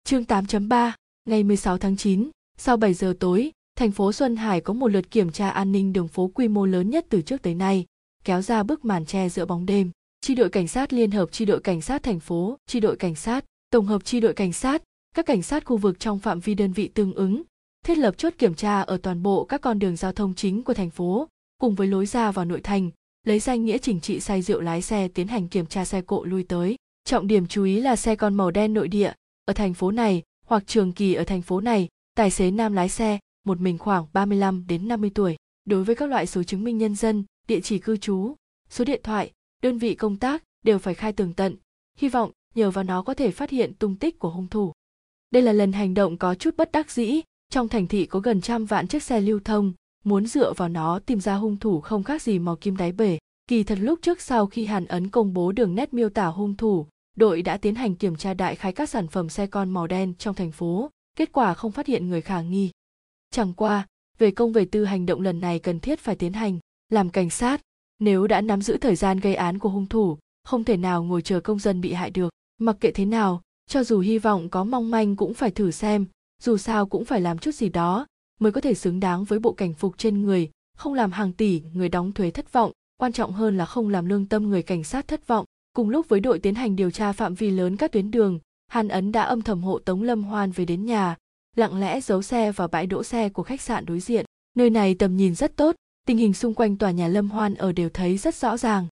Chương 0.04 0.22
8.3, 0.22 0.92
ngày 1.24 1.42
16 1.42 1.78
tháng 1.78 1.96
9, 1.96 2.30
sau 2.58 2.76
7 2.76 2.94
giờ 2.94 3.14
tối, 3.20 3.52
thành 3.76 3.90
phố 3.90 4.12
Xuân 4.12 4.36
Hải 4.36 4.60
có 4.60 4.72
một 4.72 4.88
lượt 4.88 5.10
kiểm 5.10 5.32
tra 5.32 5.48
an 5.50 5.72
ninh 5.72 5.92
đường 5.92 6.08
phố 6.08 6.30
quy 6.34 6.48
mô 6.48 6.66
lớn 6.66 6.90
nhất 6.90 7.06
từ 7.08 7.22
trước 7.22 7.42
tới 7.42 7.54
nay, 7.54 7.86
kéo 8.24 8.42
ra 8.42 8.62
bức 8.62 8.84
màn 8.84 9.06
che 9.06 9.28
giữa 9.28 9.46
bóng 9.46 9.66
đêm. 9.66 9.90
Chi 10.24 10.34
đội 10.34 10.50
cảnh 10.50 10.68
sát 10.68 10.92
liên 10.92 11.10
hợp 11.10 11.32
chi 11.32 11.44
đội 11.44 11.60
cảnh 11.60 11.80
sát 11.80 12.02
thành 12.02 12.20
phố, 12.20 12.58
chi 12.66 12.80
đội 12.80 12.96
cảnh 12.96 13.14
sát, 13.14 13.44
tổng 13.70 13.86
hợp 13.86 14.04
chi 14.04 14.20
đội 14.20 14.34
cảnh 14.34 14.52
sát, 14.52 14.82
các 15.16 15.26
cảnh 15.26 15.42
sát 15.42 15.64
khu 15.64 15.76
vực 15.76 16.00
trong 16.00 16.18
phạm 16.18 16.40
vi 16.40 16.54
đơn 16.54 16.72
vị 16.72 16.88
tương 16.88 17.14
ứng, 17.14 17.42
thiết 17.86 17.98
lập 17.98 18.14
chốt 18.18 18.32
kiểm 18.38 18.54
tra 18.54 18.80
ở 18.80 18.96
toàn 18.96 19.22
bộ 19.22 19.44
các 19.44 19.60
con 19.60 19.78
đường 19.78 19.96
giao 19.96 20.12
thông 20.12 20.34
chính 20.34 20.62
của 20.62 20.74
thành 20.74 20.90
phố, 20.90 21.28
cùng 21.58 21.74
với 21.74 21.86
lối 21.86 22.06
ra 22.06 22.30
vào 22.30 22.44
nội 22.44 22.60
thành, 22.60 22.90
lấy 23.26 23.38
danh 23.38 23.64
nghĩa 23.64 23.78
chỉnh 23.78 24.00
trị 24.00 24.20
say 24.20 24.42
rượu 24.42 24.60
lái 24.60 24.82
xe 24.82 25.08
tiến 25.08 25.28
hành 25.28 25.48
kiểm 25.48 25.66
tra 25.66 25.84
xe 25.84 26.00
cộ 26.02 26.24
lui 26.24 26.42
tới. 26.42 26.76
Trọng 27.04 27.26
điểm 27.26 27.46
chú 27.46 27.64
ý 27.64 27.80
là 27.80 27.96
xe 27.96 28.16
con 28.16 28.34
màu 28.34 28.50
đen 28.50 28.74
nội 28.74 28.88
địa, 28.88 29.12
ở 29.44 29.52
thành 29.52 29.74
phố 29.74 29.90
này 29.90 30.22
hoặc 30.46 30.62
trường 30.66 30.92
kỳ 30.92 31.14
ở 31.14 31.24
thành 31.24 31.42
phố 31.42 31.60
này, 31.60 31.88
tài 32.14 32.30
xế 32.30 32.50
nam 32.50 32.72
lái 32.72 32.88
xe, 32.88 33.18
một 33.46 33.60
mình 33.60 33.78
khoảng 33.78 34.06
35 34.12 34.66
đến 34.66 34.88
50 34.88 35.10
tuổi. 35.14 35.36
Đối 35.64 35.84
với 35.84 35.94
các 35.94 36.08
loại 36.08 36.26
số 36.26 36.42
chứng 36.42 36.64
minh 36.64 36.78
nhân 36.78 36.94
dân, 36.94 37.24
địa 37.48 37.60
chỉ 37.60 37.78
cư 37.78 37.96
trú, 37.96 38.34
số 38.70 38.84
điện 38.84 39.00
thoại, 39.02 39.30
đơn 39.64 39.78
vị 39.78 39.94
công 39.94 40.16
tác 40.16 40.42
đều 40.62 40.78
phải 40.78 40.94
khai 40.94 41.12
tường 41.12 41.32
tận, 41.32 41.56
hy 41.98 42.08
vọng 42.08 42.30
nhờ 42.54 42.70
vào 42.70 42.84
nó 42.84 43.02
có 43.02 43.14
thể 43.14 43.30
phát 43.30 43.50
hiện 43.50 43.74
tung 43.74 43.96
tích 43.96 44.18
của 44.18 44.30
hung 44.30 44.48
thủ. 44.48 44.72
Đây 45.30 45.42
là 45.42 45.52
lần 45.52 45.72
hành 45.72 45.94
động 45.94 46.18
có 46.18 46.34
chút 46.34 46.56
bất 46.56 46.72
đắc 46.72 46.90
dĩ, 46.90 47.20
trong 47.50 47.68
thành 47.68 47.86
thị 47.86 48.06
có 48.06 48.20
gần 48.20 48.40
trăm 48.40 48.64
vạn 48.64 48.86
chiếc 48.86 49.02
xe 49.02 49.20
lưu 49.20 49.40
thông, 49.44 49.72
muốn 50.04 50.26
dựa 50.26 50.52
vào 50.52 50.68
nó 50.68 50.98
tìm 50.98 51.20
ra 51.20 51.34
hung 51.34 51.56
thủ 51.56 51.80
không 51.80 52.02
khác 52.02 52.22
gì 52.22 52.38
mò 52.38 52.56
kim 52.60 52.76
đáy 52.76 52.92
bể. 52.92 53.18
Kỳ 53.46 53.64
thật 53.64 53.78
lúc 53.80 53.98
trước 54.02 54.20
sau 54.20 54.46
khi 54.46 54.64
Hàn 54.64 54.86
Ấn 54.86 55.10
công 55.10 55.34
bố 55.34 55.52
đường 55.52 55.74
nét 55.74 55.94
miêu 55.94 56.08
tả 56.08 56.26
hung 56.26 56.56
thủ, 56.56 56.86
đội 57.16 57.42
đã 57.42 57.56
tiến 57.56 57.74
hành 57.74 57.94
kiểm 57.94 58.16
tra 58.16 58.34
đại 58.34 58.56
khái 58.56 58.72
các 58.72 58.88
sản 58.88 59.08
phẩm 59.08 59.28
xe 59.28 59.46
con 59.46 59.70
màu 59.70 59.86
đen 59.86 60.14
trong 60.18 60.34
thành 60.34 60.52
phố, 60.52 60.90
kết 61.16 61.32
quả 61.32 61.54
không 61.54 61.72
phát 61.72 61.86
hiện 61.86 62.08
người 62.08 62.20
khả 62.20 62.40
nghi. 62.40 62.70
Chẳng 63.30 63.52
qua, 63.52 63.86
về 64.18 64.30
công 64.30 64.52
về 64.52 64.64
tư 64.64 64.84
hành 64.84 65.06
động 65.06 65.20
lần 65.20 65.40
này 65.40 65.58
cần 65.58 65.80
thiết 65.80 66.00
phải 66.00 66.16
tiến 66.16 66.32
hành, 66.32 66.58
làm 66.88 67.10
cảnh 67.10 67.30
sát, 67.30 67.60
nếu 67.98 68.26
đã 68.26 68.40
nắm 68.40 68.62
giữ 68.62 68.76
thời 68.76 68.96
gian 68.96 69.20
gây 69.20 69.34
án 69.34 69.58
của 69.58 69.68
hung 69.68 69.86
thủ, 69.86 70.18
không 70.44 70.64
thể 70.64 70.76
nào 70.76 71.04
ngồi 71.04 71.22
chờ 71.22 71.40
công 71.40 71.58
dân 71.58 71.80
bị 71.80 71.92
hại 71.92 72.10
được. 72.10 72.30
Mặc 72.60 72.76
kệ 72.80 72.90
thế 72.90 73.04
nào, 73.04 73.42
cho 73.66 73.84
dù 73.84 74.00
hy 74.00 74.18
vọng 74.18 74.48
có 74.48 74.64
mong 74.64 74.90
manh 74.90 75.16
cũng 75.16 75.34
phải 75.34 75.50
thử 75.50 75.70
xem, 75.70 76.06
dù 76.42 76.56
sao 76.56 76.86
cũng 76.86 77.04
phải 77.04 77.20
làm 77.20 77.38
chút 77.38 77.54
gì 77.54 77.68
đó, 77.68 78.06
mới 78.40 78.52
có 78.52 78.60
thể 78.60 78.74
xứng 78.74 79.00
đáng 79.00 79.24
với 79.24 79.38
bộ 79.38 79.52
cảnh 79.52 79.74
phục 79.74 79.98
trên 79.98 80.22
người. 80.22 80.50
Không 80.76 80.94
làm 80.94 81.12
hàng 81.12 81.32
tỷ 81.32 81.62
người 81.72 81.88
đóng 81.88 82.12
thuế 82.12 82.30
thất 82.30 82.52
vọng 82.52 82.72
quan 82.96 83.12
trọng 83.12 83.32
hơn 83.32 83.56
là 83.56 83.66
không 83.66 83.88
làm 83.88 84.06
lương 84.06 84.26
tâm 84.26 84.50
người 84.50 84.62
cảnh 84.62 84.84
sát 84.84 85.08
thất 85.08 85.26
vọng. 85.26 85.44
Cùng 85.76 85.88
lúc 85.88 86.08
với 86.08 86.20
đội 86.20 86.38
tiến 86.38 86.54
hành 86.54 86.76
điều 86.76 86.90
tra 86.90 87.12
phạm 87.12 87.34
vi 87.34 87.50
lớn 87.50 87.76
các 87.76 87.92
tuyến 87.92 88.10
đường 88.10 88.38
hàn 88.66 88.88
ấn 88.88 89.12
đã 89.12 89.22
âm 89.22 89.42
thầm 89.42 89.62
hộ 89.62 89.78
tống 89.78 90.02
lâm 90.02 90.22
hoan 90.22 90.50
về 90.50 90.64
đến 90.64 90.84
nhà 90.84 91.16
lặng 91.56 91.80
lẽ 91.80 92.00
giấu 92.00 92.22
xe 92.22 92.52
vào 92.52 92.68
bãi 92.68 92.86
đỗ 92.86 93.04
xe 93.04 93.28
của 93.28 93.42
khách 93.42 93.60
sạn 93.60 93.86
đối 93.86 94.00
diện. 94.00 94.24
Nơi 94.56 94.70
này 94.70 94.94
tầm 94.94 95.16
nhìn 95.16 95.34
rất 95.34 95.56
tốt 95.56 95.76
tình 96.04 96.16
hình 96.16 96.34
xung 96.34 96.54
quanh 96.54 96.76
tòa 96.76 96.90
nhà 96.90 97.08
lâm 97.08 97.30
hoan 97.30 97.54
ở 97.54 97.72
đều 97.72 97.88
thấy 97.88 98.16
rất 98.18 98.34
rõ 98.34 98.56
ràng. 98.56 98.86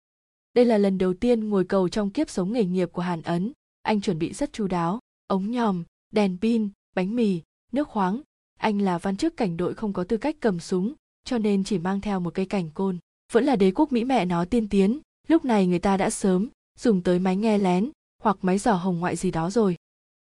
Đây 0.55 0.65
là 0.65 0.79
lần 0.79 0.99
đầu 0.99 1.15
tiên 1.15 1.49
ngồi 1.49 1.65
cầu 1.65 1.89
trong 1.89 2.11
kiếp 2.11 2.31
sống 2.31 2.53
nghề 2.53 2.65
nghiệp 2.65 2.89
của 2.93 3.03
hàn 3.03 3.23
ấn. 3.23 3.53
Anh 3.83 4.01
chuẩn 4.01 4.19
bị 4.19 4.33
rất 4.33 4.53
chu 4.53 4.67
đáo, 4.67 4.99
ống 5.27 5.51
nhòm, 5.51 5.85
đèn 6.11 6.39
pin, 6.41 6.69
bánh 6.95 7.17
mì, 7.17 7.41
nước 7.73 7.89
khoáng. 7.89 8.21
Anh 8.59 8.79
là 8.79 8.99
văn 8.99 9.17
chức 9.17 9.37
cảnh 9.37 9.57
đội 9.57 9.75
không 9.75 9.93
có 9.93 10.05
tư 10.05 10.17
cách 10.17 10.37
cầm 10.41 10.61
súng, 10.61 10.95
cho 11.25 11.39
nên 11.39 11.65
chỉ 11.65 11.79
mang 11.79 12.01
theo 12.01 12.21
một 12.21 12.35
cây 12.35 12.47
cảnh 12.47 12.71
côn. 12.75 12.99
Vẫn 13.33 13.45
là 13.45 13.57
đế 13.57 13.71
quốc 13.71 13.93
mỹ 13.93 14.05
mẹ 14.05 14.25
nó 14.25 14.45
tiên 14.45 14.69
tiến. 14.69 15.01
Lúc 15.29 15.45
này 15.45 15.67
người 15.67 15.79
ta 15.79 15.97
đã 15.97 16.11
sớm 16.11 16.49
dùng 16.79 17.03
tới 17.03 17.19
máy 17.19 17.37
nghe 17.37 17.59
lén 17.59 17.91
hoặc 18.23 18.37
máy 18.43 18.59
giỏ 18.59 18.73
hồng 18.73 18.99
ngoại 18.99 19.17
gì 19.17 19.31
đó 19.31 19.51
rồi. 19.51 19.77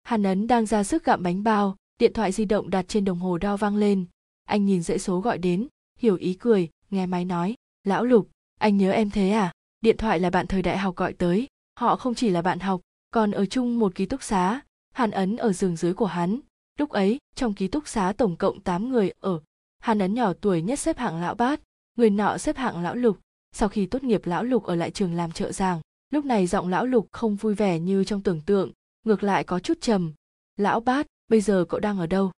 Hàn 0.04 0.24
ấn 0.24 0.48
đang 0.48 0.66
ra 0.66 0.84
sức 0.84 1.06
gặm 1.06 1.24
bánh 1.24 1.44
bao, 1.44 1.76
điện 2.00 2.14
thoại 2.14 2.32
di 2.32 2.46
động 2.46 2.70
đặt 2.70 2.86
trên 2.88 3.06
đồng 3.06 3.20
hồ 3.20 3.38
đo 3.38 3.58
vang 3.58 3.76
lên. 3.76 4.06
Anh 4.46 4.66
nhìn 4.66 4.84
dãy 4.84 5.00
số 5.00 5.20
gọi 5.20 5.38
đến 5.38 5.68
hiểu 6.00 6.16
ý 6.16 6.34
cười, 6.34 6.70
nghe 6.90 7.06
máy 7.06 7.26
nói, 7.26 7.56
lão 7.84 8.06
lục, 8.06 8.30
anh 8.60 8.78
nhớ 8.78 8.92
em 8.92 9.10
thế 9.10 9.30
à? 9.30 9.52
Điện 9.82 9.98
thoại 9.98 10.20
là 10.20 10.30
bạn 10.30 10.48
thời 10.48 10.62
đại 10.62 10.78
học 10.78 10.96
gọi 10.96 11.14
tới, 11.14 11.48
họ 11.80 11.96
không 11.96 12.16
chỉ 12.16 12.30
là 12.30 12.42
bạn 12.42 12.60
học, 12.60 12.82
còn 13.12 13.32
ở 13.32 13.46
chung 13.46 13.80
một 13.80 13.96
ký 13.96 14.06
túc 14.06 14.24
xá, 14.24 14.62
hàn 14.94 15.12
ấn 15.12 15.36
ở 15.36 15.54
giường 15.54 15.76
dưới 15.76 15.94
của 15.94 16.06
hắn. 16.06 16.40
Lúc 16.78 16.90
ấy, 16.90 17.18
trong 17.36 17.54
ký 17.54 17.68
túc 17.68 17.88
xá 17.88 18.14
tổng 18.18 18.36
cộng 18.36 18.62
8 18.62 18.90
người 18.90 19.12
ở, 19.20 19.42
hàn 19.80 20.00
ấn 20.00 20.14
nhỏ 20.14 20.34
tuổi 20.42 20.62
nhất 20.62 20.80
xếp 20.80 20.98
hạng 20.98 21.22
lão 21.22 21.36
bát, 21.36 21.60
người 21.98 22.10
nọ 22.10 22.38
xếp 22.38 22.58
hạng 22.58 22.84
lão 22.84 22.96
lục. 22.96 23.20
Sau 23.52 23.70
khi 23.70 23.86
tốt 23.86 24.04
nghiệp 24.04 24.26
lão 24.26 24.44
lục 24.44 24.64
ở 24.64 24.76
lại 24.76 24.92
trường 24.92 25.14
làm 25.14 25.32
trợ 25.32 25.52
giảng, 25.52 25.82
lúc 26.10 26.26
này 26.26 26.48
giọng 26.48 26.68
lão 26.68 26.86
lục 26.86 27.08
không 27.12 27.36
vui 27.36 27.56
vẻ 27.56 27.80
như 27.80 28.04
trong 28.04 28.22
tưởng 28.22 28.42
tượng, 28.42 28.72
ngược 29.06 29.24
lại 29.24 29.44
có 29.44 29.60
chút 29.60 29.78
trầm. 29.82 30.14
Lão 30.58 30.80
bát, 30.80 31.08
bây 31.28 31.42
giờ 31.42 31.66
cậu 31.70 31.80
đang 31.80 32.00
ở 32.00 32.08
đâu? 32.08 32.32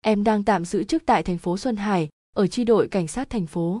Em 0.00 0.24
đang 0.24 0.44
tạm 0.44 0.64
giữ 0.64 0.84
chức 0.84 1.02
tại 1.06 1.22
thành 1.22 1.38
phố 1.38 1.58
xuân 1.58 1.76
hải 1.76 2.08
ở 2.36 2.46
chi 2.46 2.64
đội 2.64 2.88
cảnh 2.88 3.08
sát 3.08 3.30
thành 3.30 3.46
phố. 3.46 3.80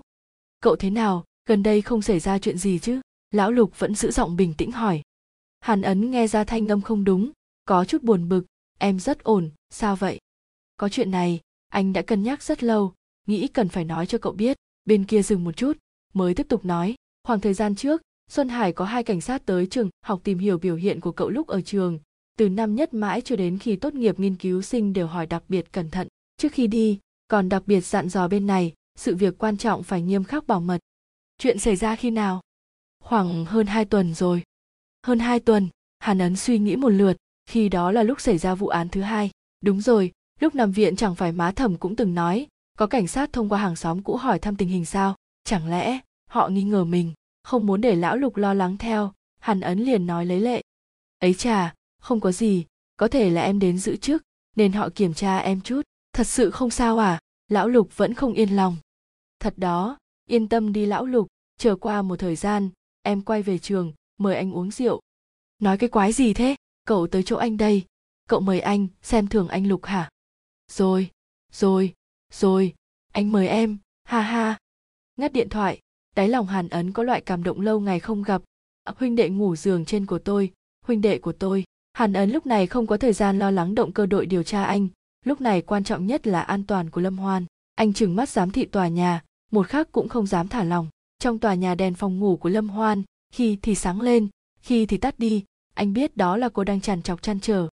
Cậu 0.60 0.76
thế 0.76 0.90
nào? 0.90 1.24
Gần 1.46 1.62
đây 1.62 1.82
không 1.82 2.02
xảy 2.02 2.20
ra 2.20 2.38
chuyện 2.38 2.58
gì 2.58 2.78
chứ? 2.78 3.00
Lão 3.30 3.52
lục 3.52 3.78
vẫn 3.78 3.94
giữ 3.94 4.10
giọng 4.10 4.36
bình 4.36 4.54
tĩnh 4.54 4.72
hỏi. 4.72 5.02
Hàn 5.60 5.82
ấn 5.82 6.10
nghe 6.10 6.26
ra 6.26 6.44
thanh 6.44 6.68
âm 6.68 6.80
không 6.80 7.04
đúng, 7.04 7.30
có 7.64 7.84
chút 7.84 8.02
buồn 8.02 8.28
bực. 8.28 8.46
Em 8.78 9.00
rất 9.00 9.24
ổn, 9.24 9.50
sao 9.70 9.96
vậy? 9.96 10.18
Có 10.76 10.88
chuyện 10.88 11.10
này, 11.10 11.40
anh 11.68 11.92
đã 11.92 12.02
cân 12.02 12.22
nhắc 12.22 12.42
rất 12.42 12.62
lâu, 12.62 12.94
nghĩ 13.26 13.48
cần 13.48 13.68
phải 13.68 13.84
nói 13.84 14.06
cho 14.06 14.18
cậu 14.18 14.32
biết. 14.32 14.56
Bên 14.84 15.04
kia 15.04 15.22
dừng 15.22 15.44
một 15.44 15.56
chút, 15.56 15.78
mới 16.14 16.34
tiếp 16.34 16.46
tục 16.48 16.64
nói. 16.64 16.94
Khoảng 17.24 17.40
thời 17.40 17.54
gian 17.54 17.74
trước, 17.74 18.02
xuân 18.30 18.48
hải 18.48 18.72
có 18.72 18.84
hai 18.84 19.04
cảnh 19.04 19.20
sát 19.20 19.46
tới 19.46 19.66
trường 19.66 19.90
học 20.02 20.20
tìm 20.24 20.38
hiểu 20.38 20.58
biểu 20.58 20.76
hiện 20.76 21.00
của 21.00 21.12
cậu 21.12 21.30
lúc 21.30 21.46
ở 21.46 21.60
trường. 21.60 21.98
Từ 22.38 22.48
năm 22.48 22.74
nhất 22.74 22.94
mãi 22.94 23.20
cho 23.20 23.36
đến 23.36 23.58
khi 23.58 23.76
tốt 23.76 23.94
nghiệp 23.94 24.20
nghiên 24.20 24.36
cứu 24.36 24.62
sinh 24.62 24.92
đều 24.92 25.06
hỏi 25.06 25.26
đặc 25.26 25.42
biệt 25.48 25.72
cẩn 25.72 25.90
thận. 25.90 26.08
Trước 26.36 26.52
khi 26.52 26.66
đi 26.66 26.98
còn 27.30 27.48
đặc 27.48 27.62
biệt 27.66 27.80
dặn 27.80 28.08
dò 28.08 28.28
bên 28.28 28.46
này, 28.46 28.72
sự 28.98 29.16
việc 29.16 29.38
quan 29.38 29.56
trọng 29.56 29.82
phải 29.82 30.02
nghiêm 30.02 30.24
khắc 30.24 30.46
bảo 30.46 30.60
mật. 30.60 30.78
Chuyện 31.38 31.58
xảy 31.58 31.76
ra 31.76 31.96
khi 31.96 32.10
nào? 32.10 32.40
Khoảng 33.04 33.44
hơn 33.44 33.66
hai 33.66 33.84
tuần 33.84 34.14
rồi. 34.14 34.42
Hơn 35.06 35.18
hai 35.18 35.40
tuần, 35.40 35.68
hàn 35.98 36.18
ấn 36.18 36.36
suy 36.36 36.58
nghĩ 36.58 36.76
một 36.76 36.88
lượt, 36.88 37.16
khi 37.46 37.68
đó 37.68 37.92
là 37.92 38.02
lúc 38.02 38.20
xảy 38.20 38.38
ra 38.38 38.54
vụ 38.54 38.68
án 38.68 38.88
thứ 38.88 39.00
hai. 39.00 39.30
Đúng 39.60 39.80
rồi, 39.80 40.12
lúc 40.40 40.54
nằm 40.54 40.72
viện 40.72 40.96
chẳng 40.96 41.14
phải 41.14 41.32
má 41.32 41.52
thẩm 41.52 41.76
cũng 41.76 41.96
từng 41.96 42.14
nói, 42.14 42.46
có 42.78 42.86
cảnh 42.86 43.06
sát 43.06 43.32
thông 43.32 43.48
qua 43.48 43.58
hàng 43.58 43.76
xóm 43.76 44.02
cũ 44.02 44.16
hỏi 44.16 44.38
thăm 44.38 44.56
tình 44.56 44.68
hình 44.68 44.84
sao? 44.84 45.16
Chẳng 45.44 45.70
lẽ, 45.70 45.98
họ 46.30 46.48
nghi 46.48 46.62
ngờ 46.62 46.84
mình, 46.84 47.12
không 47.42 47.66
muốn 47.66 47.80
để 47.80 47.96
lão 47.96 48.16
lục 48.16 48.36
lo 48.36 48.54
lắng 48.54 48.76
theo? 48.78 49.12
Hàn 49.40 49.60
ấn 49.60 49.78
liền 49.78 50.06
nói 50.06 50.26
lấy 50.26 50.40
lệ. 50.40 50.62
Ấy 51.18 51.34
chà, 51.34 51.74
không 52.00 52.20
có 52.20 52.32
gì, 52.32 52.64
có 52.96 53.08
thể 53.08 53.30
là 53.30 53.42
em 53.42 53.58
đến 53.58 53.78
giữ 53.78 53.96
chức, 53.96 54.22
nên 54.56 54.72
họ 54.72 54.88
kiểm 54.94 55.14
tra 55.14 55.38
em 55.38 55.60
chút 55.60 55.82
thật 56.20 56.26
sự 56.26 56.50
không 56.50 56.70
sao 56.70 56.98
à? 56.98 57.20
Lão 57.48 57.68
lục 57.68 57.96
vẫn 57.96 58.14
không 58.14 58.32
yên 58.32 58.56
lòng. 58.56 58.76
Thật 59.38 59.54
đó, 59.56 59.98
yên 60.26 60.48
tâm 60.48 60.72
đi 60.72 60.86
lão 60.86 61.06
lục, 61.06 61.26
chờ 61.58 61.76
qua 61.76 62.02
một 62.02 62.16
thời 62.16 62.36
gian, 62.36 62.70
em 63.02 63.22
quay 63.22 63.42
về 63.42 63.58
trường, 63.58 63.92
mời 64.18 64.36
anh 64.36 64.52
uống 64.52 64.70
rượu. 64.70 65.00
Nói 65.58 65.78
cái 65.78 65.88
quái 65.88 66.12
gì 66.12 66.34
thế? 66.34 66.56
Cậu 66.86 67.06
tới 67.06 67.22
chỗ 67.22 67.36
anh 67.36 67.56
đây. 67.56 67.84
Cậu 68.28 68.40
mời 68.40 68.60
anh, 68.60 68.86
xem 69.02 69.26
thường 69.26 69.48
anh 69.48 69.66
lục 69.66 69.84
hả? 69.84 70.10
Rồi 70.70 71.10
rồi 71.52 71.94
rồi, 72.32 72.74
anh 73.12 73.32
mời 73.32 73.48
em, 73.48 73.78
ha 74.04 74.20
ha. 74.20 74.58
Ngắt 75.16 75.32
điện 75.32 75.48
thoại, 75.48 75.80
đáy 76.16 76.28
lòng 76.28 76.46
hàn 76.46 76.68
ấn 76.68 76.92
có 76.92 77.02
loại 77.02 77.20
cảm 77.20 77.42
động 77.42 77.60
lâu 77.60 77.80
ngày 77.80 78.00
không 78.00 78.22
gặp. 78.22 78.42
À, 78.84 78.92
huynh 78.96 79.16
đệ 79.16 79.28
ngủ 79.28 79.56
giường 79.56 79.84
trên 79.84 80.06
của 80.06 80.18
tôi, 80.18 80.52
huynh 80.84 81.00
đệ 81.00 81.18
của 81.18 81.32
tôi. 81.32 81.64
Hàn 81.92 82.12
ấn 82.12 82.30
lúc 82.30 82.46
này 82.46 82.66
không 82.66 82.86
có 82.86 82.96
thời 82.96 83.12
gian 83.12 83.38
lo 83.38 83.50
lắng 83.50 83.74
động 83.74 83.92
cơ 83.92 84.06
đội 84.06 84.26
điều 84.26 84.42
tra 84.42 84.64
anh 84.64 84.88
lúc 85.24 85.40
này 85.40 85.62
quan 85.62 85.84
trọng 85.84 86.06
nhất 86.06 86.26
là 86.26 86.40
an 86.40 86.64
toàn 86.66 86.90
của 86.90 87.00
lâm 87.00 87.18
hoan. 87.18 87.44
Anh 87.74 87.92
chừng 87.92 88.16
mắt 88.16 88.28
giám 88.28 88.50
thị 88.50 88.64
tòa 88.64 88.88
nhà, 88.88 89.22
một 89.50 89.66
khác 89.66 89.88
cũng 89.92 90.08
không 90.08 90.26
dám 90.26 90.48
thả 90.48 90.64
lòng. 90.64 90.88
Trong 91.18 91.38
tòa 91.38 91.54
nhà 91.54 91.74
đèn 91.74 91.94
phòng 91.94 92.18
ngủ 92.18 92.36
của 92.36 92.48
lâm 92.48 92.68
hoan, 92.68 93.02
khi 93.32 93.58
thì 93.62 93.74
sáng 93.74 94.00
lên, 94.00 94.28
khi 94.60 94.86
thì 94.86 94.96
tắt 94.96 95.18
đi, 95.18 95.44
anh 95.74 95.92
biết 95.92 96.16
đó 96.16 96.36
là 96.36 96.48
cô 96.48 96.64
đang 96.64 96.80
tràn 96.80 97.02
trọc 97.02 97.22
chăn 97.22 97.40
trở. 97.40 97.68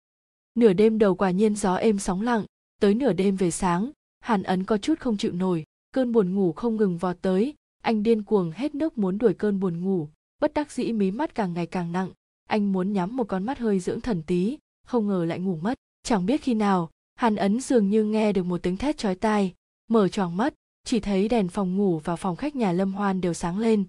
Nửa 0.55 0.73
đêm 0.73 0.97
đầu 0.97 1.15
quả 1.15 1.31
nhiên 1.31 1.55
gió 1.55 1.75
êm 1.75 1.99
sóng 1.99 2.21
lặng, 2.21 2.45
tới 2.81 2.93
nửa 2.93 3.13
đêm 3.13 3.35
về 3.35 3.51
sáng, 3.51 3.91
hàn 4.19 4.43
ấn 4.43 4.63
có 4.63 4.77
chút 4.77 4.99
không 4.99 5.17
chịu 5.17 5.31
nổi, 5.31 5.63
cơn 5.93 6.11
buồn 6.11 6.35
ngủ 6.35 6.51
không 6.51 6.75
ngừng 6.75 6.97
vò 6.97 7.13
tới, 7.13 7.53
anh 7.83 8.03
điên 8.03 8.23
cuồng 8.23 8.51
hết 8.51 8.75
nước 8.75 8.97
muốn 8.97 9.17
đuổi 9.17 9.33
cơn 9.33 9.59
buồn 9.59 9.83
ngủ, 9.83 10.09
bất 10.41 10.53
đắc 10.53 10.71
dĩ 10.71 10.91
mí 10.91 11.11
mắt 11.11 11.35
càng 11.35 11.53
ngày 11.53 11.65
càng 11.65 11.91
nặng. 11.91 12.09
Anh 12.47 12.71
muốn 12.71 12.93
nhắm 12.93 13.17
một 13.17 13.27
con 13.27 13.43
mắt 13.43 13.59
hơi 13.59 13.79
dưỡng 13.79 14.01
thần 14.01 14.23
tí, 14.23 14.57
không 14.85 15.07
ngờ 15.07 15.25
lại 15.25 15.39
ngủ 15.39 15.55
mất. 15.61 15.77
Chẳng 16.03 16.25
biết 16.25 16.41
khi 16.41 16.53
nào 16.53 16.89
hàn 17.17 17.35
ấn 17.35 17.59
dường 17.59 17.89
như 17.89 18.03
nghe 18.03 18.33
được 18.33 18.43
một 18.43 18.63
tiếng 18.63 18.77
thét 18.77 18.97
chói 18.97 19.15
tai, 19.15 19.53
mở 19.87 20.07
tròn 20.07 20.37
mắt, 20.37 20.53
chỉ 20.83 20.99
thấy 20.99 21.27
đèn 21.27 21.47
phòng 21.47 21.77
ngủ 21.77 22.01
và 22.03 22.15
phòng 22.15 22.35
khách 22.35 22.55
nhà 22.55 22.71
lâm 22.71 22.93
hoan 22.93 23.21
đều 23.21 23.33
sáng 23.33 23.59
lên. 23.59 23.83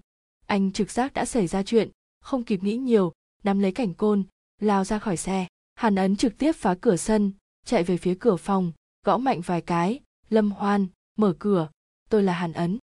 Anh 0.47 0.71
trực 0.71 0.91
giác 0.91 1.13
đã 1.13 1.25
xảy 1.25 1.47
ra 1.47 1.63
chuyện, 1.63 1.89
không 2.21 2.43
kịp 2.43 2.63
nghĩ 2.63 2.77
nhiều, 2.77 3.13
nắm 3.43 3.59
lấy 3.59 3.71
cảnh 3.71 3.93
côn, 3.93 4.23
lao 4.61 4.83
ra 4.83 4.99
khỏi 4.99 5.17
xe. 5.17 5.47
Hàn 5.75 5.95
ấn 5.95 6.15
trực 6.15 6.37
tiếp 6.37 6.51
phá 6.51 6.75
cửa 6.81 6.95
sân, 6.95 7.31
chạy 7.65 7.83
về 7.83 7.97
phía 7.97 8.15
cửa 8.19 8.35
phòng, 8.35 8.71
gõ 9.05 9.17
mạnh 9.17 9.41
vài 9.41 9.61
cái, 9.61 9.99
lâm 10.29 10.51
hoan, 10.51 10.87
mở 11.17 11.33
cửa. 11.39 11.69
Tôi 12.09 12.23
là 12.23 12.33
hàn 12.33 12.53
ấn. 12.53 12.77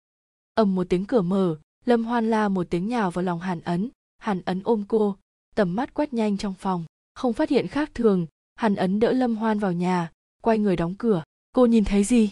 Ầm 0.55 0.75
một 0.75 0.87
tiếng 0.89 1.05
cửa 1.05 1.23
mở, 1.23 1.59
lâm 1.85 2.05
hoan 2.05 2.31
la 2.31 2.49
một 2.49 2.67
tiếng 2.71 2.89
nhào 2.89 3.11
vào 3.11 3.25
lòng 3.25 3.41
hàn 3.41 3.61
ấn. 3.61 3.89
Hàn 4.19 4.43
ấn 4.45 4.61
ôm 4.65 4.85
cô, 4.89 5.17
tầm 5.55 5.77
mắt 5.77 5.95
quét 5.95 6.13
nhanh 6.13 6.37
trong 6.37 6.55
phòng. 6.55 6.85
Không 7.15 7.33
phát 7.33 7.49
hiện 7.49 7.67
khác 7.67 7.91
thường, 7.95 8.27
hàn 8.55 8.75
ấn 8.75 9.01
đỡ 9.01 9.13
lâm 9.13 9.37
hoan 9.37 9.59
vào 9.59 9.73
nhà 9.73 10.11
quay 10.47 10.59
người 10.59 10.77
đóng 10.77 10.95
cửa. 10.95 11.23
Cô 11.53 11.67
nhìn 11.67 11.85
thấy 11.85 12.05
gì? 12.05 12.31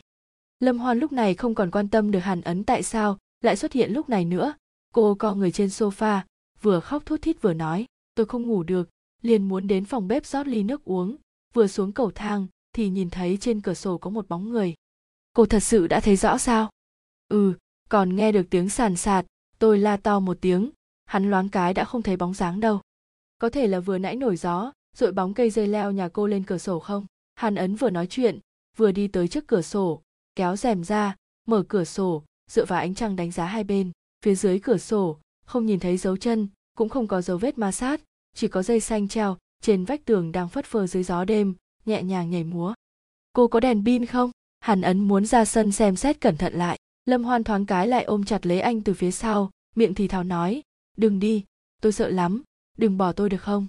Lâm 0.60 0.78
hoan 0.78 0.98
lúc 0.98 1.12
này 1.12 1.34
không 1.34 1.54
còn 1.54 1.70
quan 1.70 1.88
tâm 1.88 2.10
được 2.10 2.18
hàn 2.18 2.40
ấn 2.40 2.64
tại 2.64 2.82
sao 2.82 3.18
lại 3.40 3.56
xuất 3.56 3.72
hiện 3.72 3.92
lúc 3.92 4.08
này 4.08 4.24
nữa. 4.24 4.54
Cô 4.92 5.14
co 5.14 5.34
người 5.34 5.52
trên 5.52 5.68
sofa, 5.68 6.20
vừa 6.62 6.80
khóc 6.80 7.06
thút 7.06 7.22
thít 7.22 7.42
vừa 7.42 7.52
nói, 7.52 7.86
tôi 8.14 8.26
không 8.26 8.42
ngủ 8.42 8.62
được, 8.62 8.90
liền 9.22 9.48
muốn 9.48 9.66
đến 9.66 9.84
phòng 9.84 10.08
bếp 10.08 10.26
rót 10.26 10.46
ly 10.46 10.62
nước 10.62 10.84
uống. 10.84 11.16
Vừa 11.54 11.66
xuống 11.66 11.92
cầu 11.92 12.10
thang 12.14 12.46
thì 12.72 12.88
nhìn 12.88 13.10
thấy 13.10 13.36
trên 13.40 13.60
cửa 13.60 13.74
sổ 13.74 13.98
có 13.98 14.10
một 14.10 14.28
bóng 14.28 14.50
người. 14.50 14.74
Cô 15.32 15.46
thật 15.46 15.60
sự 15.60 15.86
đã 15.86 16.00
thấy 16.00 16.16
rõ 16.16 16.38
sao? 16.38 16.70
Ừ 17.28 17.54
còn 17.88 18.16
nghe 18.16 18.32
được 18.32 18.46
tiếng 18.50 18.68
sàn 18.68 18.96
sạt, 18.96 19.26
tôi 19.58 19.78
la 19.78 19.96
to 19.96 20.20
một 20.20 20.38
tiếng, 20.40 20.70
hắn 21.06 21.30
loáng 21.30 21.48
cái 21.48 21.74
đã 21.74 21.84
không 21.84 22.02
thấy 22.02 22.16
bóng 22.16 22.34
dáng 22.34 22.60
đâu. 22.60 22.80
Có 23.38 23.50
thể 23.50 23.66
là 23.66 23.80
vừa 23.80 23.98
nãy 23.98 24.16
nổi 24.16 24.36
gió 24.36 24.72
dội 24.96 25.12
bóng 25.12 25.34
cây 25.34 25.50
dây 25.50 25.68
leo 25.68 25.92
nhà 25.92 26.08
cô 26.08 26.26
lên 26.26 26.44
cửa 26.44 26.58
sổ 26.58 26.78
không? 26.78 27.06
Hàn 27.34 27.54
ấn 27.54 27.74
vừa 27.74 27.90
nói 27.90 28.06
chuyện, 28.06 28.38
vừa 28.76 28.92
đi 28.92 29.08
tới 29.08 29.28
trước 29.28 29.46
cửa 29.46 29.62
sổ, 29.62 30.02
kéo 30.34 30.56
rèm 30.56 30.84
ra, 30.84 31.16
mở 31.48 31.64
cửa 31.68 31.84
sổ, 31.84 32.24
dựa 32.50 32.64
vào 32.64 32.80
ánh 32.80 32.94
trăng 32.94 33.16
đánh 33.16 33.30
giá 33.30 33.44
hai 33.44 33.64
bên. 33.64 33.90
Phía 34.24 34.34
dưới 34.34 34.58
cửa 34.58 34.78
sổ, 34.78 35.18
không 35.46 35.66
nhìn 35.66 35.80
thấy 35.80 35.96
dấu 35.96 36.16
chân, 36.16 36.48
cũng 36.76 36.88
không 36.88 37.08
có 37.08 37.22
dấu 37.22 37.38
vết 37.38 37.58
ma 37.58 37.72
sát, 37.72 38.00
chỉ 38.34 38.48
có 38.48 38.62
dây 38.62 38.80
xanh 38.80 39.08
treo 39.08 39.36
trên 39.62 39.84
vách 39.84 40.04
tường 40.04 40.32
đang 40.32 40.48
phất 40.48 40.64
phơ 40.64 40.86
dưới 40.86 41.02
gió 41.02 41.24
đêm, 41.24 41.54
nhẹ 41.84 42.02
nhàng 42.02 42.30
nhảy 42.30 42.44
múa. 42.44 42.74
Cô 43.32 43.48
có 43.48 43.60
đèn 43.60 43.84
pin 43.84 44.06
không? 44.06 44.30
Hàn 44.60 44.82
ấn 44.82 45.08
muốn 45.08 45.26
ra 45.26 45.44
sân 45.44 45.72
xem 45.72 45.96
xét 45.96 46.20
cẩn 46.20 46.36
thận 46.36 46.54
lại. 46.54 46.78
Lâm 47.06 47.24
hoan 47.24 47.44
thoáng 47.44 47.66
cái 47.66 47.88
lại 47.88 48.04
ôm 48.04 48.24
chặt 48.24 48.46
lấy 48.46 48.60
anh 48.60 48.80
từ 48.80 48.94
phía 48.94 49.10
sau, 49.10 49.50
miệng 49.76 49.94
thì 49.94 50.08
thào 50.08 50.24
nói, 50.24 50.62
đừng 50.96 51.20
đi, 51.20 51.44
tôi 51.82 51.92
sợ 51.92 52.08
lắm, 52.08 52.42
đừng 52.78 52.98
bỏ 52.98 53.12
tôi 53.12 53.28
được 53.28 53.42
không? 53.42 53.66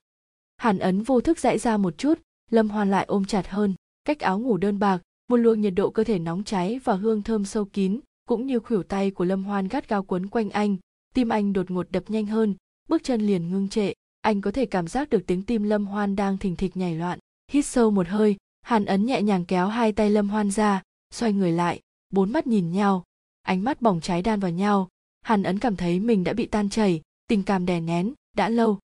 Hàn 0.58 0.80
ấn 0.80 1.04
vô 1.04 1.22
thức 1.22 1.40
dãy 1.40 1.60
ra 1.60 1.78
một 1.78 1.98
chút 1.98 2.20
lâm 2.52 2.70
hoan 2.70 2.92
lại 2.92 3.06
ôm 3.06 3.26
chặt 3.26 3.48
hơn, 3.48 3.74
cách 4.06 4.20
áo 4.20 4.40
ngủ 4.40 4.58
đơn 4.58 4.80
bạc, 4.80 5.02
một 5.28 5.38
luồng 5.38 5.62
nhiệt 5.62 5.74
độ 5.76 5.90
cơ 5.90 6.04
thể 6.04 6.20
nóng 6.20 6.44
cháy 6.44 6.80
và 6.84 6.94
hương 6.96 7.22
thơm 7.22 7.46
sâu 7.46 7.66
kín, 7.66 8.00
cũng 8.26 8.46
như 8.46 8.60
khuỷu 8.60 8.84
tay 8.84 9.12
của 9.12 9.26
lâm 9.26 9.44
hoan 9.44 9.68
gắt 9.68 9.90
gao 9.90 10.04
quấn 10.04 10.28
quanh 10.28 10.50
anh. 10.50 10.78
Tim 11.14 11.30
anh 11.30 11.54
đột 11.54 11.72
ngột 11.72 11.92
đập 11.92 12.04
nhanh 12.08 12.26
hơn, 12.26 12.56
bước 12.90 13.04
chân 13.04 13.22
liền 13.22 13.50
ngưng 13.50 13.70
trệ. 13.70 13.94
Anh 14.22 14.42
có 14.42 14.52
thể 14.52 14.66
cảm 14.66 14.88
giác 14.88 15.10
được 15.10 15.24
tiếng 15.28 15.44
tim 15.44 15.64
lâm 15.64 15.86
hoan 15.86 16.16
đang 16.16 16.38
thình 16.38 16.56
thịch 16.56 16.78
nhảy 16.78 16.96
loạn. 16.96 17.20
Hít 17.52 17.66
sâu 17.66 17.92
một 17.92 18.08
hơi, 18.08 18.38
hàn 18.62 18.86
ấn 18.86 19.06
nhẹ 19.06 19.22
nhàng 19.22 19.46
kéo 19.46 19.68
hai 19.68 19.92
tay 19.92 20.10
lâm 20.10 20.30
hoan 20.30 20.52
ra, 20.52 20.82
xoay 21.14 21.34
người 21.34 21.52
lại, 21.52 21.82
bốn 22.10 22.32
mắt 22.32 22.48
nhìn 22.48 22.72
nhau. 22.72 23.04
Ánh 23.42 23.64
mắt 23.64 23.82
bỏng 23.82 24.02
cháy 24.02 24.22
đan 24.22 24.40
vào 24.40 24.52
nhau. 24.52 24.90
Hàn 25.22 25.44
ấn 25.44 25.60
cảm 25.60 25.76
thấy 25.76 26.00
mình 26.00 26.24
đã 26.24 26.34
bị 26.34 26.46
tan 26.46 26.70
chảy, 26.70 27.02
tình 27.28 27.44
cảm 27.44 27.66
đè 27.66 27.80
nén, 27.80 28.14
đã 28.38 28.50
lâu. 28.50 28.80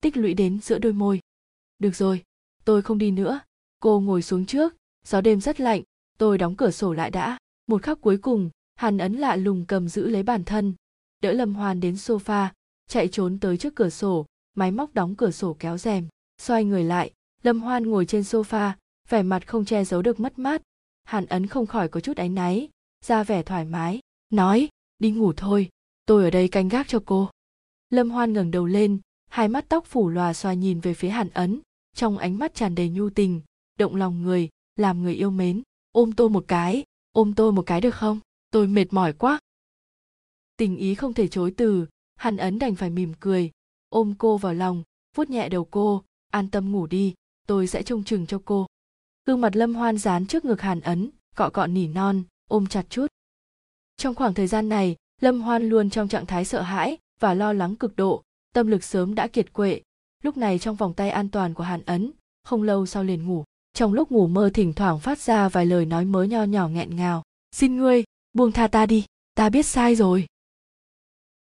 Tích 0.00 0.16
lũy 0.16 0.34
đến 0.34 0.60
giữa 0.60 0.78
đôi 0.78 0.92
môi. 0.92 1.20
Được 1.78 1.96
rồi 1.96 2.22
tôi 2.64 2.82
không 2.82 2.98
đi 2.98 3.10
nữa. 3.10 3.40
Cô 3.80 4.00
ngồi 4.00 4.22
xuống 4.22 4.46
trước. 4.46 4.74
Gió 5.04 5.20
đêm 5.20 5.40
rất 5.40 5.60
lạnh. 5.60 5.82
Tôi 6.18 6.38
đóng 6.38 6.56
cửa 6.56 6.70
sổ 6.70 6.92
lại 6.92 7.10
đã. 7.10 7.38
Một 7.66 7.82
khắc 7.82 8.00
cuối 8.00 8.18
cùng, 8.18 8.50
hàn 8.74 8.98
ấn 8.98 9.12
lạ 9.12 9.36
lùng 9.36 9.64
cầm 9.68 9.88
giữ 9.88 10.08
lấy 10.08 10.22
bản 10.22 10.44
thân. 10.44 10.74
Đỡ 11.22 11.32
lâm 11.32 11.54
hoan 11.54 11.80
đến 11.80 11.94
sofa, 11.94 12.48
chạy 12.88 13.08
trốn 13.08 13.38
tới 13.38 13.56
trước 13.56 13.74
cửa 13.74 13.90
sổ, 13.90 14.26
máy 14.54 14.70
móc 14.70 14.94
đóng 14.94 15.14
cửa 15.14 15.30
sổ 15.30 15.56
kéo 15.58 15.78
rèm. 15.78 16.08
Xoay 16.42 16.64
người 16.64 16.84
lại, 16.84 17.12
lâm 17.42 17.60
hoan 17.60 17.90
ngồi 17.90 18.06
trên 18.06 18.22
sofa, 18.22 18.72
vẻ 19.08 19.22
mặt 19.22 19.46
không 19.46 19.64
che 19.64 19.84
giấu 19.84 20.02
được 20.02 20.20
mất 20.20 20.38
mát. 20.38 20.62
Hàn 21.04 21.26
ấn 21.26 21.46
không 21.46 21.66
khỏi 21.66 21.88
có 21.88 22.00
chút 22.00 22.16
áy 22.16 22.28
náy, 22.28 22.68
ra 23.04 23.24
vẻ 23.24 23.42
thoải 23.42 23.64
mái, 23.64 24.00
nói, 24.30 24.68
đi 24.98 25.10
ngủ 25.10 25.32
thôi. 25.36 25.68
Tôi 26.06 26.24
ở 26.24 26.30
đây 26.30 26.48
canh 26.48 26.68
gác 26.68 26.88
cho 26.88 27.02
cô. 27.06 27.30
Lâm 27.90 28.10
hoan 28.10 28.32
ngẩng 28.32 28.50
đầu 28.50 28.66
lên, 28.66 28.98
hai 29.30 29.48
mắt 29.48 29.64
tóc 29.68 29.86
phủ 29.86 30.08
lòa 30.08 30.34
xoa 30.34 30.52
nhìn 30.52 30.80
về 30.80 30.94
phía 30.94 31.08
hàn 31.08 31.28
ấn 31.30 31.60
trong 31.98 32.18
ánh 32.18 32.38
mắt 32.38 32.54
tràn 32.54 32.74
đầy 32.74 32.88
nhu 32.88 33.10
tình, 33.10 33.40
động 33.78 33.94
lòng 33.94 34.22
người, 34.22 34.48
làm 34.76 35.02
người 35.02 35.14
yêu 35.14 35.30
mến. 35.30 35.62
Ôm 35.92 36.12
tôi 36.12 36.30
một 36.30 36.44
cái, 36.48 36.84
ôm 37.12 37.34
tôi 37.34 37.52
một 37.52 37.62
cái 37.66 37.80
được 37.80 37.94
không? 37.94 38.20
Tôi 38.50 38.66
mệt 38.66 38.86
mỏi 38.90 39.12
quá. 39.12 39.40
Tình 40.56 40.76
ý 40.76 40.94
không 40.94 41.14
thể 41.14 41.28
chối 41.28 41.54
từ, 41.56 41.86
hàn 42.16 42.36
ấn 42.36 42.58
đành 42.58 42.74
phải 42.74 42.90
mỉm 42.90 43.12
cười. 43.20 43.50
Ôm 43.88 44.14
cô 44.18 44.38
vào 44.38 44.54
lòng, 44.54 44.82
vuốt 45.16 45.30
nhẹ 45.30 45.48
đầu 45.48 45.64
cô, 45.64 46.04
an 46.30 46.50
tâm 46.50 46.72
ngủ 46.72 46.86
đi, 46.86 47.14
tôi 47.46 47.66
sẽ 47.66 47.82
trông 47.82 48.04
chừng 48.04 48.26
cho 48.26 48.42
cô. 48.44 48.66
Gương 49.26 49.40
mặt 49.40 49.56
lâm 49.56 49.74
hoan 49.74 49.98
dán 49.98 50.26
trước 50.26 50.44
ngực 50.44 50.60
hàn 50.60 50.80
ấn, 50.80 51.10
cọ 51.36 51.50
cọ 51.50 51.66
nỉ 51.66 51.86
non, 51.86 52.22
ôm 52.48 52.66
chặt 52.66 52.86
chút. 52.90 53.06
Trong 53.96 54.14
khoảng 54.14 54.34
thời 54.34 54.46
gian 54.46 54.68
này, 54.68 54.96
lâm 55.20 55.40
hoan 55.40 55.68
luôn 55.68 55.90
trong 55.90 56.08
trạng 56.08 56.26
thái 56.26 56.44
sợ 56.44 56.62
hãi 56.62 56.98
và 57.20 57.34
lo 57.34 57.52
lắng 57.52 57.76
cực 57.76 57.96
độ, 57.96 58.22
tâm 58.54 58.66
lực 58.66 58.84
sớm 58.84 59.14
đã 59.14 59.28
kiệt 59.28 59.52
quệ 59.52 59.82
lúc 60.22 60.36
này 60.36 60.58
trong 60.58 60.76
vòng 60.76 60.94
tay 60.94 61.10
an 61.10 61.28
toàn 61.28 61.54
của 61.54 61.64
hàn 61.64 61.82
ấn, 61.84 62.12
không 62.44 62.62
lâu 62.62 62.86
sau 62.86 63.04
liền 63.04 63.26
ngủ. 63.26 63.44
Trong 63.72 63.92
lúc 63.92 64.12
ngủ 64.12 64.26
mơ 64.26 64.50
thỉnh 64.54 64.72
thoảng 64.72 65.00
phát 65.00 65.18
ra 65.18 65.48
vài 65.48 65.66
lời 65.66 65.86
nói 65.86 66.04
mới 66.04 66.28
nho 66.28 66.44
nhỏ 66.44 66.68
nghẹn 66.68 66.96
ngào. 66.96 67.22
Xin 67.52 67.76
ngươi, 67.76 68.04
buông 68.32 68.52
tha 68.52 68.68
ta 68.68 68.86
đi, 68.86 69.04
ta 69.34 69.48
biết 69.48 69.66
sai 69.66 69.94
rồi. 69.94 70.26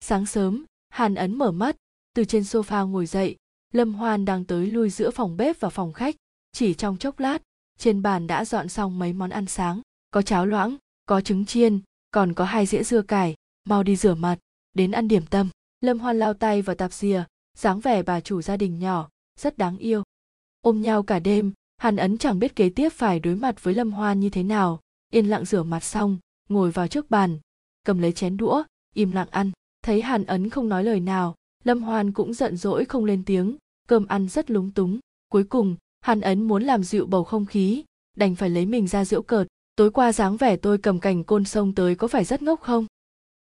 Sáng 0.01 0.25
sớm, 0.25 0.65
hàn 0.89 1.15
ấn 1.15 1.37
mở 1.37 1.51
mắt, 1.51 1.75
từ 2.15 2.25
trên 2.25 2.43
sofa 2.43 2.87
ngồi 2.87 3.05
dậy, 3.05 3.35
lâm 3.73 3.93
hoan 3.93 4.25
đang 4.25 4.45
tới 4.45 4.71
lui 4.71 4.89
giữa 4.89 5.11
phòng 5.11 5.37
bếp 5.37 5.59
và 5.59 5.69
phòng 5.69 5.93
khách. 5.93 6.15
Chỉ 6.51 6.73
trong 6.73 6.97
chốc 6.97 7.19
lát, 7.19 7.41
trên 7.77 8.01
bàn 8.01 8.27
đã 8.27 8.45
dọn 8.45 8.69
xong 8.69 8.99
mấy 8.99 9.13
món 9.13 9.29
ăn 9.29 9.45
sáng. 9.45 9.81
Có 10.11 10.21
cháo 10.21 10.45
loãng, 10.45 10.77
có 11.05 11.21
trứng 11.21 11.45
chiên, 11.45 11.79
còn 12.11 12.33
có 12.33 12.45
hai 12.45 12.65
dĩa 12.65 12.83
dưa 12.83 13.01
cải. 13.01 13.35
Mau 13.63 13.83
đi 13.83 13.95
rửa 13.95 14.15
mặt, 14.15 14.39
đến 14.73 14.91
ăn 14.91 15.07
điểm 15.07 15.25
tâm. 15.25 15.49
Lâm 15.81 15.99
hoan 15.99 16.19
lao 16.19 16.33
tay 16.33 16.61
vào 16.61 16.75
tạp 16.75 16.93
dìa 16.93 17.23
dáng 17.57 17.79
vẻ 17.79 18.03
bà 18.03 18.19
chủ 18.19 18.41
gia 18.41 18.57
đình 18.57 18.79
nhỏ, 18.79 19.09
rất 19.39 19.57
đáng 19.57 19.77
yêu. 19.77 20.03
Ôm 20.61 20.81
nhau 20.81 21.03
cả 21.03 21.19
đêm, 21.19 21.53
hàn 21.77 21.95
ấn 21.95 22.17
chẳng 22.17 22.39
biết 22.39 22.55
kế 22.55 22.69
tiếp 22.69 22.89
phải 22.89 23.19
đối 23.19 23.35
mặt 23.35 23.63
với 23.63 23.73
lâm 23.73 23.91
hoan 23.91 24.19
như 24.19 24.29
thế 24.29 24.43
nào. 24.43 24.79
Yên 25.09 25.29
lặng 25.29 25.45
rửa 25.45 25.63
mặt 25.63 25.83
xong, 25.83 26.17
ngồi 26.49 26.71
vào 26.71 26.87
trước 26.87 27.09
bàn, 27.09 27.39
cầm 27.85 27.99
lấy 27.99 28.11
chén 28.11 28.37
đũa, 28.37 28.63
im 28.93 29.11
lặng 29.11 29.27
ăn. 29.31 29.51
Thấy 29.83 30.01
hàn 30.01 30.25
ấn 30.25 30.49
không 30.49 30.69
nói 30.69 30.83
lời 30.83 30.99
nào, 30.99 31.35
lâm 31.63 31.81
hoan 31.81 32.11
cũng 32.11 32.33
giận 32.33 32.57
dỗi 32.57 32.85
không 32.85 33.05
lên 33.05 33.23
tiếng. 33.25 33.57
Cơm 33.87 34.05
ăn 34.05 34.27
rất 34.27 34.51
lúng 34.51 34.71
túng. 34.71 34.99
Cuối 35.29 35.43
cùng, 35.43 35.75
hàn 36.01 36.21
ấn 36.21 36.47
muốn 36.47 36.63
làm 36.63 36.83
dịu 36.83 37.05
bầu 37.05 37.23
không 37.23 37.45
khí, 37.45 37.83
đành 38.17 38.35
phải 38.35 38.49
lấy 38.49 38.65
mình 38.65 38.87
ra 38.87 39.05
giễu 39.05 39.21
cợt. 39.21 39.47
Tối 39.75 39.91
qua 39.91 40.13
dáng 40.13 40.37
vẻ 40.37 40.57
tôi 40.57 40.77
cầm 40.77 40.99
cành 40.99 41.23
côn 41.23 41.45
sông 41.45 41.75
tới 41.75 41.95
có 41.95 42.07
phải 42.07 42.23
rất 42.23 42.41
ngốc 42.41 42.61
không? 42.61 42.85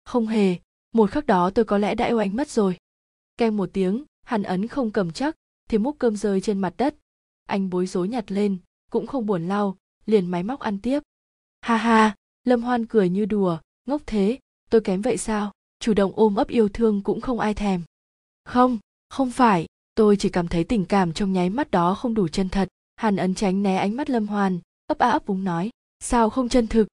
Không 0.05 0.26
hề. 0.26 0.56
Một 0.93 1.10
khắc 1.10 1.26
đó 1.26 1.51
tôi 1.51 1.64
có 1.64 1.78
lẽ 1.78 1.94
đã 1.94 2.06
yêu 2.06 2.18
anh 2.18 2.36
mất 2.36 2.51
rồi 2.51 2.76
keng 3.36 3.56
một 3.56 3.70
tiếng 3.72 4.04
hàn 4.22 4.42
ấn 4.42 4.68
không 4.68 4.90
cầm 4.90 5.10
chắc, 5.10 5.36
thì 5.68 5.78
múc 5.78 5.98
cơm 5.98 6.16
rơi 6.16 6.40
trên 6.40 6.59
mặt 6.59 6.74
đất. 6.76 6.94
Anh 7.46 7.70
bối 7.70 7.86
rối 7.86 8.09
nhặt 8.09 8.32
lên, 8.32 8.59
cũng 8.90 9.06
không 9.06 9.26
buồn 9.26 9.48
lau, 9.48 9.76
liền 10.06 10.26
máy 10.26 10.42
móc 10.42 10.60
ăn 10.60 10.78
tiếp. 10.78 11.02
Ha 11.60 11.76
ha, 11.76 12.16
lâm 12.44 12.62
hoan 12.62 12.86
cười 12.86 13.09
như 13.09 13.24
đùa, 13.24 13.59
ngốc 13.86 14.02
thế, 14.06 14.38
tôi 14.70 14.80
kém 14.80 15.02
vậy 15.02 15.16
sao? 15.16 15.52
Chủ 15.80 15.94
động 15.94 16.12
ôm 16.14 16.34
ấp 16.34 16.48
yêu 16.48 16.68
thương 16.68 17.02
cũng 17.02 17.20
không 17.20 17.40
ai 17.40 17.54
thèm. 17.54 17.82
Không 18.44 18.78
không 19.09 19.30
phải, 19.30 19.66
tôi 19.94 20.16
chỉ 20.16 20.28
cảm 20.28 20.48
thấy 20.48 20.64
tình 20.64 20.84
cảm 20.84 21.12
trong 21.12 21.32
nháy 21.32 21.50
mắt 21.50 21.70
đó 21.70 21.94
không 21.94 22.14
đủ 22.14 22.28
chân 22.28 22.48
thật. 22.48 22.68
Hàn 22.96 23.16
ấn 23.16 23.34
tránh 23.34 23.62
né 23.62 23.76
ánh 23.76 23.96
mắt 23.96 24.10
lâm 24.10 24.26
hoan, 24.26 24.59
ấp 24.86 24.98
á 24.98 25.10
ấp 25.10 25.26
úng 25.26 25.44
nói, 25.44 25.70
sao 26.00 26.30
không 26.30 26.48
chân 26.48 26.66
thực? 26.66 26.88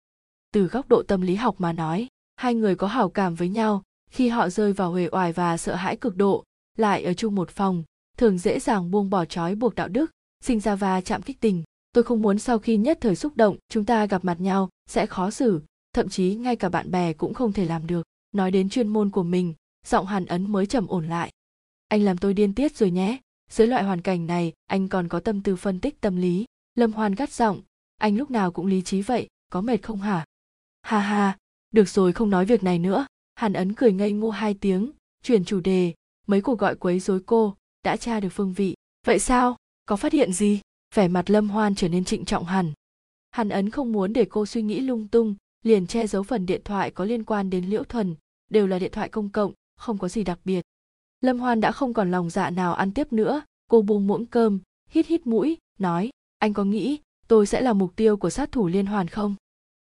Từ 0.51 0.67
góc 0.67 0.89
độ 0.89 1.03
tâm 1.03 1.21
lý 1.21 1.35
học 1.35 1.55
mà 1.57 1.73
nói, 1.73 2.07
hai 2.35 2.55
người 2.55 2.75
có 2.75 2.87
hảo 2.87 3.09
cảm 3.09 3.35
với 3.35 3.49
nhau 3.49 3.83
khi 4.09 4.27
họ 4.27 4.49
rơi 4.49 4.73
vào 4.73 4.91
huề 4.91 5.09
oải 5.11 5.33
và 5.33 5.57
sợ 5.57 5.75
hãi 5.75 5.95
cực 5.95 6.15
độ, 6.15 6.43
lại 6.77 7.03
ở 7.03 7.13
chung 7.13 7.35
một 7.35 7.49
phòng, 7.49 7.83
thường 8.17 8.37
dễ 8.37 8.59
dàng 8.59 8.91
buông 8.91 9.09
bỏ 9.09 9.25
trói 9.25 9.55
buộc 9.55 9.75
đạo 9.75 9.87
đức, 9.87 10.11
sinh 10.41 10.59
ra 10.59 10.75
va 10.75 11.01
chạm 11.01 11.21
kích 11.21 11.39
tình. 11.39 11.63
Tôi 11.93 12.03
không 12.03 12.21
muốn 12.21 12.39
sau 12.39 12.59
khi 12.59 12.77
nhất 12.77 12.97
thời 13.01 13.15
xúc 13.15 13.35
động, 13.35 13.57
chúng 13.69 13.85
ta 13.85 14.05
gặp 14.05 14.25
mặt 14.25 14.41
nhau, 14.41 14.69
sẽ 14.89 15.05
khó 15.05 15.29
xử, 15.29 15.61
thậm 15.93 16.09
chí 16.09 16.35
ngay 16.35 16.55
cả 16.55 16.69
bạn 16.69 16.91
bè 16.91 17.13
cũng 17.13 17.33
không 17.33 17.53
thể 17.53 17.65
làm 17.65 17.87
được. 17.87 18.07
Nói 18.31 18.51
đến 18.51 18.69
chuyên 18.69 18.87
môn 18.87 19.09
của 19.09 19.23
mình, 19.23 19.53
giọng 19.85 20.05
hàn 20.05 20.25
ấn 20.25 20.51
mới 20.51 20.65
trầm 20.65 20.87
ổn 20.87 21.07
lại. 21.07 21.31
Anh 21.87 22.01
làm 22.01 22.17
tôi 22.17 22.33
điên 22.33 22.53
tiết 22.53 22.75
rồi 22.75 22.91
nhé. 22.91 23.19
Dưới 23.49 23.67
loại 23.67 23.83
hoàn 23.83 24.01
cảnh 24.01 24.27
này, 24.27 24.53
anh 24.65 24.87
còn 24.87 25.07
có 25.07 25.19
tâm 25.19 25.41
tư 25.41 25.55
phân 25.55 25.79
tích 25.79 26.01
tâm 26.01 26.15
lý. 26.15 26.45
Lâm 26.75 26.93
hoan 26.93 27.15
gắt 27.15 27.31
giọng, 27.31 27.61
anh 27.97 28.17
lúc 28.17 28.31
nào 28.31 28.51
cũng 28.51 28.65
lý 28.65 28.81
trí 28.81 29.01
vậy, 29.01 29.27
có 29.51 29.61
mệt 29.61 29.77
không 29.83 30.01
hả? 30.01 30.25
Ha 30.81 30.99
ha, 30.99 31.37
được 31.71 31.89
rồi, 31.89 32.13
không 32.13 32.29
nói 32.29 32.45
việc 32.45 32.63
này 32.63 32.79
nữa 32.79 33.05
hàn 33.37 33.53
ấn 33.53 33.73
cười 33.73 33.93
ngây 33.93 34.11
ngô 34.11 34.29
hai 34.29 34.53
tiếng, 34.53 34.91
chuyển 35.23 35.45
chủ 35.45 35.59
đề. 35.59 35.93
Mấy 36.27 36.41
cuộc 36.41 36.59
gọi 36.59 36.75
quấy 36.75 36.99
rối 36.99 37.19
cô 37.25 37.55
đã 37.83 37.97
tra 37.97 38.19
được 38.19 38.29
phương 38.29 38.53
vị. 38.53 38.75
Vậy 39.05 39.19
sao? 39.19 39.55
Có 39.85 39.95
phát 39.95 40.13
hiện 40.13 40.33
gì? 40.33 40.61
Vẻ 40.95 41.07
mặt 41.07 41.29
lâm 41.29 41.49
hoan 41.49 41.75
trở 41.75 41.89
nên 41.89 42.05
trịnh 42.05 42.25
trọng 42.25 42.45
hẳn. 42.45 42.73
Hàn 43.31 43.49
ấn 43.49 43.69
không 43.69 43.91
muốn 43.91 44.13
để 44.13 44.25
cô 44.29 44.45
suy 44.45 44.61
nghĩ 44.61 44.79
lung 44.79 45.07
tung, 45.07 45.35
liền 45.63 45.87
che 45.87 46.07
giấu 46.07 46.23
phần 46.23 46.45
điện 46.45 46.61
thoại 46.65 46.91
có 46.91 47.05
liên 47.05 47.23
quan 47.23 47.49
đến 47.49 47.65
liễu 47.65 47.83
thuần, 47.83 48.15
đều 48.49 48.67
là 48.67 48.79
điện 48.79 48.91
thoại 48.91 49.09
công 49.09 49.29
cộng, 49.29 49.53
không 49.75 49.97
có 49.97 50.07
gì 50.07 50.23
đặc 50.23 50.39
biệt. 50.45 50.61
Lâm 51.21 51.39
hoan 51.39 51.61
đã 51.61 51.71
không 51.71 51.93
còn 51.93 52.11
lòng 52.11 52.29
dạ 52.29 52.49
nào 52.49 52.73
ăn 52.73 52.91
tiếp 52.91 53.13
nữa, 53.13 53.41
cô 53.69 53.81
buông 53.81 54.07
muỗng 54.07 54.25
cơm, 54.25 54.59
hít 54.89 55.07
hít 55.07 55.27
mũi, 55.27 55.57
nói, 55.79 56.09
anh 56.39 56.53
có 56.53 56.63
nghĩ 56.63 56.99
tôi 57.27 57.45
sẽ 57.45 57.61
là 57.61 57.73
mục 57.73 57.95
tiêu 57.95 58.17
của 58.17 58.29
sát 58.29 58.51
thủ 58.51 58.67
liên 58.67 58.85
hoàn 58.85 59.07
không? 59.07 59.35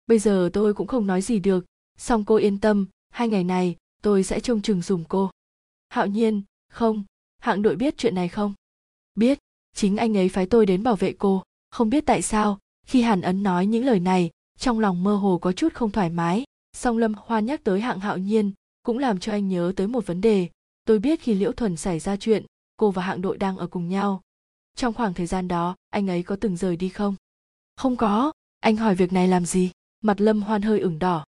Bây 0.08 0.20
giờ 0.20 0.50
tôi 0.54 0.74
cũng 0.74 0.88
không 0.88 1.08
nói 1.08 1.22
gì 1.22 1.40
được. 1.40 1.66
Song 1.98 2.26
cô 2.26 2.36
yên 2.36 2.60
tâm 2.60 2.86
hai 3.18 3.28
ngày 3.28 3.44
này, 3.44 3.76
tôi 4.02 4.24
sẽ 4.24 4.40
trông 4.40 4.62
chừng 4.62 4.82
dùng 4.82 5.04
cô. 5.04 5.32
Hạo 5.90 6.08
nhiên, 6.08 6.42
không. 6.70 7.04
Hạng 7.40 7.62
đội 7.62 7.76
biết 7.76 7.98
chuyện 7.98 8.16
này 8.16 8.28
không? 8.28 8.54
Biết. 9.16 9.40
Chính 9.76 9.98
anh 9.98 10.18
ấy 10.18 10.30
phái 10.30 10.46
tôi 10.46 10.66
đến 10.66 10.84
bảo 10.84 10.96
vệ 10.96 11.14
cô. 11.14 11.44
Không 11.72 11.90
biết 11.90 12.06
tại 12.06 12.22
sao, 12.22 12.60
khi 12.86 13.02
hàn 13.02 13.22
ấn 13.22 13.44
nói 13.44 13.66
những 13.66 13.86
lời 13.86 14.00
này, 14.00 14.30
trong 14.60 14.80
lòng 14.80 15.04
mơ 15.04 15.16
hồ 15.16 15.38
có 15.38 15.52
chút 15.52 15.74
không 15.74 15.92
thoải 15.92 16.10
mái. 16.10 16.44
Song 16.74 16.98
lâm 16.98 17.14
hoa 17.18 17.40
nhắc 17.40 17.64
tới 17.64 17.82
hạng 17.82 18.00
hạo 18.00 18.18
nhiên, 18.18 18.52
cũng 18.84 18.98
làm 18.98 19.20
cho 19.20 19.32
anh 19.32 19.48
nhớ 19.48 19.74
tới 19.76 19.88
một 19.88 20.06
vấn 20.06 20.22
đề. 20.22 20.50
Tôi 20.86 21.00
biết 21.00 21.22
khi 21.22 21.34
liễu 21.34 21.52
thuần 21.52 21.78
xảy 21.78 22.00
ra 22.00 22.16
chuyện, 22.18 22.46
cô 22.78 22.92
và 22.92 23.04
hạng 23.04 23.22
đội 23.22 23.38
đang 23.38 23.58
ở 23.58 23.68
cùng 23.68 23.90
nhau. 23.90 24.22
Trong 24.76 24.94
khoảng 24.94 25.14
thời 25.14 25.26
gian 25.26 25.48
đó, 25.48 25.76
anh 25.90 26.10
ấy 26.10 26.24
có 26.24 26.36
từng 26.36 26.58
rời 26.58 26.76
đi 26.76 26.90
không? 26.90 27.16
Không 27.76 27.96
có. 27.96 28.32
Anh 28.60 28.76
hỏi 28.76 28.96
việc 28.96 29.14
này 29.14 29.28
làm 29.28 29.46
gì? 29.46 29.72
Mặt 30.02 30.22
lâm 30.22 30.42
hoan 30.42 30.62
hơi 30.62 30.80
ửng 30.80 31.00
đỏ. 31.00 31.26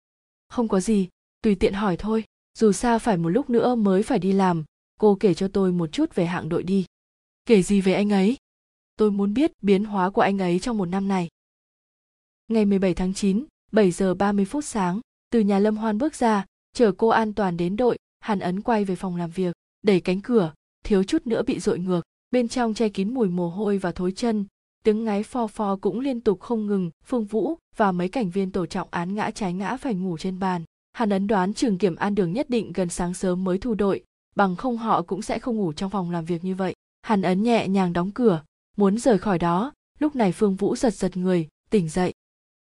Không 0.49 0.69
có 0.69 0.81
gì 0.81 1.09
tùy 1.45 1.55
tiện 1.55 1.73
hỏi 1.73 1.97
thôi 1.97 2.25
dù 2.59 2.73
sao 2.73 2.99
phải 2.99 3.17
một 3.17 3.29
lúc 3.29 3.51
nữa 3.51 3.75
mới 3.75 4.03
phải 4.03 4.19
đi 4.19 4.33
làm. 4.33 4.65
Cô 5.01 5.17
kể 5.21 5.35
cho 5.35 5.49
tôi 5.49 5.73
một 5.73 5.93
chút 5.93 6.15
về 6.15 6.27
hạng 6.27 6.49
đội 6.49 6.63
đi. 6.63 6.87
Kể 7.47 7.63
gì 7.63 7.81
về 7.81 7.95
anh 7.95 8.13
ấy? 8.13 8.37
Tôi 8.97 9.11
muốn 9.11 9.35
biết 9.35 9.53
biến 9.63 9.85
hóa 9.85 10.11
của 10.11 10.21
anh 10.21 10.39
ấy 10.39 10.59
trong 10.59 10.79
một 10.79 10.87
năm 10.87 11.09
này. 11.09 11.29
Ngày 12.49 12.65
17 12.65 12.95
tháng 12.95 13.15
9, 13.15 13.45
7 13.73 13.91
giờ 13.91 14.15
30 14.15 14.45
phút 14.45 14.65
sáng, 14.65 15.01
từ 15.31 15.41
nhà 15.41 15.59
Lâm 15.59 15.77
Hoan 15.77 15.99
bước 15.99 16.15
ra, 16.15 16.45
chở 16.73 16.93
cô 16.93 17.09
an 17.09 17.33
toàn 17.33 17.57
đến 17.57 17.77
đội, 17.77 17.97
Hàn 18.21 18.39
Ấn 18.39 18.61
quay 18.61 18.85
về 18.85 18.97
phòng 18.97 19.17
làm 19.17 19.31
việc, 19.31 19.55
đẩy 19.83 20.01
cánh 20.01 20.21
cửa, 20.21 20.53
thiếu 20.85 21.05
chút 21.05 21.27
nữa 21.27 21.43
bị 21.43 21.61
dội 21.61 21.79
ngược, 21.79 22.03
bên 22.31 22.49
trong 22.49 22.75
che 22.75 22.89
kín 22.89 23.15
mùi 23.15 23.29
mồ 23.29 23.49
hôi 23.49 23.79
và 23.79 23.93
thối 23.93 24.13
chân, 24.13 24.47
tiếng 24.85 25.05
ngáy 25.05 25.23
pho 25.23 25.47
pho 25.47 25.77
cũng 25.77 26.01
liên 26.01 26.21
tục 26.21 26.41
không 26.41 26.67
ngừng, 26.67 26.91
Phương 27.05 27.25
Vũ 27.25 27.55
và 27.77 27.93
mấy 27.93 28.09
cảnh 28.09 28.31
viên 28.31 28.51
tổ 28.51 28.67
trọng 28.67 28.89
án 28.91 29.15
ngã 29.15 29.31
trái 29.31 29.53
ngã 29.53 29.77
phải 29.77 29.95
ngủ 29.95 30.19
trên 30.19 30.39
bàn. 30.39 30.65
Hàn 30.95 31.11
Ấn 31.11 31.27
đoán 31.27 31.55
trường 31.55 31.79
kiểm 31.79 31.97
an 31.97 32.15
đường 32.15 32.33
nhất 32.33 32.51
định 32.51 32.73
gần 32.73 32.89
sáng 32.89 33.15
sớm 33.15 33.45
mới 33.45 33.59
thu 33.59 33.75
đội, 33.75 34.05
bằng 34.37 34.57
không 34.57 34.77
họ 34.77 35.03
cũng 35.03 35.23
sẽ 35.23 35.39
không 35.39 35.57
ngủ 35.57 35.73
trong 35.73 35.91
phòng 35.91 36.11
làm 36.11 36.25
việc 36.25 36.45
như 36.45 36.55
vậy. 36.55 36.75
Hàn 37.03 37.23
Ấn 37.23 37.43
nhẹ 37.43 37.69
nhàng 37.69 37.93
đóng 37.93 38.11
cửa, 38.11 38.45
muốn 38.77 38.99
rời 38.99 39.19
khỏi 39.19 39.39
đó, 39.39 39.73
lúc 39.99 40.17
này 40.17 40.33
Phương 40.33 40.57
Vũ 40.57 40.77
giật 40.77 40.95
giật 40.95 41.17
người, 41.17 41.49
tỉnh 41.71 41.89
dậy. 41.89 42.15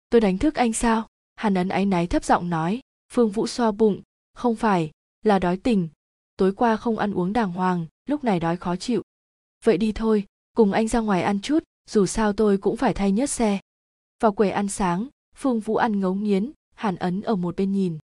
Tôi 0.10 0.22
đánh 0.22 0.38
thức 0.38 0.56
anh 0.56 0.74
sao? 0.74 1.08
Hàn 1.36 1.54
Ấn 1.54 1.70
áy 1.70 1.86
náy 1.86 2.08
thấp 2.08 2.24
giọng 2.24 2.50
nói, 2.50 2.82
Phương 3.12 3.30
Vũ 3.30 3.48
xoa 3.48 3.72
bụng, 3.72 4.02
không 4.34 4.56
phải, 4.56 4.92
là 5.24 5.40
đói 5.40 5.58
tỉnh. 5.58 5.90
Tối 6.38 6.54
qua 6.54 6.78
không 6.78 6.98
ăn 6.98 7.14
uống 7.14 7.34
đàng 7.34 7.52
hoàng, 7.52 7.86
lúc 8.06 8.24
này 8.24 8.40
đói 8.40 8.58
khó 8.58 8.76
chịu. 8.76 9.02
Vậy 9.64 9.78
đi 9.78 9.92
thôi, 9.92 10.26
cùng 10.56 10.72
anh 10.72 10.88
ra 10.88 11.00
ngoài 11.00 11.22
ăn 11.22 11.42
chút, 11.42 11.64
dù 11.90 12.06
sao 12.06 12.34
tôi 12.34 12.58
cũng 12.58 12.78
phải 12.78 12.94
thay 12.94 13.12
nhớt 13.12 13.30
xe. 13.30 13.60
Vào 14.20 14.32
quầy 14.32 14.52
ăn 14.52 14.68
sáng, 14.68 15.08
Phương 15.36 15.60
Vũ 15.60 15.76
ăn 15.76 16.00
ngấu 16.00 16.16
nghiến, 16.16 16.52
Hàn 16.76 16.96
Ấn 16.96 17.22
ở 17.22 17.36
một 17.36 17.56
bên 17.56 17.72
nhìn. 17.72 17.98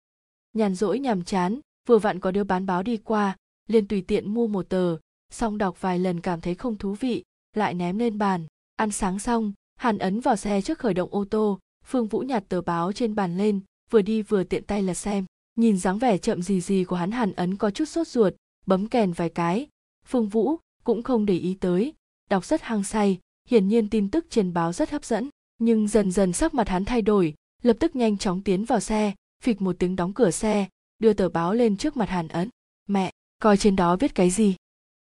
Nhàn 0.58 0.74
rỗi 0.74 0.98
nhàm 0.98 1.24
chán, 1.24 1.60
vừa 1.88 1.98
vặn 1.98 2.20
có 2.20 2.30
đứa 2.30 2.44
bán 2.44 2.66
báo 2.66 2.82
đi 2.82 2.96
qua, 2.96 3.36
liền 3.66 3.86
tùy 3.86 4.02
tiện 4.02 4.34
mua 4.34 4.46
một 4.46 4.68
tờ, 4.68 4.96
xong 5.30 5.58
đọc 5.58 5.80
vài 5.80 5.98
lần 5.98 6.20
cảm 6.20 6.40
thấy 6.40 6.54
không 6.54 6.76
thú 6.76 6.94
vị, 6.94 7.22
lại 7.56 7.74
ném 7.74 7.98
lên 7.98 8.18
bàn. 8.18 8.46
Ăn 8.76 8.90
sáng 8.90 9.18
xong, 9.18 9.52
Hàn 9.76 9.98
Ấn 9.98 10.20
vào 10.20 10.36
xe 10.36 10.62
trước 10.62 10.78
khởi 10.78 10.94
động 10.94 11.08
ô 11.12 11.24
tô, 11.24 11.58
Phương 11.84 12.06
Vũ 12.06 12.20
nhặt 12.20 12.44
tờ 12.48 12.60
báo 12.60 12.92
trên 12.92 13.14
bàn 13.14 13.36
lên, 13.36 13.60
vừa 13.90 14.02
đi 14.02 14.22
vừa 14.22 14.44
tiện 14.44 14.64
tay 14.64 14.82
lật 14.82 14.94
xem. 14.94 15.24
Nhìn 15.56 15.78
dáng 15.78 15.98
vẻ 15.98 16.18
chậm 16.18 16.42
gì 16.42 16.60
gì 16.60 16.84
của 16.84 16.96
hắn 16.96 17.10
Hàn 17.10 17.32
Ấn 17.32 17.56
có 17.56 17.70
chút 17.70 17.84
sốt 17.84 18.08
ruột, 18.08 18.34
bấm 18.66 18.88
kèn 18.88 19.12
vài 19.12 19.28
cái. 19.28 19.66
Phương 20.06 20.28
Vũ 20.28 20.56
cũng 20.84 21.02
không 21.02 21.26
để 21.26 21.34
ý 21.34 21.54
tới, 21.54 21.94
đọc 22.30 22.44
rất 22.44 22.62
hăng 22.62 22.84
say, 22.84 23.18
hiển 23.48 23.68
nhiên 23.68 23.88
tin 23.88 24.10
tức 24.10 24.26
trên 24.30 24.52
báo 24.52 24.72
rất 24.72 24.90
hấp 24.90 25.04
dẫn 25.04 25.28
nhưng 25.58 25.88
dần 25.88 26.10
dần 26.10 26.32
sắc 26.32 26.54
mặt 26.54 26.68
hắn 26.68 26.84
thay 26.84 27.02
đổi 27.02 27.34
lập 27.62 27.76
tức 27.80 27.96
nhanh 27.96 28.18
chóng 28.18 28.42
tiến 28.42 28.64
vào 28.64 28.80
xe 28.80 29.14
phịch 29.42 29.62
một 29.62 29.76
tiếng 29.78 29.96
đóng 29.96 30.12
cửa 30.12 30.30
xe, 30.30 30.68
đưa 30.98 31.12
tờ 31.12 31.28
báo 31.28 31.54
lên 31.54 31.76
trước 31.76 31.96
mặt 31.96 32.08
hàn 32.08 32.28
ấn. 32.28 32.48
Mẹ, 32.86 33.12
coi 33.42 33.56
trên 33.56 33.76
đó 33.76 33.96
viết 33.96 34.14
cái 34.14 34.30
gì? 34.30 34.56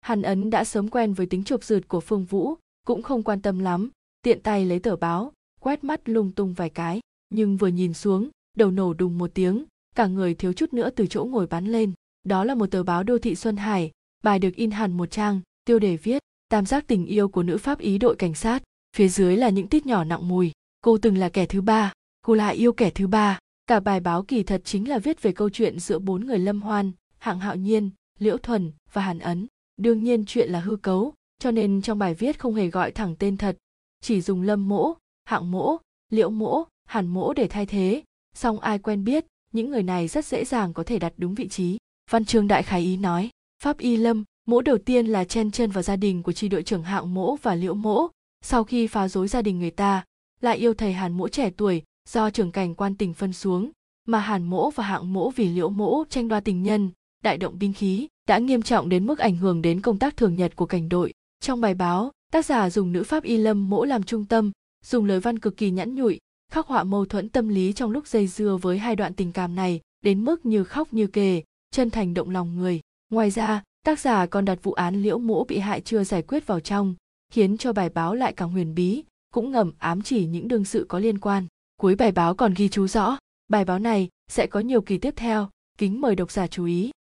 Hàn 0.02 0.22
ấn 0.22 0.50
đã 0.50 0.64
sớm 0.64 0.90
quen 0.90 1.14
với 1.14 1.26
tính 1.26 1.44
chụp 1.44 1.64
rượt 1.64 1.88
của 1.88 2.00
phương 2.00 2.26
vũ, 2.26 2.56
cũng 2.88 3.02
không 3.02 3.24
quan 3.24 3.42
tâm 3.42 3.60
lắm, 3.60 3.90
tiện 4.22 4.42
tay 4.42 4.66
lấy 4.66 4.80
tờ 4.80 4.96
báo, 4.96 5.34
quét 5.60 5.84
mắt 5.84 6.10
lung 6.10 6.32
tung 6.32 6.54
vài 6.54 6.70
cái, 6.70 7.00
nhưng 7.30 7.58
vừa 7.58 7.68
nhìn 7.68 7.94
xuống, 7.94 8.30
đầu 8.58 8.72
nổ 8.72 8.94
đùng 8.94 9.18
một 9.18 9.32
tiếng, 9.34 9.66
cả 9.96 10.08
người 10.08 10.34
thiếu 10.34 10.54
chút 10.54 10.74
nữa 10.74 10.90
từ 10.90 11.08
chỗ 11.08 11.26
ngồi 11.26 11.48
bắn 11.48 11.66
lên. 11.66 11.94
Đó 12.24 12.44
là 12.44 12.56
một 12.56 12.72
tờ 12.72 12.84
báo 12.84 13.04
đô 13.04 13.18
thị 13.18 13.36
xuân 13.36 13.58
hải, 13.58 13.92
bài 14.24 14.40
được 14.40 14.56
in 14.56 14.72
hẳn 14.72 14.98
một 14.98 15.12
trang, 15.12 15.42
tiêu 15.66 15.80
đề 15.80 15.98
viết, 15.98 16.22
tam 16.50 16.66
giác 16.66 16.88
tình 16.88 17.06
yêu 17.06 17.28
của 17.28 17.44
nữ 17.44 17.58
pháp 17.58 17.80
ý 17.80 17.98
đội 17.98 18.16
cảnh 18.16 18.36
sát, 18.36 18.64
phía 18.96 19.08
dưới 19.08 19.38
là 19.38 19.50
những 19.50 19.68
tít 19.68 19.86
nhỏ 19.86 20.04
nặng 20.04 20.28
mùi, 20.28 20.52
cô 20.82 20.98
từng 20.98 21.18
là 21.18 21.30
kẻ 21.30 21.46
thứ 21.46 21.62
ba, 21.62 21.94
cô 22.22 22.34
lại 22.34 22.56
yêu 22.56 22.74
kẻ 22.74 22.90
thứ 22.90 23.08
ba 23.08 23.40
cả 23.68 23.80
bài 23.80 24.00
báo 24.00 24.24
kỳ 24.24 24.44
thật 24.44 24.62
chính 24.66 24.90
là 24.90 25.00
viết 25.00 25.22
về 25.22 25.32
câu 25.32 25.50
chuyện 25.50 25.80
giữa 25.80 26.00
bốn 26.00 26.26
người 26.26 26.40
lâm 26.40 26.62
hoan, 26.62 26.92
hạng 27.18 27.40
hạo 27.40 27.56
nhiên, 27.56 27.90
liễu 28.20 28.38
thuần 28.38 28.72
và 28.94 29.02
hàn 29.02 29.20
ấn. 29.20 29.48
Đương 29.78 30.04
nhiên 30.04 30.26
chuyện 30.26 30.50
là 30.50 30.60
hư 30.60 30.76
cấu, 30.76 31.14
cho 31.40 31.52
nên 31.52 31.82
trong 31.82 32.00
bài 32.00 32.14
viết 32.14 32.40
không 32.40 32.56
hề 32.56 32.68
gọi 32.68 32.92
thẳng 32.92 33.16
tên 33.20 33.38
thật. 33.38 33.58
Chỉ 34.02 34.22
dùng 34.22 34.42
lâm 34.42 34.70
mỗ, 34.70 34.94
hạng 35.26 35.52
mỗ, 35.52 35.78
liễu 36.12 36.30
mỗ, 36.30 36.64
hàn 36.86 37.08
mỗ 37.08 37.34
để 37.34 37.48
thay 37.48 37.66
thế. 37.66 38.04
Song 38.36 38.60
ai 38.60 38.80
quen 38.80 39.04
biết, 39.04 39.26
những 39.52 39.72
người 39.72 39.84
này 39.84 40.08
rất 40.08 40.26
dễ 40.26 40.46
dàng 40.46 40.74
có 40.74 40.84
thể 40.84 41.00
đặt 41.00 41.14
đúng 41.18 41.36
vị 41.36 41.48
trí. 41.48 41.78
Văn 42.12 42.26
chương 42.26 42.48
đại 42.48 42.64
khái 42.64 42.82
ý 42.82 42.98
nói, 42.98 43.30
pháp 43.64 43.78
y 43.78 43.98
lâm, 43.98 44.24
mỗ 44.48 44.62
đầu 44.62 44.78
tiên 44.78 45.08
là 45.08 45.24
chen 45.24 45.52
chân 45.52 45.72
vào 45.72 45.84
gia 45.84 45.96
đình 45.96 46.24
của 46.24 46.34
tri 46.34 46.50
đội 46.50 46.64
trưởng 46.64 46.84
hạng 46.84 47.14
mỗ 47.14 47.36
và 47.36 47.56
liễu 47.56 47.74
mỗ. 47.74 48.08
Sau 48.42 48.64
khi 48.64 48.88
phá 48.88 49.08
rối 49.08 49.28
gia 49.28 49.42
đình 49.42 49.60
người 49.60 49.72
ta, 49.72 50.04
lại 50.42 50.58
yêu 50.58 50.74
thầy 50.74 50.94
hàn 50.94 51.14
mỗ 51.14 51.28
trẻ 51.28 51.50
tuổi 51.58 51.84
do 52.10 52.30
trưởng 52.30 52.52
cảnh 52.52 52.76
quan 52.76 52.95
tỉnh 52.95 53.14
phân 53.14 53.34
xuống, 53.34 53.72
mà 54.07 54.19
hàn 54.19 54.44
mỗ 54.44 54.69
và 54.69 54.84
hạng 54.84 55.14
mỗ 55.14 55.30
vì 55.30 55.49
liễu 55.49 55.69
mỗ 55.69 56.03
tranh 56.10 56.27
đoa 56.27 56.40
tình 56.40 56.64
nhân, 56.64 56.90
đại 57.23 57.38
động 57.38 57.60
binh 57.60 57.73
khí, 57.73 58.07
đã 58.27 58.38
nghiêm 58.38 58.61
trọng 58.61 58.90
đến 58.90 59.06
mức 59.06 59.19
ảnh 59.19 59.38
hưởng 59.38 59.61
đến 59.61 59.82
công 59.82 59.99
tác 59.99 60.18
thường 60.18 60.36
nhật 60.36 60.56
của 60.56 60.65
cảnh 60.65 60.90
đội. 60.90 61.14
Trong 61.40 61.61
bài 61.61 61.73
báo, 61.73 62.11
tác 62.32 62.45
giả 62.45 62.69
dùng 62.69 62.91
nữ 62.91 63.03
pháp 63.03 63.23
y 63.23 63.38
lâm 63.38 63.69
mỗ 63.69 63.86
làm 63.86 64.03
trung 64.03 64.26
tâm, 64.26 64.52
dùng 64.86 65.06
lời 65.06 65.19
văn 65.19 65.40
cực 65.40 65.57
kỳ 65.57 65.72
nhẵn 65.72 65.95
nhụi, 65.95 66.19
khắc 66.52 66.68
họa 66.68 66.84
mâu 66.84 67.06
thuẫn 67.06 67.30
tâm 67.30 67.48
lý 67.48 67.73
trong 67.73 67.91
lúc 67.91 68.07
dây 68.07 68.27
dưa 68.27 68.57
với 68.61 68.77
hai 68.77 68.95
đoạn 68.95 69.14
tình 69.14 69.32
cảm 69.32 69.56
này, 69.56 69.82
đến 70.02 70.26
mức 70.26 70.45
như 70.45 70.64
khóc 70.64 70.94
như 70.94 71.07
kề, 71.07 71.41
chân 71.72 71.90
thành 71.90 72.14
động 72.14 72.30
lòng 72.30 72.56
người. 72.56 72.82
Ngoài 73.10 73.32
ra, 73.32 73.64
tác 73.86 73.99
giả 73.99 74.26
còn 74.26 74.45
đặt 74.45 74.60
vụ 74.64 74.73
án 74.73 74.95
liễu 75.02 75.18
mỗ 75.18 75.44
bị 75.44 75.60
hại 75.60 75.82
chưa 75.82 76.03
giải 76.03 76.22
quyết 76.22 76.48
vào 76.48 76.60
trong, 76.60 76.95
khiến 77.34 77.57
cho 77.57 77.73
bài 77.73 77.90
báo 77.90 78.15
lại 78.15 78.34
càng 78.34 78.52
huyền 78.52 78.76
bí, 78.76 79.03
cũng 79.34 79.52
ngầm 79.52 79.72
ám 79.77 80.02
chỉ 80.02 80.26
những 80.26 80.48
đương 80.48 80.65
sự 80.65 80.86
có 80.90 80.99
liên 80.99 81.19
quan 81.19 81.48
cuối 81.78 81.96
bài 81.96 82.12
báo 82.12 82.36
còn 82.36 82.54
ghi 82.54 82.70
chú 82.70 82.88
rõ, 82.88 83.18
bài 83.48 83.66
báo 83.66 83.80
này 83.80 84.10
sẽ 84.28 84.48
có 84.48 84.60
nhiều 84.60 84.82
kỳ 84.82 84.98
tiếp 84.98 85.14
theo, 85.18 85.50
kính 85.78 86.02
mời 86.02 86.16
độc 86.16 86.32
giả 86.32 86.48
chú 86.48 86.66
ý. 86.66 86.92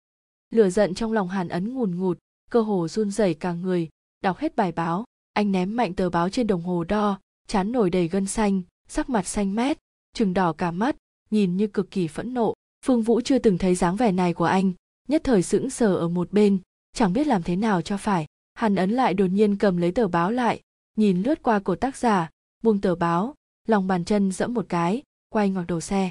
Lửa 0.49 0.69
giận 0.69 0.93
trong 0.93 1.13
lòng 1.13 1.27
hàn 1.27 1.47
ấn 1.47 1.73
ngùn 1.73 1.99
ngụt, 1.99 2.17
cơ 2.49 2.61
hồ 2.61 2.87
run 2.87 3.11
rẩy 3.11 3.33
cả 3.33 3.53
người, 3.53 3.89
đọc 4.21 4.37
hết 4.37 4.55
bài 4.55 4.71
báo, 4.71 5.05
anh 5.33 5.51
ném 5.51 5.75
mạnh 5.75 5.93
tờ 5.93 6.09
báo 6.09 6.29
trên 6.29 6.47
đồng 6.47 6.61
hồ 6.61 6.83
đo, 6.83 7.19
chán 7.47 7.71
nổi 7.71 7.89
đầy 7.89 8.07
gân 8.07 8.25
xanh, 8.25 8.61
sắc 8.87 9.09
mặt 9.09 9.27
xanh 9.27 9.55
mét, 9.55 9.77
trừng 10.13 10.33
đỏ 10.33 10.53
cả 10.53 10.71
mắt, 10.71 10.95
nhìn 11.31 11.57
như 11.57 11.67
cực 11.67 11.91
kỳ 11.91 12.07
phẫn 12.07 12.33
nộ. 12.33 12.53
Phương 12.85 13.01
vũ 13.01 13.21
chưa 13.21 13.39
từng 13.39 13.57
thấy 13.57 13.75
dáng 13.75 13.95
vẻ 13.95 14.11
này 14.11 14.33
của 14.33 14.45
anh, 14.45 14.71
nhất 15.07 15.21
thời 15.23 15.41
sững 15.41 15.69
sờ 15.69 15.95
ở 15.95 16.07
một 16.07 16.31
bên, 16.31 16.59
chẳng 16.93 17.13
biết 17.13 17.27
làm 17.27 17.43
thế 17.43 17.55
nào 17.55 17.81
cho 17.81 17.97
phải. 17.97 18.25
Hàn 18.53 18.75
ấn 18.75 18.91
lại 18.91 19.13
đột 19.13 19.27
nhiên 19.27 19.57
cầm 19.57 19.77
lấy 19.77 19.91
tờ 19.91 20.07
báo 20.07 20.31
lại, 20.31 20.61
nhìn 20.95 21.21
lướt 21.21 21.43
qua 21.43 21.59
cổ 21.59 21.75
tác 21.75 21.97
giả, 21.97 22.29
buông 22.63 22.81
tờ 22.81 22.95
báo 22.95 23.35
lòng 23.67 23.87
bàn 23.87 24.05
chân 24.05 24.31
dẫm 24.31 24.53
một 24.53 24.65
cái, 24.69 25.03
quay 25.29 25.49
ngoặc 25.49 25.67
đầu 25.67 25.81
xe. 25.81 26.09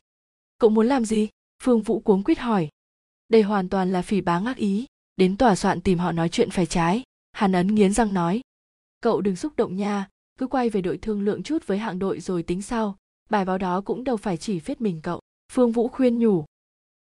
Cậu 0.59 0.71
muốn 0.71 0.87
làm 0.87 1.05
gì? 1.05 1.29
Phương 1.63 1.83
vũ 1.83 2.01
cuống 2.01 2.23
quýt 2.23 2.39
hỏi. 2.39 2.69
Đây 3.29 3.43
hoàn 3.43 3.69
toàn 3.69 3.93
là 3.93 4.03
phỉ 4.03 4.21
báng 4.21 4.45
ác 4.45 4.57
ý, 4.57 4.87
đến 5.17 5.37
tòa 5.37 5.55
soạn 5.55 5.81
tìm 5.81 5.99
họ 5.99 6.13
nói 6.13 6.29
chuyện 6.29 6.51
phải 6.51 6.67
trái. 6.67 7.03
Hàn 7.33 7.53
ấn 7.53 7.75
nghiến 7.75 7.93
răng 7.93 8.15
nói. 8.15 8.41
Cậu 9.01 9.21
đừng 9.21 9.37
xúc 9.37 9.53
động 9.57 9.77
nha, 9.77 10.09
cứ 10.39 10.47
quay 10.47 10.71
về 10.71 10.81
đội 10.81 10.99
thương 10.99 11.23
lượng 11.23 11.43
chút 11.43 11.67
với 11.67 11.79
hạng 11.79 11.99
đội 11.99 12.21
rồi 12.21 12.43
tính 12.43 12.63
sau, 12.63 12.97
bài 13.31 13.45
báo 13.45 13.59
đó 13.59 13.81
cũng 13.81 14.05
đâu 14.05 14.17
phải 14.17 14.37
chỉ 14.37 14.61
viết 14.61 14.81
mình 14.81 15.01
cậu. 15.03 15.21
Phương 15.53 15.73
vũ 15.73 15.89
khuyên 15.89 16.19
nhủ. 16.19 16.45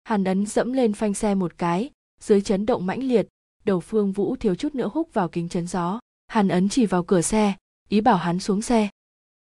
Hàn 0.04 0.24
ấn 0.24 0.46
dẫm 0.46 0.72
lên 0.72 0.92
phanh 0.92 1.14
xe 1.14 1.34
một 1.34 1.58
cái, 1.58 1.90
dưới 2.20 2.40
chấn 2.40 2.66
động 2.66 2.86
mãnh 2.86 3.02
liệt, 3.02 3.28
đầu 3.64 3.80
phương 3.80 4.12
vũ 4.12 4.36
thiếu 4.36 4.54
chút 4.54 4.74
nữa 4.74 4.90
húc 4.94 5.14
vào 5.14 5.28
kính 5.28 5.48
chấn 5.48 5.66
gió. 5.66 6.00
Hàn 6.26 6.48
ấn 6.48 6.68
chỉ 6.68 6.86
vào 6.86 7.04
cửa 7.04 7.20
xe, 7.20 7.54
ý 7.88 8.00
bảo 8.00 8.16
hắn 8.16 8.40
xuống 8.40 8.62
xe. 8.62 8.88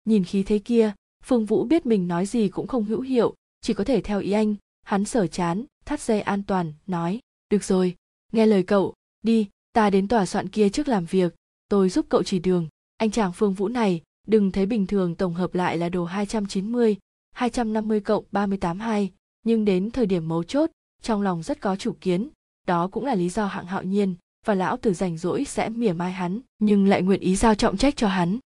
Nhìn 0.05 0.23
khí 0.23 0.43
thế 0.43 0.59
kia 0.59 0.93
phương 1.29 1.45
vũ 1.45 1.63
biết 1.63 1.85
mình 1.85 2.07
nói 2.07 2.25
gì 2.25 2.49
cũng 2.49 2.67
không 2.67 2.85
hữu 2.85 3.01
hiệu 3.01 3.35
chỉ 3.61 3.73
có 3.73 3.83
thể 3.83 4.01
theo 4.01 4.19
ý 4.19 4.31
anh. 4.31 4.55
Hắn 4.83 5.05
sở 5.05 5.27
chán 5.27 5.65
thắt 5.85 6.01
dây 6.01 6.21
an 6.21 6.43
toàn 6.43 6.73
nói 6.87 7.19
được 7.49 7.63
rồi 7.63 7.95
nghe 8.31 8.45
lời 8.45 8.63
cậu. 8.63 8.93
Đi 9.23 9.47
ta 9.73 9.89
đến 9.89 10.07
tòa 10.07 10.25
soạn 10.25 10.49
kia 10.49 10.69
trước 10.69 10.87
làm 10.87 11.05
việc. 11.05 11.35
Tôi 11.69 11.89
giúp 11.89 12.05
cậu 12.09 12.23
chỉ 12.23 12.39
đường. 12.39 12.67
Anh 12.97 13.11
chàng 13.11 13.33
phương 13.33 13.53
vũ 13.53 13.67
này 13.67 14.01
đừng 14.27 14.51
thấy 14.51 14.65
bình 14.65 14.87
thường 14.87 15.15
tổng 15.15 15.33
hợp 15.33 15.55
lại 15.55 15.77
là 15.77 15.89
đồ 15.89 16.05
290, 16.05 16.97
250 17.31 17.99
cộng 17.99 18.25
38 18.31 18.79
2, 18.79 19.11
nhưng 19.43 19.65
đến 19.65 19.91
thời 19.91 20.05
điểm 20.05 20.27
mấu 20.27 20.43
chốt, 20.43 20.69
trong 21.01 21.21
lòng 21.21 21.43
rất 21.43 21.61
có 21.61 21.75
chủ 21.75 21.95
kiến, 22.01 22.29
đó 22.67 22.87
cũng 22.87 23.05
là 23.05 23.15
lý 23.15 23.29
do 23.29 23.45
hạng 23.45 23.65
hạo 23.65 23.83
nhiên 23.83 24.15
và 24.45 24.55
lão 24.55 24.77
tử 24.77 24.93
rảnh 24.93 25.17
rỗi 25.17 25.45
sẽ 25.45 25.69
mỉa 25.69 25.93
mai 25.93 26.11
hắn, 26.11 26.39
nhưng 26.59 26.87
lại 26.87 27.01
nguyện 27.01 27.19
ý 27.19 27.35
giao 27.35 27.55
trọng 27.55 27.77
trách 27.77 27.95
cho 27.97 28.07
hắn. 28.07 28.39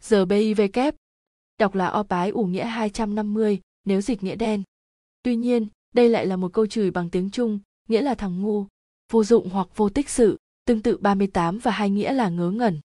Giờ 0.00 0.24
BIV 0.24 0.60
kép, 0.72 0.94
đọc 1.60 1.74
là 1.74 1.86
o 1.86 2.02
bái 2.02 2.30
ủ 2.30 2.44
nghĩa 2.44 2.64
250, 2.64 3.60
nếu 3.84 4.00
dịch 4.00 4.22
nghĩa 4.22 4.36
đen. 4.36 4.62
Tuy 5.22 5.36
nhiên, 5.36 5.66
đây 5.94 6.08
lại 6.08 6.26
là 6.26 6.36
một 6.36 6.52
câu 6.52 6.66
chửi 6.66 6.90
bằng 6.90 7.10
tiếng 7.10 7.30
Trung, 7.30 7.58
nghĩa 7.88 8.02
là 8.02 8.14
thằng 8.14 8.42
ngu, 8.42 8.66
vô 9.12 9.24
dụng 9.24 9.48
hoặc 9.50 9.68
vô 9.76 9.88
tích 9.88 10.08
sự, 10.08 10.38
tương 10.64 10.82
tự 10.82 10.96
38 10.96 11.58
và 11.58 11.70
hai 11.70 11.90
nghĩa 11.90 12.12
là 12.12 12.28
ngớ 12.28 12.50
ngẩn. 12.50 12.80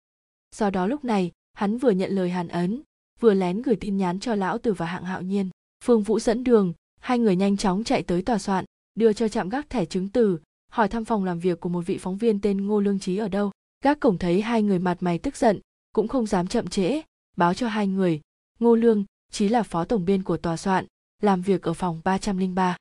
Do 0.55 0.69
đó 0.69 0.87
lúc 0.87 1.05
này, 1.05 1.31
hắn 1.53 1.77
vừa 1.77 1.91
nhận 1.91 2.11
lời 2.11 2.29
hàn 2.29 2.47
ấn, 2.47 2.81
vừa 3.19 3.33
lén 3.33 3.61
gửi 3.61 3.75
tin 3.75 3.97
nhắn 3.97 4.19
cho 4.19 4.35
lão 4.35 4.57
tử 4.57 4.73
và 4.73 4.85
hạng 4.85 5.03
hạo 5.03 5.21
nhiên. 5.21 5.49
Phương 5.83 6.03
Vũ 6.03 6.19
dẫn 6.19 6.43
đường, 6.43 6.73
hai 6.99 7.19
người 7.19 7.35
nhanh 7.35 7.57
chóng 7.57 7.83
chạy 7.83 8.03
tới 8.03 8.21
tòa 8.21 8.37
soạn, 8.37 8.65
đưa 8.95 9.13
cho 9.13 9.27
trạm 9.27 9.49
gác 9.49 9.69
thẻ 9.69 9.85
chứng 9.85 10.09
từ, 10.09 10.39
hỏi 10.71 10.87
thăm 10.87 11.05
phòng 11.05 11.23
làm 11.23 11.39
việc 11.39 11.59
của 11.59 11.69
một 11.69 11.81
vị 11.81 11.97
phóng 11.97 12.17
viên 12.17 12.41
tên 12.41 12.67
Ngô 12.67 12.79
Lương 12.79 12.99
Trí 12.99 13.17
ở 13.17 13.27
đâu. 13.27 13.51
Gác 13.83 13.99
cổng 13.99 14.17
thấy 14.17 14.41
hai 14.41 14.63
người 14.63 14.79
mặt 14.79 14.97
mày 14.99 15.19
tức 15.19 15.35
giận, 15.35 15.59
cũng 15.93 16.07
không 16.07 16.25
dám 16.25 16.47
chậm 16.47 16.67
trễ, 16.67 17.01
báo 17.37 17.53
cho 17.53 17.67
hai 17.67 17.87
người, 17.87 18.21
Ngô 18.61 18.75
Lương 18.75 19.03
Chí 19.31 19.47
là 19.47 19.63
phó 19.63 19.85
tổng 19.85 20.05
biên 20.05 20.23
của 20.23 20.37
tòa 20.37 20.57
soạn, 20.57 20.85
làm 21.21 21.41
việc 21.41 21.61
ở 21.61 21.73
phòng 21.73 22.01
303. 22.03 22.77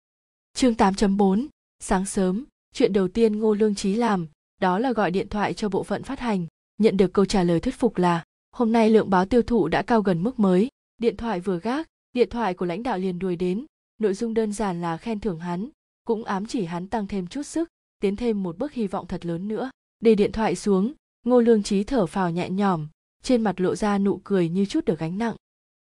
Chương 0.55 0.75
8.4, 0.75 1.47
sáng 1.79 2.07
sớm, 2.07 2.45
chuyện 2.73 2.93
đầu 2.93 3.09
tiên 3.09 3.39
Ngô 3.39 3.55
Lương 3.55 3.75
Chí 3.75 3.95
làm, 3.95 4.27
đó 4.61 4.79
là 4.79 4.93
gọi 4.93 5.11
điện 5.11 5.29
thoại 5.29 5.55
cho 5.55 5.69
bộ 5.69 5.83
phận 5.83 6.03
phát 6.03 6.21
hành, 6.21 6.47
nhận 6.79 6.97
được 6.97 7.13
câu 7.13 7.25
trả 7.25 7.43
lời 7.43 7.61
thuyết 7.61 7.75
phục 7.75 7.99
là 7.99 8.25
hôm 8.53 8.73
nay 8.73 8.91
lượng 8.91 9.11
báo 9.11 9.27
tiêu 9.27 9.43
thụ 9.43 9.69
đã 9.69 9.83
cao 9.83 10.03
gần 10.03 10.23
mức 10.23 10.39
mới. 10.39 10.69
Điện 10.99 11.17
thoại 11.17 11.41
vừa 11.41 11.59
gác, 11.59 11.87
điện 12.13 12.29
thoại 12.31 12.55
của 12.55 12.67
lãnh 12.67 12.83
đạo 12.83 12.99
liền 12.99 13.19
đuổi 13.19 13.37
đến, 13.37 13.67
nội 13.99 14.15
dung 14.15 14.35
đơn 14.35 14.53
giản 14.53 14.81
là 14.81 14.97
khen 14.97 15.21
thưởng 15.21 15.39
hắn, 15.39 15.69
cũng 16.05 16.25
ám 16.25 16.47
chỉ 16.47 16.65
hắn 16.65 16.87
tăng 16.87 17.07
thêm 17.07 17.27
chút 17.27 17.43
sức, 17.43 17.69
tiến 18.01 18.17
thêm 18.17 18.43
một 18.43 18.59
bước 18.59 18.73
hy 18.73 18.87
vọng 18.87 19.07
thật 19.07 19.27
lớn 19.27 19.49
nữa. 19.49 19.71
Để 20.01 20.15
điện 20.15 20.33
thoại 20.33 20.57
xuống, 20.57 20.93
Ngô 21.23 21.41
Lương 21.41 21.63
Chí 21.63 21.85
thở 21.85 22.07
phào 22.07 22.31
nhẹ 22.31 22.51
nhõm, 22.51 22.89
trên 23.23 23.43
mặt 23.43 23.61
lộ 23.61 23.75
ra 23.75 23.99
nụ 23.99 24.21
cười 24.25 24.49
như 24.49 24.67
chút 24.67 24.85
được 24.85 24.99
gánh 24.99 25.19
nặng. 25.19 25.35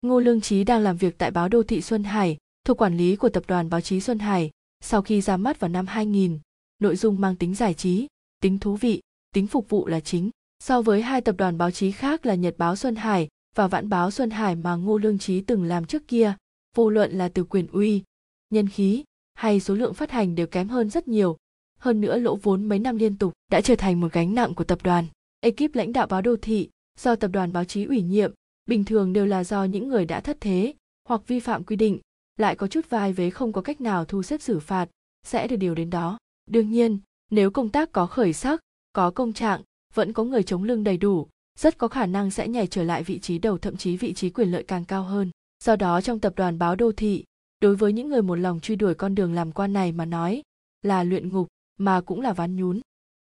Ngô 0.06 0.19
Lương 0.19 0.41
Chí 0.41 0.64
đang 0.64 0.82
làm 0.82 0.98
việc 0.98 1.18
tại 1.18 1.32
báo 1.32 1.49
đô 1.49 1.64
thị 1.64 1.82
Xuân 1.82 2.03
Hải, 2.03 2.38
thuộc 2.65 2.77
quản 2.77 2.98
lý 2.98 3.15
của 3.15 3.30
tập 3.30 3.44
đoàn 3.48 3.69
báo 3.69 3.82
chí 3.82 4.02
Xuân 4.02 4.19
Hải, 4.19 4.52
sau 4.84 5.02
khi 5.02 5.22
ra 5.22 5.38
mắt 5.38 5.60
vào 5.60 5.69
năm 5.69 5.88
2000, 5.88 6.40
nội 6.80 6.95
dung 6.95 7.22
mang 7.22 7.36
tính 7.36 7.56
giải 7.56 7.73
trí, 7.73 8.07
tính 8.41 8.60
thú 8.60 8.76
vị, 8.76 9.02
tính 9.34 9.48
phục 9.48 9.69
vụ 9.69 9.88
là 9.88 9.99
chính. 9.99 10.30
So 10.64 10.82
với 10.82 11.02
hai 11.02 11.22
tập 11.22 11.36
đoàn 11.38 11.57
báo 11.57 11.72
chí 11.72 11.91
khác 11.91 12.26
là 12.26 12.36
Nhật 12.36 12.56
báo 12.57 12.76
Xuân 12.76 12.95
Hải 12.95 13.27
và 13.56 13.68
Vãn 13.68 13.90
báo 13.90 14.11
Xuân 14.11 14.30
Hải 14.30 14.56
mà 14.56 14.76
Ngô 14.76 14.98
Lương 14.98 15.19
Chí 15.19 15.41
từng 15.41 15.64
làm 15.64 15.86
trước 15.86 16.07
kia, 16.07 16.36
vô 16.76 16.90
luận 16.90 17.11
là 17.11 17.30
từ 17.30 17.44
quyền 17.44 17.68
uy, 17.68 18.03
nhân 18.49 18.69
khí 18.69 19.03
hay 19.34 19.60
số 19.60 19.73
lượng 19.73 19.94
phát 19.94 20.11
hành 20.11 20.36
đều 20.36 20.48
kém 20.48 20.68
hơn 20.68 20.90
rất 20.90 21.07
nhiều. 21.07 21.38
Hơn 21.80 22.02
nữa 22.02 22.19
lỗ 22.19 22.36
vốn 22.36 22.65
mấy 22.65 22.80
năm 22.80 22.98
liên 22.98 23.18
tục 23.18 23.34
đã 23.52 23.61
trở 23.61 23.76
thành 23.76 24.02
một 24.02 24.14
gánh 24.14 24.36
nặng 24.36 24.56
của 24.56 24.64
tập 24.64 24.80
đoàn. 24.84 25.06
Ekip 25.40 25.76
lãnh 25.76 25.94
đạo 25.94 26.07
báo 26.07 26.22
đô 26.22 26.36
thị 26.41 26.69
do 26.99 27.15
tập 27.15 27.27
đoàn 27.27 27.53
báo 27.53 27.64
chí 27.64 27.84
ủy 27.84 28.02
nhiệm, 28.02 28.32
bình 28.65 28.85
thường 28.85 29.13
đều 29.13 29.25
là 29.25 29.43
do 29.43 29.63
những 29.63 29.87
người 29.87 30.05
đã 30.05 30.19
thất 30.19 30.37
thế 30.41 30.73
hoặc 31.07 31.21
vi 31.27 31.39
phạm 31.39 31.63
quy 31.63 31.75
định, 31.75 31.99
lại 32.37 32.55
có 32.55 32.67
chút 32.67 32.89
vai 32.89 33.13
vế 33.13 33.29
không 33.29 33.53
có 33.53 33.61
cách 33.61 33.81
nào 33.81 34.05
thu 34.05 34.23
xếp 34.23 34.41
xử 34.41 34.59
phạt, 34.59 34.89
sẽ 35.23 35.47
được 35.47 35.55
điều 35.55 35.75
đến 35.75 35.89
đó. 35.89 36.17
Đương 36.45 36.71
nhiên, 36.71 36.99
nếu 37.31 37.51
công 37.51 37.69
tác 37.69 37.91
có 37.91 38.05
khởi 38.05 38.33
sắc, 38.33 38.59
có 38.93 39.11
công 39.11 39.33
trạng, 39.33 39.61
vẫn 39.93 40.13
có 40.13 40.23
người 40.23 40.43
chống 40.43 40.63
lưng 40.63 40.83
đầy 40.83 40.97
đủ, 40.97 41.27
rất 41.59 41.77
có 41.77 41.87
khả 41.87 42.05
năng 42.05 42.31
sẽ 42.31 42.47
nhảy 42.47 42.67
trở 42.67 42.83
lại 42.83 43.03
vị 43.03 43.19
trí 43.19 43.39
đầu 43.39 43.57
thậm 43.57 43.77
chí 43.77 43.97
vị 43.97 44.13
trí 44.13 44.29
quyền 44.29 44.51
lợi 44.51 44.63
càng 44.63 44.85
cao 44.85 45.03
hơn. 45.03 45.31
Do 45.63 45.75
đó 45.75 46.01
trong 46.01 46.19
tập 46.19 46.33
đoàn 46.35 46.59
báo 46.59 46.75
đô 46.75 46.91
thị, 46.91 47.23
đối 47.59 47.75
với 47.75 47.93
những 47.93 48.09
người 48.09 48.21
một 48.21 48.35
lòng 48.35 48.59
truy 48.59 48.75
đuổi 48.75 48.93
con 48.93 49.15
đường 49.15 49.33
làm 49.33 49.51
quan 49.51 49.73
này 49.73 49.91
mà 49.91 50.05
nói, 50.05 50.43
là 50.81 51.03
luyện 51.03 51.29
ngục 51.29 51.47
mà 51.77 52.01
cũng 52.01 52.21
là 52.21 52.33
ván 52.33 52.55
nhún. 52.55 52.79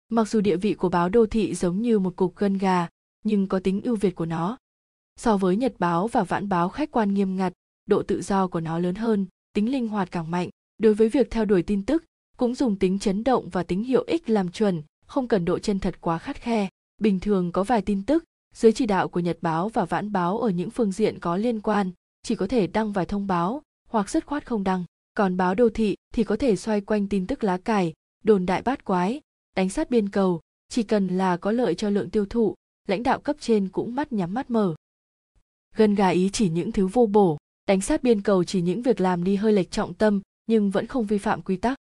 Mặc 0.08 0.28
dù 0.28 0.40
địa 0.40 0.56
vị 0.56 0.74
của 0.74 0.88
báo 0.88 1.08
đô 1.08 1.26
thị 1.26 1.54
giống 1.54 1.82
như 1.82 1.98
một 1.98 2.16
cục 2.16 2.36
gân 2.36 2.58
gà, 2.58 2.88
nhưng 3.24 3.46
có 3.46 3.58
tính 3.58 3.80
ưu 3.82 3.96
việt 3.96 4.14
của 4.14 4.26
nó 4.26 4.58
so 5.16 5.36
với 5.36 5.56
nhật 5.56 5.74
báo 5.78 6.08
và 6.08 6.24
vãn 6.24 6.48
báo 6.48 6.68
khách 6.68 6.90
quan 6.90 7.14
nghiêm 7.14 7.36
ngặt, 7.36 7.52
độ 7.86 8.02
tự 8.02 8.22
do 8.22 8.46
của 8.46 8.60
nó 8.60 8.78
lớn 8.78 8.94
hơn, 8.94 9.26
tính 9.52 9.72
linh 9.72 9.88
hoạt 9.88 10.10
càng 10.10 10.30
mạnh. 10.30 10.48
Đối 10.78 10.94
với 10.94 11.08
việc 11.08 11.30
theo 11.30 11.44
đuổi 11.44 11.62
tin 11.62 11.82
tức, 11.82 12.04
cũng 12.36 12.54
dùng 12.54 12.78
tính 12.78 12.98
chấn 12.98 13.24
động 13.24 13.48
và 13.48 13.62
tính 13.62 13.84
hiệu 13.84 14.04
ích 14.06 14.30
làm 14.30 14.50
chuẩn, 14.50 14.82
không 15.06 15.28
cần 15.28 15.44
độ 15.44 15.58
chân 15.58 15.78
thật 15.78 15.94
quá 16.00 16.18
khắt 16.18 16.36
khe. 16.36 16.68
Bình 16.98 17.20
thường 17.20 17.52
có 17.52 17.64
vài 17.64 17.82
tin 17.82 18.02
tức, 18.02 18.24
dưới 18.54 18.72
chỉ 18.72 18.86
đạo 18.86 19.08
của 19.08 19.20
nhật 19.20 19.38
báo 19.40 19.68
và 19.68 19.84
vãn 19.84 20.12
báo 20.12 20.38
ở 20.38 20.50
những 20.50 20.70
phương 20.70 20.92
diện 20.92 21.18
có 21.20 21.36
liên 21.36 21.60
quan, 21.60 21.90
chỉ 22.22 22.34
có 22.34 22.46
thể 22.46 22.66
đăng 22.66 22.92
vài 22.92 23.06
thông 23.06 23.26
báo, 23.26 23.62
hoặc 23.88 24.10
dứt 24.10 24.26
khoát 24.26 24.46
không 24.46 24.64
đăng. 24.64 24.84
Còn 25.14 25.36
báo 25.36 25.54
đô 25.54 25.68
thị 25.68 25.96
thì 26.14 26.24
có 26.24 26.36
thể 26.36 26.56
xoay 26.56 26.80
quanh 26.80 27.08
tin 27.08 27.26
tức 27.26 27.44
lá 27.44 27.56
cải, 27.56 27.92
đồn 28.24 28.46
đại 28.46 28.62
bát 28.62 28.84
quái, 28.84 29.20
đánh 29.56 29.68
sát 29.68 29.90
biên 29.90 30.08
cầu. 30.08 30.40
Chỉ 30.68 30.82
cần 30.82 31.08
là 31.08 31.36
có 31.36 31.52
lợi 31.52 31.74
cho 31.74 31.90
lượng 31.90 32.10
tiêu 32.10 32.26
thụ, 32.26 32.54
lãnh 32.88 33.02
đạo 33.02 33.20
cấp 33.20 33.36
trên 33.40 33.68
cũng 33.68 33.94
mắt 33.94 34.12
nhắm 34.12 34.34
mắt 34.34 34.50
mở 34.50 34.74
gần 35.76 35.94
gà 35.94 36.08
ý 36.08 36.30
chỉ 36.32 36.48
những 36.48 36.72
thứ 36.72 36.86
vô 36.86 37.06
bổ, 37.06 37.38
đánh 37.68 37.80
sát 37.80 38.02
biên 38.02 38.22
cầu 38.22 38.44
chỉ 38.44 38.60
những 38.60 38.82
việc 38.82 39.00
làm 39.00 39.24
đi 39.24 39.36
hơi 39.36 39.52
lệch 39.52 39.70
trọng 39.70 39.94
tâm, 39.94 40.20
nhưng 40.46 40.70
vẫn 40.70 40.86
không 40.86 41.06
vi 41.06 41.18
phạm 41.18 41.42
quy 41.42 41.56
tắc. 41.56 41.78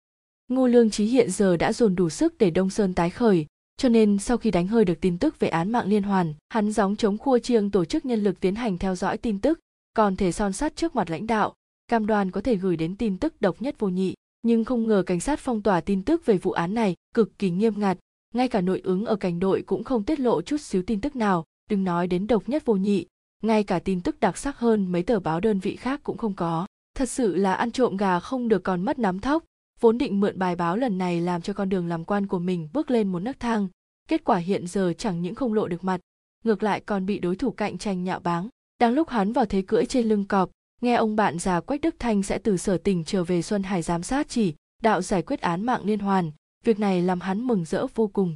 Ngô 0.48 0.68
lương 0.68 0.90
trí 0.90 1.06
hiện 1.06 1.32
giờ 1.32 1.58
đã 1.58 1.74
dồn 1.74 1.96
đủ 1.96 2.10
sức 2.10 2.38
để 2.38 2.50
đông 2.50 2.70
sơn 2.70 2.94
tái 2.94 3.10
khởi, 3.10 3.46
cho 3.78 3.90
nên 3.90 4.18
sau 4.18 4.38
khi 4.38 4.52
đánh 4.52 4.68
hơi 4.68 4.86
được 4.86 5.02
tin 5.02 5.18
tức 5.18 5.40
về 5.40 5.48
án 5.48 5.72
mạng 5.72 5.88
liên 5.88 6.04
hoàn, 6.04 6.34
hắn 6.50 6.72
gióng 6.72 6.96
chống 6.96 7.18
khua 7.18 7.40
chiêng 7.40 7.72
tổ 7.72 7.86
chức 7.86 8.06
nhân 8.06 8.24
lực 8.24 8.40
tiến 8.40 8.56
hành 8.56 8.78
theo 8.78 8.96
dõi 8.96 9.18
tin 9.18 9.40
tức, 9.40 9.60
còn 9.94 10.16
thể 10.16 10.32
son 10.32 10.54
sắt 10.54 10.76
trước 10.76 10.96
mặt 10.96 11.10
lãnh 11.10 11.28
đạo, 11.28 11.54
cam 11.88 12.06
đoan 12.06 12.32
có 12.32 12.42
thể 12.42 12.56
gửi 12.56 12.78
đến 12.78 12.96
tin 12.96 13.18
tức 13.18 13.42
độc 13.42 13.62
nhất 13.62 13.76
vô 13.80 13.90
nhị. 13.90 14.14
Nhưng 14.42 14.66
không 14.66 14.88
ngờ 14.88 15.04
cảnh 15.06 15.20
sát 15.20 15.40
phong 15.40 15.62
tỏa 15.62 15.82
tin 15.82 16.04
tức 16.04 16.26
về 16.26 16.38
vụ 16.38 16.52
án 16.52 16.74
này 16.74 16.96
cực 17.14 17.40
kỳ 17.40 17.50
nghiêm 17.50 17.80
ngặt, 17.80 17.98
ngay 18.34 18.48
cả 18.48 18.62
nội 18.62 18.82
ứng 18.84 19.06
ở 19.06 19.16
cảnh 19.16 19.40
đội 19.40 19.62
cũng 19.62 19.84
không 19.84 20.04
tiết 20.04 20.20
lộ 20.20 20.42
chút 20.42 20.62
xíu 20.62 20.82
tin 20.82 21.02
tức 21.02 21.16
nào, 21.16 21.46
đừng 21.70 21.84
nói 21.84 22.08
đến 22.08 22.28
độc 22.28 22.50
nhất 22.50 22.66
vô 22.66 22.76
nhị 22.76 23.06
ngay 23.44 23.64
cả 23.64 23.80
tin 23.80 24.02
tức 24.02 24.20
đặc 24.20 24.38
sắc 24.38 24.58
hơn 24.58 24.92
mấy 24.92 25.04
tờ 25.04 25.20
báo 25.20 25.40
đơn 25.40 25.60
vị 25.60 25.76
khác 25.76 26.00
cũng 26.04 26.18
không 26.18 26.34
có. 26.34 26.68
Thật 26.96 27.10
sự 27.10 27.36
là 27.36 27.54
ăn 27.54 27.72
trộm 27.72 27.98
gà 27.98 28.20
không 28.20 28.48
được 28.48 28.64
còn 28.64 28.86
mất 28.86 29.00
nắm 29.00 29.20
thóc. 29.20 29.44
Vốn 29.80 29.98
định 29.98 30.20
mượn 30.20 30.40
bài 30.40 30.56
báo 30.56 30.78
lần 30.78 30.98
này 30.98 31.22
làm 31.22 31.42
cho 31.42 31.54
con 31.54 31.70
đường 31.70 31.88
làm 31.88 32.06
quan 32.06 32.28
của 32.28 32.40
mình 32.40 32.70
bước 32.74 32.92
lên 32.92 33.08
một 33.08 33.20
nấc 33.20 33.40
thang, 33.40 33.68
kết 34.08 34.24
quả 34.24 34.38
hiện 34.38 34.68
giờ 34.68 34.94
chẳng 34.98 35.22
những 35.22 35.36
không 35.36 35.54
lộ 35.54 35.68
được 35.68 35.84
mặt, 35.84 36.00
ngược 36.44 36.64
lại 36.64 36.80
còn 36.80 37.06
bị 37.06 37.20
đối 37.20 37.36
thủ 37.36 37.52
cạnh 37.52 37.78
tranh 37.78 38.04
nhạo 38.04 38.20
báng. 38.20 38.50
Đang 38.80 38.94
lúc 38.94 39.10
hắn 39.10 39.34
vào 39.34 39.46
thế 39.46 39.62
cưỡi 39.62 39.86
trên 39.86 40.06
lưng 40.06 40.26
cọp, 40.26 40.50
nghe 40.82 40.94
ông 40.94 41.16
bạn 41.16 41.40
già 41.40 41.60
quách 41.60 41.82
đức 41.82 41.96
thanh 42.00 42.24
sẽ 42.24 42.38
từ 42.38 42.58
sở 42.58 42.78
tỉnh 42.78 43.04
trở 43.04 43.24
về 43.24 43.42
xuân 43.42 43.64
hải 43.64 43.82
giám 43.82 44.04
sát 44.04 44.30
chỉ, 44.30 44.54
đạo 44.82 45.02
giải 45.02 45.22
quyết 45.22 45.42
án 45.42 45.66
mạng 45.66 45.82
liên 45.86 46.00
hoàn. 46.00 46.32
Việc 46.64 46.80
này 46.80 47.02
làm 47.02 47.22
hắn 47.22 47.42
mừng 47.42 47.66
rỡ 47.66 47.88
vô 47.96 48.08
cùng. 48.08 48.36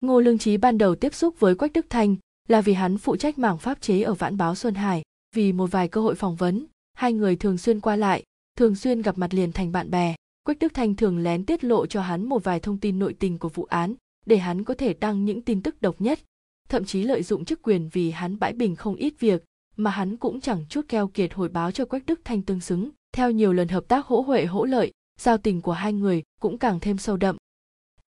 Ngô 0.00 0.20
lương 0.20 0.38
trí 0.38 0.56
ban 0.56 0.78
đầu 0.78 0.94
tiếp 0.94 1.14
xúc 1.14 1.40
với 1.40 1.54
quách 1.54 1.72
đức 1.72 1.86
thanh 1.90 2.16
là 2.48 2.60
vì 2.60 2.72
hắn 2.72 2.98
phụ 2.98 3.16
trách 3.16 3.38
mảng 3.38 3.58
pháp 3.58 3.80
chế 3.80 4.02
ở 4.02 4.14
vãn 4.14 4.36
báo 4.36 4.54
xuân 4.54 4.74
hải. 4.74 5.02
Vì 5.34 5.52
một 5.52 5.70
vài 5.70 5.88
cơ 5.88 6.00
hội 6.00 6.14
phỏng 6.14 6.36
vấn, 6.36 6.66
hai 6.94 7.12
người 7.12 7.36
thường 7.36 7.58
xuyên 7.58 7.80
qua 7.80 7.96
lại, 7.96 8.22
thường 8.58 8.74
xuyên 8.74 9.02
gặp 9.02 9.18
mặt 9.18 9.34
liền 9.34 9.52
thành 9.52 9.72
bạn 9.72 9.90
bè. 9.90 10.14
Quách 10.44 10.58
đức 10.58 10.74
thanh 10.74 10.94
thường 10.94 11.18
lén 11.18 11.44
tiết 11.44 11.64
lộ 11.64 11.86
cho 11.86 12.02
hắn 12.02 12.24
một 12.24 12.44
vài 12.44 12.60
thông 12.60 12.78
tin 12.78 12.98
nội 12.98 13.14
tình 13.18 13.38
của 13.38 13.48
vụ 13.48 13.64
án, 13.64 13.94
để 14.26 14.38
hắn 14.38 14.64
có 14.64 14.74
thể 14.74 14.94
đăng 14.94 15.24
những 15.24 15.42
tin 15.42 15.62
tức 15.62 15.82
độc 15.82 16.00
nhất. 16.00 16.20
Thậm 16.68 16.84
chí 16.84 17.02
lợi 17.02 17.22
dụng 17.22 17.44
chức 17.44 17.62
quyền 17.62 17.88
vì 17.92 18.10
hắn 18.10 18.38
bãi 18.38 18.52
bình 18.52 18.76
không 18.76 18.94
ít 18.94 19.14
việc, 19.18 19.44
mà 19.76 19.90
hắn 19.90 20.16
cũng 20.16 20.40
chẳng 20.40 20.64
chút 20.68 20.88
keo 20.88 21.08
kiệt 21.08 21.34
hồi 21.34 21.48
báo 21.48 21.70
cho 21.70 21.84
quách 21.84 22.06
đức 22.06 22.20
thanh 22.24 22.42
tương 22.42 22.60
xứng. 22.60 22.90
Theo 23.12 23.30
nhiều 23.30 23.52
lần 23.52 23.68
hợp 23.68 23.84
tác 23.88 24.06
hỗ 24.06 24.20
huệ 24.20 24.44
hỗ 24.44 24.64
lợi, 24.64 24.92
giao 25.20 25.38
tình 25.38 25.60
của 25.60 25.72
hai 25.72 25.92
người 25.92 26.22
cũng 26.40 26.58
càng 26.58 26.80
thêm 26.80 26.98
sâu 26.98 27.16
đậm. 27.16 27.36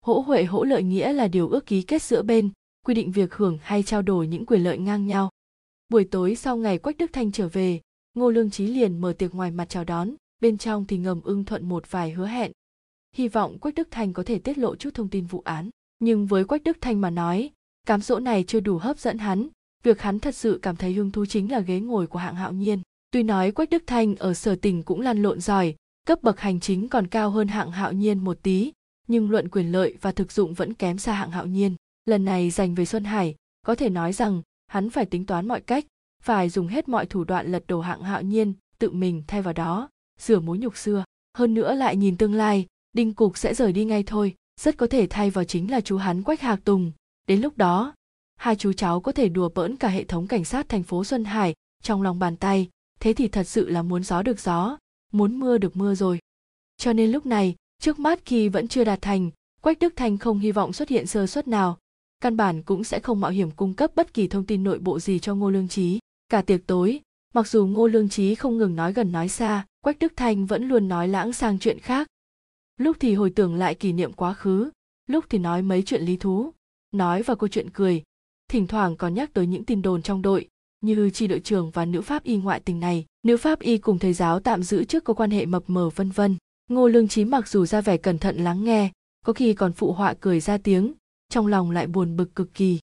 Hỗ 0.05 0.19
huệ 0.19 0.43
hỗ 0.43 0.63
lợi 0.63 0.83
nghĩa 0.83 1.13
là 1.13 1.27
điều 1.27 1.49
ước 1.49 1.65
ký 1.65 1.81
kết 1.81 2.01
giữa 2.01 2.21
bên 2.21 2.49
quy 2.87 2.93
định 2.93 3.11
việc 3.11 3.33
hưởng 3.33 3.57
hay 3.61 3.83
trao 3.83 4.01
đổi 4.01 4.27
những 4.27 4.45
quyền 4.45 4.63
lợi 4.63 4.77
ngang 4.77 5.07
nhau. 5.07 5.29
Buổi 5.89 6.03
tối 6.03 6.35
sau 6.35 6.57
ngày 6.57 6.77
quách 6.77 6.97
đức 6.97 7.09
thanh 7.13 7.31
trở 7.31 7.47
về, 7.47 7.81
ngô 8.13 8.29
lương 8.29 8.49
trí 8.49 8.67
liền 8.67 9.01
mở 9.01 9.13
tiệc 9.13 9.35
ngoài 9.35 9.51
mặt 9.51 9.69
chào 9.69 9.83
đón, 9.83 10.11
bên 10.41 10.57
trong 10.57 10.85
thì 10.85 10.97
ngầm 10.97 11.21
ưng 11.21 11.45
thuận 11.45 11.69
một 11.69 11.91
vài 11.91 12.11
hứa 12.11 12.27
hẹn. 12.27 12.51
Hy 13.15 13.27
vọng 13.27 13.59
quách 13.59 13.75
đức 13.75 13.87
thanh 13.91 14.13
có 14.13 14.23
thể 14.23 14.39
tiết 14.39 14.57
lộ 14.57 14.75
chút 14.75 14.93
thông 14.93 15.09
tin 15.09 15.25
vụ 15.25 15.41
án. 15.45 15.69
Nhưng 15.99 16.25
với 16.25 16.43
quách 16.43 16.63
đức 16.63 16.77
thanh 16.81 17.01
mà 17.01 17.09
nói, 17.09 17.51
cám 17.87 18.01
dỗ 18.01 18.19
này 18.19 18.43
chưa 18.47 18.59
đủ 18.59 18.77
hấp 18.77 18.99
dẫn 18.99 19.17
hắn. 19.17 19.47
Việc 19.83 20.01
hắn 20.01 20.19
thật 20.19 20.35
sự 20.35 20.59
cảm 20.61 20.75
thấy 20.75 20.93
hứng 20.93 21.11
thú 21.11 21.25
chính 21.25 21.51
là 21.51 21.59
ghế 21.59 21.79
ngồi 21.79 22.07
của 22.07 22.19
hạng 22.19 22.35
hạo 22.35 22.51
nhiên. 22.51 22.81
Tuy 23.11 23.23
nói 23.23 23.51
quách 23.51 23.69
đức 23.69 23.83
thanh 23.87 24.15
ở 24.15 24.33
sở 24.33 24.55
tỉnh 24.55 24.83
cũng 24.83 25.01
lăn 25.01 25.21
lộn 25.23 25.39
giỏi, 25.39 25.75
cấp 26.05 26.23
bậc 26.23 26.39
hành 26.39 26.59
chính 26.59 26.89
còn 26.89 27.07
cao 27.07 27.29
hơn 27.29 27.47
hạng 27.47 27.71
hạo 27.71 27.93
nhiên 27.93 28.19
một 28.19 28.37
tí, 28.43 28.71
nhưng 29.07 29.31
luận 29.31 29.49
quyền 29.49 29.71
lợi 29.71 29.97
và 30.01 30.11
thực 30.11 30.31
dụng 30.31 30.53
vẫn 30.53 30.73
kém 30.73 30.97
xa 30.97 31.13
hạng 31.13 31.31
hạo 31.31 31.45
nhiên 31.45 31.75
lần 32.07 32.25
này 32.25 32.49
dành 32.49 32.75
về 32.75 32.85
xuân 32.85 33.03
hải, 33.03 33.35
có 33.65 33.75
thể 33.75 33.89
nói 33.89 34.13
rằng 34.13 34.41
hắn 34.67 34.89
phải 34.89 35.05
tính 35.05 35.25
toán 35.25 35.47
mọi 35.47 35.61
cách, 35.61 35.85
phải 36.23 36.49
dùng 36.49 36.67
hết 36.67 36.89
mọi 36.89 37.05
thủ 37.05 37.23
đoạn 37.23 37.51
lật 37.51 37.63
đổ 37.67 37.81
hạng 37.81 38.01
hạo 38.01 38.21
nhiên, 38.21 38.53
tự 38.79 38.91
mình 38.91 39.23
thay 39.27 39.41
vào 39.41 39.53
đó 39.53 39.89
sửa 40.19 40.39
mối 40.39 40.57
nhục 40.57 40.77
xưa. 40.77 41.03
Hơn 41.37 41.53
nữa 41.53 41.73
lại 41.73 41.95
nhìn 41.95 42.17
tương 42.17 42.33
lai, 42.33 42.65
đinh 42.93 43.13
cục 43.13 43.37
sẽ 43.37 43.53
rời 43.53 43.73
đi 43.73 43.85
ngay 43.85 44.03
thôi, 44.03 44.35
rất 44.61 44.77
có 44.77 44.87
thể 44.87 45.07
thay 45.09 45.29
vào 45.29 45.43
chính 45.43 45.71
là 45.71 45.81
chú 45.81 45.97
hắn 45.97 46.23
quách 46.23 46.41
hạc 46.41 46.59
tùng. 46.63 46.91
Đến 47.27 47.41
lúc 47.41 47.57
đó, 47.57 47.93
hai 48.35 48.55
chú 48.55 48.73
cháu 48.73 49.01
có 49.01 49.11
thể 49.11 49.29
đùa 49.29 49.49
bỡn 49.55 49.77
cả 49.77 49.87
hệ 49.87 50.03
thống 50.03 50.27
cảnh 50.27 50.45
sát 50.45 50.69
thành 50.69 50.83
phố 50.83 51.03
xuân 51.03 51.23
hải 51.23 51.55
trong 51.83 52.01
lòng 52.01 52.19
bàn 52.19 52.35
tay, 52.35 52.69
thế 52.99 53.13
thì 53.13 53.27
thật 53.27 53.43
sự 53.43 53.69
là 53.69 53.81
muốn 53.81 54.03
gió 54.03 54.21
được 54.21 54.39
gió, 54.39 54.77
muốn 55.13 55.39
mưa 55.39 55.57
được 55.57 55.75
mưa 55.75 55.95
rồi. 55.95 56.19
Cho 56.77 56.93
nên 56.93 57.11
lúc 57.11 57.25
này, 57.25 57.55
trước 57.79 57.99
mắt 57.99 58.19
khi 58.25 58.49
vẫn 58.49 58.67
chưa 58.67 58.83
đạt 58.83 59.01
thành, 59.01 59.31
quách 59.61 59.79
đức 59.79 59.93
thanh 59.95 60.17
không 60.17 60.39
hy 60.39 60.51
vọng 60.51 60.73
xuất 60.73 60.89
hiện 60.89 61.07
sơ 61.07 61.27
suất 61.27 61.47
nào 61.47 61.77
căn 62.19 62.37
bản 62.37 62.61
cũng 62.61 62.83
sẽ 62.83 62.99
không 62.99 63.21
mạo 63.21 63.31
hiểm 63.31 63.51
cung 63.51 63.73
cấp 63.73 63.91
bất 63.95 64.13
kỳ 64.13 64.27
thông 64.27 64.45
tin 64.45 64.63
nội 64.63 64.79
bộ 64.79 64.99
gì 64.99 65.19
cho 65.19 65.35
ngô 65.35 65.49
lương 65.49 65.67
trí 65.67 65.99
cả 66.29 66.41
tiệc 66.41 66.67
tối, 66.67 67.01
mặc 67.33 67.47
dù 67.47 67.67
ngô 67.67 67.87
lương 67.87 68.09
trí 68.09 68.35
không 68.35 68.57
ngừng 68.57 68.75
nói 68.75 68.93
gần 68.93 69.11
nói 69.11 69.29
xa, 69.29 69.65
quách 69.81 69.99
đức 69.99 70.13
thanh 70.15 70.45
vẫn 70.45 70.67
luôn 70.67 70.87
nói 70.87 71.07
lãng 71.07 71.33
sang 71.33 71.59
chuyện 71.59 71.79
khác. 71.79 72.07
Lúc 72.77 72.97
thì 72.99 73.13
hồi 73.13 73.29
tưởng 73.29 73.55
lại 73.55 73.75
kỷ 73.75 73.93
niệm 73.93 74.13
quá 74.13 74.33
khứ, 74.33 74.69
lúc 75.07 75.25
thì 75.29 75.37
nói 75.37 75.61
mấy 75.61 75.83
chuyện 75.83 76.01
lý 76.01 76.17
thú, 76.17 76.53
nói 76.91 77.23
và 77.23 77.35
câu 77.35 77.47
chuyện 77.47 77.69
cười. 77.69 78.03
Thỉnh 78.49 78.67
thoảng 78.67 78.97
còn 78.97 79.13
nhắc 79.13 79.33
tới 79.33 79.47
những 79.47 79.63
tin 79.63 79.81
đồn 79.81 80.01
trong 80.01 80.21
đội, 80.21 80.47
như 80.81 81.09
chi 81.09 81.27
đội 81.27 81.39
trưởng 81.39 81.71
và 81.71 81.85
nữ 81.85 82.01
pháp 82.01 82.23
y 82.23 82.37
ngoại 82.37 82.59
tình 82.59 82.79
này, 82.79 83.05
nữ 83.23 83.37
pháp 83.37 83.59
y 83.59 83.77
cùng 83.77 83.99
thầy 83.99 84.13
giáo 84.13 84.39
tạm 84.39 84.63
giữ 84.63 84.83
trước 84.83 85.03
có 85.03 85.13
quan 85.13 85.31
hệ 85.31 85.45
mập 85.45 85.63
mờ 85.67 85.89
vân 85.89 86.09
vân. 86.09 86.35
Ngô 86.69 86.87
lương 86.87 87.07
trí 87.07 87.25
mặc 87.25 87.47
dù 87.47 87.65
ra 87.65 87.81
vẻ 87.81 87.97
cẩn 87.97 88.17
thận 88.17 88.37
lắng 88.37 88.63
nghe, 88.63 88.91
có 89.25 89.33
khi 89.33 89.53
còn 89.53 89.73
phụ 89.73 89.93
họa 89.93 90.13
cười 90.19 90.39
ra 90.39 90.57
tiếng 90.57 90.93
trong 91.29 91.47
lòng 91.47 91.71
lại 91.71 91.87
buồn 91.87 92.15
bực 92.15 92.35
cực 92.35 92.53
kỳ. 92.53 92.79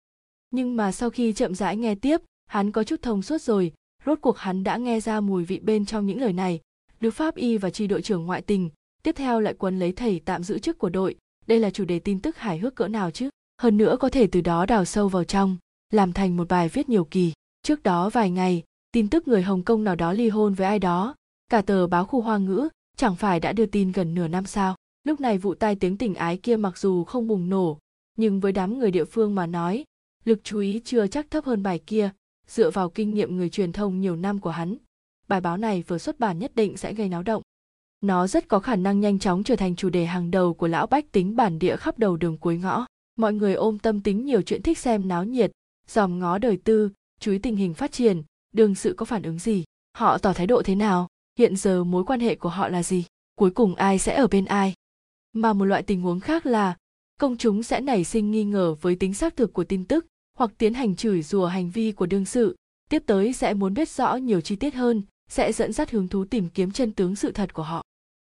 Nhưng 0.51 0.75
mà 0.75 0.91
sau 0.91 1.09
khi 1.09 1.33
chậm 1.33 1.55
rãi 1.55 1.77
nghe 1.77 1.95
tiếp, 1.95 2.21
hắn 2.47 2.71
có 2.71 2.83
chút 2.83 3.01
thông 3.01 3.21
suốt 3.21 3.41
rồi, 3.41 3.73
rốt 4.05 4.19
cuộc 4.21 4.37
hắn 4.37 4.63
đã 4.63 4.77
nghe 4.77 4.99
ra 4.99 5.21
mùi 5.21 5.45
vị 5.45 5.59
bên 5.59 5.85
trong 5.85 6.05
những 6.05 6.21
lời 6.21 6.33
này. 6.33 6.59
Nữ 7.01 7.11
pháp 7.11 7.35
y 7.35 7.57
và 7.57 7.69
tri 7.69 7.87
đội 7.87 8.01
trưởng 8.01 8.25
ngoại 8.25 8.41
tình, 8.41 8.69
tiếp 9.03 9.11
theo 9.15 9.39
lại 9.39 9.53
quấn 9.53 9.79
lấy 9.79 9.91
thầy 9.91 10.21
tạm 10.25 10.43
giữ 10.43 10.59
chức 10.59 10.77
của 10.77 10.89
đội. 10.89 11.15
Đây 11.47 11.59
là 11.59 11.69
chủ 11.69 11.85
đề 11.85 11.99
tin 11.99 12.19
tức 12.19 12.37
hài 12.37 12.57
hước 12.57 12.75
cỡ 12.75 12.87
nào 12.87 13.11
chứ? 13.11 13.29
Hơn 13.61 13.77
nữa 13.77 13.97
có 13.99 14.09
thể 14.09 14.27
từ 14.27 14.41
đó 14.41 14.65
đào 14.65 14.85
sâu 14.85 15.09
vào 15.09 15.23
trong, 15.23 15.57
làm 15.93 16.13
thành 16.13 16.37
một 16.37 16.47
bài 16.47 16.69
viết 16.69 16.89
nhiều 16.89 17.05
kỳ. 17.05 17.33
Trước 17.63 17.83
đó 17.83 18.09
vài 18.09 18.31
ngày, 18.31 18.63
tin 18.91 19.09
tức 19.09 19.27
người 19.27 19.41
hồng 19.41 19.63
kông 19.63 19.83
nào 19.83 19.95
đó 19.95 20.13
ly 20.13 20.29
hôn 20.29 20.53
với 20.53 20.67
ai 20.67 20.79
đó. 20.79 21.15
Cả 21.49 21.61
tờ 21.61 21.87
báo 21.87 22.05
khu 22.05 22.21
hoa 22.21 22.37
ngữ, 22.37 22.69
chẳng 22.97 23.15
phải 23.15 23.39
đã 23.39 23.53
đưa 23.53 23.65
tin 23.65 23.91
gần 23.91 24.13
nửa 24.13 24.27
năm 24.27 24.45
sao? 24.45 24.75
Lúc 25.03 25.21
này 25.21 25.37
vụ 25.37 25.53
tai 25.53 25.75
tiếng 25.75 25.97
tình 25.97 26.15
ái 26.15 26.37
kia 26.37 26.57
mặc 26.57 26.77
dù 26.77 27.03
không 27.03 27.27
bùng 27.27 27.49
nổ 27.49 27.77
nhưng 28.19 28.39
với 28.39 28.51
đám 28.51 28.79
người 28.79 28.91
địa 28.91 29.05
phương 29.05 29.35
mà 29.35 29.45
nói, 29.45 29.83
lực 30.25 30.39
chú 30.43 30.59
ý 30.59 30.81
chưa 30.85 31.07
chắc 31.07 31.31
thấp 31.31 31.45
hơn 31.45 31.63
bài 31.63 31.79
kia, 31.87 32.09
dựa 32.47 32.69
vào 32.69 32.89
kinh 32.89 33.13
nghiệm 33.13 33.37
người 33.37 33.49
truyền 33.49 33.71
thông 33.71 34.01
nhiều 34.01 34.15
năm 34.15 34.39
của 34.39 34.49
hắn. 34.49 34.77
Bài 35.27 35.41
báo 35.41 35.57
này 35.57 35.83
vừa 35.87 35.97
xuất 35.97 36.19
bản 36.19 36.39
nhất 36.39 36.51
định 36.55 36.77
sẽ 36.77 36.93
gây 36.93 37.09
náo 37.09 37.23
động. 37.23 37.41
Nó 38.01 38.27
rất 38.27 38.47
có 38.47 38.59
khả 38.59 38.75
năng 38.75 38.99
nhanh 38.99 39.19
chóng 39.19 39.43
trở 39.43 39.55
thành 39.55 39.75
chủ 39.75 39.89
đề 39.89 40.05
hàng 40.05 40.31
đầu 40.31 40.53
của 40.53 40.67
lão 40.67 40.87
bách 40.87 41.11
tính 41.11 41.35
bản 41.35 41.59
địa 41.59 41.75
khắp 41.75 41.99
đầu 41.99 42.17
đường 42.17 42.37
cuối 42.37 42.57
ngõ. 42.57 42.85
Mọi 43.15 43.33
người 43.33 43.53
ôm 43.53 43.79
tâm 43.79 44.01
tính 44.01 44.25
nhiều 44.25 44.41
chuyện 44.41 44.61
thích 44.61 44.77
xem 44.77 45.07
náo 45.07 45.23
nhiệt, 45.23 45.51
dòm 45.87 46.19
ngó 46.19 46.37
đời 46.37 46.57
tư, 46.63 46.89
chú 47.19 47.31
ý 47.31 47.37
tình 47.37 47.55
hình 47.55 47.73
phát 47.73 47.91
triển, 47.91 48.23
đương 48.51 48.75
sự 48.75 48.93
có 48.97 49.05
phản 49.05 49.23
ứng 49.23 49.39
gì, 49.39 49.63
họ 49.97 50.17
tỏ 50.17 50.33
thái 50.33 50.47
độ 50.47 50.61
thế 50.65 50.75
nào, 50.75 51.07
hiện 51.37 51.55
giờ 51.55 51.83
mối 51.83 52.03
quan 52.03 52.19
hệ 52.19 52.35
của 52.35 52.49
họ 52.49 52.67
là 52.67 52.83
gì, 52.83 53.05
cuối 53.35 53.51
cùng 53.51 53.75
ai 53.75 53.99
sẽ 53.99 54.15
ở 54.15 54.27
bên 54.27 54.45
ai. 54.45 54.73
Mà 55.33 55.53
một 55.53 55.65
loại 55.65 55.83
tình 55.83 56.01
huống 56.01 56.19
khác 56.19 56.45
là 56.45 56.75
công 57.19 57.37
chúng 57.37 57.63
sẽ 57.63 57.81
nảy 57.81 58.03
sinh 58.03 58.31
nghi 58.31 58.43
ngờ 58.43 58.75
với 58.81 58.95
tính 58.95 59.13
xác 59.13 59.35
thực 59.35 59.53
của 59.53 59.63
tin 59.63 59.85
tức 59.85 60.05
hoặc 60.37 60.51
tiến 60.57 60.73
hành 60.73 60.95
chửi 60.95 61.21
rủa 61.21 61.45
hành 61.45 61.69
vi 61.69 61.91
của 61.91 62.05
đương 62.05 62.25
sự. 62.25 62.55
Tiếp 62.89 63.03
tới 63.05 63.33
sẽ 63.33 63.53
muốn 63.53 63.73
biết 63.73 63.89
rõ 63.89 64.15
nhiều 64.15 64.41
chi 64.41 64.55
tiết 64.55 64.73
hơn, 64.73 65.03
sẽ 65.29 65.51
dẫn 65.51 65.73
dắt 65.73 65.91
hứng 65.91 66.07
thú 66.07 66.25
tìm 66.25 66.49
kiếm 66.49 66.71
chân 66.71 66.91
tướng 66.91 67.15
sự 67.15 67.31
thật 67.31 67.53
của 67.53 67.63
họ. 67.63 67.83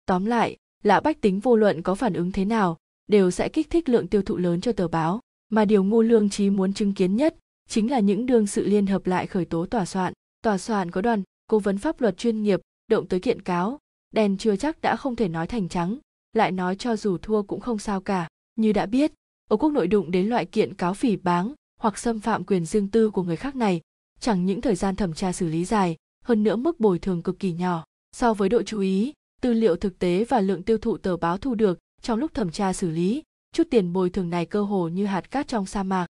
Tóm 0.05 0.25
lại 0.25 0.57
lão 0.83 1.01
bách 1.01 1.21
tính 1.21 1.39
vô 1.39 1.55
luận 1.55 1.81
có 1.81 1.95
phản 1.95 2.13
ứng 2.13 2.31
thế 2.31 2.45
nào, 2.45 2.77
đều 3.07 3.31
sẽ 3.31 3.49
kích 3.49 3.69
thích 3.69 3.89
lượng 3.89 4.07
tiêu 4.07 4.21
thụ 4.21 4.37
lớn 4.37 4.61
cho 4.61 4.71
tờ 4.71 4.87
báo, 4.87 5.19
mà 5.49 5.65
điều 5.65 5.83
ngô 5.83 6.01
lương 6.01 6.29
trí 6.29 6.49
muốn 6.49 6.73
chứng 6.73 6.93
kiến 6.93 7.15
nhất 7.15 7.35
chính 7.69 7.91
là 7.91 7.99
những 7.99 8.25
đương 8.25 8.47
sự 8.47 8.65
liên 8.65 8.87
hợp 8.87 9.07
lại 9.07 9.27
khởi 9.27 9.45
tố 9.45 9.65
tòa 9.65 9.85
soạn. 9.85 10.13
Tòa 10.41 10.57
soạn 10.57 10.91
có 10.91 11.01
đoàn 11.01 11.23
cố 11.47 11.59
vấn 11.59 11.77
pháp 11.77 12.01
luật 12.01 12.17
chuyên 12.17 12.43
nghiệp, 12.43 12.61
động 12.87 13.07
tới 13.07 13.19
kiện 13.19 13.41
cáo, 13.41 13.79
đèn 14.11 14.37
chưa 14.37 14.55
chắc 14.55 14.81
đã 14.81 14.95
không 14.95 15.15
thể 15.15 15.27
nói 15.27 15.47
thành 15.47 15.69
trắng, 15.69 15.97
lại 16.33 16.51
nói 16.51 16.75
cho 16.75 16.95
dù 16.95 17.17
thua 17.17 17.41
cũng 17.43 17.59
không 17.59 17.79
sao 17.79 18.01
cả 18.01 18.27
như 18.55 18.73
đã 18.73 18.85
biết, 18.85 19.11
ở 19.49 19.57
quốc 19.57 19.71
nội 19.71 19.87
đụng 19.87 20.11
đến 20.11 20.27
loại 20.27 20.45
kiện 20.45 20.73
cáo 20.73 20.93
phỉ 20.93 21.15
báng 21.15 21.53
hoặc 21.79 21.97
xâm 21.97 22.19
phạm 22.19 22.43
quyền 22.43 22.65
riêng 22.65 22.87
tư 22.87 23.09
của 23.09 23.23
người 23.23 23.35
khác 23.35 23.55
này, 23.55 23.81
chẳng 24.19 24.45
những 24.45 24.61
thời 24.61 24.75
gian 24.75 24.95
thẩm 24.95 25.13
tra 25.13 25.31
xử 25.33 25.47
lý 25.47 25.65
dài, 25.65 25.95
hơn 26.23 26.43
nữa 26.43 26.55
mức 26.55 26.79
bồi 26.79 26.99
thường 26.99 27.23
cực 27.23 27.39
kỳ 27.39 27.51
nhỏ. 27.51 27.83
So 28.15 28.33
với 28.33 28.49
độ 28.49 28.63
chú 28.63 28.79
ý, 28.79 29.13
tư 29.41 29.53
liệu 29.53 29.75
thực 29.75 29.99
tế 29.99 30.25
và 30.25 30.39
lượng 30.39 30.63
tiêu 30.63 30.77
thụ 30.77 30.97
tờ 30.97 31.17
báo 31.17 31.37
thu 31.37 31.55
được 31.55 31.79
trong 32.01 32.19
lúc 32.19 32.33
thẩm 32.33 32.51
tra 32.51 32.73
xử 32.73 32.89
lý, 32.89 33.23
chút 33.53 33.67
tiền 33.71 33.93
bồi 33.93 34.09
thường 34.09 34.29
này 34.29 34.45
cơ 34.45 34.61
hồ 34.61 34.87
như 34.87 35.05
hạt 35.05 35.31
cát 35.31 35.47
trong 35.47 35.65
sa 35.65 35.83
mạc. 35.83 36.07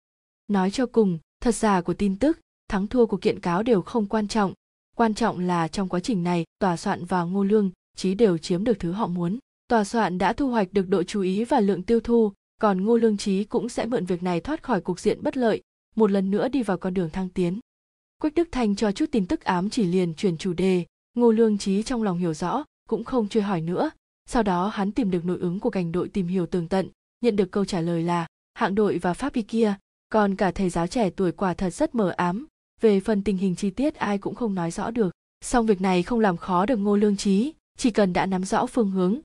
Nói 0.48 0.70
cho 0.70 0.86
cùng, 0.86 1.19
thật 1.40 1.55
giả 1.55 1.81
của 1.81 1.94
tin 1.94 2.16
tức, 2.16 2.39
thắng 2.69 2.86
thua 2.86 3.06
của 3.06 3.16
kiện 3.16 3.40
cáo 3.40 3.62
đều 3.62 3.82
không 3.82 4.06
quan 4.06 4.28
trọng. 4.28 4.52
Quan 4.97 5.15
trọng 5.15 5.39
là 5.39 5.69
trong 5.69 5.89
quá 5.89 6.01
trình 6.01 6.23
này, 6.23 6.44
tòa 6.59 6.77
soạn 6.77 7.05
và 7.05 7.24
ngô 7.24 7.44
lương, 7.44 7.70
chí 7.97 8.15
đều 8.15 8.39
chiếm 8.39 8.65
được 8.65 8.78
thứ 8.78 8.93
họ 8.93 9.06
muốn 9.06 9.39
tòa 9.69 9.85
soạn 9.85 10.19
đã 10.19 10.32
thu 10.32 10.51
hoạch 10.51 10.73
được 10.73 10.89
độ 10.89 11.03
chú 11.03 11.20
ý 11.20 11.45
và 11.45 11.61
lượng 11.61 11.82
tiêu 11.82 12.01
thụ 12.01 12.32
còn 12.61 12.85
ngô 12.85 12.97
lương 12.97 13.16
trí 13.16 13.45
cũng 13.45 13.69
sẽ 13.69 13.86
mượn 13.86 14.05
việc 14.05 14.23
này 14.23 14.40
thoát 14.40 14.62
khỏi 14.62 14.81
cục 14.81 15.01
diện 15.01 15.23
bất 15.23 15.36
lợi, 15.36 15.62
một 15.97 16.11
lần 16.11 16.31
nữa 16.31 16.49
đi 16.49 16.62
vào 16.62 16.78
con 16.78 16.95
đường 16.95 17.11
thăng 17.11 17.28
tiến. 17.28 17.61
Quách 18.20 18.35
đức 18.35 18.49
thanh 18.53 18.77
cho 18.77 18.93
chút 18.93 19.07
tin 19.12 19.27
tức 19.27 19.45
ám 19.45 19.70
chỉ 19.70 19.85
liền 19.85 20.15
chuyển 20.15 20.36
chủ 20.36 20.53
đề, 20.53 20.85
ngô 21.15 21.31
lương 21.31 21.59
trí 21.59 21.82
trong 21.82 22.03
lòng 22.03 22.19
hiểu 22.19 22.35
rõ, 22.35 22.65
cũng 22.89 23.05
không 23.05 23.28
truy 23.28 23.40
hỏi 23.40 23.61
nữa. 23.61 23.90
Sau 24.27 24.43
đó 24.43 24.69
hắn 24.69 24.93
tìm 24.93 25.11
được 25.11 25.24
nội 25.24 25.39
ứng 25.40 25.61
của 25.61 25.70
cảnh 25.70 25.93
đội 25.93 26.09
tìm 26.09 26.27
hiểu 26.27 26.47
tường 26.47 26.69
tận, 26.69 26.89
nhận 27.20 27.36
được 27.36 27.51
câu 27.51 27.65
trả 27.65 27.81
lời 27.81 28.03
là, 28.03 28.27
hạng 28.55 28.74
đội 28.74 28.99
và 28.99 29.15
pháp 29.15 29.32
y 29.32 29.43
kia, 29.43 29.74
còn 30.09 30.35
cả 30.35 30.51
thầy 30.51 30.70
giáo 30.70 30.86
trẻ 30.86 31.11
tuổi 31.11 31.32
quả 31.32 31.55
thật 31.55 31.70
rất 31.70 31.95
mờ 31.95 32.15
ám, 32.16 32.47
về 32.81 33.01
phần 33.01 33.23
tình 33.23 33.36
hình 33.36 33.55
chi 33.55 33.70
tiết 33.70 33.95
ai 33.95 34.19
cũng 34.19 34.35
không 34.35 34.55
nói 34.55 34.70
rõ 34.70 34.90
được. 34.90 35.11
Song 35.45 35.66
việc 35.66 35.81
này 35.81 36.03
không 36.03 36.20
làm 36.20 36.36
khó 36.36 36.66
được 36.66 36.77
ngô 36.77 36.97
lương 36.97 37.16
trí, 37.16 37.53
chỉ 37.78 37.90
cần 37.90 38.12
đã 38.12 38.27
nắm 38.27 38.45
rõ 38.45 38.66
phương 38.66 38.90
hướng 38.90 39.19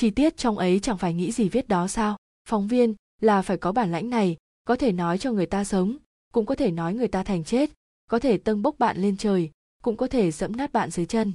chi 0.00 0.10
tiết 0.10 0.36
trong 0.36 0.58
ấy 0.58 0.80
chẳng 0.80 0.98
phải 0.98 1.14
nghĩ 1.14 1.32
gì 1.32 1.48
viết 1.48 1.68
đó 1.68 1.88
sao? 1.88 2.16
Phóng 2.48 2.68
viên, 2.68 2.94
là 3.20 3.42
phải 3.42 3.56
có 3.56 3.72
bản 3.72 3.92
lãnh 3.92 4.10
này, 4.10 4.36
có 4.64 4.76
thể 4.76 4.92
nói 4.92 5.18
cho 5.18 5.32
người 5.32 5.46
ta 5.46 5.64
sống, 5.64 5.96
cũng 6.32 6.46
có 6.46 6.54
thể 6.54 6.70
nói 6.70 6.94
người 6.94 7.08
ta 7.08 7.22
thành 7.22 7.44
chết, 7.44 7.70
có 8.10 8.18
thể 8.18 8.38
tâng 8.38 8.62
bốc 8.62 8.78
bạn 8.78 8.96
lên 8.96 9.16
trời, 9.16 9.50
cũng 9.82 9.96
có 9.96 10.06
thể 10.06 10.30
dẫm 10.30 10.56
nát 10.56 10.72
bạn 10.72 10.90
dưới 10.90 11.06
chân. 11.06 11.32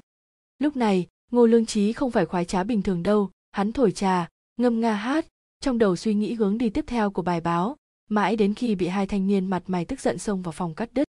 Lúc 0.60 0.76
này, 0.76 1.08
ngô 1.32 1.46
lương 1.46 1.66
trí 1.66 1.94
không 1.94 2.12
phải 2.12 2.26
khoái 2.26 2.46
trá 2.46 2.64
bình 2.64 2.82
thường 2.82 3.04
đâu, 3.04 3.32
hắn 3.52 3.72
thổi 3.72 3.92
trà, 3.92 4.30
ngâm 4.58 4.80
nga 4.80 4.94
hát, 4.94 5.26
trong 5.60 5.78
đầu 5.78 5.96
suy 5.96 6.14
nghĩ 6.14 6.34
hướng 6.34 6.58
đi 6.58 6.70
tiếp 6.70 6.86
theo 6.88 7.12
của 7.12 7.22
bài 7.22 7.42
báo, 7.42 7.76
mãi 8.10 8.36
đến 8.36 8.54
khi 8.54 8.76
bị 8.76 8.88
hai 8.88 9.08
thanh 9.08 9.28
niên 9.28 9.48
mặt 9.48 9.64
mày 9.68 9.86
tức 9.86 10.00
giận 10.00 10.18
xông 10.18 10.42
vào 10.42 10.52
phòng 10.52 10.76
cắt 10.76 10.94
đứt. 10.94 11.08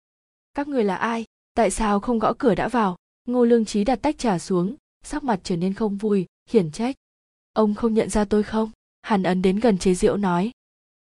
Các 0.54 0.68
người 0.68 0.84
là 0.84 0.96
ai? 0.96 1.24
Tại 1.54 1.70
sao 1.70 2.00
không 2.00 2.18
gõ 2.18 2.32
cửa 2.38 2.54
đã 2.54 2.68
vào? 2.68 2.96
Ngô 3.24 3.44
lương 3.44 3.64
trí 3.64 3.84
đặt 3.84 4.02
tách 4.02 4.18
trà 4.18 4.38
xuống, 4.38 4.76
sắc 5.04 5.24
mặt 5.24 5.40
trở 5.42 5.56
nên 5.56 5.74
không 5.74 5.96
vui, 5.96 6.26
hiển 6.50 6.70
trách 6.70 6.96
ông 7.56 7.74
không 7.74 7.94
nhận 7.94 8.10
ra 8.10 8.24
tôi 8.24 8.42
không? 8.42 8.70
Hàn 9.02 9.22
ấn 9.22 9.42
đến 9.42 9.60
gần 9.60 9.78
chế 9.78 9.94
diễu 9.94 10.16
nói. 10.16 10.50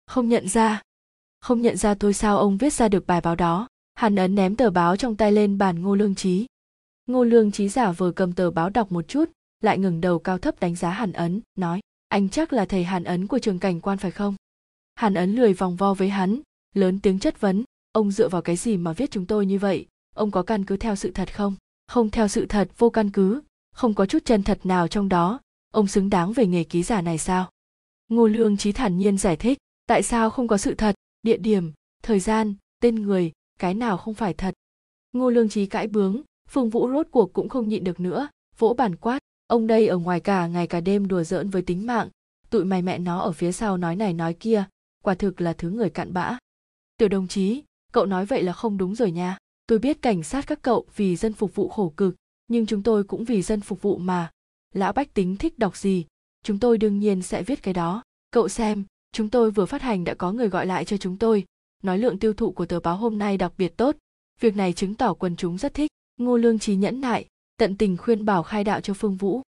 Không 0.07 0.29
nhận 0.29 0.49
ra. 0.49 0.83
Không 1.41 1.63
nhận 1.63 1.77
ra 1.77 1.95
tôi 1.95 2.15
sao 2.15 2.39
ông 2.39 2.57
viết 2.57 2.73
ra 2.73 2.89
được 2.89 3.07
bài 3.07 3.21
báo 3.21 3.37
đó? 3.37 3.69
Hàn 3.95 4.17
ấn 4.17 4.35
ném 4.35 4.57
tờ 4.57 4.71
báo 4.71 4.97
trong 4.97 5.17
tay 5.17 5.33
lên 5.33 5.59
bàn 5.59 5.83
ngô 5.83 5.95
lương 5.95 6.15
trí 6.15 6.47
ngô 7.07 7.25
lương 7.25 7.53
trí 7.53 7.69
giả 7.69 7.93
vờ 7.93 8.13
cầm 8.13 8.33
tờ 8.33 8.51
báo 8.51 8.71
đọc 8.71 8.93
một 8.93 9.09
chút, 9.09 9.31
lại 9.61 9.79
ngừng 9.79 10.01
đầu 10.01 10.19
cao 10.19 10.39
thấp 10.39 10.61
đánh 10.61 10.77
giá 10.77 10.91
hàn 10.91 11.13
ấn, 11.13 11.41
nói, 11.55 11.81
anh 12.09 12.29
chắc 12.29 12.53
là 12.53 12.65
thầy 12.65 12.85
hàn 12.85 13.05
ấn 13.05 13.27
của 13.27 13.39
trường 13.39 13.59
cảnh 13.59 13.81
quan 13.81 13.99
phải 13.99 14.11
không? 14.11 14.35
Hàn 14.95 15.15
ấn 15.15 15.35
lười 15.35 15.53
vòng 15.53 15.77
vo 15.77 15.95
với 15.95 16.09
hắn, 16.09 16.41
lớn 16.75 16.99
tiếng 17.03 17.19
chất 17.19 17.41
vấn, 17.41 17.65
ông 17.93 18.11
dựa 18.11 18.29
vào 18.29 18.43
cái 18.43 18.57
gì 18.57 18.77
mà 18.77 18.93
viết 18.93 19.11
chúng 19.11 19.27
tôi 19.27 19.47
như 19.47 19.59
vậy? 19.59 19.87
Ông 20.15 20.31
có 20.31 20.43
căn 20.43 20.65
cứ 20.65 20.77
theo 20.77 20.97
sự 20.97 21.11
thật 21.11 21.35
không? 21.35 21.55
Không 21.87 22.11
theo 22.11 22.29
sự 22.29 22.47
thật, 22.47 22.69
vô 22.79 22.91
căn 22.91 23.11
cứ. 23.11 23.41
Không 23.75 23.95
có 23.95 24.07
chút 24.07 24.25
chân 24.25 24.43
thật 24.43 24.67
nào 24.67 24.89
trong 24.89 25.09
đó 25.09 25.41
ông 25.73 25.87
xứng 25.87 26.11
đáng 26.11 26.33
về 26.33 26.47
nghề 26.47 26.65
ký 26.65 26.83
giả 26.83 27.03
này 27.03 27.19
sao? 27.19 27.51
Ngô 28.09 28.27
lương 28.27 28.57
trí 28.57 28.73
thản 28.73 28.99
nhiên 28.99 29.19
giải 29.19 29.37
thích, 29.37 29.59
tại 29.87 30.03
sao 30.03 30.31
không 30.31 30.49
có 30.49 30.59
sự 30.59 30.75
thật, 30.75 30.95
địa 31.23 31.37
điểm, 31.37 31.73
thời 32.03 32.21
gian, 32.21 32.55
tên 32.81 32.95
người, 32.95 33.33
cái 33.59 33.75
nào 33.75 33.97
không 33.97 34.15
phải 34.15 34.35
thật? 34.35 34.55
Ngô 35.13 35.31
lương 35.31 35.49
trí 35.49 35.67
cãi 35.67 35.87
bướng, 35.87 36.23
phương 36.49 36.71
vũ 36.71 36.89
rốt 36.93 37.07
cuộc 37.11 37.33
cũng 37.33 37.49
không 37.49 37.69
nhịn 37.69 37.85
được 37.85 38.01
nữa, 38.01 38.29
vỗ 38.59 38.75
bàn 38.79 38.97
quát, 38.97 39.19
ông 39.47 39.67
đây 39.67 39.87
ở 39.87 39.99
ngoài 39.99 40.21
cả 40.21 40.47
ngày 40.47 40.67
cả 40.67 40.81
đêm 40.81 41.09
đùa 41.09 41.23
giỡn 41.23 41.51
với 41.51 41.63
tính 41.63 41.87
mạng, 41.87 42.09
tụi 42.51 42.65
mày 42.65 42.83
mẹ 42.83 42.99
nó 42.99 43.19
ở 43.19 43.33
phía 43.33 43.53
sau 43.53 43.77
nói 43.77 43.97
này 43.97 44.13
nói 44.13 44.35
kia, 44.35 44.65
quả 45.03 45.15
thực 45.15 45.41
là 45.41 45.53
thứ 45.53 45.71
người 45.71 45.91
cặn 45.91 46.13
bã. 46.13 46.39
Tiểu 46.97 47.09
đồng 47.09 47.29
chí, 47.29 47.63
cậu 47.93 48.07
nói 48.07 48.27
vậy 48.27 48.43
là 48.43 48.53
không 48.53 48.79
đúng 48.79 48.95
rồi 48.95 49.11
nha, 49.11 49.39
tôi 49.67 49.79
biết 49.79 50.03
cảnh 50.03 50.23
sát 50.23 50.47
các 50.47 50.63
cậu 50.63 50.87
vì 50.97 51.17
dân 51.17 51.33
phục 51.33 51.55
vụ 51.55 51.69
khổ 51.69 51.93
cực, 51.97 52.15
nhưng 52.49 52.67
chúng 52.67 52.83
tôi 52.83 53.05
cũng 53.05 53.25
vì 53.25 53.43
dân 53.43 53.61
phục 53.61 53.83
vụ 53.83 53.97
mà 53.99 54.31
lão 54.73 54.93
bách 54.93 55.15
tính 55.15 55.37
thích 55.37 55.59
đọc 55.59 55.77
gì? 55.77 56.05
Chúng 56.43 56.59
tôi 56.59 56.79
đương 56.79 56.99
nhiên 56.99 57.23
sẽ 57.23 57.43
viết 57.43 57.63
cái 57.63 57.75
đó. 57.75 58.03
Cậu 58.31 58.49
xem, 58.49 58.85
chúng 59.13 59.29
tôi 59.29 59.51
vừa 59.51 59.67
phát 59.67 59.83
hành 59.83 60.05
đã 60.05 60.15
có 60.15 60.33
người 60.33 60.49
gọi 60.49 60.67
lại 60.67 60.85
cho 60.85 60.97
chúng 60.97 61.17
tôi. 61.17 61.45
Nói 61.83 61.99
lượng 61.99 62.19
tiêu 62.19 62.33
thụ 62.33 62.53
của 62.53 62.67
tờ 62.67 62.81
báo 62.81 62.97
hôm 62.97 63.19
nay 63.19 63.37
đặc 63.37 63.53
biệt 63.59 63.77
tốt. 63.77 63.97
Việc 64.41 64.57
này 64.57 64.73
chứng 64.73 64.95
tỏ 64.95 65.15
quần 65.15 65.37
chúng 65.37 65.59
rất 65.59 65.75
thích. 65.75 65.91
Ngô 66.17 66.37
lương 66.37 66.59
trí 66.59 66.77
nhẫn 66.77 67.01
nại, 67.01 67.27
tận 67.57 67.77
tình 67.77 67.97
khuyên 67.97 68.25
bảo 68.25 68.43
khai 68.43 68.65
đạo 68.65 68.81
cho 68.81 68.95
phương 68.95 69.17
vũ. 69.17 69.43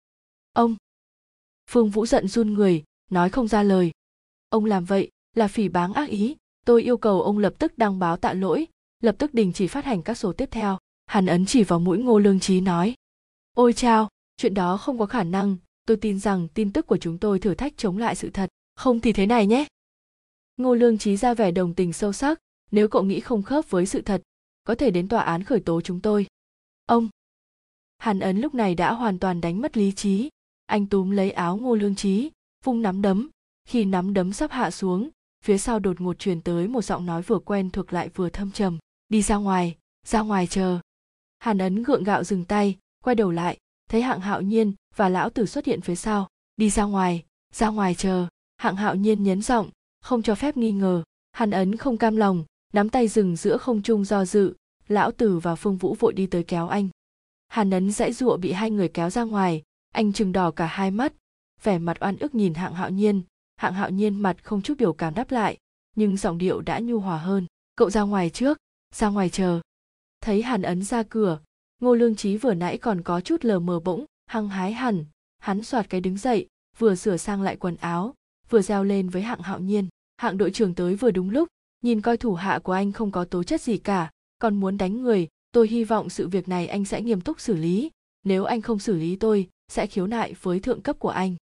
Ông! 0.53 0.77
Phương 1.71 1.91
vũ 1.91 2.07
giận 2.07 2.29
run 2.29 2.55
người, 2.55 2.85
nói 3.11 3.31
không 3.31 3.49
ra 3.49 3.63
lời. 3.63 3.91
Ông 4.49 4.65
làm 4.65 4.85
vậy 4.85 5.11
là 5.35 5.49
phỉ 5.49 5.69
báng 5.69 5.93
ác 5.93 6.09
ý. 6.09 6.37
Tôi 6.67 6.83
yêu 6.83 6.97
cầu 6.97 7.23
ông 7.23 7.39
lập 7.39 7.55
tức 7.59 7.79
đăng 7.79 7.99
báo 7.99 8.17
tạ 8.17 8.33
lỗi, 8.33 8.67
lập 9.01 9.17
tức 9.19 9.35
đình 9.35 9.53
chỉ 9.53 9.67
phát 9.67 9.85
hành 9.85 10.03
các 10.03 10.15
số 10.15 10.33
tiếp 10.33 10.49
theo. 10.51 10.79
Hàn 11.07 11.27
ấn 11.27 11.47
chỉ 11.47 11.65
vào 11.65 11.81
mũi 11.81 11.99
ngô 11.99 12.19
lương 12.19 12.41
trí 12.41 12.61
nói. 12.61 12.95
Ôi 13.55 13.73
chao! 13.73 14.09
Chuyện 14.37 14.55
đó 14.55 14.77
không 14.77 14.99
có 14.99 15.07
khả 15.07 15.25
năng. 15.25 15.57
Tôi 15.87 15.97
tin 15.97 16.19
rằng 16.19 16.49
tin 16.49 16.73
tức 16.73 16.87
của 16.87 16.97
chúng 16.97 17.19
tôi 17.19 17.39
thử 17.39 17.55
thách 17.55 17.77
chống 17.77 17.99
lại 17.99 18.15
sự 18.15 18.31
thật. 18.31 18.51
Không 18.75 19.01
thì 19.01 19.13
thế 19.13 19.27
này 19.27 19.47
nhé. 19.47 19.67
Ngô 20.57 20.75
lương 20.75 20.99
trí 20.99 21.17
ra 21.17 21.35
vẻ 21.35 21.51
đồng 21.51 21.75
tình 21.75 21.93
sâu 21.93 22.13
sắc. 22.13 22.39
Nếu 22.71 22.89
cậu 22.89 23.03
nghĩ 23.03 23.21
không 23.21 23.43
khớp 23.43 23.71
với 23.71 23.87
sự 23.87 24.03
thật, 24.03 24.23
có 24.65 24.75
thể 24.75 24.91
đến 24.91 25.09
tòa 25.09 25.23
án 25.23 25.45
khởi 25.45 25.61
tố 25.61 25.81
chúng 25.81 26.01
tôi. 26.01 26.27
Ông. 26.87 27.09
Hàn 27.99 28.21
ấn 28.21 28.41
lúc 28.41 28.55
này 28.55 28.75
đã 28.75 28.93
hoàn 28.93 29.19
toàn 29.19 29.41
đánh 29.41 29.61
mất 29.61 29.77
lý 29.77 29.93
trí. 29.93 30.31
Anh 30.67 30.87
túm 30.87 31.11
lấy 31.11 31.31
áo 31.31 31.57
ngô 31.57 31.75
lương 31.75 31.95
trí, 31.95 32.31
vung 32.65 32.83
nắm 32.83 33.03
đấm. 33.03 33.31
Khi 33.69 33.85
nắm 33.85 34.15
đấm 34.15 34.33
sắp 34.33 34.51
hạ 34.51 34.71
xuống, 34.71 35.11
phía 35.45 35.59
sau 35.59 35.79
đột 35.79 36.01
ngột 36.01 36.19
truyền 36.19 36.41
tới 36.41 36.69
một 36.69 36.83
giọng 36.83 37.07
nói 37.07 37.23
vừa 37.23 37.39
quen 37.39 37.71
thuộc 37.71 37.93
lại 37.93 38.09
vừa 38.09 38.29
thâm 38.29 38.51
trầm. 38.51 38.79
Đi 39.09 39.23
ra 39.23 39.37
ngoài 39.37 39.77
ra 40.07 40.21
ngoài 40.21 40.47
chờ. 40.47 40.79
Hàn 41.39 41.59
ấn 41.59 41.83
gượng 41.83 42.05
gạo 42.05 42.25
dừng 42.25 42.45
tay, 42.45 42.79
quay 43.05 43.17
đầu 43.17 43.31
lại 43.31 43.59
thấy 43.95 44.03
hạng 44.03 44.21
hạo 44.21 44.41
nhiên 44.41 44.73
và 44.97 45.09
lão 45.09 45.31
tử 45.31 45.47
xuất 45.47 45.67
hiện 45.67 45.81
phía 45.81 45.95
sau, 45.95 46.29
đi 46.57 46.71
ra 46.71 46.85
ngoài 46.85 47.25
ra 47.53 47.69
ngoài 47.69 47.95
chờ. 47.95 48.27
Hạng 48.57 48.77
hạo 48.77 48.95
nhiên 48.95 49.23
nhấn 49.23 49.43
giọng, 49.43 49.71
không 50.01 50.23
cho 50.23 50.35
phép 50.35 50.57
nghi 50.57 50.73
ngờ. 50.73 51.03
Hàn 51.33 51.51
ấn 51.51 51.77
không 51.77 51.97
cam 51.97 52.17
lòng, 52.17 52.45
nắm 52.73 52.89
tay 52.89 53.09
dừng 53.09 53.37
giữa 53.37 53.57
không 53.57 53.83
trung 53.83 54.05
do 54.05 54.25
dự. 54.25 54.55
Lão 54.89 55.11
tử 55.11 55.39
và 55.39 55.55
phương 55.55 55.77
vũ 55.77 55.97
vội 55.99 56.13
đi 56.13 56.27
tới 56.27 56.43
kéo 56.43 56.69
anh. 56.69 56.89
Hàn 57.49 57.71
ấn 57.71 57.93
dãy 57.93 58.13
giụa 58.13 58.37
bị 58.37 58.53
hai 58.53 58.71
người 58.71 58.89
kéo 58.89 59.11
ra 59.11 59.23
ngoài. 59.23 59.63
Anh 59.93 60.13
chừng 60.13 60.33
đỏ 60.33 60.51
cả 60.51 60.67
hai 60.67 60.91
mắt, 60.91 61.13
vẻ 61.63 61.79
mặt 61.79 61.97
oan 62.01 62.17
ức 62.17 62.35
nhìn 62.35 62.55
hạng 62.55 62.75
hạo 62.75 62.91
nhiên. 62.91 63.23
Hạng 63.57 63.75
hạo 63.75 63.91
nhiên 63.91 64.17
mặt 64.23 64.37
không 64.43 64.63
chút 64.63 64.75
biểu 64.79 64.93
cảm 64.93 65.15
đáp 65.15 65.31
lại, 65.31 65.59
nhưng 65.97 66.17
giọng 66.17 66.39
điệu 66.39 66.61
đã 66.61 66.79
nhu 66.79 66.99
hòa 66.99 67.19
hơn. 67.19 67.47
Cậu 67.77 67.91
ra 67.91 68.03
ngoài 68.03 68.31
trước, 68.31 68.59
ra 68.95 69.09
ngoài 69.09 69.31
chờ. 69.31 69.61
Thấy 70.21 70.43
hàn 70.43 70.63
ấn 70.63 70.83
ra 70.83 71.03
cửa 71.03 71.39
ngô 71.85 71.95
lương 71.95 72.17
trí 72.17 72.37
vừa 72.37 72.55
nãy 72.55 72.79
còn 72.79 73.03
có 73.03 73.21
chút 73.21 73.45
lờ 73.45 73.59
mờ 73.59 73.81
bỗng, 73.81 74.05
hăng 74.27 74.49
hái 74.49 74.73
hẳn. 74.73 75.05
Hắn 75.39 75.63
soạt 75.63 75.91
cái 75.91 76.01
đứng 76.01 76.19
dậy, 76.19 76.47
vừa 76.79 76.95
sửa 76.95 77.17
sang 77.17 77.43
lại 77.43 77.57
quần 77.57 77.77
áo, 77.77 78.15
vừa 78.51 78.63
reo 78.63 78.85
lên 78.85 79.09
với 79.09 79.23
hạng 79.23 79.41
hạo 79.41 79.61
nhiên. 79.61 79.89
Hạng 80.17 80.39
đội 80.39 80.51
trưởng 80.51 80.75
tới 80.75 80.95
vừa 80.95 81.11
đúng 81.11 81.31
lúc, 81.31 81.49
nhìn 81.83 82.01
coi 82.01 82.17
thủ 82.17 82.35
hạ 82.35 82.59
của 82.59 82.73
anh 82.73 82.93
không 82.93 83.11
có 83.11 83.25
tố 83.25 83.43
chất 83.43 83.61
gì 83.61 83.79
cả, 83.79 84.11
còn 84.39 84.61
muốn 84.61 84.79
đánh 84.79 85.03
người, 85.03 85.29
tôi 85.53 85.69
hy 85.69 85.85
vọng 85.85 86.11
sự 86.11 86.29
việc 86.29 86.49
này 86.49 86.67
anh 86.67 86.85
sẽ 86.85 87.03
nghiêm 87.03 87.21
túc 87.21 87.41
xử 87.41 87.57
lý. 87.57 87.91
Nếu 88.23 88.45
anh 88.45 88.63
không 88.63 88.79
xử 88.79 88.97
lý 88.97 89.17
tôi, 89.17 89.49
sẽ 89.69 89.87
khiếu 89.87 90.07
nại 90.07 90.35
với 90.43 90.61
thượng 90.61 90.83
cấp 90.83 90.99
của 90.99 91.09
anh. 91.09 91.37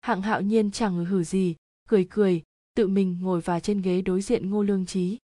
Hạng 0.00 0.22
hạo 0.22 0.40
nhiên 0.40 0.70
chẳng 0.70 1.04
hử 1.04 1.24
gì, 1.24 1.54
cười 1.88 2.06
cười, 2.10 2.42
tự 2.74 2.88
mình 2.88 3.18
ngồi 3.20 3.40
vào 3.40 3.60
trên 3.60 3.82
ghế 3.82 4.02
đối 4.02 4.20
diện 4.20 4.50
ngô 4.50 4.62
lương 4.62 4.86
trí 4.86 5.18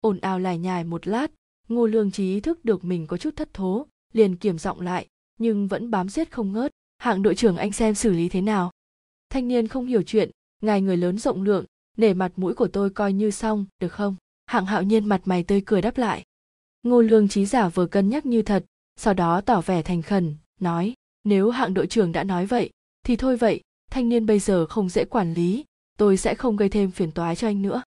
ồn 0.00 0.20
ào 0.20 0.38
lải 0.38 0.58
nhải 0.58 0.84
một 0.84 1.06
lát, 1.06 1.30
ngô 1.68 1.86
lương 1.86 2.10
trí 2.10 2.40
thức 2.40 2.64
được 2.64 2.84
mình 2.84 3.06
có 3.06 3.16
chút 3.16 3.36
thất 3.36 3.54
thố 3.54 3.86
liền 4.14 4.36
kiểm 4.36 4.58
giọng 4.58 4.80
lại, 4.80 5.06
nhưng 5.38 5.68
vẫn 5.68 5.90
bám 5.90 6.08
giết 6.08 6.32
không 6.32 6.52
ngớt. 6.52 6.70
Hạng 6.98 7.22
đội 7.22 7.34
trưởng 7.34 7.56
anh 7.56 7.72
xem 7.72 7.94
xử 7.94 8.12
lý 8.12 8.28
thế 8.28 8.40
nào? 8.40 8.70
Thanh 9.30 9.48
niên 9.48 9.68
không 9.68 9.86
hiểu 9.86 10.02
chuyện, 10.02 10.30
ngài 10.62 10.80
người 10.80 10.96
lớn 10.96 11.18
rộng 11.18 11.42
lượng, 11.42 11.64
nể 11.96 12.14
mặt 12.14 12.32
mũi 12.36 12.54
của 12.54 12.68
tôi 12.68 12.90
coi 12.90 13.12
như 13.12 13.30
xong, 13.30 13.66
được 13.80 13.92
không? 13.92 14.16
Hạng 14.46 14.66
hạo 14.66 14.82
nhiên 14.82 15.08
mặt 15.08 15.20
mày 15.24 15.42
tươi 15.42 15.62
cười 15.66 15.82
đáp 15.82 15.98
lại. 15.98 16.24
Ngô 16.82 17.00
lương 17.00 17.28
trí 17.28 17.46
giả 17.46 17.68
vừa 17.68 17.86
cân 17.86 18.08
nhắc 18.08 18.26
như 18.26 18.42
thật, 18.42 18.64
sau 18.96 19.14
đó 19.14 19.40
tỏ 19.40 19.60
vẻ 19.60 19.82
thành 19.82 20.02
khẩn, 20.02 20.36
nói, 20.60 20.94
nếu 21.24 21.50
hạng 21.50 21.74
đội 21.74 21.86
trưởng 21.86 22.12
đã 22.12 22.24
nói 22.24 22.46
vậy, 22.46 22.70
thì 23.02 23.16
thôi 23.16 23.36
vậy, 23.36 23.60
thanh 23.90 24.08
niên 24.08 24.26
bây 24.26 24.38
giờ 24.38 24.66
không 24.66 24.88
dễ 24.88 25.04
quản 25.04 25.34
lý, 25.34 25.64
tôi 25.98 26.16
sẽ 26.16 26.34
không 26.34 26.56
gây 26.56 26.68
thêm 26.68 26.90
phiền 26.90 27.12
toái 27.12 27.36
cho 27.36 27.48
anh 27.48 27.62
nữa. 27.62 27.82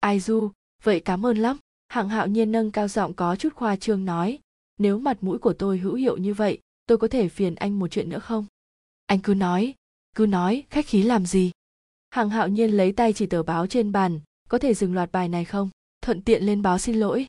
Ai 0.00 0.20
du, 0.20 0.50
vậy 0.82 1.00
cảm 1.00 1.26
ơn 1.26 1.36
lắm. 1.36 1.56
Hạng 1.88 2.08
hạo 2.08 2.26
nhiên 2.26 2.52
nâng 2.52 2.70
cao 2.70 2.88
giọng 2.88 3.14
có 3.14 3.36
chút 3.36 3.54
khoa 3.54 3.76
trương 3.76 4.04
nói 4.04 4.38
nếu 4.78 4.98
mặt 4.98 5.22
mũi 5.22 5.38
của 5.38 5.52
tôi 5.52 5.78
hữu 5.78 5.94
hiệu 5.94 6.16
như 6.16 6.34
vậy, 6.34 6.58
tôi 6.86 6.98
có 6.98 7.08
thể 7.08 7.28
phiền 7.28 7.54
anh 7.54 7.78
một 7.78 7.88
chuyện 7.88 8.08
nữa 8.08 8.18
không? 8.18 8.46
Anh 9.06 9.18
cứ 9.20 9.34
nói 9.34 9.74
cứ 10.16 10.26
nói, 10.26 10.64
khách 10.70 10.86
khí 10.86 11.02
làm 11.02 11.26
gì? 11.26 11.50
Hạng 12.10 12.30
hạo 12.30 12.48
nhiên 12.48 12.70
lấy 12.70 12.92
tay 12.92 13.12
chỉ 13.12 13.26
tờ 13.26 13.42
báo 13.42 13.66
trên 13.66 13.92
bàn, 13.92 14.20
có 14.48 14.58
thể 14.58 14.74
dừng 14.74 14.94
loạt 14.94 15.12
bài 15.12 15.28
này 15.28 15.44
không? 15.44 15.70
Thuận 16.02 16.22
tiện 16.22 16.44
lên 16.44 16.62
báo 16.62 16.78
xin 16.78 16.96
lỗi. 16.96 17.26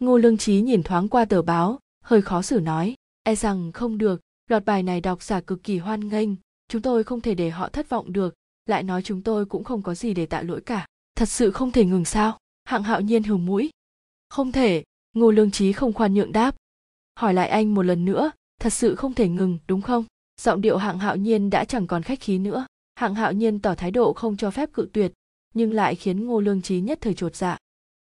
Ngô 0.00 0.18
lương 0.18 0.36
trí 0.36 0.60
nhìn 0.60 0.82
thoáng 0.82 1.08
qua 1.08 1.24
tờ 1.24 1.42
báo, 1.42 1.78
hơi 2.04 2.22
khó 2.22 2.42
xử 2.42 2.60
nói 2.60 2.94
e 3.22 3.34
rằng 3.34 3.72
không 3.72 3.98
được, 3.98 4.20
loạt 4.50 4.64
bài 4.64 4.82
này 4.82 5.00
đọc 5.00 5.22
giả 5.22 5.40
cực 5.40 5.62
kỳ 5.62 5.78
hoan 5.78 6.08
nghênh, 6.08 6.28
chúng 6.68 6.82
tôi 6.82 7.04
không 7.04 7.20
thể 7.20 7.34
để 7.34 7.50
họ 7.50 7.68
thất 7.68 7.88
vọng 7.88 8.12
được, 8.12 8.34
lại 8.66 8.82
nói 8.82 9.02
chúng 9.02 9.22
tôi 9.22 9.46
cũng 9.46 9.64
không 9.64 9.82
có 9.82 9.94
gì 9.94 10.14
để 10.14 10.26
tạ 10.26 10.42
lỗi 10.42 10.60
cả. 10.60 10.86
Thật 11.16 11.28
sự 11.28 11.50
không 11.50 11.72
thể 11.72 11.84
ngừng 11.84 12.04
sao? 12.04 12.38
Hạng 12.64 12.82
hạo 12.82 13.00
nhiên 13.00 13.22
hừ 13.22 13.36
mũi. 13.36 13.70
Không 14.28 14.52
thể. 14.52 14.84
Ngô 15.12 15.30
lương 15.30 15.50
trí 15.50 15.72
không 15.72 15.92
khoan 15.92 16.14
nhượng 16.14 16.32
đáp 16.32 16.56
hỏi 17.14 17.34
lại 17.34 17.48
anh 17.48 17.74
một 17.74 17.82
lần 17.82 18.04
nữa, 18.04 18.30
thật 18.60 18.72
sự 18.72 18.94
không 18.94 19.14
thể 19.14 19.28
ngừng, 19.28 19.58
đúng 19.66 19.82
không? 19.82 20.04
Giọng 20.40 20.60
điệu 20.60 20.76
hạng 20.76 20.98
hạo 20.98 21.16
nhiên 21.16 21.50
đã 21.50 21.64
chẳng 21.64 21.86
còn 21.86 22.02
khách 22.02 22.20
khí 22.20 22.38
nữa. 22.38 22.66
Hạng 22.94 23.14
hạo 23.14 23.32
nhiên 23.32 23.58
tỏ 23.58 23.74
thái 23.74 23.90
độ 23.90 24.12
không 24.12 24.36
cho 24.36 24.50
phép 24.50 24.72
cự 24.72 24.88
tuyệt, 24.92 25.12
nhưng 25.54 25.72
lại 25.72 25.94
khiến 25.94 26.26
ngô 26.26 26.40
lương 26.40 26.62
trí 26.62 26.80
nhất 26.80 26.98
thời 27.00 27.14
chột 27.14 27.36
dạ. 27.36 27.56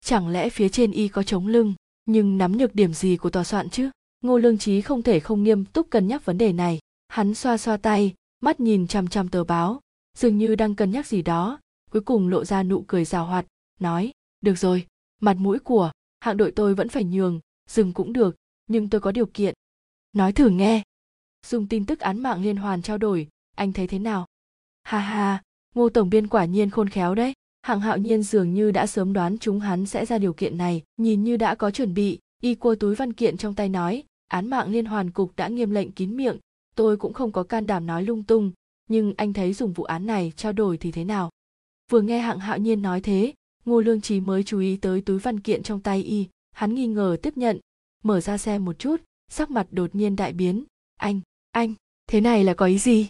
Chẳng 0.05 0.30
lẽ 0.30 0.49
phía 0.49 0.69
trên 0.69 0.91
y 0.91 1.07
có 1.07 1.23
chống 1.23 1.47
lưng, 1.47 1.73
nhưng 2.05 2.38
nắm 2.38 2.57
nhược 2.57 2.76
điểm 2.76 2.93
gì 2.93 3.17
của 3.17 3.30
tòa 3.30 3.43
soạn 3.43 3.69
chứ? 3.69 3.89
Ngô 4.21 4.38
lương 4.38 4.57
trí 4.57 4.81
không 4.81 5.01
thể 5.01 5.19
không 5.19 5.43
nghiêm 5.43 5.65
túc 5.65 5.89
cân 5.89 6.07
nhắc 6.07 6.26
vấn 6.26 6.38
đề 6.38 6.53
này. 6.53 6.80
Hắn 7.07 7.34
xoa 7.34 7.57
xoa 7.57 7.77
tay, 7.77 8.13
mắt 8.39 8.59
nhìn 8.59 8.88
chằm 8.88 9.07
chằm 9.07 9.30
tờ 9.30 9.43
báo, 9.43 9.80
dường 10.17 10.38
như 10.38 10.55
đang 10.55 10.76
cân 10.76 10.91
nhắc 10.91 11.07
gì 11.07 11.21
đó. 11.21 11.59
Cuối 11.91 12.01
cùng 12.01 12.30
lộ 12.30 12.45
ra 12.45 12.63
nụ 12.63 12.84
cười 12.88 13.05
rào 13.05 13.26
hoạt, 13.26 13.45
nói, 13.80 14.11
được 14.41 14.57
rồi, 14.57 14.85
mặt 15.21 15.38
mũi 15.39 15.59
của 15.59 15.91
hạng 16.19 16.38
đội 16.38 16.51
tôi 16.51 16.76
vẫn 16.76 16.89
phải 16.89 17.03
nhường, 17.03 17.39
dừng 17.69 17.93
cũng 17.93 18.13
được 18.13 18.35
nhưng 18.69 18.89
tôi 18.89 19.01
có 19.01 19.11
điều 19.11 19.25
kiện. 19.25 19.53
Nói 20.13 20.33
thử 20.33 20.49
nghe. 20.49 20.83
Dùng 21.45 21.67
tin 21.67 21.85
tức 21.85 21.99
án 21.99 22.19
mạng 22.19 22.43
liên 22.43 22.57
hoàn 22.57 22.81
trao 22.81 22.97
đổi, 22.97 23.27
anh 23.55 23.73
thấy 23.73 23.87
thế 23.87 23.99
nào? 23.99 24.25
Ha 24.83 24.99
ha, 24.99 25.43
ngô 25.75 25.89
tổng 25.89 26.09
biên 26.09 26.27
quả 26.27 26.45
nhiên 26.45 26.69
khôn 26.69 26.89
khéo 26.89 27.15
đấy. 27.15 27.33
Hạng 27.61 27.79
hạo 27.79 27.97
nhiên 27.97 28.23
dường 28.23 28.53
như 28.53 28.71
đã 28.71 28.87
sớm 28.87 29.13
đoán 29.13 29.37
chúng 29.37 29.59
hắn 29.59 29.85
sẽ 29.85 30.05
ra 30.05 30.17
điều 30.17 30.33
kiện 30.33 30.57
này, 30.57 30.83
nhìn 30.97 31.23
như 31.23 31.37
đã 31.37 31.55
có 31.55 31.71
chuẩn 31.71 31.93
bị. 31.93 32.19
Y 32.41 32.55
cua 32.55 32.75
túi 32.75 32.95
văn 32.95 33.13
kiện 33.13 33.37
trong 33.37 33.55
tay 33.55 33.69
nói, 33.69 34.03
án 34.27 34.49
mạng 34.49 34.71
liên 34.71 34.85
hoàn 34.85 35.11
cục 35.11 35.35
đã 35.35 35.47
nghiêm 35.47 35.71
lệnh 35.71 35.91
kín 35.91 36.17
miệng, 36.17 36.37
tôi 36.75 36.97
cũng 36.97 37.13
không 37.13 37.31
có 37.31 37.43
can 37.43 37.67
đảm 37.67 37.85
nói 37.85 38.03
lung 38.03 38.23
tung, 38.23 38.51
nhưng 38.89 39.13
anh 39.17 39.33
thấy 39.33 39.53
dùng 39.53 39.73
vụ 39.73 39.83
án 39.83 40.05
này 40.05 40.33
trao 40.35 40.53
đổi 40.53 40.77
thì 40.77 40.91
thế 40.91 41.03
nào? 41.03 41.29
Vừa 41.91 42.01
nghe 42.01 42.19
hạng 42.19 42.39
hạo 42.39 42.57
nhiên 42.57 42.81
nói 42.81 43.01
thế, 43.01 43.33
ngô 43.65 43.81
lương 43.81 44.01
trí 44.01 44.19
mới 44.19 44.43
chú 44.43 44.59
ý 44.59 44.77
tới 44.77 45.01
túi 45.01 45.19
văn 45.19 45.39
kiện 45.39 45.63
trong 45.63 45.79
tay 45.79 46.03
y. 46.03 46.27
Hắn 46.51 46.75
nghi 46.75 46.87
ngờ 46.87 47.17
tiếp 47.21 47.37
nhận 47.37 47.59
mở 48.03 48.21
ra 48.21 48.38
xem 48.38 48.65
một 48.65 48.80
chút, 48.80 49.01
sắc 49.27 49.51
mặt 49.51 49.67
đột 49.71 49.95
nhiên 49.95 50.15
đại 50.15 50.34
biến. 50.34 50.63
Anh 50.97 51.21
anh, 51.51 51.73
thế 52.07 52.21
này 52.21 52.43
là 52.43 52.53
có 52.53 52.65
ý 52.65 52.80
gì? 52.80 53.09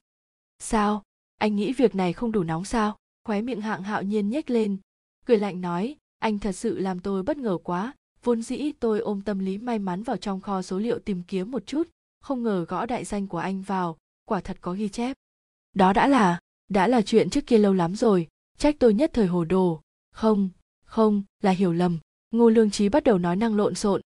Sao? 0.60 1.03
Anh 1.38 1.56
nghĩ 1.56 1.74
việc 1.74 1.95
này 1.95 2.14
không 2.14 2.32
đủ 2.32 2.44
nóng 2.44 2.66
sao? 2.66 2.98
Khóe 3.24 3.41
miệng 3.41 3.61
hạng 3.61 3.84
hạo 3.84 4.03
nhiên 4.03 4.30
nhếch 4.30 4.49
lên. 4.49 4.78
Cười 5.26 5.38
lạnh 5.38 5.61
nói, 5.61 5.95
anh 6.20 6.40
thật 6.40 6.52
sự 6.52 6.80
làm 6.80 6.99
tôi 6.99 7.24
bất 7.24 7.38
ngờ 7.38 7.57
quá. 7.64 7.94
Vốn 8.24 8.41
dĩ 8.41 8.72
tôi 8.80 8.99
ôm 8.99 9.22
tâm 9.22 9.40
lý 9.40 9.57
may 9.57 9.80
mắn 9.80 10.03
vào 10.03 10.18
trong 10.18 10.41
kho 10.41 10.61
số 10.61 10.80
liệu 10.80 10.99
tìm 10.99 11.24
kiếm 11.24 11.52
một 11.52 11.66
chút, 11.66 11.90
không 12.22 12.44
ngờ 12.44 12.66
gõ 12.68 12.86
đại 12.86 13.06
danh 13.06 13.28
của 13.28 13.38
anh 13.38 13.61
vào, 13.61 13.98
quả 14.26 14.41
thật 14.41 14.57
có 14.61 14.74
ghi 14.74 14.90
chép. 14.90 15.18
Đó 15.74 15.94
đã 15.94 16.07
là 16.07 16.40
đã 16.70 16.88
là 16.88 17.02
chuyện 17.02 17.30
trước 17.30 17.48
kia 17.48 17.57
lâu 17.57 17.74
lắm 17.74 17.95
rồi, 17.95 18.28
trách 18.57 18.76
tôi 18.80 18.94
nhất 18.94 19.11
thời 19.14 19.28
hồ 19.28 19.45
đồ. 19.45 19.82
Không 20.11 20.49
không, 20.90 21.24
là 21.41 21.52
hiểu 21.52 21.74
lầm. 21.74 21.99
Ngô 22.32 22.49
lương 22.49 22.72
trí 22.72 22.90
bắt 22.90 23.03
đầu 23.03 23.18
nói 23.18 23.36
năng 23.36 23.56
lộn 23.56 23.76
xộn 23.76 24.02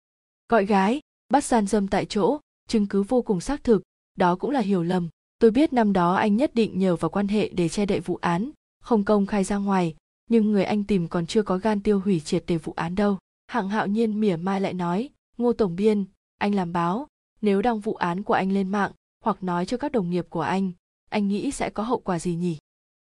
gọi 0.48 0.66
gái, 0.66 1.00
bắt 1.28 1.44
gian 1.44 1.66
dâm 1.66 1.88
tại 1.88 2.06
chỗ, 2.06 2.40
chứng 2.68 2.86
cứ 2.86 3.02
vô 3.02 3.22
cùng 3.22 3.40
xác 3.40 3.64
thực, 3.64 3.82
đó 4.16 4.36
cũng 4.36 4.50
là 4.50 4.60
hiểu 4.60 4.82
lầm. 4.82 5.08
Tôi 5.38 5.50
biết 5.50 5.72
năm 5.72 5.92
đó 5.92 6.14
anh 6.14 6.36
nhất 6.36 6.54
định 6.54 6.78
nhờ 6.78 6.96
vào 6.96 7.10
quan 7.10 7.28
hệ 7.28 7.48
để 7.48 7.68
che 7.68 7.86
đậy 7.86 8.00
vụ 8.00 8.16
án, 8.16 8.50
không 8.80 9.04
công 9.04 9.26
khai 9.26 9.44
ra 9.44 9.56
ngoài, 9.56 9.94
nhưng 10.30 10.52
người 10.52 10.64
anh 10.64 10.84
tìm 10.84 11.08
còn 11.08 11.26
chưa 11.26 11.42
có 11.42 11.58
gan 11.58 11.80
tiêu 11.80 12.00
hủy 12.00 12.20
triệt 12.20 12.44
để 12.46 12.58
vụ 12.58 12.72
án 12.76 12.94
đâu. 12.94 13.18
Hạng 13.46 13.68
hạo 13.68 13.86
nhiên 13.86 14.20
mỉa 14.20 14.36
mai 14.36 14.60
lại 14.60 14.72
nói, 14.72 15.10
ngô 15.36 15.52
tổng 15.52 15.76
biên, 15.76 16.04
anh 16.38 16.54
làm 16.54 16.72
báo, 16.72 17.06
nếu 17.40 17.62
đăng 17.62 17.80
vụ 17.80 17.94
án 17.94 18.22
của 18.22 18.34
anh 18.34 18.52
lên 18.52 18.68
mạng, 18.68 18.92
hoặc 19.24 19.42
nói 19.42 19.66
cho 19.66 19.76
các 19.76 19.92
đồng 19.92 20.10
nghiệp 20.10 20.26
của 20.30 20.40
anh 20.40 20.72
anh 21.08 21.28
nghĩ 21.28 21.50
sẽ 21.50 21.70
có 21.70 21.82
hậu 21.82 21.98
quả 21.98 22.18
gì 22.18 22.34
nhỉ? 22.34 22.58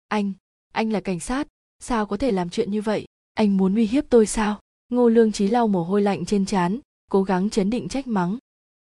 Anh 0.07 0.33
anh 0.73 0.91
là 0.91 0.99
cảnh 0.99 1.19
sát, 1.19 1.47
sao 1.79 2.05
có 2.05 2.17
thể 2.17 2.31
làm 2.31 2.49
chuyện 2.49 2.71
như 2.71 2.81
vậy? 2.81 3.05
Anh 3.33 3.57
muốn 3.57 3.75
uy 3.75 3.85
hiếp 3.85 4.05
tôi 4.09 4.25
sao? 4.25 4.59
Ngô 4.89 5.09
lương 5.09 5.31
trí 5.31 5.47
lau 5.47 5.67
mồ 5.67 5.83
hôi 5.83 6.01
lạnh 6.01 6.25
trên 6.25 6.45
trán 6.45 6.79
cố 7.09 7.23
gắng 7.23 7.49
chấn 7.49 7.69
định 7.69 7.87
trách 7.87 8.07
mắng. 8.07 8.37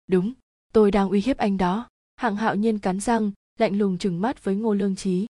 Đúng, 0.06 0.32
tôi 0.72 0.90
đang 0.90 1.08
uy 1.08 1.20
hiếp 1.20 1.36
anh 1.36 1.56
đó. 1.56 1.88
Hạng 2.16 2.36
hạo 2.36 2.54
nhiên 2.54 2.78
cắn 2.78 3.00
răng, 3.00 3.32
lạnh 3.58 3.78
lùng 3.78 3.98
trừng 3.98 4.20
mắt 4.20 4.44
với 4.44 4.56
ngô 4.56 4.74
lương 4.74 4.96
trí 4.96 5.26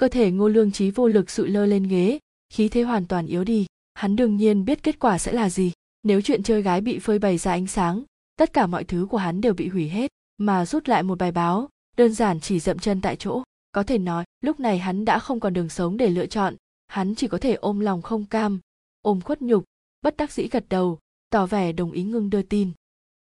cơ 0.00 0.08
thể 0.08 0.30
ngô 0.30 0.48
lương 0.48 0.72
trí 0.72 0.90
vô 0.90 1.08
lực 1.08 1.30
sụi 1.30 1.48
lơ 1.48 1.66
lên 1.66 1.82
ghế, 1.82 2.18
khí 2.52 2.68
thế 2.68 2.82
hoàn 2.82 3.06
toàn 3.06 3.26
yếu 3.26 3.44
đi. 3.44 3.66
Hắn 3.94 4.16
đương 4.16 4.36
nhiên 4.36 4.64
biết 4.64 4.82
kết 4.82 4.98
quả 4.98 5.18
sẽ 5.18 5.32
là 5.32 5.50
gì. 5.50 5.72
Nếu 6.02 6.20
chuyện 6.20 6.42
chơi 6.42 6.62
gái 6.62 6.80
bị 6.80 6.98
phơi 6.98 7.18
bày 7.18 7.38
ra 7.38 7.52
ánh 7.52 7.66
sáng, 7.66 8.02
tất 8.36 8.52
cả 8.52 8.66
mọi 8.66 8.84
thứ 8.84 9.06
của 9.10 9.16
hắn 9.16 9.40
đều 9.40 9.54
bị 9.54 9.68
hủy 9.68 9.88
hết, 9.88 10.10
mà 10.38 10.66
rút 10.66 10.88
lại 10.88 11.02
một 11.02 11.18
bài 11.18 11.32
báo, 11.32 11.68
đơn 11.96 12.12
giản 12.12 12.40
chỉ 12.40 12.60
dậm 12.60 12.78
chân 12.78 13.00
tại 13.00 13.16
chỗ. 13.16 13.42
Có 13.72 13.82
thể 13.82 13.98
nói, 13.98 14.24
lúc 14.40 14.60
này 14.60 14.78
hắn 14.78 15.04
đã 15.04 15.18
không 15.18 15.40
còn 15.40 15.52
đường 15.52 15.68
sống 15.68 15.96
để 15.96 16.10
lựa 16.10 16.26
chọn. 16.26 16.54
Hắn 16.88 17.14
chỉ 17.14 17.28
có 17.28 17.38
thể 17.38 17.54
ôm 17.54 17.80
lòng 17.80 18.02
không 18.02 18.24
cam, 18.24 18.60
ôm 19.02 19.20
khuất 19.20 19.42
nhục, 19.42 19.64
bất 20.02 20.16
đắc 20.16 20.32
dĩ 20.32 20.48
gật 20.48 20.64
đầu 20.68 20.98
tỏ 21.30 21.46
vẻ 21.46 21.72
đồng 21.72 21.92
ý 21.92 22.02
ngưng 22.02 22.30
đưa 22.30 22.42
tin. 22.42 22.70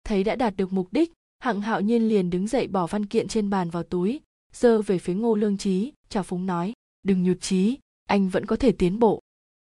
Thấy 0.04 0.24
đã 0.24 0.36
đạt 0.36 0.56
được 0.56 0.72
mục 0.72 0.88
đích, 0.90 1.12
hạng 1.38 1.60
hạo 1.60 1.80
nhiên 1.80 2.08
liền 2.08 2.30
đứng 2.30 2.46
dậy 2.46 2.66
bỏ 2.66 2.86
văn 2.86 3.06
kiện 3.06 3.28
trên 3.28 3.50
bàn 3.50 3.70
vào 3.70 3.82
túi, 3.82 4.20
giơ 4.52 4.82
về 4.82 4.98
phía 4.98 5.14
ngô 5.14 5.34
lương 5.34 5.58
trí 5.58 5.92
chào 6.08 6.22
phúng 6.22 6.46
nói, 6.46 6.72
đừng 7.02 7.22
nhụt 7.22 7.40
chí, 7.40 7.78
anh 8.06 8.28
vẫn 8.28 8.46
có 8.46 8.56
thể 8.56 8.72
tiến 8.72 8.98
bộ. 8.98 9.20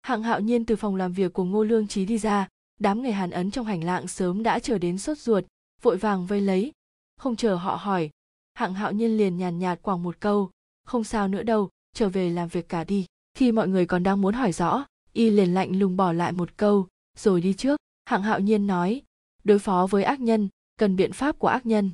Hạng 0.02 0.24
hạo 0.24 0.40
nhiên 0.40 0.66
từ 0.66 0.76
phòng 0.76 0.96
làm 0.96 1.14
việc 1.14 1.34
của 1.34 1.44
ngô 1.44 1.64
lương 1.64 1.88
trí 1.88 2.06
đi 2.06 2.18
ra, 2.18 2.48
đám 2.80 3.02
người 3.02 3.12
hàn 3.12 3.30
ấn 3.30 3.52
trong 3.52 3.66
hành 3.66 3.84
lang 3.84 4.08
sớm 4.08 4.44
đã 4.44 4.60
chờ 4.60 4.78
đến 4.78 4.98
sốt 4.98 5.18
ruột, 5.18 5.44
vội 5.82 5.98
vàng 5.98 6.26
vây 6.26 6.42
lấy. 6.42 6.72
Không 7.18 7.36
chờ 7.36 7.56
họ 7.56 7.76
hỏi, 7.76 8.10
hạng 8.54 8.74
hạo 8.74 8.92
nhiên 8.92 9.18
liền 9.18 9.38
nhàn 9.38 9.60
nhạt 9.60 9.82
quảng 9.82 10.04
một 10.04 10.20
câu, 10.20 10.52
không 10.86 11.04
sao 11.04 11.28
nữa 11.28 11.44
đâu, 11.44 11.70
trở 11.94 12.10
về 12.10 12.30
làm 12.30 12.48
việc 12.48 12.70
cả 12.70 12.84
đi, 12.84 13.06
khi 13.34 13.52
mọi 13.52 13.68
người 13.68 13.86
còn 13.86 14.04
đang 14.04 14.22
muốn 14.22 14.34
hỏi 14.34 14.52
rõ. 14.52 14.86
Y 15.14 15.30
liền 15.30 15.54
lạnh 15.54 15.80
lùng 15.80 15.98
bỏ 15.98 16.12
lại 16.12 16.32
một 16.32 16.58
câu, 16.58 16.88
rồi 17.18 17.42
đi 17.42 17.54
trước 17.54 17.80
hạng 18.06 18.24
hạo 18.24 18.40
nhiên 18.40 18.68
nói, 18.68 19.02
đối 19.44 19.60
phó 19.60 19.88
với 19.90 20.04
ác 20.04 20.20
nhân, 20.20 20.50
cần 20.78 20.96
biện 20.96 21.12
pháp 21.12 21.40
của 21.40 21.48
ác 21.48 21.66
nhân. 21.66 21.92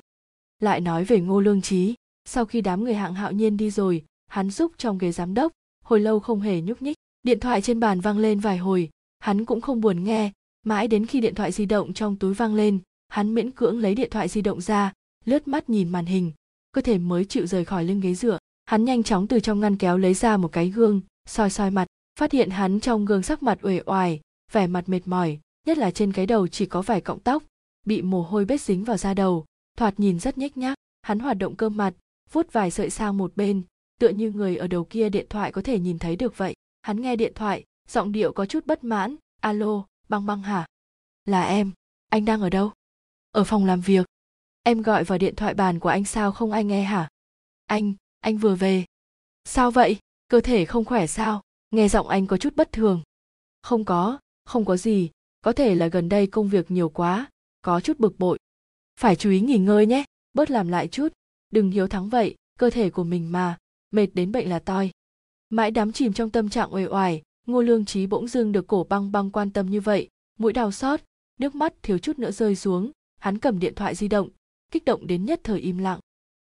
Lại 0.60 0.80
nói 0.80 1.04
về 1.04 1.20
ngô 1.20 1.40
lương 1.40 1.62
trí 1.62 1.94
sau 2.24 2.44
khi 2.44 2.60
đám 2.60 2.84
người 2.84 2.94
hạng 2.94 3.14
hạo 3.14 3.32
nhiên 3.32 3.56
đi 3.56 3.70
rồi, 3.70 4.04
hắn 4.26 4.50
giúp 4.50 4.72
trong 4.78 4.98
ghế 4.98 5.12
giám 5.12 5.34
đốc, 5.34 5.52
hồi 5.84 6.00
lâu 6.00 6.20
không 6.20 6.40
hề 6.40 6.60
nhúc 6.60 6.82
nhích. 6.82 6.96
Điện 7.22 7.40
thoại 7.40 7.62
trên 7.62 7.80
bàn 7.80 8.00
vang 8.00 8.18
lên 8.18 8.40
vài 8.40 8.58
hồi, 8.58 8.90
hắn 9.18 9.44
cũng 9.44 9.60
không 9.60 9.80
buồn 9.80 10.04
nghe. 10.04 10.32
Mãi 10.66 10.88
đến 10.88 11.06
khi 11.06 11.20
điện 11.20 11.34
thoại 11.34 11.52
di 11.52 11.66
động 11.66 11.92
trong 11.92 12.16
túi 12.16 12.34
vang 12.34 12.54
lên, 12.54 12.78
hắn 13.08 13.34
miễn 13.34 13.50
cưỡng 13.50 13.78
lấy 13.78 13.94
điện 13.94 14.10
thoại 14.10 14.28
di 14.28 14.42
động 14.42 14.60
ra, 14.60 14.92
lướt 15.24 15.48
mắt 15.48 15.70
nhìn 15.70 15.88
màn 15.88 16.06
hình, 16.06 16.32
cơ 16.72 16.80
thể 16.80 16.98
mới 16.98 17.24
chịu 17.24 17.46
rời 17.46 17.64
khỏi 17.64 17.84
lưng 17.84 18.00
ghế 18.00 18.14
dựa. 18.14 18.38
Hắn 18.64 18.84
nhanh 18.84 19.02
chóng 19.02 19.26
từ 19.26 19.40
trong 19.40 19.60
ngăn 19.60 19.76
kéo 19.76 19.98
lấy 19.98 20.14
ra 20.14 20.36
một 20.36 20.52
cái 20.52 20.68
gương, 20.68 21.00
soi 21.26 21.50
soi 21.50 21.70
mặt, 21.70 21.86
phát 22.18 22.32
hiện 22.32 22.50
hắn 22.50 22.80
trong 22.80 23.04
gương 23.04 23.22
sắc 23.22 23.42
mặt 23.42 23.58
uể 23.62 23.80
oải, 23.86 24.20
vẻ 24.52 24.66
mặt 24.66 24.88
mệt 24.88 25.00
mỏi 25.04 25.38
nhất 25.66 25.78
là 25.78 25.90
trên 25.90 26.12
cái 26.12 26.26
đầu 26.26 26.48
chỉ 26.48 26.66
có 26.66 26.82
vài 26.82 27.00
cọng 27.00 27.20
tóc, 27.20 27.42
bị 27.86 28.02
mồ 28.02 28.22
hôi 28.22 28.44
bết 28.44 28.60
dính 28.60 28.84
vào 28.84 28.96
da 28.96 29.14
đầu. 29.14 29.44
Thoạt 29.76 30.00
nhìn 30.00 30.18
rất 30.20 30.38
nhếch 30.38 30.56
nhác, 30.56 30.78
hắn 31.02 31.18
hoạt 31.18 31.38
động 31.38 31.56
cơ 31.56 31.68
mặt, 31.68 31.94
vuốt 32.32 32.52
vài 32.52 32.70
sợi 32.70 32.90
sang 32.90 33.16
một 33.16 33.36
bên, 33.36 33.62
tựa 34.00 34.08
như 34.08 34.30
người 34.30 34.56
ở 34.56 34.66
đầu 34.66 34.84
kia 34.84 35.08
điện 35.08 35.26
thoại 35.30 35.52
có 35.52 35.62
thể 35.62 35.78
nhìn 35.78 35.98
thấy 35.98 36.16
được 36.16 36.36
vậy. 36.36 36.54
Hắn 36.82 37.00
nghe 37.00 37.16
điện 37.16 37.32
thoại, 37.34 37.64
giọng 37.88 38.12
điệu 38.12 38.32
có 38.32 38.46
chút 38.46 38.66
bất 38.66 38.84
mãn, 38.84 39.16
alo, 39.40 39.84
băng 40.08 40.26
băng 40.26 40.42
hả? 40.42 40.66
Là 41.24 41.42
em, 41.42 41.72
anh 42.08 42.24
đang 42.24 42.40
ở 42.40 42.50
đâu? 42.50 42.72
Ở 43.30 43.44
phòng 43.44 43.64
làm 43.64 43.80
việc. 43.80 44.06
Em 44.62 44.82
gọi 44.82 45.04
vào 45.04 45.18
điện 45.18 45.36
thoại 45.36 45.54
bàn 45.54 45.78
của 45.78 45.88
anh 45.88 46.04
sao 46.04 46.32
không 46.32 46.52
anh 46.52 46.68
nghe 46.68 46.82
hả? 46.82 47.08
Anh 47.66 47.94
anh 48.20 48.38
vừa 48.38 48.54
về. 48.54 48.84
Sao 49.44 49.70
vậy? 49.70 49.98
Cơ 50.28 50.40
thể 50.40 50.64
không 50.64 50.84
khỏe 50.84 51.06
sao? 51.06 51.42
Nghe 51.70 51.88
giọng 51.88 52.08
anh 52.08 52.26
có 52.26 52.36
chút 52.36 52.56
bất 52.56 52.72
thường. 52.72 53.02
Không 53.62 53.84
có 53.84 54.18
không 54.44 54.64
có 54.64 54.76
gì 54.76 55.10
có 55.42 55.52
thể 55.52 55.74
là 55.74 55.86
gần 55.86 56.08
đây 56.08 56.26
công 56.26 56.48
việc 56.48 56.70
nhiều 56.70 56.88
quá, 56.88 57.30
có 57.62 57.80
chút 57.80 57.98
bực 57.98 58.18
bội. 58.18 58.38
Phải 59.00 59.16
chú 59.16 59.30
ý 59.30 59.40
nghỉ 59.40 59.58
ngơi 59.58 59.86
nhé, 59.86 60.04
bớt 60.34 60.50
làm 60.50 60.68
lại 60.68 60.88
chút. 60.88 61.08
Đừng 61.50 61.70
hiếu 61.70 61.86
thắng 61.86 62.08
vậy, 62.08 62.34
cơ 62.58 62.70
thể 62.70 62.90
của 62.90 63.04
mình 63.04 63.32
mà, 63.32 63.58
mệt 63.90 64.06
đến 64.14 64.32
bệnh 64.32 64.48
là 64.48 64.58
toi. 64.58 64.90
Mãi 65.50 65.70
đắm 65.70 65.92
chìm 65.92 66.12
trong 66.12 66.30
tâm 66.30 66.48
trạng 66.48 66.74
uể 66.74 66.86
oải, 66.86 67.22
ngô 67.46 67.62
lương 67.62 67.84
trí 67.84 68.06
bỗng 68.06 68.28
dưng 68.28 68.52
được 68.52 68.66
cổ 68.66 68.86
băng 68.88 69.12
băng 69.12 69.30
quan 69.30 69.50
tâm 69.50 69.70
như 69.70 69.80
vậy, 69.80 70.08
mũi 70.38 70.52
đau 70.52 70.72
xót, 70.72 71.00
nước 71.38 71.54
mắt 71.54 71.74
thiếu 71.82 71.98
chút 71.98 72.18
nữa 72.18 72.30
rơi 72.30 72.56
xuống, 72.56 72.90
hắn 73.20 73.38
cầm 73.38 73.58
điện 73.58 73.74
thoại 73.74 73.94
di 73.94 74.08
động, 74.08 74.28
kích 74.70 74.84
động 74.84 75.06
đến 75.06 75.24
nhất 75.24 75.40
thời 75.44 75.60
im 75.60 75.78
lặng. 75.78 76.00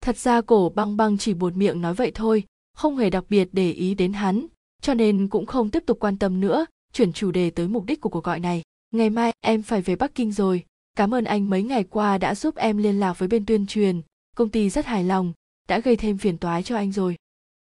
Thật 0.01 0.17
ra 0.17 0.41
cổ 0.41 0.73
băng 0.75 0.97
băng 0.97 1.19
chỉ 1.19 1.35
buột 1.35 1.55
miệng 1.57 1.81
nói 1.81 1.95
vậy 1.95 2.13
thôi, 2.15 2.45
không 2.75 2.97
hề 2.97 3.11
đặc 3.11 3.25
biệt 3.29 3.49
để 3.53 3.73
ý 3.73 3.95
đến 3.95 4.13
hắn, 4.13 4.47
cho 4.83 4.95
nên 4.95 5.29
cũng 5.29 5.47
không 5.47 5.71
tiếp 5.71 5.83
tục 5.87 5.99
quan 6.01 6.19
tâm 6.19 6.41
nữa, 6.41 6.67
chuyển 6.93 7.13
chủ 7.13 7.31
đề 7.31 7.51
tới 7.51 7.69
mục 7.69 7.85
đích 7.85 8.01
của 8.01 8.09
cuộc 8.09 8.25
gọi 8.25 8.41
này 8.41 8.63
ngày 8.95 9.11
mai, 9.11 9.33
em 9.41 9.63
phải 9.63 9.83
về 9.83 9.97
bắc 9.97 10.15
kinh 10.15 10.33
rồi. 10.33 10.65
Cảm 10.97 11.15
ơn 11.15 11.25
anh 11.25 11.51
mấy 11.51 11.63
ngày 11.63 11.85
qua 11.85 12.19
đã 12.19 12.35
giúp 12.35 12.57
em 12.57 12.77
liên 12.77 13.01
lạc 13.01 13.19
với 13.19 13.29
bên 13.29 13.47
tuyên 13.47 13.67
truyền. 13.67 14.03
Công 14.37 14.49
ty 14.49 14.71
rất 14.71 14.87
hài 14.87 15.05
lòng, 15.05 15.33
đã 15.69 15.79
gây 15.79 15.97
thêm 15.97 16.19
phiền 16.19 16.39
toái 16.39 16.63
cho 16.63 16.77
anh 16.77 16.93
rồi. 16.93 17.17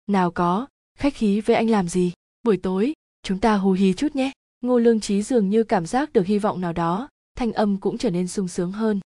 Nào 0.08 0.32
có, 0.32 0.68
khách 0.98 1.14
khí 1.14 1.42
với 1.42 1.56
anh 1.56 1.70
làm 1.70 1.88
gì? 1.88 2.12
Buổi 2.44 2.58
tối, 2.58 2.94
chúng 3.24 3.40
ta 3.40 3.56
hù 3.56 3.72
hí 3.72 3.94
chút 3.94 4.16
nhé. 4.16 4.32
Ngô 4.62 4.80
lương 4.80 5.00
trí 5.00 5.22
dường 5.22 5.50
như 5.50 5.64
cảm 5.64 5.86
giác 5.86 6.14
được 6.14 6.26
hy 6.26 6.40
vọng 6.40 6.62
nào 6.62 6.74
đó, 6.74 7.10
thanh 7.38 7.54
âm 7.54 7.78
cũng 7.78 7.98
trở 7.98 8.10
nên 8.10 8.28
sung 8.28 8.48
sướng 8.48 8.72
hơn. 8.72 9.00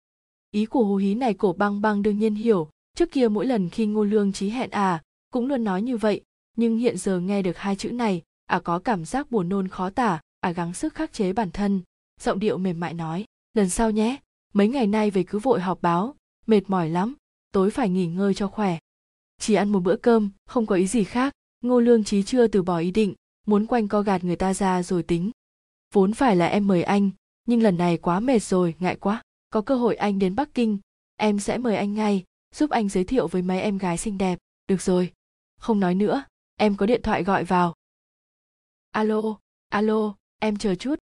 Ý 0.51 0.65
của 0.65 0.83
hù 0.83 0.95
hí 0.95 1.15
này 1.15 1.33
cổ 1.33 1.53
băng 1.53 1.81
băng 1.81 2.01
đương 2.01 2.19
nhiên 2.19 2.35
hiểu. 2.35 2.69
Trước 2.95 3.11
kia 3.11 3.27
mỗi 3.27 3.45
lần 3.45 3.69
khi 3.69 3.85
ngô 3.85 4.03
lương 4.03 4.33
trí 4.33 4.49
hẹn 4.49 4.69
à 4.69 5.03
cũng 5.33 5.47
luôn 5.47 5.63
nói 5.63 5.81
như 5.81 5.97
vậy. 5.97 6.21
Nhưng 6.55 6.77
hiện 6.77 6.97
giờ 6.97 7.19
nghe 7.19 7.41
được 7.41 7.57
hai 7.57 7.75
chữ 7.75 7.91
này 7.91 8.21
à 8.45 8.59
có 8.59 8.79
cảm 8.79 9.05
giác 9.05 9.31
buồn 9.31 9.49
nôn 9.49 9.67
khó 9.67 9.89
tả 9.89 10.21
à 10.39 10.51
gắng 10.51 10.73
sức 10.73 10.95
khắc 10.95 11.13
chế 11.13 11.33
bản 11.33 11.51
thân 11.51 11.81
giọng 12.21 12.39
điệu 12.39 12.57
mềm 12.57 12.79
mại 12.79 12.93
nói, 12.93 13.25
lần 13.53 13.69
sau 13.69 13.91
nhé, 13.91 14.17
mấy 14.53 14.67
ngày 14.67 14.87
nay 14.87 15.11
về 15.11 15.23
cứ 15.23 15.39
vội 15.39 15.61
họp 15.61 15.81
báo, 15.81 16.15
mệt 16.45 16.61
mỏi 16.67 16.89
lắm, 16.89 17.15
tối 17.51 17.71
phải 17.71 17.89
nghỉ 17.89 18.07
ngơi 18.07 18.33
cho 18.33 18.47
khỏe. 18.47 18.77
Chỉ 19.39 19.53
ăn 19.53 19.69
một 19.69 19.79
bữa 19.79 19.95
cơm, 19.95 20.29
không 20.45 20.65
có 20.65 20.75
ý 20.75 20.87
gì 20.87 21.03
khác, 21.03 21.33
ngô 21.61 21.79
lương 21.79 22.03
trí 22.03 22.23
chưa 22.23 22.47
từ 22.47 22.63
bỏ 22.63 22.77
ý 22.77 22.91
định, 22.91 23.13
muốn 23.47 23.65
quanh 23.65 23.87
co 23.87 24.01
gạt 24.01 24.23
người 24.23 24.35
ta 24.35 24.53
ra 24.53 24.83
rồi 24.83 25.03
tính. 25.03 25.31
Vốn 25.93 26.13
phải 26.13 26.35
là 26.35 26.47
em 26.47 26.67
mời 26.67 26.83
anh, 26.83 27.09
nhưng 27.45 27.61
lần 27.61 27.77
này 27.77 27.97
quá 27.97 28.19
mệt 28.19 28.43
rồi, 28.43 28.75
ngại 28.79 28.95
quá, 28.95 29.21
có 29.49 29.61
cơ 29.61 29.75
hội 29.75 29.95
anh 29.95 30.19
đến 30.19 30.35
bắc 30.35 30.53
kinh, 30.53 30.77
em 31.15 31.39
sẽ 31.39 31.57
mời 31.57 31.75
anh 31.75 31.93
ngay, 31.93 32.23
giúp 32.55 32.69
anh 32.69 32.89
giới 32.89 33.03
thiệu 33.03 33.27
với 33.27 33.41
mấy 33.41 33.61
em 33.61 33.77
gái 33.77 33.97
xinh 33.97 34.17
đẹp, 34.17 34.39
được 34.67 34.81
rồi. 34.81 35.11
Không 35.59 35.79
nói 35.79 35.95
nữa, 35.95 36.23
em 36.55 36.75
có 36.75 36.85
điện 36.85 37.01
thoại 37.01 37.23
gọi 37.23 37.43
vào. 37.43 37.75
Alo 38.91 39.21
alo, 39.69 40.15
em 40.39 40.57
chờ 40.57 40.75
chút 40.75 40.99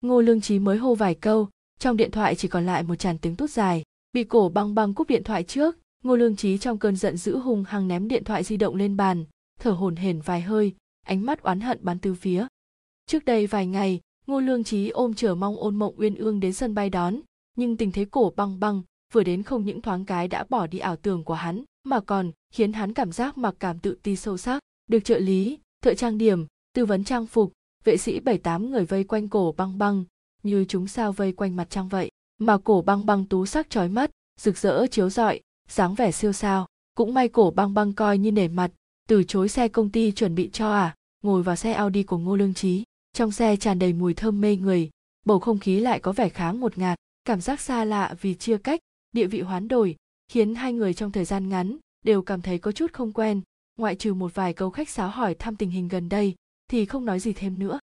ngô 0.00 0.20
lương 0.20 0.40
trí 0.40 0.58
mới 0.58 0.78
hô 0.78 0.94
vài 0.94 1.14
câu, 1.14 1.48
trong 1.78 1.96
điện 1.96 2.10
thoại 2.10 2.34
chỉ 2.34 2.48
còn 2.48 2.66
lại 2.66 2.82
một 2.82 2.94
tràn 2.94 3.18
tiếng 3.18 3.36
tút 3.36 3.50
dài. 3.50 3.82
Bị 4.12 4.24
cổ 4.24 4.48
băng 4.48 4.74
băng 4.74 4.94
cúp 4.94 5.08
điện 5.08 5.24
thoại 5.24 5.42
trước, 5.42 5.78
ngô 6.04 6.16
lương 6.16 6.36
trí 6.36 6.58
trong 6.58 6.78
cơn 6.78 6.96
giận 6.96 7.16
dữ 7.16 7.38
hùng 7.38 7.64
hăng 7.64 7.88
ném 7.88 8.08
điện 8.08 8.24
thoại 8.24 8.44
di 8.44 8.56
động 8.56 8.74
lên 8.74 8.96
bàn, 8.96 9.24
thở 9.60 9.70
hổn 9.70 9.96
hển 9.96 10.20
vài 10.20 10.40
hơi, 10.40 10.74
ánh 11.06 11.26
mắt 11.26 11.42
oán 11.42 11.60
hận 11.60 11.78
bắn 11.82 11.98
tứ 11.98 12.14
phía. 12.14 12.46
Trước 13.06 13.24
đây 13.24 13.46
vài 13.46 13.66
ngày, 13.66 14.00
ngô 14.26 14.40
lương 14.40 14.64
trí 14.64 14.88
ôm 14.88 15.14
chờ 15.14 15.34
mong 15.34 15.56
ôn 15.56 15.76
mộng 15.76 15.94
uyên 15.96 16.14
ương 16.14 16.40
đến 16.40 16.52
sân 16.52 16.74
bay 16.74 16.90
đón, 16.90 17.20
nhưng 17.56 17.76
tình 17.76 17.92
thế 17.92 18.04
cổ 18.04 18.32
băng 18.36 18.60
băng, 18.60 18.82
vừa 19.12 19.22
đến 19.22 19.42
không 19.42 19.64
những 19.64 19.82
thoáng 19.82 20.04
cái 20.04 20.28
đã 20.28 20.44
bỏ 20.48 20.66
đi 20.66 20.78
ảo 20.78 20.96
tưởng 20.96 21.24
của 21.24 21.34
hắn, 21.34 21.64
mà 21.84 22.00
còn 22.00 22.30
khiến 22.52 22.72
hắn 22.72 22.94
cảm 22.94 23.12
giác 23.12 23.38
mặc 23.38 23.54
cảm 23.58 23.78
tự 23.78 23.98
ti 24.02 24.16
sâu 24.16 24.36
sắc. 24.36 24.62
Được 24.86 25.04
trợ 25.04 25.18
lý, 25.18 25.58
thợ 25.82 25.94
trang 25.94 26.18
điểm, 26.18 26.46
tư 26.74 26.86
vấn 26.86 27.04
trang 27.04 27.26
phục 27.26 27.52
vệ 27.84 27.96
sĩ 27.96 28.20
bảy 28.20 28.38
tám 28.38 28.70
người 28.70 28.84
vây 28.84 29.04
quanh 29.04 29.28
cổ 29.28 29.54
băng 29.56 29.78
băng, 29.78 30.04
như 30.42 30.64
chúng 30.64 30.86
sao 30.86 31.12
vây 31.12 31.32
quanh 31.32 31.56
mặt 31.56 31.70
trăng 31.70 31.88
vậy. 31.88 32.10
Mà 32.38 32.58
cổ 32.58 32.82
băng 32.82 33.06
băng 33.06 33.24
tú 33.26 33.46
sắc 33.46 33.70
chói 33.70 33.88
mắt, 33.88 34.10
rực 34.40 34.58
rỡ 34.58 34.86
chiếu 34.86 35.10
rọi, 35.10 35.40
dáng 35.68 35.94
vẻ 35.94 36.12
siêu 36.12 36.32
sao. 36.32 36.66
Cũng 36.94 37.14
may 37.14 37.28
cổ 37.28 37.50
băng 37.50 37.74
băng 37.74 37.92
coi 37.92 38.18
như 38.18 38.32
nể 38.32 38.48
mặt, 38.48 38.70
từ 39.08 39.24
chối 39.24 39.48
xe 39.48 39.68
công 39.68 39.90
ty 39.90 40.12
chuẩn 40.12 40.34
bị 40.34 40.50
cho 40.52 40.72
à 40.72 40.94
ngồi 41.22 41.42
vào 41.42 41.56
xe 41.56 41.72
audi 41.72 42.02
của 42.02 42.18
ngô 42.18 42.36
lương 42.36 42.54
trí. 42.54 42.84
Trong 43.12 43.32
xe 43.32 43.56
tràn 43.56 43.78
đầy 43.78 43.92
mùi 43.92 44.14
thơm 44.14 44.40
mê 44.40 44.56
người, 44.56 44.90
bầu 45.26 45.38
không 45.38 45.58
khí 45.58 45.80
lại 45.80 46.00
có 46.00 46.12
vẻ 46.12 46.28
khá 46.28 46.52
ngột 46.52 46.78
ngạt, 46.78 46.98
cảm 47.24 47.40
giác 47.40 47.60
xa 47.60 47.84
lạ 47.84 48.14
vì 48.20 48.34
chia 48.34 48.58
cách, 48.58 48.80
địa 49.12 49.26
vị 49.26 49.40
hoán 49.40 49.68
đổi, 49.68 49.96
khiến 50.28 50.54
hai 50.54 50.72
người 50.72 50.94
trong 50.94 51.12
thời 51.12 51.24
gian 51.24 51.48
ngắn 51.48 51.76
đều 52.04 52.22
cảm 52.22 52.42
thấy 52.42 52.58
có 52.58 52.72
chút 52.72 52.92
không 52.92 53.12
quen, 53.12 53.40
ngoại 53.78 53.96
trừ 53.96 54.14
một 54.14 54.34
vài 54.34 54.52
câu 54.52 54.70
khách 54.70 54.88
sáo 54.88 55.08
hỏi 55.08 55.34
thăm 55.34 55.56
tình 55.56 55.70
hình 55.70 55.88
gần 55.88 56.08
đây 56.08 56.34
thì 56.70 56.84
không 56.84 57.04
nói 57.04 57.20
gì 57.20 57.32
thêm 57.32 57.58
nữa. 57.58 57.78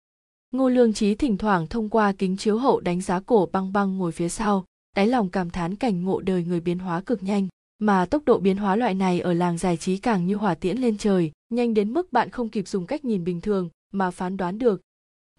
Ngô 0.51 0.69
lương 0.69 0.93
trí 0.93 1.15
thỉnh 1.15 1.38
thoảng 1.38 1.68
thông 1.68 1.89
qua 1.89 2.14
kính 2.18 2.38
chiếu 2.38 2.57
hậu 2.57 2.80
đánh 2.80 3.01
giá 3.01 3.19
cổ 3.19 3.49
băng 3.51 3.73
băng 3.73 3.97
ngồi 3.97 4.11
phía 4.11 4.30
sau, 4.30 4.65
đáy 4.95 5.07
lòng 5.07 5.30
cảm 5.30 5.49
thán 5.49 5.76
cảnh 5.76 6.03
ngộ 6.03 6.22
đời 6.22 6.43
người 6.43 6.60
biến 6.60 6.80
hóa 6.80 7.01
cực 7.01 7.23
nhanh. 7.23 7.47
Mà 7.80 8.05
tốc 8.05 8.26
độ 8.26 8.39
biến 8.39 8.57
hóa 8.57 8.76
loại 8.76 8.93
này 8.93 9.19
ở 9.19 9.34
làng 9.34 9.57
giải 9.57 9.77
trí 9.77 9.97
càng 9.97 10.27
như 10.27 10.35
hỏa 10.35 10.55
tiễn 10.55 10.77
lên 10.77 10.97
trời, 10.97 11.31
nhanh 11.49 11.73
đến 11.73 11.93
mức 11.93 12.14
bạn 12.14 12.30
không 12.30 12.49
kịp 12.49 12.68
dùng 12.68 12.85
cách 12.85 13.05
nhìn 13.05 13.23
bình 13.23 13.41
thường 13.41 13.69
mà 13.93 14.11
phán 14.11 14.38
đoán 14.38 14.57
được. 14.57 14.81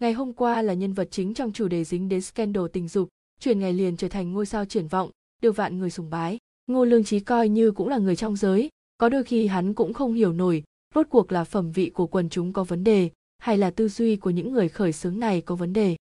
Ngày 0.01 0.13
hôm 0.13 0.33
qua 0.33 0.61
là 0.61 0.73
nhân 0.73 0.93
vật 0.93 1.07
chính 1.11 1.33
trong 1.33 1.51
chủ 1.51 1.67
đề 1.67 1.83
dính 1.83 2.09
đến 2.09 2.21
scandal 2.21 2.65
tình 2.73 2.87
dục 2.87 3.09
chuyển 3.39 3.59
ngày 3.59 3.73
liền 3.73 3.97
trở 3.97 4.07
thành 4.07 4.33
ngôi 4.33 4.45
sao 4.45 4.65
triển 4.65 4.87
vọng, 4.87 5.09
được 5.41 5.55
vạn 5.55 5.79
người 5.79 5.89
sùng 5.89 6.09
bái. 6.09 6.37
Ngô 6.67 6.85
lương 6.85 7.03
trí 7.03 7.19
coi 7.19 7.49
như 7.49 7.71
cũng 7.71 7.89
là 7.89 7.97
người 7.97 8.15
trong 8.15 8.35
giới, 8.35 8.69
có 8.97 9.09
đôi 9.09 9.23
khi 9.23 9.47
hắn 9.47 9.73
cũng 9.73 9.93
không 9.93 10.13
hiểu 10.13 10.33
nổi, 10.33 10.63
rốt 10.95 11.07
cuộc 11.09 11.31
là 11.31 11.43
phẩm 11.43 11.71
vị 11.71 11.89
của 11.89 12.07
quần 12.07 12.29
chúng 12.29 12.53
có 12.53 12.63
vấn 12.63 12.83
đề 12.83 13.09
hay 13.45 13.57
là 13.57 13.69
tư 13.69 13.89
duy 13.89 14.15
của 14.15 14.29
những 14.29 14.53
người 14.53 14.69
khởi 14.69 14.93
xướng 14.93 15.19
này 15.19 15.41
có 15.41 15.55
vấn 15.55 15.73
đề? 15.73 15.95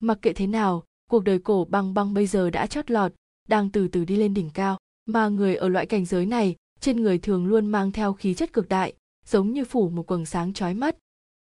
Mặc 0.00 0.18
kệ 0.22 0.32
thế 0.32 0.46
nào, 0.46 0.84
cuộc 1.10 1.24
đời 1.24 1.38
cổ 1.38 1.66
băng 1.70 1.94
băng 1.94 2.14
bây 2.14 2.26
giờ 2.26 2.50
đã 2.50 2.66
chót 2.66 2.90
lọt, 2.90 3.12
đang 3.48 3.70
từ 3.70 3.88
từ 3.88 4.04
đi 4.04 4.16
lên 4.16 4.34
đỉnh 4.34 4.50
cao, 4.54 4.78
mà 5.06 5.28
người 5.28 5.56
ở 5.56 5.68
loại 5.68 5.86
cảnh 5.86 6.04
giới 6.04 6.26
này, 6.26 6.56
trên 6.80 7.02
người 7.02 7.18
thường 7.18 7.46
luôn 7.46 7.66
mang 7.66 7.92
theo 7.92 8.12
khí 8.12 8.34
chất 8.34 8.52
cực 8.52 8.68
đại, 8.68 8.94
giống 9.26 9.52
như 9.52 9.64
phủ 9.64 9.88
một 9.88 10.06
quầng 10.06 10.26
sáng 10.26 10.52
chói 10.52 10.74
mắt. 10.74 10.96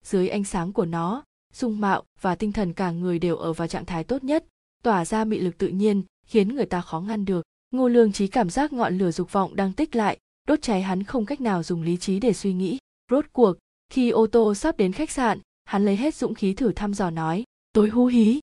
Dưới 0.04 0.28
ánh 0.28 0.44
sáng 0.44 0.72
của 0.72 0.84
nó, 0.84 1.24
dung 1.52 1.80
mạo 1.80 2.02
và 2.20 2.34
tinh 2.34 2.52
thần 2.52 2.72
cả 2.72 2.90
người 2.90 3.18
đều 3.18 3.36
ở 3.36 3.52
vào 3.52 3.68
trạng 3.68 3.84
thái 3.84 4.04
tốt 4.04 4.24
nhất, 4.24 4.44
tỏa 4.82 5.04
ra 5.04 5.24
mị 5.24 5.38
lực 5.38 5.58
tự 5.58 5.68
nhiên, 5.68 6.02
khiến 6.26 6.48
người 6.48 6.66
ta 6.66 6.80
khó 6.80 7.00
ngăn 7.00 7.24
được. 7.24 7.44
Ngô 7.70 7.88
lương 7.88 8.12
trí 8.12 8.26
cảm 8.26 8.50
giác 8.50 8.72
ngọn 8.72 8.98
lửa 8.98 9.10
dục 9.10 9.32
vọng 9.32 9.56
đang 9.56 9.72
tích 9.72 9.96
lại, 9.96 10.18
đốt 10.48 10.62
cháy 10.62 10.82
hắn 10.82 11.02
không 11.02 11.26
cách 11.26 11.40
nào 11.40 11.62
dùng 11.62 11.82
lý 11.82 11.96
trí 11.96 12.20
để 12.20 12.32
suy 12.32 12.52
nghĩ. 12.52 12.78
Rốt 13.10 13.24
cuộc 13.32 13.56
khi 13.92 14.10
ô 14.10 14.26
tô 14.26 14.54
sắp 14.54 14.76
đến 14.76 14.92
khách 14.92 15.10
sạn, 15.10 15.38
hắn 15.64 15.84
lấy 15.84 15.96
hết 15.96 16.14
dũng 16.14 16.34
khí 16.34 16.52
thử 16.52 16.72
thăm 16.72 16.94
dò 16.94 17.10
nói 17.10 17.44
tối 17.72 17.88
hú 17.88 18.06
hí. 18.06 18.40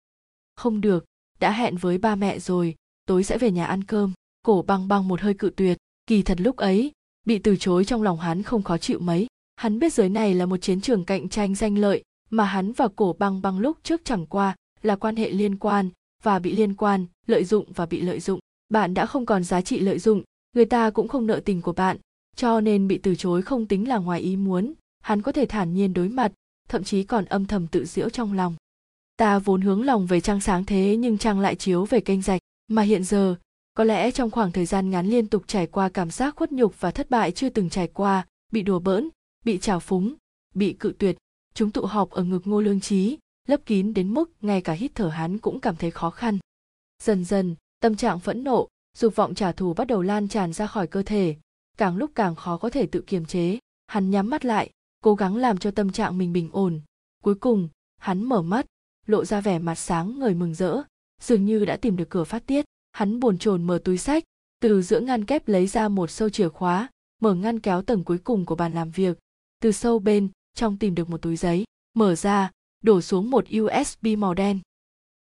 Không 0.56 0.82
được, 0.82 1.06
đã 1.40 1.52
hẹn 1.52 1.78
với 1.78 1.98
ba 1.98 2.16
mẹ 2.16 2.40
rồi 2.40 2.76
tối 3.06 3.24
sẽ 3.24 3.38
về 3.38 3.52
nhà 3.52 3.66
ăn 3.66 3.84
cơm. 3.84 4.14
Cổ 4.44 4.64
băng 4.68 4.88
băng 4.88 5.08
một 5.08 5.22
hơi 5.22 5.34
cự 5.34 5.50
tuyệt, 5.56 5.78
kỳ 6.08 6.22
thật 6.22 6.42
lúc 6.42 6.58
ấy, 6.58 6.92
bị 7.26 7.40
từ 7.40 7.56
chối 7.56 7.86
trong 7.86 8.04
lòng 8.04 8.20
hắn 8.20 8.44
không 8.44 8.64
khó 8.64 8.78
chịu 8.78 9.00
mấy. 9.00 9.28
Hắn 9.56 9.80
biết 9.80 9.94
giới 9.94 10.10
này 10.10 10.34
là 10.34 10.46
một 10.46 10.58
chiến 10.58 10.82
trường 10.82 11.06
cạnh 11.06 11.30
tranh 11.30 11.56
danh 11.56 11.78
lợi, 11.78 12.04
mà 12.30 12.46
hắn 12.46 12.72
và 12.72 12.88
cổ 12.96 13.16
băng 13.20 13.42
băng 13.42 13.60
lúc 13.60 13.78
trước 13.84 14.02
chẳng 14.04 14.26
qua 14.26 14.56
là 14.82 14.96
quan 14.96 15.16
hệ 15.16 15.30
liên 15.30 15.58
quan, 15.58 15.90
và 16.24 16.40
bị 16.40 16.56
liên 16.56 16.76
quan, 16.76 17.06
lợi 17.28 17.44
dụng 17.44 17.66
và 17.76 17.86
bị 17.86 18.02
lợi 18.02 18.20
dụng. 18.20 18.40
Bạn 18.70 18.94
đã 18.94 19.06
không 19.06 19.26
còn 19.26 19.44
giá 19.44 19.62
trị 19.62 19.80
lợi 19.80 20.00
dụng, 20.00 20.24
người 20.56 20.66
ta 20.66 20.90
cũng 20.90 21.08
không 21.08 21.28
nợ 21.28 21.42
tình 21.46 21.62
của 21.62 21.74
bạn, 21.74 21.98
cho 22.36 22.62
nên 22.62 22.88
bị 22.88 22.98
từ 22.98 23.16
chối 23.16 23.42
không 23.42 23.66
tính 23.66 23.88
là 23.88 23.98
ngoài 23.98 24.22
ý 24.22 24.36
muốn 24.36 24.74
hắn 25.00 25.22
có 25.22 25.32
thể 25.32 25.46
thản 25.46 25.74
nhiên 25.74 25.94
đối 25.94 26.10
mặt, 26.10 26.32
thậm 26.70 26.84
chí 26.84 27.04
còn 27.04 27.26
âm 27.26 27.46
thầm 27.46 27.68
tự 27.68 27.86
giễu 27.86 28.10
trong 28.10 28.34
lòng. 28.34 28.56
Ta 29.18 29.40
vốn 29.40 29.62
hướng 29.62 29.86
lòng 29.86 30.08
về 30.08 30.22
trăng 30.22 30.42
sáng 30.42 30.66
thế 30.66 30.96
nhưng 31.00 31.18
trăng 31.18 31.40
lại 31.40 31.56
chiếu 31.56 31.86
về 31.86 32.00
kênh 32.00 32.22
rạch, 32.22 32.42
mà 32.68 32.82
hiện 32.82 33.04
giờ, 33.04 33.36
có 33.74 33.84
lẽ 33.84 34.12
trong 34.12 34.32
khoảng 34.32 34.52
thời 34.52 34.66
gian 34.66 34.90
ngắn 34.90 35.08
liên 35.08 35.28
tục 35.28 35.44
trải 35.48 35.68
qua 35.68 35.90
cảm 35.90 36.12
giác 36.12 36.36
khuất 36.36 36.52
nhục 36.52 36.82
và 36.82 36.92
thất 36.92 37.10
bại 37.10 37.32
chưa 37.32 37.50
từng 37.50 37.70
trải 37.70 37.88
qua, 37.88 38.28
bị 38.52 38.62
đùa 38.62 38.80
bỡn, 38.80 39.10
bị 39.46 39.58
trào 39.58 39.80
phúng, 39.80 40.14
bị 40.56 40.74
cự 40.74 40.94
tuyệt, 41.00 41.18
chúng 41.54 41.72
tụ 41.72 41.86
họp 41.86 42.10
ở 42.10 42.24
ngực 42.24 42.48
ngô 42.48 42.62
lương 42.62 42.80
trí 42.80 43.18
lấp 43.48 43.60
kín 43.66 43.94
đến 43.94 44.14
mức 44.14 44.32
ngay 44.42 44.62
cả 44.62 44.74
hít 44.74 44.92
thở 44.96 45.08
hắn 45.08 45.38
cũng 45.38 45.60
cảm 45.60 45.76
thấy 45.76 45.92
khó 45.92 46.10
khăn. 46.10 46.38
Dần 47.04 47.26
dần, 47.26 47.56
tâm 47.80 47.96
trạng 47.96 48.20
phẫn 48.20 48.44
nộ, 48.44 48.68
dục 48.98 49.16
vọng 49.16 49.36
trả 49.36 49.52
thù 49.52 49.74
bắt 49.74 49.88
đầu 49.88 50.02
lan 50.02 50.28
tràn 50.28 50.54
ra 50.54 50.68
khỏi 50.68 50.88
cơ 50.88 51.04
thể, 51.04 51.36
càng 51.78 51.98
lúc 51.98 52.12
càng 52.16 52.36
khó 52.36 52.58
có 52.58 52.70
thể 52.70 52.86
tự 52.86 53.02
kiềm 53.02 53.26
chế, 53.26 53.60
hắn 53.88 54.10
nhắm 54.10 54.30
mắt 54.30 54.46
lại 54.46 54.70
cố 55.00 55.16
gắng 55.16 55.36
làm 55.36 55.58
cho 55.58 55.72
tâm 55.72 55.92
trạng 55.92 56.18
mình 56.18 56.34
bình 56.34 56.50
ổn. 56.52 56.82
Cuối 57.24 57.36
cùng 57.36 57.70
hắn 57.98 58.24
mở 58.24 58.42
mắt 58.42 58.66
lộ 59.06 59.26
ra 59.26 59.42
vẻ 59.42 59.60
mặt 59.60 59.76
sáng 59.76 60.20
ngời 60.20 60.34
mừng 60.34 60.54
rỡ. 60.54 60.82
Dường 61.22 61.46
như 61.46 61.66
đã 61.66 61.78
tìm 61.78 61.96
được 61.96 62.10
cửa 62.10 62.24
phát 62.24 62.46
tiết 62.46 62.66
hắn 62.92 63.20
bồn 63.20 63.38
chồn 63.38 63.64
mở 63.64 63.80
túi 63.84 63.98
sách 63.98 64.24
từ 64.62 64.82
giữa 64.82 65.00
ngăn 65.00 65.26
kép 65.26 65.48
lấy 65.48 65.68
ra 65.68 65.90
một 65.90 66.12
sâu 66.12 66.30
chìa 66.30 66.50
khóa 66.50 66.90
mở 67.22 67.34
ngăn 67.34 67.60
kéo 67.60 67.82
tầng 67.82 68.04
cuối 68.04 68.18
cùng 68.18 68.46
của 68.46 68.56
bàn 68.56 68.74
làm 68.74 68.92
việc. 68.92 69.18
Từ 69.62 69.72
sâu 69.72 70.00
bên 70.00 70.30
trong 70.54 70.78
tìm 70.78 70.96
được 70.96 71.10
một 71.10 71.22
túi 71.22 71.36
giấy 71.36 71.64
mở 71.94 72.16
ra 72.16 72.52
đổ 72.84 73.02
xuống 73.02 73.32
một 73.32 73.46
usb 73.62 74.08
màu 74.18 74.34
đen. 74.34 74.60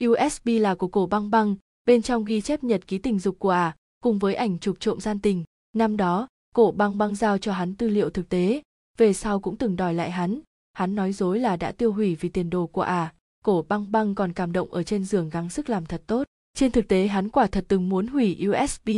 Usb 0.04 0.48
là 0.60 0.74
của 0.74 0.88
cổ 0.88 1.06
băng 1.06 1.30
băng 1.30 1.56
bên 1.84 2.02
trong 2.02 2.24
ghi 2.24 2.40
chép 2.40 2.64
nhật 2.64 2.86
ký 2.86 2.98
tình 2.98 3.18
dục 3.18 3.36
của 3.38 3.50
ả 3.50 3.66
à, 3.66 3.76
cùng 4.02 4.18
với 4.18 4.34
ảnh 4.34 4.58
chụp 4.58 4.76
trộm 4.80 5.00
gian 5.00 5.18
tình. 5.18 5.44
Năm 5.72 5.96
đó 5.96 6.28
cổ 6.54 6.70
băng 6.70 6.98
băng 6.98 7.14
giao 7.14 7.38
cho 7.38 7.52
hắn 7.52 7.74
tư 7.74 7.88
liệu 7.88 8.10
thực 8.10 8.28
tế 8.28 8.62
về 8.96 9.12
sau 9.12 9.40
cũng 9.40 9.56
từng 9.56 9.76
đòi 9.76 9.94
lại 9.94 10.10
hắn. 10.10 10.40
Hắn 10.72 10.94
nói 10.94 11.12
dối 11.12 11.38
là 11.38 11.56
đã 11.56 11.72
tiêu 11.72 11.92
hủy 11.92 12.14
vì 12.14 12.28
tiền 12.28 12.50
đồ 12.50 12.66
của 12.66 12.82
ả. 12.82 12.94
À. 12.94 13.12
cổ 13.44 13.64
băng 13.68 13.92
băng 13.92 14.14
còn 14.14 14.32
cảm 14.32 14.52
động 14.52 14.72
ở 14.72 14.82
trên 14.82 15.04
giường 15.04 15.30
gắng 15.30 15.50
sức 15.50 15.70
làm 15.70 15.86
thật 15.86 16.02
tốt. 16.06 16.26
Trên 16.54 16.72
thực 16.72 16.88
tế 16.88 17.06
hắn 17.06 17.28
quả 17.28 17.46
thật 17.46 17.64
từng 17.68 17.88
muốn 17.88 18.06
hủy 18.06 18.46
usb 18.48 18.88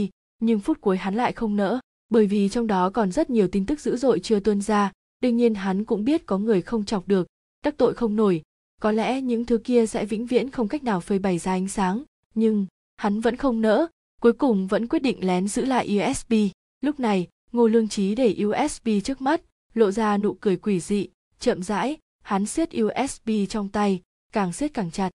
nhưng 0.40 0.60
phút 0.60 0.80
cuối 0.80 0.96
hắn 0.96 1.14
lại 1.14 1.32
không 1.32 1.56
nỡ, 1.56 1.80
bởi 2.08 2.26
vì 2.26 2.48
trong 2.48 2.66
đó 2.66 2.90
còn 2.90 3.12
rất 3.12 3.30
nhiều 3.30 3.48
tin 3.48 3.66
tức 3.66 3.80
dữ 3.80 3.96
dội 3.96 4.20
chưa 4.20 4.40
tuôn 4.40 4.60
ra. 4.60 4.92
Đương 5.20 5.36
nhiên 5.36 5.54
hắn 5.54 5.84
cũng 5.84 6.04
biết 6.04 6.26
có 6.26 6.38
người 6.38 6.62
không 6.62 6.84
chọc 6.84 7.08
được, 7.08 7.26
đắc 7.64 7.74
tội 7.76 7.94
không 7.94 8.16
nổi. 8.16 8.42
Có 8.80 8.92
lẽ 8.92 9.20
những 9.20 9.44
thứ 9.44 9.58
kia 9.58 9.86
sẽ 9.86 10.04
vĩnh 10.04 10.26
viễn 10.26 10.50
không 10.50 10.68
cách 10.68 10.84
nào 10.84 11.00
phơi 11.00 11.18
bày 11.18 11.38
ra 11.38 11.52
ánh 11.52 11.68
sáng, 11.68 12.02
nhưng 12.34 12.66
hắn 12.96 13.20
vẫn 13.20 13.36
không 13.36 13.60
nỡ, 13.60 13.86
cuối 14.20 14.32
cùng 14.32 14.66
vẫn 14.66 14.88
quyết 14.88 14.98
định 14.98 15.26
lén 15.26 15.48
giữ 15.48 15.64
lại 15.64 16.00
usb 16.10 16.34
lúc 16.80 17.00
này, 17.00 17.28
ngô 17.52 17.66
lương 17.66 17.88
trí 17.88 18.14
để 18.14 18.36
usb 18.44 18.88
trước 19.04 19.20
mắt 19.20 19.40
lộ 19.74 19.90
ra 19.90 20.16
nụ 20.16 20.34
cười 20.40 20.56
quỷ 20.56 20.80
dị, 20.80 21.08
chậm 21.38 21.62
rãi, 21.62 21.96
hắn 22.22 22.46
siết 22.46 22.68
usb 22.82 23.30
trong 23.48 23.68
tay, 23.68 24.02
càng 24.32 24.52
siết 24.52 24.74
càng 24.74 24.90
chặt. 24.90 25.10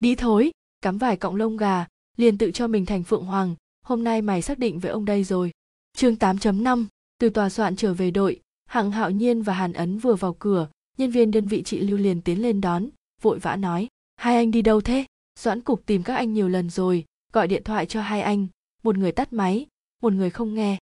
Đi 0.00 0.14
thối 0.14 0.50
cắm 0.80 0.98
vài 0.98 1.16
cọng 1.16 1.36
lông 1.36 1.56
gà, 1.56 1.86
liền 2.16 2.38
tự 2.38 2.50
cho 2.50 2.66
mình 2.66 2.86
thành 2.86 3.02
phượng 3.02 3.24
hoàng, 3.24 3.54
hôm 3.84 4.04
nay 4.04 4.22
mày 4.22 4.42
xác 4.42 4.58
định 4.58 4.78
với 4.78 4.90
ông 4.90 5.04
đây 5.04 5.24
rồi. 5.24 5.50
Chương 5.96 6.14
8.5 6.14 6.86
từ 7.18 7.30
tòa 7.30 7.48
soạn 7.48 7.76
trở 7.76 7.94
về 7.94 8.10
đội, 8.10 8.40
hạng 8.66 8.90
hạo 8.90 9.10
nhiên 9.10 9.42
và 9.42 9.52
hàn 9.52 9.72
ấn 9.72 9.98
vừa 9.98 10.14
vào 10.14 10.36
cửa, 10.38 10.68
nhân 10.98 11.10
viên 11.10 11.30
đơn 11.30 11.46
vị 11.46 11.62
chị 11.62 11.80
lưu 11.80 11.98
liền 11.98 12.22
tiến 12.22 12.42
lên 12.42 12.60
đón, 12.60 12.88
vội 13.22 13.38
vã 13.38 13.56
nói, 13.56 13.88
hai 14.16 14.36
anh 14.36 14.50
đi 14.50 14.62
đâu 14.62 14.80
thế? 14.80 15.04
Doãn 15.38 15.60
cục 15.60 15.86
tìm 15.86 16.02
các 16.02 16.14
anh 16.14 16.32
nhiều 16.32 16.48
lần 16.48 16.70
rồi, 16.70 17.04
gọi 17.32 17.48
điện 17.48 17.64
thoại 17.64 17.86
cho 17.86 18.00
hai 18.02 18.22
anh, 18.22 18.46
một 18.82 18.96
người 18.96 19.12
tắt 19.12 19.32
máy, 19.32 19.66
một 20.02 20.12
người 20.12 20.30
không 20.30 20.54
nghe. 20.54 20.78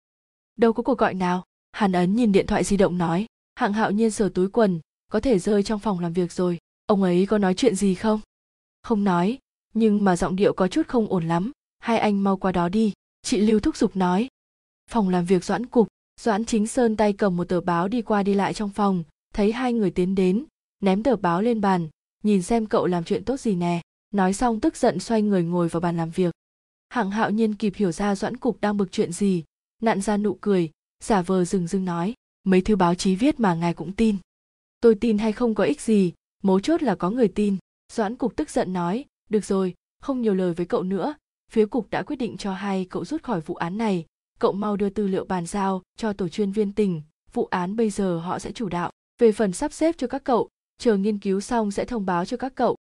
Đâu 0.56 0.72
có 0.72 0.82
cuộc 0.82 0.98
gọi 0.98 1.14
nào 1.14 1.44
hàn 1.76 1.92
ấn 1.92 2.16
nhìn 2.16 2.32
điện 2.32 2.46
thoại 2.46 2.64
di 2.64 2.76
động 2.76 2.98
nói, 2.98 3.26
hạng 3.54 3.72
hạo 3.72 3.90
nhiên 3.90 4.10
sờ 4.10 4.28
túi 4.28 4.48
quần, 4.48 4.80
có 5.10 5.20
thể 5.20 5.38
rơi 5.38 5.62
trong 5.62 5.80
phòng 5.80 6.00
làm 6.00 6.12
việc 6.12 6.32
rồi. 6.32 6.58
Ông 6.86 7.02
ấy 7.02 7.26
có 7.26 7.38
nói 7.38 7.54
chuyện 7.54 7.74
gì 7.74 7.94
không? 7.94 8.20
Không 8.82 9.04
nói, 9.04 9.38
nhưng 9.74 10.04
mà 10.04 10.16
giọng 10.16 10.36
điệu 10.36 10.52
có 10.52 10.68
chút 10.68 10.88
không 10.88 11.06
ổn 11.08 11.28
lắm. 11.28 11.52
Hai 11.78 11.98
anh 11.98 12.24
mau 12.24 12.36
qua 12.36 12.52
đó 12.52 12.68
đi. 12.68 12.92
Chị 13.22 13.40
lưu 13.40 13.60
thúc 13.60 13.76
giục 13.76 13.96
nói. 13.96 14.28
Phòng 14.90 15.08
làm 15.08 15.24
việc 15.24 15.44
doãn 15.44 15.66
cục, 15.66 15.88
doãn 16.20 16.44
chính 16.44 16.66
sơn 16.66 16.96
tay 16.96 17.12
cầm 17.12 17.36
một 17.36 17.48
tờ 17.48 17.60
báo 17.60 17.88
đi 17.88 18.02
qua 18.02 18.22
đi 18.22 18.34
lại 18.34 18.54
trong 18.54 18.70
phòng, 18.70 19.04
thấy 19.34 19.52
hai 19.52 19.72
người 19.72 19.90
tiến 19.90 20.14
đến, 20.14 20.44
ném 20.80 21.02
tờ 21.02 21.16
báo 21.16 21.42
lên 21.42 21.60
bàn, 21.60 21.88
nhìn 22.24 22.42
xem 22.42 22.66
cậu 22.66 22.86
làm 22.86 23.04
chuyện 23.04 23.24
tốt 23.24 23.40
gì 23.40 23.54
nè. 23.54 23.80
Nói 24.10 24.32
xong 24.32 24.60
tức 24.60 24.76
giận 24.76 24.98
xoay 24.98 25.22
người 25.22 25.42
ngồi 25.42 25.68
vào 25.68 25.80
bàn 25.80 25.96
làm 25.96 26.10
việc. 26.10 26.34
Hạng 26.88 27.10
hạo 27.10 27.30
nhiên 27.30 27.54
kịp 27.54 27.72
hiểu 27.76 27.92
ra 27.92 28.14
doãn 28.14 28.36
cục 28.36 28.60
đang 28.60 28.76
bực 28.76 28.92
chuyện 28.92 29.12
gì, 29.12 29.44
nặn 29.82 30.00
ra 30.00 30.16
nụ 30.16 30.38
cười 30.40 30.70
giả 31.04 31.22
vờ 31.22 31.44
dừng 31.44 31.66
dưng 31.66 31.84
nói, 31.84 32.14
mấy 32.44 32.60
thứ 32.60 32.76
báo 32.76 32.94
chí 32.94 33.16
viết 33.16 33.40
mà 33.40 33.54
ngài 33.54 33.74
cũng 33.74 33.92
tin. 33.92 34.16
Tôi 34.80 34.94
tin 34.94 35.18
hay 35.18 35.32
không 35.32 35.54
có 35.54 35.64
ích 35.64 35.80
gì, 35.80 36.12
mấu 36.42 36.60
chốt 36.60 36.82
là 36.82 36.94
có 36.94 37.10
người 37.10 37.28
tin. 37.28 37.56
Doãn 37.92 38.16
cục 38.16 38.36
tức 38.36 38.50
giận 38.50 38.72
nói, 38.72 39.04
được 39.30 39.44
rồi, 39.44 39.74
không 40.02 40.22
nhiều 40.22 40.34
lời 40.34 40.54
với 40.54 40.66
cậu 40.66 40.82
nữa. 40.82 41.14
Phía 41.52 41.66
cục 41.66 41.90
đã 41.90 42.02
quyết 42.02 42.16
định 42.16 42.36
cho 42.36 42.52
hai 42.52 42.86
cậu 42.90 43.04
rút 43.04 43.22
khỏi 43.22 43.40
vụ 43.40 43.54
án 43.54 43.78
này. 43.78 44.04
Cậu 44.38 44.52
mau 44.52 44.76
đưa 44.76 44.90
tư 44.90 45.06
liệu 45.06 45.24
bàn 45.24 45.46
giao 45.46 45.82
cho 45.96 46.12
tổ 46.12 46.28
chuyên 46.28 46.52
viên 46.52 46.72
tỉnh. 46.72 47.02
Vụ 47.32 47.44
án 47.44 47.76
bây 47.76 47.90
giờ 47.90 48.18
họ 48.18 48.38
sẽ 48.38 48.52
chủ 48.52 48.68
đạo. 48.68 48.90
Về 49.18 49.32
phần 49.32 49.52
sắp 49.52 49.72
xếp 49.72 49.94
cho 49.98 50.06
các 50.06 50.24
cậu, 50.24 50.48
chờ 50.78 50.96
nghiên 50.96 51.18
cứu 51.18 51.40
xong 51.40 51.70
sẽ 51.70 51.84
thông 51.84 52.06
báo 52.06 52.24
cho 52.24 52.36
các 52.36 52.54
cậu. 52.54 52.76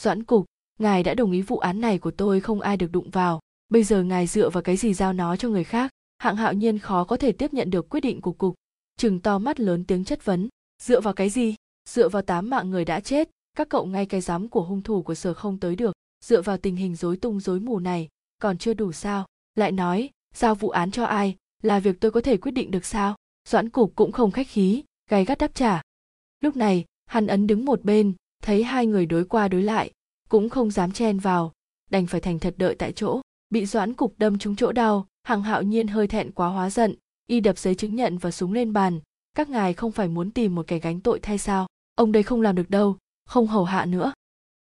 Doãn 0.00 0.24
cục, 0.24 0.46
ngài 0.78 1.02
đã 1.02 1.14
đồng 1.14 1.32
ý 1.32 1.42
vụ 1.42 1.58
án 1.58 1.80
này 1.80 1.98
của 1.98 2.10
tôi 2.10 2.40
không 2.40 2.60
ai 2.60 2.76
được 2.76 2.92
đụng 2.92 3.10
vào. 3.10 3.40
Bây 3.68 3.84
giờ 3.84 4.02
ngài 4.02 4.26
dựa 4.26 4.50
vào 4.50 4.62
cái 4.62 4.76
gì 4.76 4.94
giao 4.94 5.12
nó 5.12 5.36
cho 5.36 5.48
người 5.48 5.64
khác? 5.64 5.90
Hạng 6.18 6.36
hạo 6.36 6.52
nhiên 6.52 6.78
khó 6.78 7.04
có 7.04 7.16
thể 7.16 7.32
tiếp 7.32 7.54
nhận 7.54 7.70
được 7.70 7.88
quyết 7.88 8.00
định 8.00 8.20
của 8.20 8.32
cục. 8.32 8.54
Chừng 8.96 9.20
to 9.20 9.38
mắt 9.38 9.60
lớn 9.60 9.84
tiếng 9.84 10.04
chất 10.04 10.24
vấn. 10.24 10.48
Dựa 10.82 11.00
vào 11.00 11.14
cái 11.14 11.30
gì? 11.30 11.54
Dựa 11.88 12.08
vào 12.08 12.22
tám 12.22 12.50
mạng 12.50 12.70
người 12.70 12.84
đã 12.84 13.00
chết, 13.00 13.30
các 13.56 13.68
cậu 13.68 13.86
ngay 13.86 14.06
cái 14.06 14.20
giám 14.20 14.48
của 14.48 14.62
hung 14.62 14.82
thủ 14.82 15.02
của 15.02 15.14
sở 15.14 15.34
không 15.34 15.60
tới 15.60 15.76
được. 15.76 15.92
Dựa 16.24 16.42
vào 16.42 16.56
tình 16.56 16.76
hình 16.76 16.96
rối 16.96 17.16
tung 17.16 17.40
rối 17.40 17.60
mù 17.60 17.78
này, 17.78 18.08
còn 18.38 18.58
chưa 18.58 18.74
đủ 18.74 18.92
sao? 18.92 19.26
Lại 19.54 19.72
nói, 19.72 20.10
giao 20.34 20.54
vụ 20.54 20.68
án 20.68 20.90
cho 20.90 21.04
ai? 21.04 21.36
Là 21.62 21.80
việc 21.80 22.00
tôi 22.00 22.10
có 22.10 22.20
thể 22.20 22.36
quyết 22.36 22.52
định 22.52 22.70
được 22.70 22.84
sao? 22.84 23.16
Doãn 23.48 23.68
cục 23.68 23.92
cũng 23.96 24.12
không 24.12 24.30
khách 24.30 24.48
khí, 24.48 24.84
gay 25.10 25.24
gắt 25.24 25.38
đáp 25.38 25.54
trả. 25.54 25.82
Lúc 26.40 26.56
này, 26.56 26.84
hắn 27.06 27.26
ấn 27.26 27.46
đứng 27.46 27.64
một 27.64 27.84
bên, 27.84 28.14
thấy 28.42 28.64
hai 28.64 28.86
người 28.86 29.06
đối 29.06 29.24
qua 29.24 29.48
đối 29.48 29.62
lại, 29.62 29.92
cũng 30.28 30.48
không 30.48 30.70
dám 30.70 30.92
chen 30.92 31.18
vào, 31.18 31.52
đành 31.90 32.06
phải 32.06 32.20
thành 32.20 32.38
thật 32.38 32.54
đợi 32.56 32.74
tại 32.74 32.92
chỗ. 32.92 33.20
Bị 33.50 33.66
doãn 33.66 33.94
cục 33.94 34.14
đâm 34.18 34.38
trúng 34.38 34.56
chỗ 34.56 34.72
đau 34.72 35.06
hằng 35.28 35.42
hạo 35.42 35.62
nhiên 35.62 35.88
hơi 35.88 36.06
thẹn 36.06 36.30
quá 36.32 36.48
hóa 36.48 36.70
giận, 36.70 36.94
y 37.26 37.40
đập 37.40 37.58
giấy 37.58 37.74
chứng 37.74 37.94
nhận 37.94 38.18
và 38.18 38.30
súng 38.30 38.52
lên 38.52 38.72
bàn. 38.72 39.00
Các 39.34 39.50
ngài 39.50 39.74
không 39.74 39.92
phải 39.92 40.08
muốn 40.08 40.30
tìm 40.30 40.54
một 40.54 40.66
kẻ 40.66 40.78
gánh 40.78 41.00
tội 41.00 41.20
thay 41.20 41.38
sao? 41.38 41.66
Ông 41.94 42.12
đây 42.12 42.22
không 42.22 42.40
làm 42.40 42.54
được 42.54 42.70
đâu, 42.70 42.96
không 43.26 43.46
hầu 43.46 43.64
hạ 43.64 43.84
nữa. 43.84 44.12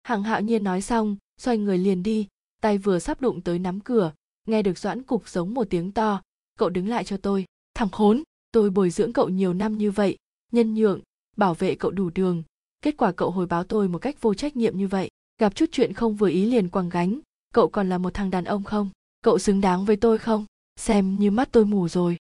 Hằng 0.03 0.23
hạo 0.23 0.41
nhiên 0.41 0.64
nói 0.64 0.81
xong, 0.81 1.18
xoay 1.38 1.57
người 1.57 1.77
liền 1.77 2.03
đi. 2.03 2.27
Tay 2.61 2.77
vừa 2.77 2.99
sắp 2.99 3.22
đụng 3.22 3.41
tới 3.41 3.60
nắm 3.60 3.80
cửa, 3.80 4.14
nghe 4.48 4.61
được 4.61 4.77
doãn 4.77 5.03
cục 5.03 5.30
giống 5.30 5.53
một 5.53 5.68
tiếng 5.69 5.91
to. 5.91 6.22
Cậu 6.57 6.69
đứng 6.69 6.88
lại 6.88 7.03
cho 7.03 7.18
tôi. 7.18 7.45
Thằng 7.73 7.90
khốn, 7.90 8.23
tôi 8.52 8.69
bồi 8.69 8.90
dưỡng 8.90 9.14
cậu 9.14 9.30
nhiều 9.30 9.53
năm 9.53 9.77
như 9.77 9.91
vậy, 9.91 10.18
nhân 10.52 10.73
nhượng, 10.73 11.02
bảo 11.38 11.53
vệ 11.53 11.76
cậu 11.76 11.91
đủ 11.91 12.10
đường. 12.10 12.44
Kết 12.81 12.98
quả 12.98 13.11
cậu 13.11 13.31
hồi 13.31 13.45
báo 13.45 13.64
tôi 13.64 13.88
một 13.88 13.99
cách 13.99 14.22
vô 14.22 14.34
trách 14.34 14.56
nhiệm 14.56 14.77
như 14.77 14.88
vậy. 14.88 15.10
Gặp 15.38 15.56
chút 15.56 15.65
chuyện 15.72 15.94
không 15.94 16.15
vừa 16.15 16.30
ý 16.30 16.45
liền 16.45 16.69
quăng 16.69 16.90
gánh. 16.90 17.19
Cậu 17.53 17.69
còn 17.69 17.90
là 17.90 17.98
một 17.98 18.14
thằng 18.14 18.30
đàn 18.30 18.44
ông 18.44 18.64
không? 18.64 18.90
Cậu 19.21 19.39
xứng 19.39 19.61
đáng 19.61 19.85
với 19.85 19.95
tôi 19.95 20.17
không? 20.17 20.45
Xem 20.75 21.15
như 21.19 21.31
mắt 21.31 21.49
tôi 21.51 21.65
mù 21.65 21.87
rồi. 21.87 22.17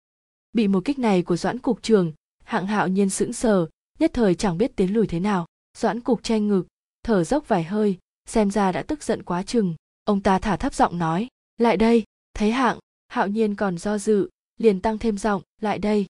Bị 0.54 0.68
một 0.68 0.86
kích 0.86 1.00
này 1.00 1.22
của 1.22 1.38
doãn 1.38 1.60
cục 1.60 1.84
trường, 1.84 2.14
hạng 2.44 2.68
hạo 2.68 2.88
nhiên 2.88 3.10
sững 3.10 3.34
sờ, 3.34 3.68
nhất 4.00 4.12
thời 4.14 4.36
chẳng 4.36 4.58
biết 4.58 4.76
tiến 4.76 4.94
lùi 4.94 5.08
thế 5.08 5.20
nào. 5.20 5.46
Doãn 5.78 6.00
cục 6.00 6.24
che 6.24 6.40
ngực, 6.40 6.68
thở 7.04 7.24
dốc 7.24 7.48
vài 7.48 7.64
hơi, 7.64 7.98
xem 8.26 8.52
ra 8.52 8.72
đã 8.72 8.84
tức 8.84 9.04
giận 9.04 9.24
quá 9.24 9.44
chừng. 9.44 9.76
Ông 10.04 10.22
ta 10.22 10.40
thả 10.40 10.58
thấp 10.58 10.74
giọng 10.74 10.98
nói, 10.98 11.28
lại 11.58 11.78
đây. 11.78 12.04
Thấy 12.34 12.52
hạng 12.52 12.80
hạo 13.08 13.28
nhiên 13.28 13.56
còn 13.56 13.78
do 13.78 13.98
dự, 13.98 14.30
liền 14.58 14.82
tăng 14.82 14.98
thêm 14.98 15.18
giọng, 15.18 15.42
lại 15.62 15.80
đây. 15.80 16.06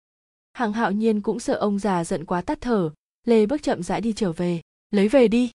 Hạng 0.54 0.74
hạo 0.74 0.92
nhiên 0.92 1.22
cũng 1.22 1.40
sợ 1.40 1.54
ông 1.54 1.80
già 1.80 2.04
giận 2.04 2.26
quá 2.26 2.42
tắt 2.42 2.58
thở, 2.62 2.92
lê 3.24 3.46
bước 3.46 3.64
chậm 3.64 3.84
rãi 3.84 4.02
đi 4.02 4.14
trở 4.14 4.32
về. 4.32 4.62
Lấy 4.92 5.08
về 5.08 5.28
đi. 5.28 5.52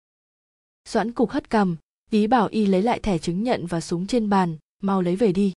Doãn 0.85 1.11
cục 1.11 1.29
hất 1.29 1.49
cằm 1.49 1.77
ý 2.11 2.27
bảo 2.27 2.47
y 2.47 2.65
lấy 2.65 2.81
lại 2.81 2.99
thẻ 2.99 3.17
chứng 3.17 3.43
nhận 3.43 3.65
và 3.65 3.81
súng 3.81 4.07
trên 4.07 4.29
bàn 4.29 4.57
mau 4.79 5.01
lấy 5.01 5.15
về 5.15 5.31
đi. 5.31 5.53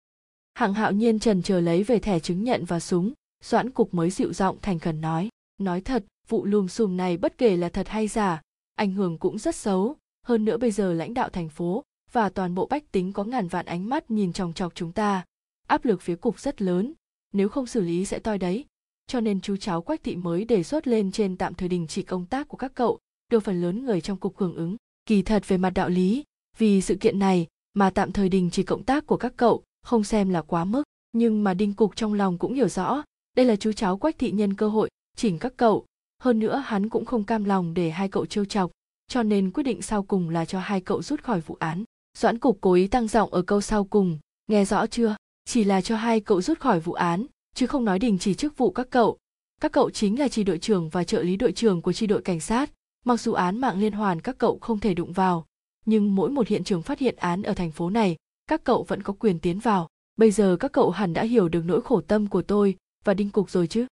Hạng 0.55 0.74
hạo 0.74 0.92
nhiên 0.92 1.18
trần 1.18 1.42
chờ 1.42 1.60
lấy 1.60 1.82
về 1.82 1.98
thẻ 1.98 2.20
chứng 2.20 2.44
nhận 2.44 2.64
và 2.64 2.80
súng, 2.80 3.12
doãn 3.42 3.70
cục 3.70 3.94
mới 3.94 4.10
dịu 4.10 4.32
giọng 4.32 4.59
thành 4.62 4.78
khẩn 4.78 5.01
nói 5.01 5.28
nói 5.60 5.80
thật, 5.80 6.05
vụ 6.28 6.44
lùm 6.44 6.66
xùm 6.66 6.97
này 6.97 7.16
bất 7.16 7.38
kể 7.38 7.56
là 7.56 7.68
thật 7.68 7.88
hay 7.88 8.09
giả, 8.09 8.40
ảnh 8.74 8.92
hưởng 8.92 9.18
cũng 9.18 9.38
rất 9.38 9.55
xấu. 9.55 9.97
Hơn 10.26 10.44
nữa 10.44 10.56
bây 10.56 10.70
giờ 10.70 10.92
lãnh 10.92 11.14
đạo 11.14 11.28
thành 11.28 11.48
phố 11.48 11.82
và 12.12 12.28
toàn 12.28 12.55
bộ 12.55 12.66
bách 12.66 12.92
tính 12.92 13.12
có 13.12 13.24
ngàn 13.24 13.48
vạn 13.48 13.66
ánh 13.66 13.88
mắt 13.88 14.10
nhìn 14.10 14.32
chòng 14.32 14.52
chọc 14.52 14.74
chúng 14.74 14.92
ta, 14.92 15.24
áp 15.66 15.84
lực 15.84 16.02
phía 16.02 16.16
cục 16.16 16.40
rất 16.40 16.62
lớn, 16.62 16.92
nếu 17.32 17.48
không 17.48 17.66
xử 17.66 17.80
lý 17.80 18.05
sẽ 18.05 18.18
toi 18.18 18.38
đấy. 18.38 18.64
Cho 19.06 19.20
nên 19.20 19.40
chú 19.40 19.56
cháu 19.56 19.82
quách 19.82 20.02
thị 20.02 20.16
mới 20.16 20.44
đề 20.44 20.62
xuất 20.62 20.88
lên 20.88 21.12
trên 21.12 21.36
tạm 21.36 21.55
thời 21.55 21.68
đình 21.68 21.86
chỉ 21.86 22.02
công 22.02 22.26
tác 22.26 22.48
của 22.48 22.56
các 22.56 22.72
cậu 22.74 22.98
được 23.30 23.40
phần 23.40 23.60
lớn 23.60 23.84
người 23.84 24.01
trong 24.01 24.18
cục 24.18 24.38
hưởng 24.38 24.56
ứng. 24.56 24.76
Kỳ 25.06 25.22
thật 25.22 25.48
về 25.48 25.56
mặt 25.56 25.70
đạo 25.70 25.88
lý, 25.88 26.24
vì 26.59 26.80
sự 26.80 26.94
kiện 26.94 27.18
này 27.18 27.47
mà 27.74 27.90
tạm 27.90 28.12
thời 28.12 28.28
đình 28.28 28.51
chỉ 28.52 28.62
cộng 28.62 28.84
tác 28.84 29.06
của 29.06 29.16
các 29.16 29.32
cậu, 29.36 29.62
không 29.82 30.05
xem 30.05 30.30
là 30.30 30.42
quá 30.42 30.64
mức. 30.64 30.82
Nhưng 31.12 31.44
mà 31.44 31.55
đinh 31.55 31.74
cục 31.74 31.97
trong 31.97 32.14
lòng 32.14 32.38
cũng 32.38 32.55
hiểu 32.55 32.68
rõ, 32.68 33.02
đây 33.36 33.47
là 33.47 33.56
chú 33.56 33.72
cháu 33.72 33.97
quách 33.97 34.18
thị 34.18 34.30
nhân 34.30 34.55
cơ 34.55 34.68
hội, 34.68 34.88
chỉnh 35.16 35.38
các 35.38 35.52
cậu. 35.56 35.84
Hơn 36.22 36.38
nữa 36.38 36.62
hắn 36.66 36.88
cũng 36.88 37.05
không 37.05 37.24
cam 37.24 37.44
lòng 37.44 37.74
để 37.74 37.90
hai 37.90 38.09
cậu 38.09 38.26
trêu 38.26 38.44
chọc, 38.44 38.70
cho 39.09 39.22
nên 39.22 39.51
quyết 39.51 39.62
định 39.62 39.82
sau 39.82 40.02
cùng 40.02 40.28
là 40.28 40.44
cho 40.44 40.60
hai 40.60 40.80
cậu 40.80 41.02
rút 41.02 41.22
khỏi 41.22 41.40
vụ 41.40 41.56
án. 41.59 41.84
Doãn 42.18 42.38
cục 42.38 42.59
cố 42.60 42.72
ý 42.72 42.86
tăng 42.86 43.09
giọng 43.09 43.30
ở 43.30 43.42
câu 43.42 43.60
sau 43.60 43.84
cùng, 43.84 44.18
nghe 44.47 44.64
rõ 44.64 44.86
chưa? 44.86 45.16
Chỉ 45.44 45.64
là 45.64 45.80
cho 45.80 45.97
hai 45.97 46.20
cậu 46.20 46.42
rút 46.42 46.60
khỏi 46.60 46.80
vụ 46.80 46.92
án, 46.92 47.26
chứ 47.55 47.66
không 47.66 47.84
nói 47.84 47.98
đình 47.98 48.18
chỉ 48.18 48.34
chức 48.34 48.59
vụ 48.59 48.70
các 48.70 48.90
cậu. 48.90 49.18
Các 49.60 49.72
cậu 49.72 49.90
chính 49.90 50.18
là 50.18 50.28
tri 50.28 50.44
đội 50.44 50.59
trưởng 50.59 50.88
và 50.88 51.05
trợ 51.05 51.22
lý 51.22 51.36
đội 51.36 51.52
trưởng 51.52 51.82
của 51.82 51.92
tri 51.92 52.06
đội 52.06 52.22
cảnh 52.22 52.40
sát. 52.40 52.70
Mặc 53.05 53.20
dù 53.20 53.32
án 53.32 53.60
mạng 53.60 53.80
liên 53.80 53.92
hoàn 53.92 54.20
các 54.20 54.38
cậu 54.38 54.59
không 54.59 54.78
thể 54.78 54.94
đụng 54.94 55.12
vào 55.12 55.47
nhưng 55.90 56.14
mỗi 56.14 56.30
một 56.30 56.48
hiện 56.48 56.64
trường 56.64 56.82
phát 56.82 56.98
hiện 56.98 57.16
án 57.16 57.42
ở 57.42 57.54
thành 57.54 57.70
phố 57.70 57.90
này, 57.90 58.16
các 58.46 58.64
cậu 58.64 58.82
vẫn 58.82 59.02
có 59.02 59.12
quyền 59.12 59.38
tiến 59.38 59.58
vào. 59.58 59.88
Bây 60.16 60.30
giờ 60.30 60.56
các 60.60 60.72
cậu 60.72 60.90
hẳn 60.90 61.12
đã 61.12 61.22
hiểu 61.22 61.48
được 61.48 61.62
nỗi 61.64 61.80
khổ 61.80 62.00
tâm 62.00 62.26
của 62.26 62.42
tôi 62.42 62.76
và 63.04 63.14
đinh 63.14 63.30
cục 63.30 63.50
rồi 63.50 63.66
chứ? 63.66 63.86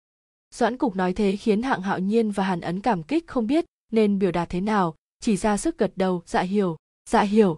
Doãn 0.54 0.78
cục 0.78 0.96
nói 0.96 1.14
thế 1.14 1.36
khiến 1.36 1.62
hạng 1.62 1.82
hạo 1.82 2.00
nhiên 2.00 2.32
và 2.32 2.44
hàn 2.44 2.62
ấn 2.62 2.82
cảm 2.82 3.04
kích 3.04 3.28
không 3.28 3.48
biết 3.48 3.66
nên 3.92 4.20
biểu 4.20 4.32
đạt 4.32 4.50
thế 4.50 4.62
nào, 4.62 4.96
chỉ 5.20 5.38
ra 5.38 5.58
sức 5.58 5.78
gật 5.78 5.92
đầu 5.96 6.24
dạ 6.26 6.42
hiểu 6.42 6.78
dạ 7.10 7.22
hiểu. 7.22 7.58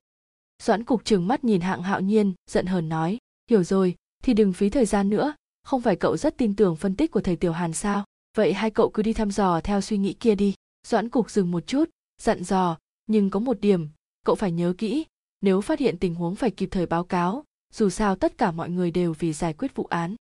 Doãn 0.64 0.84
cục 0.84 1.06
trừng 1.06 1.28
mắt 1.28 1.44
nhìn 1.44 1.62
hạng 1.62 1.82
hạo 1.82 2.02
nhiên, 2.02 2.34
giận 2.52 2.66
hờn 2.66 2.90
nói, 2.90 3.18
hiểu 3.50 3.64
rồi, 3.64 3.96
thì 4.24 4.34
đừng 4.34 4.54
phí 4.54 4.70
thời 4.70 4.86
gian 4.86 5.10
nữa, 5.10 5.34
không 5.64 5.82
phải 5.82 5.96
cậu 5.96 6.18
rất 6.18 6.38
tin 6.38 6.56
tưởng 6.56 6.76
phân 6.76 6.96
tích 6.96 7.12
của 7.12 7.22
thầy 7.22 7.36
tiểu 7.36 7.52
hàn 7.52 7.74
sao? 7.74 8.06
Vậy 8.38 8.54
hai 8.54 8.70
cậu 8.72 8.90
cứ 8.90 9.04
đi 9.04 9.14
thăm 9.14 9.32
dò 9.32 9.62
theo 9.62 9.82
suy 9.82 9.98
nghĩ 9.98 10.14
kia 10.14 10.36
đi. 10.36 10.54
Doãn 10.88 11.10
cục 11.10 11.32
dừng 11.32 11.52
một 11.52 11.68
chút, 11.68 11.90
dặn 12.22 12.44
dò, 12.44 12.78
nhưng 13.08 13.30
có 13.30 13.40
một 13.40 13.60
điểm 13.62 13.90
cậu 14.28 14.36
phải 14.36 14.52
nhớ 14.52 14.74
kỹ, 14.78 15.06
nếu 15.42 15.62
phát 15.62 15.80
hiện 15.80 15.98
tình 15.98 16.16
huống 16.16 16.36
phải 16.36 16.52
kịp 16.52 16.70
thời 16.72 16.86
báo 16.86 17.04
cáo, 17.04 17.44
dù 17.74 17.90
sao 17.90 18.16
tất 18.16 18.38
cả 18.38 18.52
mọi 18.52 18.70
người 18.70 18.92
đều 18.92 19.14
vì 19.20 19.34
giải 19.34 19.54
quyết 19.54 19.76
vụ 19.76 19.84
án. 19.84 20.16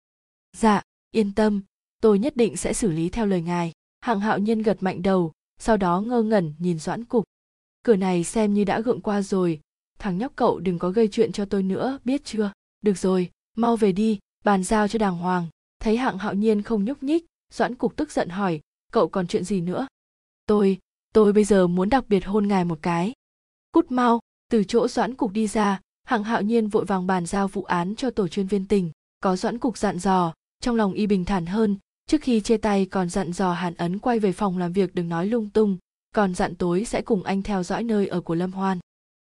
Dạ 0.56 0.82
yên 1.10 1.34
tâm, 1.34 1.62
tôi 2.00 2.18
nhất 2.18 2.36
định 2.36 2.56
sẽ 2.56 2.72
xử 2.72 2.90
lý 2.90 3.08
theo 3.08 3.26
lời 3.26 3.42
ngài. 3.42 3.72
Hạng 4.00 4.20
hạo 4.20 4.38
nhân 4.38 4.62
gật 4.62 4.82
mạnh 4.82 5.02
đầu, 5.02 5.32
sau 5.58 5.76
đó 5.76 6.00
ngơ 6.00 6.22
ngẩn 6.22 6.54
nhìn 6.58 6.78
doãn 6.78 7.04
cục. 7.04 7.24
Cửa 7.82 7.96
này 7.96 8.24
xem 8.24 8.54
như 8.54 8.64
đã 8.64 8.80
gượng 8.80 9.00
qua 9.00 9.22
rồi. 9.22 9.60
Thằng 9.98 10.18
nhóc 10.18 10.32
cậu 10.36 10.58
đừng 10.58 10.78
có 10.78 10.90
gây 10.90 11.08
chuyện 11.08 11.32
cho 11.32 11.44
tôi 11.44 11.62
nữa, 11.62 11.98
biết 12.04 12.24
chưa? 12.24 12.52
Được 12.82 12.98
rồi, 12.98 13.30
mau 13.56 13.76
về 13.76 13.92
đi, 13.92 14.18
bàn 14.44 14.64
giao 14.64 14.88
cho 14.88 14.98
đàng 14.98 15.18
hoàng. 15.18 15.46
Thấy 15.80 15.96
hạng 15.96 16.18
hạo 16.18 16.34
nhiên 16.34 16.62
không 16.62 16.84
nhúc 16.84 17.02
nhích, 17.02 17.24
doãn 17.52 17.74
cục 17.74 17.96
tức 17.96 18.12
giận 18.12 18.28
hỏi, 18.28 18.60
cậu 18.92 19.08
còn 19.08 19.26
chuyện 19.26 19.44
gì 19.44 19.60
nữa? 19.60 19.86
Tôi 20.46 20.78
tôi 21.12 21.32
bây 21.32 21.44
giờ 21.44 21.66
muốn 21.66 21.88
đặc 21.88 22.04
biệt 22.08 22.26
hôn 22.26 22.48
ngài 22.48 22.64
một 22.64 22.78
cái 22.82 23.12
cút 23.74 23.90
mau, 23.90 24.20
từ 24.50 24.64
chỗ 24.64 24.88
doãn 24.88 25.14
cục 25.14 25.32
đi 25.32 25.46
ra 25.46 25.80
hạng 26.04 26.24
hạo 26.24 26.42
nhiên 26.42 26.68
vội 26.68 26.84
vàng 26.84 27.06
bàn 27.06 27.26
giao 27.26 27.48
vụ 27.48 27.62
án 27.62 27.94
cho 27.96 28.10
tổ 28.10 28.28
chuyên 28.28 28.46
viên 28.46 28.66
tỉnh, 28.66 28.90
có 29.20 29.36
doãn 29.36 29.58
cục 29.58 29.78
dặn 29.78 29.98
dò, 29.98 30.34
trong 30.60 30.76
lòng 30.76 30.92
y 30.92 31.06
bình 31.06 31.24
thản 31.24 31.46
hơn, 31.46 31.76
trước 32.06 32.22
khi 32.22 32.40
chia 32.40 32.56
tay 32.56 32.86
còn 32.86 33.08
dặn 33.08 33.32
dò 33.32 33.52
hàn 33.52 33.74
ấn 33.74 33.98
quay 33.98 34.18
về 34.18 34.32
phòng 34.32 34.58
làm 34.58 34.72
việc 34.72 34.94
đừng 34.94 35.08
nói 35.08 35.26
lung 35.26 35.50
tung, 35.50 35.76
còn 36.14 36.34
dặn 36.34 36.54
tối 36.54 36.84
sẽ 36.84 37.02
cùng 37.02 37.22
anh 37.22 37.42
theo 37.42 37.62
dõi 37.62 37.84
nơi 37.84 38.06
ở 38.06 38.20
của 38.20 38.34
lâm 38.34 38.52
hoan. 38.52 38.78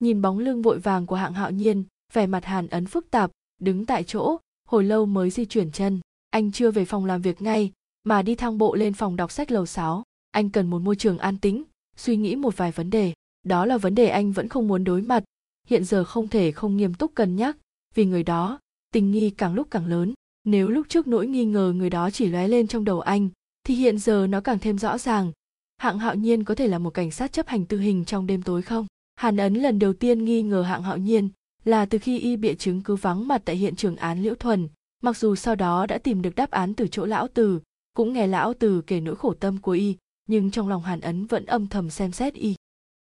Nhìn 0.01 0.23
bóng 0.23 0.39
lưng 0.39 0.63
vội 0.63 0.79
vàng 0.79 1.07
của 1.07 1.17
hạng 1.17 1.35
hạo 1.35 1.51
nhiên, 1.51 1.85
vẻ 2.13 2.27
mặt 2.27 2.45
hàn 2.45 2.67
ấn 2.67 2.87
phức 2.87 3.11
tạp, 3.11 3.31
đứng 3.61 3.87
tại 3.87 4.05
chỗ, 4.05 4.37
hồi 4.69 4.85
lâu 4.85 5.07
mới 5.07 5.31
di 5.31 5.45
chuyển 5.45 5.73
chân. 5.73 6.01
Anh 6.31 6.53
chưa 6.53 6.71
về 6.71 6.85
phòng 6.85 7.05
làm 7.05 7.23
việc 7.23 7.43
ngay, 7.43 7.73
mà 8.05 8.23
đi 8.23 8.35
thang 8.35 8.59
bộ 8.59 8.75
lên 8.75 8.93
phòng 8.95 9.17
đọc 9.17 9.33
sách 9.33 9.51
lầu 9.51 9.67
6. 9.67 10.03
anh 10.31 10.51
cần 10.51 10.71
một 10.71 10.79
môi 10.79 10.97
trường 10.97 11.19
an 11.19 11.39
tĩnh, 11.39 11.65
suy 11.97 12.17
nghĩ 12.17 12.37
một 12.37 12.57
vài 12.57 12.73
vấn 12.73 12.91
đề 12.91 13.13
đó 13.45 13.67
là 13.67 13.79
vấn 13.79 13.95
đề 13.95 14.09
anh 14.09 14.33
vẫn 14.33 14.49
không 14.49 14.69
muốn 14.69 14.85
đối 14.85 15.03
mặt. 15.03 15.25
Hiện 15.69 15.85
giờ 15.85 16.05
không 16.05 16.29
thể 16.29 16.53
không 16.53 16.77
nghiêm 16.77 16.95
túc 16.95 17.15
cân 17.15 17.37
nhắc, 17.37 17.57
vì 17.95 18.05
người 18.05 18.23
đó, 18.23 18.59
tình 18.93 19.11
nghi 19.11 19.31
càng 19.31 19.55
lúc 19.55 19.67
càng 19.71 19.87
lớn. 19.87 20.15
Nếu 20.45 20.69
lúc 20.69 20.87
trước 20.89 21.07
nỗi 21.07 21.27
nghi 21.27 21.45
ngờ 21.45 21.73
người 21.77 21.91
đó 21.91 22.11
chỉ 22.11 22.27
lóe 22.27 22.49
lên 22.49 22.67
trong 22.67 22.85
đầu 22.85 23.01
anh, 23.01 23.29
thì 23.67 23.75
hiện 23.75 23.99
giờ 23.99 24.27
nó 24.27 24.41
càng 24.41 24.59
thêm 24.59 24.79
rõ 24.79 24.99
ràng. 24.99 25.33
Hạng 25.77 25.99
hạo 25.99 26.15
nhiên 26.15 26.45
có 26.45 26.55
thể 26.55 26.69
là 26.69 26.79
một 26.79 26.91
cảnh 26.91 27.11
sát 27.11 27.33
chấp 27.33 27.49
hành 27.49 27.67
tư 27.67 27.79
hình 27.79 28.05
trong 28.05 28.27
đêm 28.27 28.43
tối 28.43 28.63
không? 28.63 28.87
Hàn 29.17 29.37
ấn 29.37 29.55
lần 29.55 29.79
đầu 29.79 29.93
tiên 29.93 30.25
nghi 30.25 30.43
ngờ 30.43 30.63
hạng 30.63 30.83
hạo 30.83 30.97
nhiên 30.97 31.29
là 31.65 31.87
từ 31.87 31.99
khi 31.99 32.19
y 32.19 32.37
bịa 32.37 32.55
chứng 32.55 32.81
cứ 32.81 32.97
vắng 32.97 33.29
mặt 33.29 33.43
tại 33.45 33.57
hiện 33.57 33.77
trường 33.77 33.97
án 33.97 34.23
liễu 34.23 34.35
thuần. 34.35 34.69
Mặc 35.03 35.17
dù 35.17 35.35
sau 35.35 35.55
đó 35.55 35.87
đã 35.87 35.99
tìm 35.99 36.23
được 36.23 36.35
đáp 36.35 36.51
án 36.51 36.75
từ 36.75 36.89
chỗ 36.89 37.07
lão 37.07 37.29
từ, 37.29 37.61
cũng 37.97 38.13
nghe 38.13 38.27
lão 38.27 38.55
từ 38.55 38.83
kể 38.87 39.01
nỗi 39.01 39.17
khổ 39.17 39.35
tâm 39.35 39.59
của 39.59 39.73
y, 39.73 39.97
nhưng 40.29 40.51
trong 40.51 40.69
lòng 40.69 40.83
hàn 40.83 41.01
ấn 41.01 41.27
vẫn 41.27 41.47
âm 41.47 41.67
thầm 41.67 41.91
xem 41.91 42.13
xét 42.13 42.35
y 42.35 42.55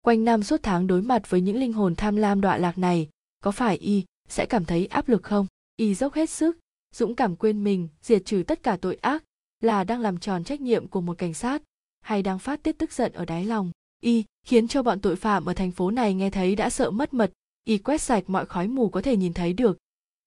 quanh 0.02 0.24
năm 0.24 0.42
suốt 0.42 0.62
tháng 0.62 0.86
đối 0.86 1.02
mặt 1.02 1.30
với 1.30 1.40
những 1.40 1.56
linh 1.56 1.72
hồn 1.72 1.94
tham 1.94 2.16
lam 2.16 2.40
đọa 2.40 2.56
lạc 2.56 2.78
này, 2.78 3.08
có 3.42 3.50
phải 3.50 3.76
y 3.76 4.04
sẽ 4.28 4.46
cảm 4.46 4.64
thấy 4.64 4.86
áp 4.86 5.08
lực 5.08 5.22
không? 5.22 5.46
Y 5.76 5.94
dốc 5.94 6.14
hết 6.14 6.30
sức, 6.30 6.58
dũng 6.94 7.14
cảm 7.14 7.36
quên 7.36 7.64
mình, 7.64 7.88
diệt 8.02 8.22
trừ 8.24 8.42
tất 8.46 8.62
cả 8.62 8.76
tội 8.80 8.94
ác, 8.94 9.24
là 9.60 9.84
đang 9.84 10.00
làm 10.00 10.18
tròn 10.18 10.44
trách 10.44 10.60
nhiệm 10.60 10.88
của 10.88 11.00
một 11.00 11.18
cảnh 11.18 11.34
sát, 11.34 11.62
hay 12.00 12.22
đang 12.22 12.38
phát 12.38 12.62
tiết 12.62 12.78
tức 12.78 12.92
giận 12.92 13.12
ở 13.12 13.24
đáy 13.24 13.44
lòng? 13.44 13.70
Y 14.00 14.24
khiến 14.46 14.68
cho 14.68 14.82
bọn 14.82 15.00
tội 15.00 15.16
phạm 15.16 15.44
ở 15.44 15.54
thành 15.54 15.70
phố 15.70 15.90
này 15.90 16.14
nghe 16.14 16.30
thấy 16.30 16.56
đã 16.56 16.70
sợ 16.70 16.90
mất 16.90 17.14
mật, 17.14 17.32
y 17.64 17.78
quét 17.78 18.00
sạch 18.00 18.24
mọi 18.26 18.46
khói 18.46 18.68
mù 18.68 18.88
có 18.88 19.02
thể 19.02 19.16
nhìn 19.16 19.32
thấy 19.32 19.52
được. 19.52 19.78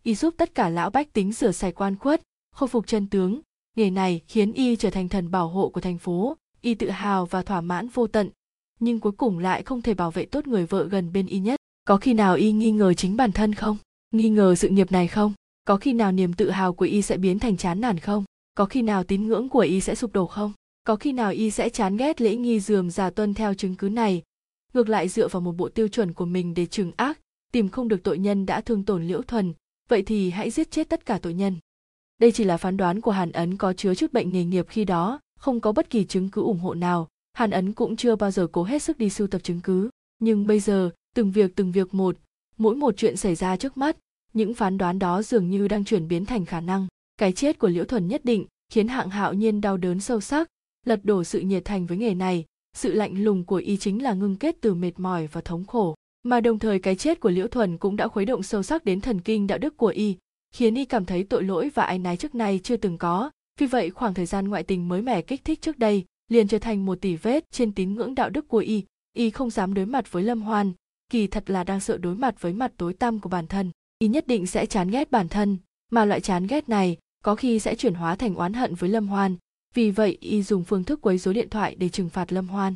Y 0.04 0.16
giúp 0.16 0.34
tất 0.38 0.56
cả 0.56 0.70
lão 0.70 0.90
bách 0.90 1.14
tính 1.14 1.34
rửa 1.34 1.52
sạch 1.52 1.74
quan 1.76 1.96
khuất, 1.96 2.22
khôi 2.56 2.70
phục 2.70 2.88
chân 2.88 3.08
tướng. 3.08 3.42
Nghề 3.76 3.90
này 3.90 4.22
khiến 4.28 4.54
y 4.54 4.76
trở 4.76 4.90
thành 4.90 5.10
thần 5.10 5.32
bảo 5.32 5.48
hộ 5.48 5.70
của 5.70 5.82
thành 5.82 5.98
phố. 5.98 6.38
Y 6.62 6.76
tự 6.76 6.90
hào 6.90 7.26
và 7.26 7.42
thỏa 7.42 7.62
mãn 7.62 7.88
vô 7.88 8.08
tận 8.08 8.30
nhưng 8.80 9.00
cuối 9.00 9.12
cùng 9.12 9.40
lại 9.40 9.64
không 9.64 9.82
thể 9.82 9.94
bảo 9.94 10.12
vệ 10.12 10.26
tốt 10.26 10.48
người 10.48 10.66
vợ 10.66 10.84
gần 10.84 11.14
bên 11.14 11.26
y 11.26 11.40
nhất. 11.40 11.60
Có 11.86 11.98
khi 11.98 12.14
nào 12.14 12.36
y 12.36 12.52
nghi 12.52 12.72
ngờ 12.72 12.94
chính 12.94 13.18
bản 13.18 13.32
thân 13.32 13.54
không? 13.54 13.78
Nghi 14.12 14.30
ngờ 14.30 14.56
sự 14.56 14.70
nghiệp 14.70 14.92
này 14.92 15.08
không? 15.08 15.34
Có 15.66 15.78
khi 15.78 15.94
nào 15.94 16.12
niềm 16.12 16.34
tự 16.34 16.50
hào 16.50 16.74
của 16.74 16.86
y 16.86 17.02
sẽ 17.02 17.18
biến 17.18 17.40
thành 17.40 17.58
chán 17.58 17.82
nản 17.82 18.00
không? 18.00 18.24
Có 18.56 18.66
khi 18.66 18.82
nào 18.82 19.04
tín 19.04 19.28
ngưỡng 19.28 19.50
của 19.50 19.60
y 19.60 19.82
sẽ 19.82 19.96
sụp 19.96 20.14
đổ 20.14 20.26
không? 20.26 20.54
Có 20.84 20.96
khi 20.96 21.14
nào 21.14 21.32
y 21.32 21.52
sẽ 21.52 21.70
chán 21.70 21.98
ghét 21.98 22.22
lễ 22.22 22.36
nghi 22.36 22.60
dườm 22.60 22.90
già 22.90 23.10
tuân 23.10 23.34
theo 23.34 23.54
chứng 23.54 23.76
cứ 23.76 23.90
này? 23.90 24.22
Ngược 24.74 24.90
lại 24.90 25.10
dựa 25.10 25.28
vào 25.28 25.42
một 25.42 25.52
bộ 25.52 25.70
tiêu 25.70 25.88
chuẩn 25.88 26.14
của 26.14 26.26
mình 26.26 26.54
để 26.54 26.66
trừng 26.66 26.92
ác, 26.98 27.20
tìm 27.52 27.70
không 27.70 27.88
được 27.88 28.04
tội 28.04 28.18
nhân 28.18 28.46
đã 28.46 28.62
thương 28.62 28.84
tổn 28.84 29.08
liễu 29.08 29.22
thuần, 29.22 29.54
vậy 29.90 30.02
thì 30.02 30.30
hãy 30.30 30.50
giết 30.50 30.72
chết 30.72 30.90
tất 30.90 31.06
cả 31.06 31.20
tội 31.22 31.34
nhân. 31.34 31.56
Đây 32.18 32.32
chỉ 32.32 32.44
là 32.44 32.58
phán 32.58 32.78
đoán 32.78 33.02
của 33.02 33.12
hàn 33.12 33.32
ấn 33.32 33.58
có 33.58 33.74
chứa 33.74 33.96
chút 33.96 34.14
bệnh 34.14 34.30
nghề 34.30 34.44
nghiệp 34.44 34.66
khi 34.70 34.86
đó, 34.86 35.20
không 35.40 35.60
có 35.60 35.72
bất 35.72 35.90
kỳ 35.90 36.06
chứng 36.06 36.30
cứ 36.30 36.42
ủng 36.42 36.60
hộ 36.60 36.74
nào 36.74 37.08
hàn 37.36 37.52
ấn 37.52 37.74
cũng 37.74 37.96
chưa 37.96 38.16
bao 38.16 38.32
giờ 38.32 38.48
cố 38.52 38.64
hết 38.64 38.82
sức 38.82 38.98
đi 38.98 39.10
sưu 39.10 39.28
tập 39.28 39.44
chứng 39.44 39.62
cứ. 39.62 39.90
Nhưng 40.20 40.48
bây 40.48 40.60
giờ, 40.60 40.90
từng 41.16 41.32
việc 41.32 41.56
từng 41.56 41.72
việc 41.72 41.94
một, 41.94 42.18
mỗi 42.58 42.76
một 42.76 42.98
chuyện 42.98 43.18
xảy 43.18 43.36
ra 43.36 43.58
trước 43.58 43.78
mắt, 43.78 43.98
những 44.34 44.54
phán 44.54 44.78
đoán 44.78 45.00
đó 45.00 45.22
dường 45.22 45.50
như 45.50 45.68
đang 45.68 45.86
chuyển 45.86 46.08
biến 46.08 46.26
thành 46.26 46.46
khả 46.46 46.62
năng. 46.62 46.88
Cái 47.18 47.32
chết 47.32 47.60
của 47.60 47.68
liễu 47.68 47.86
thuần 47.86 48.08
nhất 48.08 48.26
định 48.26 48.46
khiến 48.72 48.88
hạng 48.88 49.10
hạo 49.10 49.34
nhiên 49.34 49.62
đau 49.62 49.78
đớn 49.78 50.00
sâu 50.00 50.22
sắc, 50.22 50.48
lật 50.86 51.00
đổ 51.04 51.24
sự 51.24 51.40
nhiệt 51.40 51.66
thành 51.66 51.86
với 51.86 51.98
nghề 51.98 52.14
này. 52.14 52.46
Sự 52.78 52.94
lạnh 52.94 53.24
lùng 53.24 53.46
của 53.46 53.56
y 53.56 53.78
chính 53.78 54.04
là 54.04 54.14
ngưng 54.14 54.36
kết 54.36 54.56
từ 54.62 54.74
mệt 54.74 54.92
mỏi 54.98 55.28
và 55.28 55.42
thống 55.42 55.66
khổ. 55.66 55.96
Mà 56.24 56.42
đồng 56.42 56.60
thời 56.60 56.80
cái 56.80 56.96
chết 56.96 57.20
của 57.20 57.30
liễu 57.30 57.48
thuần 57.48 57.78
cũng 57.78 57.96
đã 57.96 58.08
khuấy 58.08 58.26
động 58.26 58.44
sâu 58.44 58.64
sắc 58.64 58.86
đến 58.86 59.02
thần 59.02 59.22
kinh 59.22 59.48
đạo 59.48 59.58
đức 59.58 59.78
của 59.78 59.88
y, 59.88 60.16
khiến 60.52 60.76
y 60.76 60.86
cảm 60.86 61.06
thấy 61.06 61.24
tội 61.24 61.44
lỗi 61.44 61.70
và 61.74 61.84
áy 61.84 62.00
náy 62.00 62.18
trước 62.18 62.36
nay 62.36 62.60
chưa 62.64 62.78
từng 62.78 62.98
có. 62.98 63.32
Vì 63.60 63.66
vậy, 63.66 63.90
khoảng 63.90 64.14
thời 64.14 64.26
gian 64.26 64.48
ngoại 64.48 64.64
tình 64.64 64.88
mới 64.88 65.02
mẻ 65.02 65.22
kích 65.22 65.46
thích 65.46 65.62
trước 65.62 65.80
đây 65.80 66.06
liền 66.28 66.48
trở 66.48 66.60
thành 66.60 66.86
một 66.86 67.02
tỷ 67.02 67.16
vết 67.16 67.52
trên 67.52 67.72
tín 67.72 67.94
ngưỡng 67.94 68.16
đạo 68.16 68.30
đức 68.30 68.48
của 68.48 68.58
y. 68.58 68.84
Y 69.14 69.30
không 69.30 69.50
dám 69.50 69.74
đối 69.74 69.86
mặt 69.86 70.12
với 70.12 70.24
lâm 70.24 70.42
hoan, 70.42 70.74
kỳ 71.10 71.28
thật 71.28 71.50
là 71.50 71.64
đang 71.64 71.80
sợ 71.80 71.98
đối 71.98 72.16
mặt 72.16 72.42
với 72.42 72.54
mặt 72.54 72.72
tối 72.78 72.94
tăm 72.94 73.20
của 73.20 73.30
bản 73.30 73.48
thân. 73.48 73.72
Y 74.00 74.08
nhất 74.08 74.28
định 74.28 74.48
sẽ 74.48 74.66
chán 74.66 74.90
ghét 74.90 75.12
bản 75.12 75.28
thân, 75.28 75.58
mà 75.92 76.06
loại 76.06 76.22
chán 76.22 76.48
ghét 76.48 76.70
này 76.70 76.98
có 77.24 77.36
khi 77.36 77.60
sẽ 77.60 77.76
chuyển 77.76 77.94
hóa 77.94 78.16
thành 78.16 78.36
oán 78.36 78.54
hận 78.54 78.76
với 78.76 78.90
lâm 78.90 79.08
hoan. 79.08 79.36
Vì 79.74 79.92
vậy, 79.92 80.18
y 80.22 80.44
dùng 80.44 80.64
phương 80.64 80.84
thức 80.84 81.02
quấy 81.02 81.18
rối 81.18 81.34
điện 81.34 81.50
thoại 81.50 81.76
để 81.76 81.90
trừng 81.90 82.10
phạt 82.10 82.34
lâm 82.34 82.48
hoan. 82.48 82.74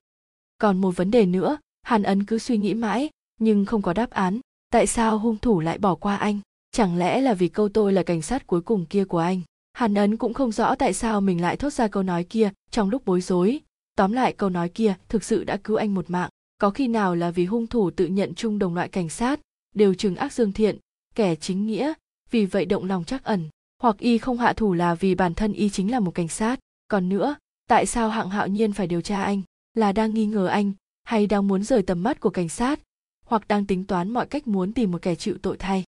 Còn 0.57 0.81
một 0.81 0.95
vấn 0.95 1.11
đề 1.11 1.25
nữa, 1.25 1.57
hàn 1.81 2.03
ấn 2.03 2.25
cứ 2.25 2.37
suy 2.37 2.57
nghĩ 2.57 2.73
mãi, 2.73 3.09
nhưng 3.39 3.65
không 3.65 3.81
có 3.81 3.93
đáp 3.93 4.09
án. 4.09 4.39
Tại 4.71 4.87
sao 4.87 5.19
hung 5.19 5.37
thủ 5.37 5.59
lại 5.59 5.77
bỏ 5.77 5.95
qua 5.95 6.15
anh? 6.15 6.39
Chẳng 6.71 6.97
lẽ 6.97 7.21
là 7.21 7.33
vì 7.33 7.47
câu 7.47 7.69
tôi 7.69 7.93
là 7.93 8.03
cảnh 8.03 8.21
sát 8.21 8.47
cuối 8.47 8.61
cùng 8.61 8.85
kia 8.85 9.05
của 9.05 9.17
anh? 9.17 9.41
Hàn 9.79 9.93
ấn 9.93 10.17
cũng 10.17 10.33
không 10.33 10.51
rõ 10.51 10.75
tại 10.75 10.93
sao 10.93 11.21
mình 11.21 11.41
lại 11.41 11.57
thốt 11.57 11.73
ra 11.73 11.87
câu 11.87 12.03
nói 12.03 12.23
kia 12.23 12.51
trong 12.71 12.89
lúc 12.89 13.05
bối 13.05 13.21
rối. 13.21 13.59
Tóm 13.95 14.11
lại, 14.11 14.33
câu 14.33 14.49
nói 14.49 14.69
kia 14.69 14.95
thực 15.09 15.23
sự 15.23 15.43
đã 15.43 15.57
cứu 15.57 15.75
anh 15.75 15.93
một 15.93 16.09
mạng. 16.09 16.29
Có 16.57 16.69
khi 16.69 16.87
nào 16.87 17.15
là 17.15 17.31
vì 17.31 17.45
hung 17.45 17.67
thủ 17.67 17.91
tự 17.91 18.05
nhận 18.05 18.33
chung 18.35 18.59
đồng 18.59 18.75
loại 18.75 18.89
cảnh 18.89 19.09
sát, 19.09 19.39
đều 19.75 19.93
chừng 19.93 20.15
ác 20.15 20.33
dương 20.33 20.51
thiện, 20.51 20.77
kẻ 21.15 21.35
chính 21.35 21.67
nghĩa, 21.67 21.93
vì 22.31 22.45
vậy 22.45 22.65
động 22.65 22.85
lòng 22.85 23.03
chắc 23.03 23.23
ẩn, 23.23 23.49
hoặc 23.81 23.97
y 23.97 24.17
không 24.17 24.37
hạ 24.37 24.53
thủ 24.53 24.73
là 24.73 24.95
vì 24.95 25.15
bản 25.15 25.33
thân 25.33 25.53
y 25.53 25.69
chính 25.69 25.91
là 25.91 25.99
một 25.99 26.11
cảnh 26.15 26.27
sát. 26.27 26.59
Còn 26.87 27.09
nữa, 27.09 27.35
tại 27.67 27.85
sao 27.85 28.09
hạng 28.09 28.29
hạo 28.29 28.47
nhiên 28.47 28.73
phải 28.73 28.87
điều 28.87 29.01
tra 29.01 29.23
anh? 29.23 29.41
Là 29.73 29.91
đang 29.91 30.13
nghi 30.13 30.25
ngờ 30.25 30.47
anh, 30.47 30.71
hay 31.03 31.27
đang 31.27 31.47
muốn 31.47 31.63
rời 31.63 31.81
tầm 31.81 32.03
mắt 32.03 32.19
của 32.19 32.29
cảnh 32.29 32.49
sát, 32.49 32.79
hoặc 33.25 33.47
đang 33.47 33.65
tính 33.65 33.85
toán 33.85 34.13
mọi 34.13 34.25
cách 34.25 34.47
muốn 34.47 34.73
tìm 34.73 34.91
một 34.91 35.01
kẻ 35.01 35.15
chịu 35.15 35.37
tội 35.41 35.57
thay? 35.57 35.83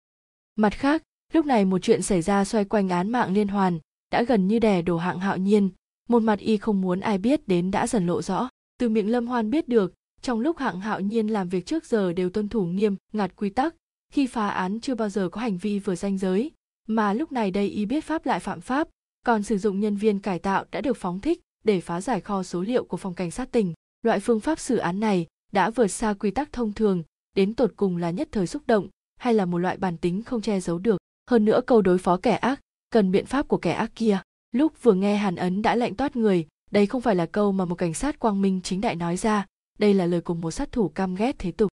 Mặt 0.56 0.74
khác 0.74 1.04
lúc 1.32 1.46
này 1.46 1.66
một 1.66 1.80
chuyện 1.82 2.02
xảy 2.02 2.22
ra 2.22 2.46
xoay 2.46 2.66
quanh 2.66 2.90
án 2.90 3.10
mạng 3.10 3.34
liên 3.34 3.48
hoàn, 3.48 3.80
đã 4.12 4.24
gần 4.24 4.48
như 4.48 4.60
đè 4.60 4.82
đổ 4.82 4.98
hạng 4.98 5.20
hạo 5.20 5.38
nhiên. 5.38 5.70
Một 6.10 6.24
mặt 6.24 6.40
y 6.40 6.58
không 6.58 6.82
muốn 6.82 7.00
ai 7.00 7.18
biết 7.18 7.48
đến 7.48 7.72
đã 7.72 7.88
dần 7.88 8.08
lộ 8.08 8.22
rõ. 8.22 8.50
Từ 8.80 8.90
miệng 8.90 9.12
lâm 9.12 9.28
hoan 9.28 9.50
biết 9.50 9.68
được, 9.68 9.94
trong 10.22 10.40
lúc 10.40 10.58
hạng 10.58 10.80
hạo 10.80 11.00
nhiên 11.00 11.28
làm 11.28 11.50
việc 11.50 11.66
trước 11.66 11.86
giờ 11.86 12.14
đều 12.14 12.30
tuân 12.30 12.50
thủ 12.50 12.66
nghiêm, 12.66 12.96
ngặt 13.14 13.36
quy 13.36 13.50
tắc, 13.50 13.76
khi 14.14 14.28
phá 14.28 14.48
án 14.48 14.80
chưa 14.80 14.96
bao 14.96 15.10
giờ 15.10 15.30
có 15.30 15.42
hành 15.42 15.58
vi 15.58 15.80
vừa 15.80 15.96
danh 15.96 16.18
giới. 16.18 16.52
Mà 16.88 17.14
lúc 17.14 17.32
này 17.32 17.52
đây 17.52 17.68
y 17.68 17.86
biết 17.86 18.04
pháp 18.04 18.26
lại 18.26 18.40
phạm 18.40 18.62
pháp, 18.62 18.88
còn 19.26 19.44
sử 19.44 19.58
dụng 19.58 19.80
nhân 19.80 19.96
viên 19.96 20.20
cải 20.20 20.40
tạo 20.40 20.66
đã 20.72 20.82
được 20.82 20.98
phóng 20.98 21.20
thích 21.20 21.42
để 21.64 21.82
phá 21.82 22.02
giải 22.02 22.22
kho 22.22 22.44
số 22.44 22.62
liệu 22.62 22.84
của 22.84 22.98
phòng 22.98 23.14
cảnh 23.14 23.32
sát 23.32 23.52
tỉnh. 23.52 23.74
Loại 24.02 24.20
phương 24.20 24.40
pháp 24.40 24.60
xử 24.60 24.78
án 24.78 25.00
này 25.00 25.28
đã 25.52 25.70
vượt 25.70 25.88
xa 25.88 26.14
quy 26.14 26.32
tắc 26.32 26.52
thông 26.52 26.74
thường, 26.74 27.04
đến 27.36 27.54
tột 27.54 27.74
cùng 27.76 27.98
là 27.98 28.12
nhất 28.12 28.30
thời 28.32 28.48
xúc 28.48 28.62
động, 28.68 28.88
hay 29.20 29.34
là 29.34 29.46
một 29.46 29.58
loại 29.58 29.78
bản 29.78 29.98
tính 29.98 30.24
không 30.24 30.42
che 30.42 30.60
giấu 30.60 30.78
được? 30.80 31.01
Hơn 31.32 31.46
nữa 31.46 31.62
câu 31.68 31.82
đối 31.82 31.98
phó 31.98 32.18
kẻ 32.18 32.36
ác, 32.36 32.60
cần 32.90 33.12
biện 33.12 33.26
pháp 33.26 33.48
của 33.48 33.58
kẻ 33.58 33.72
ác 33.72 33.92
kia. 33.96 34.20
Lúc 34.52 34.84
vừa 34.84 34.94
nghe 34.94 35.16
hàn 35.16 35.36
ấn 35.36 35.62
đã 35.62 35.76
lạnh 35.76 35.96
toát 35.96 36.16
người, 36.16 36.48
đây 36.72 36.86
không 36.86 37.02
phải 37.02 37.16
là 37.16 37.26
câu 37.26 37.52
mà 37.52 37.66
một 37.66 37.76
cảnh 37.76 37.94
sát 37.94 38.20
quang 38.20 38.42
minh 38.42 38.60
chính 38.64 38.82
đại 38.82 38.96
nói 38.96 39.18
ra, 39.18 39.46
đây 39.80 39.94
là 39.94 40.06
lời 40.06 40.22
của 40.22 40.34
một 40.34 40.52
sát 40.52 40.72
thủ 40.72 40.90
căm 40.90 41.16
ghét 41.16 41.36
thế 41.40 41.52
tục. 41.52 41.72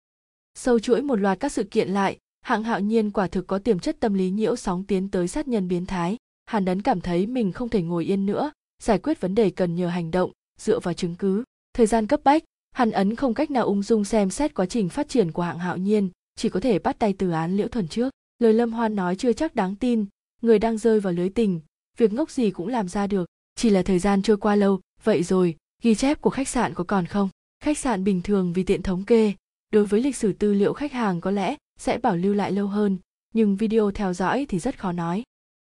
Sâu 0.54 0.78
chuỗi 0.78 1.02
một 1.02 1.16
loạt 1.16 1.40
các 1.40 1.52
sự 1.52 1.64
kiện 1.64 1.88
lại, 1.88 2.18
hạng 2.40 2.64
hạo 2.64 2.80
nhiên 2.80 3.10
quả 3.10 3.26
thực 3.26 3.46
có 3.46 3.58
tiềm 3.58 3.78
chất 3.78 3.96
tâm 4.00 4.14
lý 4.14 4.30
nhiễu 4.30 4.56
sóng 4.56 4.84
tiến 4.84 5.10
tới 5.10 5.28
sát 5.28 5.48
nhân 5.48 5.68
biến 5.68 5.86
thái. 5.86 6.16
Hàn 6.46 6.64
ấn 6.64 6.82
cảm 6.82 7.00
thấy 7.00 7.26
mình 7.26 7.52
không 7.52 7.68
thể 7.68 7.82
ngồi 7.82 8.04
yên 8.04 8.26
nữa, 8.26 8.52
giải 8.82 8.98
quyết 8.98 9.20
vấn 9.20 9.34
đề 9.34 9.50
cần 9.50 9.74
nhờ 9.74 9.88
hành 9.88 10.10
động, 10.10 10.32
dựa 10.60 10.80
vào 10.80 10.94
chứng 10.94 11.14
cứ. 11.14 11.44
Thời 11.74 11.86
gian 11.86 12.06
cấp 12.06 12.20
bách, 12.24 12.44
hàn 12.70 12.90
ấn 12.90 13.14
không 13.14 13.34
cách 13.34 13.50
nào 13.50 13.64
ung 13.64 13.82
dung 13.82 14.04
xem 14.04 14.30
xét 14.30 14.54
quá 14.54 14.66
trình 14.66 14.88
phát 14.88 15.08
triển 15.08 15.32
của 15.32 15.42
hạng 15.42 15.58
hạo 15.58 15.76
nhiên, 15.76 16.10
chỉ 16.36 16.48
có 16.48 16.60
thể 16.60 16.78
bắt 16.78 16.98
tay 16.98 17.14
từ 17.18 17.30
án 17.30 17.56
liễu 17.56 17.68
thuần 17.68 17.88
trước 17.88 18.10
lời 18.38 18.52
lâm 18.52 18.72
hoan 18.72 18.96
nói 18.96 19.16
chưa 19.16 19.32
chắc 19.32 19.54
đáng 19.54 19.76
tin, 19.76 20.06
người 20.42 20.58
đang 20.58 20.78
rơi 20.78 21.00
vào 21.00 21.12
lưới 21.12 21.28
tình, 21.28 21.60
việc 21.96 22.12
ngốc 22.12 22.30
gì 22.30 22.50
cũng 22.50 22.68
làm 22.68 22.88
ra 22.88 23.06
được, 23.06 23.28
chỉ 23.54 23.70
là 23.70 23.82
thời 23.82 23.98
gian 23.98 24.22
trôi 24.22 24.36
qua 24.36 24.54
lâu, 24.54 24.80
vậy 25.04 25.22
rồi, 25.22 25.56
ghi 25.82 25.94
chép 25.94 26.20
của 26.20 26.30
khách 26.30 26.48
sạn 26.48 26.74
có 26.74 26.84
còn 26.84 27.06
không? 27.06 27.28
Khách 27.60 27.78
sạn 27.78 28.04
bình 28.04 28.22
thường 28.22 28.52
vì 28.52 28.62
tiện 28.62 28.82
thống 28.82 29.04
kê, 29.04 29.32
đối 29.72 29.86
với 29.86 30.00
lịch 30.00 30.16
sử 30.16 30.32
tư 30.32 30.54
liệu 30.54 30.72
khách 30.72 30.92
hàng 30.92 31.20
có 31.20 31.30
lẽ 31.30 31.56
sẽ 31.78 31.98
bảo 31.98 32.16
lưu 32.16 32.34
lại 32.34 32.52
lâu 32.52 32.66
hơn, 32.66 32.98
nhưng 33.34 33.56
video 33.56 33.90
theo 33.90 34.12
dõi 34.12 34.46
thì 34.48 34.58
rất 34.58 34.78
khó 34.78 34.92
nói. 34.92 35.22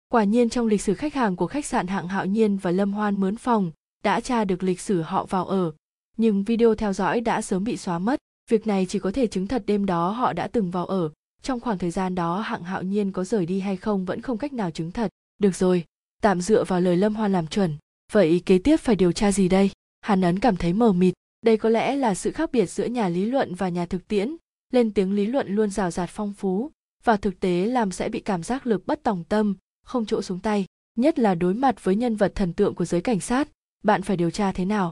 Quả 0.10 0.24
nhiên 0.24 0.50
trong 0.50 0.68
lịch 0.68 0.82
sử 0.82 0.94
khách 0.94 1.14
hàng 1.14 1.36
của 1.36 1.48
khách 1.48 1.66
sạn 1.66 1.88
hạng 1.88 2.08
hạo 2.08 2.26
nhiên 2.26 2.58
và 2.58 2.72
lâm 2.72 2.94
hoan 2.94 3.20
mướn 3.20 3.36
phòng, 3.36 3.72
đã 4.04 4.20
tra 4.20 4.46
được 4.46 4.64
lịch 4.64 4.80
sử 4.80 5.02
họ 5.02 5.26
vào 5.26 5.46
ở, 5.46 5.72
nhưng 6.18 6.44
video 6.44 6.76
theo 6.76 6.94
dõi 6.94 7.22
đã 7.22 7.42
sớm 7.42 7.64
bị 7.64 7.78
xóa 7.78 8.00
mất, 8.00 8.20
việc 8.50 8.68
này 8.68 8.86
chỉ 8.90 9.00
có 9.00 9.12
thể 9.12 9.28
chứng 9.28 9.48
thật 9.48 9.64
đêm 9.66 9.86
đó 9.86 10.10
họ 10.10 10.34
đã 10.34 10.48
từng 10.48 10.72
vào 10.72 10.86
ở 10.86 11.12
trong 11.46 11.60
khoảng 11.60 11.78
thời 11.78 11.92
gian 11.92 12.16
đó, 12.16 12.40
hạng 12.40 12.64
hạo 12.64 12.84
nhiên 12.84 13.12
có 13.12 13.24
rời 13.24 13.46
đi 13.46 13.60
hay 13.60 13.78
không 13.78 14.06
vẫn 14.06 14.22
không 14.22 14.38
cách 14.38 14.54
nào 14.54 14.72
chứng 14.72 14.92
thật. 14.92 15.12
Được 15.40 15.56
rồi, 15.56 15.84
tạm 16.22 16.42
dựa 16.42 16.64
vào 16.64 16.82
lời 16.82 16.98
lâm 16.98 17.16
hoan 17.16 17.32
làm 17.32 17.48
chuẩn. 17.48 17.78
Vậy 18.12 18.42
kế 18.46 18.58
tiếp 18.58 18.78
phải 18.78 18.96
điều 18.96 19.12
tra 19.12 19.32
gì 19.32 19.50
đây? 19.50 19.72
Hàn 20.02 20.22
ấn 20.22 20.40
cảm 20.40 20.56
thấy 20.56 20.74
mờ 20.74 20.94
mịt. 20.94 21.14
Đây 21.42 21.58
có 21.58 21.70
lẽ 21.70 21.96
là 21.96 22.16
sự 22.16 22.32
khác 22.32 22.52
biệt 22.52 22.66
giữa 22.66 22.86
nhà 22.86 23.10
lý 23.10 23.26
luận 23.26 23.56
và 23.56 23.70
nhà 23.70 23.86
thực 23.86 24.08
tiễn. 24.08 24.36
Lên 24.74 24.94
tiếng 24.94 25.14
lý 25.14 25.26
luận 25.26 25.56
luôn 25.56 25.70
rào 25.70 25.92
rạt 25.92 26.10
phong 26.10 26.34
phú. 26.34 26.72
Và 27.04 27.18
thực 27.18 27.40
tế 27.40 27.66
làm 27.66 27.92
sẽ 27.92 28.10
bị 28.10 28.20
cảm 28.20 28.44
giác 28.44 28.68
lực 28.68 28.88
bất 28.88 29.04
tòng 29.04 29.24
tâm, 29.24 29.56
không 29.86 30.06
chỗ 30.06 30.22
xuống 30.22 30.40
tay. 30.40 30.66
Nhất 30.98 31.20
là 31.20 31.36
đối 31.36 31.54
mặt 31.54 31.84
với 31.84 31.96
nhân 31.96 32.16
vật 32.16 32.32
thần 32.36 32.54
tượng 32.54 32.76
của 32.76 32.86
giới 32.86 33.02
cảnh 33.02 33.20
sát. 33.20 33.48
Bạn 33.84 34.02
phải 34.02 34.18
điều 34.18 34.32
tra 34.32 34.52
thế 34.52 34.66
nào? 34.66 34.92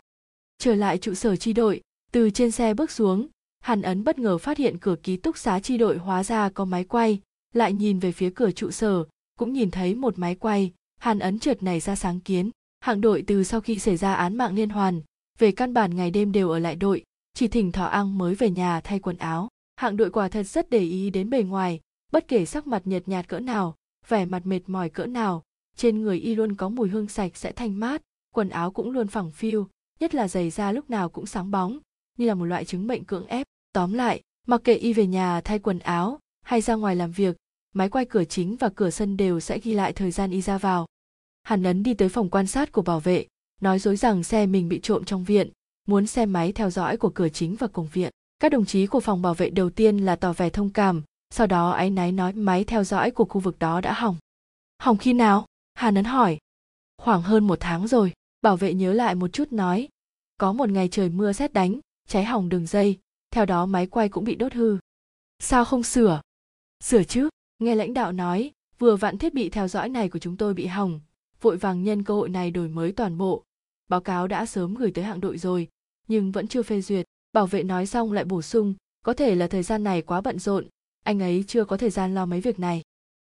Trở 0.57 0.75
lại 0.75 0.97
trụ 0.97 1.13
sở 1.13 1.35
chi 1.35 1.53
đội. 1.53 1.81
Từ 2.11 2.29
trên 2.29 2.51
xe 2.51 2.73
bước 2.73 2.91
xuống 2.91 3.27
hàn 3.63 3.81
ấn 3.81 4.03
bất 4.03 4.19
ngờ 4.19 4.37
phát 4.37 4.57
hiện 4.57 4.77
cửa 4.77 4.95
ký 5.03 5.17
túc 5.17 5.37
xá 5.37 5.59
chi 5.59 5.77
đội 5.77 5.97
hóa 5.97 6.23
ra 6.23 6.49
có 6.49 6.65
máy 6.65 6.83
quay, 6.83 7.21
lại 7.53 7.73
nhìn 7.73 7.99
về 7.99 8.11
phía 8.11 8.29
cửa 8.35 8.51
trụ 8.51 8.71
sở, 8.71 9.03
cũng 9.39 9.53
nhìn 9.53 9.71
thấy 9.71 9.95
một 9.95 10.19
máy 10.19 10.35
quay. 10.35 10.71
Hàn 10.99 11.19
ấn 11.19 11.39
trượt 11.39 11.63
này 11.63 11.79
ra 11.79 11.95
sáng 11.95 12.19
kiến, 12.19 12.49
hạng 12.79 13.01
đội 13.01 13.23
từ 13.27 13.43
sau 13.43 13.61
khi 13.61 13.79
xảy 13.79 13.97
ra 13.97 14.13
án 14.13 14.37
mạng 14.37 14.55
liên 14.55 14.69
hoàn, 14.69 15.01
về 15.39 15.51
căn 15.51 15.73
bản 15.73 15.95
ngày 15.95 16.11
đêm 16.11 16.31
đều 16.31 16.49
ở 16.49 16.59
lại 16.59 16.75
đội, 16.75 17.03
chỉ 17.33 17.47
thỉnh 17.47 17.71
thỏ 17.71 17.85
ăn 17.85 18.17
mới 18.17 18.35
về 18.35 18.49
nhà 18.49 18.81
thay 18.81 18.99
quần 18.99 19.17
áo. 19.17 19.47
Hạng 19.75 19.97
đội 19.97 20.09
quả 20.09 20.29
thật 20.29 20.43
rất 20.43 20.69
để 20.69 20.79
ý 20.79 21.09
đến 21.09 21.29
bề 21.29 21.43
ngoài, 21.43 21.79
bất 22.11 22.27
kể 22.27 22.45
sắc 22.45 22.67
mặt 22.67 22.81
nhợt 22.85 23.07
nhạt 23.07 23.27
cỡ 23.27 23.39
nào, 23.39 23.75
vẻ 24.07 24.25
mặt 24.25 24.45
mệt 24.45 24.61
mỏi 24.67 24.89
cỡ 24.89 25.05
nào, 25.05 25.43
trên 25.75 26.01
người 26.01 26.19
y 26.19 26.35
luôn 26.35 26.55
có 26.55 26.69
mùi 26.69 26.89
hương 26.89 27.07
sạch 27.07 27.37
sẽ 27.37 27.51
thanh 27.51 27.79
mát, 27.79 28.01
quần 28.33 28.49
áo 28.49 28.71
cũng 28.71 28.91
luôn 28.91 29.07
phẳng 29.07 29.31
phiu, 29.31 29.67
nhất 29.99 30.15
là 30.15 30.27
giày 30.27 30.49
da 30.49 30.71
lúc 30.71 30.89
nào 30.89 31.09
cũng 31.09 31.25
sáng 31.25 31.51
bóng, 31.51 31.79
như 32.17 32.27
là 32.27 32.33
một 32.33 32.45
loại 32.45 32.65
chứng 32.65 32.87
bệnh 32.87 33.03
cưỡng 33.03 33.27
ép 33.27 33.47
tóm 33.73 33.93
lại, 33.93 34.21
mặc 34.47 34.61
kệ 34.63 34.73
y 34.73 34.93
về 34.93 35.07
nhà 35.07 35.41
thay 35.41 35.59
quần 35.59 35.79
áo 35.79 36.19
hay 36.45 36.61
ra 36.61 36.75
ngoài 36.75 36.95
làm 36.95 37.11
việc, 37.11 37.37
máy 37.73 37.89
quay 37.89 38.05
cửa 38.05 38.23
chính 38.23 38.55
và 38.55 38.69
cửa 38.75 38.89
sân 38.89 39.17
đều 39.17 39.39
sẽ 39.39 39.59
ghi 39.59 39.73
lại 39.73 39.93
thời 39.93 40.11
gian 40.11 40.31
y 40.31 40.41
ra 40.41 40.57
vào. 40.57 40.85
Hàn 41.43 41.63
ấn 41.63 41.83
đi 41.83 41.93
tới 41.93 42.09
phòng 42.09 42.29
quan 42.29 42.47
sát 42.47 42.71
của 42.71 42.81
bảo 42.81 42.99
vệ, 42.99 43.27
nói 43.61 43.79
dối 43.79 43.95
rằng 43.95 44.23
xe 44.23 44.45
mình 44.45 44.69
bị 44.69 44.79
trộm 44.83 45.03
trong 45.05 45.23
viện, 45.23 45.49
muốn 45.87 46.07
xem 46.07 46.33
máy 46.33 46.51
theo 46.51 46.69
dõi 46.69 46.97
của 46.97 47.09
cửa 47.09 47.29
chính 47.29 47.55
và 47.55 47.67
cổng 47.67 47.87
viện. 47.87 48.11
Các 48.39 48.51
đồng 48.51 48.65
chí 48.65 48.87
của 48.87 48.99
phòng 48.99 49.21
bảo 49.21 49.33
vệ 49.33 49.49
đầu 49.49 49.69
tiên 49.69 49.97
là 49.97 50.15
tỏ 50.15 50.33
vẻ 50.33 50.49
thông 50.49 50.69
cảm, 50.69 51.03
sau 51.29 51.47
đó 51.47 51.69
áy 51.69 51.89
náy 51.89 52.11
nói 52.11 52.33
máy 52.33 52.63
theo 52.63 52.83
dõi 52.83 53.11
của 53.11 53.25
khu 53.25 53.41
vực 53.41 53.59
đó 53.59 53.81
đã 53.81 53.93
hỏng. 53.93 54.15
Hỏng 54.79 54.97
khi 54.97 55.13
nào? 55.13 55.45
Hàn 55.73 55.95
ấn 55.95 56.05
hỏi. 56.05 56.37
Khoảng 56.97 57.21
hơn 57.21 57.47
một 57.47 57.57
tháng 57.59 57.87
rồi, 57.87 58.13
bảo 58.41 58.57
vệ 58.57 58.73
nhớ 58.73 58.93
lại 58.93 59.15
một 59.15 59.33
chút 59.33 59.51
nói. 59.51 59.87
Có 60.37 60.53
một 60.53 60.69
ngày 60.69 60.87
trời 60.87 61.09
mưa 61.09 61.33
xét 61.33 61.53
đánh, 61.53 61.79
cháy 62.07 62.23
hỏng 62.23 62.49
đường 62.49 62.67
dây 62.67 62.97
theo 63.33 63.45
đó 63.45 63.65
máy 63.65 63.87
quay 63.87 64.09
cũng 64.09 64.23
bị 64.23 64.35
đốt 64.35 64.53
hư. 64.53 64.77
Sao 65.39 65.65
không 65.65 65.83
sửa? 65.83 66.21
Sửa 66.83 67.03
chứ, 67.03 67.29
nghe 67.59 67.75
lãnh 67.75 67.93
đạo 67.93 68.11
nói, 68.11 68.51
vừa 68.79 68.95
vặn 68.95 69.17
thiết 69.17 69.33
bị 69.33 69.49
theo 69.49 69.67
dõi 69.67 69.89
này 69.89 70.09
của 70.09 70.19
chúng 70.19 70.37
tôi 70.37 70.53
bị 70.53 70.65
hỏng. 70.65 70.99
Vội 71.41 71.57
vàng 71.57 71.83
nhân 71.83 72.03
cơ 72.03 72.13
hội 72.13 72.29
này 72.29 72.51
đổi 72.51 72.67
mới 72.67 72.91
toàn 72.91 73.17
bộ. 73.17 73.43
Báo 73.89 74.01
cáo 74.01 74.27
đã 74.27 74.45
sớm 74.45 74.75
gửi 74.75 74.91
tới 74.91 75.03
hạng 75.03 75.21
đội 75.21 75.37
rồi, 75.37 75.67
nhưng 76.07 76.31
vẫn 76.31 76.47
chưa 76.47 76.63
phê 76.63 76.81
duyệt. 76.81 77.05
Bảo 77.33 77.47
vệ 77.47 77.63
nói 77.63 77.85
xong 77.85 78.11
lại 78.11 78.25
bổ 78.25 78.41
sung, 78.41 78.73
có 79.03 79.13
thể 79.13 79.35
là 79.35 79.47
thời 79.47 79.63
gian 79.63 79.83
này 79.83 80.01
quá 80.01 80.21
bận 80.21 80.39
rộn, 80.39 80.67
anh 81.03 81.19
ấy 81.19 81.43
chưa 81.47 81.65
có 81.65 81.77
thời 81.77 81.89
gian 81.89 82.15
lo 82.15 82.25
mấy 82.25 82.41
việc 82.41 82.59
này. 82.59 82.81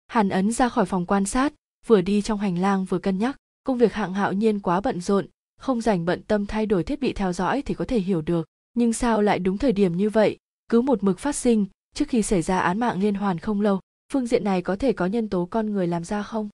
Hàn 0.06 0.28
ấn 0.28 0.52
ra 0.52 0.68
khỏi 0.68 0.86
phòng 0.86 1.06
quan 1.06 1.24
sát, 1.24 1.52
vừa 1.86 2.00
đi 2.00 2.22
trong 2.22 2.38
hành 2.38 2.58
lang 2.58 2.84
vừa 2.84 2.98
cân 2.98 3.18
nhắc, 3.18 3.36
công 3.64 3.78
việc 3.78 3.92
hạng 3.92 4.14
hạo 4.14 4.32
nhiên 4.32 4.60
quá 4.60 4.80
bận 4.80 5.00
rộn, 5.00 5.26
không 5.58 5.80
dành 5.80 6.04
bận 6.04 6.22
tâm 6.22 6.46
thay 6.46 6.66
đổi 6.66 6.84
thiết 6.84 7.00
bị 7.00 7.12
theo 7.12 7.32
dõi 7.32 7.62
thì 7.62 7.74
có 7.74 7.84
thể 7.84 8.00
hiểu 8.00 8.22
được 8.22 8.46
nhưng 8.74 8.92
sao 8.92 9.22
lại 9.22 9.38
đúng 9.38 9.58
thời 9.58 9.72
điểm 9.72 9.96
như 9.96 10.10
vậy? 10.10 10.36
Cứ 10.68 10.80
một 10.80 11.02
mực 11.02 11.18
phát 11.18 11.36
sinh, 11.36 11.66
trước 11.94 12.08
khi 12.08 12.22
xảy 12.22 12.42
ra 12.42 12.58
án 12.58 12.80
mạng 12.80 13.00
liên 13.00 13.14
hoàn 13.14 13.38
không 13.38 13.60
lâu, 13.60 13.80
phương 14.12 14.26
diện 14.26 14.44
này 14.44 14.62
có 14.62 14.76
thể 14.76 14.92
có 14.92 15.06
nhân 15.06 15.28
tố 15.28 15.48
con 15.50 15.72
người 15.72 15.86
làm 15.86 16.04
ra 16.04 16.22
không? 16.22 16.48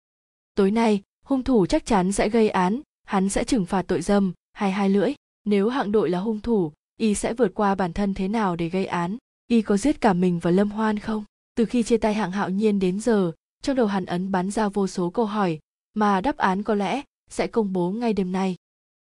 Tối 0.55 0.71
nay, 0.71 1.03
hung 1.25 1.43
thủ 1.43 1.67
chắc 1.67 1.87
chắn 1.87 2.13
sẽ 2.13 2.29
gây 2.29 2.49
án, 2.49 2.81
hắn 3.05 3.29
sẽ 3.29 3.45
trừng 3.45 3.67
phạt 3.67 3.83
tội 3.83 4.03
dâm 4.03 4.33
hay 4.53 4.73
hai 4.73 4.91
lưỡi. 4.91 5.15
Nếu 5.45 5.69
hạng 5.69 5.93
đội 5.93 6.11
là 6.11 6.19
hung 6.19 6.41
thủ, 6.41 6.73
y 6.97 7.15
sẽ 7.15 7.35
vượt 7.35 7.55
qua 7.55 7.75
bản 7.75 7.93
thân 7.93 8.15
thế 8.15 8.29
nào 8.29 8.57
để 8.57 8.69
gây 8.69 8.87
án? 8.87 9.17
Y 9.47 9.63
có 9.63 9.77
giết 9.77 10.01
cả 10.01 10.13
mình 10.13 10.39
và 10.39 10.51
lâm 10.51 10.71
hoan 10.71 10.99
không? 10.99 11.25
Từ 11.55 11.65
khi 11.65 11.83
chia 11.83 11.97
tay 11.97 12.15
hạng 12.15 12.33
hạo 12.33 12.51
nhiên 12.51 12.79
đến 12.79 13.01
giờ, 13.01 13.33
trong 13.63 13.77
đầu 13.77 13.87
hắn 13.87 14.07
ấn 14.07 14.33
bắn 14.33 14.51
ra 14.51 14.69
vô 14.69 14.87
số 14.87 15.11
câu 15.11 15.25
hỏi, 15.25 15.59
mà 15.95 16.21
đáp 16.21 16.37
án 16.37 16.63
có 16.63 16.75
lẽ 16.75 17.03
sẽ 17.31 17.47
công 17.47 17.73
bố 17.73 17.91
ngay 17.91 18.13
đêm 18.13 18.33
nay 18.33 18.57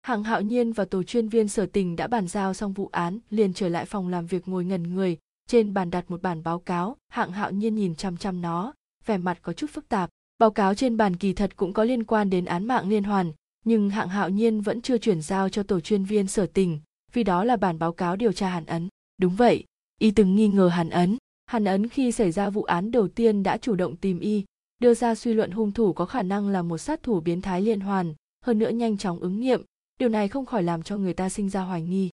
hạng 0.05 0.24
hạo 0.24 0.41
nhiên 0.41 0.73
và 0.73 0.84
tổ 0.84 1.02
chuyên 1.02 1.28
viên 1.28 1.49
sở 1.49 1.66
tình 1.66 1.97
đã 1.97 2.07
bàn 2.07 2.28
giao 2.28 2.55
xong 2.55 2.73
vụ 2.73 2.89
án, 2.92 3.18
liền 3.31 3.52
trở 3.52 3.68
lại 3.68 3.84
phòng 3.84 4.08
làm 4.08 4.26
việc 4.26 4.49
ngồi 4.49 4.65
ngần 4.65 4.94
người, 4.94 5.18
trên 5.47 5.74
bàn 5.74 5.91
đặt 5.91 6.10
một 6.10 6.23
bản 6.23 6.42
báo 6.42 6.58
cáo. 6.58 6.97
Hạng 7.08 7.33
hạo 7.33 7.50
nhiên 7.50 7.74
nhìn 7.74 7.94
chăm 7.94 8.16
chăm 8.16 8.41
nó, 8.41 8.74
vẻ 9.07 9.18
mặt 9.18 9.39
có 9.42 9.52
chút 9.52 9.70
phức 9.70 9.89
tạp. 9.89 10.10
Báo 10.39 10.50
cáo 10.50 10.74
trên 10.74 10.97
bàn 10.97 11.16
kỳ 11.16 11.33
thật 11.33 11.57
cũng 11.57 11.73
có 11.73 11.84
liên 11.84 12.05
quan 12.05 12.31
đến 12.31 12.44
án 12.44 12.65
mạng 12.65 12.89
liên 12.89 13.05
hoàn, 13.05 13.33
nhưng 13.65 13.91
hạng 13.91 14.08
hạo 14.08 14.28
nhiên 14.28 14.60
vẫn 14.60 14.83
chưa 14.83 14.99
chuyển 14.99 15.23
giao 15.23 15.49
cho 15.49 15.62
tổ 15.62 15.81
chuyên 15.81 16.05
viên 16.05 16.26
sở 16.26 16.47
tình, 16.47 16.81
vì 17.12 17.24
đó 17.24 17.44
là 17.44 17.57
bản 17.57 17.78
báo 17.78 17.92
cáo 17.92 18.16
điều 18.16 18.33
tra 18.33 18.49
hàn 18.49 18.66
ấn. 18.66 18.89
Đúng 19.18 19.36
vậy, 19.36 19.65
y 20.00 20.10
từng 20.10 20.34
nghi 20.36 20.49
ngờ 20.49 20.68
hàn 20.68 20.91
ấn. 20.91 21.16
Hàn 21.47 21.65
ấn 21.65 21.89
khi 21.89 22.12
xảy 22.12 22.33
ra 22.33 22.50
vụ 22.50 22.62
án 22.62 22.91
đầu 22.91 23.08
tiên 23.08 23.42
đã 23.42 23.57
chủ 23.57 23.74
động 23.74 23.97
tìm 23.97 24.20
y, 24.20 24.44
đưa 24.78 24.94
ra 24.94 25.15
suy 25.15 25.34
luận 25.34 25.50
hung 25.50 25.73
thủ 25.73 25.92
có 25.92 26.05
khả 26.05 26.23
năng 26.23 26.49
là 26.49 26.62
một 26.62 26.78
sát 26.78 27.02
thủ 27.02 27.20
biến 27.20 27.41
thái 27.41 27.62
liên 27.62 27.81
hoàn, 27.81 28.15
hơn 28.44 28.58
nữa 28.58 28.70
nhanh 28.70 28.99
chóng 28.99 29.18
ứng 29.18 29.41
nghiệm 29.41 29.62
điều 29.98 30.08
này 30.08 30.28
không 30.28 30.47
khỏi 30.47 30.62
làm 30.62 30.82
cho 30.82 30.97
người 30.97 31.14
ta 31.14 31.28
sinh 31.28 31.50
ra 31.50 31.60
hoài 31.60 31.82
nghi. 31.82 32.10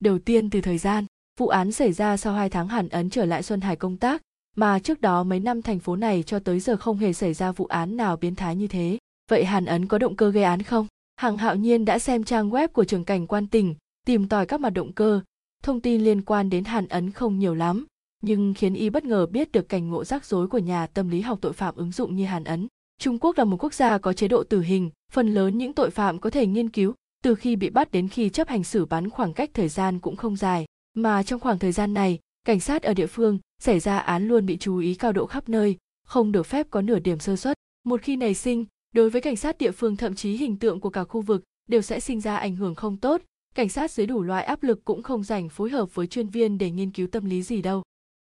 Đầu 0.00 0.18
tiên, 0.18 0.50
từ 0.50 0.60
thời 0.60 0.78
gian, 0.78 1.04
vụ 1.38 1.48
án 1.48 1.72
xảy 1.72 1.92
ra 1.92 2.16
sau 2.16 2.34
hai 2.34 2.50
tháng 2.50 2.68
hàn 2.68 2.88
ấn 2.88 3.10
trở 3.10 3.24
lại 3.24 3.42
xuân 3.42 3.60
hải 3.60 3.76
công 3.76 3.96
tác, 3.96 4.22
mà 4.56 4.78
trước 4.78 5.00
đó 5.00 5.24
mấy 5.24 5.40
năm 5.40 5.62
thành 5.62 5.78
phố 5.78 5.96
này 5.96 6.22
cho 6.22 6.38
tới 6.38 6.60
giờ 6.60 6.76
không 6.76 6.98
hề 6.98 7.12
xảy 7.12 7.34
ra 7.34 7.52
vụ 7.52 7.66
án 7.66 7.96
nào 7.96 8.16
biến 8.16 8.34
thái 8.34 8.56
như 8.56 8.66
thế. 8.66 8.98
Vậy 9.30 9.44
hàn 9.44 9.64
ấn 9.64 9.86
có 9.86 9.98
động 9.98 10.16
cơ 10.16 10.30
gây 10.30 10.44
án 10.44 10.62
không? 10.62 10.86
Hằng 11.16 11.36
hạo 11.36 11.56
nhiên 11.56 11.84
đã 11.84 11.98
xem 11.98 12.24
trang 12.24 12.50
web 12.50 12.68
của 12.68 12.84
trường 12.84 13.04
cảnh 13.04 13.26
quan 13.26 13.46
tỉnh, 13.46 13.74
tìm 14.06 14.28
tòi 14.28 14.46
các 14.46 14.60
mặt 14.60 14.70
động 14.70 14.92
cơ. 14.92 15.20
Thông 15.62 15.80
tin 15.80 16.04
liên 16.04 16.22
quan 16.22 16.50
đến 16.50 16.64
hàn 16.64 16.88
ấn 16.88 17.10
không 17.10 17.38
nhiều 17.38 17.54
lắm, 17.54 17.86
nhưng 18.20 18.54
khiến 18.54 18.74
y 18.74 18.90
bất 18.90 19.04
ngờ 19.04 19.26
biết 19.26 19.52
được 19.52 19.68
cảnh 19.68 19.90
ngộ 19.90 20.04
rắc 20.04 20.24
rối 20.24 20.48
của 20.48 20.58
nhà 20.58 20.86
tâm 20.86 21.08
lý 21.08 21.20
học 21.20 21.38
tội 21.42 21.52
phạm 21.52 21.76
ứng 21.76 21.92
dụng 21.92 22.16
như 22.16 22.24
hàn 22.24 22.44
ấn. 22.44 22.68
Trung 22.98 23.18
quốc 23.18 23.38
là 23.38 23.44
một 23.44 23.64
quốc 23.64 23.74
gia 23.74 23.98
có 23.98 24.12
chế 24.12 24.28
độ 24.28 24.44
tử 24.44 24.60
hình, 24.60 24.90
phần 25.12 25.34
lớn 25.34 25.58
những 25.58 25.72
tội 25.72 25.90
phạm 25.90 26.18
có 26.18 26.30
thể 26.30 26.46
nghiên 26.46 26.68
cứu 26.68 26.94
từ 27.24 27.34
khi 27.34 27.56
bị 27.56 27.70
bắt 27.70 27.90
đến 27.92 28.08
khi 28.08 28.28
chấp 28.28 28.48
hành 28.48 28.64
xử 28.64 28.86
bắn 28.86 29.10
khoảng 29.10 29.32
cách 29.32 29.50
thời 29.54 29.68
gian 29.68 29.98
cũng 29.98 30.16
không 30.16 30.36
dài. 30.36 30.64
Mà 30.94 31.22
trong 31.22 31.40
khoảng 31.40 31.58
thời 31.58 31.72
gian 31.72 31.94
này, 31.94 32.18
cảnh 32.44 32.60
sát 32.60 32.82
ở 32.82 32.94
địa 32.94 33.06
phương 33.06 33.38
xảy 33.62 33.80
ra 33.80 33.98
án 33.98 34.28
luôn 34.28 34.46
bị 34.46 34.56
chú 34.56 34.78
ý 34.78 34.94
cao 34.94 35.12
độ 35.12 35.26
khắp 35.26 35.48
nơi, 35.48 35.76
không 36.06 36.32
được 36.32 36.46
phép 36.46 36.66
có 36.70 36.82
nửa 36.82 36.98
điểm 36.98 37.18
sơ 37.18 37.36
suất. 37.36 37.56
Một 37.84 38.02
khi 38.02 38.16
nảy 38.16 38.34
sinh, 38.34 38.64
đối 38.94 39.10
với 39.10 39.20
cảnh 39.20 39.36
sát 39.36 39.58
địa 39.58 39.70
phương, 39.70 39.96
thậm 39.96 40.14
chí 40.14 40.36
hình 40.36 40.58
tượng 40.58 40.80
của 40.80 40.90
cả 40.90 41.04
khu 41.04 41.20
vực 41.20 41.42
đều 41.68 41.82
sẽ 41.82 42.00
sinh 42.00 42.20
ra 42.20 42.36
ảnh 42.36 42.56
hưởng 42.56 42.74
không 42.74 42.96
tốt. 42.96 43.22
Cảnh 43.54 43.68
sát 43.68 43.90
dưới 43.90 44.06
đủ 44.06 44.22
loại 44.22 44.44
áp 44.44 44.62
lực 44.62 44.84
cũng 44.84 45.02
không 45.02 45.24
dành 45.24 45.48
phối 45.48 45.70
hợp 45.70 45.94
với 45.94 46.06
chuyên 46.06 46.28
viên 46.28 46.58
để 46.58 46.70
nghiên 46.70 46.90
cứu 46.90 47.06
tâm 47.06 47.24
lý 47.24 47.42
gì 47.42 47.62
đâu. 47.62 47.82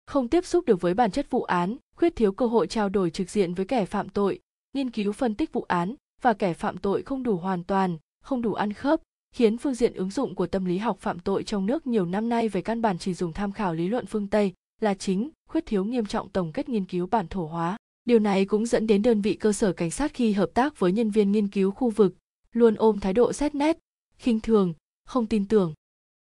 Không 0.07 0.27
tiếp 0.27 0.45
xúc 0.45 0.65
được 0.65 0.81
với 0.81 0.93
bản 0.93 1.11
chất 1.11 1.29
vụ 1.29 1.43
án, 1.43 1.77
khuyết 1.95 2.15
thiếu 2.15 2.31
cơ 2.31 2.45
hội 2.45 2.67
trao 2.67 2.89
đổi 2.89 3.09
trực 3.09 3.29
diện 3.29 3.53
với 3.53 3.65
kẻ 3.65 3.85
phạm 3.85 4.09
tội, 4.09 4.39
nghiên 4.73 4.91
cứu 4.91 5.11
phân 5.11 5.35
tích 5.35 5.53
vụ 5.53 5.65
án 5.67 5.95
và 6.21 6.33
kẻ 6.33 6.53
phạm 6.53 6.77
tội 6.77 7.03
không 7.03 7.23
đủ 7.23 7.37
hoàn 7.37 7.63
toàn 7.63 7.97
không 8.21 8.41
đủ 8.41 8.53
ăn 8.53 8.73
khớp, 8.73 9.01
khiến 9.35 9.57
phương 9.57 9.73
diện 9.73 9.93
ứng 9.93 10.09
dụng 10.09 10.35
của 10.35 10.47
tâm 10.47 10.65
lý 10.65 10.77
học 10.77 10.97
phạm 10.99 11.19
tội 11.19 11.43
trong 11.43 11.65
nước 11.65 11.87
nhiều 11.87 12.05
năm 12.05 12.29
nay 12.29 12.49
về 12.49 12.61
căn 12.61 12.81
bản 12.81 12.97
chỉ 12.97 13.13
dùng 13.13 13.33
tham 13.33 13.51
khảo 13.51 13.73
lý 13.73 13.87
luận 13.87 14.05
phương 14.05 14.27
tây 14.27 14.53
là 14.81 14.93
chính, 14.93 15.29
khuyết 15.49 15.65
thiếu 15.65 15.85
nghiêm 15.85 16.05
trọng 16.05 16.29
tổng 16.29 16.51
kết 16.51 16.69
nghiên 16.69 16.85
cứu 16.85 17.07
bản 17.07 17.27
thổ 17.27 17.45
hóa. 17.45 17.77
Điều 18.05 18.19
này 18.19 18.45
cũng 18.45 18.65
dẫn 18.65 18.87
đến 18.87 19.01
đơn 19.01 19.21
vị 19.21 19.33
cơ 19.33 19.53
sở 19.53 19.73
cảnh 19.73 19.91
sát 19.91 20.13
khi 20.13 20.33
hợp 20.33 20.49
tác 20.53 20.79
với 20.79 20.91
nhân 20.91 21.09
viên 21.09 21.31
nghiên 21.31 21.47
cứu 21.47 21.71
khu 21.71 21.89
vực 21.89 22.15
luôn 22.51 22.75
ôm 22.75 22.99
thái 22.99 23.13
độ 23.13 23.33
xét 23.33 23.55
nét, 23.55 23.77
khinh 24.17 24.39
thường, 24.39 24.73
không 25.05 25.25
tin 25.25 25.47
tưởng. 25.47 25.73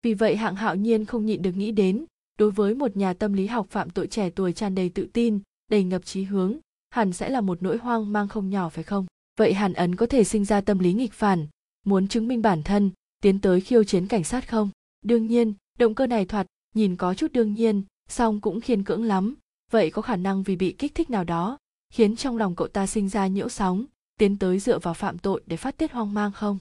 Vì 0.02 0.14
vậy 0.14 0.36
hạng 0.36 0.56
hạo 0.56 0.76
nhiên 0.76 1.04
không 1.04 1.26
nhịn 1.26 1.42
được 1.42 1.52
nghĩ 1.56 1.72
đến, 1.72 2.04
đối 2.38 2.50
với 2.50 2.74
một 2.74 2.96
nhà 2.96 3.12
tâm 3.12 3.32
lý 3.32 3.46
học 3.46 3.66
phạm 3.70 3.90
tội 3.90 4.06
trẻ 4.06 4.30
tuổi 4.30 4.52
tràn 4.52 4.74
đầy 4.74 4.88
tự 4.88 5.08
tin, 5.12 5.40
đầy 5.70 5.84
ngập 5.84 6.04
trí 6.04 6.22
hướng, 6.22 6.58
hẳn 6.90 7.12
sẽ 7.12 7.28
là 7.28 7.40
một 7.40 7.62
nỗi 7.62 7.76
hoang 7.76 8.12
mang 8.12 8.28
không 8.28 8.50
nhỏ 8.50 8.68
phải 8.68 8.84
không? 8.84 9.06
Vậy 9.38 9.54
hàn 9.54 9.72
ấn 9.72 9.96
có 9.96 10.06
thể 10.06 10.24
sinh 10.24 10.44
ra 10.44 10.60
tâm 10.60 10.78
lý 10.78 10.92
nghịch 10.92 11.12
phản 11.12 11.46
muốn 11.88 12.08
chứng 12.08 12.28
minh 12.28 12.42
bản 12.42 12.62
thân, 12.62 12.90
tiến 13.20 13.40
tới 13.40 13.60
khiêu 13.60 13.84
chiến 13.84 14.06
cảnh 14.06 14.24
sát 14.24 14.48
không? 14.48 14.70
Đương 15.04 15.26
nhiên, 15.26 15.54
động 15.78 15.94
cơ 15.94 16.06
này 16.06 16.24
thoạt 16.24 16.46
nhìn 16.74 16.96
có 16.96 17.14
chút 17.14 17.32
đương 17.32 17.54
nhiên, 17.54 17.82
song 18.08 18.40
cũng 18.40 18.60
khiên 18.60 18.84
cưỡng 18.84 19.04
lắm. 19.04 19.34
Vậy 19.70 19.90
có 19.90 20.02
khả 20.02 20.16
năng 20.16 20.42
vì 20.42 20.56
bị 20.56 20.72
kích 20.78 20.94
thích 20.94 21.10
nào 21.10 21.24
đó, 21.24 21.58
khiến 21.92 22.16
trong 22.16 22.36
lòng 22.36 22.54
cậu 22.54 22.68
ta 22.68 22.86
sinh 22.86 23.08
ra 23.08 23.26
nhiễu 23.26 23.48
sóng, 23.48 23.84
tiến 24.18 24.38
tới 24.38 24.58
dựa 24.58 24.78
vào 24.78 24.94
phạm 24.94 25.18
tội 25.18 25.42
để 25.46 25.56
phát 25.56 25.76
tiết 25.76 25.92
hoang 25.92 26.14
mang 26.14 26.32
không? 26.32 26.58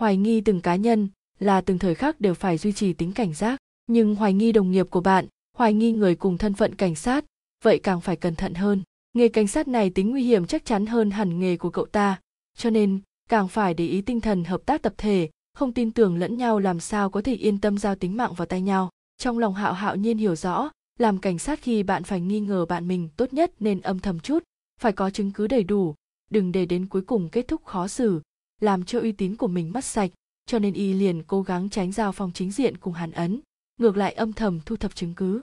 Hoài 0.00 0.16
nghi 0.16 0.40
từng 0.40 0.60
cá 0.60 0.76
nhân 0.76 1.08
là 1.38 1.60
từng 1.60 1.78
thời 1.78 1.94
khắc 1.94 2.20
đều 2.20 2.34
phải 2.34 2.58
duy 2.58 2.72
trì 2.72 2.92
tính 2.92 3.12
cảnh 3.12 3.34
giác. 3.34 3.60
Nhưng 3.86 4.14
hoài 4.14 4.32
nghi 4.32 4.52
đồng 4.52 4.70
nghiệp 4.70 4.86
của 4.90 5.00
bạn, 5.00 5.26
hoài 5.56 5.74
nghi 5.74 5.92
người 5.92 6.14
cùng 6.14 6.38
thân 6.38 6.54
phận 6.54 6.74
cảnh 6.74 6.94
sát, 6.94 7.24
vậy 7.64 7.80
càng 7.82 8.00
phải 8.00 8.16
cẩn 8.16 8.34
thận 8.34 8.54
hơn. 8.54 8.82
Nghề 9.12 9.28
cảnh 9.28 9.46
sát 9.46 9.68
này 9.68 9.90
tính 9.90 10.10
nguy 10.10 10.22
hiểm 10.22 10.46
chắc 10.46 10.64
chắn 10.64 10.86
hơn 10.86 11.10
hẳn 11.10 11.40
nghề 11.40 11.56
của 11.56 11.70
cậu 11.70 11.86
ta. 11.86 12.20
Cho 12.56 12.70
nên 12.70 13.00
càng 13.30 13.48
phải 13.48 13.74
để 13.74 13.86
ý 13.86 14.00
tinh 14.00 14.20
thần 14.20 14.44
hợp 14.44 14.60
tác 14.66 14.82
tập 14.82 14.94
thể, 14.98 15.30
không 15.54 15.72
tin 15.72 15.90
tưởng 15.90 16.16
lẫn 16.16 16.36
nhau 16.36 16.58
làm 16.58 16.80
sao 16.80 17.10
có 17.10 17.22
thể 17.22 17.34
yên 17.34 17.60
tâm 17.60 17.78
giao 17.78 17.94
tính 17.94 18.16
mạng 18.16 18.34
vào 18.34 18.46
tay 18.46 18.60
nhau. 18.60 18.90
Trong 19.18 19.38
lòng 19.38 19.54
hạo 19.54 19.72
hạo 19.72 19.96
nhiên 19.96 20.18
hiểu 20.18 20.36
rõ, 20.36 20.70
làm 20.98 21.18
cảnh 21.18 21.38
sát 21.38 21.62
khi 21.62 21.82
bạn 21.82 22.04
phải 22.04 22.20
nghi 22.20 22.40
ngờ 22.40 22.66
bạn 22.66 22.88
mình 22.88 23.08
tốt 23.16 23.32
nhất 23.32 23.52
nên 23.60 23.80
âm 23.80 23.98
thầm 23.98 24.20
chút, 24.20 24.42
phải 24.80 24.92
có 24.92 25.10
chứng 25.10 25.32
cứ 25.32 25.46
đầy 25.46 25.64
đủ, 25.64 25.94
đừng 26.30 26.52
để 26.52 26.66
đến 26.66 26.86
cuối 26.86 27.02
cùng 27.02 27.28
kết 27.28 27.48
thúc 27.48 27.64
khó 27.64 27.88
xử, 27.88 28.20
làm 28.60 28.84
cho 28.84 29.00
uy 29.00 29.12
tín 29.12 29.36
của 29.36 29.46
mình 29.46 29.72
mất 29.72 29.84
sạch, 29.84 30.10
cho 30.46 30.58
nên 30.58 30.74
y 30.74 30.92
liền 30.92 31.22
cố 31.22 31.42
gắng 31.42 31.68
tránh 31.68 31.92
giao 31.92 32.12
phong 32.12 32.32
chính 32.32 32.50
diện 32.50 32.76
cùng 32.76 32.92
hàn 32.92 33.12
ấn, 33.12 33.40
ngược 33.76 33.96
lại 33.96 34.12
âm 34.12 34.32
thầm 34.32 34.60
thu 34.66 34.76
thập 34.76 34.94
chứng 34.94 35.14
cứ. 35.14 35.40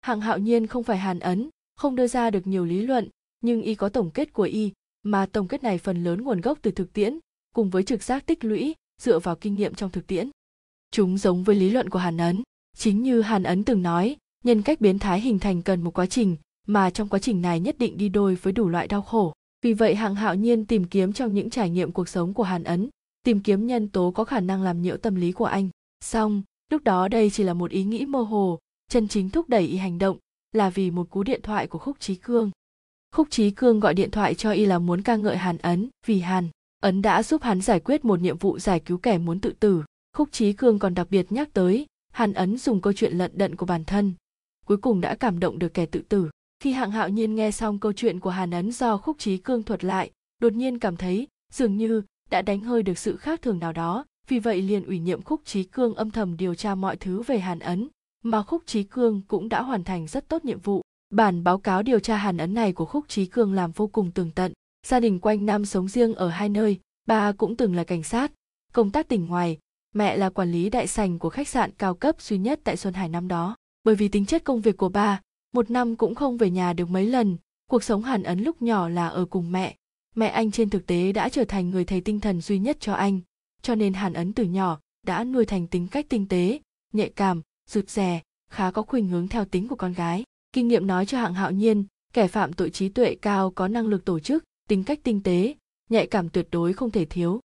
Hạng 0.00 0.20
hạo 0.20 0.38
nhiên 0.38 0.66
không 0.66 0.84
phải 0.84 0.98
hàn 0.98 1.18
ấn, 1.18 1.48
không 1.76 1.96
đưa 1.96 2.06
ra 2.06 2.30
được 2.30 2.46
nhiều 2.46 2.64
lý 2.64 2.82
luận, 2.82 3.08
nhưng 3.40 3.62
y 3.62 3.74
có 3.74 3.88
tổng 3.88 4.10
kết 4.10 4.32
của 4.32 4.42
y 4.42 4.72
mà 5.02 5.26
tổng 5.26 5.48
kết 5.48 5.62
này 5.62 5.78
phần 5.78 6.04
lớn 6.04 6.22
nguồn 6.22 6.40
gốc 6.40 6.58
từ 6.62 6.70
thực 6.70 6.92
tiễn, 6.92 7.18
cùng 7.54 7.70
với 7.70 7.82
trực 7.82 8.02
giác 8.02 8.26
tích 8.26 8.44
lũy 8.44 8.74
dựa 9.02 9.18
vào 9.18 9.36
kinh 9.36 9.54
nghiệm 9.54 9.74
trong 9.74 9.90
thực 9.90 10.06
tiễn. 10.06 10.30
Chúng 10.90 11.18
giống 11.18 11.44
với 11.44 11.56
lý 11.56 11.70
luận 11.70 11.90
của 11.90 11.98
hàn 11.98 12.16
ấn. 12.16 12.42
Chính 12.76 13.02
như 13.02 13.20
hàn 13.20 13.42
ấn 13.42 13.64
từng 13.64 13.82
nói, 13.82 14.16
nhân 14.44 14.62
cách 14.62 14.80
biến 14.80 14.98
thái 14.98 15.20
hình 15.20 15.38
thành 15.38 15.62
cần 15.62 15.82
một 15.82 15.98
quá 15.98 16.06
trình, 16.06 16.36
mà 16.66 16.90
trong 16.90 17.08
quá 17.08 17.18
trình 17.18 17.42
này 17.42 17.60
nhất 17.60 17.78
định 17.78 17.96
đi 17.96 18.08
đôi 18.08 18.34
với 18.34 18.52
đủ 18.52 18.68
loại 18.68 18.88
đau 18.88 19.02
khổ. 19.02 19.32
Vì 19.62 19.72
vậy 19.72 19.94
hạng 19.94 20.14
hạo 20.14 20.34
nhiên 20.34 20.66
tìm 20.66 20.84
kiếm 20.84 21.12
trong 21.12 21.34
những 21.34 21.50
trải 21.50 21.70
nghiệm 21.70 21.92
cuộc 21.92 22.08
sống 22.08 22.34
của 22.34 22.42
hàn 22.42 22.64
ấn, 22.64 22.88
tìm 23.22 23.40
kiếm 23.40 23.66
nhân 23.66 23.88
tố 23.88 24.10
có 24.10 24.24
khả 24.24 24.40
năng 24.40 24.62
làm 24.62 24.82
nhiễu 24.82 24.96
tâm 24.96 25.14
lý 25.14 25.32
của 25.32 25.44
anh. 25.44 25.68
Song 26.04 26.42
lúc 26.70 26.84
đó 26.84 27.08
đây 27.08 27.30
chỉ 27.30 27.44
là 27.44 27.54
một 27.54 27.70
ý 27.70 27.84
nghĩ 27.84 28.06
mơ 28.06 28.22
hồ, 28.22 28.58
chân 28.90 29.08
chính 29.08 29.30
thúc 29.30 29.48
đẩy 29.48 29.66
y 29.66 29.76
hành 29.76 29.98
động, 29.98 30.18
là 30.52 30.70
vì 30.70 30.90
một 30.90 31.10
cú 31.10 31.22
điện 31.22 31.42
thoại 31.42 31.66
của 31.66 31.78
khúc 31.78 32.00
trí 32.00 32.14
cương 32.14 32.50
khúc 33.14 33.30
trí 33.30 33.50
cương 33.50 33.80
gọi 33.80 33.94
điện 33.94 34.10
thoại 34.10 34.34
cho 34.34 34.50
y 34.50 34.66
là 34.66 34.78
muốn 34.78 35.02
ca 35.02 35.16
ngợi 35.16 35.36
hàn 35.36 35.58
ấn, 35.58 35.88
vì 36.06 36.20
hàn 36.20 36.48
ấn 36.82 37.02
đã 37.02 37.22
giúp 37.22 37.42
hắn 37.42 37.60
giải 37.60 37.80
quyết 37.80 38.04
một 38.04 38.20
nhiệm 38.20 38.38
vụ 38.38 38.58
giải 38.58 38.80
cứu 38.80 38.98
kẻ 38.98 39.18
muốn 39.18 39.40
tự 39.40 39.52
tử. 39.60 39.84
Khúc 40.16 40.28
trí 40.32 40.52
cương 40.52 40.78
còn 40.78 40.94
đặc 40.94 41.06
biệt 41.10 41.32
nhắc 41.32 41.48
tới, 41.52 41.86
hàn 42.12 42.32
ấn 42.32 42.58
dùng 42.58 42.80
câu 42.80 42.92
chuyện 42.92 43.18
lận 43.18 43.30
đận 43.34 43.56
của 43.56 43.66
bản 43.66 43.84
thân, 43.84 44.12
cuối 44.66 44.76
cùng 44.76 45.00
đã 45.00 45.14
cảm 45.14 45.40
động 45.40 45.58
được 45.58 45.74
kẻ 45.74 45.86
tự 45.86 46.00
tử. 46.08 46.30
Khi 46.60 46.72
hạng 46.72 46.90
hạo 46.90 47.08
nhiên 47.08 47.34
nghe 47.34 47.50
xong 47.50 47.78
câu 47.78 47.92
chuyện 47.92 48.20
của 48.20 48.30
hàn 48.30 48.50
ấn 48.50 48.72
do 48.72 48.96
khúc 48.96 49.18
trí 49.18 49.36
cương 49.38 49.62
thuật 49.62 49.84
lại, 49.84 50.10
đột 50.38 50.52
nhiên 50.52 50.78
cảm 50.78 50.96
thấy 50.96 51.28
dường 51.52 51.76
như 51.76 52.02
đã 52.30 52.42
đánh 52.42 52.60
hơi 52.60 52.82
được 52.82 52.98
sự 52.98 53.16
khác 53.16 53.42
thường 53.42 53.58
nào 53.58 53.72
đó, 53.72 54.04
vì 54.28 54.38
vậy 54.38 54.62
liền 54.62 54.84
ủy 54.84 54.98
nhiệm 54.98 55.22
khúc 55.22 55.40
trí 55.44 55.64
cương 55.64 55.94
âm 55.94 56.10
thầm 56.10 56.36
điều 56.36 56.54
tra 56.54 56.74
mọi 56.74 56.96
thứ 56.96 57.22
về 57.22 57.38
hàn 57.38 57.58
ấn, 57.58 57.88
mà 58.24 58.42
khúc 58.42 58.62
trí 58.66 58.82
cương 58.82 59.22
cũng 59.28 59.48
đã 59.48 59.62
hoàn 59.62 59.84
thành 59.84 60.06
rất 60.06 60.28
tốt 60.28 60.44
nhiệm 60.44 60.60
vụ 60.60 60.82
bản 61.10 61.44
báo 61.44 61.58
cáo 61.58 61.82
điều 61.82 62.00
tra 62.00 62.16
hàn 62.16 62.36
ấn 62.36 62.54
này 62.54 62.72
của 62.72 62.84
khúc 62.84 63.08
trí 63.08 63.26
cường 63.26 63.52
làm 63.52 63.72
vô 63.72 63.86
cùng 63.86 64.10
tường 64.10 64.30
tận. 64.30 64.52
Gia 64.86 65.00
đình 65.00 65.20
quanh 65.20 65.46
nam 65.46 65.64
sống 65.64 65.88
riêng 65.88 66.14
ở 66.14 66.28
hai 66.28 66.48
nơi, 66.48 66.80
bà 67.06 67.32
cũng 67.32 67.56
từng 67.56 67.74
là 67.74 67.84
cảnh 67.84 68.02
sát. 68.02 68.32
Công 68.72 68.90
tác 68.90 69.08
tỉnh 69.08 69.26
ngoài, 69.26 69.58
mẹ 69.94 70.16
là 70.16 70.30
quản 70.30 70.52
lý 70.52 70.70
đại 70.70 70.86
sành 70.86 71.18
của 71.18 71.30
khách 71.30 71.48
sạn 71.48 71.70
cao 71.78 71.94
cấp 71.94 72.22
duy 72.22 72.38
nhất 72.38 72.60
tại 72.64 72.76
xuân 72.76 72.94
hải 72.94 73.08
năm 73.08 73.28
đó. 73.28 73.56
Bởi 73.84 73.94
vì 73.94 74.08
tính 74.08 74.26
chất 74.26 74.44
công 74.44 74.60
việc 74.60 74.76
của 74.76 74.88
bà, 74.88 75.20
một 75.52 75.70
năm 75.70 75.96
cũng 75.96 76.14
không 76.14 76.36
về 76.36 76.50
nhà 76.50 76.72
được 76.72 76.90
mấy 76.90 77.06
lần, 77.06 77.36
cuộc 77.70 77.84
sống 77.84 78.02
hàn 78.02 78.22
ấn 78.22 78.40
lúc 78.40 78.62
nhỏ 78.62 78.88
là 78.88 79.08
ở 79.08 79.24
cùng 79.24 79.52
mẹ. 79.52 79.76
Mẹ 80.14 80.28
anh 80.28 80.50
trên 80.50 80.70
thực 80.70 80.86
tế 80.86 81.12
đã 81.12 81.28
trở 81.28 81.44
thành 81.44 81.70
người 81.70 81.84
thầy 81.84 82.00
tinh 82.00 82.20
thần 82.20 82.40
duy 82.40 82.58
nhất 82.58 82.76
cho 82.80 82.94
anh, 82.94 83.20
cho 83.62 83.74
nên 83.74 83.92
hàn 83.92 84.12
ấn 84.12 84.32
từ 84.32 84.44
nhỏ 84.44 84.80
đã 85.06 85.24
nuôi 85.24 85.44
thành 85.44 85.66
tính 85.66 85.88
cách 85.88 86.06
tinh 86.08 86.28
tế, 86.28 86.60
nhạy 86.92 87.12
cảm, 87.16 87.42
rụt 87.66 87.88
rè, 87.88 88.22
khá 88.50 88.70
có 88.70 88.82
khuynh 88.82 89.08
hướng 89.08 89.28
theo 89.28 89.44
tính 89.44 89.68
của 89.68 89.76
con 89.76 89.92
gái 89.92 90.24
kinh 90.52 90.68
nghiệm 90.68 90.86
nói 90.86 91.06
cho 91.06 91.18
hạng 91.18 91.34
hạo 91.34 91.50
nhiên, 91.50 91.84
kẻ 92.12 92.28
phạm 92.28 92.52
tội 92.52 92.70
trí 92.70 92.88
tuệ 92.88 93.14
cao 93.14 93.50
có 93.50 93.68
năng 93.68 93.86
lực 93.86 94.04
tổ 94.04 94.18
chức, 94.18 94.44
tính 94.68 94.84
cách 94.84 95.00
tinh 95.02 95.22
tế, 95.22 95.54
nhạy 95.90 96.06
cảm 96.06 96.28
tuyệt 96.28 96.48
đối 96.50 96.72
không 96.72 96.90
thể 96.90 97.04
thiếu. 97.04 97.40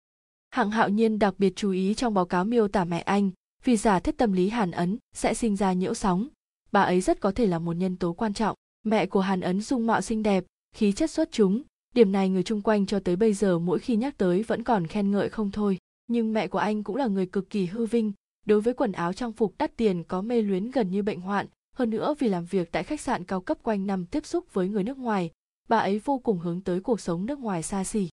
Hạng 0.50 0.70
hạo 0.70 0.88
nhiên 0.88 1.18
đặc 1.18 1.34
biệt 1.38 1.52
chú 1.56 1.70
ý 1.70 1.94
trong 1.94 2.14
báo 2.14 2.26
cáo 2.26 2.44
miêu 2.44 2.68
tả 2.68 2.84
mẹ 2.84 3.00
anh, 3.00 3.30
vì 3.64 3.76
giả 3.76 4.00
thiết 4.00 4.18
tâm 4.18 4.32
lý 4.32 4.48
hàn 4.48 4.70
ấn 4.70 4.98
sẽ 5.14 5.34
sinh 5.34 5.56
ra 5.56 5.72
nhiễu 5.72 5.94
sóng. 5.94 6.28
Bà 6.72 6.82
ấy 6.82 7.00
rất 7.00 7.20
có 7.20 7.32
thể 7.32 7.46
là 7.46 7.58
một 7.58 7.72
nhân 7.72 7.96
tố 7.96 8.12
quan 8.12 8.34
trọng. 8.34 8.56
Mẹ 8.82 9.06
của 9.06 9.20
hàn 9.20 9.40
ấn 9.40 9.60
dung 9.60 9.86
mạo 9.86 10.00
xinh 10.00 10.22
đẹp, 10.22 10.44
khí 10.74 10.92
chất 10.92 11.10
xuất 11.10 11.32
chúng. 11.32 11.62
Điểm 11.94 12.12
này 12.12 12.28
người 12.28 12.42
chung 12.42 12.62
quanh 12.62 12.86
cho 12.86 13.00
tới 13.00 13.16
bây 13.16 13.32
giờ 13.32 13.58
mỗi 13.58 13.78
khi 13.78 13.96
nhắc 13.96 14.18
tới 14.18 14.42
vẫn 14.42 14.62
còn 14.62 14.86
khen 14.86 15.10
ngợi 15.10 15.28
không 15.28 15.50
thôi. 15.50 15.78
Nhưng 16.06 16.32
mẹ 16.32 16.48
của 16.48 16.58
anh 16.58 16.82
cũng 16.84 16.96
là 16.96 17.06
người 17.06 17.26
cực 17.26 17.50
kỳ 17.50 17.66
hư 17.66 17.86
vinh. 17.86 18.12
Đối 18.46 18.60
với 18.60 18.74
quần 18.74 18.92
áo 18.92 19.12
trang 19.12 19.32
phục 19.32 19.54
đắt 19.58 19.76
tiền 19.76 20.04
có 20.04 20.22
mê 20.22 20.42
luyến 20.42 20.70
gần 20.70 20.90
như 20.90 21.02
bệnh 21.02 21.20
hoạn 21.20 21.46
hơn 21.80 21.90
nữa, 21.90 22.14
vì 22.18 22.28
làm 22.28 22.44
việc 22.44 22.72
tại 22.72 22.82
khách 22.82 23.00
sạn 23.00 23.24
cao 23.24 23.40
cấp 23.40 23.58
quanh 23.62 23.86
năm 23.86 24.06
tiếp 24.06 24.26
xúc 24.26 24.44
với 24.52 24.68
người 24.68 24.84
nước 24.84 24.98
ngoài, 24.98 25.30
bà 25.68 25.78
ấy 25.78 25.98
vô 25.98 26.18
cùng 26.18 26.38
hướng 26.38 26.60
tới 26.60 26.80
cuộc 26.80 27.00
sống 27.00 27.26
nước 27.26 27.38
ngoài 27.38 27.62
xa 27.62 27.84
xỉ. 27.84 28.08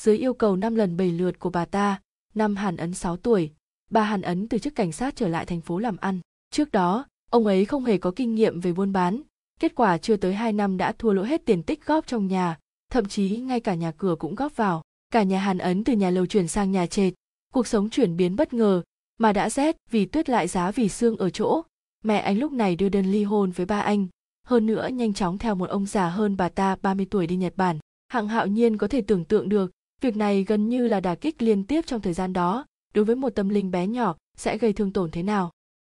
Dưới 0.00 0.18
yêu 0.18 0.34
cầu 0.34 0.56
năm 0.56 0.74
lần 0.74 0.96
bảy 0.96 1.10
lượt 1.12 1.38
của 1.38 1.50
bà 1.50 1.64
ta, 1.64 2.00
năm 2.34 2.56
hàn 2.56 2.76
ấn 2.76 2.94
6 2.94 3.16
tuổi, 3.16 3.50
bà 3.90 4.02
hàn 4.02 4.22
ấn 4.22 4.48
từ 4.48 4.58
chức 4.58 4.74
cảnh 4.74 4.92
sát 4.92 5.16
trở 5.16 5.28
lại 5.28 5.46
thành 5.46 5.60
phố 5.60 5.78
làm 5.78 5.96
ăn. 5.96 6.20
Trước 6.50 6.72
đó, 6.72 7.06
ông 7.30 7.46
ấy 7.46 7.64
không 7.64 7.84
hề 7.84 7.98
có 7.98 8.12
kinh 8.16 8.34
nghiệm 8.34 8.60
về 8.60 8.72
buôn 8.72 8.92
bán, 8.92 9.22
kết 9.60 9.74
quả 9.74 9.98
chưa 9.98 10.16
tới 10.16 10.34
2 10.34 10.52
năm 10.52 10.76
đã 10.76 10.92
thua 10.92 11.12
lỗ 11.12 11.22
hết 11.22 11.42
tiền 11.44 11.62
tích 11.62 11.86
góp 11.86 12.06
trong 12.06 12.26
nhà, 12.26 12.58
thậm 12.90 13.06
chí 13.06 13.36
ngay 13.36 13.60
cả 13.60 13.74
nhà 13.74 13.92
cửa 13.98 14.16
cũng 14.18 14.34
góp 14.34 14.56
vào. 14.56 14.82
Cả 15.10 15.22
nhà 15.22 15.38
hàn 15.38 15.58
ấn 15.58 15.84
từ 15.84 15.92
nhà 15.92 16.10
lầu 16.10 16.26
chuyển 16.26 16.48
sang 16.48 16.72
nhà 16.72 16.86
trệt. 16.86 17.14
Cuộc 17.52 17.66
sống 17.66 17.90
chuyển 17.90 18.16
biến 18.16 18.36
bất 18.36 18.54
ngờ, 18.54 18.82
mà 19.18 19.32
đã 19.32 19.50
rét 19.50 19.76
vì 19.90 20.06
tuyết 20.06 20.28
lại 20.28 20.48
giá 20.48 20.70
vì 20.70 20.88
xương 20.88 21.16
ở 21.16 21.30
chỗ 21.30 21.62
mẹ 22.04 22.18
anh 22.18 22.38
lúc 22.38 22.52
này 22.52 22.76
đưa 22.76 22.88
đơn 22.88 23.06
ly 23.12 23.24
hôn 23.24 23.50
với 23.50 23.66
ba 23.66 23.80
anh 23.80 24.08
hơn 24.48 24.66
nữa 24.66 24.88
nhanh 24.88 25.14
chóng 25.14 25.38
theo 25.38 25.54
một 25.54 25.68
ông 25.68 25.86
già 25.86 26.08
hơn 26.08 26.36
bà 26.36 26.48
ta 26.48 26.76
30 26.82 27.06
tuổi 27.10 27.26
đi 27.26 27.36
Nhật 27.36 27.56
Bản. 27.56 27.78
Hạng 28.08 28.28
hạo 28.28 28.46
nhiên 28.46 28.76
có 28.76 28.88
thể 28.88 29.00
tưởng 29.00 29.24
tượng 29.24 29.48
được, 29.48 29.70
việc 30.00 30.16
này 30.16 30.44
gần 30.44 30.68
như 30.68 30.88
là 30.88 31.00
đả 31.00 31.14
kích 31.14 31.42
liên 31.42 31.64
tiếp 31.64 31.86
trong 31.86 32.00
thời 32.00 32.12
gian 32.12 32.32
đó, 32.32 32.66
đối 32.94 33.04
với 33.04 33.16
một 33.16 33.30
tâm 33.30 33.48
linh 33.48 33.70
bé 33.70 33.86
nhỏ 33.86 34.16
sẽ 34.36 34.58
gây 34.58 34.72
thương 34.72 34.92
tổn 34.92 35.10
thế 35.10 35.22
nào. 35.22 35.50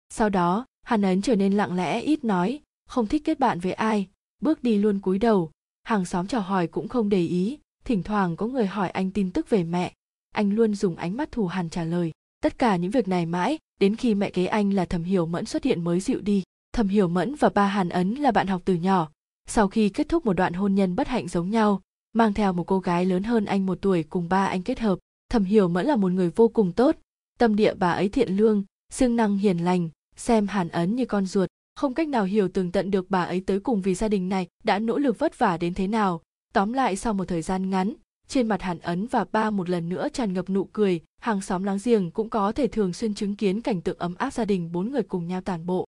Sau 0.08 0.28
đó, 0.28 0.66
Hàn 0.82 1.02
Ấn 1.02 1.22
trở 1.22 1.36
nên 1.36 1.52
lặng 1.52 1.76
lẽ 1.76 2.00
ít 2.00 2.24
nói, 2.24 2.60
không 2.86 3.06
thích 3.06 3.22
kết 3.24 3.38
bạn 3.38 3.60
với 3.60 3.72
ai, 3.72 4.08
bước 4.42 4.62
đi 4.62 4.78
luôn 4.78 5.00
cúi 5.00 5.18
đầu, 5.18 5.50
hàng 5.82 6.04
xóm 6.04 6.26
chào 6.26 6.40
hỏi 6.40 6.66
cũng 6.66 6.88
không 6.88 7.08
để 7.08 7.26
ý, 7.26 7.58
thỉnh 7.84 8.02
thoảng 8.02 8.36
có 8.36 8.46
người 8.46 8.66
hỏi 8.66 8.90
anh 8.90 9.10
tin 9.10 9.30
tức 9.30 9.50
về 9.50 9.64
mẹ, 9.64 9.92
anh 10.34 10.52
luôn 10.52 10.74
dùng 10.74 10.96
ánh 10.96 11.16
mắt 11.16 11.32
thù 11.32 11.46
hằn 11.46 11.70
trả 11.70 11.84
lời. 11.84 12.12
Tất 12.42 12.58
cả 12.58 12.76
những 12.76 12.91
việc 12.91 13.08
này 13.08 13.26
mãi, 13.26 13.58
đến 13.81 13.97
khi 13.97 14.15
mẹ 14.15 14.31
kế 14.31 14.47
anh 14.47 14.73
là 14.73 14.84
Thẩm 14.84 15.05
Hiểu 15.05 15.26
Mẫn 15.26 15.44
xuất 15.44 15.65
hiện 15.65 15.84
mới 15.84 16.00
dịu 16.00 16.20
đi. 16.20 16.42
Thẩm 16.73 16.89
Hiểu 16.89 17.08
Mẫn 17.08 17.34
và 17.34 17.49
ba 17.49 17.67
Hàn 17.67 17.89
Ấn 17.89 18.15
là 18.15 18.31
bạn 18.31 18.47
học 18.47 18.62
từ 18.65 18.75
nhỏ. 18.75 19.10
Sau 19.47 19.68
khi 19.68 19.89
kết 19.89 20.08
thúc 20.08 20.26
một 20.26 20.33
đoạn 20.33 20.52
hôn 20.52 20.75
nhân 20.75 20.97
bất 20.97 21.08
hạnh 21.08 21.28
giống 21.28 21.50
nhau, 21.50 21.83
mang 22.12 22.34
theo 22.34 22.52
một 22.52 22.65
cô 22.65 22.78
gái 22.78 23.05
lớn 23.05 23.23
hơn 23.23 23.44
anh 23.44 23.67
một 23.67 23.78
tuổi 23.81 24.02
cùng 24.02 24.28
ba 24.28 24.47
anh 24.47 24.62
kết 24.62 24.78
hợp. 24.78 24.99
Thẩm 25.31 25.44
Hiểu 25.44 25.68
Mẫn 25.68 25.86
là 25.86 25.97
một 25.97 26.12
người 26.12 26.31
vô 26.31 26.49
cùng 26.49 26.73
tốt, 26.73 26.97
tâm 27.39 27.57
địa 27.57 27.75
bà 27.75 27.92
ấy 27.92 28.08
thiện 28.08 28.36
lương, 28.36 28.65
siêng 28.92 29.17
năng 29.17 29.39
hiền 29.39 29.58
lành, 29.58 29.89
xem 30.17 30.47
Hàn 30.47 30.68
Ấn 30.68 30.97
như 30.97 31.05
con 31.05 31.26
ruột, 31.26 31.49
không 31.76 31.94
cách 31.94 32.08
nào 32.08 32.25
hiểu 32.25 32.49
tường 32.49 32.73
tận 32.73 32.91
được 32.91 33.10
bà 33.10 33.25
ấy 33.25 33.41
tới 33.41 33.60
cùng 33.60 33.83
vì 33.83 33.94
gia 33.94 34.08
đình 34.08 34.28
này 34.28 34.47
đã 34.65 34.78
nỗ 34.78 34.99
lực 34.99 35.18
vất 35.18 35.39
vả 35.39 35.57
đến 35.57 35.75
thế 35.75 35.86
nào. 35.86 36.20
Tóm 36.52 36.73
lại 36.73 36.97
sau 36.97 37.15
một 37.15 37.25
thời 37.28 37.42
gian 37.42 37.70
ngắn, 37.70 37.94
trên 38.28 38.48
mặt 38.48 38.62
hàn 38.62 38.78
ấn 38.78 39.07
và 39.07 39.24
ba 39.32 39.50
một 39.50 39.68
lần 39.70 39.89
nữa 39.89 40.08
tràn 40.12 40.32
ngập 40.32 40.50
nụ 40.50 40.65
cười, 40.65 41.00
hàng 41.20 41.40
xóm 41.40 41.65
láng 41.65 41.78
giềng 41.84 42.10
cũng 42.10 42.31
có 42.31 42.52
thể 42.52 42.66
thường 42.68 42.92
xuyên 42.92 43.15
chứng 43.15 43.36
kiến 43.36 43.60
cảnh 43.60 43.81
tượng 43.81 43.98
ấm 43.98 44.15
áp 44.15 44.32
gia 44.32 44.44
đình 44.44 44.73
bốn 44.73 44.90
người 44.90 45.02
cùng 45.02 45.28
nhau 45.28 45.40
tàn 45.40 45.66
bộ. 45.66 45.84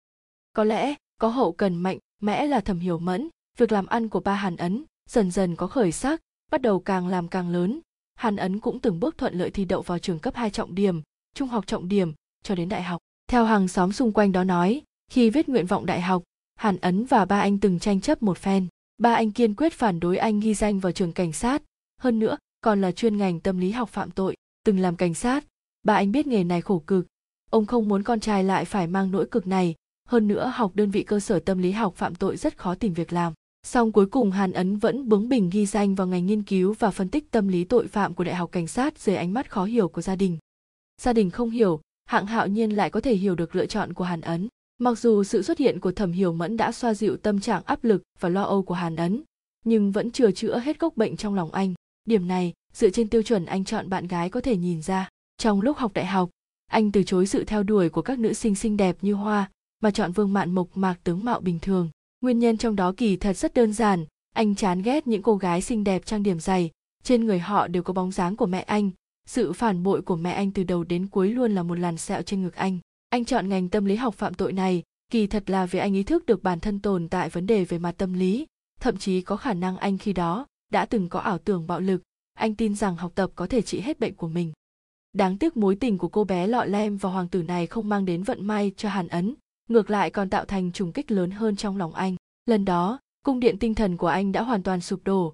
Có 0.53 0.63
lẽ, 0.63 0.95
có 1.19 1.27
hậu 1.27 1.51
cần 1.51 1.75
mạnh, 1.75 1.97
mẽ 2.21 2.47
là 2.47 2.59
thầm 2.59 2.79
hiểu 2.79 2.99
mẫn, 2.99 3.29
việc 3.57 3.71
làm 3.71 3.85
ăn 3.85 4.09
của 4.09 4.19
ba 4.19 4.33
hàn 4.35 4.55
ấn 4.55 4.83
dần 5.09 5.31
dần 5.31 5.55
có 5.55 5.67
khởi 5.67 5.91
sắc, 5.91 6.21
bắt 6.51 6.61
đầu 6.61 6.79
càng 6.79 7.07
làm 7.07 7.27
càng 7.27 7.49
lớn. 7.49 7.79
Hàn 8.15 8.35
ấn 8.35 8.59
cũng 8.59 8.79
từng 8.79 8.99
bước 8.99 9.17
thuận 9.17 9.33
lợi 9.33 9.51
thi 9.51 9.65
đậu 9.65 9.81
vào 9.81 9.99
trường 9.99 10.19
cấp 10.19 10.35
hai 10.35 10.49
trọng 10.49 10.75
điểm, 10.75 11.01
trung 11.35 11.49
học 11.49 11.67
trọng 11.67 11.87
điểm 11.89 12.13
cho 12.43 12.55
đến 12.55 12.69
đại 12.69 12.83
học. 12.83 13.01
Theo 13.27 13.45
hàng 13.45 13.67
xóm 13.67 13.91
xung 13.91 14.11
quanh 14.11 14.31
đó 14.31 14.43
nói, 14.43 14.81
khi 15.11 15.29
viết 15.29 15.49
nguyện 15.49 15.65
vọng 15.65 15.85
đại 15.85 16.01
học, 16.01 16.23
hàn 16.55 16.77
ấn 16.77 17.05
và 17.05 17.25
ba 17.25 17.39
anh 17.39 17.59
từng 17.59 17.79
tranh 17.79 18.01
chấp 18.01 18.23
một 18.23 18.37
phen. 18.37 18.67
Ba 18.97 19.13
anh 19.13 19.31
kiên 19.31 19.55
quyết 19.55 19.73
phản 19.73 19.99
đối 19.99 20.17
anh 20.17 20.39
ghi 20.39 20.53
danh 20.53 20.79
vào 20.79 20.91
trường 20.91 21.13
cảnh 21.13 21.33
sát 21.33 21.63
hơn 21.99 22.19
nữa, 22.19 22.37
còn 22.61 22.81
là 22.81 22.91
chuyên 22.91 23.17
ngành 23.17 23.39
tâm 23.39 23.57
lý 23.57 23.71
học 23.71 23.89
phạm 23.89 24.11
tội, 24.11 24.35
từng 24.65 24.79
làm 24.79 24.95
cảnh 24.95 25.13
sát. 25.13 25.45
Bà 25.83 25.95
anh 25.95 26.11
biết 26.11 26.27
nghề 26.27 26.43
này 26.43 26.61
khổ 26.61 26.83
cực. 26.87 27.07
Ông 27.49 27.65
không 27.65 27.87
muốn 27.87 28.03
con 28.03 28.19
trai 28.19 28.43
lại 28.43 28.65
phải 28.65 28.87
mang 28.87 29.11
nỗi 29.11 29.27
cực 29.27 29.47
này. 29.47 29.75
Hơn 30.07 30.27
nữa, 30.27 30.51
học 30.55 30.71
đơn 30.75 30.91
vị 30.91 31.03
cơ 31.03 31.19
sở 31.19 31.39
tâm 31.39 31.57
lý 31.57 31.71
học 31.71 31.95
phạm 31.95 32.15
tội 32.15 32.37
rất 32.37 32.57
khó 32.57 32.75
tìm 32.75 32.93
việc 32.93 33.13
làm. 33.13 33.33
Song 33.63 33.91
cuối 33.91 34.05
cùng 34.05 34.31
hàn 34.31 34.51
ấn 34.51 34.77
vẫn 34.77 35.09
bướng 35.09 35.29
bỉnh 35.29 35.49
ghi 35.49 35.65
danh 35.65 35.95
vào 35.95 36.07
ngành 36.07 36.25
nghiên 36.25 36.43
cứu 36.43 36.73
và 36.79 36.91
phân 36.91 37.09
tích 37.09 37.31
tâm 37.31 37.47
lý 37.47 37.63
tội 37.63 37.87
phạm 37.87 38.13
của 38.13 38.23
đại 38.23 38.35
học 38.35 38.51
cảnh 38.51 38.67
sát 38.67 38.99
dưới 38.99 39.15
ánh 39.15 39.33
mắt 39.33 39.51
khó 39.51 39.65
hiểu 39.65 39.87
của 39.87 40.01
gia 40.01 40.15
đình. 40.15 40.37
Gia 41.01 41.13
đình 41.13 41.29
không 41.29 41.49
hiểu, 41.49 41.81
hạng 42.05 42.25
hạo 42.25 42.47
nhiên 42.47 42.71
lại 42.71 42.89
có 42.89 43.01
thể 43.01 43.15
hiểu 43.15 43.35
được 43.35 43.55
lựa 43.55 43.65
chọn 43.65 43.93
của 43.93 44.03
hàn 44.03 44.21
ấn. 44.21 44.47
Mặc 44.77 44.99
dù 44.99 45.23
sự 45.23 45.41
xuất 45.41 45.57
hiện 45.57 45.79
của 45.79 45.91
thẩm 45.91 46.11
hiểu 46.11 46.33
mẫn 46.33 46.57
đã 46.57 46.71
xoa 46.71 46.93
dịu 46.93 47.17
tâm 47.17 47.39
trạng 47.39 47.63
áp 47.65 47.83
lực 47.83 48.01
và 48.19 48.29
lo 48.29 48.43
âu 48.43 48.63
của 48.63 48.73
hàn 48.73 48.95
ấn, 48.95 49.23
nhưng 49.65 49.91
vẫn 49.91 50.11
chưa 50.11 50.31
chữa 50.31 50.59
hết 50.59 50.79
gốc 50.79 50.97
bệnh 50.97 51.17
trong 51.17 51.35
lòng 51.35 51.51
anh 51.51 51.73
điểm 52.05 52.27
này, 52.27 52.53
dựa 52.73 52.89
trên 52.89 53.07
tiêu 53.07 53.21
chuẩn 53.21 53.45
anh 53.45 53.63
chọn 53.63 53.89
bạn 53.89 54.07
gái 54.07 54.29
có 54.29 54.41
thể 54.41 54.57
nhìn 54.57 54.81
ra. 54.81 55.09
Trong 55.37 55.61
lúc 55.61 55.77
học 55.77 55.91
đại 55.93 56.05
học, 56.05 56.29
anh 56.67 56.91
từ 56.91 57.03
chối 57.03 57.27
sự 57.27 57.43
theo 57.43 57.63
đuổi 57.63 57.89
của 57.89 58.01
các 58.01 58.19
nữ 58.19 58.33
sinh 58.33 58.55
xinh 58.55 58.77
đẹp 58.77 58.97
như 59.01 59.13
hoa, 59.13 59.51
mà 59.79 59.91
chọn 59.91 60.11
vương 60.11 60.33
mạn 60.33 60.51
mộc 60.51 60.77
mạc 60.77 60.95
tướng 61.03 61.23
mạo 61.23 61.39
bình 61.39 61.59
thường. 61.59 61.89
Nguyên 62.21 62.39
nhân 62.39 62.57
trong 62.57 62.75
đó 62.75 62.93
kỳ 62.97 63.17
thật 63.17 63.37
rất 63.37 63.53
đơn 63.53 63.73
giản, 63.73 64.05
anh 64.35 64.55
chán 64.55 64.81
ghét 64.81 65.07
những 65.07 65.21
cô 65.21 65.35
gái 65.35 65.61
xinh 65.61 65.83
đẹp 65.83 66.05
trang 66.05 66.23
điểm 66.23 66.39
dày. 66.39 66.71
Trên 67.03 67.25
người 67.25 67.39
họ 67.39 67.67
đều 67.67 67.83
có 67.83 67.93
bóng 67.93 68.11
dáng 68.11 68.35
của 68.35 68.45
mẹ 68.45 68.61
anh. 68.61 68.91
Sự 69.27 69.53
phản 69.53 69.83
bội 69.83 70.01
của 70.01 70.15
mẹ 70.15 70.31
anh 70.31 70.51
từ 70.51 70.63
đầu 70.63 70.83
đến 70.83 71.07
cuối 71.07 71.29
luôn 71.29 71.55
là 71.55 71.63
một 71.63 71.79
làn 71.79 71.97
sẹo 71.97 72.21
trên 72.21 72.43
ngực 72.43 72.55
anh. 72.55 72.77
Anh 73.09 73.25
chọn 73.25 73.49
ngành 73.49 73.69
tâm 73.69 73.85
lý 73.85 73.95
học 73.95 74.15
phạm 74.15 74.33
tội 74.33 74.53
này, 74.53 74.83
kỳ 75.11 75.27
thật 75.27 75.49
là 75.49 75.65
vì 75.65 75.79
anh 75.79 75.93
ý 75.93 76.03
thức 76.03 76.25
được 76.25 76.43
bản 76.43 76.59
thân 76.59 76.79
tồn 76.79 77.09
tại 77.09 77.29
vấn 77.29 77.47
đề 77.47 77.65
về 77.65 77.79
mặt 77.79 77.91
tâm 77.97 78.13
lý, 78.13 78.45
thậm 78.79 78.97
chí 78.97 79.21
có 79.21 79.37
khả 79.37 79.53
năng 79.53 79.77
anh 79.77 79.97
khi 79.97 80.13
đó 80.13 80.47
đã 80.69 80.85
từng 80.85 81.09
có 81.09 81.19
ảo 81.19 81.37
tưởng 81.37 81.67
bạo 81.67 81.79
lực, 81.79 82.01
anh 82.33 82.55
tin 82.55 82.75
rằng 82.75 82.95
học 82.95 83.11
tập 83.15 83.31
có 83.35 83.47
thể 83.47 83.61
trị 83.61 83.79
hết 83.79 83.99
bệnh 83.99 84.15
của 84.15 84.27
mình. 84.27 84.51
Đáng 85.13 85.37
tiếc 85.37 85.57
mối 85.57 85.75
tình 85.75 85.97
của 85.97 86.07
cô 86.07 86.23
bé 86.23 86.47
lọ 86.47 86.65
lem 86.65 86.97
và 86.97 87.09
hoàng 87.09 87.27
tử 87.27 87.43
này 87.43 87.67
không 87.67 87.89
mang 87.89 88.05
đến 88.05 88.23
vận 88.23 88.47
may 88.47 88.71
cho 88.77 88.89
hàn 88.89 89.07
ấn, 89.07 89.35
ngược 89.69 89.89
lại 89.89 90.09
còn 90.09 90.29
tạo 90.29 90.45
thành 90.45 90.71
trùng 90.71 90.91
kích 90.91 91.11
lớn 91.11 91.31
hơn 91.31 91.55
trong 91.55 91.77
lòng 91.77 91.93
anh. 91.93 92.15
Lần 92.45 92.65
đó, 92.65 92.99
cung 93.25 93.39
điện 93.39 93.57
tinh 93.59 93.75
thần 93.75 93.97
của 93.97 94.07
anh 94.07 94.31
đã 94.31 94.43
hoàn 94.43 94.63
toàn 94.63 94.81
sụp 94.81 95.03
đổ. 95.03 95.33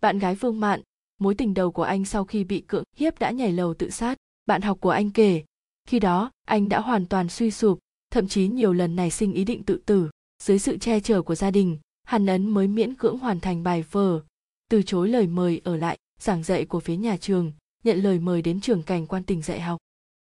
Bạn 0.00 0.18
gái 0.18 0.34
vương 0.34 0.60
mạn, 0.60 0.80
mối 1.18 1.34
tình 1.34 1.54
đầu 1.54 1.72
của 1.72 1.82
anh 1.82 2.04
sau 2.04 2.24
khi 2.24 2.44
bị 2.44 2.60
cưỡng 2.60 2.84
hiếp 2.96 3.18
đã 3.18 3.30
nhảy 3.30 3.52
lầu 3.52 3.74
tự 3.74 3.90
sát, 3.90 4.18
bạn 4.46 4.62
học 4.62 4.78
của 4.80 4.90
anh 4.90 5.10
kể. 5.10 5.44
Khi 5.88 5.98
đó, 5.98 6.30
anh 6.46 6.68
đã 6.68 6.80
hoàn 6.80 7.06
toàn 7.06 7.28
suy 7.28 7.50
sụp, 7.50 7.78
thậm 8.10 8.28
chí 8.28 8.48
nhiều 8.48 8.72
lần 8.72 8.96
nảy 8.96 9.10
sinh 9.10 9.32
ý 9.32 9.44
định 9.44 9.62
tự 9.64 9.82
tử. 9.86 10.10
Dưới 10.42 10.58
sự 10.58 10.78
che 10.78 11.00
chở 11.00 11.22
của 11.22 11.34
gia 11.34 11.50
đình, 11.50 11.78
hàn 12.04 12.26
ấn 12.26 12.48
mới 12.48 12.68
miễn 12.68 12.94
cưỡng 12.94 13.18
hoàn 13.18 13.40
thành 13.40 13.62
bài 13.62 13.84
vở 13.90 14.22
từ 14.72 14.82
chối 14.82 15.08
lời 15.08 15.26
mời 15.26 15.60
ở 15.64 15.76
lại 15.76 15.98
giảng 16.20 16.42
dạy 16.42 16.64
của 16.64 16.80
phía 16.80 16.96
nhà 16.96 17.16
trường, 17.16 17.52
nhận 17.84 18.02
lời 18.02 18.18
mời 18.18 18.42
đến 18.42 18.60
trường 18.60 18.82
cảnh 18.82 19.06
quan 19.06 19.22
tỉnh 19.22 19.42
dạy 19.42 19.60
học. 19.60 19.78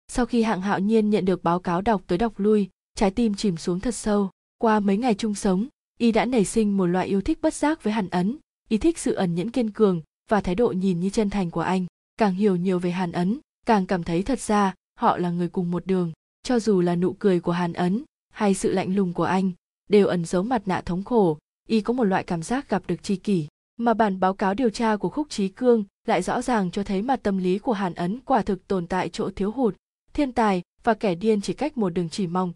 Sau 0.07 0.25
khi 0.25 0.43
hạng 0.43 0.61
hạo 0.61 0.79
nhiên 0.79 1.09
nhận 1.09 1.25
được 1.25 1.43
báo 1.43 1.59
cáo 1.59 1.81
đọc 1.81 2.01
tới 2.07 2.17
đọc 2.17 2.33
lui, 2.37 2.69
trái 2.95 3.11
tim 3.11 3.35
chìm 3.35 3.57
xuống 3.57 3.79
thật 3.79 3.95
sâu. 3.95 4.29
Qua 4.57 4.79
mấy 4.79 4.97
ngày 4.97 5.15
chung 5.15 5.35
sống, 5.35 5.67
y 5.99 6.11
đã 6.11 6.25
nảy 6.25 6.45
sinh 6.45 6.77
một 6.77 6.85
loại 6.85 7.07
yêu 7.07 7.21
thích 7.21 7.39
bất 7.41 7.53
giác 7.53 7.83
với 7.83 7.93
hàn 7.93 8.09
ấn, 8.09 8.37
y 8.69 8.77
thích 8.77 8.97
sự 8.97 9.13
ẩn 9.13 9.35
nhẫn 9.35 9.51
kiên 9.51 9.71
cường 9.71 10.01
và 10.29 10.41
thái 10.41 10.55
độ 10.55 10.71
nhìn 10.71 10.99
như 10.99 11.09
chân 11.09 11.29
thành 11.29 11.51
của 11.51 11.61
anh. 11.61 11.85
Càng 12.17 12.33
hiểu 12.33 12.55
nhiều 12.55 12.79
về 12.79 12.91
hàn 12.91 13.11
ấn, 13.11 13.39
càng 13.65 13.85
cảm 13.85 14.03
thấy 14.03 14.23
thật 14.23 14.39
ra 14.39 14.73
họ 14.99 15.17
là 15.17 15.29
người 15.29 15.49
cùng 15.49 15.71
một 15.71 15.85
đường. 15.85 16.11
Cho 16.43 16.59
dù 16.59 16.81
là 16.81 16.95
nụ 16.95 17.13
cười 17.13 17.39
của 17.39 17.51
hàn 17.51 17.73
ấn 17.73 18.03
hay 18.33 18.53
sự 18.53 18.71
lạnh 18.71 18.95
lùng 18.95 19.13
của 19.13 19.23
anh 19.23 19.51
đều 19.89 20.07
ẩn 20.07 20.25
giấu 20.25 20.43
mặt 20.43 20.67
nạ 20.67 20.81
thống 20.81 21.03
khổ, 21.03 21.37
y 21.67 21.81
có 21.81 21.93
một 21.93 22.03
loại 22.03 22.23
cảm 22.23 22.43
giác 22.43 22.69
gặp 22.69 22.83
được 22.87 23.03
tri 23.03 23.15
kỷ 23.15 23.47
mà 23.77 23.93
bản 23.93 24.19
báo 24.19 24.33
cáo 24.33 24.53
điều 24.53 24.69
tra 24.69 24.95
của 24.95 25.09
khúc 25.09 25.29
trí 25.29 25.47
cương 25.47 25.83
lại 26.07 26.21
rõ 26.21 26.41
ràng 26.41 26.71
cho 26.71 26.83
thấy 26.83 27.01
mặt 27.01 27.19
tâm 27.23 27.37
lý 27.37 27.59
của 27.59 27.73
hàn 27.73 27.93
ấn 27.93 28.19
quả 28.19 28.41
thực 28.41 28.67
tồn 28.67 28.87
tại 28.87 29.09
chỗ 29.09 29.29
thiếu 29.35 29.51
hụt, 29.51 29.75
thiên 30.13 30.31
tài 30.31 30.61
và 30.83 30.93
kẻ 30.93 31.15
điên 31.15 31.41
chỉ 31.41 31.53
cách 31.53 31.77
một 31.77 31.89
đường 31.89 32.09
chỉ 32.09 32.27
mong. 32.27 32.53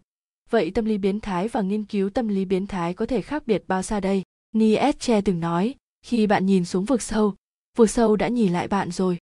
Vậy 0.50 0.70
tâm 0.70 0.84
lý 0.84 0.98
biến 0.98 1.20
thái 1.20 1.48
và 1.48 1.60
nghiên 1.60 1.84
cứu 1.84 2.10
tâm 2.10 2.28
lý 2.28 2.44
biến 2.44 2.66
thái 2.66 2.94
có 2.94 3.06
thể 3.06 3.22
khác 3.22 3.46
biệt 3.46 3.64
bao 3.66 3.82
xa 3.82 4.00
đây? 4.00 4.22
Nietzsche 4.54 5.22
từng 5.24 5.40
nói, 5.40 5.74
khi 6.02 6.26
bạn 6.26 6.46
nhìn 6.46 6.64
xuống 6.64 6.84
vực 6.84 7.02
sâu 7.02 7.34
vực 7.78 7.90
sâu 7.90 8.16
đã 8.16 8.28
nhìn 8.28 8.52
lại 8.52 8.68
bạn 8.68 8.90
rồi. 8.90 9.18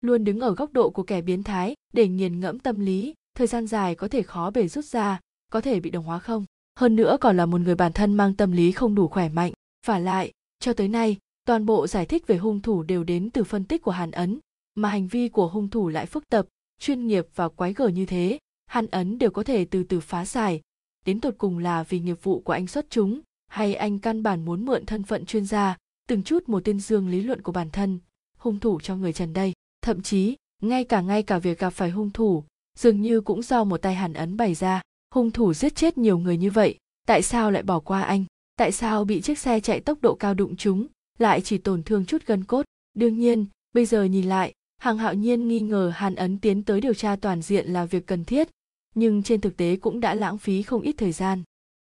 Luôn 0.00 0.24
đứng 0.24 0.40
ở 0.40 0.54
góc 0.54 0.72
độ 0.72 0.90
của 0.90 1.02
kẻ 1.02 1.22
biến 1.22 1.42
thái 1.42 1.74
để 1.92 2.08
nghiền 2.08 2.40
ngẫm 2.40 2.58
tâm 2.58 2.80
lý, 2.80 3.14
thời 3.34 3.46
gian 3.46 3.66
dài 3.66 3.94
có 3.94 4.08
thể 4.08 4.22
khó 4.22 4.50
bể 4.50 4.68
rút 4.68 4.84
ra, 4.84 5.20
có 5.52 5.60
thể 5.60 5.80
bị 5.80 5.90
đồng 5.90 6.04
hóa 6.04 6.18
không? 6.18 6.44
Hơn 6.78 6.96
nữa 6.96 7.16
còn 7.20 7.36
là 7.36 7.46
một 7.46 7.60
người 7.60 7.74
bản 7.74 7.92
thân 7.92 8.14
mang 8.14 8.34
tâm 8.34 8.52
lý 8.52 8.72
không 8.72 8.94
đủ 8.94 9.08
khỏe 9.08 9.28
mạnh. 9.28 9.52
Và 9.86 9.98
lại, 9.98 10.32
cho 10.60 10.72
tới 10.72 10.88
nay 10.88 11.16
toàn 11.44 11.66
bộ 11.66 11.86
giải 11.86 12.06
thích 12.06 12.26
về 12.26 12.36
hung 12.36 12.60
thủ 12.60 12.82
đều 12.82 13.04
đến 13.04 13.30
từ 13.30 13.44
phân 13.44 13.64
tích 13.64 13.82
của 13.82 13.90
hàn 13.90 14.10
ấn, 14.10 14.38
mà 14.74 14.88
hành 14.88 15.08
vi 15.08 15.28
của 15.28 15.48
hung 15.48 15.68
thủ 15.68 15.88
lại 15.88 16.06
phức 16.06 16.28
tạp, 16.28 16.46
chuyên 16.80 17.06
nghiệp 17.06 17.26
và 17.34 17.48
quái 17.48 17.72
gở 17.72 17.88
như 17.88 18.06
thế. 18.06 18.38
Hàn 18.66 18.86
ấn 18.86 19.18
đều 19.18 19.30
có 19.30 19.42
thể 19.42 19.64
từ 19.64 19.82
từ 19.82 20.00
phá 20.00 20.24
giải. 20.24 20.60
Đến 21.04 21.20
tột 21.20 21.34
cùng 21.38 21.58
là 21.58 21.82
vì 21.82 22.00
nghiệp 22.00 22.22
vụ 22.22 22.40
của 22.40 22.52
anh 22.52 22.66
xuất 22.66 22.90
chúng, 22.90 23.20
hay 23.48 23.74
anh 23.74 23.98
căn 23.98 24.22
bản 24.22 24.44
muốn 24.44 24.64
mượn 24.64 24.86
thân 24.86 25.02
phận 25.02 25.26
chuyên 25.26 25.44
gia, 25.44 25.76
từng 26.08 26.22
chút 26.22 26.48
một 26.48 26.64
tên 26.64 26.80
dương 26.80 27.08
lý 27.08 27.20
luận 27.20 27.42
của 27.42 27.52
bản 27.52 27.70
thân, 27.70 27.98
hung 28.36 28.60
thủ 28.60 28.80
cho 28.80 28.96
người 28.96 29.12
trần 29.12 29.32
đây. 29.32 29.52
Thậm 29.82 30.02
chí, 30.02 30.36
ngay 30.62 30.84
cả 30.84 31.00
ngay 31.00 31.22
cả 31.22 31.38
việc 31.38 31.58
gặp 31.58 31.70
phải 31.70 31.90
hung 31.90 32.10
thủ, 32.10 32.44
dường 32.78 33.02
như 33.02 33.20
cũng 33.20 33.42
do 33.42 33.64
một 33.64 33.82
tay 33.82 33.94
hàn 33.94 34.12
ấn 34.12 34.36
bày 34.36 34.54
ra. 34.54 34.82
Hung 35.14 35.30
thủ 35.30 35.54
giết 35.54 35.74
chết 35.74 35.98
nhiều 35.98 36.18
người 36.18 36.36
như 36.36 36.50
vậy, 36.50 36.78
tại 37.06 37.22
sao 37.22 37.50
lại 37.50 37.62
bỏ 37.62 37.80
qua 37.80 38.02
anh? 38.02 38.24
Tại 38.56 38.72
sao 38.72 39.04
bị 39.04 39.20
chiếc 39.20 39.38
xe 39.38 39.60
chạy 39.60 39.80
tốc 39.80 39.98
độ 40.02 40.14
cao 40.14 40.34
đụng 40.34 40.56
chúng? 40.56 40.86
Lại 41.22 41.40
chỉ 41.40 41.58
tổn 41.58 41.82
thương 41.82 42.06
chút 42.06 42.26
gân 42.26 42.44
cốt. 42.44 42.64
Đương 42.94 43.18
nhiên, 43.18 43.46
bây 43.74 43.86
giờ 43.86 44.04
nhìn 44.04 44.28
lại, 44.28 44.52
hàng 44.78 44.98
hạo 44.98 45.14
nhiên 45.14 45.48
nghi 45.48 45.60
ngờ 45.60 45.92
hàn 45.94 46.14
ấn 46.14 46.38
tiến 46.38 46.62
tới 46.62 46.80
điều 46.80 46.94
tra 46.94 47.16
toàn 47.16 47.42
diện 47.42 47.66
là 47.66 47.84
việc 47.84 48.06
cần 48.06 48.24
thiết, 48.24 48.48
nhưng 48.94 49.22
trên 49.22 49.40
thực 49.40 49.56
tế 49.56 49.76
cũng 49.76 50.00
đã 50.00 50.14
lãng 50.14 50.38
phí 50.38 50.62
không 50.62 50.82
ít 50.82 50.94
thời 50.98 51.12
gian. 51.12 51.42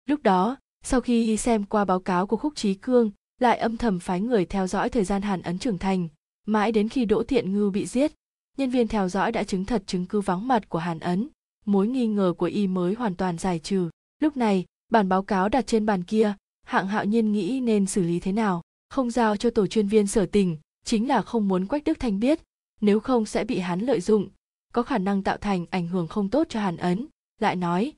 Lúc 0.06 0.24
đó, 0.24 0.58
sau 0.84 1.02
khi 1.02 1.26
y 1.26 1.38
xem 1.38 1.64
qua 1.64 1.86
báo 1.86 2.00
cáo 2.00 2.28
của 2.28 2.38
khúc 2.38 2.56
trí 2.56 2.74
cương, 2.74 3.12
lại 3.40 3.58
âm 3.58 3.78
thầm 3.78 4.00
phái 4.00 4.22
người 4.22 4.46
theo 4.46 4.68
dõi 4.68 4.90
thời 4.90 5.04
gian 5.04 5.22
hàn 5.22 5.42
ấn 5.42 5.60
trưởng 5.60 5.78
thành, 5.78 6.08
mãi 6.48 6.72
đến 6.72 6.90
khi 6.90 7.06
đỗ 7.06 7.24
thiện 7.24 7.54
ngưu 7.54 7.70
bị 7.70 7.86
giết, 7.86 8.12
nhân 8.58 8.70
viên 8.70 8.88
theo 8.88 9.10
dõi 9.10 9.32
đã 9.32 9.44
chứng 9.44 9.66
thật 9.66 9.84
chứng 9.88 10.06
cứ 10.06 10.22
vắng 10.22 10.48
mặt 10.48 10.70
của 10.70 10.80
hàn 10.80 11.00
ấn, 11.00 11.28
mối 11.66 11.88
nghi 11.88 12.08
ngờ 12.08 12.34
của 12.38 12.46
y 12.46 12.68
mới 12.68 12.94
hoàn 12.94 13.16
toàn 13.16 13.38
giải 13.38 13.60
trừ. 13.60 13.90
Lúc 14.22 14.38
này, 14.38 14.66
bản 14.92 15.10
báo 15.10 15.24
cáo 15.24 15.50
đặt 15.50 15.68
trên 15.68 15.86
bàn 15.86 16.04
kia, 16.04 16.34
hạng 16.64 16.88
hạo 16.88 17.06
nhiên 17.06 17.32
nghĩ 17.32 17.60
nên 17.60 17.86
xử 17.86 18.04
lý 18.04 18.20
thế 18.20 18.32
nào? 18.32 18.62
Không 18.96 19.12
giao 19.12 19.38
cho 19.38 19.50
tổ 19.50 19.68
chuyên 19.68 19.88
viên 19.88 20.08
sở 20.08 20.26
tình, 20.26 20.58
chính 20.86 21.08
là 21.08 21.22
không 21.22 21.48
muốn 21.48 21.66
quách 21.66 21.84
đức 21.84 22.00
thanh 22.00 22.20
biết, 22.20 22.40
nếu 22.82 23.00
không 23.00 23.26
sẽ 23.26 23.44
bị 23.44 23.60
hắn 23.60 23.80
lợi 23.80 24.02
dụng, 24.02 24.30
có 24.74 24.84
khả 24.84 24.98
năng 24.98 25.24
tạo 25.24 25.38
thành 25.38 25.66
ảnh 25.70 25.88
hưởng 25.88 26.08
không 26.08 26.30
tốt 26.30 26.48
cho 26.50 26.60
hàn 26.60 26.78
ấn. 26.78 27.08
Lại 27.42 27.56
nói, 27.56 27.94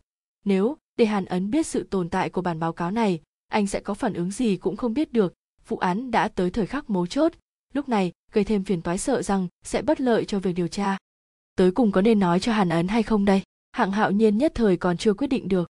nếu 0.45 0.77
để 0.95 1.05
hàn 1.05 1.25
ấn 1.25 1.51
biết 1.51 1.67
sự 1.67 1.83
tồn 1.83 2.09
tại 2.09 2.29
của 2.29 2.41
bản 2.41 2.59
báo 2.59 2.73
cáo 2.73 2.91
này, 2.91 3.21
anh 3.47 3.67
sẽ 3.67 3.79
có 3.79 3.93
phản 3.93 4.13
ứng 4.13 4.31
gì 4.31 4.57
cũng 4.57 4.77
không 4.77 4.93
biết 4.93 5.13
được, 5.13 5.33
vụ 5.67 5.77
án 5.77 6.11
đã 6.11 6.27
tới 6.27 6.51
thời 6.51 6.65
khắc 6.65 6.89
mấu 6.89 7.07
chốt, 7.07 7.33
lúc 7.73 7.89
này 7.89 8.11
gây 8.31 8.43
thêm 8.43 8.63
phiền 8.63 8.81
toái 8.81 8.97
sợ 8.97 9.21
rằng 9.21 9.47
sẽ 9.63 9.81
bất 9.81 10.01
lợi 10.01 10.25
cho 10.25 10.39
việc 10.39 10.53
điều 10.53 10.67
tra. 10.67 10.97
Tới 11.55 11.71
cùng 11.71 11.91
có 11.91 12.01
nên 12.01 12.19
nói 12.19 12.39
cho 12.39 12.53
hàn 12.53 12.69
ấn 12.69 12.87
hay 12.87 13.03
không 13.03 13.25
đây? 13.25 13.41
Hạng 13.71 13.91
hạo 13.91 14.11
nhiên 14.11 14.37
nhất 14.37 14.51
thời 14.55 14.77
còn 14.77 14.97
chưa 14.97 15.13
quyết 15.13 15.27
định 15.27 15.47
được. 15.47 15.69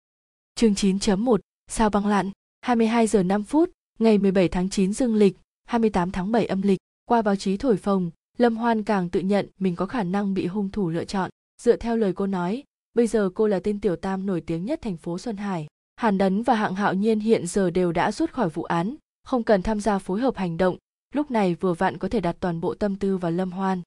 Chương 0.56 0.74
9.1 0.74 1.38
sao 1.68 1.90
băng 1.90 2.06
lặn 2.06 2.32
22 2.62 3.08
giờ 3.08 3.24
5 3.24 3.44
phút 3.44 3.77
ngày 4.00 4.18
17 4.18 4.48
tháng 4.48 4.70
9 4.70 4.94
dương 4.94 5.16
lịch 5.16 5.38
28 5.66 6.12
tháng 6.12 6.32
7 6.32 6.46
âm 6.46 6.62
lịch, 6.62 6.80
qua 7.06 7.22
báo 7.22 7.36
chí 7.36 7.58
thổi 7.58 7.78
phồng, 7.78 8.12
lâm 8.38 8.58
hoan 8.58 8.84
càng 8.84 9.10
tự 9.10 9.20
nhận 9.20 9.48
mình 9.60 9.76
có 9.76 9.86
khả 9.86 10.04
năng 10.04 10.34
bị 10.34 10.46
hung 10.46 10.70
thủ 10.70 10.90
lựa 10.90 11.06
chọn. 11.06 11.30
Dựa 11.62 11.76
theo 11.76 11.98
lời 11.98 12.14
cô 12.14 12.28
nói, 12.28 12.64
bây 12.94 13.08
giờ 13.08 13.30
cô 13.36 13.48
là 13.48 13.60
tên 13.60 13.80
tiểu 13.80 13.96
tam 13.96 14.26
nổi 14.26 14.42
tiếng 14.42 14.66
nhất 14.66 14.80
thành 14.82 14.98
phố 14.98 15.18
xuân 15.20 15.38
hải. 15.38 15.68
Hàn 15.96 16.18
đấn 16.18 16.44
và 16.44 16.56
hạng 16.56 16.76
hạo 16.76 16.94
nhiên 16.94 17.20
hiện 17.20 17.48
giờ 17.48 17.70
đều 17.70 17.92
đã 17.92 18.12
rút 18.12 18.32
khỏi 18.32 18.50
vụ 18.50 18.64
án, 18.64 18.96
không 19.24 19.44
cần 19.44 19.62
tham 19.62 19.80
gia 19.80 20.00
phối 20.00 20.20
hợp 20.20 20.36
hành 20.36 20.58
động, 20.58 20.78
lúc 21.14 21.32
này 21.32 21.56
vừa 21.56 21.74
vặn 21.74 21.98
có 21.98 22.10
thể 22.10 22.20
đặt 22.20 22.36
toàn 22.40 22.62
bộ 22.62 22.76
tâm 22.76 22.96
tư 22.96 23.18
vào 23.18 23.32
lâm 23.32 23.52
hoan. 23.52 23.82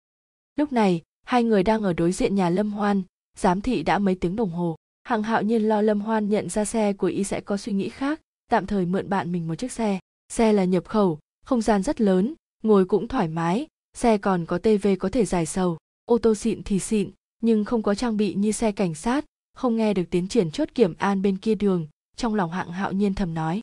Lúc 0.56 0.72
này, 0.72 1.02
hai 1.26 1.44
người 1.44 1.62
đang 1.62 1.82
ở 1.82 1.92
đối 1.92 2.12
diện 2.12 2.34
nhà 2.34 2.50
lâm 2.50 2.72
hoan, 2.72 3.02
giám 3.38 3.60
thị 3.60 3.82
đã 3.82 3.98
mấy 3.98 4.14
tiếng 4.14 4.36
đồng 4.36 4.50
hồ. 4.50 4.76
Hạng 5.04 5.22
hạo 5.22 5.42
nhiên 5.42 5.62
lo 5.62 5.82
lâm 5.82 6.00
hoan 6.00 6.28
nhận 6.28 6.48
ra 6.48 6.64
xe 6.64 6.92
của 6.92 7.06
y 7.06 7.24
sẽ 7.24 7.40
có 7.40 7.56
suy 7.56 7.72
nghĩ 7.72 7.88
khác 7.88 8.20
tạm 8.50 8.66
thời 8.66 8.86
mượn 8.86 9.08
bạn 9.08 9.32
mình 9.32 9.48
một 9.48 9.54
chiếc 9.54 9.72
xe. 9.72 9.98
Xe 10.28 10.52
là 10.52 10.64
nhập 10.64 10.84
khẩu, 10.88 11.18
không 11.44 11.62
gian 11.62 11.82
rất 11.82 12.00
lớn, 12.00 12.34
ngồi 12.62 12.84
cũng 12.84 13.08
thoải 13.08 13.28
mái, 13.28 13.66
xe 13.94 14.18
còn 14.18 14.46
có 14.46 14.58
tv 14.58 14.88
có 14.98 15.08
thể 15.08 15.24
giải 15.24 15.46
sầu, 15.46 15.78
ô 16.04 16.18
tô 16.18 16.34
xịn 16.34 16.62
thì 16.62 16.78
xịn, 16.78 17.10
nhưng 17.42 17.64
không 17.64 17.82
có 17.82 17.94
trang 17.94 18.16
bị 18.16 18.34
như 18.34 18.52
xe 18.52 18.72
cảnh 18.72 18.94
sát, 18.94 19.24
không 19.54 19.76
nghe 19.76 19.94
được 19.94 20.04
tiến 20.10 20.28
triển 20.28 20.50
chốt 20.50 20.68
kiểm 20.74 20.94
an 20.98 21.22
bên 21.22 21.36
kia 21.36 21.54
đường, 21.54 21.86
trong 22.16 22.34
lòng 22.34 22.50
hạng 22.50 22.72
hạo 22.72 22.92
nhiên 22.92 23.14
thầm 23.14 23.34
nói. 23.34 23.60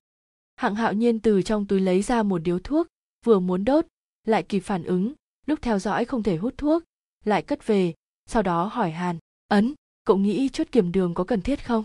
Hạng 0.56 0.76
hạo 0.76 0.94
nhiên 0.94 1.20
từ 1.20 1.42
trong 1.42 1.66
túi 1.66 1.80
lấy 1.80 2.02
ra 2.02 2.24
một 2.24 2.38
điếu 2.38 2.60
thuốc, 2.60 2.88
vừa 3.26 3.40
muốn 3.40 3.66
đốt, 3.66 3.86
lại 4.26 4.44
kịp 4.44 4.60
phản 4.60 4.84
ứng, 4.84 5.14
lúc 5.46 5.60
theo 5.62 5.80
dõi 5.80 6.06
không 6.06 6.24
thể 6.24 6.38
hút 6.38 6.54
thuốc, 6.58 6.84
lại 7.26 7.42
cất 7.42 7.68
về, 7.68 7.94
sau 8.26 8.42
đó 8.42 8.66
hỏi 8.74 8.92
hàn 8.92 9.18
ấn, 9.48 9.74
cậu 10.04 10.18
nghĩ 10.18 10.50
chốt 10.50 10.68
kiểm 10.72 10.92
đường 10.92 11.14
có 11.14 11.24
cần 11.24 11.42
thiết 11.42 11.66
không? 11.66 11.84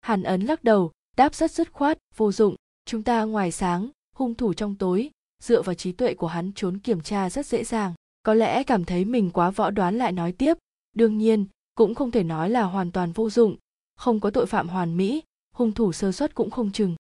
Hàn 0.00 0.22
ấn 0.22 0.40
lắc 0.40 0.64
đầu 0.64 0.92
đáp 1.16 1.34
rất 1.34 1.50
dứt 1.50 1.72
khoát, 1.72 1.98
vô 2.16 2.32
dụng, 2.32 2.54
chúng 2.86 3.02
ta 3.02 3.24
ngoài 3.24 3.52
sáng, 3.52 3.90
hung 4.16 4.34
thủ 4.34 4.54
trong 4.54 4.74
tối, 4.74 5.10
dựa 5.42 5.62
vào 5.62 5.74
trí 5.74 5.92
tuệ 5.92 6.14
của 6.14 6.26
hắn 6.26 6.52
trốn 6.52 6.78
kiểm 6.78 7.00
tra 7.00 7.30
rất 7.30 7.46
dễ 7.46 7.64
dàng. 7.64 7.94
Có 8.22 8.34
lẽ 8.34 8.62
cảm 8.62 8.84
thấy 8.84 9.04
mình 9.04 9.30
quá 9.30 9.50
võ 9.50 9.70
đoán 9.70 9.98
lại 9.98 10.12
nói 10.12 10.32
tiếp. 10.32 10.54
Đương 10.96 11.18
nhiên, 11.18 11.46
cũng 11.74 11.94
không 11.94 12.10
thể 12.10 12.22
nói 12.22 12.50
là 12.50 12.62
hoàn 12.62 12.92
toàn 12.92 13.12
vô 13.12 13.30
dụng. 13.30 13.56
Không 13.96 14.20
có 14.20 14.30
tội 14.30 14.46
phạm 14.46 14.68
hoàn 14.68 14.96
mỹ, 14.96 15.22
hung 15.54 15.72
thủ 15.72 15.92
sơ 15.92 16.12
suất 16.12 16.34
cũng 16.34 16.50
không 16.50 16.72
chừng. 16.72 16.96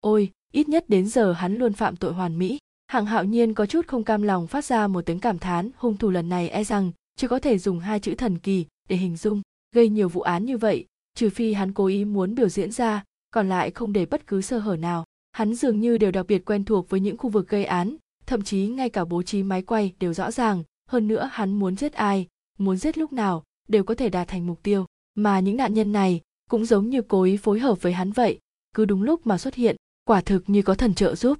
Ôi, 0.00 0.30
ít 0.52 0.68
nhất 0.68 0.84
đến 0.88 1.08
giờ 1.08 1.32
hắn 1.32 1.54
luôn 1.54 1.72
phạm 1.72 1.96
tội 1.96 2.12
hoàn 2.12 2.38
mỹ. 2.38 2.58
Hạng 2.86 3.06
hạo 3.06 3.24
nhiên 3.24 3.54
có 3.54 3.66
chút 3.66 3.86
không 3.86 4.04
cam 4.04 4.22
lòng 4.22 4.46
phát 4.46 4.64
ra 4.64 4.86
một 4.86 5.06
tiếng 5.06 5.20
cảm 5.20 5.38
thán, 5.38 5.70
hung 5.76 5.96
thủ 5.96 6.10
lần 6.10 6.28
này 6.28 6.48
e 6.48 6.64
rằng 6.64 6.92
chỉ 7.16 7.26
có 7.26 7.38
thể 7.38 7.58
dùng 7.58 7.80
hai 7.80 8.00
chữ 8.00 8.14
thần 8.14 8.38
kỳ 8.38 8.66
để 8.88 8.96
hình 8.96 9.16
dung, 9.16 9.42
gây 9.74 9.88
nhiều 9.88 10.08
vụ 10.08 10.20
án 10.20 10.44
như 10.44 10.58
vậy, 10.58 10.86
trừ 11.14 11.30
phi 11.30 11.52
hắn 11.52 11.72
cố 11.72 11.86
ý 11.86 12.04
muốn 12.04 12.34
biểu 12.34 12.48
diễn 12.48 12.72
ra 12.72 13.04
còn 13.30 13.48
lại 13.48 13.70
không 13.70 13.92
để 13.92 14.06
bất 14.06 14.26
cứ 14.26 14.40
sơ 14.40 14.58
hở 14.58 14.76
nào. 14.76 15.04
Hắn 15.32 15.54
dường 15.54 15.80
như 15.80 15.98
đều 15.98 16.10
đặc 16.10 16.26
biệt 16.26 16.44
quen 16.44 16.64
thuộc 16.64 16.88
với 16.88 17.00
những 17.00 17.18
khu 17.18 17.30
vực 17.30 17.48
gây 17.48 17.64
án, 17.64 17.96
thậm 18.26 18.42
chí 18.42 18.66
ngay 18.66 18.90
cả 18.90 19.04
bố 19.04 19.22
trí 19.22 19.42
máy 19.42 19.62
quay 19.62 19.92
đều 20.00 20.14
rõ 20.14 20.30
ràng. 20.30 20.62
Hơn 20.88 21.08
nữa 21.08 21.30
hắn 21.32 21.52
muốn 21.52 21.76
giết 21.76 21.92
ai, 21.92 22.26
muốn 22.58 22.76
giết 22.76 22.98
lúc 22.98 23.12
nào 23.12 23.44
đều 23.68 23.84
có 23.84 23.94
thể 23.94 24.08
đạt 24.08 24.28
thành 24.28 24.46
mục 24.46 24.62
tiêu. 24.62 24.86
Mà 25.14 25.40
những 25.40 25.56
nạn 25.56 25.74
nhân 25.74 25.92
này 25.92 26.20
cũng 26.50 26.64
giống 26.64 26.90
như 26.90 27.02
cố 27.02 27.22
ý 27.22 27.36
phối 27.36 27.58
hợp 27.60 27.82
với 27.82 27.92
hắn 27.92 28.12
vậy. 28.12 28.38
Cứ 28.74 28.84
đúng 28.84 29.02
lúc 29.02 29.26
mà 29.26 29.38
xuất 29.38 29.54
hiện, 29.54 29.76
quả 30.04 30.20
thực 30.20 30.44
như 30.46 30.62
có 30.62 30.74
thần 30.74 30.94
trợ 30.94 31.14
giúp. 31.14 31.38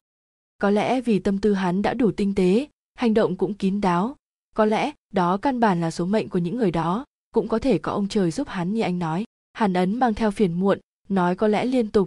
Có 0.59 0.70
lẽ 0.70 1.01
vì 1.01 1.19
tâm 1.19 1.39
tư 1.39 1.55
hắn 1.55 1.83
đã 1.83 1.94
đủ 1.94 2.10
tinh 2.10 2.35
tế, 2.35 2.67
hành 2.94 3.15
động 3.15 3.36
cũng 3.36 3.55
kín 3.55 3.81
đáo. 3.81 4.17
Có 4.55 4.65
lẽ 4.65 4.93
đó 5.12 5.36
căn 5.36 5.60
bản 5.60 5.81
là 5.81 5.91
số 5.91 6.07
mệnh 6.07 6.28
của 6.28 6.39
những 6.39 6.57
người 6.57 6.70
đó. 6.70 7.05
Cũng 7.35 7.49
có 7.49 7.59
thể 7.59 7.78
có 7.78 7.93
ông 7.93 8.09
trời 8.09 8.31
giúp 8.31 8.49
hắn 8.49 8.73
như 8.75 8.81
anh 8.83 8.99
nói. 8.99 9.25
Hàn 9.52 9.73
ấn 9.73 9.99
mang 9.99 10.15
theo 10.15 10.31
phiền 10.31 10.52
muộn 10.52 10.78
nói 11.10 11.36
có 11.36 11.48
lẽ 11.48 11.64
liên 11.64 11.90
tục. 11.90 12.06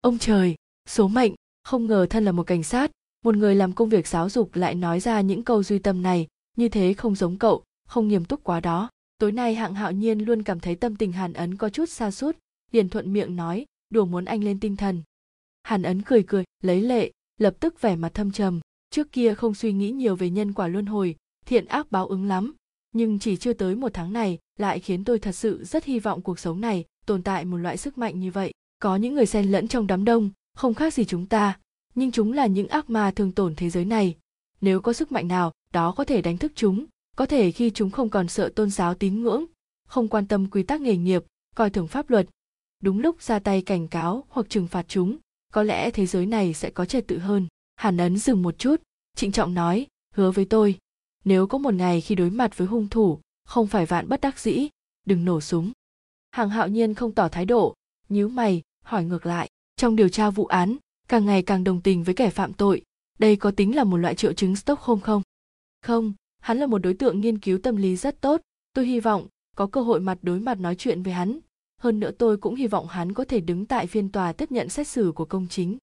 Ông 0.00 0.18
trời, 0.18 0.54
số 0.88 1.08
mệnh, 1.08 1.34
không 1.64 1.86
ngờ 1.86 2.06
thân 2.10 2.24
là 2.24 2.32
một 2.32 2.46
cảnh 2.46 2.62
sát. 2.62 2.90
Một 3.24 3.36
người 3.36 3.54
làm 3.54 3.72
công 3.72 3.88
việc 3.88 4.06
giáo 4.06 4.28
dục 4.28 4.56
lại 4.56 4.74
nói 4.74 5.00
ra 5.00 5.20
những 5.20 5.42
câu 5.42 5.62
duy 5.62 5.78
tâm 5.78 6.02
này. 6.02 6.26
Như 6.56 6.68
thế 6.68 6.94
không 6.94 7.14
giống 7.14 7.38
cậu, 7.38 7.64
không 7.88 8.08
nghiêm 8.08 8.24
túc 8.24 8.44
quá 8.44 8.60
đó. 8.60 8.88
Tối 9.18 9.32
nay 9.32 9.54
hạng 9.54 9.74
hạo 9.74 9.92
nhiên 9.92 10.18
luôn 10.18 10.42
cảm 10.42 10.60
thấy 10.60 10.74
tâm 10.74 10.96
tình 10.96 11.12
hàn 11.12 11.32
ấn 11.32 11.56
có 11.56 11.68
chút 11.68 11.88
xa 11.88 12.10
suốt 12.10 12.36
liền 12.72 12.88
thuận 12.88 13.12
miệng 13.12 13.36
nói, 13.36 13.66
đùa 13.90 14.04
muốn 14.04 14.24
anh 14.24 14.44
lên 14.44 14.60
tinh 14.60 14.76
thần. 14.76 15.02
Hàn 15.62 15.82
ấn 15.82 16.02
cười 16.02 16.22
cười, 16.22 16.44
lấy 16.62 16.82
lệ, 16.82 17.12
lập 17.38 17.54
tức 17.60 17.80
vẻ 17.80 17.96
mặt 17.96 18.14
thâm 18.14 18.32
trầm. 18.32 18.60
Trước 18.90 19.12
kia 19.12 19.34
không 19.34 19.54
suy 19.54 19.72
nghĩ 19.72 19.90
nhiều 19.90 20.16
về 20.16 20.30
nhân 20.30 20.52
quả 20.52 20.68
luân 20.68 20.86
hồi, 20.86 21.16
thiện 21.46 21.66
ác 21.66 21.90
báo 21.90 22.06
ứng 22.06 22.28
lắm. 22.28 22.54
Nhưng 22.92 23.18
chỉ 23.18 23.36
chưa 23.36 23.52
tới 23.52 23.74
một 23.74 23.94
tháng 23.94 24.12
này, 24.12 24.38
lại 24.58 24.80
khiến 24.80 25.04
tôi 25.04 25.18
thật 25.18 25.32
sự 25.32 25.64
rất 25.64 25.84
hy 25.84 25.98
vọng 25.98 26.22
cuộc 26.22 26.38
sống 26.38 26.60
này 26.60 26.84
tồn 27.06 27.22
tại 27.22 27.44
một 27.44 27.56
loại 27.56 27.76
sức 27.76 27.98
mạnh 27.98 28.20
như 28.20 28.30
vậy. 28.30 28.52
Có 28.78 28.96
những 28.96 29.14
người 29.14 29.26
xen 29.26 29.50
lẫn 29.50 29.68
trong 29.68 29.86
đám 29.86 30.04
đông, 30.04 30.30
không 30.54 30.74
khác 30.74 30.94
gì 30.94 31.04
chúng 31.04 31.26
ta, 31.26 31.58
nhưng 31.94 32.10
chúng 32.10 32.32
là 32.32 32.46
những 32.46 32.68
ác 32.68 32.90
ma 32.90 33.10
thường 33.10 33.32
tổn 33.32 33.54
thế 33.54 33.70
giới 33.70 33.84
này. 33.84 34.16
Nếu 34.60 34.80
có 34.80 34.92
sức 34.92 35.12
mạnh 35.12 35.28
nào, 35.28 35.52
đó 35.72 35.92
có 35.92 36.04
thể 36.04 36.22
đánh 36.22 36.38
thức 36.38 36.52
chúng. 36.54 36.86
Có 37.16 37.26
thể 37.26 37.50
khi 37.50 37.70
chúng 37.70 37.90
không 37.90 38.08
còn 38.08 38.28
sợ 38.28 38.48
tôn 38.48 38.70
giáo 38.70 38.94
tín 38.94 39.22
ngưỡng, 39.22 39.44
không 39.88 40.08
quan 40.08 40.26
tâm 40.26 40.50
quy 40.50 40.62
tắc 40.62 40.80
nghề 40.80 40.96
nghiệp, 40.96 41.24
coi 41.54 41.70
thường 41.70 41.88
pháp 41.88 42.10
luật, 42.10 42.28
đúng 42.82 43.00
lúc 43.00 43.22
ra 43.22 43.38
tay 43.38 43.62
cảnh 43.62 43.88
cáo 43.88 44.24
hoặc 44.28 44.46
trừng 44.48 44.66
phạt 44.66 44.84
chúng, 44.88 45.16
có 45.52 45.62
lẽ 45.62 45.90
thế 45.90 46.06
giới 46.06 46.26
này 46.26 46.54
sẽ 46.54 46.70
có 46.70 46.84
trật 46.84 47.06
tự 47.06 47.18
hơn. 47.18 47.46
Hàn 47.76 47.96
ấn 47.96 48.18
dừng 48.18 48.42
một 48.42 48.58
chút, 48.58 48.82
trịnh 49.16 49.32
trọng 49.32 49.54
nói, 49.54 49.86
hứa 50.14 50.30
với 50.30 50.44
tôi, 50.44 50.78
nếu 51.24 51.46
có 51.46 51.58
một 51.58 51.74
ngày 51.74 52.00
khi 52.00 52.14
đối 52.14 52.30
mặt 52.30 52.58
với 52.58 52.68
hung 52.68 52.88
thủ, 52.88 53.20
không 53.44 53.66
phải 53.66 53.86
vạn 53.86 54.08
bất 54.08 54.20
đắc 54.20 54.38
dĩ, 54.38 54.68
đừng 55.06 55.24
nổ 55.24 55.40
súng 55.40 55.72
hàng 56.36 56.50
hạo 56.50 56.68
nhiên 56.68 56.94
không 56.94 57.12
tỏ 57.12 57.28
thái 57.28 57.44
độ, 57.44 57.74
nhíu 58.08 58.28
mày, 58.28 58.62
hỏi 58.84 59.04
ngược 59.04 59.26
lại. 59.26 59.48
Trong 59.76 59.96
điều 59.96 60.08
tra 60.08 60.30
vụ 60.30 60.46
án, 60.46 60.76
càng 61.08 61.26
ngày 61.26 61.42
càng 61.42 61.64
đồng 61.64 61.80
tình 61.80 62.04
với 62.04 62.14
kẻ 62.14 62.30
phạm 62.30 62.52
tội, 62.52 62.82
đây 63.18 63.36
có 63.36 63.50
tính 63.50 63.76
là 63.76 63.84
một 63.84 63.96
loại 63.96 64.14
triệu 64.14 64.32
chứng 64.32 64.56
stockholm 64.56 65.00
không? 65.00 65.22
Không, 65.82 66.12
hắn 66.40 66.58
là 66.58 66.66
một 66.66 66.78
đối 66.78 66.94
tượng 66.94 67.20
nghiên 67.20 67.38
cứu 67.38 67.58
tâm 67.58 67.76
lý 67.76 67.96
rất 67.96 68.20
tốt. 68.20 68.40
Tôi 68.72 68.86
hy 68.86 69.00
vọng 69.00 69.26
có 69.56 69.66
cơ 69.66 69.80
hội 69.80 70.00
mặt 70.00 70.18
đối 70.22 70.40
mặt 70.40 70.60
nói 70.60 70.74
chuyện 70.78 71.02
với 71.02 71.12
hắn. 71.12 71.38
Hơn 71.80 72.00
nữa 72.00 72.10
tôi 72.18 72.36
cũng 72.36 72.54
hy 72.54 72.66
vọng 72.66 72.86
hắn 72.86 73.12
có 73.12 73.24
thể 73.24 73.40
đứng 73.40 73.66
tại 73.66 73.86
phiên 73.86 74.12
tòa 74.12 74.32
tiếp 74.32 74.52
nhận 74.52 74.68
xét 74.68 74.88
xử 74.88 75.12
của 75.14 75.24
công 75.24 75.46
chính. 75.50 75.78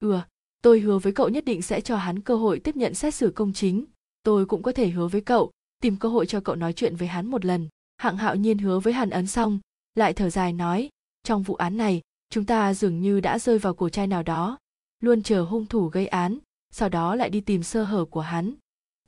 Ừ 0.00 0.20
tôi 0.62 0.80
hứa 0.80 0.98
với 0.98 1.12
cậu 1.12 1.28
nhất 1.28 1.44
định 1.44 1.62
sẽ 1.62 1.80
cho 1.80 1.96
hắn 1.96 2.20
cơ 2.20 2.36
hội 2.36 2.58
tiếp 2.58 2.76
nhận 2.76 2.94
xét 2.94 3.14
xử 3.14 3.30
công 3.30 3.52
chính. 3.52 3.84
Tôi 4.22 4.46
cũng 4.46 4.62
có 4.62 4.72
thể 4.72 4.88
hứa 4.88 5.08
với 5.08 5.20
cậu, 5.20 5.50
tìm 5.82 5.96
cơ 5.96 6.08
hội 6.08 6.26
cho 6.26 6.40
cậu 6.40 6.54
nói 6.54 6.72
chuyện 6.72 6.96
với 6.96 7.08
hắn 7.08 7.26
một 7.26 7.44
lần. 7.44 7.68
Hạng 7.96 8.16
hạo 8.16 8.36
nhiên 8.36 8.58
hứa 8.58 8.80
với 8.80 8.92
hàn 8.92 9.10
ấn 9.10 9.26
xong 9.26 9.58
lại 9.98 10.12
thở 10.12 10.30
dài 10.30 10.52
nói, 10.52 10.88
trong 11.22 11.42
vụ 11.42 11.54
án 11.54 11.76
này, 11.76 12.02
chúng 12.30 12.44
ta 12.44 12.74
dường 12.74 13.00
như 13.00 13.20
đã 13.20 13.38
rơi 13.38 13.58
vào 13.58 13.74
cổ 13.74 13.88
trai 13.88 14.06
nào 14.06 14.22
đó, 14.22 14.58
luôn 15.00 15.22
chờ 15.22 15.42
hung 15.42 15.66
thủ 15.66 15.88
gây 15.88 16.06
án, 16.06 16.38
sau 16.70 16.88
đó 16.88 17.14
lại 17.14 17.30
đi 17.30 17.40
tìm 17.40 17.62
sơ 17.62 17.84
hở 17.84 18.04
của 18.04 18.20
hắn. 18.20 18.54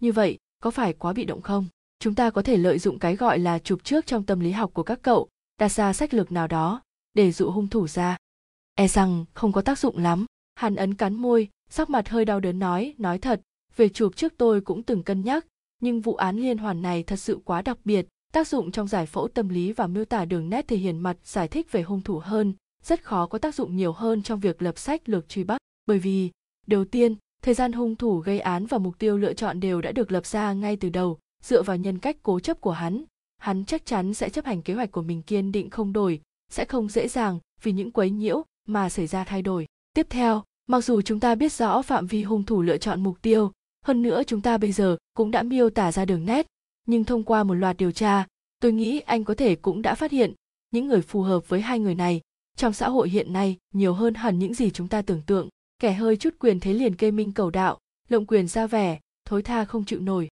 Như 0.01 0.13
vậy, 0.13 0.39
có 0.63 0.71
phải 0.71 0.93
quá 0.93 1.13
bị 1.13 1.25
động 1.25 1.43
không? 1.43 1.67
Chúng 1.99 2.15
ta 2.15 2.31
có 2.31 2.43
thể 2.43 2.57
lợi 2.57 2.79
dụng 2.79 2.99
cái 2.99 3.17
gọi 3.17 3.39
là 3.39 3.59
chụp 3.59 3.85
trước 3.85 4.07
trong 4.07 4.27
tâm 4.27 4.41
lý 4.41 4.51
học 4.51 4.71
của 4.75 4.83
các 4.83 4.99
cậu, 5.03 5.29
đặt 5.59 5.69
ra 5.69 5.93
sách 5.93 6.15
lược 6.15 6.33
nào 6.33 6.47
đó, 6.47 6.83
để 7.15 7.33
dụ 7.33 7.51
hung 7.51 7.69
thủ 7.69 7.89
ra. 7.89 8.17
E 8.75 8.89
rằng, 8.89 9.25
không 9.35 9.53
có 9.53 9.63
tác 9.63 9.79
dụng 9.79 9.99
lắm. 9.99 10.27
Hàn 10.55 10.77
ấn 10.77 10.95
cắn 10.95 11.15
môi, 11.15 11.49
sắc 11.71 11.91
mặt 11.91 12.09
hơi 12.09 12.25
đau 12.25 12.41
đớn 12.41 12.59
nói 12.59 12.95
nói 12.99 13.19
thật, 13.19 13.41
về 13.77 13.89
chụp 13.89 14.17
trước 14.17 14.33
tôi 14.37 14.61
cũng 14.61 14.83
từng 14.83 15.03
cân 15.03 15.25
nhắc, 15.25 15.47
nhưng 15.81 16.01
vụ 16.01 16.15
án 16.15 16.37
liên 16.37 16.59
hoàn 16.59 16.83
này 16.83 17.03
thật 17.03 17.17
sự 17.17 17.39
quá 17.45 17.63
đặc 17.63 17.79
biệt 17.85 18.07
tác 18.33 18.49
dụng 18.49 18.71
trong 18.71 18.89
giải 18.89 19.07
phẫu 19.07 19.29
tâm 19.29 19.49
lý 19.49 19.73
và 19.73 19.87
miêu 19.87 20.05
tả 20.05 20.25
đường 20.25 20.51
nét 20.51 20.69
thể 20.69 20.77
hiện 20.77 20.99
mặt 20.99 21.17
giải 21.25 21.49
thích 21.49 21.73
về 21.73 21.83
hung 21.83 22.01
thủ 22.01 22.19
hơn, 22.19 22.55
rất 22.83 23.05
khó 23.05 23.27
có 23.27 23.39
tác 23.39 23.55
dụng 23.55 23.77
nhiều 23.77 23.93
hơn 23.93 24.23
trong 24.23 24.41
việc 24.41 24.63
lập 24.63 24.79
sách, 24.79 25.09
lược 25.09 25.29
truy 25.29 25.45
bắt. 25.45 25.59
Bởi 25.87 25.99
vì, 25.99 26.31
đầu 26.67 26.85
tiên, 26.85 27.17
thời 27.43 27.55
gian 27.55 27.73
hung 27.73 27.97
thủ 27.97 28.19
gây 28.19 28.41
án 28.41 28.67
và 28.67 28.79
mục 28.79 28.99
tiêu 28.99 29.19
lựa 29.19 29.35
chọn 29.35 29.61
đều 29.61 29.81
đã 29.81 29.93
được 29.93 30.13
lập 30.13 30.27
ra 30.27 30.53
ngay 30.53 30.77
từ 30.77 30.89
đầu, 30.89 31.19
dựa 31.43 31.63
vào 31.63 31.77
nhân 31.77 31.99
cách 31.99 32.17
cố 32.23 32.41
chấp 32.41 32.61
của 32.61 32.73
hắn. 32.73 33.05
Hắn 33.39 33.65
chắc 33.65 33.87
chắn 33.87 34.15
sẽ 34.15 34.29
chấp 34.29 34.45
hành 34.45 34.63
kế 34.63 34.75
hoạch 34.75 34.93
của 34.93 35.03
mình 35.03 35.23
kiên 35.23 35.53
định 35.53 35.71
không 35.71 35.93
đổi, 35.93 36.21
sẽ 36.51 36.65
không 36.65 36.89
dễ 36.89 37.09
dàng 37.09 37.39
vì 37.63 37.73
những 37.73 37.91
quấy 37.91 38.11
nhiễu 38.11 38.43
mà 38.69 38.89
xảy 38.89 39.07
ra 39.07 39.25
thay 39.25 39.43
đổi. 39.43 39.67
Tiếp 39.95 40.07
theo, 40.11 40.43
mặc 40.67 40.85
dù 40.85 41.01
chúng 41.03 41.21
ta 41.21 41.35
biết 41.35 41.53
rõ 41.53 41.83
phạm 41.83 42.07
vi 42.07 42.23
hung 42.23 42.45
thủ 42.45 42.63
lựa 42.63 42.79
chọn 42.79 43.03
mục 43.03 43.23
tiêu, 43.23 43.53
hơn 43.87 44.03
nữa 44.03 44.23
chúng 44.27 44.41
ta 44.41 44.59
bây 44.59 44.73
giờ 44.73 44.97
cũng 45.15 45.31
đã 45.31 45.43
miêu 45.43 45.71
tả 45.71 45.93
ra 45.93 46.05
đường 46.05 46.25
nét 46.25 46.47
nhưng 46.91 47.05
thông 47.05 47.23
qua 47.23 47.45
một 47.45 47.55
loạt 47.55 47.77
điều 47.77 47.93
tra, 47.93 48.27
tôi 48.61 48.73
nghĩ 48.73 49.01
anh 49.01 49.25
có 49.25 49.35
thể 49.35 49.57
cũng 49.57 49.83
đã 49.83 49.95
phát 49.95 50.11
hiện 50.11 50.35
những 50.71 50.87
người 50.87 51.03
phù 51.03 51.23
hợp 51.23 51.49
với 51.49 51.61
hai 51.61 51.79
người 51.79 51.95
này. 51.95 52.21
Trong 52.57 52.73
xã 52.73 52.89
hội 52.89 53.09
hiện 53.09 53.33
nay, 53.33 53.57
nhiều 53.75 53.95
hơn 53.95 54.15
hẳn 54.15 54.39
những 54.39 54.55
gì 54.55 54.71
chúng 54.71 54.89
ta 54.89 55.03
tưởng 55.03 55.23
tượng. 55.27 55.49
Kẻ 55.79 55.93
hơi 55.93 56.17
chút 56.17 56.35
quyền 56.39 56.61
thế 56.61 56.73
liền 56.73 56.97
kê 56.97 57.11
minh 57.11 57.33
cầu 57.33 57.51
đạo, 57.51 57.79
lộng 58.09 58.27
quyền 58.27 58.49
ra 58.49 58.67
vẻ, 58.67 59.01
thối 59.25 59.43
tha 59.43 59.65
không 59.65 59.85
chịu 59.85 60.01
nổi. 60.01 60.29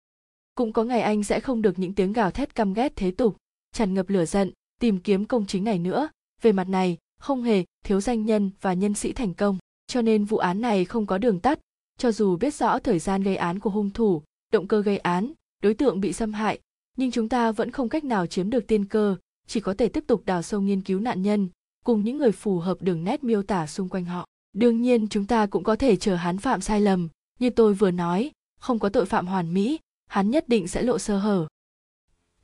Cũng 0.55 0.73
có 0.73 0.85
ngày 0.85 1.01
anh 1.01 1.25
sẽ 1.25 1.41
không 1.41 1.63
được 1.63 1.79
những 1.79 1.95
tiếng 1.95 2.13
gào 2.13 2.31
thét 2.31 2.55
căm 2.55 2.75
ghét 2.75 2.93
thế 2.97 3.11
tục, 3.11 3.37
tràn 3.73 3.95
ngập 3.95 4.09
lửa 4.09 4.25
giận, 4.25 4.53
tìm 4.81 4.99
kiếm 4.99 5.25
công 5.25 5.47
chính 5.47 5.65
này 5.65 5.79
nữa. 5.79 6.09
Về 6.43 6.53
mặt 6.53 6.69
này, 6.69 6.97
không 7.21 7.43
hề 7.43 7.65
thiếu 7.85 8.01
danh 8.01 8.27
nhân 8.27 8.51
và 8.61 8.73
nhân 8.73 8.95
sĩ 8.95 9.13
thành 9.13 9.35
công. 9.35 9.59
Cho 9.87 10.03
nên 10.03 10.25
vụ 10.25 10.39
án 10.39 10.61
này 10.61 10.85
không 10.85 11.07
có 11.07 11.19
đường 11.19 11.41
tắt. 11.41 11.59
Cho 11.99 12.13
dù 12.13 12.37
biết 12.37 12.55
rõ 12.55 12.79
thời 12.79 12.99
gian 12.99 13.23
gây 13.23 13.37
án 13.37 13.59
của 13.59 13.71
hung 13.71 13.91
thủ, 13.91 14.23
động 14.53 14.69
cơ 14.69 14.83
gây 14.83 14.99
án 14.99 15.33
đối 15.63 15.75
tượng 15.75 16.01
bị 16.01 16.13
xâm 16.13 16.33
hại, 16.33 16.61
nhưng 16.97 17.11
chúng 17.11 17.29
ta 17.29 17.53
vẫn 17.53 17.71
không 17.71 17.89
cách 17.89 18.05
nào 18.05 18.27
chiếm 18.27 18.51
được 18.51 18.67
tiên 18.67 18.85
cơ, 18.85 19.17
chỉ 19.47 19.61
có 19.61 19.75
thể 19.79 19.89
tiếp 19.89 20.05
tục 20.07 20.23
đào 20.27 20.43
sâu 20.43 20.61
nghiên 20.61 20.81
cứu 20.81 21.01
nạn 21.01 21.23
nhân, 21.23 21.49
cùng 21.85 22.05
những 22.05 22.19
người 22.19 22.33
phù 22.33 22.59
hợp 22.59 22.83
đường 22.83 23.05
nét 23.05 23.25
miêu 23.25 23.43
tả 23.43 23.67
xung 23.67 23.89
quanh 23.89 24.05
họ. 24.05 24.27
Đương 24.53 24.83
nhiên, 24.83 25.09
chúng 25.09 25.27
ta 25.27 25.47
cũng 25.47 25.65
có 25.65 25.77
thể 25.77 25.97
chờ 25.97 26.15
hắn 26.15 26.39
phạm 26.39 26.61
sai 26.61 26.81
lầm. 26.81 27.09
Như 27.39 27.51
tôi 27.51 27.75
vừa 27.75 27.91
nói, 27.91 28.31
không 28.61 28.79
có 28.79 28.89
tội 28.89 29.07
phạm 29.07 29.27
hoàn 29.27 29.55
mỹ, 29.55 29.79
hắn 30.07 30.31
nhất 30.31 30.49
định 30.49 30.69
sẽ 30.69 30.83
lộ 30.83 30.99
sơ 30.99 31.19
hở. 31.19 31.47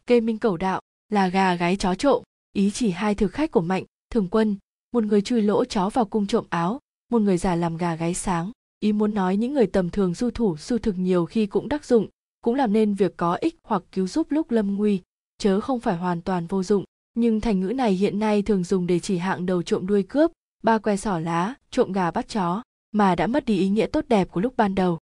Kê 0.07 0.21
minh 0.21 0.39
cầu 0.39 0.57
đạo, 0.57 0.81
là 1.09 1.29
gà 1.29 1.55
gái 1.55 1.77
chó 1.77 1.95
trộm, 1.95 2.23
ý 2.53 2.71
chỉ 2.71 2.91
hai 2.91 3.15
thực 3.15 3.33
khách 3.33 3.51
của 3.51 3.61
mạnh, 3.61 3.85
thường 4.11 4.29
quân, 4.31 4.57
một 4.93 5.05
người 5.05 5.23
chui 5.23 5.43
lỗ 5.43 5.65
chó 5.65 5.89
vào 5.89 6.05
cung 6.05 6.27
trộm 6.27 6.47
áo, 6.51 6.81
một 7.11 7.23
người 7.23 7.39
giả 7.39 7.55
làm 7.55 7.77
gà 7.77 7.97
gáy 7.97 8.15
sáng. 8.15 8.53
Ý 8.81 8.93
muốn 8.93 9.15
nói 9.15 9.37
những 9.37 9.55
người 9.55 9.67
tầm 9.67 9.91
thường 9.91 10.15
du 10.15 10.31
thủ, 10.31 10.57
du 10.57 10.79
thực 10.79 10.99
nhiều 10.99 11.27
khi 11.27 11.47
cũng 11.47 11.69
đắc 11.69 11.85
dụng 11.85 12.07
cũng 12.45 12.55
làm 12.55 12.73
nên 12.73 12.95
việc 12.95 13.17
có 13.17 13.39
ích 13.41 13.57
hoặc 13.63 13.83
cứu 13.93 14.07
giúp 14.07 14.31
lúc 14.31 14.51
lâm 14.51 14.77
nguy, 14.77 15.03
chớ 15.39 15.61
không 15.61 15.81
phải 15.81 15.97
hoàn 15.97 16.23
toàn 16.23 16.47
vô 16.47 16.63
dụng. 16.63 16.85
Nhưng 17.15 17.41
thành 17.41 17.61
ngữ 17.61 17.67
này 17.67 17.93
hiện 17.93 18.19
nay 18.19 18.43
thường 18.43 18.65
dùng 18.65 18.87
để 18.87 18.99
chỉ 18.99 19.19
hạng 19.19 19.47
đầu 19.47 19.63
trộm 19.63 19.87
đuôi 19.87 20.03
cướp, 20.03 20.31
ba 20.63 20.79
que 20.79 20.97
sỏ 20.97 21.19
lá, 21.19 21.55
trộm 21.71 21.93
gà 21.93 22.11
bắt 22.11 22.29
chó, 22.29 22.63
mà 22.93 23.15
đã 23.15 23.27
mất 23.27 23.45
đi 23.45 23.59
ý 23.59 23.69
nghĩa 23.69 23.87
tốt 23.87 24.05
đẹp 24.09 24.29
của 24.31 24.41
lúc 24.41 24.57
ban 24.57 24.75
đầu. 24.75 24.99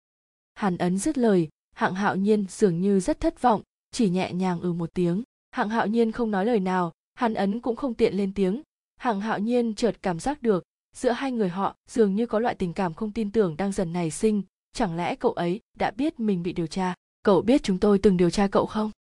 Hàn 0.55 0.79
ấn 0.79 0.99
dứt 0.99 1.19
lời, 1.19 1.49
hạng 1.75 1.95
hạo 1.95 2.17
nhiên 2.17 2.47
dường 2.49 2.81
như 2.81 3.01
rất 3.01 3.21
thất 3.21 3.43
vọng, 3.43 3.63
chỉ 3.93 4.11
nhẹ 4.11 4.33
nhàng 4.33 4.61
ừ 4.61 4.73
một 4.73 4.91
tiếng. 4.95 5.23
Hạng 5.51 5.69
hạo 5.69 5.87
nhiên 5.87 6.13
không 6.13 6.31
nói 6.31 6.47
lời 6.47 6.61
nào, 6.61 6.93
hàn 7.15 7.35
ấn 7.35 7.61
cũng 7.61 7.77
không 7.77 7.95
tiện 7.95 8.15
lên 8.15 8.35
tiếng. 8.35 8.63
Hạng 8.97 9.21
hạo 9.21 9.39
nhiên 9.39 9.75
chợt 9.75 9.97
cảm 10.03 10.19
giác 10.19 10.43
được, 10.43 10.65
giữa 10.97 11.11
hai 11.11 11.33
người 11.33 11.49
họ 11.49 11.77
dường 11.91 12.15
như 12.15 12.27
có 12.27 12.39
loại 12.39 12.55
tình 12.55 12.73
cảm 12.73 12.95
không 12.95 13.13
tin 13.13 13.31
tưởng 13.31 13.57
đang 13.57 13.73
dần 13.73 13.93
nảy 13.93 14.11
sinh. 14.11 14.43
Chẳng 14.73 14.97
lẽ 14.97 15.15
cậu 15.15 15.33
ấy 15.33 15.61
đã 15.79 15.91
biết 15.91 16.21
mình 16.21 16.43
bị 16.43 16.53
điều 16.53 16.67
tra? 16.67 16.95
Cậu 17.23 17.43
biết 17.43 17.63
chúng 17.63 17.79
tôi 17.79 17.99
từng 17.99 18.17
điều 18.17 18.31
tra 18.31 18.47
cậu 18.47 18.67
không? 18.67 18.91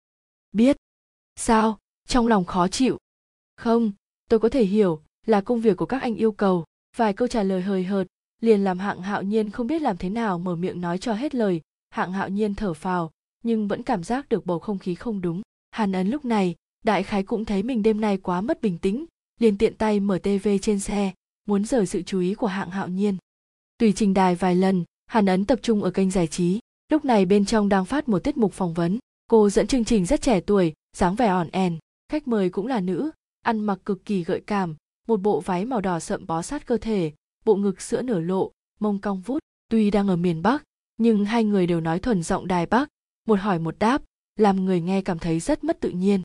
Biết. 0.52 0.76
Sao? 1.36 1.78
Trong 2.09 2.26
lòng 2.26 2.44
khó 2.44 2.68
chịu. 2.68 2.99
Không, 3.57 3.92
tôi 4.28 4.41
có 4.41 4.49
thể 4.49 4.65
hiểu 4.65 5.01
là 5.26 5.41
công 5.41 5.60
việc 5.60 5.76
của 5.76 5.86
các 5.86 6.02
anh 6.02 6.15
yêu 6.15 6.33
cầu, 6.33 6.65
vài 6.97 7.12
câu 7.12 7.28
trả 7.28 7.42
lời 7.42 7.62
hời 7.62 7.84
hợt, 7.84 8.07
liền 8.41 8.65
làm 8.65 8.78
hạng 8.78 9.02
hạo 9.02 9.23
nhiên 9.23 9.51
không 9.51 9.67
biết 9.67 9.83
làm 9.83 9.97
thế 9.97 10.09
nào 10.09 10.39
mở 10.39 10.57
miệng 10.57 10.81
nói 10.81 10.99
cho 10.99 11.15
hết 11.15 11.34
lời. 11.34 11.60
Hạng 11.91 12.12
hạo 12.12 12.28
nhiên 12.28 12.55
thở 12.55 12.75
phào, 12.75 13.10
nhưng 13.42 13.68
vẫn 13.68 13.83
cảm 13.83 14.05
giác 14.05 14.28
được 14.28 14.47
bầu 14.47 14.59
không 14.59 14.78
khí 14.78 14.94
không 14.94 15.20
đúng. 15.20 15.42
Hàn 15.70 15.92
ấn 15.92 16.10
lúc 16.10 16.25
này, 16.25 16.55
đại 16.84 17.02
khái 17.02 17.23
cũng 17.23 17.44
thấy 17.44 17.62
mình 17.62 17.83
đêm 17.83 18.01
nay 18.01 18.17
quá 18.17 18.41
mất 18.41 18.62
bình 18.62 18.78
tĩnh, 18.78 19.05
liền 19.41 19.59
tiện 19.59 19.75
tay 19.76 20.01
mở 20.01 20.18
tv 20.18 20.49
trên 20.62 20.81
xe, 20.81 21.12
muốn 21.44 21.65
rời 21.65 21.86
sự 21.86 22.02
chú 22.02 22.20
ý 22.20 22.34
của 22.34 22.47
hạng 22.47 22.70
hạo 22.70 22.89
nhiên. 22.89 23.17
Tùy 23.78 23.92
trình 23.92 24.15
đài 24.15 24.34
vài 24.34 24.55
lần, 24.55 24.84
hàn 25.07 25.26
ấn 25.26 25.44
tập 25.44 25.59
trung 25.62 25.83
ở 25.83 25.91
kênh 25.91 26.10
giải 26.10 26.26
trí 26.26 26.60
lúc 26.93 27.05
này 27.05 27.27
bên 27.27 27.45
trong 27.45 27.69
đang 27.69 27.85
phát 27.85 28.09
một 28.09 28.19
tiết 28.19 28.37
mục 28.37 28.53
phỏng 28.53 28.75
vấn. 28.75 28.99
Cô 29.31 29.51
dẫn 29.51 29.67
chương 29.67 29.85
trình 29.85 30.07
rất 30.07 30.23
trẻ 30.23 30.41
tuổi, 30.41 30.73
dáng 30.97 31.15
vẻ 31.15 31.27
ỏn 31.27 31.49
ẻn 31.53 31.79
khách 32.09 32.29
mời 32.29 32.51
cũng 32.51 32.67
là 32.67 32.81
nữ, 32.81 33.11
ăn 33.43 33.61
mặc 33.61 33.79
cực 33.85 34.05
kỳ 34.05 34.25
gợi 34.25 34.43
cảm, 34.47 34.77
một 35.09 35.21
bộ 35.21 35.41
váy 35.41 35.65
màu 35.65 35.81
đỏ 35.81 36.01
sậm 36.01 36.27
bó 36.27 36.43
sát 36.43 36.67
cơ 36.67 36.77
thể, 36.77 37.12
bộ 37.45 37.57
ngực 37.57 37.81
sữa 37.81 38.03
nở 38.03 38.21
lộ, 38.21 38.53
mông 38.81 38.99
cong 38.99 39.21
vút, 39.21 39.39
tuy 39.69 39.91
đang 39.91 40.09
ở 40.09 40.17
miền 40.17 40.43
bắc, 40.43 40.65
nhưng 40.97 41.25
hai 41.25 41.45
người 41.45 41.67
đều 41.67 41.81
nói 41.81 41.99
thuần 41.99 42.23
giọng 42.23 42.47
đài 42.47 42.67
bắc. 42.67 42.89
Một 43.29 43.41
hỏi 43.41 43.59
một 43.59 43.79
đáp, 43.79 44.03
làm 44.37 44.65
người 44.65 44.81
nghe 44.81 45.03
cảm 45.03 45.19
thấy 45.19 45.41
rất 45.41 45.65
mất 45.65 45.81
tự 45.81 45.91
nhiên. 45.91 46.23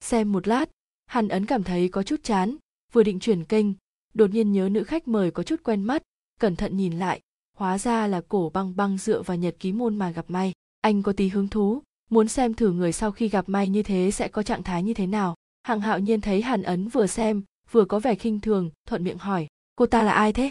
Xem 0.00 0.32
một 0.32 0.48
lát, 0.48 0.70
hàn 1.06 1.28
ấn 1.28 1.46
cảm 1.46 1.62
thấy 1.62 1.88
có 1.88 2.02
chút 2.02 2.22
chán, 2.22 2.56
vừa 2.92 3.02
định 3.02 3.20
chuyển 3.20 3.44
kênh, 3.44 3.66
đột 4.14 4.30
nhiên 4.30 4.52
nhớ 4.52 4.68
nữ 4.72 4.84
khách 4.84 5.08
mời 5.08 5.30
có 5.30 5.42
chút 5.42 5.62
quen 5.64 5.82
mắt, 5.82 6.02
cẩn 6.40 6.56
thận 6.56 6.76
nhìn 6.76 6.98
lại 6.98 7.20
hóa 7.60 7.78
ra 7.78 8.06
là 8.06 8.20
cổ 8.28 8.50
băng 8.54 8.76
băng 8.76 8.98
dựa 8.98 9.22
vào 9.22 9.36
nhật 9.36 9.56
ký 9.58 9.72
môn 9.72 9.96
mà 9.96 10.10
gặp 10.10 10.24
may. 10.28 10.52
Anh 10.80 11.02
có 11.02 11.12
tí 11.12 11.28
hứng 11.28 11.48
thú, 11.48 11.82
muốn 12.10 12.28
xem 12.28 12.54
thử 12.54 12.72
người 12.72 12.92
sau 12.92 13.12
khi 13.12 13.28
gặp 13.28 13.48
may 13.48 13.68
như 13.68 13.82
thế 13.82 14.10
sẽ 14.10 14.28
có 14.28 14.42
trạng 14.42 14.62
thái 14.62 14.82
như 14.82 14.94
thế 14.94 15.06
nào. 15.06 15.34
Hạng 15.62 15.80
hạo 15.80 15.98
nhiên 15.98 16.20
thấy 16.20 16.42
hàn 16.42 16.62
ấn 16.62 16.88
vừa 16.88 17.06
xem, 17.06 17.42
vừa 17.70 17.84
có 17.84 17.98
vẻ 17.98 18.14
khinh 18.14 18.40
thường, 18.40 18.70
thuận 18.86 19.04
miệng 19.04 19.18
hỏi, 19.18 19.46
cô 19.76 19.86
ta 19.86 20.02
là 20.02 20.12
ai 20.12 20.32
thế? 20.32 20.50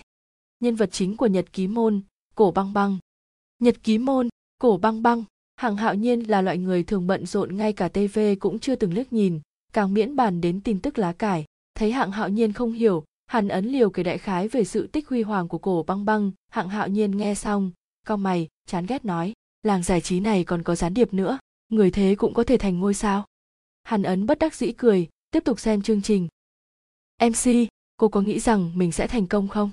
Nhân 0.60 0.76
vật 0.76 0.90
chính 0.92 1.18
của 1.18 1.28
nhật 1.28 1.54
ký 1.54 1.68
môn, 1.68 2.02
cổ 2.36 2.52
băng 2.52 2.74
băng. 2.74 2.98
Nhật 3.60 3.84
ký 3.84 3.98
môn, 3.98 4.30
cổ 4.62 4.78
băng 4.78 5.04
băng. 5.04 5.24
Hạng 5.56 5.76
hạo 5.76 5.96
nhiên 5.96 6.20
là 6.20 6.42
loại 6.42 6.58
người 6.58 6.84
thường 6.84 7.08
bận 7.08 7.26
rộn 7.26 7.58
ngay 7.58 7.74
cả 7.74 7.88
tv 7.88 8.20
cũng 8.40 8.60
chưa 8.60 8.76
từng 8.76 8.94
liếc 8.94 9.14
nhìn, 9.14 9.40
càng 9.74 9.94
miễn 9.94 10.16
bàn 10.16 10.42
đến 10.42 10.62
tin 10.62 10.80
tức 10.80 10.98
lá 11.00 11.14
cải. 11.14 11.46
Thấy 11.76 11.92
hạng 11.92 12.12
hạo 12.12 12.30
nhiên 12.30 12.54
không 12.54 12.72
hiểu 12.72 13.04
hàn 13.30 13.48
ấn 13.48 13.66
liều 13.66 13.90
kể 13.90 14.04
đại 14.04 14.18
khái 14.18 14.48
về 14.48 14.64
sự 14.64 14.88
tích 14.88 15.08
huy 15.08 15.22
hoàng 15.22 15.48
của 15.48 15.58
cổ 15.58 15.84
băng 15.88 16.06
băng, 16.06 16.32
hạng 16.52 16.70
hạo 16.70 16.88
nhiên 16.88 17.18
nghe 17.18 17.36
xong, 17.36 17.72
cau 18.06 18.18
mày, 18.18 18.48
chán 18.66 18.86
ghét 18.86 19.06
nói, 19.06 19.34
làng 19.64 19.84
giải 19.84 20.02
trí 20.02 20.20
này 20.20 20.44
còn 20.44 20.64
có 20.64 20.76
gián 20.76 20.94
điệp 20.94 21.14
nữa, 21.14 21.40
người 21.70 21.92
thế 21.92 22.16
cũng 22.18 22.34
có 22.34 22.44
thể 22.44 22.58
thành 22.58 22.80
ngôi 22.80 22.94
sao. 22.94 23.26
Hàn 23.84 24.04
ấn 24.04 24.26
bất 24.26 24.40
đắc 24.40 24.56
dĩ 24.56 24.72
cười, 24.72 25.08
tiếp 25.32 25.40
tục 25.46 25.60
xem 25.60 25.82
chương 25.82 26.02
trình. 26.02 26.28
Mc 27.22 27.68
cô 27.98 28.08
có 28.08 28.22
nghĩ 28.22 28.40
rằng 28.40 28.72
mình 28.76 28.92
sẽ 28.92 29.08
thành 29.08 29.28
công 29.28 29.48
không? 29.48 29.72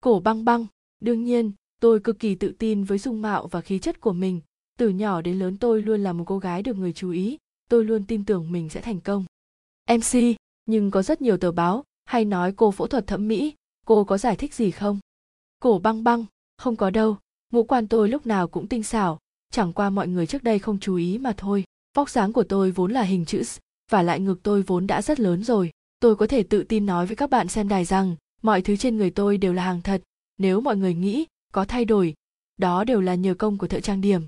Cổ 0.00 0.20
băng 0.20 0.44
băng, 0.44 0.66
đương 1.00 1.24
nhiên, 1.24 1.52
tôi 1.80 2.00
cực 2.00 2.18
kỳ 2.18 2.34
tự 2.34 2.54
tin 2.58 2.84
với 2.84 2.98
dung 2.98 3.22
mạo 3.22 3.46
và 3.46 3.60
khí 3.60 3.78
chất 3.78 4.00
của 4.00 4.12
mình. 4.12 4.40
Từ 4.78 4.88
nhỏ 4.88 5.20
đến 5.20 5.38
lớn 5.38 5.56
tôi 5.56 5.82
luôn 5.82 6.02
là 6.02 6.12
một 6.12 6.24
cô 6.26 6.38
gái 6.38 6.62
được 6.62 6.76
người 6.76 6.92
chú 6.92 7.10
ý, 7.10 7.38
tôi 7.68 7.84
luôn 7.84 8.04
tin 8.04 8.24
tưởng 8.24 8.52
mình 8.52 8.68
sẽ 8.68 8.80
thành 8.80 9.00
công. 9.00 9.24
Mc 9.90 10.20
nhưng 10.66 10.90
có 10.90 11.02
rất 11.02 11.22
nhiều 11.22 11.36
tờ 11.36 11.52
báo 11.52 11.84
hay 12.08 12.24
nói 12.24 12.52
cô 12.56 12.70
phẫu 12.70 12.86
thuật 12.86 13.06
thẩm 13.06 13.28
mỹ 13.28 13.54
cô 13.86 14.04
có 14.04 14.18
giải 14.18 14.36
thích 14.36 14.54
gì 14.54 14.70
không? 14.70 14.98
Cổ 15.58 15.78
băng 15.78 16.04
băng 16.04 16.24
không 16.58 16.76
có 16.76 16.90
đâu 16.90 17.16
ngũ 17.52 17.64
quan 17.64 17.88
tôi 17.88 18.08
lúc 18.08 18.26
nào 18.26 18.48
cũng 18.48 18.68
tinh 18.68 18.82
xảo 18.82 19.18
chẳng 19.50 19.72
qua 19.72 19.90
mọi 19.90 20.08
người 20.08 20.26
trước 20.26 20.42
đây 20.42 20.58
không 20.58 20.78
chú 20.80 20.94
ý 20.94 21.18
mà 21.18 21.32
thôi. 21.36 21.64
Vóc 21.96 22.10
dáng 22.10 22.32
của 22.32 22.42
tôi 22.44 22.70
vốn 22.70 22.92
là 22.92 23.02
hình 23.02 23.24
chữ 23.24 23.42
S, 23.42 23.58
và 23.90 24.02
lại 24.02 24.20
ngực 24.20 24.40
tôi 24.42 24.62
vốn 24.62 24.86
đã 24.86 25.02
rất 25.02 25.20
lớn 25.20 25.44
rồi. 25.44 25.70
Tôi 26.00 26.16
có 26.16 26.26
thể 26.26 26.42
tự 26.42 26.62
tin 26.62 26.86
nói 26.86 27.06
với 27.06 27.16
các 27.16 27.30
bạn 27.30 27.48
xem 27.48 27.68
đài 27.68 27.84
rằng 27.84 28.16
mọi 28.42 28.62
thứ 28.62 28.76
trên 28.76 28.96
người 28.96 29.10
tôi 29.10 29.38
đều 29.38 29.52
là 29.52 29.64
hàng 29.64 29.82
thật. 29.82 30.02
Nếu 30.38 30.60
mọi 30.60 30.76
người 30.76 30.94
nghĩ 30.94 31.26
có 31.52 31.64
thay 31.64 31.84
đổi 31.84 32.14
đó 32.56 32.84
đều 32.84 33.00
là 33.00 33.14
nhờ 33.14 33.34
công 33.34 33.58
của 33.58 33.66
thợ 33.66 33.80
trang 33.80 34.00
điểm. 34.00 34.22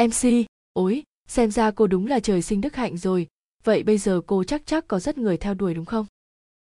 Mc 0.00 0.46
ối 0.72 1.02
xem 1.28 1.50
ra 1.50 1.70
cô 1.70 1.86
đúng 1.86 2.06
là 2.06 2.20
trời 2.20 2.42
sinh 2.42 2.60
đức 2.60 2.76
hạnh 2.76 2.96
rồi. 2.96 3.26
Vậy 3.64 3.82
bây 3.82 3.98
giờ 3.98 4.20
cô 4.26 4.44
chắc 4.44 4.62
chắc 4.66 4.88
có 4.88 5.00
rất 5.00 5.18
người 5.18 5.36
theo 5.36 5.54
đuổi 5.54 5.74
đúng 5.74 5.84
không? 5.84 6.06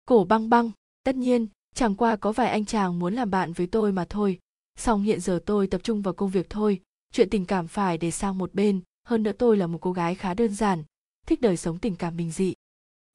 Cổ 0.06 0.24
băng 0.24 0.50
băng, 0.50 0.72
tất 1.04 1.16
nhiên, 1.16 1.48
chẳng 1.76 1.96
qua 1.96 2.16
có 2.16 2.32
vài 2.32 2.50
anh 2.50 2.66
chàng 2.66 3.00
muốn 3.00 3.14
làm 3.14 3.32
bạn 3.32 3.54
với 3.54 3.68
tôi 3.68 3.92
mà 3.92 4.06
thôi. 4.10 4.40
Song 4.76 5.04
hiện 5.04 5.20
giờ 5.20 5.40
tôi 5.46 5.68
tập 5.68 5.84
trung 5.84 6.02
vào 6.02 6.14
công 6.14 6.30
việc 6.30 6.50
thôi, 6.50 6.82
chuyện 7.14 7.30
tình 7.30 7.46
cảm 7.46 7.68
phải 7.68 7.98
để 7.98 8.12
sang 8.12 8.38
một 8.38 8.54
bên, 8.54 8.82
hơn 9.04 9.24
nữa 9.24 9.32
tôi 9.32 9.58
là 9.58 9.68
một 9.68 9.78
cô 9.82 9.92
gái 9.92 10.16
khá 10.16 10.34
đơn 10.34 10.56
giản, 10.56 10.84
thích 11.28 11.42
đời 11.42 11.58
sống 11.58 11.80
tình 11.80 11.96
cảm 11.96 12.18
bình 12.18 12.32
dị. 12.32 12.54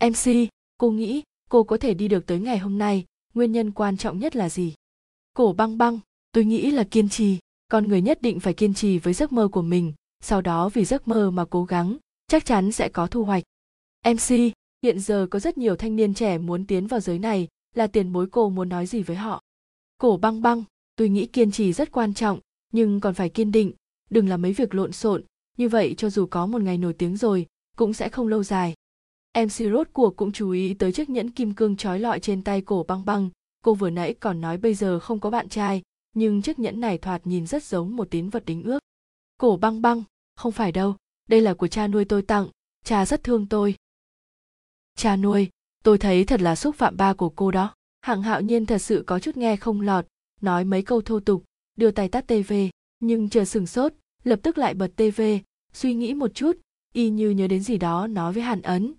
Mc 0.04 0.48
cô 0.78 0.90
nghĩ 0.90 1.22
cô 1.50 1.64
có 1.64 1.76
thể 1.76 1.94
đi 1.94 2.08
được 2.08 2.26
tới 2.26 2.40
ngày 2.40 2.58
hôm 2.58 2.78
nay, 2.78 3.04
nguyên 3.34 3.52
nhân 3.52 3.70
quan 3.70 3.96
trọng 3.96 4.18
nhất 4.18 4.36
là 4.36 4.48
gì? 4.48 4.74
Cổ 5.32 5.52
băng 5.52 5.78
băng, 5.78 5.98
tôi 6.32 6.44
nghĩ 6.44 6.70
là 6.70 6.84
kiên 6.84 7.08
trì, 7.08 7.38
con 7.68 7.88
người 7.88 8.02
nhất 8.02 8.22
định 8.22 8.40
phải 8.40 8.54
kiên 8.54 8.74
trì 8.74 8.98
với 8.98 9.14
giấc 9.14 9.32
mơ 9.32 9.48
của 9.48 9.62
mình, 9.62 9.92
sau 10.20 10.40
đó 10.40 10.68
vì 10.68 10.84
giấc 10.84 11.08
mơ 11.08 11.30
mà 11.30 11.44
cố 11.44 11.64
gắng, 11.64 11.96
chắc 12.26 12.44
chắn 12.44 12.72
sẽ 12.72 12.88
có 12.88 13.06
thu 13.06 13.24
hoạch. 13.24 13.42
Mc 14.08 14.52
hiện 14.82 15.00
giờ 15.00 15.26
có 15.30 15.38
rất 15.38 15.58
nhiều 15.58 15.76
thanh 15.76 15.96
niên 15.96 16.14
trẻ 16.14 16.38
muốn 16.38 16.66
tiến 16.66 16.86
vào 16.86 17.00
giới 17.00 17.18
này, 17.18 17.48
là 17.74 17.86
tiền 17.86 18.12
bối 18.12 18.26
cô 18.32 18.50
muốn 18.50 18.68
nói 18.68 18.86
gì 18.86 19.02
với 19.02 19.16
họ? 19.16 19.42
Cổ 19.98 20.16
băng 20.16 20.42
băng, 20.42 20.64
tôi 20.96 21.08
nghĩ 21.08 21.26
kiên 21.26 21.50
trì 21.50 21.72
rất 21.72 21.92
quan 21.92 22.14
trọng, 22.14 22.38
nhưng 22.72 23.00
còn 23.00 23.14
phải 23.14 23.28
kiên 23.28 23.52
định. 23.52 23.72
Đừng 24.10 24.28
làm 24.28 24.42
mấy 24.42 24.52
việc 24.52 24.74
lộn 24.74 24.92
xộn, 24.92 25.24
như 25.58 25.68
vậy 25.68 25.94
cho 25.98 26.10
dù 26.10 26.26
có 26.26 26.46
một 26.46 26.62
ngày 26.62 26.78
nổi 26.78 26.92
tiếng 26.92 27.16
rồi, 27.16 27.46
cũng 27.76 27.92
sẽ 27.92 28.08
không 28.08 28.28
lâu 28.28 28.42
dài. 28.42 28.74
Mc 29.38 29.50
rốt 29.50 29.88
cuộc 29.92 30.16
cũng 30.16 30.32
chú 30.32 30.50
ý 30.50 30.74
tới 30.74 30.92
chiếc 30.92 31.10
nhẫn 31.10 31.30
kim 31.30 31.54
cương 31.54 31.76
trói 31.76 32.00
lọi 32.00 32.20
trên 32.20 32.42
tay 32.42 32.60
cổ 32.60 32.84
băng 32.88 33.04
băng. 33.04 33.30
Cô 33.64 33.74
vừa 33.74 33.90
nãy 33.90 34.14
còn 34.20 34.40
nói 34.40 34.56
bây 34.56 34.74
giờ 34.74 35.00
không 35.00 35.20
có 35.20 35.30
bạn 35.30 35.48
trai, 35.48 35.82
nhưng 36.12 36.42
chiếc 36.42 36.58
nhẫn 36.58 36.80
này 36.80 36.98
thoạt 36.98 37.26
nhìn 37.26 37.46
rất 37.46 37.64
giống 37.64 37.96
một 37.96 38.10
tín 38.10 38.28
vật 38.28 38.44
đính 38.44 38.62
ước. 38.62 38.78
Cổ 39.38 39.56
băng 39.56 39.82
băng, 39.82 40.02
không 40.36 40.52
phải 40.52 40.72
đâu, 40.72 40.96
đây 41.28 41.40
là 41.40 41.54
của 41.54 41.68
cha 41.68 41.88
nuôi 41.88 42.04
tôi 42.04 42.22
tặng, 42.22 42.48
cha 42.84 43.06
rất 43.06 43.24
thương 43.24 43.46
tôi 43.46 43.74
cha 45.00 45.16
nuôi, 45.16 45.48
tôi 45.84 45.98
thấy 45.98 46.24
thật 46.24 46.40
là 46.40 46.56
xúc 46.56 46.74
phạm 46.74 46.96
ba 46.96 47.12
của 47.12 47.28
cô 47.28 47.50
đó. 47.50 47.74
Hạng 48.00 48.22
hạo 48.22 48.40
nhiên 48.40 48.66
thật 48.66 48.78
sự 48.78 49.04
có 49.06 49.18
chút 49.18 49.36
nghe 49.36 49.56
không 49.56 49.80
lọt, 49.80 50.06
nói 50.40 50.64
mấy 50.64 50.82
câu 50.82 51.00
thô 51.00 51.20
tục, 51.20 51.44
đưa 51.76 51.90
tay 51.90 52.08
tắt 52.08 52.26
tv 52.26 52.52
nhưng 53.00 53.28
chờ 53.28 53.44
sừng 53.44 53.66
sốt, 53.66 53.92
lập 54.24 54.40
tức 54.42 54.58
lại 54.58 54.74
bật 54.74 54.90
tv 54.96 55.22
suy 55.72 55.94
nghĩ 55.94 56.14
một 56.14 56.34
chút, 56.34 56.56
y 56.94 57.10
như 57.10 57.30
nhớ 57.30 57.46
đến 57.48 57.62
gì 57.62 57.78
đó 57.78 58.06
nói 58.06 58.32
với 58.32 58.42
hàn 58.42 58.62
ấn. 58.62 58.94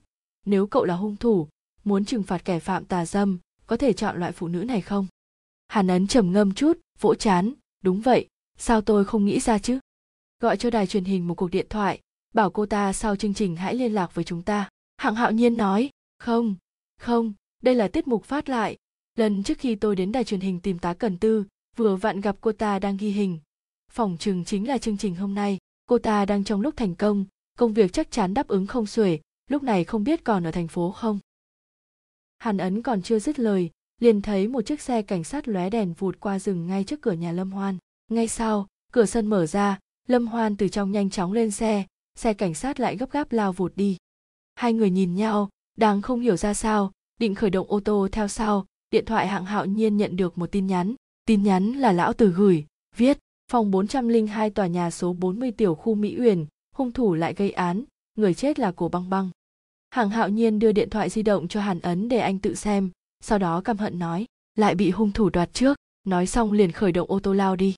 Nếu 0.46 0.68
cậu 0.68 0.86
là 0.86 0.96
hung 0.96 1.16
thủ, 1.18 1.48
muốn 1.84 2.06
trừng 2.06 2.24
phạt 2.24 2.46
kẻ 2.46 2.60
phạm 2.60 2.86
tà 2.86 3.06
dâm, 3.06 3.40
có 3.68 3.78
thể 3.78 3.94
chọn 3.94 4.20
loại 4.20 4.32
phụ 4.32 4.48
nữ 4.48 4.64
này 4.64 4.82
không? 4.82 5.08
Hàn 5.68 5.88
ấn 5.88 6.08
trầm 6.08 6.32
ngâm 6.32 6.54
chút, 6.54 6.80
vỗ 7.00 7.16
chán, 7.16 7.54
đúng 7.84 8.02
vậy, 8.02 8.28
sao 8.58 8.82
tôi 8.82 9.06
không 9.06 9.26
nghĩ 9.26 9.40
ra 9.40 9.58
chứ? 9.58 9.80
Gọi 10.40 10.58
cho 10.58 10.70
đài 10.70 10.88
truyền 10.88 11.04
hình 11.04 11.28
một 11.28 11.36
cuộc 11.36 11.52
điện 11.52 11.66
thoại, 11.70 12.00
bảo 12.34 12.50
cô 12.50 12.66
ta 12.66 12.94
sau 12.94 13.16
chương 13.16 13.34
trình 13.34 13.56
hãy 13.56 13.76
liên 13.76 13.94
lạc 13.94 14.16
với 14.16 14.24
chúng 14.24 14.42
ta 14.42 14.70
hạng 15.02 15.16
hạo 15.16 15.32
nhiên 15.32 15.58
nói, 15.58 15.90
không 16.20 16.56
không, 17.00 17.34
đây 17.62 17.76
là 17.76 17.88
tiết 17.88 18.08
mục 18.08 18.24
phát 18.24 18.50
lại. 18.50 18.78
Lần 19.18 19.44
trước 19.44 19.58
khi 19.58 19.76
tôi 19.76 19.96
đến 19.96 20.12
đài 20.12 20.24
truyền 20.24 20.40
hình 20.40 20.60
tìm 20.60 20.80
tá 20.80 20.94
cần 20.94 21.18
tư, 21.18 21.46
vừa 21.76 21.96
vặn 21.96 22.22
gặp 22.22 22.36
cô 22.42 22.52
ta 22.52 22.80
đang 22.80 22.98
ghi 22.98 23.10
hình. 23.10 23.40
Phỏng 23.92 24.18
chừng 24.18 24.46
chính 24.46 24.68
là 24.68 24.78
chương 24.78 24.98
trình 24.98 25.16
hôm 25.16 25.36
nay. 25.36 25.58
Cô 25.86 25.98
ta 25.98 26.26
đang 26.26 26.44
trong 26.44 26.62
lúc 26.62 26.78
thành 26.78 26.96
công 26.96 27.26
công 27.58 27.74
việc 27.74 27.94
chắc 27.94 28.12
chắn 28.12 28.34
đáp 28.34 28.48
ứng 28.48 28.68
không 28.68 28.86
xuể, 28.86 29.20
lúc 29.50 29.64
này 29.64 29.84
không 29.84 30.04
biết 30.04 30.24
còn 30.24 30.44
ở 30.44 30.52
thành 30.52 30.68
phố 30.68 30.92
không? 30.92 31.20
Hàn 32.40 32.58
ấn 32.58 32.82
còn 32.82 33.02
chưa 33.02 33.20
dứt 33.20 33.40
lời, 33.40 33.70
liền 34.00 34.22
thấy 34.22 34.48
một 34.48 34.62
chiếc 34.62 34.82
xe 34.82 35.02
cảnh 35.02 35.24
sát 35.24 35.48
lóe 35.48 35.70
đèn 35.70 35.94
vụt 35.94 36.20
qua 36.20 36.40
rừng 36.40 36.68
ngay 36.68 36.84
trước 36.84 37.02
cửa 37.02 37.12
nhà 37.12 37.32
lâm 37.32 37.52
hoan. 37.52 37.78
Ngay 38.08 38.28
sau, 38.28 38.68
cửa 38.92 39.06
sân 39.06 39.28
mở 39.28 39.46
ra, 39.46 39.80
lâm 40.08 40.28
hoan 40.28 40.58
từ 40.58 40.68
trong 40.68 40.92
nhanh 40.92 41.10
chóng 41.10 41.34
lên 41.34 41.52
xe 41.52 41.86
xe 42.16 42.34
cảnh 42.34 42.54
sát 42.54 42.80
lại 42.80 42.98
gấp 42.98 43.12
gáp 43.12 43.32
lao 43.32 43.54
vụt 43.54 43.72
đi 43.76 43.98
hai 44.62 44.74
người 44.74 44.90
nhìn 44.90 45.16
nhau 45.16 45.50
đang 45.78 46.02
không 46.02 46.20
hiểu 46.20 46.38
ra 46.38 46.54
sao 46.54 46.92
định 47.20 47.36
khởi 47.36 47.50
động 47.50 47.68
ô 47.70 47.80
tô 47.80 48.08
theo 48.12 48.28
sau 48.28 48.66
điện 48.92 49.06
thoại 49.06 49.28
hạng 49.28 49.46
hạo 49.46 49.66
nhiên 49.66 49.98
nhận 49.98 50.16
được 50.16 50.38
một 50.38 50.52
tin 50.52 50.68
nhắn 50.68 50.96
tin 51.26 51.44
nhắn 51.44 51.72
là 51.72 51.92
lão 51.92 52.14
tử 52.14 52.34
gửi 52.38 52.66
viết 52.96 53.18
phòng 53.52 53.72
402 53.72 54.50
tòa 54.50 54.68
nhà 54.68 54.92
số 54.92 55.14
40 55.14 55.52
tiểu 55.52 55.76
khu 55.76 55.96
Mỹ 55.96 56.16
Uyển, 56.20 56.46
hung 56.76 56.92
thủ 56.92 57.14
lại 57.14 57.34
gây 57.34 57.52
án, 57.52 57.84
người 58.16 58.34
chết 58.34 58.60
là 58.60 58.72
cổ 58.72 58.90
băng 58.90 59.10
băng. 59.10 59.30
Hạng 59.90 60.10
hạo 60.10 60.30
nhiên 60.30 60.60
đưa 60.60 60.72
điện 60.72 60.90
thoại 60.90 61.10
di 61.10 61.24
động 61.24 61.48
cho 61.48 61.62
Hàn 61.62 61.80
Ấn 61.80 62.10
để 62.10 62.20
anh 62.20 62.40
tự 62.40 62.56
xem, 62.56 62.90
sau 63.24 63.38
đó 63.38 63.62
căm 63.62 63.78
hận 63.78 64.00
nói, 64.00 64.26
lại 64.56 64.76
bị 64.76 64.92
hung 64.92 65.12
thủ 65.12 65.30
đoạt 65.30 65.54
trước, 65.54 65.78
nói 66.04 66.28
xong 66.28 66.52
liền 66.52 66.72
khởi 66.72 66.92
động 66.92 67.12
ô 67.12 67.20
tô 67.20 67.34
lao 67.34 67.56
đi. 67.56 67.76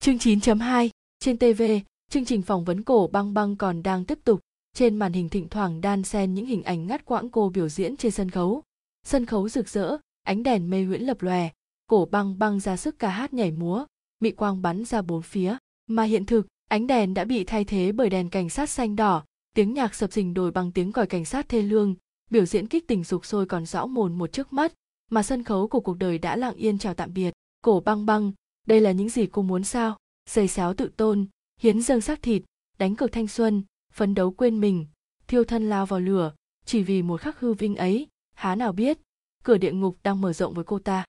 Chương 0.00 0.16
9.2, 0.16 0.88
trên 1.18 1.38
TV, 1.38 1.62
chương 2.10 2.24
trình 2.24 2.42
phỏng 2.42 2.64
vấn 2.64 2.82
cổ 2.82 3.08
băng 3.12 3.34
băng 3.34 3.56
còn 3.56 3.82
đang 3.82 4.04
tiếp 4.04 4.18
tục, 4.24 4.40
trên 4.76 4.96
màn 4.96 5.12
hình 5.12 5.28
thỉnh 5.28 5.48
thoảng 5.48 5.80
đan 5.80 6.02
xen 6.02 6.34
những 6.34 6.46
hình 6.46 6.62
ảnh 6.62 6.86
ngắt 6.86 7.04
quãng 7.04 7.30
cô 7.30 7.48
biểu 7.48 7.68
diễn 7.68 7.96
trên 7.96 8.12
sân 8.12 8.30
khấu. 8.30 8.62
Sân 9.06 9.26
khấu 9.26 9.48
rực 9.48 9.68
rỡ, 9.68 9.96
ánh 10.22 10.42
đèn 10.42 10.70
mê 10.70 10.84
huyễn 10.84 11.02
lập 11.02 11.22
lòe, 11.22 11.48
cổ 11.86 12.08
băng 12.10 12.38
băng 12.38 12.60
ra 12.60 12.76
sức 12.76 12.98
ca 12.98 13.08
hát 13.08 13.34
nhảy 13.34 13.52
múa, 13.52 13.86
mị 14.20 14.30
quang 14.30 14.62
bắn 14.62 14.84
ra 14.84 15.02
bốn 15.02 15.22
phía, 15.22 15.56
mà 15.86 16.02
hiện 16.02 16.26
thực, 16.26 16.46
ánh 16.68 16.86
đèn 16.86 17.14
đã 17.14 17.24
bị 17.24 17.44
thay 17.44 17.64
thế 17.64 17.92
bởi 17.92 18.10
đèn 18.10 18.30
cảnh 18.30 18.48
sát 18.48 18.70
xanh 18.70 18.96
đỏ, 18.96 19.24
tiếng 19.54 19.74
nhạc 19.74 19.94
sập 19.94 20.12
sình 20.12 20.34
đổi 20.34 20.50
bằng 20.50 20.72
tiếng 20.72 20.92
còi 20.92 21.06
cảnh 21.06 21.24
sát 21.24 21.48
thê 21.48 21.62
lương, 21.62 21.94
biểu 22.30 22.44
diễn 22.44 22.68
kích 22.68 22.88
tình 22.88 23.04
dục 23.04 23.26
sôi 23.26 23.46
còn 23.46 23.66
rõ 23.66 23.86
mồn 23.86 24.18
một 24.18 24.32
trước 24.32 24.52
mắt, 24.52 24.72
mà 25.10 25.22
sân 25.22 25.44
khấu 25.44 25.68
của 25.68 25.80
cuộc 25.80 25.98
đời 25.98 26.18
đã 26.18 26.36
lặng 26.36 26.54
yên 26.54 26.78
chào 26.78 26.94
tạm 26.94 27.14
biệt. 27.14 27.34
Cổ 27.62 27.80
băng 27.80 28.06
băng, 28.06 28.32
đây 28.66 28.80
là 28.80 28.92
những 28.92 29.08
gì 29.08 29.26
cô 29.26 29.42
muốn 29.42 29.64
sao? 29.64 29.96
Giày 30.30 30.48
xéo 30.48 30.74
tự 30.74 30.88
tôn, 30.96 31.26
hiến 31.60 31.82
dâng 31.82 32.00
xác 32.00 32.22
thịt, 32.22 32.42
đánh 32.78 32.96
cược 32.96 33.12
thanh 33.12 33.28
xuân, 33.28 33.62
phấn 33.96 34.14
đấu 34.14 34.30
quên 34.30 34.60
mình, 34.60 34.86
thiêu 35.28 35.44
thân 35.44 35.68
lao 35.68 35.86
vào 35.86 36.00
lửa, 36.00 36.32
chỉ 36.64 36.82
vì 36.82 37.02
một 37.02 37.20
khắc 37.20 37.40
hư 37.40 37.54
vinh 37.54 37.76
ấy, 37.76 38.08
há 38.34 38.54
nào 38.54 38.72
biết, 38.72 38.98
cửa 39.44 39.58
địa 39.58 39.72
ngục 39.72 39.96
đang 40.02 40.20
mở 40.20 40.32
rộng 40.32 40.54
với 40.54 40.64
cô 40.64 40.78
ta. 40.78 41.04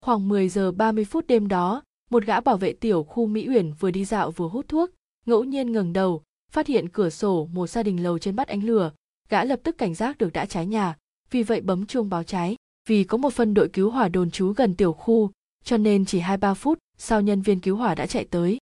Khoảng 0.00 0.28
10 0.28 0.48
giờ 0.48 0.72
30 0.72 1.04
phút 1.04 1.26
đêm 1.26 1.48
đó, 1.48 1.82
một 2.10 2.24
gã 2.24 2.40
bảo 2.40 2.56
vệ 2.56 2.72
tiểu 2.72 3.02
khu 3.04 3.26
Mỹ 3.26 3.48
Uyển 3.48 3.72
vừa 3.72 3.90
đi 3.90 4.04
dạo 4.04 4.30
vừa 4.30 4.48
hút 4.48 4.68
thuốc, 4.68 4.90
ngẫu 5.26 5.44
nhiên 5.44 5.72
ngẩng 5.72 5.92
đầu, 5.92 6.22
phát 6.52 6.66
hiện 6.66 6.88
cửa 6.88 7.10
sổ 7.10 7.48
một 7.52 7.66
gia 7.66 7.82
đình 7.82 8.02
lầu 8.02 8.18
trên 8.18 8.36
bắt 8.36 8.48
ánh 8.48 8.64
lửa, 8.64 8.92
gã 9.28 9.44
lập 9.44 9.60
tức 9.62 9.78
cảnh 9.78 9.94
giác 9.94 10.18
được 10.18 10.32
đã 10.32 10.46
cháy 10.46 10.66
nhà, 10.66 10.96
vì 11.30 11.42
vậy 11.42 11.60
bấm 11.60 11.86
chuông 11.86 12.08
báo 12.08 12.22
cháy. 12.22 12.56
Vì 12.88 13.04
có 13.04 13.18
một 13.18 13.32
phân 13.32 13.54
đội 13.54 13.68
cứu 13.68 13.90
hỏa 13.90 14.08
đồn 14.08 14.30
trú 14.30 14.52
gần 14.52 14.74
tiểu 14.74 14.92
khu, 14.92 15.30
cho 15.64 15.76
nên 15.76 16.04
chỉ 16.04 16.20
2-3 16.20 16.54
phút 16.54 16.78
sau 16.98 17.20
nhân 17.20 17.42
viên 17.42 17.60
cứu 17.60 17.76
hỏa 17.76 17.94
đã 17.94 18.06
chạy 18.06 18.24
tới. 18.24 18.58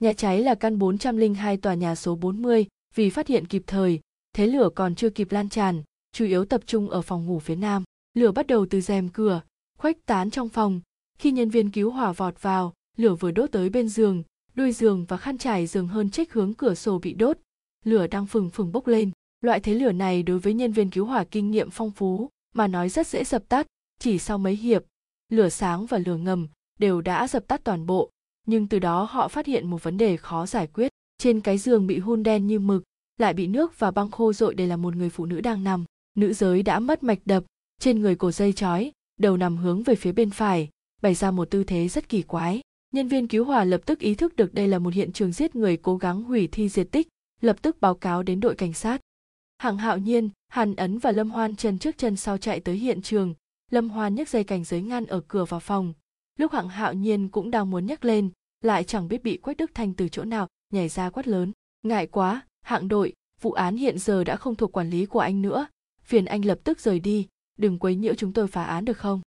Nhà 0.00 0.12
cháy 0.12 0.42
là 0.42 0.54
căn 0.54 0.78
402 0.78 1.56
tòa 1.56 1.74
nhà 1.74 1.94
số 1.94 2.16
40, 2.16 2.66
vì 2.96 3.10
phát 3.10 3.26
hiện 3.26 3.46
kịp 3.46 3.62
thời, 3.66 4.00
thế 4.32 4.46
lửa 4.46 4.68
còn 4.74 4.94
chưa 4.94 5.10
kịp 5.10 5.32
lan 5.32 5.48
tràn, 5.48 5.82
chủ 6.12 6.24
yếu 6.24 6.44
tập 6.44 6.60
trung 6.66 6.90
ở 6.90 7.02
phòng 7.02 7.26
ngủ 7.26 7.38
phía 7.38 7.56
nam. 7.56 7.84
Lửa 8.14 8.32
bắt 8.32 8.46
đầu 8.46 8.66
từ 8.70 8.80
rèm 8.80 9.08
cửa, 9.08 9.40
khuếch 9.78 10.06
tán 10.06 10.30
trong 10.30 10.48
phòng. 10.48 10.80
Khi 11.18 11.30
nhân 11.30 11.50
viên 11.50 11.70
cứu 11.70 11.90
hỏa 11.90 12.12
vọt 12.12 12.42
vào, 12.42 12.72
lửa 12.96 13.14
vừa 13.14 13.30
đốt 13.30 13.52
tới 13.52 13.70
bên 13.70 13.88
giường, 13.88 14.22
đuôi 14.54 14.72
giường 14.72 15.04
và 15.08 15.16
khăn 15.16 15.38
trải 15.38 15.66
giường 15.66 15.88
hơn 15.88 16.10
trách 16.10 16.32
hướng 16.32 16.54
cửa 16.54 16.74
sổ 16.74 16.98
bị 16.98 17.12
đốt. 17.12 17.38
Lửa 17.84 18.06
đang 18.06 18.26
phừng 18.26 18.50
phừng 18.50 18.72
bốc 18.72 18.86
lên. 18.86 19.10
Loại 19.40 19.60
thế 19.60 19.74
lửa 19.74 19.92
này 19.92 20.22
đối 20.22 20.38
với 20.38 20.54
nhân 20.54 20.72
viên 20.72 20.90
cứu 20.90 21.04
hỏa 21.04 21.24
kinh 21.24 21.50
nghiệm 21.50 21.70
phong 21.70 21.90
phú 21.90 22.30
mà 22.54 22.66
nói 22.66 22.88
rất 22.88 23.06
dễ 23.06 23.24
dập 23.24 23.48
tắt, 23.48 23.66
chỉ 23.98 24.18
sau 24.18 24.38
mấy 24.38 24.56
hiệp, 24.56 24.84
lửa 25.28 25.48
sáng 25.48 25.86
và 25.86 25.98
lửa 25.98 26.16
ngầm 26.16 26.48
đều 26.78 27.00
đã 27.00 27.28
dập 27.28 27.48
tắt 27.48 27.60
toàn 27.64 27.86
bộ, 27.86 28.10
nhưng 28.46 28.68
từ 28.68 28.78
đó 28.78 29.08
họ 29.10 29.28
phát 29.28 29.46
hiện 29.46 29.70
một 29.70 29.82
vấn 29.82 29.96
đề 29.96 30.16
khó 30.16 30.46
giải 30.46 30.66
quyết. 30.66 30.92
Trên 31.18 31.40
cái 31.40 31.58
giường 31.58 31.86
bị 31.86 31.98
hun 31.98 32.22
đen 32.22 32.46
như 32.46 32.58
mực, 32.58 32.82
lại 33.18 33.34
bị 33.34 33.46
nước 33.46 33.78
và 33.78 33.90
băng 33.90 34.10
khô 34.10 34.32
dội 34.32 34.54
đây 34.54 34.66
là 34.66 34.76
một 34.76 34.96
người 34.96 35.10
phụ 35.10 35.26
nữ 35.26 35.40
đang 35.40 35.64
nằm. 35.64 35.84
Nữ 36.14 36.32
giới 36.32 36.62
đã 36.62 36.78
mất 36.78 37.02
mạch 37.02 37.18
đập, 37.24 37.44
trên 37.80 38.00
người 38.00 38.16
cổ 38.16 38.30
dây 38.30 38.52
chói, 38.52 38.92
đầu 39.20 39.36
nằm 39.36 39.56
hướng 39.56 39.82
về 39.82 39.94
phía 39.94 40.12
bên 40.12 40.30
phải, 40.30 40.68
bày 41.02 41.14
ra 41.14 41.30
một 41.30 41.50
tư 41.50 41.64
thế 41.64 41.88
rất 41.88 42.08
kỳ 42.08 42.22
quái. 42.22 42.60
Nhân 42.94 43.08
viên 43.08 43.28
cứu 43.28 43.44
hỏa 43.44 43.64
lập 43.64 43.80
tức 43.86 43.98
ý 43.98 44.14
thức 44.14 44.36
được 44.36 44.54
đây 44.54 44.68
là 44.68 44.78
một 44.78 44.94
hiện 44.94 45.12
trường 45.12 45.32
giết 45.32 45.56
người 45.56 45.76
cố 45.76 45.96
gắng 45.96 46.22
hủy 46.22 46.48
thi 46.52 46.68
diệt 46.68 46.88
tích, 46.90 47.08
lập 47.40 47.56
tức 47.62 47.80
báo 47.80 47.94
cáo 47.94 48.22
đến 48.22 48.40
đội 48.40 48.54
cảnh 48.54 48.72
sát. 48.72 49.00
Hạng 49.58 49.76
hạo 49.76 49.98
nhiên, 49.98 50.30
Hàn 50.48 50.76
Ấn 50.76 50.98
và 50.98 51.12
Lâm 51.12 51.30
Hoan 51.30 51.56
chân 51.56 51.78
trước 51.78 51.98
chân 51.98 52.16
sau 52.16 52.38
chạy 52.38 52.60
tới 52.60 52.76
hiện 52.76 53.02
trường, 53.02 53.34
Lâm 53.70 53.88
Hoan 53.90 54.14
nhấc 54.14 54.28
dây 54.28 54.44
cảnh 54.44 54.64
giới 54.64 54.82
ngăn 54.82 55.06
ở 55.06 55.20
cửa 55.28 55.44
vào 55.44 55.60
phòng. 55.60 55.94
Lúc 56.38 56.52
hạng 56.52 56.68
hạo 56.68 56.94
nhiên 56.94 57.28
cũng 57.28 57.50
đang 57.50 57.70
muốn 57.70 57.86
nhấc 57.86 58.04
lên, 58.04 58.30
lại 58.60 58.84
chẳng 58.84 59.08
biết 59.08 59.22
bị 59.22 59.36
Quách 59.36 59.56
Đức 59.56 59.70
Thanh 59.74 59.94
từ 59.94 60.08
chỗ 60.08 60.24
nào 60.24 60.48
nhảy 60.72 60.88
ra 60.88 61.10
quát 61.10 61.28
lớn. 61.28 61.52
Ngại 61.82 62.06
quá, 62.06 62.46
hạng 62.62 62.88
đội, 62.88 63.12
vụ 63.40 63.52
án 63.52 63.76
hiện 63.76 63.98
giờ 63.98 64.24
đã 64.24 64.36
không 64.36 64.54
thuộc 64.54 64.72
quản 64.72 64.90
lý 64.90 65.06
của 65.06 65.20
anh 65.20 65.42
nữa, 65.42 65.66
phiền 66.02 66.24
anh 66.24 66.44
lập 66.44 66.58
tức 66.64 66.80
rời 66.80 67.00
đi 67.00 67.28
đừng 67.58 67.78
quấy 67.78 67.94
nhiễu 67.94 68.14
chúng 68.14 68.32
tôi 68.32 68.46
phá 68.46 68.64
án 68.64 68.84
được 68.84 68.98
không? 68.98 69.20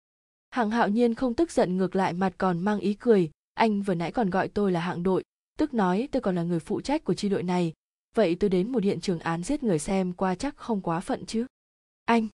Hạng 0.51 0.71
hạo 0.71 0.89
nhiên 0.89 1.15
không 1.15 1.35
tức 1.35 1.51
giận 1.51 1.77
ngược 1.77 1.97
lại 1.97 2.13
mặt 2.13 2.35
còn 2.39 2.59
mang 2.59 2.81
ý 2.81 2.95
cười. 2.95 3.31
Anh 3.55 3.83
vừa 3.83 3.95
nãy 3.95 4.13
còn 4.13 4.31
gọi 4.31 4.49
tôi 4.49 4.73
là 4.73 4.81
hạng 4.81 5.03
đội 5.03 5.25
tức 5.59 5.75
nói 5.75 6.09
tôi 6.13 6.23
còn 6.23 6.35
là 6.35 6.43
người 6.43 6.61
phụ 6.61 6.81
trách 6.81 7.05
của 7.05 7.15
chi 7.15 7.29
đội 7.29 7.43
này. 7.43 7.73
Vậy 8.15 8.35
tôi 8.35 8.51
đến 8.51 8.73
một 8.73 8.83
hiện 8.83 9.01
trường 9.01 9.19
án 9.19 9.43
giết 9.43 9.63
người 9.63 9.79
xem 9.79 10.13
qua 10.13 10.35
chắc 10.35 10.57
không 10.57 10.81
quá 10.81 11.01
phận 11.01 11.27
chứ? 11.27 11.47
Anh! 12.05 12.29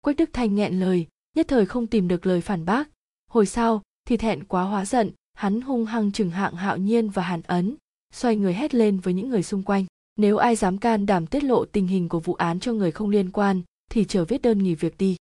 Quách 0.00 0.16
đức 0.16 0.30
thanh 0.32 0.54
nghẹn 0.54 0.80
lời 0.80 1.06
nhất 1.34 1.46
thời 1.48 1.66
không 1.66 1.86
tìm 1.86 2.08
được 2.08 2.26
lời 2.26 2.40
phản 2.40 2.64
bác. 2.64 2.88
Hồi 3.30 3.46
sau 3.46 3.82
thì 4.04 4.16
thẹn 4.16 4.44
quá 4.44 4.62
hóa 4.62 4.84
giận 4.84 5.10
hắn 5.34 5.60
hung 5.60 5.84
hăng 5.84 6.12
chừng 6.12 6.30
hạng 6.30 6.54
hạo 6.54 6.76
nhiên 6.76 7.10
và 7.10 7.22
hàn 7.22 7.42
ấn 7.42 7.76
xoay 8.12 8.36
người 8.36 8.54
hét 8.54 8.74
lên 8.74 9.00
với 9.00 9.14
những 9.14 9.28
người 9.28 9.42
xung 9.42 9.62
quanh. 9.62 9.84
Nếu 10.16 10.36
ai 10.36 10.56
dám 10.56 10.78
can 10.78 11.06
đảm 11.06 11.26
tiết 11.26 11.44
lộ 11.44 11.64
tình 11.64 11.86
hình 11.86 12.08
của 12.08 12.20
vụ 12.20 12.34
án 12.34 12.60
cho 12.60 12.72
người 12.72 12.90
không 12.90 13.10
liên 13.10 13.30
quan, 13.30 13.62
thì 13.90 14.04
chờ 14.04 14.24
viết 14.24 14.42
đơn 14.42 14.58
nghỉ 14.58 14.74
việc 14.74 14.98
đi. 14.98 15.16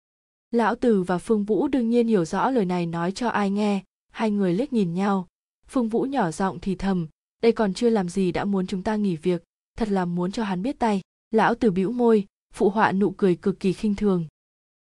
Lão 0.52 0.76
từ 0.76 1.04
và 1.04 1.18
phương 1.18 1.44
vũ 1.44 1.68
đương 1.68 1.90
nhiên 1.90 2.08
hiểu 2.08 2.26
rõ 2.26 2.50
lời 2.50 2.66
này 2.66 2.86
nói 2.86 3.12
cho 3.12 3.30
ai 3.30 3.50
nghe. 3.50 3.84
Hai 4.12 4.32
người 4.32 4.54
liếc 4.54 4.74
nhìn 4.74 4.94
nhau. 4.94 5.28
Phương 5.68 5.90
vũ 5.90 6.02
nhỏ 6.02 6.32
giọng 6.32 6.60
thì 6.60 6.76
thầm, 6.76 7.08
đây 7.42 7.52
còn 7.52 7.74
chưa 7.74 7.90
làm 7.90 8.10
gì 8.10 8.32
đã 8.32 8.46
muốn 8.46 8.68
chúng 8.68 8.84
ta 8.84 8.96
nghỉ 8.96 9.16
việc. 9.16 9.44
Thật 9.78 9.90
là 9.90 10.06
muốn 10.06 10.32
cho 10.32 10.44
hắn 10.44 10.62
biết 10.62 10.80
tay. 10.80 11.02
Lão 11.32 11.56
từ 11.56 11.72
bĩu 11.72 11.92
môi, 11.92 12.26
phụ 12.54 12.70
họa 12.70 12.92
nụ 12.92 13.12
cười 13.12 13.36
cực 13.36 13.60
kỳ 13.60 13.74
khinh 13.74 13.96
thường. 13.96 14.26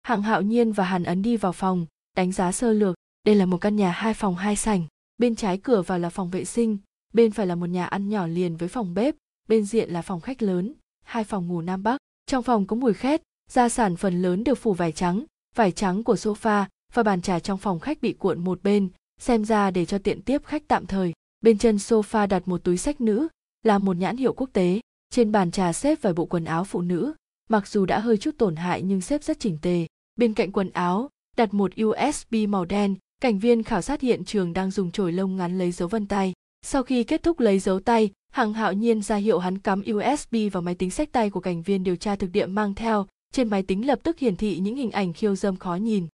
Hạng 0.04 0.22
hạo 0.22 0.42
nhiên 0.42 0.72
và 0.72 0.84
hàn 0.84 1.04
ấn 1.04 1.22
đi 1.22 1.38
vào 1.38 1.52
phòng, 1.52 1.86
đánh 2.18 2.32
giá 2.32 2.52
sơ 2.52 2.74
lược. 2.74 2.96
Đây 3.24 3.36
là 3.36 3.46
một 3.46 3.58
căn 3.58 3.76
nhà 3.76 3.92
hai 3.92 4.14
phòng 4.14 4.36
hai 4.36 4.56
sảnh, 4.56 4.84
bên 5.18 5.36
trái 5.36 5.58
cửa 5.58 5.82
vào 5.82 6.00
là 6.00 6.10
phòng 6.10 6.30
vệ 6.30 6.46
sinh 6.46 6.78
bên 7.14 7.32
phải 7.32 7.48
là 7.48 7.56
một 7.56 7.70
nhà 7.70 7.86
ăn 7.86 8.10
nhỏ 8.10 8.28
liền 8.28 8.58
với 8.58 8.70
phòng 8.70 8.94
bếp, 8.94 9.16
bên 9.48 9.66
diện 9.66 9.90
là 9.90 10.02
phòng 10.02 10.22
khách 10.22 10.42
lớn, 10.42 10.74
hai 11.04 11.24
phòng 11.24 11.48
ngủ 11.48 11.62
nam 11.62 11.84
bắc. 11.84 11.98
Trong 12.26 12.44
phòng 12.44 12.68
có 12.68 12.76
mùi 12.76 12.94
khét, 12.94 13.22
gia 13.50 13.70
sản 13.70 13.96
phần 13.96 14.22
lớn 14.22 14.44
được 14.44 14.56
phủ 14.56 14.74
vải 14.74 14.92
trắng 14.92 15.26
vải 15.56 15.72
trắng 15.72 16.04
của 16.04 16.14
sofa 16.14 16.66
và 16.94 17.04
bàn 17.04 17.22
trà 17.22 17.40
trong 17.40 17.58
phòng 17.58 17.80
khách 17.80 18.02
bị 18.02 18.14
cuộn 18.14 18.44
một 18.44 18.64
bên, 18.64 18.90
xem 19.20 19.46
ra 19.46 19.72
để 19.72 19.86
cho 19.86 19.98
tiện 19.98 20.22
tiếp 20.22 20.46
khách 20.46 20.68
tạm 20.68 20.86
thời. 20.86 21.14
Bên 21.42 21.58
chân 21.58 21.76
sofa 21.76 22.28
đặt 22.28 22.48
một 22.48 22.64
túi 22.64 22.78
sách 22.78 23.02
nữ, 23.02 23.28
là 23.64 23.78
một 23.78 23.98
nhãn 23.98 24.18
hiệu 24.18 24.34
quốc 24.34 24.50
tế. 24.54 24.80
Trên 25.10 25.32
bàn 25.32 25.52
trà 25.52 25.74
xếp 25.74 26.02
vài 26.02 26.14
bộ 26.14 26.26
quần 26.26 26.46
áo 26.46 26.64
phụ 26.64 26.82
nữ. 26.82 27.14
Mặc 27.50 27.68
dù 27.68 27.86
đã 27.86 28.00
hơi 28.00 28.18
chút 28.18 28.38
tổn 28.38 28.56
hại 28.56 28.82
nhưng 28.82 29.02
xếp 29.02 29.24
rất 29.24 29.40
chỉnh 29.40 29.58
tề. 29.62 29.88
Bên 30.16 30.34
cạnh 30.34 30.52
quần 30.52 30.70
áo, 30.70 31.10
đặt 31.38 31.54
một 31.54 31.72
usb 31.84 32.36
màu 32.50 32.66
đen. 32.66 32.96
Cảnh 33.22 33.40
viên 33.40 33.64
khảo 33.64 33.82
sát 33.82 34.02
hiện 34.02 34.26
trường 34.26 34.54
đang 34.54 34.72
dùng 34.72 34.92
chổi 34.92 35.12
lông 35.12 35.36
ngắn 35.36 35.58
lấy 35.58 35.72
dấu 35.72 35.88
vân 35.88 36.08
tay 36.08 36.34
sau 36.62 36.84
khi 36.84 37.04
kết 37.04 37.24
thúc 37.24 37.40
lấy 37.40 37.60
dấu 37.60 37.80
tay, 37.80 38.12
hằng 38.32 38.54
hạo 38.54 38.74
nhiên 38.74 39.02
ra 39.02 39.16
hiệu 39.16 39.40
hắn 39.40 39.58
cắm 39.58 39.84
usb 39.92 40.36
vào 40.52 40.62
máy 40.62 40.76
tính 40.76 40.92
sách 40.92 41.12
tay 41.12 41.30
của 41.30 41.40
cảnh 41.40 41.62
viên 41.62 41.84
điều 41.84 41.96
tra 41.96 42.16
thực 42.16 42.32
địa 42.32 42.46
mang 42.46 42.76
theo. 42.76 43.08
Trên 43.34 43.50
máy 43.50 43.64
tính 43.64 43.88
lập 43.88 44.00
tức 44.04 44.20
hiển 44.20 44.36
thị 44.36 44.60
những 44.60 44.76
hình 44.76 44.92
ảnh 44.92 45.14
khiêu 45.14 45.36
dâm 45.36 45.58
khó 45.58 45.76
nhìn. 45.76 46.08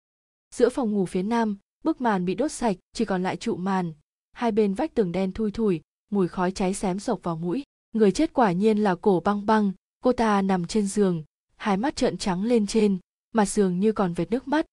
Giữa 0.55 0.69
phòng 0.69 0.93
ngủ 0.93 1.07
phía 1.07 1.23
nam, 1.23 1.59
bức 1.85 2.01
màn 2.01 2.25
bị 2.25 2.35
đốt 2.35 2.53
sạch, 2.53 2.77
chỉ 2.93 3.05
còn 3.05 3.23
lại 3.23 3.37
trụ 3.37 3.57
màn. 3.57 3.93
Hai 4.33 4.53
bên 4.53 4.75
vách 4.75 4.95
tường 4.95 5.13
đen 5.13 5.33
thui 5.33 5.51
thủi, 5.51 5.81
mùi 6.11 6.29
khói 6.29 6.53
cháy 6.53 6.75
xém 6.75 6.99
sộc 6.99 7.23
vào 7.23 7.37
mũi. 7.37 7.63
Người 7.93 8.13
chết 8.13 8.33
quả 8.33 8.53
nhiên 8.53 8.79
là 8.79 8.95
cổ 8.95 9.21
băng 9.25 9.47
băng, 9.47 9.73
cô 10.05 10.13
ta 10.13 10.43
nằm 10.43 10.67
trên 10.67 10.87
giường, 10.87 11.25
hai 11.57 11.77
mắt 11.77 11.97
trợn 11.97 12.19
trắng 12.19 12.45
lên 12.45 12.67
trên, 12.67 12.99
mặt 13.35 13.49
giường 13.49 13.81
như 13.81 13.93
còn 13.93 14.15
vệt 14.15 14.31
nước 14.31 14.49
mắt. 14.49 14.67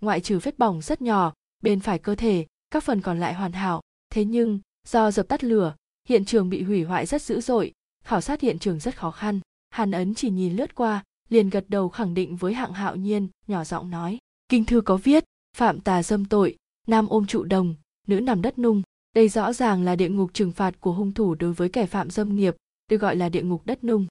Ngoại 0.00 0.20
trừ 0.20 0.38
vết 0.42 0.58
bỏng 0.58 0.82
rất 0.82 1.02
nhỏ, 1.02 1.32
bên 1.62 1.80
phải 1.80 1.98
cơ 1.98 2.14
thể, 2.14 2.46
các 2.70 2.84
phần 2.84 3.00
còn 3.00 3.20
lại 3.20 3.34
hoàn 3.34 3.52
hảo. 3.52 3.80
Thế 4.10 4.24
nhưng 4.24 4.60
do 4.88 5.10
dập 5.10 5.28
tắt 5.28 5.44
lửa, 5.44 5.74
hiện 6.08 6.24
trường 6.24 6.50
bị 6.50 6.62
hủy 6.62 6.82
hoại 6.82 7.06
rất 7.06 7.22
dữ 7.22 7.40
dội, 7.40 7.72
khảo 8.04 8.20
sát 8.20 8.40
hiện 8.40 8.58
trường 8.58 8.78
rất 8.78 8.96
khó 8.96 9.10
khăn. 9.10 9.40
Hàn 9.70 9.90
ấn 9.90 10.14
chỉ 10.14 10.30
nhìn 10.30 10.56
lướt 10.56 10.74
qua, 10.74 11.04
liền 11.28 11.50
gật 11.50 11.64
đầu 11.68 11.88
khẳng 11.88 12.14
định 12.14 12.36
với 12.36 12.54
hạng 12.54 12.72
hạo 12.72 12.96
nhiên, 12.96 13.28
nhỏ 13.46 13.64
giọng 13.64 13.90
nói, 13.90 14.18
kinh 14.48 14.64
thư 14.64 14.80
có 14.80 14.96
viết, 14.96 15.24
phạm 15.56 15.80
tà 15.80 16.02
dâm 16.02 16.24
tội, 16.24 16.56
nam 16.86 17.08
ôm 17.08 17.26
trụ 17.26 17.44
đồng, 17.44 17.74
nữ 18.06 18.20
nằm 18.20 18.42
đất 18.42 18.58
nung. 18.58 18.82
Đây 19.14 19.28
rõ 19.28 19.52
ràng 19.52 19.82
là 19.82 19.96
địa 19.96 20.08
ngục 20.08 20.30
trừng 20.34 20.52
phạt 20.52 20.80
của 20.80 20.92
hung 20.92 21.12
thủ 21.12 21.34
đối 21.34 21.52
với 21.52 21.68
kẻ 21.68 21.86
phạm 21.86 22.10
dâm 22.10 22.36
nghiệp, 22.36 22.56
được 22.90 22.96
gọi 22.96 23.16
là 23.16 23.28
địa 23.28 23.42
ngục 23.42 23.62
đất 23.64 23.84
nung. 23.84 24.06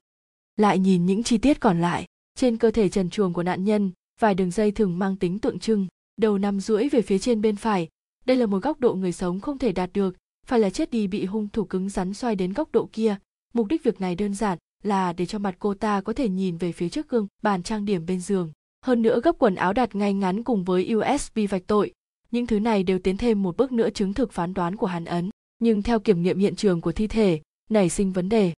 Lại 0.57 0.79
nhìn 0.79 1.05
những 1.05 1.23
chi 1.23 1.37
tiết 1.37 1.59
còn 1.59 1.81
lại, 1.81 2.05
trên 2.35 2.57
cơ 2.57 2.71
thể 2.71 2.89
trần 2.89 3.09
truồng 3.09 3.33
của 3.33 3.43
nạn 3.43 3.63
nhân, 3.63 3.91
vài 4.19 4.35
đường 4.35 4.51
dây 4.51 4.71
thường 4.71 4.99
mang 4.99 5.15
tính 5.15 5.39
tượng 5.39 5.59
trưng. 5.59 5.87
Đầu 6.17 6.37
nằm 6.37 6.59
duỗi 6.59 6.89
về 6.89 7.01
phía 7.01 7.19
trên 7.19 7.41
bên 7.41 7.55
phải, 7.55 7.87
đây 8.25 8.37
là 8.37 8.45
một 8.45 8.63
góc 8.63 8.79
độ 8.79 8.93
người 8.93 9.11
sống 9.11 9.39
không 9.39 9.57
thể 9.57 9.71
đạt 9.71 9.89
được 9.93 10.15
phải 10.47 10.59
là 10.59 10.69
chết 10.69 10.91
đi 10.91 11.07
bị 11.07 11.25
hung 11.25 11.49
thủ 11.49 11.65
cứng 11.65 11.89
rắn 11.89 12.13
xoay 12.13 12.35
đến 12.35 12.53
góc 12.53 12.71
độ 12.71 12.89
kia. 12.93 13.15
Mục 13.53 13.67
đích 13.67 13.83
việc 13.83 14.01
này 14.01 14.15
đơn 14.15 14.33
giản 14.33 14.57
là 14.83 15.13
để 15.13 15.25
cho 15.25 15.39
mặt 15.39 15.55
cô 15.59 15.73
ta 15.73 16.01
có 16.01 16.13
thể 16.13 16.29
nhìn 16.29 16.57
về 16.57 16.71
phía 16.71 16.89
trước 16.89 17.09
gương, 17.09 17.27
bàn 17.41 17.63
trang 17.63 17.85
điểm 17.85 18.05
bên 18.05 18.19
giường. 18.19 18.51
Hơn 18.85 19.01
nữa 19.01 19.21
gấp 19.23 19.35
quần 19.39 19.55
áo 19.55 19.73
đặt 19.73 19.95
ngay 19.95 20.13
ngắn 20.13 20.43
cùng 20.43 20.63
với 20.63 20.95
usb 20.95 21.39
vạch 21.49 21.67
tội. 21.67 21.93
Những 22.31 22.47
thứ 22.47 22.59
này 22.59 22.83
đều 22.83 22.99
tiến 22.99 23.17
thêm 23.17 23.43
một 23.43 23.57
bước 23.57 23.71
nữa 23.71 23.89
chứng 23.89 24.13
thực 24.13 24.31
phán 24.31 24.53
đoán 24.53 24.75
của 24.75 24.87
hàn 24.87 25.05
ấn. 25.05 25.29
Nhưng 25.59 25.81
theo 25.81 25.99
kiểm 25.99 26.23
nghiệm 26.23 26.39
hiện 26.39 26.55
trường 26.55 26.81
của 26.81 26.91
thi 26.91 27.07
thể, 27.07 27.41
nảy 27.69 27.89
sinh 27.89 28.11
vấn 28.11 28.29
đề. 28.29 28.53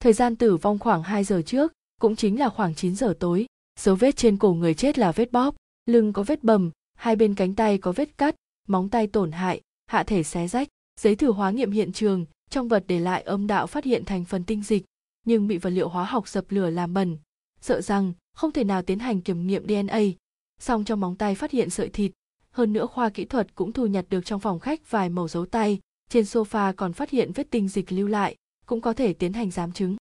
Thời 0.00 0.12
gian 0.12 0.36
tử 0.36 0.56
vong 0.56 0.78
khoảng 0.78 1.02
2 1.02 1.24
giờ 1.24 1.42
trước, 1.46 1.72
cũng 2.00 2.16
chính 2.16 2.38
là 2.38 2.48
khoảng 2.48 2.74
9 2.74 2.94
giờ 2.94 3.14
tối. 3.20 3.46
Dấu 3.80 3.94
vết 3.94 4.16
trên 4.16 4.36
cổ 4.36 4.52
người 4.52 4.74
chết 4.74 4.98
là 4.98 5.12
vết 5.12 5.32
bóp, 5.32 5.54
lưng 5.86 6.12
có 6.12 6.22
vết 6.22 6.44
bầm, 6.44 6.70
hai 6.94 7.16
bên 7.16 7.34
cánh 7.34 7.54
tay 7.54 7.78
có 7.78 7.92
vết 7.92 8.18
cắt, 8.18 8.34
móng 8.68 8.88
tay 8.88 9.06
tổn 9.06 9.32
hại, 9.32 9.60
hạ 9.86 10.02
thể 10.02 10.22
xé 10.22 10.48
rách 10.48 10.68
giấy 11.00 11.16
thử 11.16 11.32
hóa 11.32 11.50
nghiệm 11.50 11.70
hiện 11.70 11.92
trường, 11.92 12.26
trong 12.50 12.68
vật 12.68 12.84
để 12.86 13.00
lại 13.00 13.22
âm 13.22 13.46
đạo 13.46 13.66
phát 13.66 13.84
hiện 13.84 14.04
thành 14.04 14.24
phần 14.24 14.44
tinh 14.44 14.62
dịch, 14.62 14.84
nhưng 15.26 15.46
bị 15.46 15.58
vật 15.58 15.70
liệu 15.70 15.88
hóa 15.88 16.04
học 16.04 16.28
dập 16.28 16.44
lửa 16.48 16.70
làm 16.70 16.94
bẩn. 16.94 17.18
Sợ 17.60 17.80
rằng, 17.80 18.12
không 18.36 18.52
thể 18.52 18.64
nào 18.64 18.82
tiến 18.82 18.98
hành 18.98 19.20
kiểm 19.20 19.46
nghiệm 19.46 19.66
dna 19.68 20.00
song 20.60 20.84
trong 20.84 21.00
móng 21.00 21.16
tay 21.16 21.34
phát 21.34 21.50
hiện 21.50 21.70
sợi 21.70 21.88
thịt, 21.88 22.12
hơn 22.50 22.72
nữa 22.72 22.86
khoa 22.86 23.08
kỹ 23.08 23.24
thuật 23.24 23.54
cũng 23.54 23.72
thu 23.72 23.86
nhặt 23.86 24.04
được 24.10 24.24
trong 24.24 24.40
phòng 24.40 24.58
khách 24.58 24.90
vài 24.90 25.08
mẫu 25.08 25.28
dấu 25.28 25.46
tay, 25.46 25.80
trên 26.10 26.24
sofa 26.24 26.72
còn 26.72 26.92
phát 26.92 27.10
hiện 27.10 27.32
vết 27.32 27.50
tinh 27.50 27.68
dịch 27.68 27.92
lưu 27.92 28.08
lại, 28.08 28.36
cũng 28.66 28.80
có 28.80 28.92
thể 28.92 29.12
tiến 29.12 29.32
hành 29.32 29.50
giám 29.50 29.72
chứng. 29.72 29.96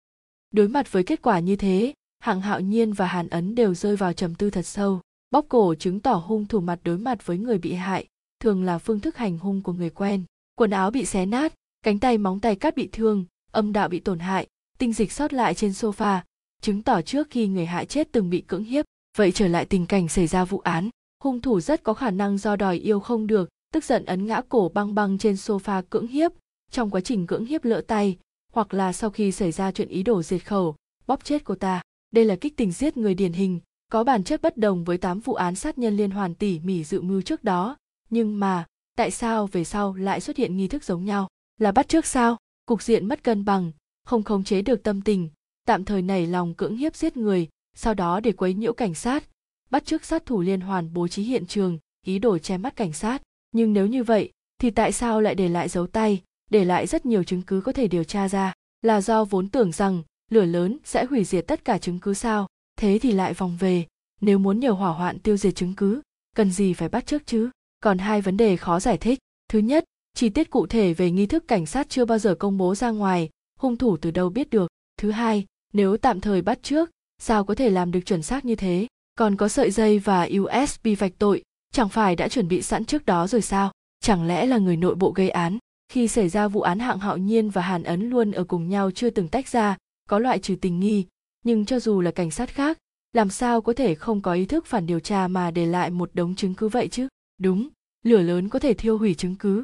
Đối 0.52 0.68
mặt 0.68 0.92
với 0.92 1.04
kết 1.04 1.22
quả 1.22 1.40
như 1.40 1.56
thế 1.56 1.94
hạng 2.20 2.42
hạo 2.42 2.60
nhiên 2.60 2.94
và 2.94 3.06
hàn 3.06 3.28
ấn 3.28 3.56
đều 3.56 3.74
rơi 3.74 3.96
vào 3.96 4.14
trầm 4.14 4.36
tư 4.36 4.50
thật 4.50 4.66
sâu 4.66 5.02
bóc 5.32 5.46
cổ 5.50 5.76
chứng 5.76 6.00
tỏ 6.00 6.14
hung 6.14 6.46
thủ 6.46 6.60
mặt 6.60 6.80
đối 6.84 6.98
mặt 6.98 7.26
với 7.26 7.38
người 7.38 7.58
bị 7.58 7.74
hại, 7.74 8.08
thường 8.40 8.64
là 8.64 8.78
phương 8.78 9.00
thức 9.00 9.18
hành 9.18 9.38
hung 9.38 9.62
của 9.62 9.74
người 9.74 9.90
quen 9.90 10.24
quần 10.56 10.72
áo 10.72 10.92
bị 10.92 11.06
xé 11.06 11.26
nát, 11.26 11.54
cánh 11.84 12.00
tay 12.00 12.18
móng 12.18 12.40
tay 12.40 12.56
cắt 12.56 12.76
bị 12.76 12.90
thương, 12.92 13.26
âm 13.52 13.74
đạo 13.74 13.90
bị 13.90 14.00
tổn 14.00 14.20
hại, 14.20 14.48
tinh 14.78 14.94
dịch 14.94 15.12
sót 15.12 15.34
lại 15.34 15.54
trên 15.54 15.72
sofa, 15.72 16.20
chứng 16.62 16.82
tỏ 16.82 17.02
trước 17.02 17.28
khi 17.30 17.48
người 17.48 17.66
hại 17.66 17.86
chết 17.86 18.12
từng 18.12 18.30
bị 18.30 18.42
cưỡng 18.42 18.64
hiếp. 18.64 18.86
Vậy 19.18 19.32
trở 19.32 19.48
lại 19.48 19.66
tình 19.66 19.86
cảnh 19.86 20.08
xảy 20.08 20.28
ra 20.28 20.46
vụ 20.46 20.60
án, 20.60 20.90
hung 21.24 21.42
thủ 21.42 21.60
rất 21.60 21.84
có 21.84 21.94
khả 21.94 22.12
năng 22.12 22.38
do 22.38 22.56
đòi 22.56 22.78
yêu 22.78 23.00
không 23.00 23.28
được, 23.28 23.50
tức 23.74 23.84
giận 23.84 24.06
ấn 24.06 24.26
ngã 24.26 24.42
cổ 24.50 24.72
băng 24.74 24.96
băng 24.96 25.18
trên 25.18 25.36
sofa 25.36 25.84
cưỡng 25.90 26.08
hiếp. 26.08 26.32
Trong 26.72 26.90
quá 26.90 27.02
trình 27.02 27.28
cưỡng 27.28 27.46
hiếp 27.46 27.66
lỡ 27.66 27.82
tay, 27.88 28.18
hoặc 28.54 28.74
là 28.74 28.94
sau 28.94 29.10
khi 29.10 29.32
xảy 29.32 29.52
ra 29.52 29.72
chuyện 29.72 29.88
ý 29.88 30.04
đồ 30.04 30.24
diệt 30.24 30.46
khẩu, 30.46 30.76
bóp 31.08 31.24
chết 31.24 31.44
cô 31.44 31.56
ta. 31.56 31.82
Đây 32.12 32.26
là 32.26 32.36
kích 32.36 32.58
tình 32.58 32.72
giết 32.72 32.98
người 32.98 33.14
điển 33.14 33.34
hình, 33.34 33.60
có 33.92 34.04
bản 34.04 34.24
chất 34.24 34.42
bất 34.42 34.58
đồng 34.58 34.84
với 34.84 34.98
8 34.98 35.20
vụ 35.20 35.34
án 35.34 35.56
sát 35.56 35.78
nhân 35.78 35.98
liên 35.98 36.12
hoàn 36.12 36.36
tỉ 36.36 36.60
mỉ 36.60 36.84
dự 36.84 37.02
mưu 37.02 37.22
trước 37.22 37.44
đó. 37.44 37.78
Nhưng 38.10 38.40
mà 38.40 38.66
tại 38.96 39.12
sao 39.12 39.48
về 39.48 39.64
sau 39.64 39.94
lại 39.94 40.22
xuất 40.22 40.38
hiện 40.38 40.58
nghi 40.58 40.68
thức 40.68 40.84
giống 40.84 41.06
nhau? 41.06 41.28
Là 41.58 41.72
bắt 41.72 41.88
trước 41.88 42.06
sao? 42.06 42.38
Cục 42.66 42.82
diện 42.82 43.08
mất 43.08 43.24
cân 43.24 43.46
bằng, 43.46 43.72
không 44.06 44.24
khống 44.24 44.44
chế 44.44 44.62
được 44.62 44.84
tâm 44.84 45.02
tình. 45.02 45.30
Tạm 45.68 45.86
thời 45.86 46.02
nảy 46.02 46.28
lòng 46.28 46.54
cưỡng 46.54 46.78
hiếp 46.78 46.96
giết 46.96 47.18
người, 47.18 47.48
sau 47.76 47.94
đó 47.94 48.20
để 48.20 48.32
quấy 48.32 48.54
nhiễu 48.54 48.74
cảnh 48.74 48.96
sát. 48.96 49.24
Bắt 49.70 49.86
trước 49.86 50.06
sát 50.06 50.26
thủ 50.26 50.42
liên 50.42 50.62
hoàn 50.62 50.94
bố 50.94 51.08
trí 51.08 51.24
hiện 51.24 51.46
trường, 51.46 51.78
ý 52.06 52.20
đồ 52.20 52.38
che 52.38 52.58
mắt 52.58 52.76
cảnh 52.76 52.94
sát. 52.94 53.22
Nhưng 53.52 53.74
nếu 53.74 53.88
như 53.88 54.04
vậy, 54.04 54.32
thì 54.62 54.70
tại 54.70 54.92
sao 54.92 55.22
lại 55.22 55.36
để 55.36 55.50
lại 55.50 55.70
dấu 55.70 55.88
tay, 55.88 56.24
để 56.50 56.66
lại 56.66 56.88
rất 56.88 57.06
nhiều 57.06 57.24
chứng 57.24 57.42
cứ 57.42 57.62
có 57.62 57.72
thể 57.72 57.88
điều 57.88 58.04
tra 58.04 58.30
ra? 58.30 58.54
Là 58.82 59.02
do 59.02 59.26
vốn 59.26 59.50
tưởng 59.50 59.72
rằng, 59.72 60.04
lửa 60.32 60.46
lớn 60.46 60.78
sẽ 60.84 61.06
hủy 61.06 61.24
diệt 61.24 61.48
tất 61.48 61.66
cả 61.66 61.78
chứng 61.78 62.00
cứ 62.00 62.14
sao? 62.14 62.48
Thế 62.78 63.00
thì 63.02 63.12
lại 63.12 63.34
vòng 63.34 63.58
về, 63.60 63.86
nếu 64.22 64.40
muốn 64.40 64.60
nhờ 64.60 64.72
hỏa 64.72 64.92
hoạn 64.92 65.20
tiêu 65.20 65.38
diệt 65.38 65.56
chứng 65.56 65.74
cứ, 65.76 66.02
cần 66.36 66.52
gì 66.52 66.74
phải 66.74 66.90
bắt 66.90 67.06
trước 67.06 67.26
chứ? 67.26 67.50
Còn 67.86 67.98
hai 67.98 68.22
vấn 68.22 68.38
đề 68.38 68.58
khó 68.58 68.80
giải 68.80 68.98
thích. 68.98 69.20
Thứ 69.50 69.60
nhất, 69.60 69.84
chi 70.14 70.30
tiết 70.30 70.50
cụ 70.50 70.68
thể 70.68 70.94
về 70.94 71.12
nghi 71.12 71.26
thức 71.26 71.48
cảnh 71.48 71.66
sát 71.66 71.90
chưa 71.90 72.06
bao 72.06 72.18
giờ 72.18 72.36
công 72.36 72.58
bố 72.58 72.76
ra 72.76 72.92
ngoài, 72.92 73.30
hung 73.60 73.78
thủ 73.78 73.98
từ 73.98 74.12
đâu 74.12 74.30
biết 74.30 74.50
được. 74.50 74.72
Thứ 74.98 75.12
hai, 75.12 75.46
nếu 75.74 75.98
tạm 75.98 76.22
thời 76.22 76.42
bắt 76.42 76.60
trước, 76.64 76.90
sao 77.22 77.44
có 77.44 77.56
thể 77.56 77.70
làm 77.70 77.92
được 77.92 78.00
chuẩn 78.06 78.22
xác 78.22 78.46
như 78.46 78.56
thế? 78.56 78.88
Còn 79.16 79.36
có 79.36 79.48
sợi 79.48 79.72
dây 79.72 80.00
và 80.00 80.30
usb 80.40 80.88
vạch 81.00 81.12
tội, 81.18 81.44
chẳng 81.74 81.90
phải 81.90 82.16
đã 82.16 82.28
chuẩn 82.28 82.48
bị 82.48 82.62
sẵn 82.62 82.86
trước 82.86 83.06
đó 83.06 83.28
rồi 83.28 83.42
sao? 83.42 83.72
Chẳng 84.00 84.28
lẽ 84.28 84.46
là 84.46 84.58
người 84.58 84.78
nội 84.78 84.96
bộ 84.96 85.12
gây 85.12 85.30
án? 85.30 85.58
Khi 85.90 86.08
xảy 86.08 86.30
ra 86.30 86.48
vụ 86.48 86.62
án 86.62 86.80
hạng 86.80 87.00
hạo 87.00 87.18
nhiên 87.18 87.50
và 87.50 87.62
hàn 87.62 87.84
ấn 87.84 88.10
luôn 88.10 88.32
ở 88.32 88.44
cùng 88.44 88.70
nhau 88.70 88.92
chưa 88.92 89.10
từng 89.10 89.28
tách 89.28 89.48
ra, 89.48 89.78
có 90.10 90.20
loại 90.20 90.40
trừ 90.40 90.56
tình 90.62 90.80
nghi. 90.80 91.06
Nhưng 91.44 91.66
cho 91.66 91.80
dù 91.80 92.02
là 92.02 92.12
cảnh 92.12 92.32
sát 92.32 92.50
khác, 92.50 92.78
làm 93.14 93.30
sao 93.30 93.62
có 93.62 93.74
thể 93.74 93.96
không 93.96 94.22
có 94.22 94.34
ý 94.34 94.46
thức 94.46 94.66
phản 94.66 94.86
điều 94.86 95.00
tra 95.00 95.28
mà 95.28 95.52
để 95.52 95.66
lại 95.66 95.90
một 95.90 96.10
đống 96.14 96.36
chứng 96.36 96.54
cứ 96.54 96.68
vậy 96.68 96.88
chứ? 96.88 97.08
Đúng 97.38 97.70
lửa 98.06 98.22
lớn 98.22 98.50
có 98.50 98.60
thể 98.60 98.74
thiêu 98.74 98.98
hủy 98.98 99.14
chứng 99.14 99.36
cứ. 99.36 99.64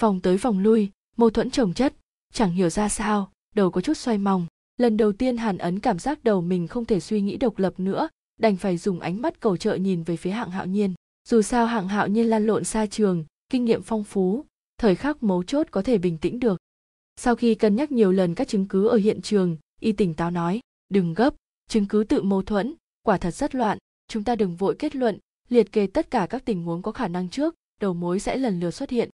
Vòng 0.00 0.20
tới 0.20 0.36
vòng 0.36 0.58
lui, 0.58 0.90
mâu 1.16 1.30
thuẫn 1.30 1.50
chồng 1.50 1.74
chất. 1.74 1.94
Chẳng 2.32 2.52
hiểu 2.52 2.70
ra 2.70 2.88
sao, 2.88 3.32
đầu 3.54 3.70
có 3.70 3.80
chút 3.80 3.96
xoay 3.96 4.18
mòng. 4.18 4.46
Lần 4.76 4.96
đầu 4.96 5.12
tiên 5.12 5.36
hàn 5.36 5.58
ấn 5.58 5.80
cảm 5.80 5.98
giác 5.98 6.24
đầu 6.24 6.40
mình 6.40 6.68
không 6.68 6.84
thể 6.84 7.00
suy 7.00 7.20
nghĩ 7.20 7.36
độc 7.36 7.58
lập 7.58 7.74
nữa, 7.80 8.08
đành 8.40 8.56
phải 8.56 8.76
dùng 8.76 9.00
ánh 9.00 9.22
mắt 9.22 9.40
cầu 9.40 9.56
trợ 9.56 9.74
nhìn 9.74 10.02
về 10.02 10.16
phía 10.16 10.30
hạng 10.30 10.50
hạo 10.50 10.66
nhiên. 10.66 10.94
Dù 11.28 11.42
sao 11.42 11.66
hạng 11.66 11.88
hạo 11.88 12.08
nhiên 12.08 12.26
lan 12.26 12.46
lộn 12.46 12.64
xa 12.64 12.86
trường, 12.86 13.24
kinh 13.48 13.64
nghiệm 13.64 13.82
phong 13.82 14.04
phú, 14.04 14.44
thời 14.78 14.94
khắc 14.94 15.22
mấu 15.22 15.42
chốt 15.42 15.66
có 15.70 15.82
thể 15.82 15.98
bình 15.98 16.18
tĩnh 16.18 16.40
được. 16.40 16.60
Sau 17.16 17.36
khi 17.36 17.54
cân 17.54 17.76
nhắc 17.76 17.92
nhiều 17.92 18.12
lần 18.12 18.34
các 18.34 18.48
chứng 18.48 18.68
cứ 18.68 18.88
ở 18.88 18.96
hiện 18.96 19.22
trường, 19.22 19.56
y 19.80 19.92
tỉnh 19.92 20.14
táo 20.14 20.30
nói, 20.30 20.60
đừng 20.88 21.14
gấp, 21.14 21.34
chứng 21.68 21.86
cứ 21.88 22.04
tự 22.04 22.22
mâu 22.22 22.42
thuẫn, 22.42 22.74
quả 23.02 23.18
thật 23.18 23.34
rất 23.34 23.54
loạn. 23.54 23.78
Chúng 24.08 24.24
ta 24.24 24.36
đừng 24.36 24.56
vội 24.56 24.76
kết 24.78 24.96
luận, 24.96 25.18
liệt 25.48 25.72
kê 25.72 25.86
tất 25.86 26.10
cả 26.10 26.26
các 26.30 26.44
tình 26.44 26.62
huống 26.62 26.82
có 26.82 26.92
khả 26.92 27.08
năng 27.08 27.28
trước 27.28 27.54
đầu 27.80 27.94
mối 27.94 28.20
sẽ 28.20 28.36
lần 28.36 28.60
lượt 28.60 28.70
xuất 28.70 28.90
hiện. 28.90 29.10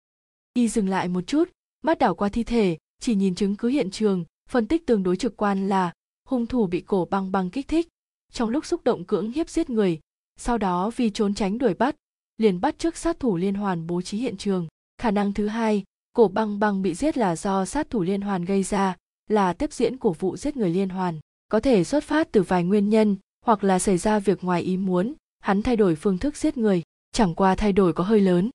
Y 0.54 0.68
dừng 0.68 0.88
lại 0.88 1.08
một 1.08 1.26
chút, 1.26 1.50
mắt 1.82 1.98
đảo 1.98 2.14
qua 2.14 2.28
thi 2.28 2.44
thể, 2.44 2.76
chỉ 3.00 3.14
nhìn 3.14 3.34
chứng 3.34 3.56
cứ 3.56 3.68
hiện 3.68 3.90
trường, 3.90 4.24
phân 4.48 4.66
tích 4.66 4.86
tương 4.86 5.02
đối 5.02 5.16
trực 5.16 5.36
quan 5.36 5.68
là, 5.68 5.92
hung 6.28 6.46
thủ 6.46 6.66
bị 6.66 6.80
cổ 6.80 7.08
băng 7.10 7.32
băng 7.32 7.50
kích 7.50 7.68
thích. 7.68 7.88
Trong 8.32 8.50
lúc 8.50 8.66
xúc 8.66 8.84
động 8.84 9.04
cưỡng 9.04 9.32
hiếp 9.32 9.48
giết 9.48 9.70
người, 9.70 10.00
sau 10.36 10.58
đó 10.58 10.90
vì 10.96 11.10
trốn 11.10 11.34
tránh 11.34 11.58
đuổi 11.58 11.74
bắt, 11.74 11.96
liền 12.36 12.60
bắt 12.60 12.78
trước 12.78 12.96
sát 12.96 13.20
thủ 13.20 13.36
liên 13.36 13.54
hoàn 13.54 13.86
bố 13.86 14.02
trí 14.02 14.18
hiện 14.18 14.36
trường. 14.36 14.66
Khả 14.98 15.10
năng 15.10 15.34
thứ 15.34 15.46
hai, 15.46 15.84
cổ 16.12 16.28
băng 16.28 16.58
băng 16.58 16.82
bị 16.82 16.94
giết 16.94 17.18
là 17.18 17.36
do 17.36 17.64
sát 17.64 17.90
thủ 17.90 18.02
liên 18.02 18.20
hoàn 18.20 18.44
gây 18.44 18.62
ra, 18.62 18.96
là 19.30 19.52
tiếp 19.52 19.72
diễn 19.72 19.96
của 19.96 20.12
vụ 20.12 20.36
giết 20.36 20.56
người 20.56 20.70
liên 20.70 20.88
hoàn. 20.88 21.20
Có 21.48 21.60
thể 21.60 21.84
xuất 21.84 22.04
phát 22.04 22.28
từ 22.32 22.42
vài 22.42 22.64
nguyên 22.64 22.88
nhân, 22.88 23.16
hoặc 23.44 23.64
là 23.64 23.78
xảy 23.78 23.98
ra 23.98 24.18
việc 24.18 24.44
ngoài 24.44 24.62
ý 24.62 24.76
muốn, 24.76 25.14
hắn 25.40 25.62
thay 25.62 25.76
đổi 25.76 25.94
phương 25.94 26.18
thức 26.18 26.36
giết 26.36 26.56
người. 26.56 26.82
Chẳng 27.12 27.34
qua 27.34 27.54
thay 27.54 27.72
đổi 27.72 27.92
có 27.92 28.04
hơi 28.04 28.20
lớn 28.20 28.50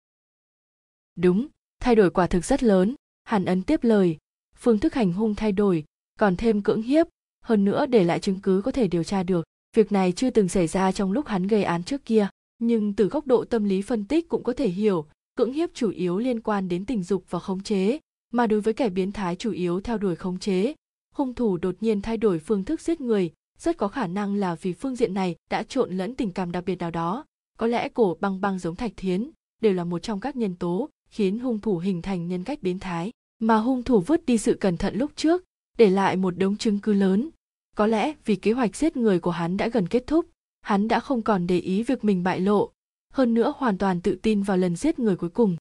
đúng, 1.22 1.48
thay 1.80 1.96
đổi 1.96 2.10
quả 2.10 2.28
thực 2.28 2.46
rất 2.46 2.64
lớn, 2.64 2.96
hàn 3.24 3.46
ấn 3.46 3.62
tiếp 3.62 3.84
lời. 3.84 4.18
Phương 4.56 4.80
thức 4.80 4.94
hành 4.94 5.14
hung 5.14 5.36
thay 5.36 5.52
đổi, 5.52 5.86
còn 6.20 6.36
thêm 6.36 6.62
cưỡng 6.62 6.82
hiếp, 6.82 7.08
hơn 7.44 7.66
nữa 7.66 7.86
để 7.86 8.04
lại 8.04 8.20
chứng 8.20 8.40
cứ 8.40 8.62
có 8.66 8.72
thể 8.72 8.88
điều 8.88 9.04
tra 9.04 9.24
được. 9.24 9.46
Việc 9.76 9.92
này 9.92 10.12
chưa 10.12 10.30
từng 10.30 10.50
xảy 10.50 10.68
ra 10.68 10.92
trong 10.92 11.12
lúc 11.12 11.28
hắn 11.28 11.48
gây 11.48 11.64
án 11.64 11.84
trước 11.84 12.06
kia, 12.06 12.28
nhưng 12.60 12.94
từ 12.94 13.08
góc 13.08 13.28
độ 13.28 13.46
tâm 13.46 13.64
lý 13.64 13.82
phân 13.82 14.06
tích 14.06 14.30
cũng 14.30 14.44
có 14.44 14.54
thể 14.54 14.68
hiểu, 14.68 15.06
cưỡng 15.36 15.54
hiếp 15.54 15.70
chủ 15.74 15.90
yếu 15.90 16.18
liên 16.18 16.42
quan 16.42 16.68
đến 16.68 16.86
tình 16.86 17.04
dục 17.04 17.24
và 17.30 17.40
khống 17.40 17.64
chế, 17.64 18.00
mà 18.34 18.48
đối 18.48 18.62
với 18.62 18.74
kẻ 18.74 18.90
biến 18.90 19.12
thái 19.12 19.36
chủ 19.36 19.52
yếu 19.52 19.82
theo 19.82 19.98
đuổi 19.98 20.16
khống 20.16 20.40
chế. 20.40 20.74
Hung 21.16 21.34
thủ 21.34 21.58
đột 21.58 21.76
nhiên 21.82 22.02
thay 22.02 22.18
đổi 22.18 22.40
phương 22.40 22.66
thức 22.66 22.82
giết 22.82 23.02
người, 23.02 23.32
rất 23.60 23.78
có 23.78 23.88
khả 23.88 24.08
năng 24.08 24.36
là 24.36 24.56
vì 24.56 24.74
phương 24.74 24.96
diện 24.96 25.14
này 25.14 25.36
đã 25.50 25.64
trộn 25.64 25.98
lẫn 25.98 26.16
tình 26.16 26.32
cảm 26.32 26.52
đặc 26.52 26.64
biệt 26.66 26.76
nào 26.76 26.92
đó. 26.92 27.26
Có 27.58 27.68
lẽ 27.68 27.90
cổ 27.90 28.18
băng 28.20 28.42
băng 28.42 28.60
giống 28.60 28.76
thạch 28.76 28.92
thiến 28.98 29.32
đều 29.62 29.74
là 29.74 29.84
một 29.84 30.00
trong 30.00 30.20
các 30.20 30.36
nhân 30.36 30.56
tố 30.56 30.90
khiến 31.12 31.40
hung 31.40 31.60
thủ 31.60 31.78
hình 31.78 32.02
thành 32.02 32.28
nhân 32.28 32.44
cách 32.44 32.60
biến 32.62 32.80
thái, 32.80 33.12
mà 33.40 33.58
hung 33.58 33.84
thủ 33.84 34.00
vứt 34.00 34.26
đi 34.26 34.38
sự 34.38 34.54
cẩn 34.54 34.78
thận 34.78 34.96
lúc 34.96 35.12
trước, 35.16 35.44
để 35.78 35.90
lại 35.90 36.16
một 36.16 36.38
đống 36.38 36.58
chứng 36.58 36.80
cứ 36.80 36.94
lớn. 36.94 37.30
Có 37.76 37.88
lẽ 37.88 38.14
vì 38.26 38.36
kế 38.36 38.52
hoạch 38.52 38.76
giết 38.76 38.98
người 38.98 39.20
của 39.20 39.32
hắn 39.32 39.58
đã 39.58 39.68
gần 39.68 39.88
kết 39.88 40.04
thúc, 40.08 40.26
hắn 40.62 40.88
đã 40.88 41.00
không 41.00 41.22
còn 41.22 41.48
để 41.48 41.60
ý 41.60 41.84
việc 41.84 42.04
mình 42.04 42.24
bại 42.24 42.40
lộ, 42.40 42.72
hơn 43.14 43.34
nữa 43.34 43.54
hoàn 43.58 43.78
toàn 43.78 44.02
tự 44.02 44.16
tin 44.22 44.44
vào 44.44 44.58
lần 44.58 44.76
giết 44.76 45.00
người 45.00 45.16
cuối 45.16 45.30
cùng. 45.30 45.58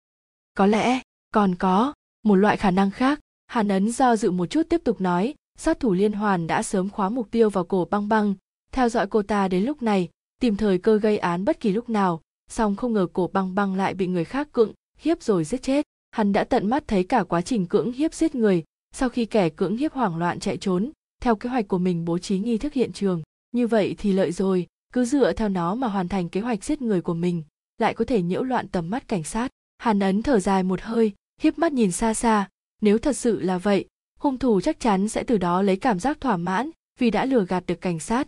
Có 0.57 0.65
lẽ, 0.65 1.01
còn 1.33 1.55
có 1.55 1.93
một 2.23 2.35
loại 2.35 2.57
khả 2.57 2.71
năng 2.71 2.91
khác, 2.91 3.19
hàn 3.47 3.67
ấn 3.67 3.91
do 3.91 4.15
dự 4.15 4.31
một 4.31 4.45
chút 4.45 4.63
tiếp 4.69 4.81
tục 4.83 5.01
nói, 5.01 5.33
sát 5.57 5.79
thủ 5.79 5.93
liên 5.93 6.13
hoàn 6.13 6.47
đã 6.47 6.63
sớm 6.63 6.89
khóa 6.89 7.09
mục 7.09 7.31
tiêu 7.31 7.49
vào 7.49 7.63
cổ 7.63 7.87
băng 7.91 8.09
băng. 8.09 8.33
Theo 8.71 8.89
dõi 8.89 9.07
cô 9.07 9.21
ta 9.21 9.47
đến 9.47 9.63
lúc 9.63 9.83
này, 9.83 10.09
tìm 10.41 10.55
thời 10.55 10.77
cơ 10.77 10.97
gây 10.97 11.17
án 11.17 11.45
bất 11.45 11.59
kỳ 11.59 11.71
lúc 11.71 11.89
nào, 11.89 12.21
song 12.49 12.75
không 12.75 12.93
ngờ 12.93 13.07
cổ 13.13 13.29
băng 13.33 13.55
băng 13.55 13.75
lại 13.75 13.93
bị 13.93 14.07
người 14.07 14.25
khác 14.25 14.51
cưỡng 14.51 14.73
hiếp 14.99 15.23
rồi 15.23 15.43
giết 15.43 15.63
chết. 15.63 15.85
Hắn 16.11 16.33
đã 16.33 16.43
tận 16.43 16.69
mắt 16.69 16.83
thấy 16.87 17.03
cả 17.03 17.23
quá 17.23 17.41
trình 17.41 17.65
cưỡng 17.65 17.91
hiếp 17.91 18.13
giết 18.13 18.35
người. 18.35 18.63
Sau 18.91 19.09
khi 19.09 19.25
kẻ 19.25 19.49
cưỡng 19.49 19.77
hiếp 19.77 19.93
hoảng 19.93 20.17
loạn 20.17 20.39
chạy 20.39 20.57
trốn, 20.57 20.91
theo 21.21 21.35
kế 21.35 21.49
hoạch 21.49 21.67
của 21.67 21.77
mình 21.77 22.05
bố 22.05 22.17
trí 22.17 22.39
nghi 22.39 22.57
thức 22.57 22.73
hiện 22.73 22.93
trường. 22.93 23.23
Như 23.51 23.67
vậy 23.67 23.95
thì 23.97 24.13
lợi 24.13 24.31
rồi, 24.31 24.67
cứ 24.93 25.05
dựa 25.05 25.33
theo 25.33 25.49
nó 25.49 25.75
mà 25.75 25.87
hoàn 25.87 26.07
thành 26.07 26.29
kế 26.29 26.41
hoạch 26.41 26.63
giết 26.63 26.81
người 26.81 27.01
của 27.01 27.13
mình, 27.13 27.43
lại 27.77 27.93
có 27.93 28.05
thể 28.05 28.21
nhiễu 28.21 28.43
loạn 28.43 28.67
tầm 28.67 28.89
mắt 28.89 29.07
cảnh 29.07 29.23
sát. 29.23 29.51
Hàn 29.77 29.99
ấn 29.99 30.21
thở 30.21 30.39
dài 30.39 30.63
một 30.63 30.81
hơi, 30.81 31.13
hiếp 31.41 31.57
mắt 31.57 31.73
nhìn 31.73 31.91
xa 31.91 32.13
xa. 32.13 32.49
Nếu 32.81 32.97
thật 32.97 33.17
sự 33.17 33.39
là 33.39 33.57
vậy, 33.57 33.85
hung 34.19 34.37
thủ 34.37 34.61
chắc 34.61 34.79
chắn 34.79 35.07
sẽ 35.07 35.23
từ 35.23 35.37
đó 35.37 35.61
lấy 35.61 35.75
cảm 35.75 35.99
giác 35.99 36.21
thỏa 36.21 36.37
mãn 36.37 36.69
vì 36.99 37.11
đã 37.11 37.25
lừa 37.25 37.45
gạt 37.45 37.63
được 37.67 37.81
cảnh 37.81 37.99
sát. 37.99 38.27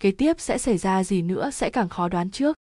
Kế 0.00 0.10
tiếp 0.10 0.40
sẽ 0.40 0.58
xảy 0.58 0.78
ra 0.78 1.04
gì 1.04 1.22
nữa 1.22 1.50
sẽ 1.50 1.70
càng 1.70 1.88
khó 1.88 2.08
đoán 2.08 2.30
trước 2.30 2.56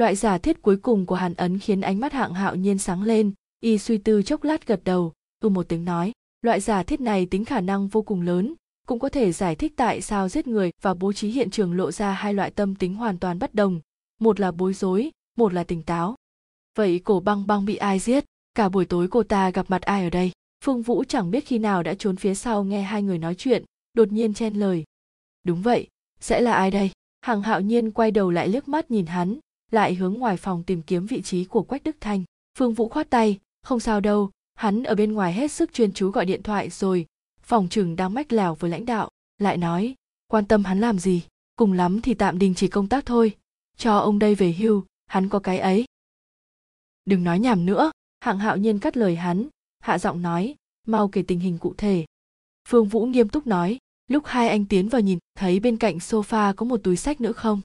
loại 0.00 0.16
giả 0.16 0.38
thiết 0.38 0.62
cuối 0.62 0.76
cùng 0.76 1.06
của 1.06 1.14
hàn 1.14 1.34
ấn 1.34 1.58
khiến 1.58 1.80
ánh 1.80 2.00
mắt 2.00 2.12
hạng 2.12 2.34
hạo 2.34 2.56
nhiên 2.56 2.78
sáng 2.78 3.02
lên, 3.02 3.32
y 3.60 3.78
suy 3.78 3.98
tư 3.98 4.22
chốc 4.22 4.44
lát 4.44 4.66
gật 4.66 4.80
đầu 4.84 5.12
ừ 5.40 5.48
một 5.48 5.68
tiếng 5.68 5.84
nói, 5.84 6.12
loại 6.42 6.60
giả 6.60 6.82
thiết 6.82 7.00
này 7.00 7.26
tính 7.26 7.44
khả 7.44 7.60
năng 7.60 7.88
vô 7.88 8.02
cùng 8.02 8.22
lớn, 8.22 8.54
cũng 8.86 8.98
có 8.98 9.08
thể 9.08 9.32
giải 9.32 9.54
thích 9.54 9.72
tại 9.76 10.00
sao 10.00 10.28
giết 10.28 10.46
người 10.46 10.70
và 10.82 10.94
bố 10.94 11.12
trí 11.12 11.30
hiện 11.30 11.50
trường 11.50 11.76
lộ 11.76 11.90
ra 11.90 12.12
hai 12.12 12.34
loại 12.34 12.50
tâm 12.50 12.74
tính 12.74 12.94
hoàn 12.94 13.18
toàn 13.18 13.38
bất 13.38 13.54
đồng, 13.54 13.80
một 14.20 14.40
là 14.40 14.50
bối 14.50 14.74
rối, 14.74 15.10
một 15.36 15.52
là 15.52 15.64
tỉnh 15.64 15.82
táo. 15.82 16.14
Vậy 16.76 17.00
cổ 17.04 17.20
băng 17.20 17.46
băng 17.46 17.64
bị 17.64 17.76
ai 17.76 17.98
giết? 17.98 18.24
Cả 18.54 18.68
buổi 18.68 18.84
tối 18.84 19.08
cô 19.10 19.22
ta 19.22 19.50
gặp 19.50 19.70
mặt 19.70 19.82
ai 19.82 20.04
ở 20.04 20.10
đây? 20.10 20.32
Phương 20.64 20.82
vũ 20.82 21.04
chẳng 21.04 21.30
biết 21.30 21.46
khi 21.46 21.58
nào 21.58 21.82
đã 21.82 21.94
trốn 21.94 22.16
phía 22.16 22.34
sau 22.34 22.64
nghe 22.64 22.82
hai 22.82 23.02
người 23.02 23.18
nói 23.18 23.34
chuyện, 23.34 23.64
đột 23.94 24.12
nhiên 24.12 24.34
chen 24.34 24.54
lời. 24.54 24.84
Đúng 25.44 25.62
vậy, 25.62 25.88
sẽ 26.20 26.40
là 26.40 26.52
ai 26.52 26.70
đây? 26.70 26.90
Hằng 27.20 27.42
hạo 27.42 27.60
nhiên 27.60 27.90
quay 27.90 28.10
đầu 28.10 28.30
lại 28.30 28.48
liếc 28.48 28.68
mắt 28.68 28.90
nhìn 28.90 29.06
hắn 29.06 29.38
lại 29.70 29.94
hướng 29.94 30.14
ngoài 30.14 30.36
phòng 30.36 30.62
tìm 30.62 30.82
kiếm 30.82 31.06
vị 31.06 31.22
trí 31.22 31.44
của 31.44 31.62
quách 31.62 31.82
đức 31.82 31.96
thanh. 32.00 32.24
Phương 32.58 32.74
vũ 32.74 32.88
khoát 32.88 33.10
tay, 33.10 33.38
không 33.62 33.80
sao 33.80 34.00
đâu, 34.00 34.30
hắn 34.54 34.82
ở 34.82 34.94
bên 34.94 35.12
ngoài 35.12 35.32
hết 35.32 35.52
sức 35.52 35.72
chuyên 35.72 35.92
chú 35.92 36.10
gọi 36.10 36.26
điện 36.26 36.42
thoại 36.42 36.70
rồi, 36.70 37.06
phòng 37.42 37.68
trừng 37.68 37.96
đang 37.96 38.14
mách 38.14 38.32
lẻo 38.32 38.54
với 38.54 38.70
lãnh 38.70 38.86
đạo, 38.86 39.08
lại 39.38 39.56
nói, 39.56 39.94
quan 40.26 40.46
tâm 40.46 40.64
hắn 40.64 40.80
làm 40.80 40.98
gì? 40.98 41.22
Cùng 41.56 41.72
lắm 41.72 42.00
thì 42.00 42.14
tạm 42.14 42.38
đình 42.38 42.54
chỉ 42.54 42.68
công 42.68 42.88
tác 42.88 43.06
thôi. 43.06 43.36
Cho 43.76 43.98
ông 43.98 44.18
đây 44.18 44.34
về 44.34 44.52
hưu, 44.52 44.84
hắn 45.06 45.28
có 45.28 45.38
cái 45.38 45.58
ấy. 45.58 45.84
Đừng 47.04 47.24
nói 47.24 47.38
nhảm 47.38 47.66
nữa. 47.66 47.90
Hạng 48.20 48.38
hạo 48.38 48.56
nhiên 48.56 48.78
cắt 48.78 48.96
lời 48.96 49.16
hắn, 49.16 49.48
hạ 49.80 49.98
giọng 49.98 50.22
nói, 50.22 50.54
mau 50.86 51.08
kể 51.08 51.22
tình 51.22 51.40
hình 51.40 51.58
cụ 51.58 51.74
thể. 51.76 52.04
Phương 52.68 52.88
vũ 52.88 53.06
nghiêm 53.06 53.28
túc 53.28 53.46
nói, 53.46 53.78
lúc 54.08 54.22
hai 54.26 54.48
anh 54.48 54.64
tiến 54.64 54.88
vào 54.88 55.00
nhìn, 55.00 55.18
thấy 55.34 55.60
bên 55.60 55.76
cạnh 55.76 55.96
sofa 55.96 56.54
có 56.54 56.66
một 56.66 56.80
túi 56.82 56.96
sách 56.96 57.20
nữa 57.20 57.32
không? 57.32 57.60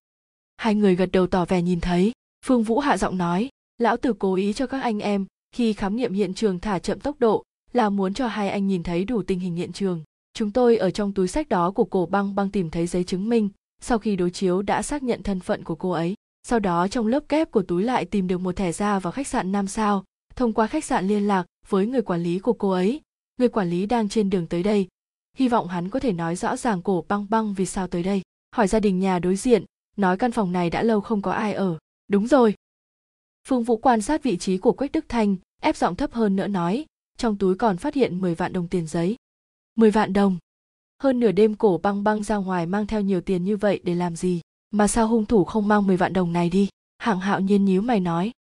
Hai 0.58 0.76
người 0.76 0.96
gật 0.96 1.10
đầu 1.12 1.28
tỏ 1.28 1.46
vẻ 1.46 1.62
nhìn 1.62 1.82
thấy. 1.82 2.12
Phương 2.46 2.64
vũ 2.64 2.80
hạ 2.80 2.98
giọng 2.98 3.18
nói, 3.18 3.50
lão 3.78 3.98
tử 3.98 4.14
cố 4.20 4.36
ý 4.36 4.54
cho 4.54 4.68
các 4.68 4.82
anh 4.82 5.00
em 5.00 5.26
khi 5.56 5.74
khám 5.74 5.96
nghiệm 5.96 6.14
hiện 6.14 6.34
trường 6.34 6.60
thả 6.60 6.80
chậm 6.80 7.00
tốc 7.00 7.20
độ, 7.20 7.44
là 7.74 7.90
muốn 7.90 8.14
cho 8.14 8.28
hai 8.28 8.50
anh 8.50 8.68
nhìn 8.68 8.84
thấy 8.84 9.04
đủ 9.04 9.24
tình 9.24 9.40
hình 9.40 9.56
hiện 9.56 9.72
trường. 9.72 10.04
Chúng 10.34 10.52
tôi 10.52 10.78
ở 10.78 10.92
trong 10.92 11.14
túi 11.14 11.28
sách 11.28 11.50
đó 11.50 11.72
của 11.72 11.86
cổ 11.86 12.06
băng 12.06 12.36
băng 12.36 12.52
tìm 12.52 12.70
thấy 12.70 12.88
giấy 12.88 13.04
chứng 13.04 13.30
minh 13.30 13.50
sau 13.82 14.00
khi 14.00 14.16
đối 14.16 14.32
chiếu 14.32 14.62
đã 14.62 14.82
xác 14.82 15.04
nhận 15.04 15.24
thân 15.24 15.40
phận 15.40 15.64
của 15.64 15.76
cô 15.76 15.92
ấy. 15.92 16.16
Sau 16.48 16.60
đó 16.60 16.88
trong 16.88 17.08
lớp 17.08 17.30
kép 17.30 17.52
của 17.52 17.62
túi 17.62 17.84
lại 17.84 18.06
tìm 18.06 18.28
được 18.28 18.38
một 18.38 18.56
thẻ 18.56 18.72
ra 18.72 19.00
vào 19.00 19.12
khách 19.12 19.28
sạn 19.28 19.52
năm 19.52 19.68
sao, 19.68 20.04
thông 20.36 20.54
qua 20.54 20.68
khách 20.68 20.86
sạn 20.86 21.08
liên 21.08 21.28
lạc 21.28 21.46
với 21.70 21.88
người 21.88 22.02
quản 22.02 22.24
lý 22.24 22.40
của 22.40 22.54
cô 22.54 22.70
ấy. 22.70 23.02
Người 23.38 23.50
quản 23.50 23.70
lý 23.70 23.86
đang 23.86 24.10
trên 24.10 24.30
đường 24.30 24.48
tới 24.48 24.64
đây. 24.64 24.88
Hy 25.38 25.48
vọng 25.48 25.68
hắn 25.68 25.90
có 25.90 26.00
thể 26.00 26.12
nói 26.12 26.36
rõ 26.36 26.56
ràng 26.56 26.82
cổ 26.82 27.06
băng 27.08 27.30
băng 27.30 27.54
vì 27.54 27.66
sao 27.66 27.88
tới 27.88 28.04
đây. 28.04 28.22
Hỏi 28.56 28.68
gia 28.68 28.80
đình 28.80 29.00
nhà 29.00 29.20
đối 29.20 29.36
diện 29.36 29.64
nói 29.98 30.18
căn 30.18 30.32
phòng 30.32 30.52
này 30.52 30.70
đã 30.70 30.84
lâu 30.84 31.02
không 31.02 31.22
có 31.22 31.32
ai 31.32 31.54
ở. 31.54 31.78
Đúng 32.08 32.28
rồi. 32.28 32.56
Phương 33.48 33.64
vũ 33.64 33.78
quan 33.78 34.02
sát 34.02 34.24
vị 34.24 34.38
trí 34.38 34.58
của 34.58 34.72
quách 34.72 34.92
đức 34.92 35.06
thanh, 35.10 35.36
ép 35.62 35.78
giọng 35.78 35.96
thấp 35.96 36.14
hơn 36.14 36.36
nữa 36.36 36.48
nói, 36.48 36.86
trong 37.18 37.38
túi 37.38 37.56
còn 37.56 37.78
phát 37.78 37.94
hiện 37.94 38.22
10 38.22 38.36
vạn 38.36 38.54
đồng 38.54 38.68
tiền 38.68 38.88
giấy. 38.88 39.16
10 39.76 39.92
vạn 39.92 40.14
đồng? 40.14 40.38
Hơn 41.04 41.20
nửa 41.20 41.32
đêm 41.32 41.56
cổ 41.56 41.80
băng 41.84 42.04
băng 42.04 42.24
ra 42.24 42.36
ngoài 42.36 42.66
mang 42.66 42.88
theo 42.88 43.02
nhiều 43.02 43.22
tiền 43.22 43.44
như 43.44 43.58
vậy 43.58 43.80
để 43.84 43.96
làm 43.96 44.16
gì? 44.16 44.42
Mà 44.72 44.88
sao 44.88 45.08
hung 45.08 45.26
thủ 45.26 45.44
không 45.44 45.68
mang 45.68 45.88
10 45.88 45.98
vạn 45.98 46.14
đồng 46.14 46.34
này 46.34 46.50
đi? 46.50 46.70
Hạng 46.98 47.20
hạo 47.20 47.40
nhiên 47.40 47.66
nhíu 47.66 47.82
mày 47.82 48.00
nói. 48.00 48.32